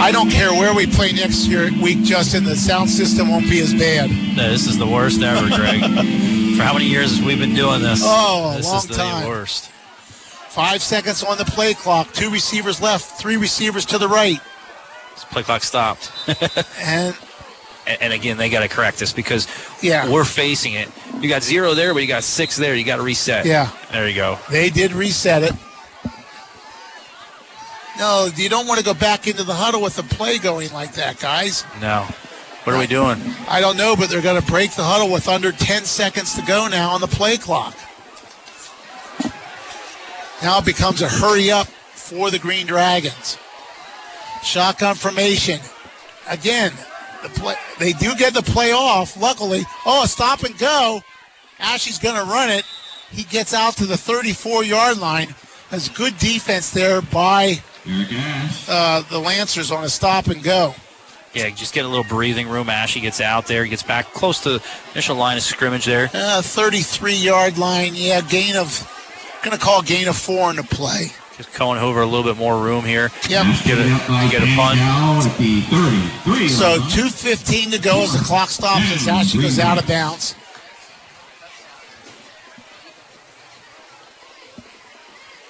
I 0.01 0.13
don't 0.13 0.31
care 0.31 0.51
where 0.53 0.75
we 0.75 0.87
play 0.87 1.13
next 1.13 1.47
year 1.47 1.71
week, 1.83 2.03
Justin. 2.03 2.45
The 2.45 2.57
sound 2.57 2.89
system 2.89 3.29
won't 3.29 3.49
be 3.49 3.61
as 3.61 3.73
bad. 3.75 4.11
No, 4.37 4.51
this 4.51 4.67
is 4.67 4.79
the 4.79 4.87
worst 4.87 5.21
ever, 5.23 5.47
Greg. 5.55 5.81
for 6.57 6.63
how 6.63 6.73
many 6.73 6.87
years 6.87 7.17
have 7.17 7.27
we 7.27 7.37
been 7.37 7.55
doing 7.55 7.81
this? 7.83 8.01
Oh, 8.03 8.53
a 8.53 8.57
this 8.57 8.67
long 8.67 8.77
is 8.79 8.87
the 8.87 8.95
time. 8.95 9.29
worst. 9.29 9.67
Five 9.69 10.83
seconds 10.83 11.23
on 11.23 11.37
the 11.39 11.45
play 11.45 11.75
clock. 11.75 12.13
Two 12.13 12.31
receivers 12.31 12.81
left. 12.81 13.21
Three 13.21 13.37
receivers 13.37 13.85
to 13.87 13.99
the 13.99 14.09
right. 14.09 14.41
This 15.15 15.25
play 15.25 15.43
clock 15.43 15.63
stopped. 15.63 16.11
And 16.83 17.15
and, 17.87 18.03
and 18.03 18.13
again, 18.13 18.37
they 18.37 18.51
got 18.51 18.61
to 18.61 18.69
correct 18.69 18.99
this 18.99 19.13
because 19.13 19.47
Yeah. 19.83 20.11
we're 20.11 20.25
facing 20.25 20.75
it. 20.75 20.89
You 21.21 21.29
got 21.29 21.43
zero 21.43 21.75
there, 21.75 21.93
but 21.95 22.01
you 22.03 22.09
got 22.09 22.23
six 22.25 22.57
there. 22.57 22.75
You 22.75 22.85
got 22.85 22.97
to 22.97 23.03
reset. 23.03 23.47
Yeah. 23.47 23.71
There 23.93 24.07
you 24.09 24.15
go. 24.15 24.39
they 24.51 24.71
did 24.71 24.93
reset 24.93 25.43
it. 25.43 25.53
No, 27.99 28.31
you 28.35 28.49
don't 28.49 28.67
want 28.67 28.79
to 28.79 28.85
go 28.85 28.95
back 28.95 29.27
into 29.27 29.45
the 29.45 29.55
huddle 29.55 29.83
with 29.83 29.97
the 29.97 30.03
play 30.03 30.39
going 30.39 30.73
like 30.73 30.95
that, 30.95 31.19
guys. 31.19 31.65
No. 31.81 32.07
What 32.65 32.77
are 32.77 32.79
we 32.79 32.87
doing? 32.87 33.19
I 33.49 33.61
don't 33.61 33.77
know, 33.77 33.97
but 33.97 34.11
they're 34.11 34.23
going 34.23 34.41
to 34.41 34.47
break 34.47 34.73
the 34.73 34.83
huddle 34.83 35.11
with 35.11 35.29
under 35.29 35.51
10 35.51 35.85
seconds 35.85 36.35
to 36.35 36.43
go 36.43 36.69
now 36.69 36.91
on 36.91 37.01
the 37.01 37.07
play 37.07 37.37
clock. 37.37 37.75
Now 40.43 40.59
it 40.59 40.65
becomes 40.65 41.03
a 41.03 41.09
hurry 41.09 41.51
up 41.51 41.67
for 41.67 42.31
the 42.31 42.39
Green 42.39 42.67
Dragons. 42.67 43.39
Shotgun 44.43 44.95
formation. 44.95 45.61
Again, 46.29 46.73
the 47.23 47.29
play, 47.31 47.55
they 47.79 47.93
do 47.93 48.15
get 48.15 48.35
the 48.35 48.43
play 48.43 48.73
off, 48.73 49.21
luckily. 49.21 49.65
Oh, 49.85 50.05
a 50.05 50.09
stop 50.09 50.43
and 50.43 50.57
go. 50.59 51.03
Ashley's 51.59 51.99
going 51.99 52.17
to 52.17 52.25
run 52.25 52.51
it. 52.51 52.65
He 53.11 53.25
gets 53.25 53.53
out 53.53 53.75
to 53.77 53.87
the 53.87 53.97
34 53.97 54.65
yard 54.65 54.99
line. 54.99 55.35
Has 55.71 55.89
good 55.89 56.19
defense 56.19 56.71
there 56.71 57.03
by 57.03 57.63
uh, 58.69 59.03
the 59.11 59.19
Lancers 59.19 59.71
on 59.71 59.85
a 59.85 59.89
stop 59.89 60.27
and 60.27 60.43
go. 60.43 60.75
Yeah, 61.35 61.49
just 61.51 61.75
get 61.75 61.85
a 61.85 61.89
little 61.89 62.05
breathing 62.05 62.49
room. 62.49 62.69
Ashley 62.69 63.01
gets 63.03 63.21
out 63.21 63.47
there, 63.47 63.63
He 63.63 63.71
gets 63.71 63.85
back 63.85 64.13
close 64.13 64.41
to 64.41 64.51
the 64.59 64.65
initial 64.93 65.15
line 65.17 65.37
of 65.37 65.45
scrimmage 65.45 65.85
there. 65.85 66.11
Uh, 66.13 66.43
33 66.43 67.15
yard 67.15 67.57
line. 67.57 67.93
Yeah, 67.95 68.21
gain 68.21 68.57
of, 68.57 69.39
going 69.45 69.57
to 69.57 69.63
call 69.63 69.83
gain 69.83 70.09
of 70.09 70.17
four 70.17 70.51
in 70.51 70.57
the 70.57 70.65
play. 70.65 71.13
Just 71.37 71.55
Cohen 71.55 71.79
Hoover 71.79 72.03
a 72.03 72.07
little 72.07 72.25
bit 72.25 72.37
more 72.37 72.61
room 72.61 72.85
here. 72.85 73.11
Yep. 73.29 73.47
Get 73.65 73.79
a, 73.79 74.29
get 74.31 74.43
a 74.43 74.57
punt. 74.57 74.79
Now 74.79 75.21
at 75.25 75.39
the 75.39 75.61
33 75.63 76.49
So 76.49 76.79
2.15 76.79 77.73
to 77.73 77.79
go 77.79 78.03
as 78.03 78.13
the 78.13 78.25
clock 78.25 78.51
stops 78.51 78.93
as 78.93 79.09
Ashley 79.09 79.43
goes 79.43 79.59
out 79.59 79.79
of 79.79 79.87
bounds. 79.87 80.35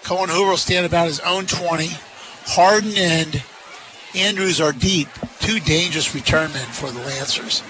Cohen 0.05 0.29
Hoover 0.29 0.51
will 0.51 0.57
stand 0.57 0.87
about 0.87 1.07
his 1.07 1.21
own 1.21 1.47
20. 1.47 1.91
Harden 2.47 2.93
and 2.97 3.43
Andrews 4.15 4.61
are 4.61 4.73
deep. 4.73 5.09
Two 5.41 5.61
dangerous 5.61 6.15
return 6.15 6.53
men 6.53 6.67
for 6.67 6.91
the 6.91 7.01
Lancers. 7.01 7.61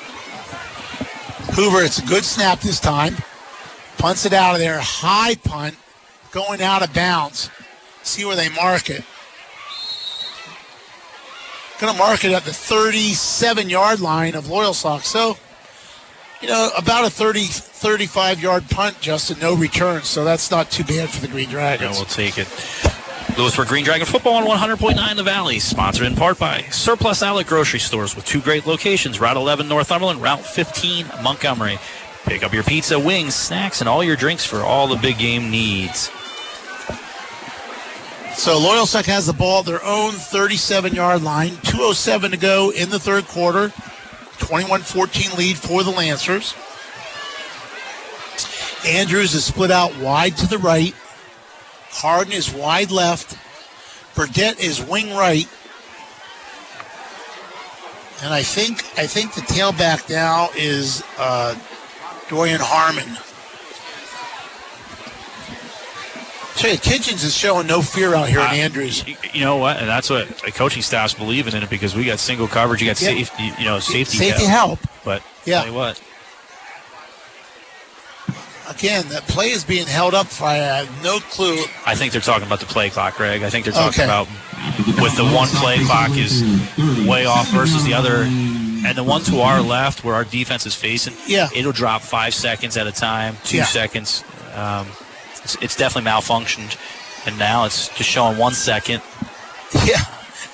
Hoover, 1.55 1.83
it's 1.83 1.99
a 1.99 2.07
good 2.07 2.25
snap 2.25 2.61
this 2.61 2.81
time. 2.81 3.17
Punts 3.99 4.25
it 4.25 4.33
out 4.33 4.55
of 4.55 4.61
there. 4.61 4.79
High 4.81 5.35
punt. 5.37 5.77
Going 6.31 6.63
out 6.63 6.83
of 6.83 6.95
bounds. 6.95 7.51
See 8.03 8.25
where 8.25 8.37
they 8.37 8.49
mark 8.51 8.89
it. 8.89 9.05
Going 11.81 11.93
to 11.93 11.99
mark 11.99 12.25
it 12.25 12.33
at 12.33 12.45
the 12.45 12.53
37 12.53 13.69
yard 13.69 14.01
line 14.01 14.35
of 14.35 14.45
Loyalsock's. 14.45 15.07
So, 15.07 15.37
you 16.41 16.49
know, 16.49 16.71
about 16.79 17.05
a 17.05 17.11
30, 17.11 17.41
35 17.45 18.41
yard 18.43 18.71
punt, 18.71 19.01
Justin. 19.01 19.39
No 19.41 19.55
return. 19.55 20.03
So 20.03 20.25
that's 20.25 20.51
not 20.51 20.71
too 20.71 20.85
bad 20.85 21.11
for 21.11 21.21
the 21.21 21.29
Green 21.29 21.49
Dragons. 21.49 21.91
Yeah, 21.91 21.97
we'll 21.97 22.05
take 22.07 22.39
it. 22.39 22.47
Lewisburg 23.41 23.69
Green 23.69 23.85
Dragon 23.85 24.07
Football 24.07 24.35
on 24.35 24.59
100.9 24.59 25.17
The 25.17 25.23
Valley, 25.23 25.61
sponsored 25.61 26.07
in 26.07 26.15
part 26.15 26.39
by 26.39 26.61
Surplus 26.65 27.23
Outlet 27.23 27.47
Grocery 27.47 27.79
Stores 27.79 28.15
with 28.15 28.27
two 28.27 28.43
great 28.43 28.67
locations, 28.67 29.19
Route 29.19 29.39
11 29.39 29.67
Northumberland, 29.67 30.21
Route 30.21 30.45
15 30.45 31.07
Montgomery. 31.23 31.79
Pick 32.27 32.43
up 32.43 32.53
your 32.53 32.63
pizza, 32.65 33.01
wings, 33.01 33.35
snacks, 33.35 33.81
and 33.81 33.89
all 33.89 34.05
your 34.05 34.17
drinks 34.17 34.45
for 34.45 34.59
all 34.59 34.87
the 34.87 34.97
big 34.97 35.17
game 35.17 35.51
needs. 35.51 36.11
So 38.37 38.61
Loyalsock 38.61 39.07
has 39.07 39.25
the 39.25 39.33
ball 39.33 39.61
at 39.61 39.67
their 39.67 39.83
own 39.83 40.13
37 40.13 40.95
yard 40.95 41.23
line. 41.23 41.53
2.07 41.53 42.33
to 42.33 42.37
go 42.37 42.71
in 42.71 42.91
the 42.91 42.99
third 42.99 43.27
quarter. 43.27 43.73
21 44.37 44.83
14 44.83 45.39
lead 45.39 45.57
for 45.57 45.83
the 45.83 45.91
Lancers. 45.91 46.55
Andrews 48.87 49.35
is 49.35 49.47
split 49.47 49.71
out 49.71 49.97
wide 49.97 50.37
to 50.37 50.47
the 50.47 50.59
right. 50.59 50.95
Harden 51.91 52.33
is 52.33 52.53
wide 52.53 52.91
left. 52.91 53.37
Burdett 54.15 54.61
is 54.61 54.83
wing 54.83 55.11
right. 55.17 55.49
And 58.23 58.35
I 58.35 58.43
think 58.43 58.85
I 58.99 59.07
think 59.07 59.35
the 59.35 59.41
tailback 59.41 60.11
now 60.11 60.51
is 60.57 61.03
uh, 61.19 61.55
Dorian 62.29 62.61
Harmon. 62.61 63.17
Tell 66.57 66.71
you, 66.71 66.77
Kitchens 66.79 67.25
is 67.25 67.35
showing 67.35 67.67
no 67.67 67.81
fear 67.81 68.15
out 68.15 68.29
here 68.29 68.41
in 68.41 68.47
Andrews. 68.49 69.03
You, 69.33 69.41
know 69.41 69.57
what? 69.57 69.79
And 69.79 69.89
that's 69.89 70.11
what 70.11 70.29
the 70.41 70.53
coaching 70.53 70.83
staff's 70.83 71.15
believing 71.15 71.55
in 71.55 71.63
it 71.63 71.71
because 71.71 71.95
we 71.95 72.05
got 72.05 72.19
single 72.19 72.47
coverage, 72.47 72.83
you 72.83 72.87
got 72.87 73.01
Yeah. 73.01 73.09
safety, 73.09 73.53
you 73.59 73.65
know, 73.65 73.79
safety, 73.81 74.19
Safety 74.19 74.45
help. 74.45 74.79
But 75.03 75.23
Yeah. 75.47 75.61
tell 75.61 75.69
you 75.69 75.73
what, 75.73 75.99
Again, 78.71 79.09
that 79.09 79.27
play 79.27 79.51
is 79.51 79.65
being 79.65 79.87
held 79.87 80.15
up 80.15 80.27
for 80.29 80.45
I 80.45 80.55
have 80.55 81.03
no 81.03 81.19
clue. 81.19 81.59
I 81.85 81.95
think 81.95 82.13
they're 82.13 82.21
talking 82.21 82.47
about 82.47 82.61
the 82.61 82.67
play 82.67 82.89
clock, 82.89 83.17
Greg. 83.17 83.43
I 83.43 83.51
think 83.51 83.65
they're 83.65 83.75
talking 83.75 84.01
Okay. 84.01 84.05
about 84.05 84.27
with 85.03 85.17
the 85.17 85.25
one 85.35 85.49
play 85.49 85.79
clock 85.85 86.11
is 86.17 86.43
way 87.07 87.27
off 87.27 87.49
versus 87.49 87.85
the 87.85 87.95
other. 87.95 88.23
And 88.23 88.97
the 88.97 89.05
one 89.05 89.23
to 89.25 89.41
our 89.41 89.61
left, 89.61 90.05
where 90.05 90.15
our 90.15 90.25
defense 90.25 90.65
is 90.67 90.75
facing, 90.75 91.15
Yeah. 91.27 91.49
it'll 91.55 91.73
drop 91.73 92.01
five 92.01 92.33
seconds 92.33 92.77
at 92.79 92.87
a 92.87 92.93
time, 92.93 93.37
two 93.45 93.59
Yeah. 93.59 93.65
seconds. 93.67 94.25
Um, 94.55 94.87
it's, 95.43 95.57
it's 95.61 95.77
definitely 95.77 96.11
malfunctioned, 96.11 96.77
and 97.27 97.39
now 97.39 97.65
it's 97.67 97.89
just 97.89 98.09
showing 98.09 98.39
one 98.39 98.55
second. 98.55 99.03
Yeah, 99.85 100.03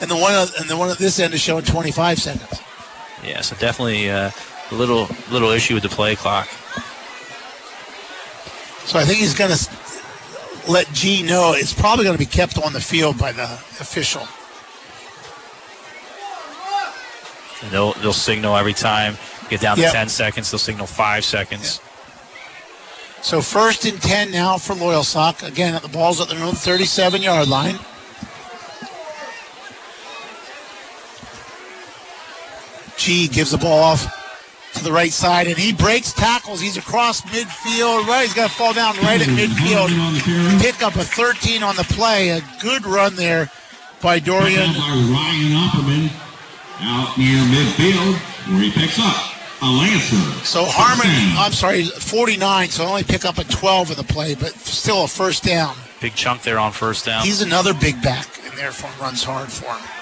and 0.00 0.10
the 0.10 0.16
one 0.16 0.34
and 0.60 0.68
the 0.68 0.76
one 0.76 0.90
at 0.90 0.98
this 0.98 1.18
end 1.18 1.32
is 1.32 1.40
showing 1.40 1.64
25 1.64 2.18
seconds. 2.18 2.60
Yeah, 3.24 3.40
so 3.40 3.56
definitely 3.56 4.10
uh, 4.10 4.30
a 4.70 4.74
little 4.74 5.08
little 5.30 5.50
issue 5.50 5.72
with 5.74 5.82
the 5.84 5.88
play 5.88 6.16
clock. 6.16 6.48
So 8.86 8.98
I 8.98 9.04
think 9.04 9.18
he's 9.18 9.34
going 9.34 9.50
to 9.50 10.70
let 10.70 10.90
G 10.92 11.22
know 11.22 11.54
it's 11.54 11.74
probably 11.74 12.04
going 12.04 12.16
to 12.16 12.24
be 12.24 12.30
kept 12.30 12.56
on 12.58 12.72
the 12.72 12.80
field 12.80 13.18
by 13.18 13.32
the 13.32 13.44
official. 13.44 14.26
And 17.62 17.72
they'll 17.72 17.92
they'll 17.94 18.12
signal 18.12 18.56
every 18.56 18.74
time 18.74 19.16
get 19.48 19.60
down 19.60 19.76
to 19.76 19.82
Yep. 19.82 19.92
ten 19.92 20.08
seconds. 20.08 20.50
They'll 20.50 20.58
signal 20.58 20.86
five 20.86 21.24
seconds. 21.24 21.80
So 23.22 23.40
first 23.40 23.84
and 23.86 24.00
10 24.00 24.30
now 24.30 24.56
for 24.56 24.74
Loyalsock. 24.74 25.42
Again, 25.44 25.74
at 25.74 25.82
the 25.82 25.88
ball's 25.88 26.20
at 26.20 26.28
their 26.28 26.44
own 26.44 26.54
37 26.54 27.22
yard 27.22 27.48
line. 27.48 27.78
G 32.96 33.26
gives 33.28 33.50
the 33.50 33.58
ball 33.58 33.82
off 33.82 34.25
to 34.78 34.84
the 34.84 34.92
right 34.92 35.12
side, 35.12 35.46
and 35.46 35.56
he 35.56 35.72
breaks 35.72 36.12
tackles. 36.12 36.60
He's 36.60 36.76
across 36.76 37.22
midfield. 37.22 38.06
Right, 38.06 38.24
he's 38.24 38.34
got 38.34 38.50
to 38.50 38.56
fall 38.56 38.72
down 38.72 38.96
right 38.98 39.20
at 39.20 39.28
midfield. 39.28 40.60
Pick 40.60 40.82
up 40.82 40.94
a 40.96 41.04
13 41.04 41.62
on 41.62 41.76
the 41.76 41.84
play. 41.84 42.30
A 42.30 42.40
good 42.60 42.86
run 42.86 43.16
there 43.16 43.50
by 44.00 44.18
Dorian. 44.18 44.72
By 44.72 45.06
Ryan 45.12 45.52
Opperman 45.68 46.10
out 46.80 47.16
near 47.16 47.42
midfield 47.44 48.14
where 48.52 48.60
he 48.60 48.70
picks 48.70 48.98
up 48.98 49.36
a 49.62 49.66
Lancer. 49.66 50.44
So 50.44 50.64
Harmon, 50.66 51.36
I'm 51.38 51.52
sorry, 51.52 51.84
49, 51.84 52.68
so 52.68 52.84
only 52.84 53.02
pick 53.02 53.24
up 53.24 53.38
a 53.38 53.44
12 53.44 53.92
in 53.92 53.96
the 53.96 54.04
play, 54.04 54.34
but 54.34 54.52
still 54.52 55.04
a 55.04 55.08
first 55.08 55.44
down. 55.44 55.74
Big 56.00 56.14
chunk 56.14 56.42
there 56.42 56.58
on 56.58 56.72
first 56.72 57.06
down. 57.06 57.24
He's 57.24 57.40
another 57.40 57.72
big 57.72 58.00
back, 58.02 58.28
and 58.44 58.56
therefore 58.56 58.90
runs 59.00 59.24
hard 59.24 59.50
for 59.50 59.72
him. 59.72 59.95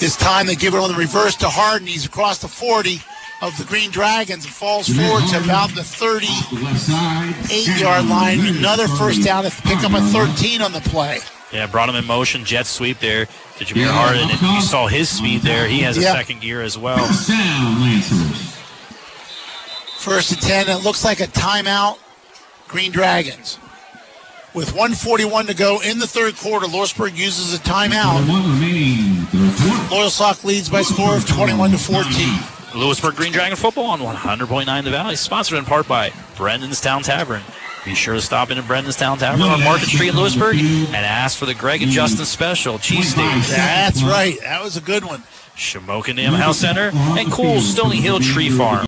This 0.00 0.16
time 0.16 0.46
they 0.46 0.54
give 0.56 0.74
it 0.74 0.78
on 0.80 0.90
the 0.90 0.96
reverse 0.98 1.36
to 1.36 1.48
Harden. 1.48 1.86
He's 1.86 2.04
across 2.04 2.38
the 2.38 2.48
40 2.48 3.00
of 3.42 3.56
the 3.58 3.64
Green 3.64 3.90
Dragons 3.90 4.44
and 4.44 4.52
falls 4.52 4.88
forward 4.88 5.26
to 5.30 5.42
about 5.42 5.70
the 5.74 5.84
38 5.84 7.80
yard 7.80 8.06
line. 8.06 8.40
Another 8.46 8.88
first 8.88 9.22
down 9.22 9.44
to 9.44 9.50
pick 9.62 9.78
up 9.84 9.92
a 9.92 10.00
13 10.00 10.60
on 10.62 10.72
the 10.72 10.80
play. 10.80 11.20
Yeah, 11.52 11.66
brought 11.68 11.88
him 11.88 11.94
in 11.94 12.04
motion, 12.04 12.44
jet 12.44 12.66
sweep 12.66 12.98
there 12.98 13.26
to 13.26 13.64
Jameer 13.64 13.86
Harden, 13.88 14.28
and 14.30 14.40
you 14.40 14.60
saw 14.60 14.88
his 14.88 15.08
speed 15.08 15.42
there. 15.42 15.68
He 15.68 15.80
has 15.80 15.96
a 15.96 16.00
Yeah. 16.00 16.12
second 16.12 16.40
gear 16.40 16.62
as 16.62 16.76
well. 16.76 17.04
First 19.98 20.32
and 20.32 20.42
10. 20.42 20.68
It 20.68 20.82
looks 20.84 21.04
like 21.04 21.20
a 21.20 21.26
timeout. 21.28 21.98
Green 22.68 22.90
Dragons. 22.92 23.58
With 24.54 24.68
141 24.68 25.46
to 25.46 25.54
go 25.54 25.80
in 25.82 25.98
the 25.98 26.06
third 26.06 26.36
quarter, 26.36 26.66
Lewisburg 26.68 27.18
uses 27.18 27.52
a 27.54 27.58
timeout. 27.58 28.28
One 28.28 28.52
remaining 28.54 29.26
third 29.26 29.56
quarter. 29.58 29.94
Loyalsock 29.94 30.44
leads 30.44 30.68
by 30.68 30.80
a 30.80 30.84
score 30.84 31.16
of 31.16 31.26
21 31.26 31.72
to 31.72 31.78
14. 31.78 32.80
Lewisburg 32.80 33.16
Green 33.16 33.32
Dragon 33.32 33.56
Football 33.56 33.86
on 33.86 33.98
100.9 33.98 34.84
The 34.84 34.90
Valley, 34.90 35.16
sponsored 35.16 35.58
in 35.58 35.64
part 35.64 35.88
by 35.88 36.10
Brendanstown 36.36 37.02
Tavern. 37.02 37.42
Be 37.84 37.96
sure 37.96 38.14
to 38.14 38.20
stop 38.20 38.52
in 38.52 38.58
at 38.58 38.64
Brendanstown 38.64 39.18
Tavern 39.18 39.42
on 39.42 39.62
Market 39.64 39.88
Street 39.88 40.10
in 40.10 40.16
Lewisburg 40.16 40.54
and 40.56 40.94
ask 40.94 41.36
for 41.36 41.46
the 41.46 41.54
Greg 41.54 41.82
and 41.82 41.90
Justin 41.90 42.24
special 42.24 42.78
cheesesteaks. 42.78 43.48
That's 43.48 44.04
right. 44.04 44.38
That 44.42 44.62
was 44.62 44.76
a 44.76 44.80
good 44.80 45.04
one. 45.04 45.24
Shamokin 45.56 46.14
Dam 46.14 46.32
House 46.32 46.58
Center 46.58 46.90
and 46.94 47.30
Cole's 47.32 47.68
Stony 47.68 47.96
Hill 47.96 48.20
Tree 48.20 48.50
Farm. 48.50 48.86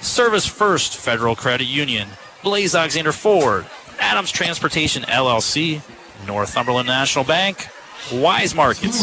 Service 0.00 0.44
First 0.44 0.96
Federal 0.96 1.36
Credit 1.36 1.66
Union. 1.66 2.08
Blaise 2.42 2.74
Alexander 2.74 3.12
Ford. 3.12 3.64
Adams 4.04 4.30
Transportation 4.30 5.02
LLC. 5.04 5.80
Northumberland 6.26 6.86
National 6.86 7.24
Bank. 7.24 7.68
Weis 8.10 8.54
Markets, 8.54 9.00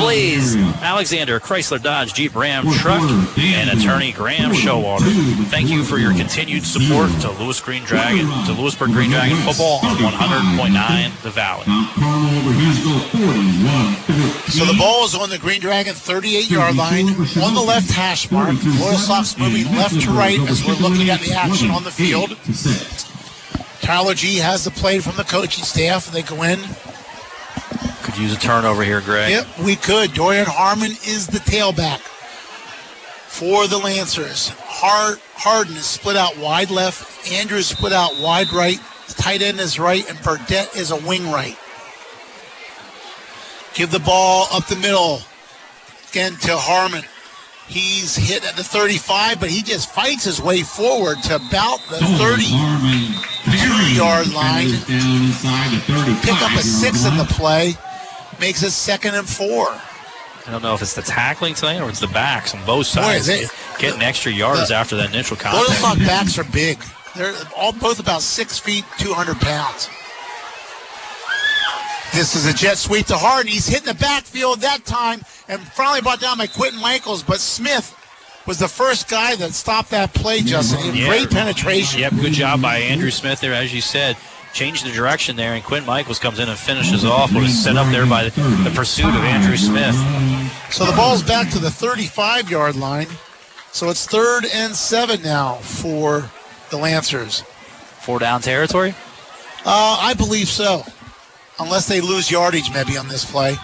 Blaise, 0.00 0.56
Alexander, 0.82 1.38
Chrysler 1.38 1.80
Dodge 1.80 2.14
Jeep 2.14 2.34
Ram 2.34 2.68
Truck, 2.68 3.00
and 3.38 3.70
attorney 3.70 4.10
Graham 4.10 4.50
Showalter. 4.50 5.06
Thank 5.46 5.68
you 5.70 5.84
for 5.84 5.98
your 5.98 6.12
continued 6.12 6.64
support 6.66 7.12
to 7.20 7.30
Lewis 7.30 7.60
Green 7.60 7.84
Dragon, 7.84 8.26
to 8.46 8.52
Lewisburg 8.52 8.90
Green 8.90 9.10
Dragon 9.10 9.36
football 9.36 9.78
on 9.86 9.96
100.9 9.98 11.22
The 11.22 11.30
Valley. 11.30 11.62
Carmel 11.64 12.38
over 12.40 12.50
Hansville 12.50 12.98
41 13.22 14.50
So 14.50 14.64
the 14.64 14.76
ball 14.76 15.04
is 15.04 15.14
on 15.14 15.30
the 15.30 15.38
Green 15.38 15.60
Dragon 15.60 15.94
38 15.94 16.50
yard 16.50 16.74
line 16.74 17.06
on 17.06 17.54
the 17.54 17.64
left 17.64 17.92
hash 17.92 18.32
mark. 18.32 18.50
Loyalsock's 18.56 19.38
moving 19.38 19.66
left 19.76 20.00
to 20.00 20.10
right 20.10 20.40
as 20.48 20.66
we're 20.66 20.74
looking 20.74 21.08
at 21.08 21.20
the 21.20 21.34
action 21.34 21.70
on 21.70 21.84
the 21.84 21.92
field. 21.92 22.30
Tyler 23.90 24.14
G 24.14 24.36
has 24.36 24.62
the 24.62 24.70
play 24.70 25.00
from 25.00 25.16
the 25.16 25.24
coaching 25.24 25.64
staff. 25.64 26.06
and 26.06 26.14
They 26.14 26.22
go 26.22 26.44
in. 26.44 26.60
Could 28.04 28.16
use 28.16 28.32
a 28.32 28.38
turnover 28.38 28.84
here, 28.84 29.00
Greg. 29.00 29.32
Yep, 29.32 29.58
we 29.64 29.74
could. 29.74 30.14
Dorian 30.14 30.46
Harmon 30.46 30.92
is 30.92 31.26
the 31.26 31.40
tailback 31.40 31.98
for 31.98 33.66
the 33.66 33.78
Lancers. 33.78 34.50
Hard, 34.60 35.18
Harden 35.34 35.74
is 35.74 35.86
split 35.86 36.16
out 36.16 36.38
wide 36.38 36.70
left. 36.70 37.32
Andrews 37.32 37.66
split 37.66 37.92
out 37.92 38.12
wide 38.20 38.52
right. 38.52 38.78
Tight 39.08 39.42
end 39.42 39.58
is 39.58 39.80
right, 39.80 40.08
and 40.08 40.22
Burdett 40.22 40.76
is 40.76 40.92
a 40.92 40.96
wing 40.96 41.28
right. 41.28 41.58
Give 43.74 43.90
the 43.90 43.98
ball 43.98 44.46
up 44.52 44.68
the 44.68 44.76
middle 44.76 45.22
again 46.10 46.36
to 46.42 46.56
Harmon. 46.56 47.02
He's 47.70 48.16
hit 48.16 48.44
at 48.44 48.56
the 48.56 48.64
35, 48.64 49.38
but 49.38 49.48
he 49.48 49.62
just 49.62 49.94
fights 49.94 50.24
his 50.24 50.42
way 50.42 50.62
forward 50.62 51.22
to 51.22 51.36
about 51.36 51.78
the 51.88 51.98
32 51.98 53.94
yard 53.94 54.26
line. 54.32 54.66
down 54.88 55.22
inside 55.22 55.70
the 55.76 55.80
35 55.86 56.22
Pick 56.24 56.42
up 56.42 56.50
a 56.58 56.62
six 56.62 57.04
in 57.06 57.16
the 57.16 57.24
play. 57.30 57.74
Makes 58.40 58.64
it 58.64 58.72
second 58.72 59.14
and 59.14 59.28
four. 59.28 59.68
I 59.68 60.50
don't 60.50 60.62
know 60.62 60.74
if 60.74 60.82
it's 60.82 60.94
the 60.94 61.02
tackling 61.02 61.54
tonight 61.54 61.80
or 61.80 61.88
it's 61.88 62.00
the 62.00 62.08
backs 62.08 62.54
on 62.54 62.60
both 62.66 62.92
Boy, 62.92 63.02
sides. 63.02 63.28
is 63.28 63.42
it- 63.44 63.50
Getting 63.78 64.02
extra 64.02 64.32
yards 64.32 64.68
the- 64.68 64.74
after 64.74 64.96
that 64.96 65.10
initial 65.10 65.36
Loyal 65.36 65.64
contact. 65.64 65.80
Sock 65.80 65.98
backs 65.98 66.38
are 66.38 66.44
big. 66.44 66.82
They're 67.14 67.34
all 67.56 67.72
both 67.72 68.00
about 68.00 68.22
six 68.22 68.58
feet, 68.58 68.84
200 68.98 69.40
pounds. 69.40 69.88
This 72.12 72.34
is 72.34 72.46
a 72.46 72.52
jet 72.52 72.76
sweep 72.76 73.06
to 73.06 73.16
Harden. 73.16 73.50
He's 73.50 73.66
hitting 73.66 73.86
the 73.86 73.94
backfield 73.94 74.60
that 74.60 74.84
time 74.84 75.22
and 75.48 75.60
finally 75.60 76.00
brought 76.00 76.20
down 76.20 76.38
by 76.38 76.46
Quentin 76.46 76.80
Michaels, 76.80 77.22
but 77.22 77.38
Smith 77.38 77.96
was 78.46 78.58
the 78.58 78.68
first 78.68 79.08
guy 79.08 79.36
that 79.36 79.52
stopped 79.52 79.90
that 79.90 80.12
play, 80.12 80.40
Justin. 80.40 80.94
Yeah. 80.94 81.06
Great 81.06 81.30
penetration. 81.30 82.00
Yep, 82.00 82.14
good 82.20 82.32
job 82.32 82.60
by 82.60 82.78
Andrew 82.78 83.10
Smith 83.10 83.40
there, 83.40 83.54
as 83.54 83.72
you 83.72 83.80
said. 83.80 84.16
Changed 84.52 84.84
the 84.84 84.90
direction 84.90 85.36
there, 85.36 85.54
and 85.54 85.62
Quinn 85.62 85.86
Michaels 85.86 86.18
comes 86.18 86.40
in 86.40 86.48
and 86.48 86.58
finishes 86.58 87.04
off. 87.04 87.32
What 87.32 87.42
was 87.42 87.56
set 87.56 87.76
up 87.76 87.86
there 87.92 88.04
by 88.06 88.24
the, 88.24 88.40
the 88.64 88.72
pursuit 88.74 89.14
of 89.14 89.22
Andrew 89.22 89.56
Smith. 89.56 89.94
So 90.72 90.84
the 90.84 90.92
ball's 90.96 91.22
back 91.22 91.50
to 91.50 91.60
the 91.60 91.70
35 91.70 92.50
yard 92.50 92.74
line. 92.74 93.06
So 93.70 93.88
it's 93.88 94.06
third 94.06 94.46
and 94.52 94.74
seven 94.74 95.22
now 95.22 95.54
for 95.56 96.28
the 96.70 96.76
Lancers. 96.76 97.42
Four 98.00 98.18
down 98.18 98.40
territory? 98.40 98.94
Uh, 99.64 99.98
I 100.00 100.14
believe 100.14 100.48
so. 100.48 100.82
Unless 101.60 101.86
they 101.86 102.00
lose 102.00 102.30
yardage 102.30 102.72
maybe 102.72 102.96
on 102.96 103.06
this 103.06 103.30
play. 103.30 103.56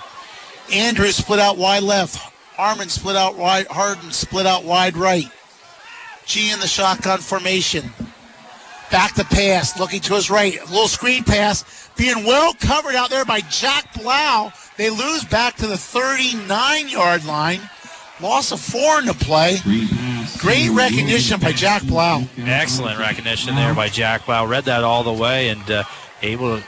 Andrews 0.72 1.16
split 1.16 1.40
out 1.40 1.56
wide 1.56 1.82
left. 1.82 2.16
Harmon 2.56 2.88
split 2.88 3.16
out 3.16 3.36
wide. 3.36 3.66
Harden 3.68 4.12
split 4.12 4.46
out 4.46 4.64
wide 4.64 4.96
right. 4.96 5.30
G 6.26 6.52
in 6.52 6.60
the 6.60 6.66
shotgun 6.66 7.18
formation. 7.18 7.90
Back 8.90 9.14
to 9.14 9.24
pass, 9.24 9.78
looking 9.78 10.00
to 10.02 10.14
his 10.14 10.30
right. 10.30 10.60
A 10.60 10.64
little 10.66 10.88
screen 10.88 11.24
pass, 11.24 11.90
being 11.96 12.24
well 12.24 12.54
covered 12.54 12.94
out 12.94 13.10
there 13.10 13.24
by 13.24 13.40
Jack 13.40 13.92
Blau. 13.94 14.52
They 14.76 14.90
lose 14.90 15.24
back 15.24 15.56
to 15.56 15.66
the 15.66 15.76
39 15.76 16.88
yard 16.88 17.24
line. 17.24 17.60
Loss 18.20 18.52
of 18.52 18.60
four 18.60 18.98
in 18.98 19.06
the 19.06 19.14
play. 19.14 19.58
Great 20.38 20.70
recognition 20.70 21.38
by 21.40 21.52
Jack 21.52 21.82
Blau. 21.82 22.24
Excellent 22.38 22.98
recognition 22.98 23.54
there 23.54 23.74
by 23.74 23.88
Jack 23.88 24.26
Blau. 24.26 24.46
Read 24.46 24.64
that 24.64 24.84
all 24.84 25.02
the 25.02 25.12
way 25.12 25.48
and 25.48 25.70
uh, 25.70 25.84
able 26.22 26.58
to 26.58 26.64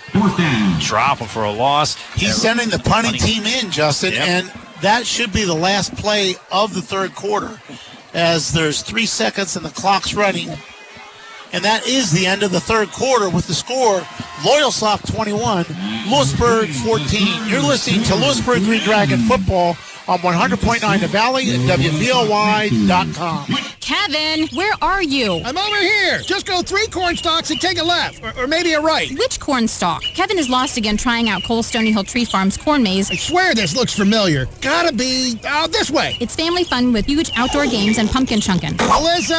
drop 0.81 1.19
him 1.19 1.27
for 1.29 1.45
a 1.45 1.51
loss. 1.51 1.97
He's 2.15 2.37
sending 2.37 2.69
the 2.69 2.79
punting 2.79 3.15
team 3.15 3.45
in, 3.47 3.71
Justin, 3.71 4.13
Yep. 4.13 4.29
and 4.29 4.53
that 4.83 5.07
should 5.07 5.33
be 5.33 5.45
the 5.45 5.55
last 5.55 5.95
play 5.97 6.35
of 6.53 6.75
the 6.75 6.83
third 6.83 7.15
quarter 7.15 7.61
as 8.15 8.53
there's 8.53 8.83
three 8.83 9.07
seconds 9.07 9.57
and 9.57 9.65
the 9.65 9.71
clock's 9.71 10.15
running. 10.15 10.51
And 11.53 11.65
that 11.65 11.87
is 11.87 12.11
the 12.13 12.27
end 12.27 12.43
of 12.43 12.53
the 12.53 12.61
third 12.61 12.91
quarter 12.93 13.31
with 13.31 13.47
the 13.47 13.55
score 13.55 14.01
Loyalsock 14.43 15.11
21, 15.13 15.65
Lewisburg 16.11 16.69
14. 16.69 17.49
You're 17.49 17.63
listening 17.63 18.03
to 18.05 18.15
Lewisburg 18.15 18.63
Green 18.65 18.83
Dragon 18.83 19.21
football 19.21 19.75
on 20.09 20.19
100.9 20.21 21.01
The 21.01 21.07
Valley 21.07 21.51
and 21.55 21.69
WVLY.com. 21.69 23.47
Kevin, 23.81 24.49
where 24.55 24.75
are 24.83 25.03
you? 25.03 25.41
I'm 25.45 25.57
over 25.57 25.77
here. 25.77 26.21
Just 26.21 26.47
go 26.47 26.61
three 26.61 26.87
corn 26.89 27.17
stalks 27.17 27.51
and 27.51 27.59
take 27.59 27.79
a 27.79 27.83
left, 27.83 28.23
or, 28.23 28.43
or 28.43 28.47
maybe 28.47 28.75
a 28.75 28.81
right. 28.81 29.11
Which 29.19 29.41
corn 29.41 29.67
stalk? 29.67 30.03
Kevin 30.03 30.39
is 30.39 30.51
lost 30.51 30.77
again 30.77 30.99
trying 30.99 31.31
out 31.31 31.43
Cole 31.45 31.63
Stony 31.63 31.91
Hill 31.91 32.05
Tree 32.05 32.27
Farm's 32.27 32.59
corn 32.59 32.83
maze. 32.83 33.11
I 33.11 33.17
swear 33.17 33.55
this 33.55 33.75
looks 33.75 33.95
familiar. 33.95 34.47
Gotta 34.61 34.95
be 34.95 35.39
uh, 35.47 35.69
this 35.69 35.91
way. 35.91 36.19
It's 36.21 36.37
family 36.37 36.65
fun 36.65 36.93
with 36.93 37.07
huge 37.07 37.31
outdoor 37.35 37.67
games 37.67 37.97
and 37.99 38.11
pumpkin 38.11 38.41
chunkin'. 38.41 38.75
Alyssa, 38.77 39.33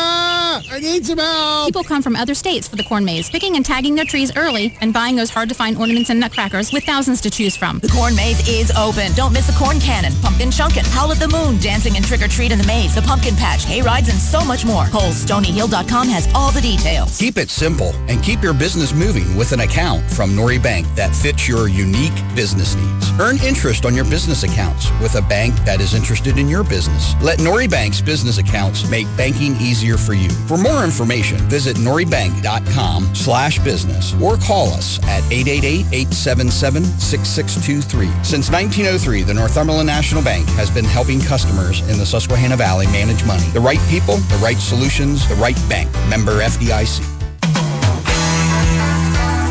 I 0.72 0.80
need 0.82 1.06
some 1.06 1.20
help. 1.20 1.68
People 1.68 1.84
come 1.84 2.02
from 2.02 2.16
other 2.16 2.34
states 2.34 2.68
for 2.68 2.76
the 2.76 2.84
corn 2.84 3.06
maze, 3.06 3.30
picking 3.30 3.56
and 3.56 3.64
tagging 3.64 3.94
their 3.94 4.06
trees 4.06 4.36
early 4.36 4.76
and 4.82 4.92
buying 4.94 5.16
those 5.16 5.30
hard-to-find 5.30 5.78
ornaments 5.78 6.10
and 6.10 6.20
nutcrackers 6.20 6.74
with 6.74 6.84
thousands 6.86 7.22
to 7.22 7.30
choose 7.30 7.56
from. 7.56 7.78
The 7.80 7.90
corn 7.90 8.16
maze 8.16 8.48
is 8.50 8.72
open. 8.72 9.12
Don't 9.14 9.34
miss 9.34 9.46
the 9.46 9.54
corn 9.54 9.80
cannon, 9.80 10.14
pumpkin 10.24 10.50
chunkin', 10.60 10.86
howl 10.88 11.10
at 11.10 11.20
the 11.20 11.28
moon, 11.30 11.58
dancing 11.60 11.96
and 11.96 12.04
trick 12.04 12.22
or 12.22 12.28
treat 12.28 12.52
in 12.52 12.60
the 12.60 12.68
maze, 12.68 12.94
the 12.94 13.02
pumpkin 13.02 13.34
patch, 13.34 13.64
hay 13.64 13.82
rides, 13.82 14.10
and 14.10 14.20
so 14.20 14.44
much 14.44 14.66
more. 14.66 14.84
ColeStonyHill.com 14.88 16.10
has 16.10 16.28
all 16.36 16.52
the 16.52 16.60
details. 16.60 17.18
Keep 17.18 17.38
it 17.38 17.50
simple 17.50 17.94
and 18.10 18.22
keep 18.22 18.44
your 18.44 18.54
business 18.54 18.94
moving 18.94 19.38
with 19.38 19.54
an 19.54 19.62
account 19.62 20.04
from 20.12 20.36
Norry 20.36 20.60
Bank 20.60 20.86
that 20.96 21.16
fits 21.16 21.48
your 21.48 21.70
unique 21.70 22.12
business 22.36 22.76
needs. 22.76 23.10
Earn 23.22 23.38
interest 23.38 23.86
on 23.86 23.96
your 23.96 24.04
business 24.04 24.44
accounts 24.44 24.92
with 25.00 25.16
a 25.16 25.22
bank 25.22 25.56
that 25.64 25.80
is 25.80 25.94
interested 25.94 26.38
in 26.38 26.50
your 26.50 26.66
business. 26.66 27.16
Let 27.22 27.40
Norry 27.40 27.70
Bank's 27.70 28.02
business 28.02 28.38
accounts 28.38 28.90
make 28.90 29.08
banking 29.16 29.56
easier 29.62 29.96
for 29.96 30.14
you. 30.14 30.30
For 30.30 30.58
more 30.58 30.84
information, 30.84 31.38
visit 31.48 31.78
norrybank.com 31.78 33.16
slash 33.16 33.60
business 33.60 34.14
or 34.22 34.36
call 34.36 34.74
us 34.74 35.02
at 35.04 35.24
888-877-6623. 35.32 38.26
Since 38.26 38.52
1903, 38.52 39.24
the 39.24 39.34
Northumberland 39.34 39.88
National 39.88 40.22
Bank 40.22 40.49
has 40.56 40.70
been 40.70 40.86
helping 40.86 41.20
customers 41.20 41.82
in 41.90 41.98
the 41.98 42.06
Susquehanna 42.06 42.58
Valley 42.58 42.86
manage 42.88 43.26
money. 43.26 43.44
The 43.54 43.60
right 43.60 43.80
people, 43.90 44.18
the 44.18 44.40
right 44.44 44.58
solutions, 44.58 45.28
the 45.28 45.36
right 45.36 45.58
bank. 45.70 45.90
Member 46.10 46.40
FDIC. 46.42 47.00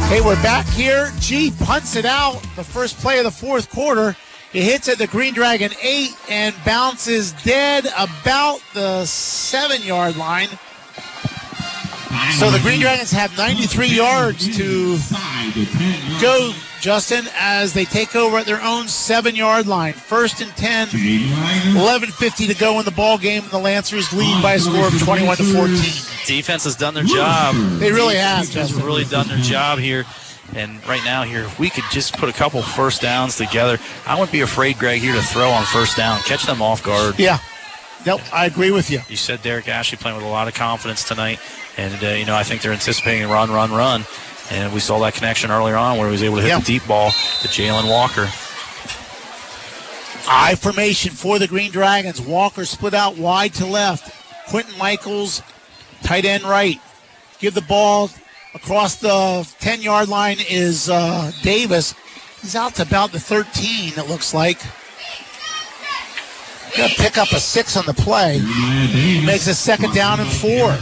Hey, 0.09 0.21
we're 0.23 0.43
back 0.43 0.67
here. 0.67 1.13
G 1.19 1.51
punts 1.51 1.95
it 1.95 2.05
out. 2.05 2.43
The 2.57 2.65
first 2.65 2.97
play 2.99 3.19
of 3.19 3.25
the 3.25 3.31
fourth 3.31 3.71
quarter. 3.71 4.17
It 4.55 4.63
hits 4.63 4.89
at 4.89 4.97
the 4.97 5.07
Green 5.07 5.35
Dragon 5.35 5.71
8 5.83 6.11
and 6.31 6.55
bounces 6.65 7.33
dead 7.45 7.87
about 7.99 8.61
the 8.73 9.05
7 9.05 9.83
yard 9.83 10.17
line. 10.17 10.49
So 12.39 12.51
the 12.51 12.59
Green 12.63 12.81
Dragons 12.81 13.11
have 13.11 13.37
93 13.37 13.89
yards 13.89 14.57
to 14.57 14.97
go, 16.23 16.53
Justin, 16.81 17.27
as 17.35 17.73
they 17.73 17.85
take 17.85 18.15
over 18.15 18.39
at 18.39 18.47
their 18.47 18.63
own 18.63 18.89
7 18.89 19.35
yard 19.35 19.67
line. 19.67 19.93
First 19.93 20.41
and 20.41 20.51
10, 20.57 20.89
11.50 20.89 22.47
to 22.49 22.55
go 22.55 22.79
in 22.79 22.85
the 22.85 22.91
ball 22.91 23.19
game, 23.19 23.43
and 23.43 23.51
the 23.51 23.59
Lancers 23.59 24.13
lead 24.13 24.43
by 24.43 24.55
a 24.55 24.59
score 24.59 24.87
of 24.87 24.99
21 25.01 25.37
to 25.39 25.45
14. 25.45 25.77
Defense 26.27 26.65
has 26.65 26.77
done 26.77 26.95
their 26.95 27.05
job. 27.05 27.55
They 27.79 27.93
really 27.93 28.17
have, 28.17 28.47
Defense 28.47 28.71
has 28.71 28.83
really 28.83 29.05
done 29.05 29.29
their 29.29 29.39
job 29.39 29.79
here. 29.79 30.05
And 30.55 30.87
right 30.89 31.03
now, 31.05 31.25
here, 31.25 31.43
if 31.43 31.59
we 31.59 31.69
could 31.69 31.85
just 31.91 32.17
put 32.17 32.29
a 32.29 32.33
couple 32.33 32.63
first 32.63 33.03
downs 33.03 33.37
together, 33.37 33.79
I 34.07 34.15
wouldn't 34.15 34.33
be 34.33 34.41
afraid, 34.41 34.79
Greg, 34.79 35.01
here 35.01 35.15
to 35.15 35.23
throw 35.23 35.51
on 35.51 35.65
first 35.65 35.97
down, 35.97 36.21
catch 36.21 36.47
them 36.47 36.63
off 36.63 36.83
guard. 36.83 37.19
Yeah. 37.19 37.39
Nope, 38.07 38.21
I 38.33 38.47
agree 38.47 38.71
with 38.71 38.91
you. 38.91 39.01
You 39.09 39.17
said 39.17 39.43
Derek 39.43 39.69
Ashley 39.69 39.99
playing 39.99 40.17
with 40.17 40.25
a 40.25 40.29
lot 40.29 40.49
of 40.49 40.55
confidence 40.55 41.05
tonight, 41.05 41.41
and 41.77 42.03
uh, 42.03 42.09
you 42.11 42.25
know 42.25 42.35
I 42.35 42.45
think 42.45 42.63
they're 42.63 42.73
anticipating 42.73 43.25
a 43.25 43.29
run, 43.29 43.51
run, 43.51 43.71
run, 43.73 44.05
and 44.51 44.73
we 44.73 44.81
saw 44.81 44.99
that 45.01 45.15
connection 45.15 45.51
earlier 45.51 45.77
on 45.77 45.99
where 45.99 46.07
he 46.09 46.13
was 46.13 46.23
able 46.23 46.37
to 46.37 46.43
hit 46.43 46.49
Yeah. 46.49 46.59
the 46.59 46.65
deep 46.65 46.87
ball 46.87 47.11
to 47.11 47.49
Jalen 47.49 47.89
Walker. 47.89 48.29
I 50.31 50.57
formation 50.57 51.13
for 51.13 51.39
the 51.39 51.47
Green 51.49 51.71
Dragons. 51.71 52.21
Walker 52.21 52.65
split 52.65 52.95
out 52.95 53.17
wide 53.17 53.55
to 53.55 53.67
left. 53.67 54.15
Quentin 54.49 54.77
Michaels, 54.79 55.43
tight 56.03 56.25
end 56.25 56.45
right. 56.45 56.79
Give 57.39 57.55
the 57.55 57.63
ball 57.63 58.11
across 58.55 58.97
the 58.97 59.49
10 59.61 59.81
yard 59.83 60.09
line 60.09 60.39
is 60.51 60.89
uh, 60.91 61.31
Davis. 61.43 61.95
He's 62.43 62.55
out 62.57 62.75
to 62.77 62.83
about 62.83 63.13
the 63.13 63.21
13, 63.21 63.95
it 63.97 64.09
looks 64.09 64.33
like. 64.35 64.59
Gonna 66.77 66.95
pick 66.95 67.19
up 67.19 67.31
a 67.33 67.41
six 67.41 67.77
on 67.77 67.87
the 67.87 67.95
play. 67.95 68.41
Makes 69.25 69.47
a 69.47 69.55
second 69.55 69.95
down 69.95 70.21
and 70.21 70.29
four. 70.31 70.77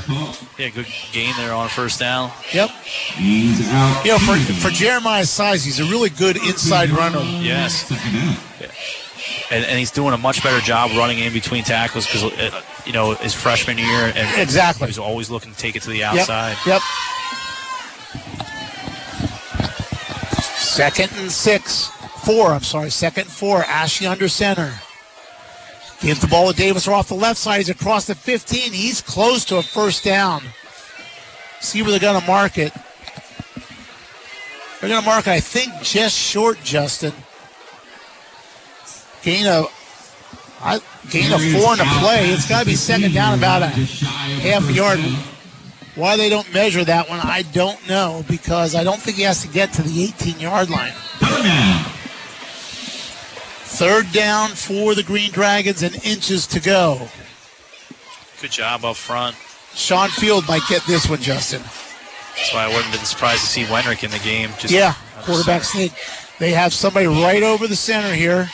Yeah, 0.59 0.69
good 0.71 0.87
gain 1.13 1.35
there 1.37 1.53
on 1.53 1.69
first 1.69 1.99
down. 2.01 2.31
Yep. 2.53 2.71
You 3.19 4.13
know, 4.13 4.19
for, 4.19 4.37
for 4.61 4.71
Jeremiah's 4.71 5.31
size, 5.31 5.65
he's 5.65 5.81
a 5.81 5.85
really 5.85 6.11
good 6.11 6.37
inside 6.37 6.91
runner. 6.91 7.21
Yes. 7.41 7.91
And, 9.51 9.65
and 9.65 9.79
he's 9.79 9.91
doing 9.93 10.13
a 10.13 10.19
much 10.19 10.43
better 10.43 10.61
job 10.65 10.91
running 10.97 11.21
in 11.21 11.33
between 11.33 11.63
tackles 11.63 12.05
because, 12.07 12.25
uh, 12.25 12.63
you 12.85 12.93
know, 12.93 13.15
his 13.15 13.33
freshman 13.33 13.79
year. 13.79 14.13
And 14.17 14.41
Exactly. 14.43 14.87
He 14.87 14.91
was 14.91 14.99
always 14.99 15.31
looking 15.31 15.53
to 15.53 15.59
take 15.59 15.77
it 15.77 15.83
to 15.83 15.91
the 15.91 15.99
Yep, 15.99 16.15
outside. 16.15 16.57
Yep. 16.67 16.83
Second 20.59 21.13
and 21.19 21.31
six. 21.31 21.89
Four, 22.25 22.51
I'm 22.51 22.63
sorry. 22.63 22.91
Second 22.91 23.25
and 23.25 23.33
four. 23.33 23.63
Ashley 23.65 24.07
under 24.09 24.29
center. 24.29 24.73
Gives 26.01 26.21
the 26.21 26.27
ball 26.27 26.51
to 26.51 26.57
Davis 26.57 26.87
off 26.89 27.09
the 27.09 27.15
left 27.15 27.39
side. 27.39 27.59
He's 27.59 27.71
across 27.71 28.07
the 28.07 28.15
15. 28.15 28.73
He's 28.73 29.01
close 29.01 29.45
to 29.47 29.57
a 29.57 29.63
first 29.63 30.05
down. 30.05 30.43
See 31.61 31.83
where 31.83 31.91
they're 31.91 32.01
going 32.01 32.21
to 32.21 32.27
mark 32.27 32.59
it. 32.59 32.73
They're 34.81 34.91
going 34.91 35.01
to 35.01 35.07
mark 35.07 35.27
I 35.27 35.41
think, 35.41 35.73
just 35.83 36.17
short, 36.17 36.63
Justin. 36.63 37.13
Gain 39.23 39.47
of, 39.47 39.73
I, 40.61 40.81
gain 41.11 41.33
of 41.33 41.41
four 41.41 41.73
in 41.73 41.79
the 41.79 41.97
play. 41.99 42.29
It's 42.31 42.49
got 42.49 42.61
to 42.61 42.67
be 42.67 42.75
second 42.75 43.15
down 43.15 43.39
about 43.39 43.63
a 43.63 43.67
half 43.67 44.71
yard. 44.71 45.01
Why 45.95 46.19
they 46.19 46.29
don't 46.29 46.53
measure 46.53 46.85
that 46.85 47.09
one, 47.09 47.21
I 47.21 47.43
don't 47.53 47.89
know 47.89 48.23
because 48.29 48.75
I 48.75 48.85
don't 48.85 49.01
think 49.01 49.17
he 49.17 49.23
has 49.23 49.41
to 49.43 49.49
get 49.49 49.73
to 49.75 49.83
the 49.83 50.05
18 50.05 50.39
yard 50.39 50.69
line. 50.69 50.93
Third 53.77 54.11
down 54.11 54.49
for 54.51 54.95
the 54.95 55.03
Green 55.03 55.31
Dragons 55.31 55.83
and 55.83 55.95
inches 56.03 56.47
to 56.47 56.61
go. 56.61 57.09
Good 58.41 58.51
job 58.51 58.87
up 58.87 58.97
front. 58.97 59.37
Sean 59.75 60.09
Field 60.09 60.49
might 60.49 60.63
get 60.67 60.83
this 60.87 61.11
one, 61.11 61.21
Justin. 61.21 61.61
That's 61.61 62.55
why 62.55 62.65
I 62.65 62.69
wouldn't 62.69 62.85
have 62.85 62.95
been 62.95 63.05
surprised 63.05 63.43
to 63.43 63.47
see 63.47 63.65
Wenrick 63.65 64.03
in 64.03 64.11
the 64.11 64.19
game. 64.21 64.49
Just 64.59 64.73
yeah, 64.73 64.95
quarterback 65.21 65.63
sneak. 65.63 65.93
They 66.39 66.53
have 66.53 66.73
somebody 66.73 67.07
right 67.07 67.43
over 67.43 67.67
the 67.67 67.77
center 67.77 68.15
here. 68.15 68.51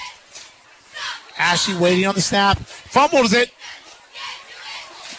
Ashley 1.39 1.77
waiting 1.77 2.05
on 2.05 2.17
the 2.17 2.21
snap. 2.21 2.59
Fumbles 2.59 3.33
it. 3.33 3.53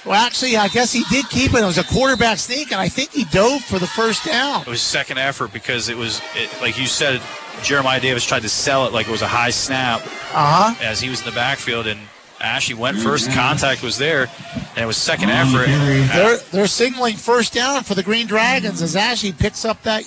Well, 0.06 0.16
actually, 0.16 0.58
I 0.58 0.68
guess 0.68 0.92
he 0.92 1.04
did 1.10 1.30
keep 1.30 1.54
it. 1.54 1.62
It 1.62 1.66
was 1.66 1.78
a 1.78 1.84
quarterback 1.86 2.38
sneak, 2.38 2.72
and 2.74 2.82
I 2.82 2.90
think 2.90 3.12
he 3.12 3.24
dove 3.26 3.64
for 3.64 3.80
the 3.80 3.88
first 3.88 4.26
down. 4.26 4.62
It 4.62 4.68
was 4.68 4.82
second 4.82 5.18
effort 5.18 5.54
because 5.54 5.88
it 5.88 5.96
was, 5.96 6.22
it, 6.36 6.50
like 6.62 6.78
you 6.78 6.88
said, 6.88 7.22
Jeremiah 7.62 8.02
Davis 8.02 8.26
tried 8.26 8.42
to 8.42 8.50
sell 8.50 8.86
it 8.86 8.92
like 8.94 9.08
it 9.08 9.12
was 9.12 9.22
a 9.22 9.28
high 9.28 9.50
snap 9.52 10.02
Uh 10.34 10.74
huh. 10.74 10.76
as 10.84 11.00
he 11.00 11.10
was 11.10 11.20
in 11.22 11.26
the 11.26 11.32
backfield, 11.32 11.88
and 11.88 12.00
Ashley 12.42 12.76
went 12.76 12.98
first. 12.98 13.32
Contact 13.32 13.82
was 13.82 13.98
there, 13.98 14.28
and 14.76 14.78
it 14.80 14.86
was 14.86 14.98
second 14.98 15.30
effort. 15.30 15.68
They're 15.68 16.38
they're 16.52 16.68
signaling 16.68 17.16
first 17.16 17.54
down 17.54 17.84
for 17.84 17.96
the 17.96 18.04
Green 18.04 18.28
Dragons 18.28 18.82
as 18.82 18.98
Ashley 18.98 19.32
picks 19.32 19.64
up 19.64 19.82
that 19.84 20.04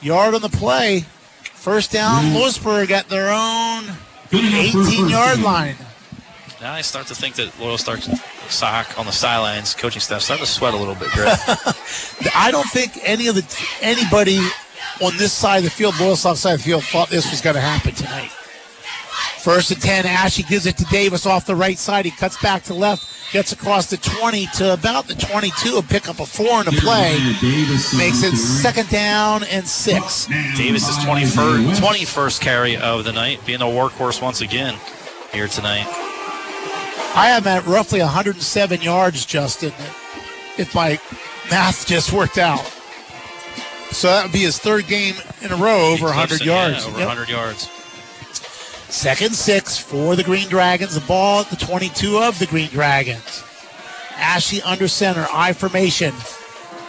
yard 0.00 0.34
on 0.34 0.42
the 0.42 0.48
play. 0.48 1.04
First 1.42 1.90
down, 1.90 2.34
Lewisburg 2.34 2.92
at 2.92 3.08
their 3.08 3.30
own 3.32 3.84
18 4.32 5.08
yard 5.08 5.40
line. 5.40 5.74
Now 6.60 6.72
I 6.72 6.80
start 6.80 7.06
to 7.06 7.14
think 7.14 7.36
that 7.36 7.56
Loyal 7.60 7.78
starts 7.78 8.08
sock 8.52 8.98
on 8.98 9.06
the 9.06 9.12
sidelines, 9.12 9.74
coaching 9.74 10.00
staff 10.00 10.22
starting 10.22 10.44
to 10.44 10.50
sweat 10.50 10.74
a 10.74 10.76
little 10.76 10.96
bit, 10.96 11.08
Greg. 11.12 11.38
I 12.34 12.48
don't 12.50 12.68
think 12.68 12.98
any 13.04 13.28
of 13.28 13.36
the 13.36 13.66
anybody 13.80 14.38
on 15.00 15.16
this 15.18 15.32
side 15.32 15.58
of 15.58 15.64
the 15.64 15.70
field, 15.70 15.94
Loyalsock's 15.94 16.40
side 16.40 16.54
of 16.54 16.58
the 16.58 16.64
field, 16.64 16.82
thought 16.82 17.10
this 17.10 17.30
was 17.30 17.40
going 17.40 17.54
to 17.54 17.60
happen 17.60 17.94
tonight. 17.94 18.30
First 19.38 19.70
and 19.70 19.80
10, 19.80 20.04
Ashley 20.04 20.42
gives 20.44 20.66
it 20.66 20.76
to 20.78 20.84
Davis 20.86 21.24
off 21.26 21.46
the 21.46 21.54
right 21.54 21.78
side. 21.78 22.04
He 22.04 22.10
cuts 22.10 22.40
back 22.42 22.64
to 22.64 22.74
left, 22.74 23.32
gets 23.32 23.52
across 23.52 23.88
the 23.88 23.96
20 23.96 24.46
to 24.56 24.72
about 24.72 25.06
the 25.06 25.14
22, 25.14 25.78
and 25.78 25.88
pick 25.88 26.08
up 26.08 26.18
a 26.18 26.26
four 26.26 26.58
in 26.58 26.66
the 26.66 26.72
play. 26.80 27.12
Makes 27.96 28.24
it 28.24 28.36
second 28.36 28.88
down 28.88 29.44
and 29.44 29.66
six. 29.66 30.26
Davis 30.56 30.88
is 30.88 30.96
21st, 30.96 31.76
21st 31.76 32.40
carry 32.40 32.76
of 32.76 33.04
the 33.04 33.12
night, 33.12 33.38
being 33.46 33.60
the 33.60 33.66
workhorse 33.66 34.20
once 34.20 34.40
again 34.40 34.76
here 35.32 35.46
tonight. 35.46 35.86
I 37.18 37.30
am 37.30 37.48
at 37.48 37.66
roughly 37.66 37.98
107 37.98 38.80
yards, 38.80 39.26
Justin, 39.26 39.72
if 40.56 40.72
my 40.72 41.00
math 41.50 41.84
just 41.84 42.12
worked 42.12 42.38
out. 42.38 42.64
So 43.90 44.06
that 44.06 44.22
would 44.22 44.32
be 44.32 44.44
his 44.44 44.60
third 44.60 44.86
game 44.86 45.16
in 45.42 45.50
a 45.50 45.56
row 45.56 45.90
over 45.90 46.04
100 46.04 46.28
Clips 46.28 46.40
it, 46.40 46.46
yeah, 46.46 46.68
yards. 46.68 46.86
over 46.86 46.96
Yep. 46.96 47.08
100 47.08 47.28
yards. 47.28 47.68
Second 48.88 49.34
six 49.34 49.76
for 49.76 50.14
the 50.14 50.22
Green 50.22 50.48
Dragons. 50.48 50.94
The 50.94 51.00
ball 51.08 51.40
at 51.40 51.50
the 51.50 51.56
22 51.56 52.18
of 52.20 52.38
the 52.38 52.46
Green 52.46 52.68
Dragons. 52.68 53.42
Ashley 54.14 54.62
under 54.62 54.86
center, 54.86 55.26
I 55.32 55.54
formation. 55.54 56.14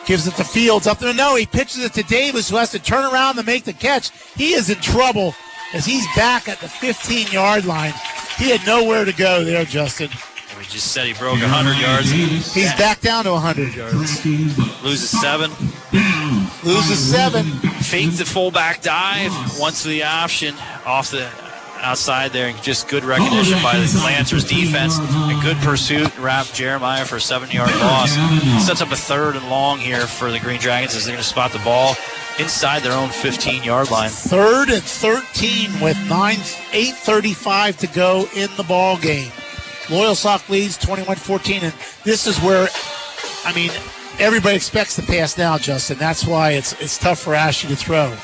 Gives 0.06 0.28
it 0.28 0.36
to 0.36 0.44
Fields 0.44 0.86
up 0.86 1.00
there. 1.00 1.12
No, 1.12 1.38
he 1.38 1.48
pitches 1.48 1.84
it 1.84 1.94
to 1.94 2.04
Davis, 2.04 2.48
who 2.48 2.58
has 2.58 2.70
to 2.70 2.80
turn 2.80 3.12
around 3.12 3.38
to 3.38 3.44
make 3.44 3.64
the 3.64 3.74
catch. 3.74 4.12
He 4.36 4.54
is 4.54 4.70
in 4.70 4.78
trouble 4.78 5.34
as 5.74 5.88
he's 5.88 6.06
back 6.16 6.48
at 6.48 6.60
the 6.60 6.70
15 6.70 7.32
yard 7.32 7.66
line. 7.66 7.96
He 8.40 8.50
had 8.50 8.66
nowhere 8.66 9.04
to 9.04 9.12
go 9.12 9.44
there, 9.44 9.66
Justin. 9.66 10.10
We 10.58 10.64
just 10.64 10.94
said 10.94 11.06
he 11.06 11.14
broke 11.14 11.40
100 11.42 11.78
yards. 11.78 12.10
He's 12.10 12.74
back 12.76 13.02
down 13.02 13.26
to 13.26 13.32
100 13.34 13.76
yards. 13.76 14.26
Loses 14.84 15.10
seven. 15.10 15.52
Loses 16.64 17.00
seven. 17.00 17.46
Faked 17.84 18.18
the 18.18 18.26
fullback 18.26 18.82
dive. 18.82 19.32
Once 19.60 19.84
the 19.84 20.04
option 20.04 20.56
off 20.86 21.12
the 21.12 21.30
outside 21.82 22.32
there. 22.32 22.48
and 22.48 22.62
Just 22.62 22.88
good 22.88 23.04
recognition 23.04 23.62
by 23.64 23.78
the 23.78 24.02
Lancers 24.04 24.44
defense. 24.44 24.98
A 25.00 25.40
good 25.42 25.58
pursuit. 25.58 26.16
Wrapped 26.18 26.54
Jeremiah 26.54 27.06
for 27.06 27.18
a 27.18 27.22
seven 27.22 27.50
yard 27.52 27.72
loss. 27.78 28.12
Sets 28.66 28.82
up 28.82 28.92
a 28.92 28.96
third 28.96 29.36
and 29.36 29.50
long 29.50 29.80
here 29.80 30.06
for 30.08 30.32
the 30.32 30.40
Green 30.40 30.60
Dragons 30.60 30.96
as 30.96 31.06
they're 31.06 31.14
going 31.16 31.24
to 31.24 31.28
spot 31.28 31.52
the 31.52 31.60
ball 31.60 31.96
inside 32.40 32.82
their 32.84 32.94
own 32.98 33.10
15 33.10 33.64
yard 33.64 33.92
line. 33.92 34.10
Third 34.10 34.70
and 34.70 34.84
13 34.84 35.82
with 35.82 35.98
nine, 36.10 36.38
8.35 36.72 37.78
to 37.80 37.88
go 37.88 38.28
in 38.36 38.50
the 38.58 38.64
ball 38.64 38.98
game. 38.98 39.32
Loyalsock 39.88 40.48
leads 40.50 40.78
21-14, 40.78 41.64
and 41.64 41.74
this 42.04 42.28
is 42.28 42.38
where, 42.40 42.68
I 43.44 43.54
mean, 43.54 43.72
everybody 44.20 44.56
expects 44.56 44.96
the 44.96 45.02
pass 45.02 45.38
now, 45.38 45.58
Justin. 45.58 45.98
That's 45.98 46.26
why 46.26 46.52
it's 46.52 46.80
it's 46.80 46.98
tough 46.98 47.20
for 47.20 47.34
Ashley 47.34 47.70
to 47.70 47.76
throw. 47.76 48.16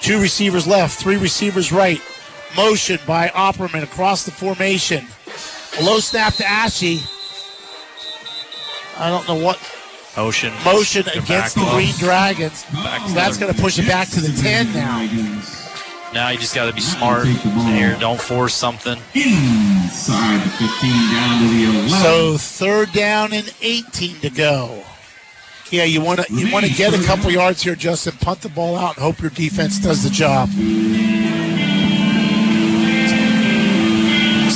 Two 0.00 0.20
receivers 0.20 0.66
left, 0.66 1.00
three 1.00 1.16
receivers 1.16 1.72
right. 1.72 2.00
Motion 2.56 2.98
by 3.06 3.28
Opperman 3.28 3.82
across 3.82 4.24
the 4.24 4.30
formation. 4.30 5.06
A 5.78 5.82
low 5.82 5.98
snap 6.00 6.34
to 6.34 6.46
Ashy. 6.46 7.00
I 8.98 9.08
don't 9.08 9.26
know 9.28 9.42
what 9.42 9.58
Motion. 10.16 10.52
motion 10.64 11.08
against 11.08 11.54
the 11.54 11.64
Green. 11.72 11.94
Dragons. 11.98 12.64
Back 12.72 13.08
That's 13.10 13.38
going 13.38 13.54
to 13.54 13.60
push 13.60 13.78
it 13.78 13.86
back 13.86 14.08
to 14.08 14.20
the 14.20 14.40
10 14.42 14.72
now. 14.72 14.98
Now 16.12 16.30
you 16.30 16.38
just 16.38 16.54
got 16.54 16.66
to 16.66 16.72
be 16.72 16.80
smart 16.80 17.26
here. 17.26 17.96
Don't 18.00 18.20
force 18.20 18.52
something. 18.52 18.98
Inside 19.14 20.42
the 20.44 20.50
15 20.50 20.90
down 20.90 21.40
to 21.40 21.48
the 21.48 21.64
11. 21.86 21.88
So 21.90 22.36
third 22.36 22.92
down 22.92 23.32
and 23.32 23.54
18 23.62 24.20
to 24.20 24.30
go. 24.30 24.82
Yeah, 25.70 25.84
you 25.84 26.00
want 26.00 26.20
to 26.20 26.34
you 26.34 26.52
want 26.52 26.66
to 26.66 26.72
get 26.72 26.92
a 26.92 27.06
couple 27.06 27.30
yards 27.30 27.62
here, 27.62 27.76
Justin. 27.76 28.14
Punt 28.14 28.40
the 28.40 28.48
ball 28.48 28.76
out 28.76 28.96
and 28.96 29.04
hope 29.04 29.20
your 29.20 29.30
defense 29.30 29.78
does 29.78 30.02
the 30.02 30.10
job. 30.10 30.50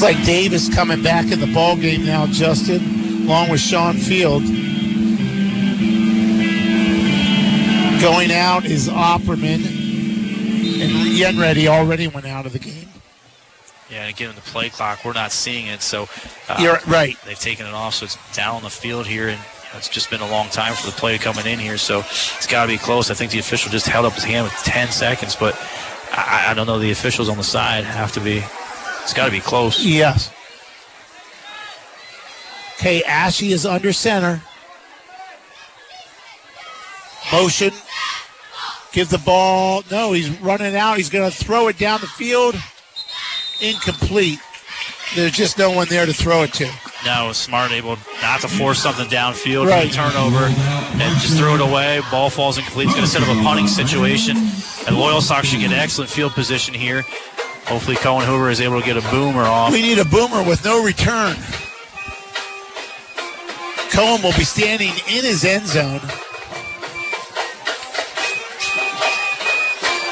Like 0.04 0.22
Davis 0.26 0.68
coming 0.68 1.02
back 1.02 1.32
in 1.32 1.40
the 1.40 1.50
ball 1.54 1.78
game 1.78 2.04
now, 2.04 2.26
Justin, 2.26 3.24
along 3.24 3.48
with 3.48 3.58
Sean 3.58 3.94
Field. 3.94 4.42
Going 8.02 8.30
out 8.30 8.66
is 8.66 8.90
Opperman, 8.90 9.64
and 9.64 10.92
Yenready 11.16 11.68
already 11.68 12.06
went 12.06 12.26
out 12.26 12.44
of 12.44 12.52
the 12.52 12.58
game. 12.58 12.86
Yeah, 13.88 14.02
and 14.02 14.10
again, 14.10 14.34
the 14.34 14.42
play 14.42 14.68
clock, 14.68 15.06
we're 15.06 15.14
not 15.14 15.32
seeing 15.32 15.68
it. 15.68 15.80
So 15.80 16.06
uh, 16.50 16.58
You're 16.60 16.80
right. 16.86 17.16
They've 17.24 17.38
taken 17.38 17.64
it 17.64 17.72
off, 17.72 17.94
so 17.94 18.04
it's 18.04 18.18
down 18.36 18.56
on 18.56 18.62
the 18.62 18.68
field 18.68 19.06
here, 19.06 19.28
and 19.28 19.40
it's 19.74 19.88
just 19.88 20.10
been 20.10 20.20
a 20.20 20.28
long 20.28 20.50
time 20.50 20.74
for 20.74 20.84
the 20.84 20.92
play 20.92 21.16
coming 21.16 21.46
in 21.46 21.58
here. 21.58 21.78
So 21.78 22.00
it's 22.00 22.46
got 22.46 22.66
to 22.66 22.68
be 22.70 22.76
close. 22.76 23.10
I 23.10 23.14
think 23.14 23.32
the 23.32 23.38
official 23.38 23.72
just 23.72 23.86
held 23.86 24.04
up 24.04 24.12
his 24.12 24.24
hand 24.24 24.44
with 24.44 24.52
10 24.64 24.88
seconds, 24.88 25.34
but 25.34 25.58
I, 26.12 26.48
I 26.48 26.54
don't 26.54 26.66
know. 26.66 26.78
The 26.78 26.90
officials 26.90 27.30
on 27.30 27.38
the 27.38 27.42
side 27.42 27.84
have 27.84 28.12
to 28.12 28.20
be. 28.20 28.44
It's 29.04 29.12
got 29.14 29.26
to 29.26 29.30
be 29.30 29.40
close. 29.40 29.84
Yes. 29.84 30.32
Okay, 32.78 33.02
Ashy 33.04 33.52
is 33.52 33.64
under 33.64 33.92
center. 33.92 34.42
Motion. 37.32 37.70
Give 38.92 39.08
the 39.08 39.18
ball. 39.18 39.82
No, 39.90 40.12
he's 40.12 40.30
running 40.40 40.74
out. 40.76 40.96
He's 40.96 41.10
going 41.10 41.30
to 41.30 41.36
throw 41.36 41.68
it 41.68 41.78
down 41.78 42.00
the 42.00 42.06
field. 42.06 42.56
Incomplete. 43.60 44.38
There's 45.14 45.32
just 45.32 45.58
no 45.58 45.70
one 45.70 45.86
there 45.88 46.06
to 46.06 46.12
throw 46.12 46.42
it 46.42 46.52
to. 46.54 46.70
No, 47.04 47.32
smart 47.32 47.70
able 47.72 47.98
not 48.22 48.40
to 48.40 48.48
force 48.48 48.78
something 48.82 49.06
downfield, 49.08 49.68
Right. 49.68 49.92
turnover, 49.92 50.44
and 50.46 51.20
just 51.20 51.36
throw 51.36 51.54
it 51.54 51.60
away. 51.60 52.00
Ball 52.10 52.30
falls 52.30 52.56
incomplete. 52.56 52.86
It's 52.86 52.94
going 52.94 53.04
to 53.06 53.10
set 53.10 53.22
up 53.22 53.28
a 53.28 53.42
punting 53.42 53.66
situation. 53.68 54.36
And 54.86 54.96
Loyal 54.96 55.20
Sox 55.20 55.48
should 55.48 55.60
get 55.60 55.72
excellent 55.72 56.10
field 56.10 56.32
position 56.32 56.72
here. 56.74 57.04
Hopefully, 57.66 57.96
Cohen 57.96 58.26
Hoover 58.26 58.50
is 58.50 58.60
able 58.60 58.78
to 58.78 58.84
get 58.84 58.96
a 58.96 59.10
boomer 59.10 59.42
off. 59.42 59.72
We 59.72 59.80
need 59.80 59.98
a 59.98 60.04
boomer 60.04 60.42
with 60.42 60.64
no 60.64 60.84
return. 60.84 61.34
Cohen 63.90 64.22
will 64.22 64.36
be 64.36 64.44
standing 64.44 64.90
in 64.90 65.24
his 65.24 65.44
end 65.44 65.66
zone. 65.66 66.00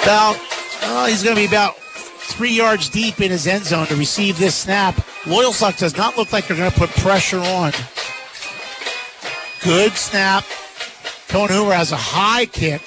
About, 0.02 0.36
oh, 0.84 1.06
he's 1.08 1.22
going 1.22 1.36
to 1.36 1.42
be 1.42 1.46
about 1.46 1.76
three 1.76 2.52
yards 2.52 2.88
deep 2.88 3.20
in 3.20 3.30
his 3.30 3.46
end 3.46 3.64
zone 3.64 3.86
to 3.88 3.96
receive 3.96 4.38
this 4.38 4.54
snap. 4.54 4.94
Loyal 5.26 5.52
Sox 5.52 5.78
does 5.78 5.96
not 5.96 6.16
look 6.16 6.32
like 6.32 6.48
they're 6.48 6.56
going 6.56 6.70
to 6.70 6.78
put 6.78 6.90
pressure 6.90 7.40
on. 7.40 7.72
Good 9.62 9.92
snap. 9.92 10.44
Cohen 11.28 11.50
Hoover 11.50 11.74
has 11.74 11.92
a 11.92 11.96
high 11.96 12.46
kick. 12.46 12.82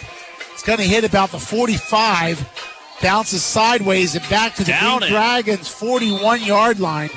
It's 0.54 0.64
going 0.64 0.80
to 0.80 0.86
hit 0.86 1.04
about 1.04 1.30
the 1.30 1.40
45. 1.40 2.75
Bounces 3.02 3.44
sideways 3.44 4.16
and 4.16 4.28
back 4.30 4.56
to 4.56 4.64
the 4.64 4.72
Down 4.72 5.00
Green 5.00 5.10
it. 5.10 5.14
Dragons 5.14 5.68
41 5.68 6.42
yard 6.44 6.80
line. 6.80 7.10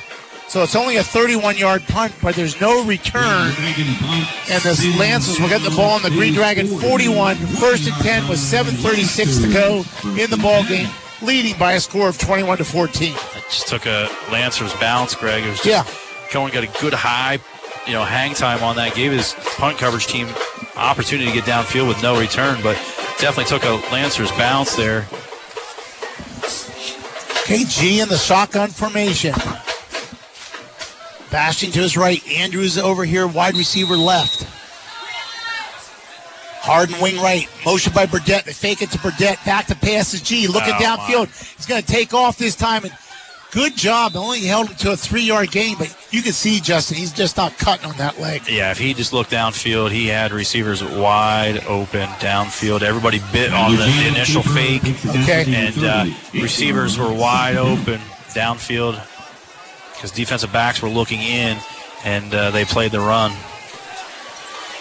So 0.48 0.62
it's 0.62 0.74
only 0.74 0.96
a 0.96 1.02
31 1.02 1.56
yard 1.58 1.82
punt, 1.88 2.14
but 2.22 2.34
there's 2.34 2.58
no 2.60 2.84
return. 2.84 3.52
And 3.58 4.62
the 4.62 4.96
Lancers 4.98 5.38
will 5.38 5.48
get 5.48 5.62
the 5.62 5.74
ball 5.76 5.96
on 5.96 6.02
the 6.02 6.10
Green 6.10 6.32
Dragon 6.32 6.66
41. 6.66 7.36
First 7.36 7.86
and 7.86 7.94
10 8.02 8.28
with 8.28 8.38
7.36 8.38 9.42
to 9.42 9.52
go 9.52 9.84
in 10.20 10.30
the 10.30 10.38
ball 10.38 10.64
game, 10.64 10.88
leading 11.22 11.58
by 11.58 11.72
a 11.72 11.80
score 11.80 12.08
of 12.08 12.18
21 12.18 12.58
to 12.58 12.64
14. 12.64 13.14
just 13.50 13.68
took 13.68 13.84
a 13.86 14.08
Lancers 14.32 14.72
bounce, 14.74 15.14
Greg. 15.14 15.44
It 15.44 15.50
was 15.50 15.60
just, 15.60 15.66
Yeah. 15.66 15.84
Cohen 16.30 16.50
got 16.52 16.64
a 16.64 16.80
good 16.80 16.94
high, 16.94 17.38
you 17.86 17.92
know, 17.92 18.04
hang 18.04 18.34
time 18.34 18.62
on 18.62 18.76
that. 18.76 18.94
Gave 18.94 19.12
his 19.12 19.34
punt 19.56 19.76
coverage 19.78 20.06
team 20.06 20.28
opportunity 20.76 21.28
to 21.30 21.34
get 21.34 21.44
downfield 21.44 21.88
with 21.88 22.02
no 22.02 22.18
return, 22.18 22.58
but 22.62 22.76
definitely 23.18 23.44
took 23.44 23.64
a 23.64 23.74
Lancers 23.92 24.30
bounce 24.32 24.76
there. 24.76 25.06
KG 27.48 28.02
in 28.02 28.10
the 28.10 28.18
shotgun 28.18 28.68
formation. 28.68 29.32
Bashing 31.30 31.70
to 31.70 31.78
his 31.80 31.96
right. 31.96 32.22
Andrews 32.28 32.76
over 32.76 33.06
here, 33.06 33.26
wide 33.26 33.56
receiver 33.56 33.96
left. 33.96 34.42
Harden 36.60 37.00
wing 37.00 37.16
right. 37.22 37.48
Motion 37.64 37.94
by 37.94 38.04
Burdett. 38.04 38.44
They 38.44 38.52
fake 38.52 38.82
it 38.82 38.90
to 38.90 38.98
Burdett. 38.98 39.42
Back 39.46 39.64
to 39.68 39.74
passes 39.74 40.20
G. 40.20 40.46
Looking 40.46 40.74
Oh, 40.74 40.78
downfield. 40.78 41.56
He's 41.56 41.64
going 41.64 41.80
to 41.80 41.86
take 41.88 42.12
off 42.12 42.36
this 42.36 42.54
time 42.54 42.84
and 42.84 42.92
good 43.50 43.76
job. 43.76 44.16
Only 44.16 44.40
held 44.40 44.70
it 44.70 44.78
to 44.78 44.92
a 44.92 44.96
three-yard 44.96 45.50
gain, 45.50 45.76
but 45.78 45.94
you 46.10 46.22
can 46.22 46.32
see 46.32 46.60
Justin, 46.60 46.96
he's 46.96 47.12
just 47.12 47.36
not 47.36 47.56
cutting 47.58 47.86
on 47.86 47.96
that 47.96 48.18
leg. 48.18 48.42
Yeah, 48.48 48.70
if 48.70 48.78
he 48.78 48.94
just 48.94 49.12
looked 49.12 49.30
downfield, 49.30 49.90
he 49.90 50.06
had 50.06 50.32
receivers 50.32 50.82
wide 50.82 51.64
open 51.66 52.08
downfield. 52.20 52.82
Everybody 52.82 53.20
bit 53.32 53.52
on 53.52 53.72
the, 53.72 53.78
the 53.78 54.08
initial 54.08 54.42
fake. 54.42 54.82
Okay. 55.06 55.44
And 55.48 55.84
uh, 55.84 56.06
receivers 56.34 56.98
were 56.98 57.12
wide 57.12 57.56
open 57.56 58.00
downfield 58.30 59.02
because 59.94 60.10
defensive 60.12 60.52
backs 60.52 60.80
were 60.80 60.88
looking 60.88 61.20
in, 61.20 61.58
and 62.04 62.32
uh, 62.32 62.50
they 62.50 62.64
played 62.64 62.92
the 62.92 63.00
run. 63.00 63.32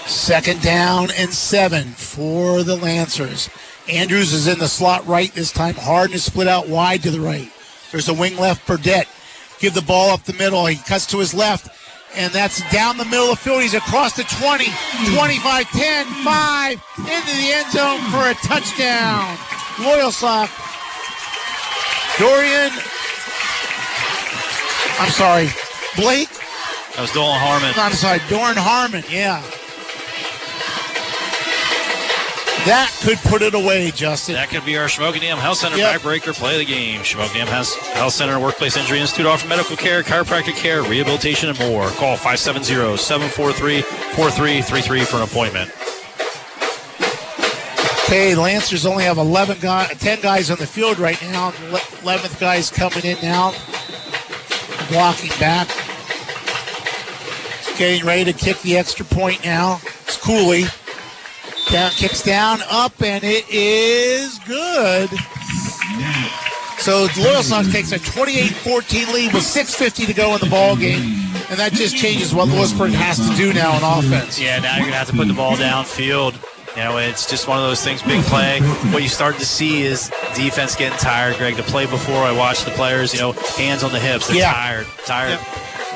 Second 0.05 0.61
down 0.61 1.09
and 1.17 1.33
seven 1.33 1.83
for 1.83 2.63
the 2.63 2.77
Lancers. 2.77 3.49
Andrews 3.89 4.31
is 4.31 4.47
in 4.47 4.59
the 4.59 4.67
slot 4.67 5.05
right 5.07 5.33
this 5.33 5.51
time. 5.51 5.75
Harden 5.75 6.15
is 6.15 6.23
split 6.23 6.47
out 6.47 6.69
wide 6.69 7.03
to 7.03 7.11
the 7.11 7.19
right. 7.19 7.51
There's 7.91 8.09
a 8.09 8.13
wing 8.13 8.37
left, 8.37 8.67
Burdett. 8.67 9.07
Give 9.59 9.73
the 9.73 9.81
ball 9.81 10.11
up 10.11 10.23
the 10.23 10.33
middle. 10.33 10.65
He 10.65 10.75
cuts 10.75 11.05
to 11.07 11.19
his 11.19 11.33
left, 11.33 11.69
and 12.15 12.31
that's 12.33 12.61
down 12.71 12.97
the 12.97 13.05
middle 13.05 13.31
of 13.31 13.37
the 13.37 13.37
field. 13.37 13.61
He's 13.61 13.73
across 13.73 14.15
the 14.15 14.23
20, 14.23 14.65
25, 15.15 15.69
10, 15.71 16.05
5, 16.23 16.71
into 16.99 17.35
the 17.37 17.51
end 17.53 17.71
zone 17.71 18.01
for 18.11 18.29
a 18.29 18.35
touchdown. 18.45 19.35
Loyalsock. 19.77 20.49
Dorian. 22.19 22.71
I'm 24.99 25.11
sorry. 25.11 25.49
Blake. 25.95 26.29
That 26.95 27.01
was 27.01 27.11
Dolan 27.11 27.39
Harmon. 27.39 27.73
I'm 27.77 27.93
sorry, 27.93 28.19
Doran 28.27 28.57
Harmon. 28.57 29.03
Yeah. 29.09 29.43
That 32.67 32.91
could 33.01 33.17
put 33.19 33.41
it 33.41 33.53
away, 33.55 33.91
Justin. 33.91 34.35
That 34.35 34.49
could 34.49 34.65
be 34.65 34.77
our 34.77 34.87
Shamokin 34.87 35.21
Dam 35.21 35.37
Health 35.37 35.59
Center 35.59 35.77
Yep. 35.77 36.01
backbreaker 36.01 36.33
play 36.33 36.55
of 36.55 36.59
the 36.59 36.65
game. 36.65 36.99
Has 36.99 37.73
Health 37.73 38.11
Center 38.11 38.37
Workplace 38.41 38.75
Injury 38.75 38.99
Institute 38.99 39.25
offer 39.25 39.47
medical 39.47 39.77
care, 39.77 40.03
chiropractic 40.03 40.57
care, 40.57 40.83
rehabilitation, 40.83 41.47
and 41.47 41.57
more. 41.59 41.87
Call 41.91 42.17
570-743-4333 42.17 45.05
for 45.05 45.15
an 45.15 45.21
appointment. 45.23 45.71
Okay, 48.03 48.35
Lancers 48.35 48.85
only 48.85 49.05
have 49.05 49.17
11 49.17 49.59
guys, 49.61 49.97
10 49.99 50.19
guys 50.19 50.51
on 50.51 50.57
the 50.57 50.67
field 50.67 50.99
right 50.99 51.21
now. 51.21 51.51
The 51.51 51.79
11th 52.03 52.37
guy's 52.37 52.69
coming 52.69 53.05
in 53.05 53.17
now, 53.21 53.53
blocking 54.89 55.31
back. 55.39 55.69
Getting 57.77 58.05
ready 58.05 58.25
to 58.25 58.33
kick 58.33 58.59
the 58.61 58.75
extra 58.75 59.05
point 59.05 59.45
now. 59.45 59.79
It's 60.05 60.17
Cooley. 60.17 60.65
Down, 61.71 61.91
kicks 61.91 62.23
down, 62.23 62.59
up, 62.71 63.01
and 63.01 63.23
it 63.23 63.45
is 63.49 64.39
good. 64.47 65.09
So 66.79 67.07
Loyal 67.19 67.43
Sox 67.43 67.69
takes 67.71 67.91
a 67.91 67.99
28-14 67.99 69.13
lead 69.13 69.33
with 69.33 69.43
6.50 69.43 70.05
to 70.05 70.13
go 70.13 70.33
in 70.35 70.39
the 70.39 70.49
ball 70.49 70.77
game. 70.77 71.01
And 71.49 71.59
that 71.59 71.73
just 71.73 71.97
changes 71.97 72.33
what 72.33 72.47
Lewisburg 72.47 72.91
has 72.91 73.17
to 73.29 73.35
do 73.35 73.53
now 73.53 73.71
on 73.71 73.99
offense. 74.05 74.39
Yeah, 74.39 74.59
now 74.59 74.75
you're 74.75 74.81
going 74.83 74.91
to 74.93 74.97
have 74.97 75.07
to 75.09 75.15
put 75.15 75.27
the 75.27 75.33
ball 75.33 75.55
downfield. 75.57 76.33
You 76.77 76.83
know, 76.83 76.97
it's 76.97 77.29
just 77.29 77.47
one 77.47 77.57
of 77.57 77.65
those 77.65 77.83
things, 77.83 78.01
big 78.03 78.23
play. 78.25 78.61
What 78.93 79.03
you 79.03 79.09
start 79.09 79.37
to 79.39 79.45
see 79.45 79.81
is 79.81 80.09
defense 80.35 80.75
getting 80.75 80.97
tired, 80.99 81.35
Greg. 81.37 81.55
The 81.55 81.63
play 81.63 81.85
before, 81.87 82.17
I 82.23 82.31
watched 82.31 82.65
the 82.65 82.71
players, 82.71 83.13
you 83.13 83.19
know, 83.19 83.31
hands 83.57 83.83
on 83.83 83.91
the 83.91 83.99
hips. 83.99 84.27
They're 84.27 84.37
Yeah. 84.37 84.53
tired, 84.53 84.87
tired. 85.05 85.39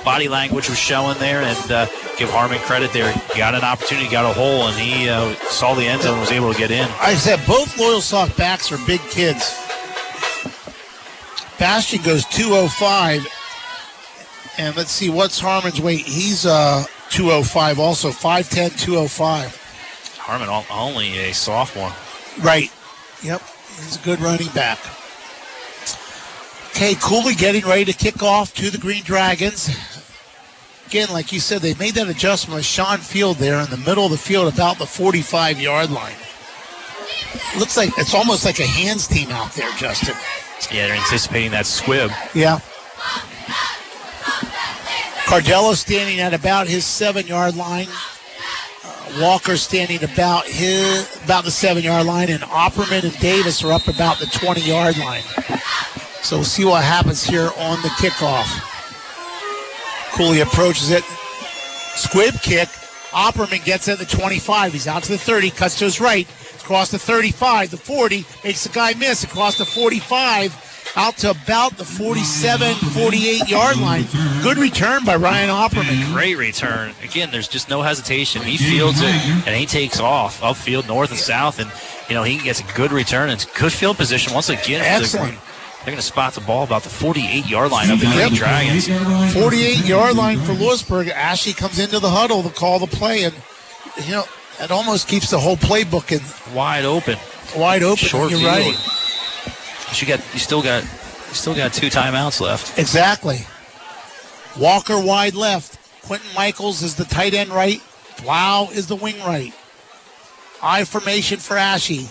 Body 0.04 0.28
language 0.28 0.68
was 0.70 0.80
showing 0.80 1.18
there, 1.20 1.42
and 1.42 1.72
uh, 1.72 1.86
give 2.18 2.30
Harmon 2.30 2.60
credit 2.60 2.92
there. 2.94 3.12
He 3.12 3.38
got 3.38 3.56
an 3.56 3.64
opportunity, 3.64 4.10
got 4.10 4.26
a 4.26 4.34
hole, 4.34 4.68
and 4.68 4.78
he 4.78 5.10
uh, 5.10 5.34
saw 5.50 5.74
the 5.74 5.86
end 5.86 6.02
zone 6.02 6.14
and 6.14 6.22
was 6.22 6.32
able 6.32 6.52
to 6.52 6.58
get 6.58 6.72
in. 6.72 6.88
I 7.00 7.14
said 7.14 7.40
both 7.46 7.76
Loyalsock 7.78 8.36
backs 8.38 8.72
are 8.72 8.80
big 8.88 9.02
kids. 9.02 9.58
Bastion 11.60 12.02
goes 12.02 12.26
205. 12.26 13.28
And 14.58 14.76
let's 14.76 14.92
see, 14.92 15.10
what's 15.10 15.40
Harmon's 15.40 15.80
weight? 15.80 16.02
He's 16.02 16.46
uh 16.46 16.84
205 17.12 17.80
also, 17.80 18.10
5'10, 18.10 18.80
205. 18.80 20.18
Harmon 20.18 20.50
only 20.72 21.18
a 21.20 21.34
sophomore. 21.34 21.92
Right. 22.44 22.72
Yep. 23.24 23.42
He's 23.78 23.98
a 23.98 24.00
good 24.00 24.20
running 24.22 24.48
back. 24.50 24.80
Okay, 26.70 26.96
Cooley 26.96 27.36
getting 27.36 27.64
ready 27.68 27.86
to 27.86 27.94
kick 27.94 28.24
off 28.24 28.54
to 28.56 28.70
the 28.72 28.78
Green 28.78 29.04
Dragons. 29.04 29.70
Again, 30.92 31.14
like 31.14 31.32
you 31.32 31.40
said, 31.40 31.61
they 31.61 31.74
made 31.76 31.94
that 31.94 32.10
adjustment 32.10 32.58
with 32.58 32.66
Sean 32.66 32.98
Field 32.98 33.38
there 33.38 33.61
in 33.61 33.70
the 33.70 33.78
middle 33.78 34.03
of 34.03 34.11
the 34.11 34.18
field, 34.18 34.53
about 34.53 34.78
the 34.78 34.86
45 34.86 35.58
yard 35.58 35.90
line. 35.90 36.18
Looks 37.58 37.78
like 37.78 37.92
it's 37.98 38.14
almost 38.14 38.44
like 38.44 38.60
a 38.60 38.66
hands 38.66 39.08
team 39.08 39.30
out 39.30 39.53
there, 39.53 39.72
Justin. 39.78 40.16
Yeah, 40.70 40.88
they're 40.88 40.98
anticipating 40.98 41.52
that 41.52 41.66
squib. 41.66 42.11
Yeah. 42.36 42.60
Cardello 45.30 45.76
standing 45.76 46.20
at 46.20 46.34
about 46.34 46.68
his 46.68 46.86
seven 46.86 47.26
yard 47.26 47.56
line. 47.56 47.88
Uh, 48.84 49.22
Walker 49.22 49.56
standing 49.56 50.03
about 50.03 50.45
his 50.45 51.08
about 51.24 51.45
the 51.45 51.52
seven 51.52 51.84
yard 51.84 52.06
line, 52.06 52.30
and 52.30 52.44
Opperman 52.44 53.03
and 53.03 53.18
Davis 53.20 53.64
are 53.64 53.72
up 53.72 53.88
about 53.88 54.20
the 54.20 54.26
20 54.26 54.60
yard 54.60 54.98
line. 54.98 55.24
So 56.22 56.36
we'll 56.36 56.44
see 56.44 56.66
what 56.66 56.84
happens 56.84 57.24
here 57.24 57.50
on 57.56 57.82
the 57.82 57.88
kickoff. 57.95 58.68
Cooley 60.15 60.41
approaches 60.41 60.91
it. 60.91 61.03
Squib 61.95 62.35
kick. 62.41 62.67
Opperman 63.11 63.64
gets 63.65 63.88
it 63.88 63.93
at 63.93 63.99
the 63.99 64.06
25. 64.06 64.73
He's 64.73 64.88
out 64.88 65.03
to 65.03 65.11
the 65.11 65.17
30, 65.17 65.51
cuts 65.51 65.77
to 65.80 65.85
his 65.85 65.99
right. 65.99 66.27
Across 66.61 66.91
the 66.91 66.99
35, 66.99 67.72
the 67.72 67.77
40, 67.77 68.25
makes 68.43 68.64
the 68.64 68.69
guy 68.69 68.93
miss. 68.93 69.23
Across 69.23 69.57
the 69.57 69.65
45, 69.65 70.93
out 70.95 71.17
to 71.17 71.31
about 71.31 71.77
the 71.77 71.85
47, 71.85 72.73
48 72.73 73.49
yard 73.49 73.77
line. 73.77 74.06
Good 74.41 74.57
return 74.57 75.03
by 75.03 75.15
Ryan 75.15 75.49
Opperman. 75.49 76.14
Great 76.14 76.38
return. 76.38 76.93
Again, 77.03 77.30
there's 77.31 77.48
just 77.48 77.69
no 77.69 77.81
hesitation. 77.81 78.41
He 78.41 78.57
fields 78.57 79.01
it 79.01 79.14
and 79.48 79.56
he 79.56 79.65
takes 79.65 79.99
off 79.99 80.41
upfield, 80.41 80.88
north 80.88 81.11
and 81.11 81.19
south, 81.19 81.59
and 81.59 81.72
you 82.09 82.15
know 82.15 82.23
he 82.23 82.38
gets 82.38 82.59
a 82.59 82.73
good 82.73 82.91
return 82.91 83.30
and 83.30 83.33
it's 83.33 83.45
good 83.59 83.72
field 83.72 83.98
position 83.98 84.33
once 84.33 84.49
again. 84.49 84.81
Excellent. 84.81 85.38
They're 85.84 85.88
going 85.93 85.98
to 85.98 86.01
spot 86.03 86.34
the 86.34 86.42
ball 86.42 86.64
about 86.64 86.84
the 86.84 86.90
48 86.90 87.48
yard 87.48 87.72
line 87.72 87.90
of 87.90 88.00
the 88.00 88.06
Green 88.06 88.34
Dragons. 88.34 88.88
48 89.34 89.84
yard 89.85 90.16
line 90.16 90.40
for 90.40 90.53
Lewisburg. 90.53 91.08
Ashley 91.08 91.53
comes 91.53 91.80
into 91.80 92.00
the 92.00 92.10
huddle 92.10 92.43
to 92.43 92.50
call 92.50 92.77
the 92.77 92.85
play, 92.88 93.24
and 93.24 93.34
you 94.06 94.11
know 94.11 94.26
it 94.60 94.69
almost 94.69 95.08
keeps 95.08 95.32
the 95.32 95.40
whole 95.40 95.58
playbook 95.58 96.11
in 96.11 96.56
Wide 96.56 96.85
open. 96.85 97.18
wide 97.58 97.82
open. 97.82 97.98
Short 97.98 98.30
You're 98.30 98.40
field. 98.42 98.51
right. 98.51 98.76
But 99.88 100.01
you 100.01 100.08
got 100.08 100.19
you 100.34 100.40
still 100.40 100.61
got 100.61 100.84
you 100.84 101.34
still 101.34 101.56
got 101.56 101.74
two 101.74 101.88
timeouts 101.88 102.40
left. 102.42 102.77
Exactly. 102.77 103.40
Walker 104.60 105.00
wide 105.00 105.34
left. 105.34 105.80
Quentin 106.03 106.30
Michaels 106.35 106.84
is 106.84 106.95
the 106.95 107.06
tight 107.06 107.34
end 107.34 107.50
right. 107.50 107.82
Blau 108.22 108.69
is 108.72 108.85
the 108.88 108.95
wing 108.95 109.18
right. 109.22 109.53
I 110.61 110.84
formation 110.85 111.40
for 111.40 111.58
Ashy. 111.58 112.10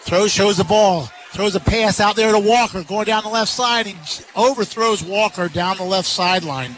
Throw 0.00 0.26
shows 0.26 0.56
the 0.56 0.64
ball. 0.64 1.08
Throws 1.36 1.54
a 1.54 1.60
pass 1.60 2.00
out 2.00 2.16
there 2.16 2.32
to 2.32 2.38
Walker 2.38 2.82
going 2.82 3.04
down 3.04 3.22
the 3.22 3.28
left 3.28 3.50
side 3.50 3.86
He 3.86 3.94
overthrows 4.34 5.04
Walker 5.04 5.48
down 5.48 5.76
the 5.76 5.82
left 5.82 6.08
sideline. 6.08 6.74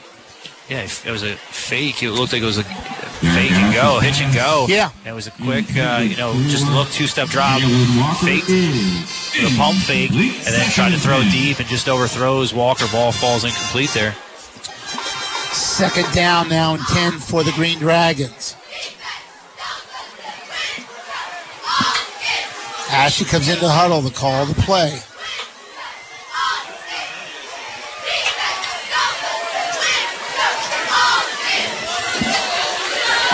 Yeah, 0.68 0.82
it 0.82 1.10
was 1.12 1.22
a 1.22 1.36
fake. 1.36 2.02
It 2.02 2.10
looked 2.10 2.32
like 2.32 2.42
it 2.42 2.44
was 2.44 2.58
a 2.58 2.64
fake 2.64 3.52
and 3.52 3.72
go, 3.72 4.00
hitch 4.00 4.20
and 4.20 4.34
go. 4.34 4.66
Yeah. 4.68 4.90
It 5.06 5.12
was 5.12 5.28
a 5.28 5.30
quick, 5.30 5.66
uh, 5.76 6.00
you 6.02 6.16
know, 6.16 6.32
just 6.48 6.66
look, 6.72 6.88
two 6.88 7.06
step 7.06 7.28
drop, 7.28 7.60
fake, 8.18 8.42
a 8.48 9.56
pump 9.56 9.78
fake, 9.78 10.10
and 10.10 10.52
then 10.52 10.68
tried 10.70 10.90
to 10.90 10.98
throw 10.98 11.22
deep 11.30 11.60
and 11.60 11.68
just 11.68 11.88
overthrows 11.88 12.52
Walker. 12.52 12.86
Ball 12.90 13.12
falls 13.12 13.44
incomplete 13.44 13.90
there. 13.90 14.10
Second 15.52 16.12
down 16.12 16.48
now 16.48 16.74
and 16.74 16.82
10 16.88 17.12
for 17.12 17.44
the 17.44 17.52
Green 17.52 17.78
Dragons. 17.78 18.56
Ashley 22.90 23.26
comes 23.26 23.48
into 23.48 23.60
the 23.60 23.68
huddle 23.68 24.02
to 24.02 24.14
call 24.14 24.46
the 24.46 24.54
play. 24.62 24.98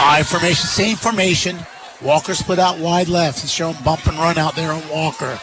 I 0.06 0.22
formation, 0.22 0.66
same 0.66 0.96
formation. 0.96 1.58
Walker 2.02 2.34
split 2.34 2.58
out 2.58 2.78
wide 2.78 3.08
left. 3.08 3.40
He's 3.40 3.52
showing 3.52 3.76
bump 3.84 4.06
and 4.06 4.18
run 4.18 4.38
out 4.38 4.54
there 4.54 4.72
on 4.72 4.86
Walker. 4.88 5.38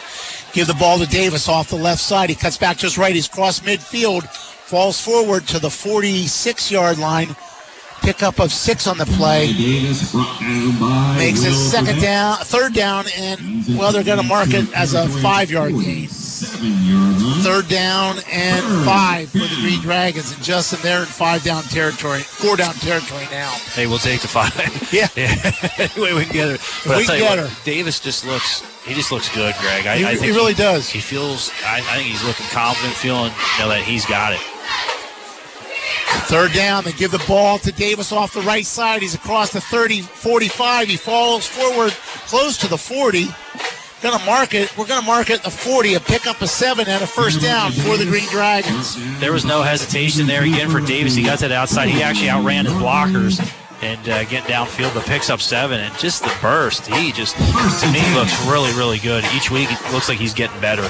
Give 0.52 0.66
the 0.66 0.74
ball 0.74 0.98
to 0.98 1.06
Davis 1.06 1.48
off 1.48 1.70
the 1.70 1.76
left 1.76 2.00
side. 2.00 2.28
He 2.28 2.36
cuts 2.36 2.56
back 2.56 2.76
to 2.78 2.86
his 2.86 2.98
right. 2.98 3.14
He's 3.14 3.28
cross 3.28 3.60
midfield. 3.60 4.24
Falls 4.24 5.00
forward 5.00 5.46
to 5.48 5.58
the 5.58 5.70
46 5.70 6.70
yard 6.70 6.98
line. 6.98 7.34
Pickup 8.02 8.40
of 8.40 8.52
six 8.52 8.86
on 8.86 8.98
the 8.98 9.06
play. 9.06 9.46
Makes 11.16 11.44
it 11.44 11.52
second 11.54 12.00
down, 12.00 12.36
third 12.38 12.74
down, 12.74 13.04
and 13.16 13.64
well, 13.78 13.92
they're 13.92 14.02
going 14.04 14.20
to 14.20 14.26
mark 14.26 14.48
it 14.52 14.72
as 14.74 14.94
a 14.94 15.08
five 15.08 15.50
yard 15.50 15.72
gain. 15.74 16.08
Third 16.08 17.68
down 17.68 18.16
and 18.32 18.84
five 18.84 19.30
for 19.30 19.38
the 19.38 19.56
Green 19.60 19.80
Dragons, 19.80 20.32
and 20.32 20.42
Justin, 20.42 20.80
they're 20.82 21.00
in 21.00 21.06
five 21.06 21.44
down 21.44 21.62
territory, 21.64 22.20
four 22.20 22.56
down 22.56 22.74
territory 22.74 23.26
now. 23.30 23.50
Hey, 23.74 23.86
we'll 23.86 23.98
take 23.98 24.20
the 24.20 24.28
five. 24.28 24.52
Yeah. 24.92 25.08
yeah. 25.16 25.34
anyway, 25.78 26.12
we 26.12 26.24
can 26.24 26.32
get 26.32 26.48
her. 26.50 26.88
But 26.88 26.98
We 26.98 27.06
tell 27.06 27.16
get 27.16 27.30
what, 27.30 27.38
her. 27.48 27.64
Davis 27.64 27.98
just 28.00 28.26
looks 28.26 28.62
he 28.84 28.94
just 28.94 29.12
looks 29.12 29.32
good, 29.34 29.54
Greg. 29.60 29.86
I, 29.86 29.96
He- 29.98 30.04
I 30.04 30.10
he 30.12 30.16
think 30.16 30.34
really 30.36 30.54
does. 30.54 30.88
He 30.90 30.98
feels. 31.00 31.50
I, 31.64 31.78
I 31.78 31.96
think 31.96 32.08
he's 32.08 32.24
looking 32.24 32.46
confident, 32.46 32.94
feeling 32.94 33.30
you 33.30 33.62
know 33.62 33.68
that 33.70 33.82
he's 33.84 34.04
got 34.04 34.32
it. 34.32 34.40
Third 36.26 36.52
down, 36.52 36.84
they 36.84 36.92
give 36.92 37.10
the 37.10 37.22
ball 37.28 37.58
to 37.58 37.72
Davis 37.72 38.12
off 38.12 38.32
the 38.32 38.40
right 38.42 38.64
side. 38.64 39.02
He's 39.02 39.14
across 39.14 39.50
the 39.52 39.60
30, 39.60 40.02
45. 40.02 40.88
He 40.88 40.96
falls 40.96 41.46
forward 41.46 41.92
close 42.26 42.56
to 42.58 42.68
the 42.68 42.78
40. 42.78 43.26
Gonna 44.02 44.24
mark 44.24 44.54
it. 44.54 44.76
We're 44.76 44.86
gonna 44.86 45.06
mark 45.06 45.30
it 45.30 45.42
the 45.42 45.50
40, 45.50 45.94
a 45.94 46.00
pickup 46.00 46.42
of 46.42 46.50
seven 46.50 46.88
and 46.88 47.02
a 47.04 47.06
first 47.06 47.40
down 47.40 47.70
for 47.70 47.96
the 47.96 48.04
Green 48.04 48.28
Dragons. 48.30 48.96
There 49.20 49.32
was 49.32 49.44
no 49.44 49.62
hesitation 49.62 50.26
there 50.26 50.42
again 50.42 50.70
for 50.70 50.80
Davis. 50.80 51.14
He 51.14 51.22
got 51.22 51.38
to 51.38 51.48
the 51.48 51.56
outside. 51.56 51.88
He 51.88 52.02
actually 52.02 52.28
outran 52.28 52.64
his 52.64 52.74
blockers 52.74 53.38
and 53.82 54.08
uh, 54.08 54.24
get 54.24 54.44
downfield, 54.44 54.94
but 54.94 55.04
picks 55.04 55.30
up 55.30 55.40
seven. 55.40 55.78
And 55.78 55.96
just 55.98 56.22
the 56.22 56.34
burst, 56.40 56.86
he 56.86 57.12
just 57.12 57.36
to 57.36 57.92
me 57.92 58.02
looks 58.14 58.34
really, 58.46 58.72
really 58.72 58.98
good. 58.98 59.24
Each 59.34 59.50
week, 59.50 59.68
it 59.70 59.92
looks 59.92 60.08
like 60.08 60.18
he's 60.18 60.34
getting 60.34 60.60
better. 60.60 60.88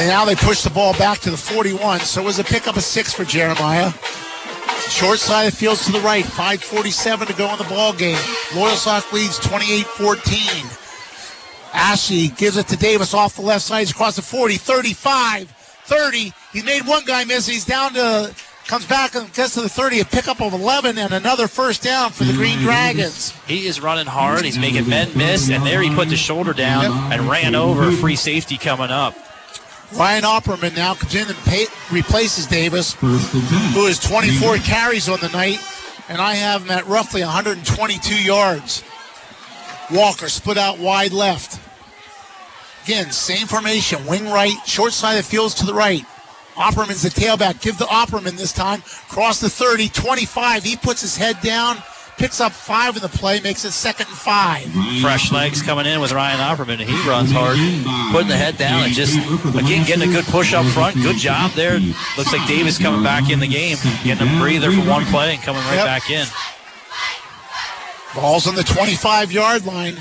And 0.00 0.08
now 0.08 0.24
they 0.24 0.34
push 0.34 0.62
the 0.62 0.70
ball 0.70 0.94
back 0.94 1.18
to 1.18 1.30
the 1.30 1.36
41. 1.36 2.00
So 2.00 2.22
it 2.22 2.24
was 2.24 2.38
a 2.38 2.44
pickup 2.44 2.78
of 2.78 2.82
six 2.82 3.12
for 3.12 3.22
Jeremiah. 3.22 3.92
Short 4.88 5.18
side 5.18 5.44
of 5.44 5.52
the 5.52 5.58
field's 5.58 5.84
to 5.84 5.92
the 5.92 6.00
right. 6.00 6.24
5.47 6.24 7.26
to 7.26 7.34
go 7.34 7.52
in 7.52 7.58
the 7.58 7.64
ball 7.64 7.92
game. 7.92 8.16
Loyalsock 8.52 9.12
leads 9.12 9.38
28 9.40 9.84
14. 9.84 10.66
Ashley 11.74 12.28
gives 12.28 12.56
it 12.56 12.66
to 12.68 12.78
Davis 12.78 13.12
off 13.12 13.36
the 13.36 13.42
left 13.42 13.62
side. 13.62 13.80
He's 13.80 13.90
across 13.90 14.16
the 14.16 14.22
40, 14.22 14.56
35, 14.56 15.50
30. 15.50 16.32
He 16.54 16.62
made 16.62 16.86
one 16.86 17.04
guy 17.04 17.24
miss. 17.24 17.46
He's 17.46 17.66
down 17.66 17.92
to, 17.92 18.34
comes 18.66 18.86
back 18.86 19.14
and 19.16 19.30
gets 19.34 19.52
to 19.52 19.60
the 19.60 19.68
30. 19.68 20.00
A 20.00 20.04
pickup 20.06 20.40
of 20.40 20.54
11 20.54 20.96
and 20.96 21.12
another 21.12 21.46
first 21.46 21.82
down 21.82 22.10
for 22.10 22.24
the 22.24 22.32
Green 22.32 22.54
mm-hmm. 22.54 22.64
Dragons. 22.64 23.34
He 23.46 23.66
is 23.66 23.82
running 23.82 24.06
hard. 24.06 24.46
He's 24.46 24.58
making 24.58 24.88
men 24.88 25.10
miss, 25.14 25.50
and 25.50 25.62
there 25.66 25.82
he 25.82 25.94
put 25.94 26.08
the 26.08 26.16
shoulder 26.16 26.54
down 26.54 27.12
and 27.12 27.28
ran 27.28 27.54
over 27.54 27.92
free 27.92 28.16
safety 28.16 28.56
coming 28.56 28.88
up. 28.88 29.14
Ryan 29.96 30.22
Opperman 30.22 30.76
now 30.76 30.94
comes 30.94 31.14
in 31.14 31.26
and 31.28 31.38
pay, 31.38 31.66
replaces 31.90 32.46
Davis, 32.46 32.94
who 32.94 33.16
has 33.86 33.98
24 33.98 34.58
carries 34.58 35.08
on 35.08 35.18
the 35.20 35.28
night, 35.30 35.58
and 36.08 36.20
I 36.20 36.34
have 36.34 36.62
him 36.62 36.70
at 36.70 36.86
roughly 36.86 37.22
122 37.22 38.22
yards. 38.22 38.84
Walker 39.92 40.28
split 40.28 40.58
out 40.58 40.78
wide 40.78 41.12
left. 41.12 41.60
Again, 42.84 43.10
same 43.10 43.46
formation, 43.46 44.06
wing 44.06 44.26
right, 44.26 44.54
short 44.64 44.92
side 44.92 45.18
of 45.18 45.24
the 45.24 45.30
field's 45.30 45.54
to 45.56 45.66
the 45.66 45.74
right. 45.74 46.04
Opperman's 46.54 47.02
the 47.02 47.08
tailback. 47.08 47.60
Give 47.60 47.76
the 47.78 47.86
Opperman 47.86 48.36
this 48.36 48.52
time. 48.52 48.82
Cross 49.08 49.40
the 49.40 49.48
30, 49.48 49.88
25. 49.88 50.62
He 50.62 50.76
puts 50.76 51.00
his 51.00 51.16
head 51.16 51.40
down, 51.40 51.76
picks 52.20 52.38
up 52.38 52.52
five 52.52 52.94
in 52.96 53.02
the 53.02 53.08
play, 53.08 53.40
makes 53.40 53.64
it 53.64 53.70
second 53.72 54.06
and 54.06 54.14
five. 54.16 54.70
Fresh 55.00 55.32
legs 55.32 55.62
coming 55.62 55.86
in 55.86 56.00
with 56.02 56.12
Ryan 56.12 56.38
Opperman. 56.38 56.78
He 56.78 57.08
runs 57.08 57.30
hard, 57.32 57.56
putting 58.12 58.28
the 58.28 58.36
head 58.36 58.58
down 58.58 58.84
and 58.84 58.92
just, 58.92 59.16
again, 59.56 59.86
getting 59.86 60.06
a 60.06 60.12
good 60.12 60.26
push 60.26 60.52
up 60.52 60.66
front. 60.66 60.96
Good 60.96 61.16
job 61.16 61.52
there. 61.52 61.80
Looks 62.18 62.30
like 62.30 62.46
Davis 62.46 62.76
coming 62.76 63.02
back 63.02 63.30
in 63.30 63.40
the 63.40 63.48
game, 63.48 63.78
getting 64.04 64.28
a 64.28 64.38
breather 64.38 64.70
for 64.70 64.86
one 64.86 65.06
play 65.06 65.34
and 65.34 65.42
coming 65.42 65.62
right 65.62 65.76
Yep. 65.76 65.86
back 65.86 66.10
in. 66.10 66.26
Ball's 68.14 68.46
on 68.46 68.54
the 68.54 68.64
25 68.64 69.32
yard 69.32 69.64
line. 69.64 69.96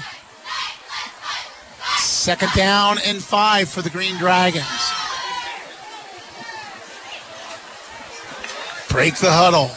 Second 1.99 2.51
down 2.53 2.97
and 3.05 3.23
five 3.23 3.69
for 3.69 3.81
the 3.81 3.89
Green 3.89 4.17
Dragons. 4.17 4.65
Break 8.89 9.15
the 9.15 9.31
huddle. 9.31 9.71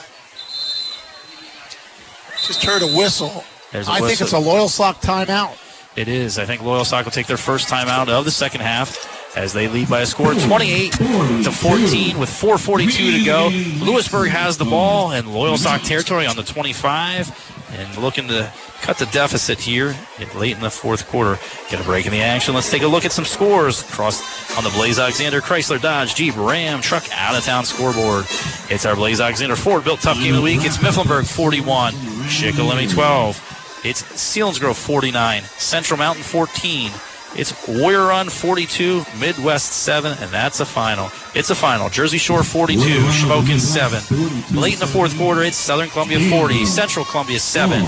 Just 2.42 2.64
heard 2.64 2.82
a 2.82 2.86
whistle. 2.86 3.44
There's 3.70 3.88
a 3.88 3.92
I 3.92 4.00
think 4.00 4.20
it's 4.20 4.32
a 4.32 4.36
Loyalsock 4.36 5.00
timeout. 5.00 5.56
It 5.96 6.08
is. 6.08 6.38
I 6.38 6.44
think 6.44 6.62
Loyalsock 6.62 7.04
will 7.04 7.12
take 7.12 7.26
their 7.26 7.36
first 7.36 7.68
timeout 7.68 8.08
of 8.08 8.24
the 8.24 8.30
second 8.30 8.62
half 8.62 9.36
as 9.36 9.52
they 9.52 9.68
lead 9.68 9.88
by 9.88 10.00
a 10.00 10.06
score 10.06 10.32
of 10.32 10.42
28 10.42 10.92
to 10.92 11.52
14 11.52 12.18
with 12.18 12.28
4:42 12.28 13.18
to 13.18 13.24
go. 13.24 13.48
Lewisburg 13.84 14.30
has 14.30 14.58
the 14.58 14.64
ball 14.64 15.12
and 15.12 15.26
Loyalsock 15.28 15.84
territory 15.86 16.26
on 16.26 16.36
the 16.36 16.42
25 16.42 17.28
and 17.72 17.96
looking 17.96 18.28
to 18.28 18.52
cut 18.80 18.98
the 18.98 19.06
deficit 19.06 19.58
here 19.58 19.96
late 20.34 20.54
in 20.54 20.60
the 20.60 20.70
fourth 20.70 21.08
quarter. 21.08 21.38
Get 21.70 21.80
a 21.80 21.84
break 21.84 22.06
in 22.06 22.12
the 22.12 22.20
action. 22.20 22.54
Let's 22.54 22.70
take 22.70 22.82
a 22.82 22.86
look 22.86 23.04
at 23.04 23.12
some 23.12 23.24
scores 23.24 23.82
across 23.82 24.56
on 24.56 24.64
the 24.64 24.70
Blaise 24.70 24.98
Alexander 24.98 25.40
Chrysler 25.40 25.80
Dodge 25.80 26.14
Jeep 26.14 26.36
Ram 26.36 26.80
Truck 26.80 27.04
out 27.12 27.34
of 27.34 27.44
town 27.44 27.64
scoreboard. 27.64 28.24
It's 28.68 28.84
our 28.84 28.96
Blaise 28.96 29.20
Alexander 29.20 29.56
Ford 29.56 29.84
Built 29.84 30.00
Tough 30.00 30.18
Game 30.18 30.34
of 30.34 30.36
the 30.36 30.42
Week. 30.42 30.60
It's 30.62 30.78
Mifflinburg 30.78 31.26
41, 31.26 31.92
Shikellamy 31.92 32.92
12. 32.92 33.80
It's 33.84 34.02
Selinsgrove 34.02 34.76
49, 34.76 35.42
Central 35.42 35.98
Mountain 35.98 36.22
14. 36.22 36.90
It's 37.34 37.66
Warrior 37.66 38.06
Run 38.08 38.28
42, 38.28 39.04
Midd-West 39.18 39.72
7, 39.72 40.18
and 40.20 40.30
that's 40.30 40.60
a 40.60 40.66
final. 40.66 41.10
It's 41.34 41.48
a 41.48 41.54
final. 41.54 41.88
Jersey 41.88 42.18
Shore 42.18 42.42
42, 42.42 42.82
Shamokin 42.82 43.58
7. 43.58 44.58
Late 44.60 44.74
in 44.74 44.80
the 44.80 44.86
fourth 44.86 45.16
quarter, 45.16 45.42
it's 45.42 45.56
Southern 45.56 45.88
Columbia 45.88 46.20
40, 46.28 46.66
Central 46.66 47.06
Columbia 47.06 47.38
7. 47.38 47.80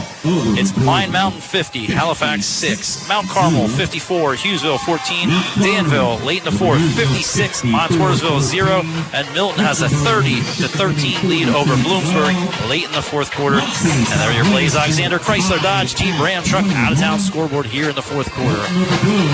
It's 0.56 0.74
Line 0.78 1.12
Mountain 1.12 1.42
50, 1.42 1.84
Halifax 1.84 2.46
6, 2.46 3.06
Mount 3.06 3.28
Carmel 3.28 3.68
54, 3.68 4.34
Hughesville 4.34 4.78
14, 4.78 5.28
Danville 5.62 6.16
late 6.24 6.38
in 6.38 6.44
the 6.44 6.58
fourth 6.58 6.80
56, 6.94 7.62
Montoursville 7.64 8.40
0, 8.40 8.80
and 9.12 9.30
Milton 9.34 9.62
has 9.62 9.82
a 9.82 9.90
30 9.90 10.36
to 10.36 10.68
13 10.68 11.28
lead 11.28 11.48
over 11.48 11.74
Bloomsburg 11.74 12.34
late 12.70 12.84
in 12.86 12.92
the 12.92 13.02
fourth 13.02 13.30
quarter. 13.30 13.58
And 13.58 14.20
there 14.20 14.30
are 14.30 14.34
your 14.34 14.44
Blaise 14.46 14.74
Alexander 14.74 15.18
Chrysler 15.18 15.60
Dodge 15.60 15.94
Jeep 15.94 16.18
Ram 16.18 16.42
truck 16.42 16.64
out 16.64 16.92
of 16.92 16.98
town 16.98 17.18
scoreboard 17.18 17.66
here 17.66 17.90
in 17.90 17.94
the 17.94 18.02
fourth 18.02 18.30
quarter. 18.32 19.33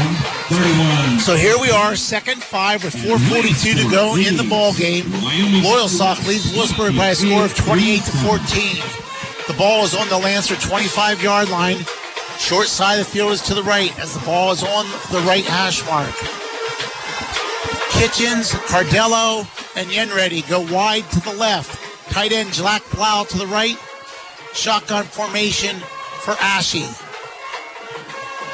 So 1.20 1.36
here 1.36 1.58
we 1.60 1.70
are, 1.70 1.94
second 1.96 2.42
five 2.42 2.82
with 2.82 2.94
4:42 2.94 3.82
to 3.82 3.90
go 3.90 4.16
in 4.16 4.36
the 4.36 4.44
ball 4.44 4.72
game. 4.74 5.04
Loyalsock 5.04 6.26
leads 6.26 6.54
Lewisburg 6.54 6.96
by 6.96 7.08
a 7.08 7.14
score 7.14 7.44
of 7.44 7.54
28 7.54 8.04
to 8.04 8.10
14. 8.10 8.82
The 9.46 9.54
ball 9.54 9.84
is 9.84 9.94
on 9.94 10.08
the 10.08 10.18
Lancer 10.18 10.56
25 10.56 11.22
yard 11.22 11.48
line. 11.50 11.84
Short 12.38 12.66
side 12.66 12.98
of 12.98 13.06
the 13.06 13.12
field 13.12 13.32
is 13.32 13.42
to 13.42 13.54
the 13.54 13.62
right 13.62 13.96
as 14.00 14.14
the 14.14 14.24
ball 14.24 14.50
is 14.52 14.62
on 14.62 14.86
the 15.12 15.20
right 15.26 15.44
hash 15.44 15.84
mark. 15.86 16.14
Kitchens, 17.90 18.52
Cardello, 18.70 19.46
and 19.76 19.88
Yenready 19.90 20.48
go 20.48 20.60
wide 20.72 21.08
to 21.10 21.20
the 21.20 21.32
left. 21.32 21.78
Tight 22.10 22.32
end 22.32 22.52
Jack 22.52 22.82
Blau 22.94 23.24
to 23.24 23.38
the 23.38 23.46
right. 23.46 23.76
Shotgun 24.54 25.04
formation 25.04 25.76
for 26.22 26.34
Ashy. 26.40 26.86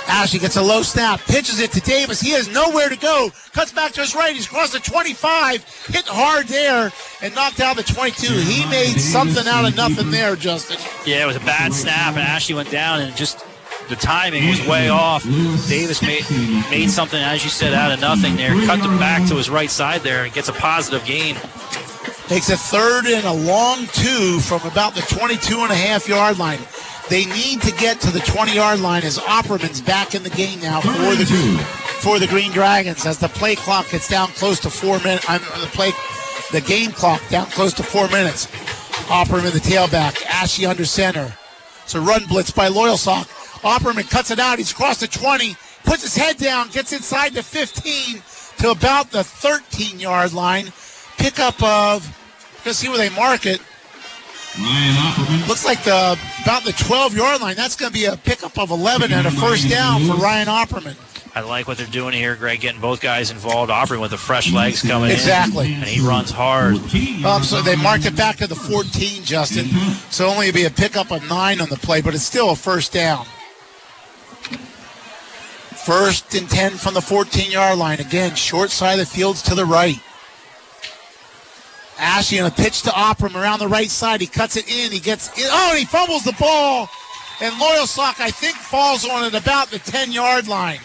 Ashley 0.09 0.39
gets 0.39 0.57
a 0.57 0.63
low 0.63 0.83
snap, 0.83 1.21
pitches 1.21 1.61
it 1.61 1.73
to 1.73 1.81
Davis. 1.81 2.21
He 2.21 2.31
has 2.31 2.49
nowhere 2.49 2.89
to 2.89 2.97
go. 2.97 3.31
Cuts 3.53 3.73
back 3.73 3.93
to 3.93 4.01
his 4.01 4.15
right. 4.15 4.35
He's 4.35 4.47
across 4.47 4.73
the 4.73 4.79
25, 4.79 5.87
hit 5.89 6.07
hard 6.07 6.47
there, 6.47 6.93
and 7.23 7.35
knocked 7.35 7.61
out 7.61 7.77
the 7.77 7.83
22. 7.83 8.33
He 8.33 8.65
made 8.71 9.01
something 9.01 9.47
out 9.47 9.65
of 9.67 9.77
nothing 9.77 10.11
there, 10.11 10.37
Justin. 10.37 10.79
Yeah, 11.05 11.25
it 11.25 11.27
was 11.27 11.37
a 11.37 11.41
bad 11.41 11.73
snap, 11.73 12.15
and 12.15 12.23
Ashley 12.23 12.55
went 12.55 12.71
down, 12.71 13.01
and 13.01 13.15
just 13.17 13.45
the 13.89 13.97
timing 13.97 14.49
was 14.49 14.67
way 14.67 14.89
off. 14.89 15.23
Davis 15.69 16.03
made 16.03 16.25
made 16.71 16.91
something, 16.91 17.21
as 17.21 17.45
you 17.45 17.51
said, 17.51 17.73
out 17.73 17.93
of 17.93 18.01
nothing 18.01 18.37
there. 18.37 18.51
Cut 18.67 18.81
them 18.81 18.99
back 18.99 19.29
to 19.29 19.35
his 19.37 19.51
right 19.51 19.71
side 19.71 20.03
there, 20.03 20.25
and 20.25 20.33
gets 20.33 20.49
a 20.49 20.53
positive 20.53 21.05
gain. 21.05 21.37
Takes 22.27 22.51
a 22.51 22.57
third 22.57 23.07
and 23.07 23.25
a 23.25 23.33
long 23.33 23.87
two 23.93 24.41
from 24.41 24.61
about 24.63 24.95
the 24.95 25.03
22 25.03 25.61
and 25.61 25.71
a 25.71 25.77
half 25.77 26.09
yard 26.09 26.39
line. 26.39 26.59
They 27.09 27.25
need 27.27 27.63
to 27.63 27.71
get 27.73 28.01
to 28.01 28.11
the 28.11 28.21
20 28.21 28.55
yard 28.55 28.81
line 28.81 29.05
as 29.05 29.19
Opperman's 29.19 29.81
back 29.81 30.15
in 30.15 30.23
the 30.23 30.31
game 30.31 30.61
now 30.61 30.81
for 30.81 30.89
the 30.89 31.25
for 32.01 32.19
the 32.19 32.27
Green 32.27 32.51
Dragons 32.53 33.07
as 33.07 33.19
the 33.19 33.29
play 33.29 33.55
clock 33.55 33.91
gets 33.91 34.09
down 34.09 34.29
close 34.29 34.59
to 34.61 34.71
four 34.71 34.99
minutes. 34.99 35.29
Uh, 35.29 35.39
I'm 35.55 35.61
the 35.61 35.69
play 35.69 35.93
the 36.53 36.61
game 36.61 36.91
clock 36.93 37.23
down 37.29 37.47
close 37.47 37.73
to 37.75 37.83
four 37.83 38.09
minutes. 38.09 38.47
Opperman 39.07 39.53
the 39.53 39.61
tailback, 39.61 40.25
Ashy 40.27 40.67
under 40.67 40.85
center. 40.85 41.33
It's 41.85 41.95
a 41.95 42.01
run 42.01 42.27
blitz 42.27 42.51
by 42.51 42.69
Loyalsock. 42.69 43.27
Opperman 43.63 44.11
cuts 44.11 44.33
it 44.33 44.41
out. 44.41 44.59
He's 44.59 44.73
across 44.73 44.99
the 44.99 45.07
20, 45.07 45.57
puts 45.85 46.03
his 46.03 46.17
head 46.17 46.37
down, 46.39 46.69
gets 46.71 46.93
inside 46.93 47.33
the 47.33 47.43
15 47.43 48.21
to 48.59 48.71
about 48.71 49.13
the 49.13 49.23
13 49.23 50.01
yard 50.01 50.33
line. 50.33 50.73
Pickup 51.19 51.63
of, 51.63 52.05
let's 52.67 52.79
see 52.79 52.89
where 52.89 52.99
they 52.99 53.15
mark 53.15 53.47
it. 53.47 53.61
Looks 55.49 55.65
like 55.65 55.83
the 55.85 56.19
about 56.43 56.65
the 56.65 56.73
12 56.73 57.15
yard 57.17 57.41
line. 57.41 57.57
That's 57.57 57.77
going 57.77 57.93
to 57.93 57.99
be 57.99 58.07
a 58.07 58.17
pickup 58.17 58.59
of 58.59 58.71
11 58.71 59.13
and 59.13 59.27
a 59.27 59.31
first 59.31 59.69
down 59.69 60.05
for 60.07 60.15
Ryan 60.15 60.49
Opperman. 60.49 60.97
I 61.35 61.41
like 61.41 61.69
what 61.69 61.77
they're 61.77 61.87
doing 61.87 62.15
here, 62.15 62.35
Greg, 62.35 62.61
getting 62.61 62.81
both 62.81 63.03
guys 63.03 63.31
involved. 63.31 63.71
Opry 63.71 63.99
with 63.99 64.13
the 64.13 64.17
fresh 64.17 64.51
legs 64.51 64.81
coming 64.81 65.11
Exactly. 65.11 65.67
in. 65.67 65.73
Exactly. 65.73 65.75
And 65.75 65.85
he 65.85 66.09
runs 66.09 66.31
hard. 66.31 66.77
Um, 67.27 67.43
so 67.43 67.61
they 67.61 67.77
marked 67.77 68.07
it 68.07 68.17
back 68.17 68.37
to 68.37 68.47
the 68.47 68.55
14, 68.55 69.23
Justin. 69.23 69.67
So 70.11 70.29
only 70.29 70.51
be 70.51 70.65
a 70.65 70.71
pickup 70.71 71.11
of 71.13 71.29
nine 71.29 71.61
on 71.61 71.69
the 71.69 71.77
play, 71.77 72.01
but 72.01 72.15
it's 72.15 72.23
still 72.25 72.51
a 72.51 72.57
first 72.57 72.95
down. 72.95 73.27
First 75.85 76.35
and 76.35 76.49
10 76.49 76.73
from 76.73 76.95
the 76.95 77.03
14 77.03 77.51
yard 77.51 77.79
line. 77.79 78.01
Again, 78.01 78.35
short 78.35 78.71
side 78.71 78.95
of 78.95 79.01
the 79.01 79.07
field's 79.07 79.43
to 79.43 79.55
the 79.55 79.67
right. 79.67 80.01
Ashley 81.99 82.41
on 82.41 82.47
a 82.47 82.51
pitch 82.51 82.83
to 82.83 82.91
Opram 82.91 83.35
around 83.35 83.59
the 83.59 83.69
right 83.69 83.91
side. 83.91 84.21
He 84.21 84.27
cuts 84.27 84.57
it 84.57 84.69
in. 84.69 84.93
He 84.93 85.01
gets. 85.01 85.31
Oh, 85.39 85.69
and 85.71 85.79
he 85.79 85.85
fumbles 85.85 86.25
the 86.25 86.37
ball. 86.39 86.89
And 87.41 87.55
Loyalsock, 87.55 88.21
I 88.21 88.31
think, 88.31 88.57
falls 88.57 89.05
on 89.05 89.25
it 89.25 89.35
about 89.35 89.71
the 89.71 89.79
10 89.79 90.13
yard 90.13 90.49
line. 90.49 90.81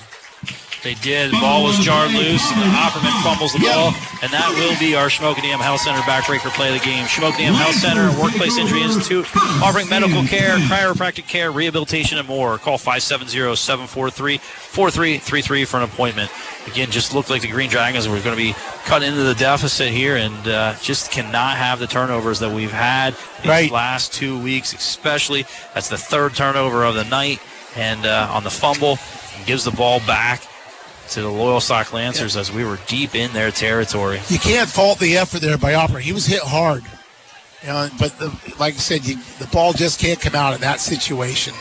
They 0.84 0.96
did. 0.96 1.32
Ball 1.32 1.64
was 1.64 1.78
jarred 1.78 2.12
loose, 2.12 2.52
and 2.52 2.74
Opperman 2.74 3.14
fumbles 3.22 3.54
the 3.54 3.60
ball, 3.60 3.94
and 4.24 4.34
that 4.34 4.50
will 4.58 4.74
be 4.80 4.96
our 4.96 5.10
Shamokin 5.10 5.44
Dam 5.44 5.60
Health 5.60 5.82
Center 5.82 6.00
backbreaker 6.10 6.50
play 6.56 6.74
of 6.74 6.82
the 6.82 6.84
game. 6.84 7.06
Shamokin 7.06 7.38
Dam 7.38 7.54
Health 7.54 7.76
Center, 7.76 8.10
Workplace 8.20 8.58
Injury 8.58 8.82
Institute, 8.82 9.28
offering 9.62 9.88
medical 9.90 10.24
care, 10.24 10.58
chiropractic 10.66 11.28
care, 11.28 11.52
rehabilitation, 11.52 12.18
and 12.18 12.28
more. 12.28 12.58
Call 12.58 12.80
570-743-4333 12.80 15.68
for 15.68 15.78
an 15.78 15.84
appointment. 15.84 16.32
Again, 16.66 16.90
just 16.90 17.14
looked 17.14 17.30
like 17.30 17.44
the 17.44 17.48
Green 17.48 17.70
Dragons 17.70 18.08
were 18.08 18.20
going 18.20 18.36
to 18.36 18.44
be 18.44 18.56
cut 18.86 19.04
into 19.04 19.22
the 19.22 19.36
deficit 19.36 19.90
here, 19.90 20.16
and 20.18 20.48
uh, 20.48 20.74
just 20.82 21.12
cannot 21.12 21.58
have 21.58 21.78
the 21.80 21.86
turnovers 21.88 22.40
that 22.40 22.52
we've 22.52 22.72
had 22.72 23.14
these 23.44 23.50
Right. 23.50 23.70
last 23.72 24.14
two 24.14 24.40
weeks, 24.42 24.74
especially. 24.74 25.46
That's 25.76 25.90
the 25.90 25.98
third 25.98 26.34
turnover 26.34 26.84
of 26.86 26.96
the 26.96 27.04
night, 27.06 27.40
and 27.76 28.04
uh, 28.06 28.30
on 28.32 28.44
the 28.44 28.50
fumble, 28.50 28.98
gives 29.46 29.64
the 29.64 29.72
ball 29.72 30.00
back 30.08 30.42
to 31.12 31.22
the 31.22 31.30
Loyalsock 31.30 31.92
Lancers 31.94 32.38
as 32.38 32.52
we 32.52 32.64
were 32.64 32.80
deep 32.88 33.16
in 33.16 33.32
their 33.34 33.52
territory. 33.52 34.20
You 34.30 34.40
can't 34.40 34.70
fault 34.70 35.00
the 35.00 35.18
effort 35.18 35.42
there 35.42 35.58
by 35.58 35.74
Opera. 35.74 36.02
He 36.02 36.14
was 36.14 36.26
hit 36.26 36.42
hard. 36.42 36.84
You 37.62 37.68
know, 37.68 37.90
but 38.00 38.18
the, 38.18 38.28
like 38.60 38.74
I 38.76 38.78
said, 38.78 39.06
you, 39.06 39.18
the 39.40 39.48
ball 39.52 39.74
just 39.74 40.00
can't 40.00 40.20
come 40.20 40.36
out 40.36 40.54
in 40.54 40.62
that 40.62 40.80
situation. 40.80 41.54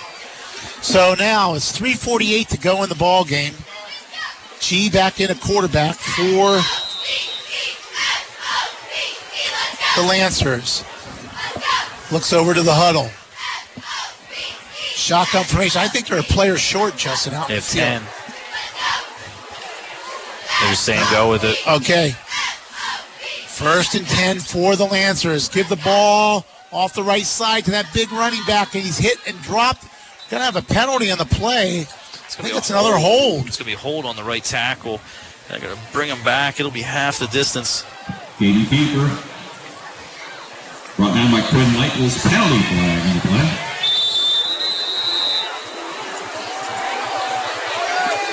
So 0.82 1.14
now 1.18 1.54
it's 1.54 1.76
3:48 1.78 2.48
to 2.48 2.58
go 2.58 2.82
in 2.82 2.88
the 2.88 2.94
ball 2.94 3.24
game. 3.24 3.54
G 4.60 4.88
back 4.88 5.20
in 5.20 5.30
a 5.30 5.34
quarterback 5.34 5.96
for 5.96 6.60
the 9.96 10.06
Lancers. 10.08 10.84
Looks 12.12 12.32
over 12.32 12.54
to 12.54 12.62
the 12.62 12.74
huddle. 12.74 13.10
Shotgun 14.94 15.44
formation. 15.44 15.80
I 15.80 15.88
think 15.88 16.06
they're 16.06 16.20
a 16.20 16.22
player 16.22 16.56
short, 16.56 16.96
Justin. 16.96 17.34
Out 17.34 17.48
in 17.50 17.56
They 17.56 17.60
the 17.60 17.80
have 17.80 18.00
field. 18.00 18.02
10. 18.12 18.19
They're 20.60 20.70
just 20.70 20.84
saying 20.84 21.05
go 21.10 21.30
with 21.30 21.44
it. 21.44 21.56
Okay. 21.66 22.10
First 23.47 23.94
and 23.94 24.06
10 24.06 24.40
for 24.40 24.76
the 24.76 24.84
Lancers. 24.84 25.48
Give 25.48 25.68
the 25.68 25.76
ball 25.76 26.47
off 26.72 26.94
the 26.94 27.02
right 27.02 27.26
side 27.26 27.64
to 27.64 27.70
that 27.72 27.92
big 27.92 28.10
running 28.12 28.44
back, 28.47 28.74
and 28.74 28.84
he's 28.84 28.98
hit 28.98 29.18
and 29.26 29.40
dropped. 29.42 29.84
Gonna 30.30 30.44
have 30.44 30.56
a 30.56 30.62
penalty 30.62 31.10
on 31.10 31.18
the 31.18 31.24
play. 31.24 31.86
I 32.39 32.42
think 32.42 32.56
it's 32.56 32.70
another 32.70 32.97
hold. 32.97 33.47
It's 33.47 33.58
going 33.58 33.64
to 33.64 33.64
be 33.64 33.72
a 33.74 33.76
hold 33.76 34.06
on 34.06 34.16
the 34.16 34.22
right 34.22 34.42
tackle. 34.42 35.00
They're 35.48 35.58
going 35.58 35.76
to 35.76 35.82
bring 35.92 36.08
him 36.08 36.22
back. 36.24 36.58
It'll 36.60 36.72
be 36.72 36.80
half 36.80 37.18
the 37.18 37.26
distance. 37.26 37.84
Katie 38.39 38.64
Keeper. 38.64 39.10
Brought 40.97 41.14
down 41.14 41.32
by 41.32 41.42
Quinn 41.50 41.74
Lightwell's 41.74 42.22
penalty 42.22 42.62
flag 42.64 43.08
on 43.08 43.14
the 43.16 43.20
play. 43.28 43.66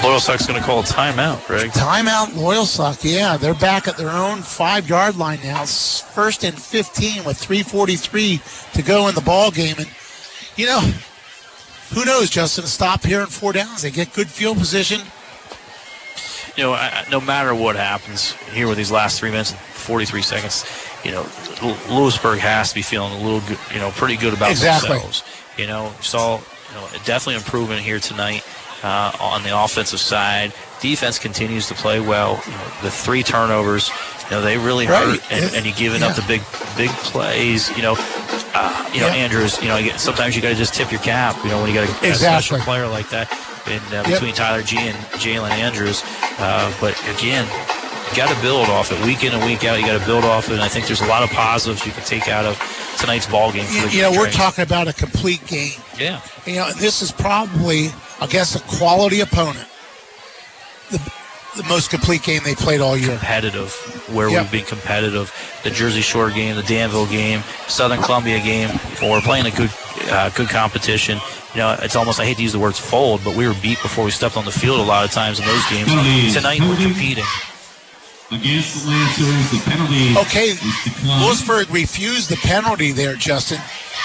Loyalsock's 0.01 0.45
going 0.45 0.59
to 0.59 0.65
call 0.65 0.79
a 0.79 0.83
timeout, 0.83 1.45
Greg. 1.47 1.71
Timeout, 1.71 2.27
Loyalsock. 2.27 2.99
Yeah, 3.03 3.35
they're 3.37 3.53
back 3.55 3.87
at 3.87 3.97
their 3.97 4.09
own 4.11 4.41
five 4.41 4.87
yard 4.87 5.17
line 5.17 5.39
now. 5.43 5.65
First 5.65 6.43
and 6.43 6.59
15 6.59 7.23
with 7.23 7.37
3:43 7.41 8.73
to 8.73 8.81
go 8.83 9.07
in 9.07 9.15
the 9.15 9.21
ball 9.21 9.49
game, 9.51 9.75
and 9.79 9.89
you 10.55 10.65
know, 10.67 10.79
who 11.93 12.05
knows? 12.05 12.29
Justin, 12.29 12.65
stop 12.65 13.03
here 13.03 13.21
in 13.21 13.27
four 13.27 13.53
downs. 13.53 13.81
They 13.81 13.91
get 13.91 14.13
good 14.13 14.27
field 14.29 14.57
position. 14.57 15.01
You 16.55 16.63
know, 16.63 16.73
I, 16.73 17.03
I- 17.05 17.09
no 17.09 17.19
matter 17.19 17.53
what 17.53 17.75
happens 17.75 18.31
here 18.53 18.67
with 18.67 18.77
these 18.77 18.91
last 18.91 19.19
three 19.19 19.29
minutes 19.31 19.51
and 19.51 19.59
43 19.59 20.21
seconds, 20.21 20.65
you 21.03 21.11
know, 21.11 21.25
Lewisburg 21.89 22.39
has 22.39 22.69
to 22.69 22.75
be 22.75 22.81
feeling 22.81 23.13
a 23.13 23.23
little 23.23 23.41
good, 23.41 23.59
you 23.73 23.79
know, 23.79 23.91
pretty 23.91 24.17
good 24.17 24.33
about 24.33 24.51
Exactly. 24.51 24.89
themselves. 24.89 25.23
You 25.57 25.67
know, 25.67 25.91
saw, 26.01 26.37
you 26.37 26.75
know, 26.75 26.87
definitely 27.05 27.35
improvement 27.35 27.81
here 27.81 27.99
tonight 27.99 28.43
uh, 28.83 29.11
on 29.19 29.43
the 29.43 29.57
offensive 29.63 29.99
side. 29.99 30.53
Defense 30.81 31.17
continues 31.17 31.67
to 31.69 31.73
play 31.73 31.99
well. 31.99 32.41
You 32.45 32.51
know, 32.51 32.63
the 32.83 32.91
three 32.91 33.23
turnovers, 33.23 33.89
you 34.25 34.31
know, 34.31 34.41
they 34.41 34.57
really 34.57 34.85
Right. 34.87 35.19
hurt, 35.19 35.31
and, 35.31 35.55
and 35.55 35.65
you 35.65 35.73
giving 35.73 36.03
up 36.03 36.15
the 36.15 36.21
big, 36.27 36.41
big 36.77 36.89
plays. 37.09 37.69
You 37.75 37.81
know, 37.81 37.95
uh, 38.53 38.89
you 38.93 39.01
know, 39.01 39.07
Yeah. 39.07 39.13
Andrews. 39.15 39.59
You 39.61 39.69
know, 39.69 39.81
sometimes 39.97 40.35
you 40.35 40.41
got 40.41 40.49
to 40.49 40.55
just 40.55 40.73
tip 40.75 40.91
your 40.91 41.01
cap. 41.01 41.35
You 41.43 41.49
know, 41.49 41.61
when 41.61 41.69
you 41.73 41.75
got 41.75 41.89
a, 42.03 42.11
a 42.11 42.13
special 42.15 42.59
player 42.59 42.87
like 42.87 43.09
that 43.09 43.31
in 43.65 43.79
uh, 43.91 44.03
Yep. 44.03 44.05
between 44.05 44.33
Tyler 44.35 44.61
G 44.61 44.77
and 44.77 44.95
Jalen 45.19 45.49
Andrews. 45.51 46.03
Uh, 46.39 46.71
but 46.79 46.93
again, 47.17 47.45
you 48.09 48.15
got 48.15 48.33
to 48.33 48.39
build 48.41 48.69
off 48.69 48.91
it 48.91 49.03
week 49.03 49.23
in 49.23 49.33
and 49.33 49.43
week 49.45 49.65
out. 49.65 49.79
You 49.79 49.85
got 49.87 49.99
to 49.99 50.05
build 50.05 50.23
off 50.25 50.47
it, 50.49 50.53
and 50.53 50.61
I 50.61 50.67
think 50.67 50.85
there's 50.85 51.01
a 51.01 51.07
lot 51.07 51.23
of 51.23 51.29
positives 51.31 51.85
you 51.87 51.91
can 51.91 52.03
take 52.03 52.27
out 52.29 52.45
of 52.45 52.55
tonight's 52.99 53.25
ball 53.25 53.51
game. 53.51 53.65
For 53.65 53.87
You, 53.87 53.97
you 53.97 54.01
know, 54.03 54.11
we're 54.11 54.29
talking 54.31 54.63
about 54.63 54.87
a 54.87 54.93
complete 54.93 55.45
game. 55.47 55.73
Yeah. 55.99 56.21
You 56.45 56.55
know, 56.57 56.71
this 56.73 57.01
is 57.01 57.11
probably 57.11 57.89
against 58.21 58.55
a 58.55 58.59
quality 58.77 59.19
opponent. 59.21 59.67
The, 60.91 60.97
the 61.57 61.63
most 61.63 61.89
complete 61.89 62.23
game 62.23 62.41
they 62.45 62.55
played 62.55 62.81
all 62.81 62.95
year. 62.95 63.09
competitive 63.17 63.73
where 64.13 64.29
Yep. 64.29 64.41
we've 64.43 64.51
been 64.51 64.65
competitive. 64.65 65.33
The 65.63 65.69
Jersey 65.71 66.01
Shore 66.01 66.29
game, 66.29 66.55
the 66.55 66.63
Danville 66.63 67.07
game, 67.07 67.41
Southern 67.67 68.01
Columbia 68.01 68.39
game, 68.39 68.69
or 69.03 69.11
we're 69.11 69.21
playing 69.21 69.45
a 69.47 69.51
good 69.51 69.71
uh, 70.09 70.29
good 70.29 70.49
competition. 70.49 71.19
You 71.53 71.59
know, 71.61 71.77
it's 71.81 71.95
almost 71.95 72.19
I 72.19 72.25
hate 72.25 72.37
to 72.37 72.43
use 72.43 72.53
the 72.53 72.59
words 72.59 72.79
fold, 72.79 73.21
but 73.23 73.35
we 73.35 73.47
were 73.47 73.55
beat 73.61 73.81
before 73.81 74.05
we 74.05 74.11
stepped 74.11 74.37
on 74.37 74.45
the 74.45 74.51
field 74.51 74.79
a 74.79 74.83
lot 74.83 75.03
of 75.03 75.11
times 75.11 75.39
in 75.39 75.45
those 75.45 75.69
games. 75.69 75.89
Tonight 76.35 76.61
we're 76.61 76.77
competing. 76.77 77.23
Against 78.29 78.83
the 78.83 78.89
Lancers, 78.89 79.51
the 79.51 79.69
penalty 79.69 80.17
Okay, 80.17 80.49
is 80.49 80.59
declined. 80.83 81.23
Lewisburg 81.23 81.69
refused 81.69 82.29
the 82.29 82.35
penalty 82.35 82.91
there, 82.91 83.15
Justin. 83.15 83.59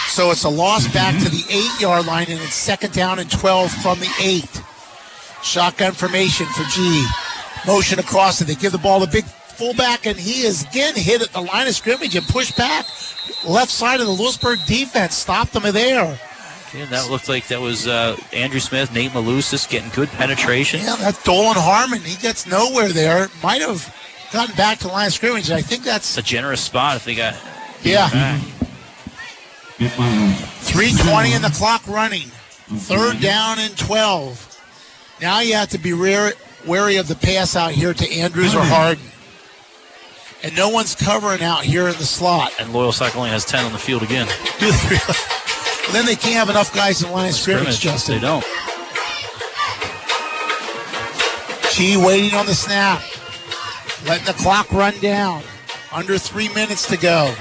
So 0.09 0.31
it's 0.31 0.45
a 0.45 0.49
loss 0.49 0.87
back 0.93 1.21
to 1.23 1.29
the 1.29 1.45
eight 1.51 1.81
yard 1.81 2.07
line, 2.07 2.27
and 2.29 2.41
it's 2.41 2.55
second 2.55 2.93
down 2.93 3.19
and 3.19 3.29
12 3.29 3.73
from 3.73 3.99
the 3.99 4.11
eight. 4.21 4.63
Shotgun 5.43 5.93
formation 5.93 6.47
for 6.47 6.63
G. 6.71 7.05
Motion 7.67 7.99
across 7.99 8.41
it. 8.41 8.45
They 8.47 8.55
give 8.55 8.71
the 8.71 8.79
ball 8.79 9.05
to 9.05 9.11
big 9.11 9.25
fullback, 9.25 10.07
and 10.07 10.17
he 10.17 10.43
is 10.47 10.63
again 10.67 10.95
hit 10.95 11.23
at 11.23 11.33
the 11.33 11.41
line 11.41 11.67
of 11.67 11.75
scrimmage 11.75 12.15
and 12.15 12.27
pushed 12.29 12.57
back. 12.57 12.87
Left 13.45 13.71
side 13.73 14.01
of 14.01 14.07
the 14.07 14.13
Lewisburg 14.13 14.61
defense 14.67 15.17
stopped 15.17 15.53
them 15.53 15.65
there. 15.73 16.19
And 16.75 16.89
that 16.91 17.11
looked 17.11 17.29
like 17.29 17.49
that 17.49 17.61
was 17.61 17.87
uh, 17.87 18.17
Andrew 18.33 18.61
Smith, 18.61 18.95
Nate 18.95 19.11
Malusis 19.11 19.69
getting 19.69 19.91
good 19.91 20.09
penetration. 20.11 20.81
Yeah, 20.81 20.97
that's 20.97 21.23
Dolan 21.23 21.57
Harmon. 21.57 22.01
He 22.01 22.17
gets 22.17 22.47
nowhere 22.47 22.89
there. 22.89 23.29
Might 23.43 23.61
have 23.61 23.95
gotten 24.33 24.55
back 24.57 24.79
to 24.79 24.85
the 24.87 24.93
line 24.93 25.07
of 25.07 25.13
scrimmage. 25.13 25.51
I 25.51 25.61
think 25.61 25.85
that's 25.85 26.17
a 26.17 26.23
generous 26.23 26.61
spot 26.61 26.97
if 26.97 27.05
they 27.05 27.15
got 27.15 27.35
Yeah. 27.83 28.09
back. 28.11 28.41
320 29.79 31.33
and 31.33 31.45
the 31.45 31.51
clock 31.51 31.83
running. 31.87 32.31
Third 32.75 33.21
down 33.21 33.59
and 33.59 33.77
12. 33.77 34.49
Now 35.21 35.41
you 35.41 35.55
have 35.55 35.69
to 35.71 35.79
be 35.79 35.93
rear, 35.93 36.33
wary 36.67 36.97
of 36.97 37.09
the 37.09 37.15
pass 37.15 37.55
out 37.57 37.73
here 37.73 37.93
to 37.93 38.13
Andrews 38.13 38.55
or 38.55 38.63
Harden. 38.63 39.05
And 40.43 40.57
no 40.57 40.71
one's 40.71 40.95
covering 40.95 41.43
out 41.43 41.63
here 41.63 41.87
in 41.89 41.97
the 41.99 42.07
slot. 42.07 42.53
And 42.59 42.71
Loyalsock 42.71 43.15
only 43.15 43.31
has 43.31 43.45
10 43.45 43.65
on 43.65 43.73
the 43.73 43.79
field 43.79 44.03
again. 44.03 44.27
Do 44.59 44.71
then 45.93 46.07
they 46.07 46.17
can't 46.17 46.35
have 46.35 46.49
enough 46.49 46.75
guys 46.75 47.03
in 47.03 47.11
line 47.13 47.29
of 47.29 47.35
scrimmage, 47.35 47.79
Justin. 47.81 48.15
They 48.15 48.21
don't. 48.21 48.45
G 51.73 51.97
waiting 51.97 52.35
on 52.39 52.47
the 52.47 52.55
snap. 52.55 53.03
Letting 54.07 54.27
the 54.27 54.35
clock 54.35 54.71
run 54.73 54.99
down. 55.01 55.43
Under 55.93 56.19
three 56.19 56.49
minutes 56.55 56.87
to 56.89 56.97
go. 56.97 57.35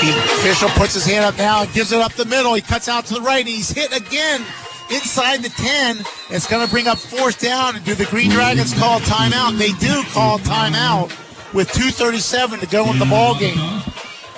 The 0.00 0.10
official 0.10 0.68
puts 0.70 0.94
his 0.94 1.04
hand 1.04 1.24
up 1.24 1.36
now 1.38 1.62
and 1.62 1.72
gives 1.72 1.90
it 1.90 2.00
up 2.00 2.12
the 2.12 2.24
middle. 2.24 2.54
He 2.54 2.60
cuts 2.60 2.88
out 2.88 3.04
to 3.06 3.14
the 3.14 3.20
right 3.20 3.40
and 3.40 3.48
he's 3.48 3.70
hit 3.70 3.96
again 3.96 4.42
inside 4.90 5.42
the 5.42 5.48
10. 5.48 5.98
It's 6.30 6.46
going 6.46 6.64
to 6.64 6.70
bring 6.70 6.86
up 6.86 6.98
fourth 6.98 7.40
down. 7.40 7.76
And 7.76 7.84
do 7.84 7.94
the 7.94 8.04
Green 8.06 8.30
Dragons 8.30 8.72
call 8.78 9.00
timeout? 9.00 9.58
They 9.58 9.72
do 9.72 10.02
call 10.10 10.38
timeout 10.38 11.08
with 11.52 11.68
2.37 11.72 12.60
to 12.60 12.66
go 12.66 12.90
in 12.92 12.98
the 12.98 13.06
ball 13.06 13.36
game. 13.38 13.58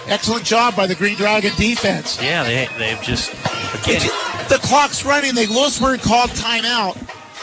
Excellent 0.07 0.45
job 0.45 0.75
by 0.75 0.87
the 0.87 0.95
Green 0.95 1.17
Dragon 1.17 1.53
defense. 1.57 2.21
Yeah, 2.23 2.43
they, 2.43 2.69
they've 2.79 3.01
just, 3.03 3.31
again, 3.85 4.01
The 4.49 4.59
clock's 4.63 5.05
running. 5.05 5.35
They 5.35 5.47
Lewisburg 5.47 6.01
called 6.01 6.31
timeout. 6.31 6.97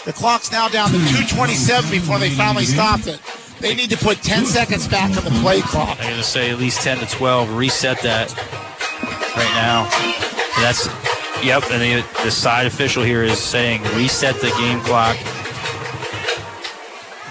The 0.08 0.14
clock's 0.14 0.54
now 0.54 0.70
down 0.70 0.90
to 0.92 0.98
2:27 0.98 1.92
before 1.92 2.18
they 2.18 2.30
finally 2.30 2.64
stopped 2.64 3.08
it. 3.08 3.20
They 3.60 3.76
need 3.76 3.90
to 3.90 3.98
put 3.98 4.24
10 4.24 4.46
seconds 4.46 4.88
back 4.88 5.10
on 5.18 5.26
the 5.26 5.38
play 5.42 5.60
clock. 5.60 5.98
I'm 6.00 6.06
going 6.06 6.16
to 6.16 6.24
say 6.24 6.50
at 6.50 6.60
least 6.60 6.80
10 6.80 7.00
to 7.00 7.06
12. 7.08 7.54
Reset 7.54 8.02
that 8.04 8.34
right 9.36 9.52
now. 9.54 9.84
And 10.56 10.64
that's, 10.64 10.88
yep. 11.44 11.62
And 11.72 11.82
the, 11.82 12.24
the 12.24 12.32
side 12.32 12.68
official 12.68 13.04
here 13.04 13.22
is 13.22 13.38
saying 13.38 13.84
reset 13.98 14.36
the 14.36 14.50
game 14.52 14.80
clock. 14.80 15.18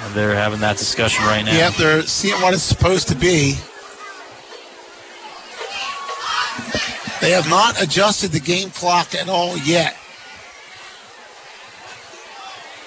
And 0.03 0.15
they're 0.15 0.35
having 0.35 0.61
that 0.61 0.77
discussion 0.77 1.25
right 1.25 1.47
now. 1.47 1.55
Yep, 1.55 1.75
they're 1.77 2.03
seeing 2.03 2.39
what 2.43 2.53
it's 2.53 2.63
supposed 2.63 3.09
to 3.09 3.15
be. 3.15 3.55
They 7.23 7.31
have 7.31 7.49
not 7.49 7.83
adjusted 7.83 8.33
the 8.33 8.41
game 8.41 8.69
clock 8.69 9.15
at 9.15 9.31
all 9.31 9.57
yet. 9.57 9.97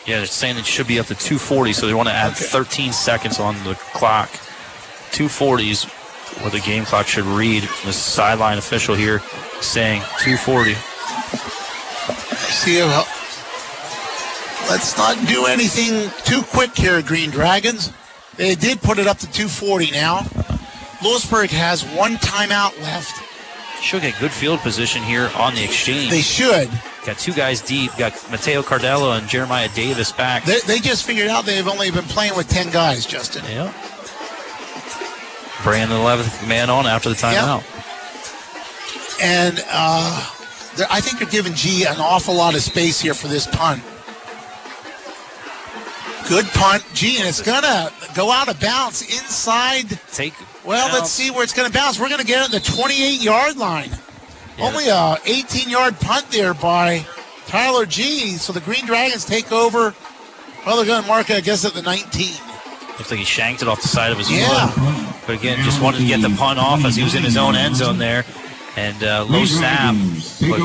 Yeah, 0.06 0.18
they're 0.18 0.26
saying 0.26 0.58
it 0.58 0.66
should 0.66 0.88
be 0.88 1.00
up 1.00 1.08
to 1.08 1.16
240, 1.16 1.74
so 1.74 1.88
they 1.88 1.94
want 1.94 2.10
to 2.10 2.14
add 2.14 2.36
13 2.36 2.92
seconds 2.94 3.40
on 3.40 3.56
the 3.64 3.76
clock. 3.94 4.30
240 5.12 5.70
is 5.70 5.84
what 6.42 6.52
the 6.52 6.60
game 6.60 6.86
clock 6.86 7.08
should 7.08 7.26
read. 7.26 7.64
The 7.86 7.94
sideline 7.94 8.58
official 8.58 8.96
here 8.96 9.20
saying 9.62 10.02
240. 10.20 10.74
See 12.36 12.80
how. 12.80 13.06
Let's 14.70 14.98
not 14.98 15.18
do 15.28 15.46
anything 15.46 16.12
too 16.26 16.44
quick 16.44 16.76
here, 16.76 17.02
Green 17.02 17.30
Dragons. 17.32 17.92
They 18.36 18.56
did 18.56 18.82
put 18.82 19.00
it 19.00 19.08
up 19.08 19.18
to 19.18 19.26
240 19.26 19.92
now. 19.92 20.26
Lewisburg 21.04 21.50
has 21.50 21.84
one 21.84 22.16
timeout 22.18 22.80
left. 22.82 23.14
Should 23.82 24.02
get 24.02 24.20
good 24.20 24.32
field 24.32 24.60
position 24.60 25.02
here 25.02 25.32
on 25.36 25.56
the 25.56 25.64
exchange. 25.64 26.10
They 26.12 26.22
should. 26.22 26.70
Got 27.10 27.18
two 27.18 27.34
guys 27.34 27.60
deep. 27.60 27.90
Got 27.98 28.14
Mateo 28.30 28.62
Cardello 28.62 29.18
and 29.18 29.28
Jeremiah 29.28 29.68
Davis 29.74 30.12
back. 30.12 30.44
They, 30.44 30.60
they 30.68 30.78
just 30.78 31.08
figured 31.08 31.28
out 31.28 31.44
they've 31.44 31.68
only 31.68 31.90
been 31.90 32.04
playing 32.04 32.36
with 32.36 32.48
10 32.48 32.70
guys, 32.70 33.04
Justin. 33.04 33.44
Yeah. 33.46 33.74
Brandon, 35.64 35.98
the 35.98 36.04
11th 36.04 36.48
man 36.48 36.70
on 36.70 36.86
after 36.86 37.10
the 37.10 37.16
timeout. 37.16 37.64
And 39.24 39.58
uh, 39.72 40.30
I 40.92 41.02
think 41.02 41.18
they're 41.18 41.28
giving 41.32 41.56
G 41.56 41.84
an 41.84 42.00
awful 42.00 42.36
lot 42.36 42.54
of 42.54 42.62
space 42.62 43.02
here 43.02 43.16
for 43.16 43.28
this 43.28 43.48
punt. 43.48 43.82
Good 46.30 46.46
punt, 46.54 46.86
G, 46.94 47.18
and 47.18 47.28
it's 47.28 47.42
gonna 47.42 47.92
go 48.14 48.30
out 48.30 48.50
of 48.50 48.60
bounds 48.60 49.02
inside. 49.02 50.00
Take. 50.12 50.36
Well, 50.64 50.94
let's 50.94 51.10
see 51.10 51.32
where 51.32 51.42
it's 51.42 51.54
gonna 51.54 51.72
bounce. 51.72 52.00
We're 52.00 52.10
gonna 52.10 52.24
get 52.24 52.44
it 52.44 52.54
at 52.54 52.64
the 52.64 52.72
28 52.72 53.20
yard 53.20 53.58
line. 53.58 53.90
Only 54.62 54.88
a 54.90 55.18
18 55.26 55.70
yard 55.70 56.00
punt 56.00 56.30
there 56.32 56.54
by 56.54 57.06
Tyler 57.48 57.86
G. 57.86 58.32
So 58.38 58.54
the 58.54 58.60
Green 58.62 58.86
Dragons 58.86 59.26
take 59.26 59.52
over. 59.52 59.94
Well, 60.66 60.78
they're 60.78 60.86
gonna 60.86 61.08
mark 61.08 61.30
it, 61.30 61.38
I 61.38 61.42
guess, 61.42 61.64
at 61.66 61.74
the 61.74 61.82
19. 61.82 62.34
Looks 62.98 63.12
like 63.12 63.20
he 63.20 63.26
shanked 63.26 63.62
it 63.62 63.68
off 63.68 63.82
the 63.82 63.88
side 63.88 64.12
of 64.12 64.18
his 64.18 64.30
Yeah. 64.30 64.68
foot. 64.68 65.26
But 65.28 65.36
again, 65.36 65.64
just 65.64 65.82
wanted 65.82 66.00
to 66.00 66.06
get 66.06 66.22
the 66.22 66.30
punt 66.32 66.60
off 66.60 66.84
as 66.86 66.96
he 66.96 67.04
was 67.04 67.16
in 67.16 67.24
his 67.24 67.38
own 67.38 67.56
end 67.56 67.76
zone 67.76 67.98
there. 67.98 68.26
And 68.76 69.04
uh, 69.04 69.26
low 69.28 69.46
snap. 69.46 69.96
But 70.42 70.60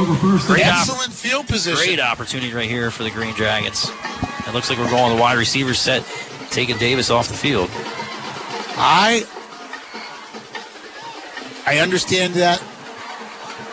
great, 0.46 0.66
op- 0.66 0.80
Excellent 0.80 1.12
field 1.12 1.46
position. 1.48 1.76
great 1.84 2.00
opportunity 2.00 2.52
right 2.52 2.68
here 2.68 2.90
for 2.90 3.02
the 3.02 3.10
Green 3.10 3.34
Dragons. 3.34 3.90
It 4.46 4.52
looks 4.52 4.68
like 4.68 4.78
we're 4.78 4.90
going 4.90 5.14
the 5.14 5.20
wide 5.20 5.38
receiver 5.38 5.74
set, 5.74 6.04
taking 6.50 6.76
Davis 6.76 7.10
off 7.10 7.28
the 7.28 7.34
field. 7.34 7.70
I 8.76 9.24
I 11.66 11.78
understand 11.78 12.34
that, 12.34 12.62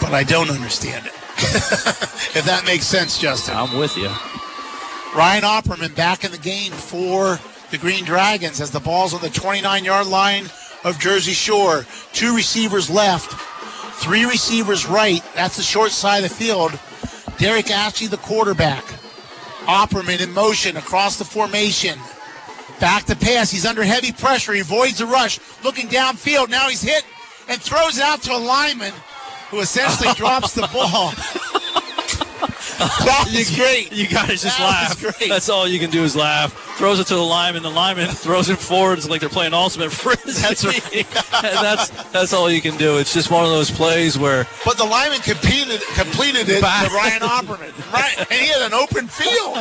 but 0.02 0.14
I 0.14 0.24
don't 0.24 0.50
understand 0.50 1.06
it. 1.06 1.14
if 2.36 2.44
that 2.46 2.64
makes 2.66 2.86
sense, 2.86 3.18
Justin. 3.18 3.56
I'm 3.56 3.78
with 3.78 3.96
you. 3.96 4.10
Ryan 5.16 5.44
Opperman 5.44 5.96
back 5.96 6.24
in 6.24 6.32
the 6.32 6.38
game 6.38 6.72
for 6.72 7.40
the 7.70 7.78
Green 7.78 8.04
Dragons 8.04 8.60
as 8.60 8.72
the 8.72 8.80
ball's 8.80 9.14
on 9.14 9.22
the 9.22 9.30
29 9.30 9.84
yard 9.84 10.08
line 10.08 10.46
of 10.84 11.00
Jersey 11.00 11.34
Shore. 11.34 11.86
Two 12.14 12.36
receivers 12.36 12.90
left, 12.90 13.32
three 14.02 14.26
receivers 14.26 14.86
right. 14.86 15.24
That's 15.36 15.58
the 15.58 15.64
short 15.64 15.92
side 15.92 16.24
of 16.24 16.30
the 16.30 16.36
field. 16.36 16.78
Derek 17.38 17.72
Ashley, 17.72 18.08
the 18.08 18.18
quarterback. 18.18 18.84
Opperman 19.66 20.22
in 20.22 20.32
motion 20.34 20.78
across 20.78 21.18
the 21.18 21.26
formation. 21.26 21.98
Back 22.80 23.06
to 23.06 23.16
pass. 23.16 23.52
He's 23.52 23.66
under 23.66 23.84
heavy 23.84 24.12
pressure. 24.12 24.54
He 24.54 24.62
avoids 24.62 24.98
the 24.98 25.06
rush. 25.06 25.40
Looking 25.64 25.88
downfield. 25.88 26.50
Now 26.50 26.68
he's 26.68 26.82
hit 26.82 27.06
and 27.48 27.62
throws 27.62 27.98
it 27.98 28.04
out 28.04 28.22
to 28.24 28.34
a 28.34 28.38
lineman 28.38 28.94
who 29.52 29.60
essentially 29.60 30.14
drops 30.16 30.54
the 30.54 30.68
ball. 30.74 31.12
that 32.82 33.26
was 33.36 33.56
great. 33.56 33.92
You 33.92 34.08
guys 34.08 34.42
just 34.42 34.58
That 34.58 34.98
laugh. 35.04 35.20
That's 35.28 35.50
all 35.50 35.68
you 35.68 35.78
can 35.80 35.90
do 35.92 36.04
is 36.04 36.16
laugh. 36.16 36.54
Throws 36.78 37.00
it 37.00 37.08
to 37.08 37.16
the 37.16 37.22
lineman. 37.22 37.62
The 37.62 37.70
lineman 37.70 38.08
throws 38.26 38.50
it 38.50 38.58
forward. 38.58 38.98
It's 38.98 39.08
like 39.10 39.20
they're 39.20 39.30
playing 39.30 39.54
ultimate 39.54 39.92
frisbee. 39.92 40.32
That's 40.42 40.66
right. 40.66 40.96
and 40.96 41.04
that's 41.62 41.90
that's 42.12 42.34
all 42.34 42.50
you 42.50 42.62
can 42.62 42.78
do. 42.78 42.98
It's 42.98 43.14
just 43.14 43.30
one 43.30 43.44
of 43.44 43.52
those 43.52 43.70
plays 43.70 44.18
where 44.18 44.48
But 44.66 44.78
the 44.78 44.86
lineman 44.86 45.20
completed, 45.20 45.82
completed 45.96 46.50
it 46.50 46.62
to 46.62 46.96
Ryan 46.96 47.22
Opperman. 47.22 47.94
Right, 47.94 48.18
and 48.18 48.28
he 48.30 48.48
had 48.48 48.62
an 48.64 48.74
open 48.74 49.08
field. 49.08 49.58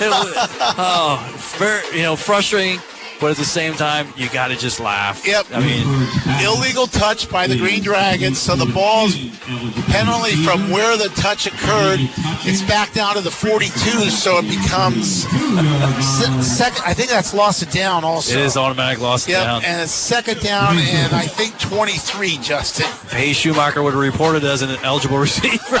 it 0.00 0.10
was, 0.10 0.34
oh, 0.76 1.54
very 1.58 1.96
you 1.96 2.02
know 2.02 2.16
frustrating, 2.16 2.80
but 3.24 3.30
at 3.30 3.36
the 3.38 3.44
same 3.46 3.72
time 3.72 4.06
you 4.18 4.28
got 4.28 4.48
to 4.48 4.56
just 4.56 4.80
laugh. 4.80 5.26
Yep. 5.26 5.46
I 5.54 5.60
mean, 5.60 5.86
Illegal 6.44 6.86
touch 6.86 7.30
by 7.30 7.46
the 7.46 7.56
Green 7.56 7.82
Dragons, 7.82 8.38
so 8.38 8.54
the 8.54 8.66
ball's 8.66 9.16
penalty 9.86 10.36
from 10.44 10.70
where 10.70 10.98
the 10.98 11.08
touch 11.16 11.46
occurred. 11.46 12.00
It's 12.44 12.60
back 12.68 12.92
down 12.92 13.14
to 13.14 13.22
the 13.22 13.30
42, 13.30 13.70
so 14.10 14.40
it 14.40 14.42
becomes 14.42 15.22
second. 16.46 16.82
I 16.84 16.92
think 16.92 17.08
that's 17.08 17.32
lost 17.32 17.62
it 17.62 17.70
down 17.70 18.04
also. 18.04 18.34
it 18.36 18.44
is 18.44 18.58
automatic 18.58 19.00
loss 19.00 19.26
Yep, 19.26 19.42
down. 19.42 19.64
and 19.64 19.80
it's 19.80 19.90
second 19.92 20.40
down, 20.40 20.76
and 20.76 21.14
I 21.14 21.22
think 21.26 21.58
23, 21.58 22.36
Justin. 22.42 22.84
Hayes 23.16 23.38
Schumacher 23.38 23.82
would 23.82 23.94
have 23.94 24.02
reported 24.02 24.44
as 24.44 24.60
an 24.60 24.68
eligible 24.82 25.16
receiver. 25.28 25.56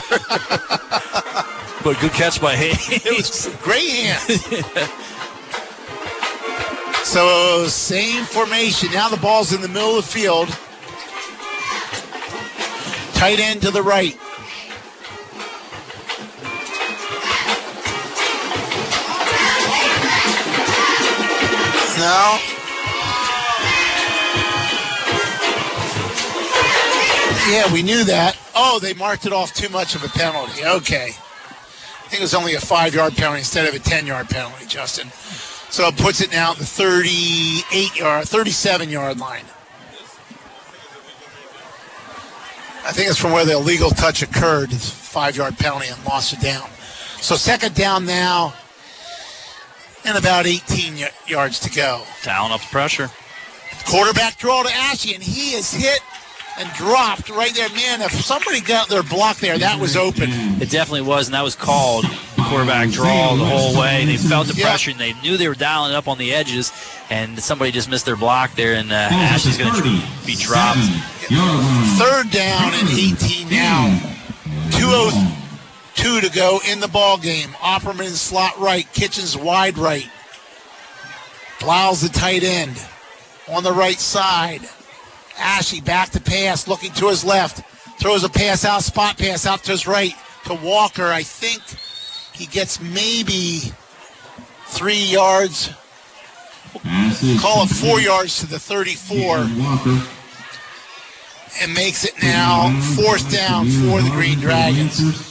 but 1.84 2.00
good 2.00 2.12
catch 2.12 2.40
by 2.40 2.56
Hayes. 2.56 3.50
Great 3.60 3.90
hands. 3.90 4.90
So 7.04 7.66
same 7.68 8.24
formation. 8.24 8.90
Now 8.92 9.08
the 9.08 9.18
ball's 9.18 9.52
in 9.52 9.60
the 9.60 9.68
middle 9.68 9.98
of 9.98 10.04
the 10.04 10.10
field. 10.10 10.48
Tight 13.14 13.38
end 13.38 13.62
to 13.62 13.70
the 13.70 13.82
right. 13.82 14.18
No. 21.98 22.38
Yeah, 27.48 27.72
we 27.72 27.82
knew 27.82 28.02
that. 28.04 28.36
Oh, 28.56 28.78
they 28.80 28.94
marked 28.94 29.26
it 29.26 29.32
off 29.32 29.52
too 29.52 29.68
much 29.68 29.94
of 29.94 30.02
a 30.02 30.08
penalty. 30.08 30.64
Okay. 30.64 31.10
I 31.10 32.08
think 32.08 32.20
it 32.20 32.22
was 32.22 32.34
only 32.34 32.54
a 32.54 32.60
five 32.60 32.94
yard 32.94 33.14
penalty 33.14 33.38
instead 33.38 33.68
of 33.68 33.74
a 33.74 33.78
10 33.78 34.06
yard 34.06 34.28
penalty, 34.28 34.66
Justin. 34.66 35.08
So 35.74 35.88
it 35.88 35.96
puts 35.96 36.20
it 36.20 36.30
now 36.30 36.52
at 36.52 36.58
the 36.58 36.64
38 36.64 37.98
yard, 37.98 38.28
37 38.28 38.90
yard 38.90 39.18
line. 39.18 39.42
I 42.86 42.92
think 42.92 43.10
it's 43.10 43.18
from 43.18 43.32
where 43.32 43.44
the 43.44 43.54
illegal 43.54 43.90
touch 43.90 44.22
occurred. 44.22 44.72
It's 44.72 44.88
five 44.88 45.36
yard 45.36 45.58
penalty 45.58 45.88
and 45.88 46.04
lost 46.04 46.32
it 46.32 46.40
down. 46.40 46.70
So 47.20 47.34
second 47.34 47.74
down 47.74 48.06
now 48.06 48.54
and 50.04 50.16
about 50.16 50.46
18 50.46 50.94
y- 50.94 51.10
yards 51.26 51.58
to 51.58 51.70
go. 51.70 52.04
Down 52.22 52.52
up 52.52 52.60
the 52.60 52.68
pressure. 52.68 53.10
Quarterback 53.84 54.38
draw 54.38 54.62
to 54.62 54.72
Ashley, 54.72 55.16
and 55.16 55.24
he 55.24 55.56
is 55.56 55.72
hit 55.72 55.98
and 56.56 56.72
dropped 56.74 57.30
right 57.30 57.52
there. 57.52 57.68
Man, 57.70 58.00
if 58.00 58.12
somebody 58.12 58.60
got 58.60 58.88
their 58.88 59.02
block 59.02 59.38
there, 59.38 59.58
that 59.58 59.80
was 59.80 59.96
open. 59.96 60.30
It 60.62 60.70
definitely 60.70 61.02
was, 61.02 61.26
and 61.26 61.34
that 61.34 61.42
was 61.42 61.56
called 61.56 62.04
quarterback 62.44 62.90
draw 62.90 63.36
the 63.36 63.44
whole 63.44 63.78
way. 63.78 64.04
They 64.04 64.16
felt 64.28 64.46
the 64.46 64.60
pressure, 64.60 64.90
and 64.90 65.00
they 65.00 65.12
knew 65.14 65.36
they 65.36 65.48
were 65.48 65.54
dialing 65.54 65.94
up 65.94 66.08
on 66.08 66.18
the 66.18 66.32
edges, 66.32 66.72
and 67.10 67.38
somebody 67.38 67.70
just 67.70 67.90
missed 67.90 68.06
their 68.06 68.16
block 68.16 68.54
there, 68.54 68.74
and 68.74 68.92
uh, 68.92 69.08
Ashley's 69.10 69.58
going 69.58 69.74
to 69.74 69.82
be 70.26 70.34
dropped. 70.36 70.78
Third 71.98 72.30
down 72.30 72.74
and 72.74 72.88
18 72.88 73.48
now. 73.48 73.98
202 74.72 76.20
to 76.20 76.34
go 76.34 76.60
in 76.70 76.80
the 76.80 76.88
ball 76.88 77.18
game. 77.18 77.50
Opperman 77.60 78.10
slot 78.10 78.58
right, 78.58 78.90
Kitchens 78.92 79.36
wide 79.36 79.78
right. 79.78 80.08
Plows 81.60 82.02
the 82.02 82.08
tight 82.08 82.42
end 82.42 82.82
on 83.48 83.62
the 83.62 83.72
right 83.72 83.98
side. 83.98 84.60
Ashley 85.38 85.80
back 85.80 86.10
to 86.10 86.20
pass, 86.20 86.68
looking 86.68 86.92
to 86.92 87.08
his 87.08 87.24
left. 87.24 87.62
Throws 87.98 88.24
a 88.24 88.28
pass 88.28 88.64
out, 88.64 88.82
spot 88.82 89.16
pass 89.16 89.46
out 89.46 89.62
to 89.64 89.72
his 89.72 89.86
right 89.86 90.12
to 90.44 90.54
Walker. 90.54 91.06
I 91.06 91.22
think 91.22 91.62
he 92.34 92.46
gets 92.46 92.80
maybe 92.80 93.60
three 94.66 95.04
yards. 95.04 95.72
Call 97.40 97.62
it 97.64 97.68
four 97.68 98.00
yards 98.00 98.40
to 98.40 98.46
the 98.46 98.58
34 98.58 99.46
and 101.62 101.72
makes 101.72 102.04
it 102.04 102.14
now 102.22 102.70
fourth 102.96 103.30
down 103.30 103.66
for 103.66 104.02
the 104.02 104.10
Green 104.10 104.40
Dragons. 104.40 105.30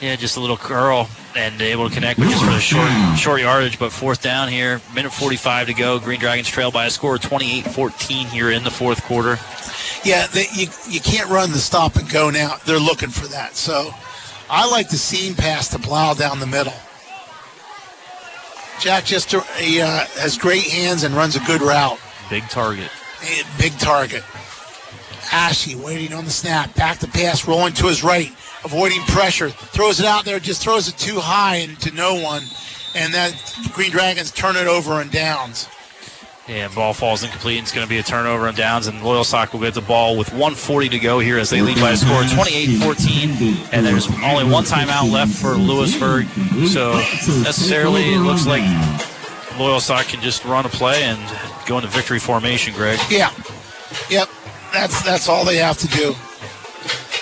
Yeah, 0.00 0.16
just 0.16 0.36
a 0.36 0.40
little 0.40 0.56
curl 0.56 1.08
and 1.36 1.62
able 1.62 1.88
to 1.88 1.94
connect, 1.94 2.18
but 2.18 2.28
just 2.28 2.44
for 2.44 2.50
the 2.50 2.58
short 2.58 2.90
short 3.16 3.40
yardage. 3.40 3.78
But 3.78 3.92
fourth 3.92 4.20
down 4.20 4.48
here, 4.48 4.80
minute 4.92 5.12
45 5.12 5.68
to 5.68 5.74
go. 5.74 6.00
Green 6.00 6.18
Dragons 6.18 6.48
trail 6.48 6.72
by 6.72 6.86
a 6.86 6.90
score 6.90 7.14
of 7.14 7.20
28-14 7.20 8.26
here 8.26 8.50
in 8.50 8.64
the 8.64 8.70
fourth 8.70 9.04
quarter. 9.04 9.38
Yeah, 10.04 10.26
they, 10.26 10.46
you 10.52 10.66
you 10.88 11.00
can't 11.00 11.30
run 11.30 11.52
the 11.52 11.58
stop 11.58 11.94
and 11.94 12.10
go 12.10 12.30
now. 12.30 12.56
They're 12.66 12.80
looking 12.80 13.10
for 13.10 13.28
that. 13.28 13.54
So 13.54 13.94
I 14.54 14.68
like 14.70 14.90
the 14.90 14.98
seam 14.98 15.34
pass 15.34 15.68
to 15.68 15.78
Blau 15.78 16.12
down 16.12 16.38
the 16.38 16.46
middle. 16.46 16.74
Jack 18.82 19.06
just 19.06 19.32
he, 19.56 19.80
uh, 19.80 20.04
has 20.16 20.36
great 20.36 20.64
hands 20.64 21.04
and 21.04 21.14
runs 21.14 21.36
a 21.36 21.40
good 21.46 21.62
route. 21.62 21.98
Big 22.28 22.46
target. 22.50 22.90
Big 23.58 23.72
target. 23.78 24.22
Ashy 25.32 25.74
waiting 25.74 26.12
on 26.12 26.26
the 26.26 26.30
snap. 26.30 26.74
Back 26.74 26.98
to 26.98 27.08
pass, 27.08 27.48
rolling 27.48 27.72
to 27.74 27.86
his 27.86 28.04
right, 28.04 28.28
avoiding 28.62 29.00
pressure. 29.04 29.48
Throws 29.48 30.00
it 30.00 30.06
out 30.06 30.26
there, 30.26 30.38
just 30.38 30.62
throws 30.62 30.86
it 30.86 30.98
too 30.98 31.18
high 31.18 31.56
and 31.56 31.80
to 31.80 31.90
no 31.94 32.20
one. 32.20 32.42
And 32.94 33.14
that 33.14 33.32
Green 33.72 33.90
Dragons 33.90 34.30
turn 34.30 34.56
it 34.56 34.66
over 34.66 35.00
and 35.00 35.10
downs. 35.10 35.66
And 36.48 36.74
ball 36.74 36.92
falls 36.92 37.22
incomplete. 37.22 37.62
It's 37.62 37.70
going 37.70 37.86
to 37.86 37.88
be 37.88 37.98
a 37.98 38.02
turnover 38.02 38.48
and 38.48 38.56
downs, 38.56 38.88
and 38.88 38.98
Loyalsock 38.98 39.52
will 39.52 39.60
get 39.60 39.74
the 39.74 39.80
ball 39.80 40.18
with 40.18 40.30
140 40.30 40.88
to 40.88 40.98
go 40.98 41.20
here 41.20 41.38
as 41.38 41.50
they 41.50 41.62
lead 41.62 41.76
by 41.76 41.92
a 41.92 41.96
score 41.96 42.20
of 42.20 42.26
28-14. 42.26 43.68
And 43.72 43.86
there's 43.86 44.08
only 44.24 44.50
one 44.50 44.64
timeout 44.64 45.12
left 45.12 45.32
for 45.32 45.50
Lewisburg, 45.50 46.26
so 46.66 46.94
necessarily 46.94 48.12
it 48.12 48.18
looks 48.18 48.44
like 48.44 48.62
Loyalsock 49.52 50.08
can 50.08 50.20
just 50.20 50.44
run 50.44 50.66
a 50.66 50.68
play 50.68 51.04
and 51.04 51.20
go 51.66 51.78
into 51.78 51.88
victory 51.88 52.18
formation. 52.18 52.74
Greg. 52.74 52.98
Yeah. 53.08 53.30
Yep. 54.10 54.28
That's 54.72 55.02
that's 55.02 55.28
all 55.28 55.44
they 55.44 55.58
have 55.58 55.78
to 55.78 55.88
do. 55.88 56.14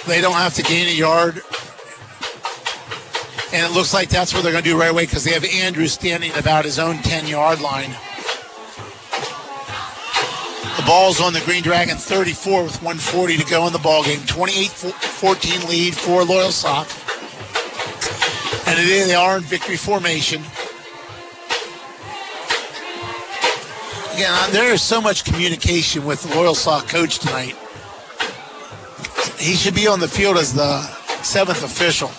They 0.06 0.20
don't 0.20 0.34
have 0.34 0.54
to 0.54 0.62
gain 0.62 0.88
a 0.88 0.92
yard. 0.92 1.42
And 3.52 3.66
it 3.66 3.74
looks 3.74 3.92
like 3.92 4.08
that's 4.08 4.32
what 4.32 4.44
they're 4.44 4.52
going 4.52 4.64
to 4.64 4.70
do 4.70 4.78
right 4.78 4.90
away 4.90 5.06
because 5.06 5.24
they 5.24 5.32
have 5.32 5.44
Andrews 5.44 5.92
standing 5.92 6.32
about 6.36 6.64
his 6.64 6.78
own 6.78 6.98
10 6.98 7.26
yard 7.26 7.60
line. 7.60 7.94
The 10.80 10.86
ball's 10.86 11.20
on 11.20 11.34
the 11.34 11.42
Green 11.42 11.62
Dragon 11.62 11.98
34 11.98 12.62
with 12.62 12.82
140 12.82 13.36
to 13.36 13.44
go 13.44 13.66
in 13.66 13.72
the 13.74 13.78
ball 13.78 14.02
game. 14.02 14.20
28-14 14.20 15.68
lead 15.68 15.94
for 15.94 16.22
Loyalsock. 16.22 16.88
And 18.66 18.78
today 18.78 19.04
they 19.04 19.14
are 19.14 19.36
in 19.36 19.42
victory 19.42 19.76
formation. 19.76 20.40
Again, 24.14 24.32
uh, 24.32 24.48
there 24.52 24.72
is 24.72 24.80
so 24.80 25.02
much 25.02 25.26
communication 25.26 26.06
with 26.06 26.22
the 26.22 26.30
Loyalsock 26.30 26.88
coach 26.88 27.18
tonight. 27.18 27.56
He 29.38 29.56
should 29.56 29.74
be 29.74 29.86
on 29.86 30.00
the 30.00 30.08
field 30.08 30.38
as 30.38 30.54
the 30.54 30.80
seventh 31.22 31.62
official. 31.62 32.10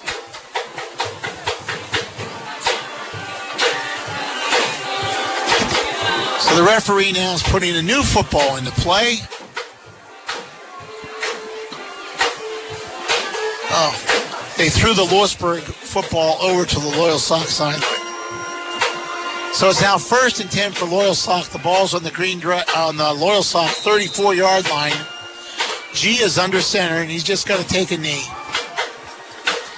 The 6.61 6.67
referee 6.67 7.13
now 7.13 7.33
is 7.33 7.41
putting 7.41 7.75
a 7.75 7.81
new 7.81 8.03
football 8.03 8.57
into 8.57 8.69
play. 8.73 9.17
Oh, 13.71 14.53
they 14.59 14.69
threw 14.69 14.93
the 14.93 15.09
Lewisburg 15.11 15.63
football 15.63 16.39
over 16.39 16.63
to 16.63 16.75
the 16.75 16.91
Loyalsock 16.91 17.47
side. 17.47 17.81
So 19.55 19.69
it's 19.69 19.81
now 19.81 19.97
first 19.97 20.39
and 20.39 20.51
10 20.51 20.73
for 20.73 20.85
Loyalsock. 20.85 21.49
The 21.49 21.57
ball's 21.57 21.95
on 21.95 22.03
the 22.03 22.11
green 22.11 22.37
on 22.45 22.95
the 22.95 23.05
Loyalsock 23.05 23.69
34 23.69 24.35
yard 24.35 24.69
line. 24.69 24.93
G 25.95 26.21
is 26.21 26.37
under 26.37 26.61
center 26.61 27.01
and 27.01 27.09
he's 27.09 27.23
just 27.23 27.47
going 27.47 27.63
to 27.63 27.67
take 27.67 27.89
a 27.89 27.97
knee. 27.97 28.21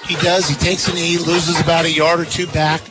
He 0.06 0.16
does. 0.16 0.50
He 0.50 0.56
takes 0.56 0.90
a 0.90 0.94
knee, 0.94 1.18
loses 1.18 1.62
about 1.62 1.86
a 1.86 1.92
yard 1.92 2.20
or 2.20 2.26
two 2.26 2.48
back. 2.48 2.82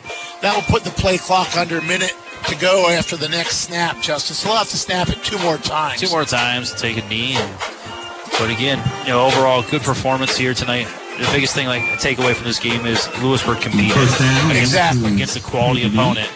That 0.41 0.55
will 0.55 0.63
put 0.63 0.83
the 0.83 0.89
play 0.89 1.19
clock 1.19 1.55
under 1.55 1.77
a 1.77 1.83
minute 1.83 2.15
to 2.47 2.55
go 2.57 2.89
after 2.89 3.15
the 3.17 3.29
next 3.29 3.57
snap, 3.61 4.01
Justice. 4.01 4.43
He'll 4.43 4.55
have 4.55 4.69
to 4.69 4.77
snap 4.77 5.09
it 5.09 5.23
two 5.23 5.37
more 5.39 5.57
times. 5.57 5.99
Two 6.01 6.09
more 6.09 6.25
times, 6.25 6.73
take 6.73 6.97
a 6.97 7.07
knee. 7.07 7.35
And, 7.35 7.57
but 8.39 8.49
again, 8.49 8.81
you 9.03 9.09
know, 9.09 9.25
overall, 9.25 9.63
good 9.69 9.81
performance 9.81 10.35
here 10.37 10.53
tonight. 10.53 10.87
The 11.19 11.29
biggest 11.31 11.53
thing, 11.53 11.67
like, 11.67 11.99
take 11.99 12.17
away 12.17 12.33
from 12.33 12.45
this 12.45 12.59
game 12.59 12.85
is 12.85 13.07
Lewisburg 13.21 13.61
competed 13.61 13.91
against, 13.91 14.19
Exactly. 14.57 15.13
against 15.13 15.37
a 15.37 15.41
quality 15.41 15.85
opponent. 15.87 16.29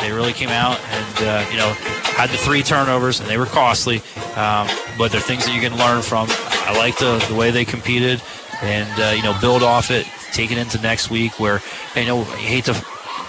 They 0.00 0.12
really 0.12 0.32
came 0.34 0.50
out 0.50 0.78
and, 0.90 1.16
uh, 1.26 1.46
you 1.50 1.56
know, 1.56 1.72
had 2.16 2.28
the 2.30 2.36
three 2.36 2.62
turnovers, 2.62 3.20
and 3.20 3.28
they 3.28 3.38
were 3.38 3.46
costly. 3.46 4.02
Um, 4.36 4.68
but 4.98 5.10
they're 5.10 5.20
things 5.20 5.46
that 5.46 5.54
you 5.54 5.60
can 5.60 5.76
learn 5.78 6.02
from. 6.02 6.26
I 6.30 6.76
like 6.76 6.98
the, 6.98 7.18
the 7.28 7.34
way 7.34 7.50
they 7.50 7.64
competed 7.64 8.22
and, 8.62 9.00
uh, 9.00 9.12
you 9.16 9.22
know, 9.22 9.34
build 9.40 9.62
off 9.62 9.90
it, 9.90 10.06
take 10.32 10.52
it 10.52 10.58
into 10.58 10.80
next 10.82 11.10
week 11.10 11.40
where, 11.40 11.60
you 11.96 12.04
know, 12.06 12.20
I 12.20 12.36
hate 12.36 12.66
to 12.66 12.74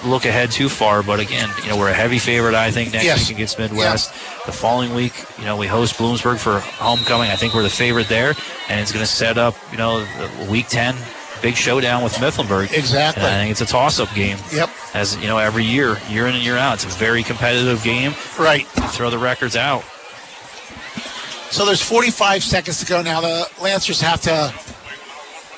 look 0.06 0.26
ahead 0.26 0.52
too 0.52 0.70
far, 0.70 1.04
but 1.04 1.20
again, 1.20 1.50
you 1.64 1.70
know, 1.70 1.78
we're 1.78 1.90
a 1.90 1.94
heavy 1.94 2.20
favorite, 2.20 2.56
I 2.56 2.72
think, 2.72 2.94
next 2.94 3.06
Yes. 3.06 3.28
week 3.28 3.38
against 3.38 3.58
Midd-West. 3.60 4.12
The 4.46 4.52
following 4.52 4.94
week, 4.96 5.14
you 5.38 5.46
know, 5.46 5.56
we 5.56 5.68
host 5.68 5.96
Bloomsburg 5.98 6.40
for 6.40 6.60
homecoming. 6.60 7.30
I 7.32 7.36
think 7.36 7.54
we're 7.54 7.64
the 7.64 7.70
favorite 7.70 8.08
there, 8.10 8.34
and 8.70 8.80
it's 8.80 8.92
going 8.92 9.06
to 9.06 9.12
set 9.12 9.38
up, 9.38 9.56
you 9.72 9.78
know, 9.78 10.06
week 10.50 10.68
10 10.70 10.96
big 11.42 11.56
showdown 11.56 12.04
with 12.04 12.14
Mifflinburg. 12.16 12.72
Exactly. 12.72 13.24
And 13.24 13.34
I 13.34 13.40
think 13.40 13.52
it's 13.52 13.62
a 13.62 13.66
toss-up 13.66 14.14
game. 14.14 14.38
Yep. 14.54 14.70
As, 14.94 15.18
you 15.18 15.28
know, 15.28 15.40
every 15.40 15.64
year, 15.64 15.98
year 16.08 16.28
in 16.28 16.36
and 16.36 16.44
year 16.44 16.56
out. 16.58 16.76
It's 16.76 16.86
a 16.86 16.98
very 17.00 17.24
competitive 17.24 17.84
game. 17.84 18.14
Right. 18.40 18.68
Throw 18.68 19.10
the 19.10 19.18
records 19.18 19.56
out. 19.56 19.84
So 21.50 21.66
there's 21.66 21.82
45 21.82 22.44
seconds 22.44 22.80
to 22.80 22.86
go 22.86 23.02
now. 23.02 23.22
The 23.22 23.50
Lancers 23.62 24.00
have 24.02 24.22
to 24.22 24.54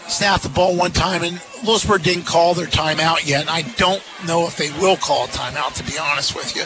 snap 0.08 0.42
the 0.42 0.50
ball 0.50 0.76
one 0.76 0.92
time, 0.92 1.24
and 1.24 1.42
Lewisburg 1.66 2.04
didn't 2.04 2.26
call 2.26 2.54
their 2.54 2.68
timeout 2.68 3.28
yet. 3.28 3.42
And 3.42 3.50
I 3.50 3.62
don't 3.78 4.04
know 4.26 4.48
if 4.48 4.58
they 4.58 4.72
will 4.80 4.98
call 4.98 5.26
a 5.26 5.28
timeout, 5.28 5.74
to 5.76 5.84
be 5.84 5.98
honest 5.98 6.36
with 6.36 6.56
you. 6.56 6.64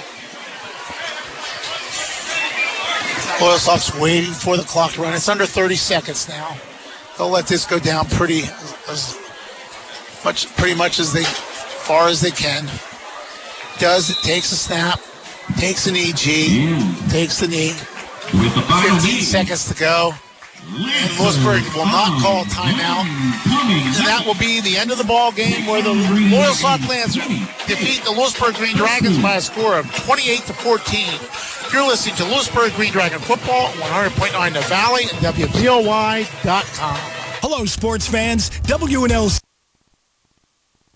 Loyal 3.40 4.02
waiting 4.02 4.32
for 4.34 4.58
the 4.58 4.64
clock 4.64 4.94
to 4.94 5.02
run. 5.02 5.14
It's 5.14 5.30
under 5.30 5.46
30 5.46 5.76
seconds 5.76 6.28
now. 6.28 6.58
They'll 7.18 7.30
let 7.30 7.48
this 7.48 7.66
go 7.66 7.78
down 7.78 8.06
pretty 8.06 8.42
as 8.90 9.18
much, 10.24 10.48
pretty 10.56 10.76
much 10.76 11.00
as 11.00 11.14
they 11.14 11.24
far 11.24 12.08
as 12.08 12.20
they 12.20 12.32
can. 12.32 12.66
Does 13.80 14.10
it 14.10 14.18
takes 14.18 14.52
a 14.52 14.56
snap, 14.56 15.00
takes 15.58 15.86
an 15.88 15.96
EG, 15.96 16.16
mm. 16.16 17.12
takes 17.12 17.40
the 17.40 17.48
knee. 17.48 17.74
With 18.34 18.56
the 18.56 18.62
final 18.62 19.00
15 19.00 19.22
seconds 19.22 19.68
to 19.70 19.76
go. 19.76 20.14
And 20.70 21.20
Lewisburg 21.20 21.64
will 21.76 21.86
not 21.86 22.22
call 22.22 22.44
timeout. 22.46 23.08
And 23.68 24.06
that 24.06 24.24
will 24.26 24.36
be 24.36 24.62
the 24.62 24.78
end 24.78 24.92
of 24.92 24.98
the 24.98 25.04
ball 25.04 25.32
game 25.32 25.66
where 25.66 25.82
the 25.82 25.94
Loyalsock 25.94 26.88
Lancers 26.88 27.24
defeat 27.68 28.04
the 28.04 28.12
Lewisburg 28.12 28.56
Green 28.56 28.76
Dragons 28.76 29.22
by 29.22 29.36
a 29.36 29.42
score 29.42 29.80
of 29.80 29.86
28 30.06 30.40
to 30.42 30.54
14. 30.54 31.08
You're 31.72 31.88
listening 31.88 32.16
to 32.16 32.26
Lewisburg 32.26 32.74
Green 32.74 32.92
Dragon 32.92 33.20
Football, 33.20 33.68
100.9 33.68 34.54
The 34.54 34.62
Valley, 34.62 35.04
and 35.04 35.20
WVLY.com. 35.20 36.98
Hello, 37.42 37.66
sports 37.66 38.08
fans. 38.08 38.50
WNL 38.50 39.30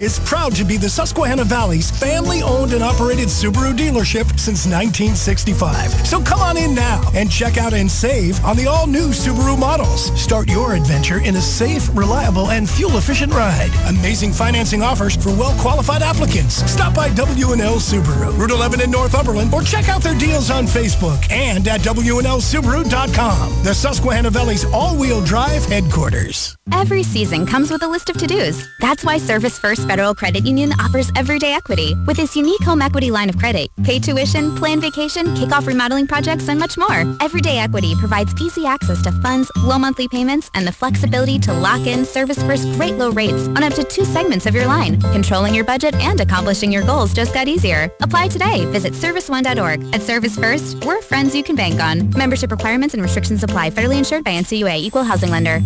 is 0.01 0.19
proud 0.19 0.55
to 0.55 0.65
be 0.65 0.77
the 0.77 0.89
Susquehanna 0.89 1.43
Valley's 1.43 1.91
family-owned 1.91 2.73
and 2.73 2.83
operated 2.83 3.27
Subaru 3.27 3.71
dealership 3.77 4.27
since 4.39 4.65
1965. 4.65 5.91
So 6.07 6.21
come 6.21 6.39
on 6.39 6.57
in 6.57 6.73
now 6.73 7.07
and 7.13 7.29
check 7.29 7.57
out 7.57 7.73
and 7.73 7.89
save 7.89 8.43
on 8.43 8.57
the 8.57 8.65
all-new 8.65 9.09
Subaru 9.09 9.57
models. 9.57 10.11
Start 10.19 10.49
your 10.49 10.73
adventure 10.73 11.19
in 11.21 11.35
a 11.35 11.41
safe, 11.41 11.87
reliable, 11.95 12.49
and 12.49 12.67
fuel-efficient 12.67 13.31
ride. 13.31 13.69
Amazing 13.87 14.33
financing 14.33 14.81
offers 14.81 15.15
for 15.15 15.29
well-qualified 15.29 16.01
applicants. 16.01 16.55
Stop 16.69 16.95
by 16.95 17.09
WNL 17.09 17.77
Subaru, 17.77 18.35
Route 18.37 18.51
11 18.51 18.81
in 18.81 18.89
Northumberland, 18.89 19.53
or 19.53 19.61
check 19.61 19.87
out 19.87 20.01
their 20.01 20.17
deals 20.17 20.49
on 20.49 20.65
Facebook 20.65 21.31
and 21.31 21.67
at 21.67 21.81
WNLSubaru.com, 21.81 23.63
the 23.63 23.73
Susquehanna 23.73 24.31
Valley's 24.31 24.65
all-wheel 24.65 25.23
drive 25.23 25.63
headquarters. 25.65 26.57
Every 26.71 27.03
season 27.03 27.45
comes 27.45 27.69
with 27.69 27.83
a 27.83 27.87
list 27.87 28.09
of 28.09 28.17
to-dos. 28.17 28.67
That's 28.79 29.03
why 29.03 29.19
Service 29.19 29.59
First 29.59 29.90
Federal 29.91 30.15
Credit 30.15 30.45
Union 30.45 30.71
offers 30.79 31.11
everyday 31.17 31.51
equity. 31.51 31.95
With 32.07 32.17
its 32.17 32.33
unique 32.33 32.63
home 32.63 32.81
equity 32.81 33.11
line 33.11 33.27
of 33.27 33.37
credit, 33.37 33.69
pay 33.83 33.99
tuition, 33.99 34.55
plan 34.55 34.79
vacation, 34.79 35.35
kick 35.35 35.51
off 35.51 35.67
remodeling 35.67 36.07
projects, 36.07 36.47
and 36.47 36.57
much 36.57 36.77
more. 36.77 37.03
Everyday 37.19 37.57
equity 37.57 37.93
provides 37.95 38.33
easy 38.41 38.65
access 38.65 39.01
to 39.01 39.11
funds, 39.11 39.51
low 39.57 39.77
monthly 39.77 40.07
payments, 40.07 40.49
and 40.55 40.65
the 40.65 40.71
flexibility 40.71 41.37
to 41.39 41.51
lock 41.51 41.85
in 41.85 42.05
Service 42.05 42.41
First 42.43 42.71
great 42.79 42.95
low 42.95 43.11
rates 43.11 43.49
on 43.49 43.63
up 43.63 43.73
to 43.73 43.83
two 43.83 44.05
segments 44.05 44.45
of 44.45 44.55
your 44.55 44.65
line. 44.65 44.97
Controlling 45.11 45.53
your 45.53 45.65
budget 45.65 45.93
and 45.95 46.21
accomplishing 46.21 46.71
your 46.71 46.85
goals 46.85 47.13
just 47.13 47.33
got 47.33 47.49
easier. 47.49 47.91
Apply 47.99 48.29
today. 48.29 48.63
Visit 48.67 48.93
serviceone.org. 48.93 49.93
At 49.93 50.01
Service 50.03 50.37
First, 50.37 50.85
we're 50.85 51.01
friends 51.01 51.35
you 51.35 51.43
can 51.43 51.57
bank 51.57 51.81
on. 51.81 52.09
Membership 52.11 52.49
requirements 52.49 52.93
and 52.93 53.03
restrictions 53.03 53.43
apply. 53.43 53.71
Federally 53.71 53.97
insured 53.97 54.23
by 54.23 54.31
NCUA. 54.31 54.77
Equal 54.79 55.03
housing 55.03 55.31
lender. 55.31 55.59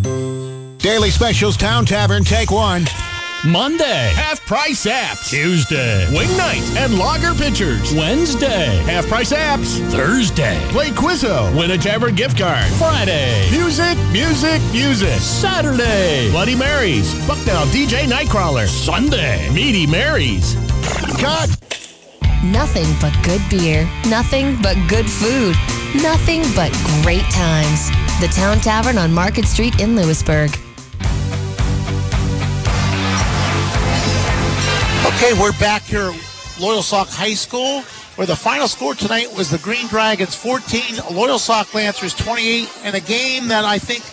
Daily 0.79 1.11
Specials 1.11 1.57
Town 1.57 1.85
Tavern, 1.85 2.23
take 2.23 2.49
one. 2.49 2.85
Monday, 3.45 4.11
half 4.15 4.43
price 4.45 4.88
apps. 4.88 5.30
Tuesday, 5.30 6.07
wing 6.15 6.35
night 6.35 6.64
and 6.77 6.98
lager 6.98 7.35
pitchers. 7.35 7.93
Wednesday, 7.93 8.77
half 8.85 9.07
price 9.07 9.32
apps. 9.32 9.80
Thursday, 9.91 10.59
play 10.69 10.90
Quizzo, 10.90 11.56
win 11.56 11.72
a 11.72 11.77
tavern 11.77 12.15
gift 12.15 12.40
card. 12.40 12.65
Friday, 12.74 13.48
music, 13.51 13.98
music, 14.11 14.61
music. 14.72 15.19
Saturday, 15.19 16.32
Bloody 16.32 16.56
Marys, 16.56 17.14
Bucknell 17.27 17.65
DJ 17.67 18.06
Nightcrawler. 18.06 18.67
Sunday, 18.67 19.48
Meaty 19.53 19.85
Marys. 19.85 20.56
Cut. 21.19 21.49
Nothing 22.43 22.88
but 22.99 23.15
good 23.24 23.41
beer. 23.49 23.88
Nothing 24.07 24.59
but 24.61 24.75
good 24.88 25.09
food. 25.09 25.56
Nothing 26.01 26.41
but 26.56 26.72
great 27.03 27.25
times. 27.32 27.90
The 28.22 28.32
Town 28.33 28.59
Tavern 28.59 28.98
on 28.98 29.14
Market 29.14 29.45
Street 29.45 29.80
in 29.80 29.95
Lewisburg. 29.95 30.57
Okay, 35.15 35.33
we're 35.39 35.57
back 35.59 35.81
here 35.83 36.09
at 36.09 36.13
Loyalsock 36.59 37.07
High 37.15 37.33
School, 37.33 37.81
where 38.15 38.27
the 38.27 38.35
final 38.35 38.67
score 38.67 38.93
tonight 38.93 39.27
was 39.35 39.49
the 39.49 39.57
Green 39.59 39.87
Dragons 39.87 40.35
14, 40.35 40.81
Loyalsock 41.15 41.73
Lancers 41.73 42.13
28, 42.13 42.69
and 42.83 42.95
a 42.95 42.99
game 42.99 43.47
that 43.47 43.63
I 43.63 43.79
think 43.79 44.03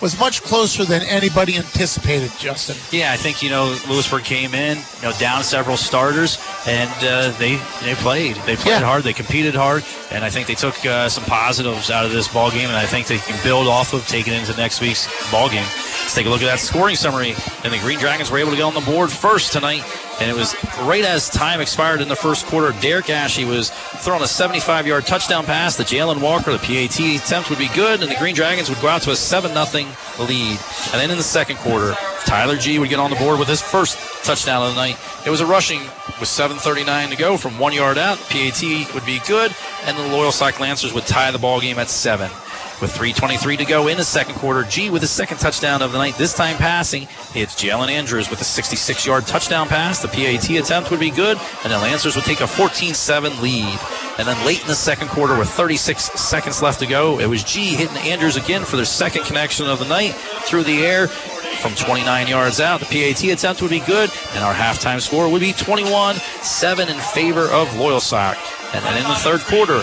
was 0.00 0.18
much 0.18 0.42
closer 0.42 0.84
than 0.84 1.02
anybody 1.02 1.56
anticipated, 1.56 2.30
Justin. 2.38 2.76
Yeah, 2.90 3.12
I 3.12 3.16
think 3.16 3.42
you 3.42 3.50
know 3.50 3.76
Lewisburg 3.88 4.24
came 4.24 4.54
in, 4.54 4.78
you 4.78 5.02
know, 5.02 5.12
down 5.18 5.42
several 5.44 5.76
starters, 5.76 6.38
and 6.66 6.90
uh, 7.04 7.30
they 7.38 7.56
they 7.82 7.94
played. 7.96 8.36
They 8.46 8.56
played 8.56 8.80
Yeah. 8.80 8.80
hard. 8.80 9.04
They 9.04 9.12
competed 9.12 9.54
hard, 9.54 9.84
and 10.10 10.24
I 10.24 10.30
think 10.30 10.48
they 10.48 10.54
took 10.54 10.84
uh, 10.86 11.08
some 11.08 11.24
positives 11.24 11.90
out 11.90 12.04
of 12.06 12.12
this 12.12 12.28
ball 12.28 12.50
game, 12.50 12.68
and 12.68 12.76
I 12.76 12.86
think 12.86 13.06
they 13.06 13.18
can 13.18 13.38
build 13.44 13.68
off 13.68 13.92
of 13.92 14.06
taking 14.08 14.32
it 14.32 14.40
into 14.40 14.56
next 14.56 14.80
week's 14.80 15.06
ball 15.30 15.48
game. 15.48 15.64
Let's 15.64 16.14
take 16.14 16.26
a 16.26 16.30
look 16.30 16.42
at 16.42 16.46
that 16.46 16.60
scoring 16.60 16.96
summary. 16.96 17.34
And 17.64 17.72
the 17.72 17.78
Green 17.78 17.98
Dragons 17.98 18.30
were 18.30 18.38
able 18.38 18.50
to 18.50 18.56
get 18.56 18.64
on 18.64 18.74
the 18.74 18.80
board 18.80 19.10
first 19.10 19.52
tonight, 19.52 19.82
and 20.20 20.30
it 20.30 20.34
was 20.34 20.54
right 20.82 21.04
as 21.04 21.28
time 21.28 21.60
expired 21.60 22.00
in 22.00 22.08
the 22.08 22.16
first 22.16 22.46
quarter. 22.46 22.78
Derek 22.80 23.10
Ashe 23.10 23.44
was 23.44 23.70
throwing 23.70 24.22
a 24.22 24.24
75-yard 24.24 25.06
touchdown 25.06 25.44
pass 25.44 25.76
to 25.76 25.82
Jalen 25.82 26.20
Walker. 26.20 26.52
The 26.52 26.58
PAT 26.58 26.98
attempt 27.22 27.50
would 27.50 27.58
be 27.58 27.68
good, 27.74 28.02
and 28.02 28.10
the 28.10 28.16
Green 28.16 28.34
Dragons 28.34 28.68
would 28.68 28.80
go 28.80 28.88
out 28.88 29.02
to 29.02 29.10
a 29.10 29.16
7 29.16 29.52
0 29.52 29.86
lead. 30.20 30.58
And 30.92 31.00
then 31.00 31.10
in 31.10 31.16
the 31.16 31.22
second 31.22 31.56
quarter, 31.56 31.94
Tyler 32.24 32.56
G 32.56 32.78
would 32.78 32.88
get 32.88 32.98
on 32.98 33.10
the 33.10 33.16
board 33.16 33.38
with 33.38 33.48
his 33.48 33.62
first 33.62 34.24
touchdown 34.24 34.66
of 34.66 34.74
the 34.74 34.80
night. 34.80 34.98
It 35.24 35.30
was 35.30 35.40
a 35.40 35.46
rushing 35.46 35.80
with 36.18 36.28
7:39 36.28 37.10
to 37.10 37.16
go 37.16 37.36
from 37.36 37.58
one 37.58 37.72
yard 37.72 37.98
out. 37.98 38.18
PAT 38.28 38.92
would 38.94 39.06
be 39.06 39.20
good, 39.26 39.54
and 39.84 39.96
the 39.96 40.02
Loyalsock 40.02 40.58
Lancers 40.58 40.92
would 40.92 41.06
tie 41.06 41.30
the 41.30 41.38
ball 41.38 41.60
game 41.60 41.78
at 41.78 41.88
seven. 41.88 42.30
With 42.78 42.92
3.23 42.92 43.56
to 43.56 43.64
go 43.64 43.88
in 43.88 43.96
the 43.96 44.04
second 44.04 44.34
quarter, 44.34 44.62
G 44.64 44.90
with 44.90 45.00
his 45.00 45.10
second 45.10 45.38
touchdown 45.38 45.80
of 45.80 45.92
the 45.92 45.98
night, 45.98 46.16
this 46.16 46.34
time 46.34 46.56
passing. 46.56 47.04
It's 47.34 47.54
Jalen 47.54 47.88
Andrews 47.88 48.28
with 48.28 48.38
a 48.42 48.44
66 48.44 49.06
yard 49.06 49.26
touchdown 49.26 49.66
pass. 49.66 50.00
The 50.00 50.08
PAT 50.08 50.50
attempt 50.50 50.90
would 50.90 51.00
be 51.00 51.10
good, 51.10 51.38
and 51.64 51.72
the 51.72 51.78
Lancers 51.78 52.16
would 52.16 52.26
take 52.26 52.42
a 52.42 52.46
14 52.46 52.92
7 52.92 53.40
lead. 53.40 53.78
And 54.18 54.28
then 54.28 54.44
late 54.44 54.60
in 54.60 54.66
the 54.66 54.74
second 54.74 55.08
quarter, 55.08 55.38
with 55.38 55.48
36 55.48 56.02
seconds 56.20 56.60
left 56.60 56.80
to 56.80 56.86
go, 56.86 57.18
it 57.18 57.26
was 57.26 57.42
G 57.42 57.74
hitting 57.74 57.96
Andrews 57.96 58.36
again 58.36 58.62
for 58.62 58.76
their 58.76 58.84
second 58.84 59.24
connection 59.24 59.64
of 59.64 59.78
the 59.78 59.88
night 59.88 60.12
through 60.44 60.64
the 60.64 60.84
air 60.84 61.08
from 61.08 61.74
29 61.74 62.28
yards 62.28 62.60
out. 62.60 62.80
The 62.80 62.86
PAT 62.86 63.24
attempt 63.24 63.62
would 63.62 63.70
be 63.70 63.80
good, 63.80 64.10
and 64.34 64.44
our 64.44 64.52
halftime 64.52 65.00
score 65.00 65.30
would 65.30 65.40
be 65.40 65.54
21 65.54 66.16
7 66.16 66.88
in 66.90 66.96
favor 66.98 67.44
of 67.48 67.68
Loyalsock. 67.68 68.36
And 68.74 68.84
then 68.84 68.98
in 68.98 69.08
the 69.08 69.16
third 69.16 69.40
quarter, 69.40 69.82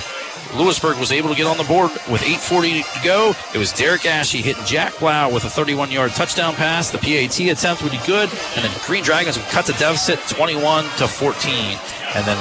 Lewisburg 0.55 0.97
was 0.97 1.11
able 1.11 1.29
to 1.29 1.35
get 1.35 1.47
on 1.47 1.57
the 1.57 1.63
board 1.63 1.91
with 2.09 2.21
8.40 2.21 2.93
to 2.93 3.03
go. 3.03 3.33
It 3.53 3.57
was 3.57 3.71
Derek 3.73 4.05
Ashe 4.05 4.33
hitting 4.33 4.63
Jack 4.65 4.97
Blau 4.99 5.31
with 5.31 5.45
a 5.45 5.49
31 5.49 5.91
yard 5.91 6.11
touchdown 6.11 6.53
pass. 6.55 6.91
The 6.91 6.97
PAT 6.97 7.39
attempt 7.39 7.83
would 7.83 7.91
be 7.91 8.01
good, 8.05 8.29
and 8.55 8.63
then 8.63 8.71
Green 8.85 9.03
Dragons 9.03 9.37
would 9.37 9.47
cut 9.47 9.65
the 9.65 9.73
deficit 9.73 10.19
21 10.27 10.83
to 10.97 11.07
14. 11.07 11.77
And 12.15 12.25
then 12.25 12.37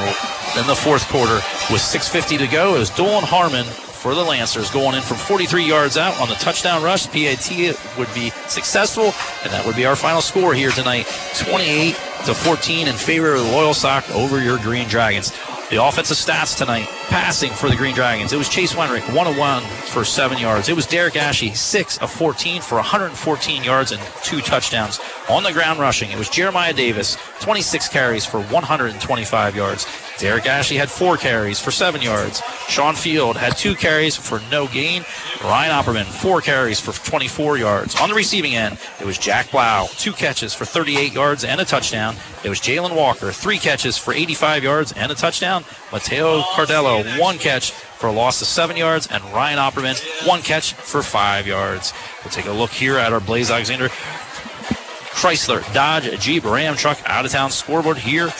in 0.58 0.66
the 0.66 0.74
fourth 0.74 1.08
quarter, 1.08 1.36
with 1.72 1.80
6.50 1.80 2.38
to 2.38 2.46
go, 2.46 2.76
it 2.76 2.78
was 2.78 2.90
Dolan 2.90 3.24
Harmon 3.24 3.64
for 3.64 4.14
the 4.14 4.22
Lancers 4.22 4.68
going 4.70 4.96
in 4.96 5.02
from 5.02 5.16
43 5.16 5.64
yards 5.64 5.96
out 5.96 6.20
on 6.20 6.28
the 6.28 6.34
touchdown 6.34 6.82
rush. 6.82 7.06
PAT 7.06 7.96
would 7.96 8.12
be 8.12 8.30
successful, 8.48 9.14
and 9.44 9.52
that 9.52 9.64
would 9.64 9.76
be 9.76 9.86
our 9.86 9.94
final 9.94 10.20
score 10.20 10.54
here 10.54 10.72
tonight 10.72 11.06
28 11.36 11.94
to 12.26 12.34
14 12.34 12.88
in 12.88 12.94
favor 12.96 13.34
of 13.34 13.44
the 13.44 13.50
Loyalsock 13.50 14.10
over 14.14 14.42
your 14.42 14.58
Green 14.58 14.88
Dragons. 14.88 15.32
The 15.72 15.82
offensive 15.82 16.18
stats 16.18 16.54
tonight, 16.54 16.86
passing 17.08 17.50
for 17.50 17.70
the 17.70 17.76
Green 17.76 17.94
Dragons. 17.94 18.34
It 18.34 18.36
was 18.36 18.50
Chase 18.50 18.74
Wenrick, 18.74 19.10
1 19.16 19.26
of 19.26 19.38
1 19.38 19.62
for 19.62 20.04
7 20.04 20.36
yards. 20.36 20.68
It 20.68 20.76
was 20.76 20.84
Derek 20.84 21.16
Ashe, 21.16 21.58
6 21.58 21.96
of 21.96 22.12
14 22.12 22.60
for 22.60 22.74
114 22.74 23.64
yards 23.64 23.90
and 23.90 24.02
2 24.22 24.42
touchdowns. 24.42 25.00
On 25.30 25.42
the 25.42 25.50
ground 25.50 25.80
rushing, 25.80 26.10
it 26.10 26.18
was 26.18 26.28
Jeremiah 26.28 26.74
Davis, 26.74 27.16
26 27.40 27.88
carries 27.88 28.26
for 28.26 28.42
125 28.42 29.56
yards. 29.56 29.86
Derek 30.18 30.46
Ashe 30.46 30.72
had 30.72 30.90
4 30.90 31.16
carries 31.16 31.58
for 31.58 31.70
7 31.70 32.02
yards. 32.02 32.42
Sean 32.68 32.94
Field 32.94 33.38
had 33.38 33.56
2 33.56 33.74
carries 33.74 34.14
for 34.14 34.42
no 34.50 34.66
gain. 34.66 35.06
Ryan 35.42 35.72
Opperman, 35.72 36.04
4 36.04 36.42
carries 36.42 36.80
for 36.80 36.92
24 36.92 37.56
yards. 37.56 37.98
On 37.98 38.10
the 38.10 38.14
receiving 38.14 38.54
end, 38.54 38.78
it 39.00 39.06
was 39.06 39.16
Jack 39.16 39.50
Blau, 39.50 39.86
2 39.86 40.12
catches 40.12 40.52
for 40.52 40.66
38 40.66 41.14
yards 41.14 41.44
and 41.44 41.62
a 41.62 41.64
touchdown. 41.64 42.14
It 42.44 42.50
was 42.50 42.60
Jalen 42.60 42.94
Walker, 42.94 43.32
3 43.32 43.58
catches 43.58 43.96
for 43.96 44.12
85 44.12 44.62
yards 44.62 44.92
and 44.92 45.10
a 45.10 45.14
touchdown. 45.14 45.61
Mateo 45.90 46.42
Cardello, 46.42 47.18
1 47.18 47.38
catch 47.38 47.70
for 47.72 48.08
a 48.08 48.12
loss 48.12 48.40
of 48.40 48.48
7 48.48 48.76
yards. 48.76 49.06
And 49.06 49.22
Ryan 49.32 49.58
Opperman, 49.58 50.26
1 50.26 50.42
catch 50.42 50.74
for 50.74 51.02
5 51.02 51.46
yards. 51.46 51.92
We'll 52.24 52.32
take 52.32 52.46
a 52.46 52.52
look 52.52 52.70
here 52.70 52.98
at 52.98 53.12
our 53.12 53.20
Blaise 53.20 53.50
Alexander 53.50 53.88
Chrysler, 53.88 55.62
Dodge, 55.72 56.18
Jeep, 56.20 56.44
Ram 56.44 56.76
truck 56.76 56.98
out 57.06 57.24
of 57.24 57.30
town 57.30 57.50
scoreboard 57.50 57.98
here 57.98 58.32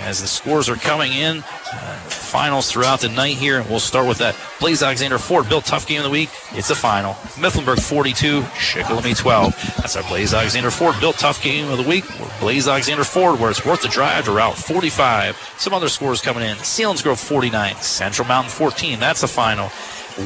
as 0.00 0.20
the 0.20 0.26
scores 0.26 0.68
are 0.68 0.76
coming 0.76 1.12
in. 1.12 1.38
Uh, 1.38 1.96
finals 2.30 2.70
throughout 2.70 3.00
the 3.00 3.08
night 3.08 3.36
here. 3.36 3.64
We'll 3.68 3.80
start 3.80 4.06
with 4.06 4.18
that 4.18 4.36
Blaise 4.60 4.82
Alexander 4.82 5.18
Ford 5.18 5.48
Built 5.48 5.64
Tough 5.64 5.86
Game 5.86 5.98
of 5.98 6.04
the 6.04 6.10
Week. 6.10 6.30
It's 6.52 6.70
a 6.70 6.74
final. 6.74 7.14
Mifflinburg 7.36 7.80
42, 7.80 8.42
Shikellamy 8.42 9.16
12. 9.16 9.54
That's 9.76 9.96
our 9.96 10.02
Blaise 10.04 10.34
Alexander 10.34 10.70
Ford 10.70 10.94
Built 11.00 11.16
Tough 11.18 11.42
Game 11.42 11.68
of 11.70 11.78
the 11.78 11.88
Week. 11.88 12.04
Blaise 12.40 12.68
Alexander 12.68 13.04
Ford, 13.04 13.40
where 13.40 13.50
it's 13.50 13.64
worth 13.64 13.82
the 13.82 13.88
drive 13.88 14.24
to 14.26 14.32
Route 14.32 14.56
45. 14.56 15.36
Some 15.58 15.74
other 15.74 15.88
scores 15.88 16.20
coming 16.20 16.44
in. 16.44 16.56
Selinsgrove 16.58 17.18
49, 17.18 17.76
Central 17.76 18.26
Mountain 18.28 18.50
14. 18.50 19.00
That's 19.00 19.20
the 19.20 19.28
final. 19.28 19.70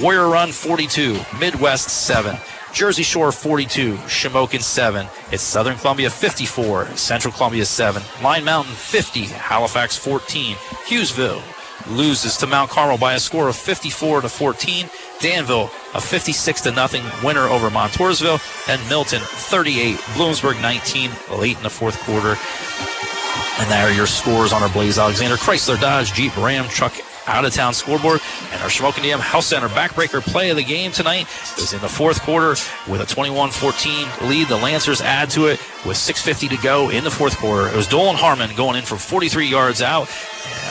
Warrior 0.00 0.28
Run 0.28 0.50
42, 0.50 1.20
Midd-West 1.38 1.88
7. 1.88 2.36
Jersey 2.74 3.04
Shore 3.04 3.30
42, 3.30 3.94
Shamokin 3.94 4.60
7. 4.60 5.06
It's 5.30 5.44
Southern 5.44 5.76
Columbia 5.76 6.10
54, 6.10 6.86
Central 6.96 7.32
Columbia 7.32 7.64
7. 7.64 8.02
Line 8.20 8.44
Mountain 8.44 8.74
50, 8.74 9.26
Halifax 9.26 9.96
14. 9.96 10.56
Hughesville 10.56 11.40
loses 11.88 12.36
to 12.38 12.48
Mount 12.48 12.70
Carmel 12.70 12.98
by 12.98 13.14
a 13.14 13.20
score 13.20 13.48
of 13.48 13.54
54 13.54 14.22
to 14.22 14.28
14. 14.28 14.90
Danville 15.20 15.70
a 15.94 16.00
56 16.00 16.62
to 16.62 16.72
nothing 16.72 17.04
winner 17.22 17.44
over 17.44 17.70
Montoursville 17.70 18.40
and 18.68 18.88
Milton 18.88 19.20
38, 19.20 19.96
Bloomsburg 20.16 20.60
19 20.60 21.12
late 21.38 21.56
in 21.56 21.62
the 21.62 21.70
fourth 21.70 21.96
quarter. 22.00 22.36
And 23.62 23.70
there 23.70 23.86
are 23.86 23.92
your 23.92 24.08
scores 24.08 24.52
on 24.52 24.64
our 24.64 24.68
Blaise 24.70 24.98
Alexander 24.98 25.36
Chrysler 25.36 25.80
Dodge 25.80 26.12
Jeep 26.12 26.36
Ram 26.36 26.68
truck 26.68 26.92
out 27.26 27.44
of 27.44 27.52
town 27.52 27.74
scoreboard. 27.74 28.20
And 28.52 28.62
our 28.62 28.68
Shamokin 28.68 29.02
Dam 29.02 29.20
Health 29.20 29.44
Center 29.44 29.68
backbreaker 29.68 30.20
play 30.22 30.50
of 30.50 30.56
the 30.56 30.64
game 30.64 30.92
tonight 30.92 31.26
is 31.58 31.72
in 31.72 31.80
the 31.80 31.88
fourth 31.88 32.22
quarter 32.22 32.50
with 32.90 33.00
a 33.00 33.06
21 33.06 33.50
14 33.50 34.08
lead. 34.28 34.48
The 34.48 34.56
Lancers 34.56 35.00
add 35.00 35.30
to 35.30 35.46
it 35.46 35.60
with 35.86 35.96
6.50 35.96 36.50
to 36.50 36.62
go 36.62 36.90
in 36.90 37.04
the 37.04 37.10
fourth 37.10 37.36
quarter. 37.36 37.68
It 37.68 37.76
was 37.76 37.86
Dolan 37.86 38.16
Harmon 38.16 38.54
going 38.56 38.76
in 38.76 38.84
from 38.84 38.98
43 38.98 39.46
yards 39.46 39.82
out 39.82 40.08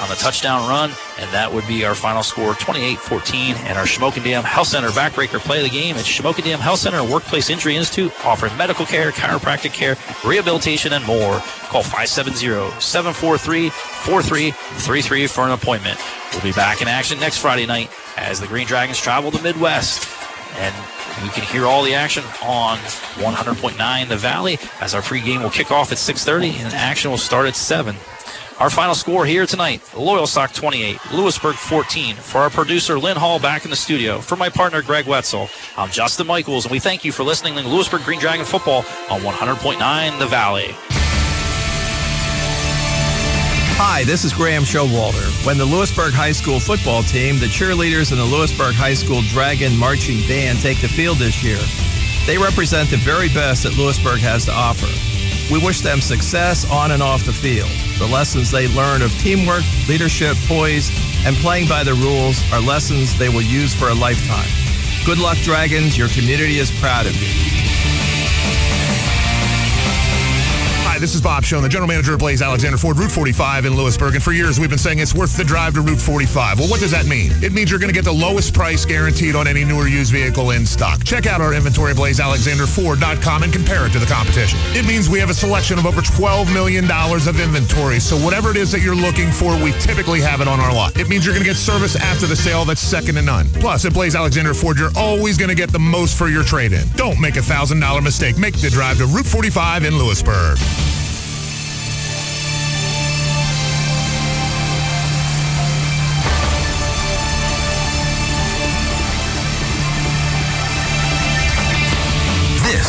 on 0.01 0.09
the 0.09 0.15
touchdown 0.15 0.67
run, 0.67 0.91
and 1.19 1.31
that 1.31 1.51
would 1.51 1.67
be 1.67 1.85
our 1.85 1.95
final 1.95 2.23
score 2.23 2.53
28 2.55 2.99
14. 2.99 3.55
And 3.57 3.77
our 3.77 3.85
Shamokin 3.85 4.23
Dam 4.23 4.43
Health 4.43 4.67
Center 4.67 4.89
backbreaker 4.89 5.39
play 5.39 5.57
of 5.57 5.63
the 5.63 5.69
game. 5.69 5.95
It's 5.95 6.07
Shamokin 6.07 6.43
Dam 6.43 6.59
Health 6.59 6.79
Center 6.79 7.03
Workplace 7.03 7.49
Injury 7.49 7.75
Institute 7.75 8.13
offering 8.25 8.55
medical 8.57 8.85
care, 8.85 9.11
chiropractic 9.11 9.73
care, 9.73 9.97
rehabilitation, 10.25 10.93
and 10.93 11.05
more. 11.05 11.39
Call 11.69 11.83
570 11.83 12.79
743 12.79 13.69
4333 13.69 15.27
for 15.27 15.45
an 15.45 15.51
appointment. 15.51 15.99
We'll 16.33 16.41
be 16.41 16.51
back 16.51 16.81
in 16.81 16.87
action 16.87 17.19
next 17.19 17.37
Friday 17.37 17.65
night 17.65 17.91
as 18.17 18.39
the 18.39 18.47
Green 18.47 18.65
Dragons 18.65 18.99
travel 18.99 19.29
to 19.31 19.41
Midd-West. 19.41 20.09
And 20.57 20.75
you 21.23 21.29
can 21.31 21.43
hear 21.43 21.65
all 21.65 21.83
the 21.83 21.93
action 21.93 22.23
on 22.43 22.77
100.9 22.77 24.07
The 24.07 24.17
Valley 24.17 24.57
as 24.81 24.95
our 24.95 25.01
pregame 25.01 25.41
will 25.41 25.49
kick 25.49 25.71
off 25.71 25.91
at 25.91 25.97
6.30 25.97 26.53
and 26.63 26.73
action 26.73 27.11
will 27.11 27.17
start 27.17 27.47
at 27.47 27.55
7. 27.55 27.95
Our 28.59 28.69
final 28.69 28.95
score 28.95 29.25
here 29.25 29.45
tonight, 29.45 29.81
Loyalsock 29.93 30.53
28, 30.53 31.13
Lewisburg 31.13 31.55
14. 31.55 32.15
For 32.15 32.39
our 32.39 32.49
producer, 32.49 32.99
Lynn 32.99 33.17
Hall, 33.17 33.39
back 33.39 33.65
in 33.65 33.71
the 33.71 33.75
studio. 33.75 34.19
For 34.19 34.35
my 34.35 34.49
partner, 34.49 34.81
Greg 34.81 35.07
Wetzel, 35.07 35.49
I'm 35.75 35.89
Justin 35.89 36.27
Michaels, 36.27 36.65
and 36.65 36.71
we 36.71 36.79
thank 36.79 37.03
you 37.03 37.11
for 37.11 37.23
listening 37.23 37.55
to 37.55 37.67
Lewisburg 37.67 38.03
Green 38.03 38.19
Dragon 38.19 38.45
Football 38.45 38.85
on 39.09 39.21
100.9 39.21 40.19
The 40.19 40.27
Valley. 40.27 40.75
Hi, 43.75 44.03
this 44.03 44.23
is 44.23 44.33
Graham 44.33 44.63
Showalter. 44.63 45.25
When 45.45 45.57
the 45.57 45.65
Lewisburg 45.65 46.13
High 46.13 46.31
School 46.31 46.59
football 46.59 47.01
team, 47.01 47.39
the 47.39 47.47
cheerleaders, 47.47 48.11
and 48.11 48.21
the 48.21 48.25
Lewisburg 48.25 48.75
High 48.75 48.93
School 48.93 49.21
Dragon 49.23 49.75
Marching 49.75 50.19
Band 50.27 50.59
take 50.59 50.79
the 50.79 50.87
field 50.87 51.17
this 51.17 51.43
year, 51.43 51.57
they 52.27 52.37
represent 52.37 52.91
the 52.91 52.97
very 52.97 53.29
best 53.29 53.63
that 53.63 53.75
Lewisburg 53.75 54.19
has 54.19 54.45
to 54.45 54.51
offer. 54.53 54.85
We 55.51 55.59
wish 55.59 55.81
them 55.81 56.01
success 56.01 56.69
on 56.69 56.91
and 56.91 57.01
off 57.01 57.25
the 57.25 57.33
field. 57.33 57.69
The 57.97 58.05
lessons 58.07 58.51
they 58.51 58.67
learn 58.67 59.01
of 59.01 59.11
teamwork, 59.17 59.63
leadership, 59.89 60.37
poise, 60.45 60.91
and 61.25 61.35
playing 61.37 61.67
by 61.67 61.83
the 61.83 61.95
rules 61.95 62.39
are 62.53 62.61
lessons 62.61 63.17
they 63.17 63.29
will 63.29 63.41
use 63.41 63.73
for 63.73 63.89
a 63.89 63.95
lifetime. 63.95 64.47
Good 65.03 65.17
luck, 65.17 65.37
Dragons. 65.39 65.97
Your 65.97 66.09
community 66.09 66.59
is 66.59 66.69
proud 66.79 67.07
of 67.07 67.15
you. 67.17 67.82
Hi, 70.93 70.99
this 70.99 71.15
is 71.15 71.21
Bob 71.21 71.43
Schoen, 71.43 71.63
the 71.63 71.69
general 71.69 71.87
manager 71.87 72.13
of 72.13 72.19
Blaise 72.19 72.43
Alexander 72.43 72.77
Ford, 72.77 72.99
Route 72.99 73.09
45 73.09 73.65
in 73.65 73.75
Lewisburg. 73.75 74.13
And 74.13 74.21
for 74.21 74.31
years, 74.31 74.59
we've 74.59 74.69
been 74.69 74.77
saying 74.77 74.99
it's 74.99 75.15
worth 75.15 75.35
the 75.35 75.43
drive 75.43 75.73
to 75.73 75.81
Route 75.81 75.99
45. 75.99 76.59
Well, 76.59 76.69
what 76.69 76.81
does 76.81 76.91
that 76.91 77.07
mean? 77.07 77.31
It 77.41 77.51
means 77.51 77.71
you're 77.71 77.79
going 77.79 77.91
to 77.91 77.95
get 77.95 78.05
the 78.05 78.13
lowest 78.13 78.53
price 78.53 78.85
guaranteed 78.85 79.35
on 79.35 79.47
any 79.47 79.65
newer 79.65 79.87
used 79.87 80.11
vehicle 80.11 80.51
in 80.51 80.67
stock. 80.67 81.03
Check 81.03 81.25
out 81.25 81.41
our 81.41 81.55
inventory 81.55 81.93
at 81.93 81.97
blaisealexanderford.com 81.97 83.41
and 83.41 83.51
compare 83.51 83.87
it 83.87 83.91
to 83.93 83.97
the 83.97 84.05
competition. 84.05 84.59
It 84.77 84.85
means 84.85 85.09
we 85.09 85.17
have 85.17 85.31
a 85.31 85.33
selection 85.33 85.79
of 85.79 85.87
over 85.87 85.99
$12 85.99 86.53
million 86.53 86.85
of 86.85 87.39
inventory. 87.39 87.99
So 87.99 88.15
whatever 88.17 88.51
it 88.51 88.57
is 88.57 88.71
that 88.71 88.81
you're 88.81 88.93
looking 88.93 89.31
for, 89.31 89.57
we 89.63 89.71
typically 89.79 90.21
have 90.21 90.41
it 90.41 90.47
on 90.47 90.59
our 90.59 90.71
lot. 90.71 90.95
It 90.95 91.09
means 91.09 91.25
you're 91.25 91.33
going 91.33 91.43
to 91.43 91.49
get 91.49 91.57
service 91.57 91.95
after 91.95 92.27
the 92.27 92.35
sale 92.35 92.65
that's 92.65 92.81
second 92.81 93.15
to 93.15 93.23
none. 93.23 93.49
Plus, 93.53 93.83
at 93.85 93.95
Blaise 93.95 94.15
Alexander 94.15 94.53
Ford, 94.53 94.77
you're 94.77 94.93
always 94.95 95.39
going 95.39 95.49
to 95.49 95.55
get 95.55 95.71
the 95.71 95.79
most 95.79 96.15
for 96.15 96.27
your 96.27 96.43
trade-in. 96.43 96.87
Don't 96.89 97.19
make 97.19 97.35
a 97.35 97.39
$1,000 97.39 98.03
mistake. 98.03 98.37
Make 98.37 98.61
the 98.61 98.69
drive 98.69 98.99
to 98.99 99.07
Route 99.07 99.25
45 99.25 99.85
in 99.85 99.97
Lewisburg. 99.97 100.59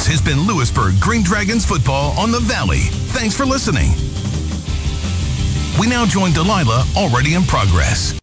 Has 0.07 0.21
been 0.21 0.47
Lewisburg 0.47 1.01
Green 1.01 1.23
Dragons 1.23 1.65
football 1.65 2.13
on 2.19 2.31
the 2.31 2.39
Valley. 2.41 2.81
Thanks 3.17 3.35
for 3.35 3.47
listening. 3.47 3.93
We 5.81 5.87
now 5.87 6.05
join 6.05 6.33
Delilah 6.33 6.85
already 6.95 7.35
in 7.35 7.43
progress. 7.45 8.13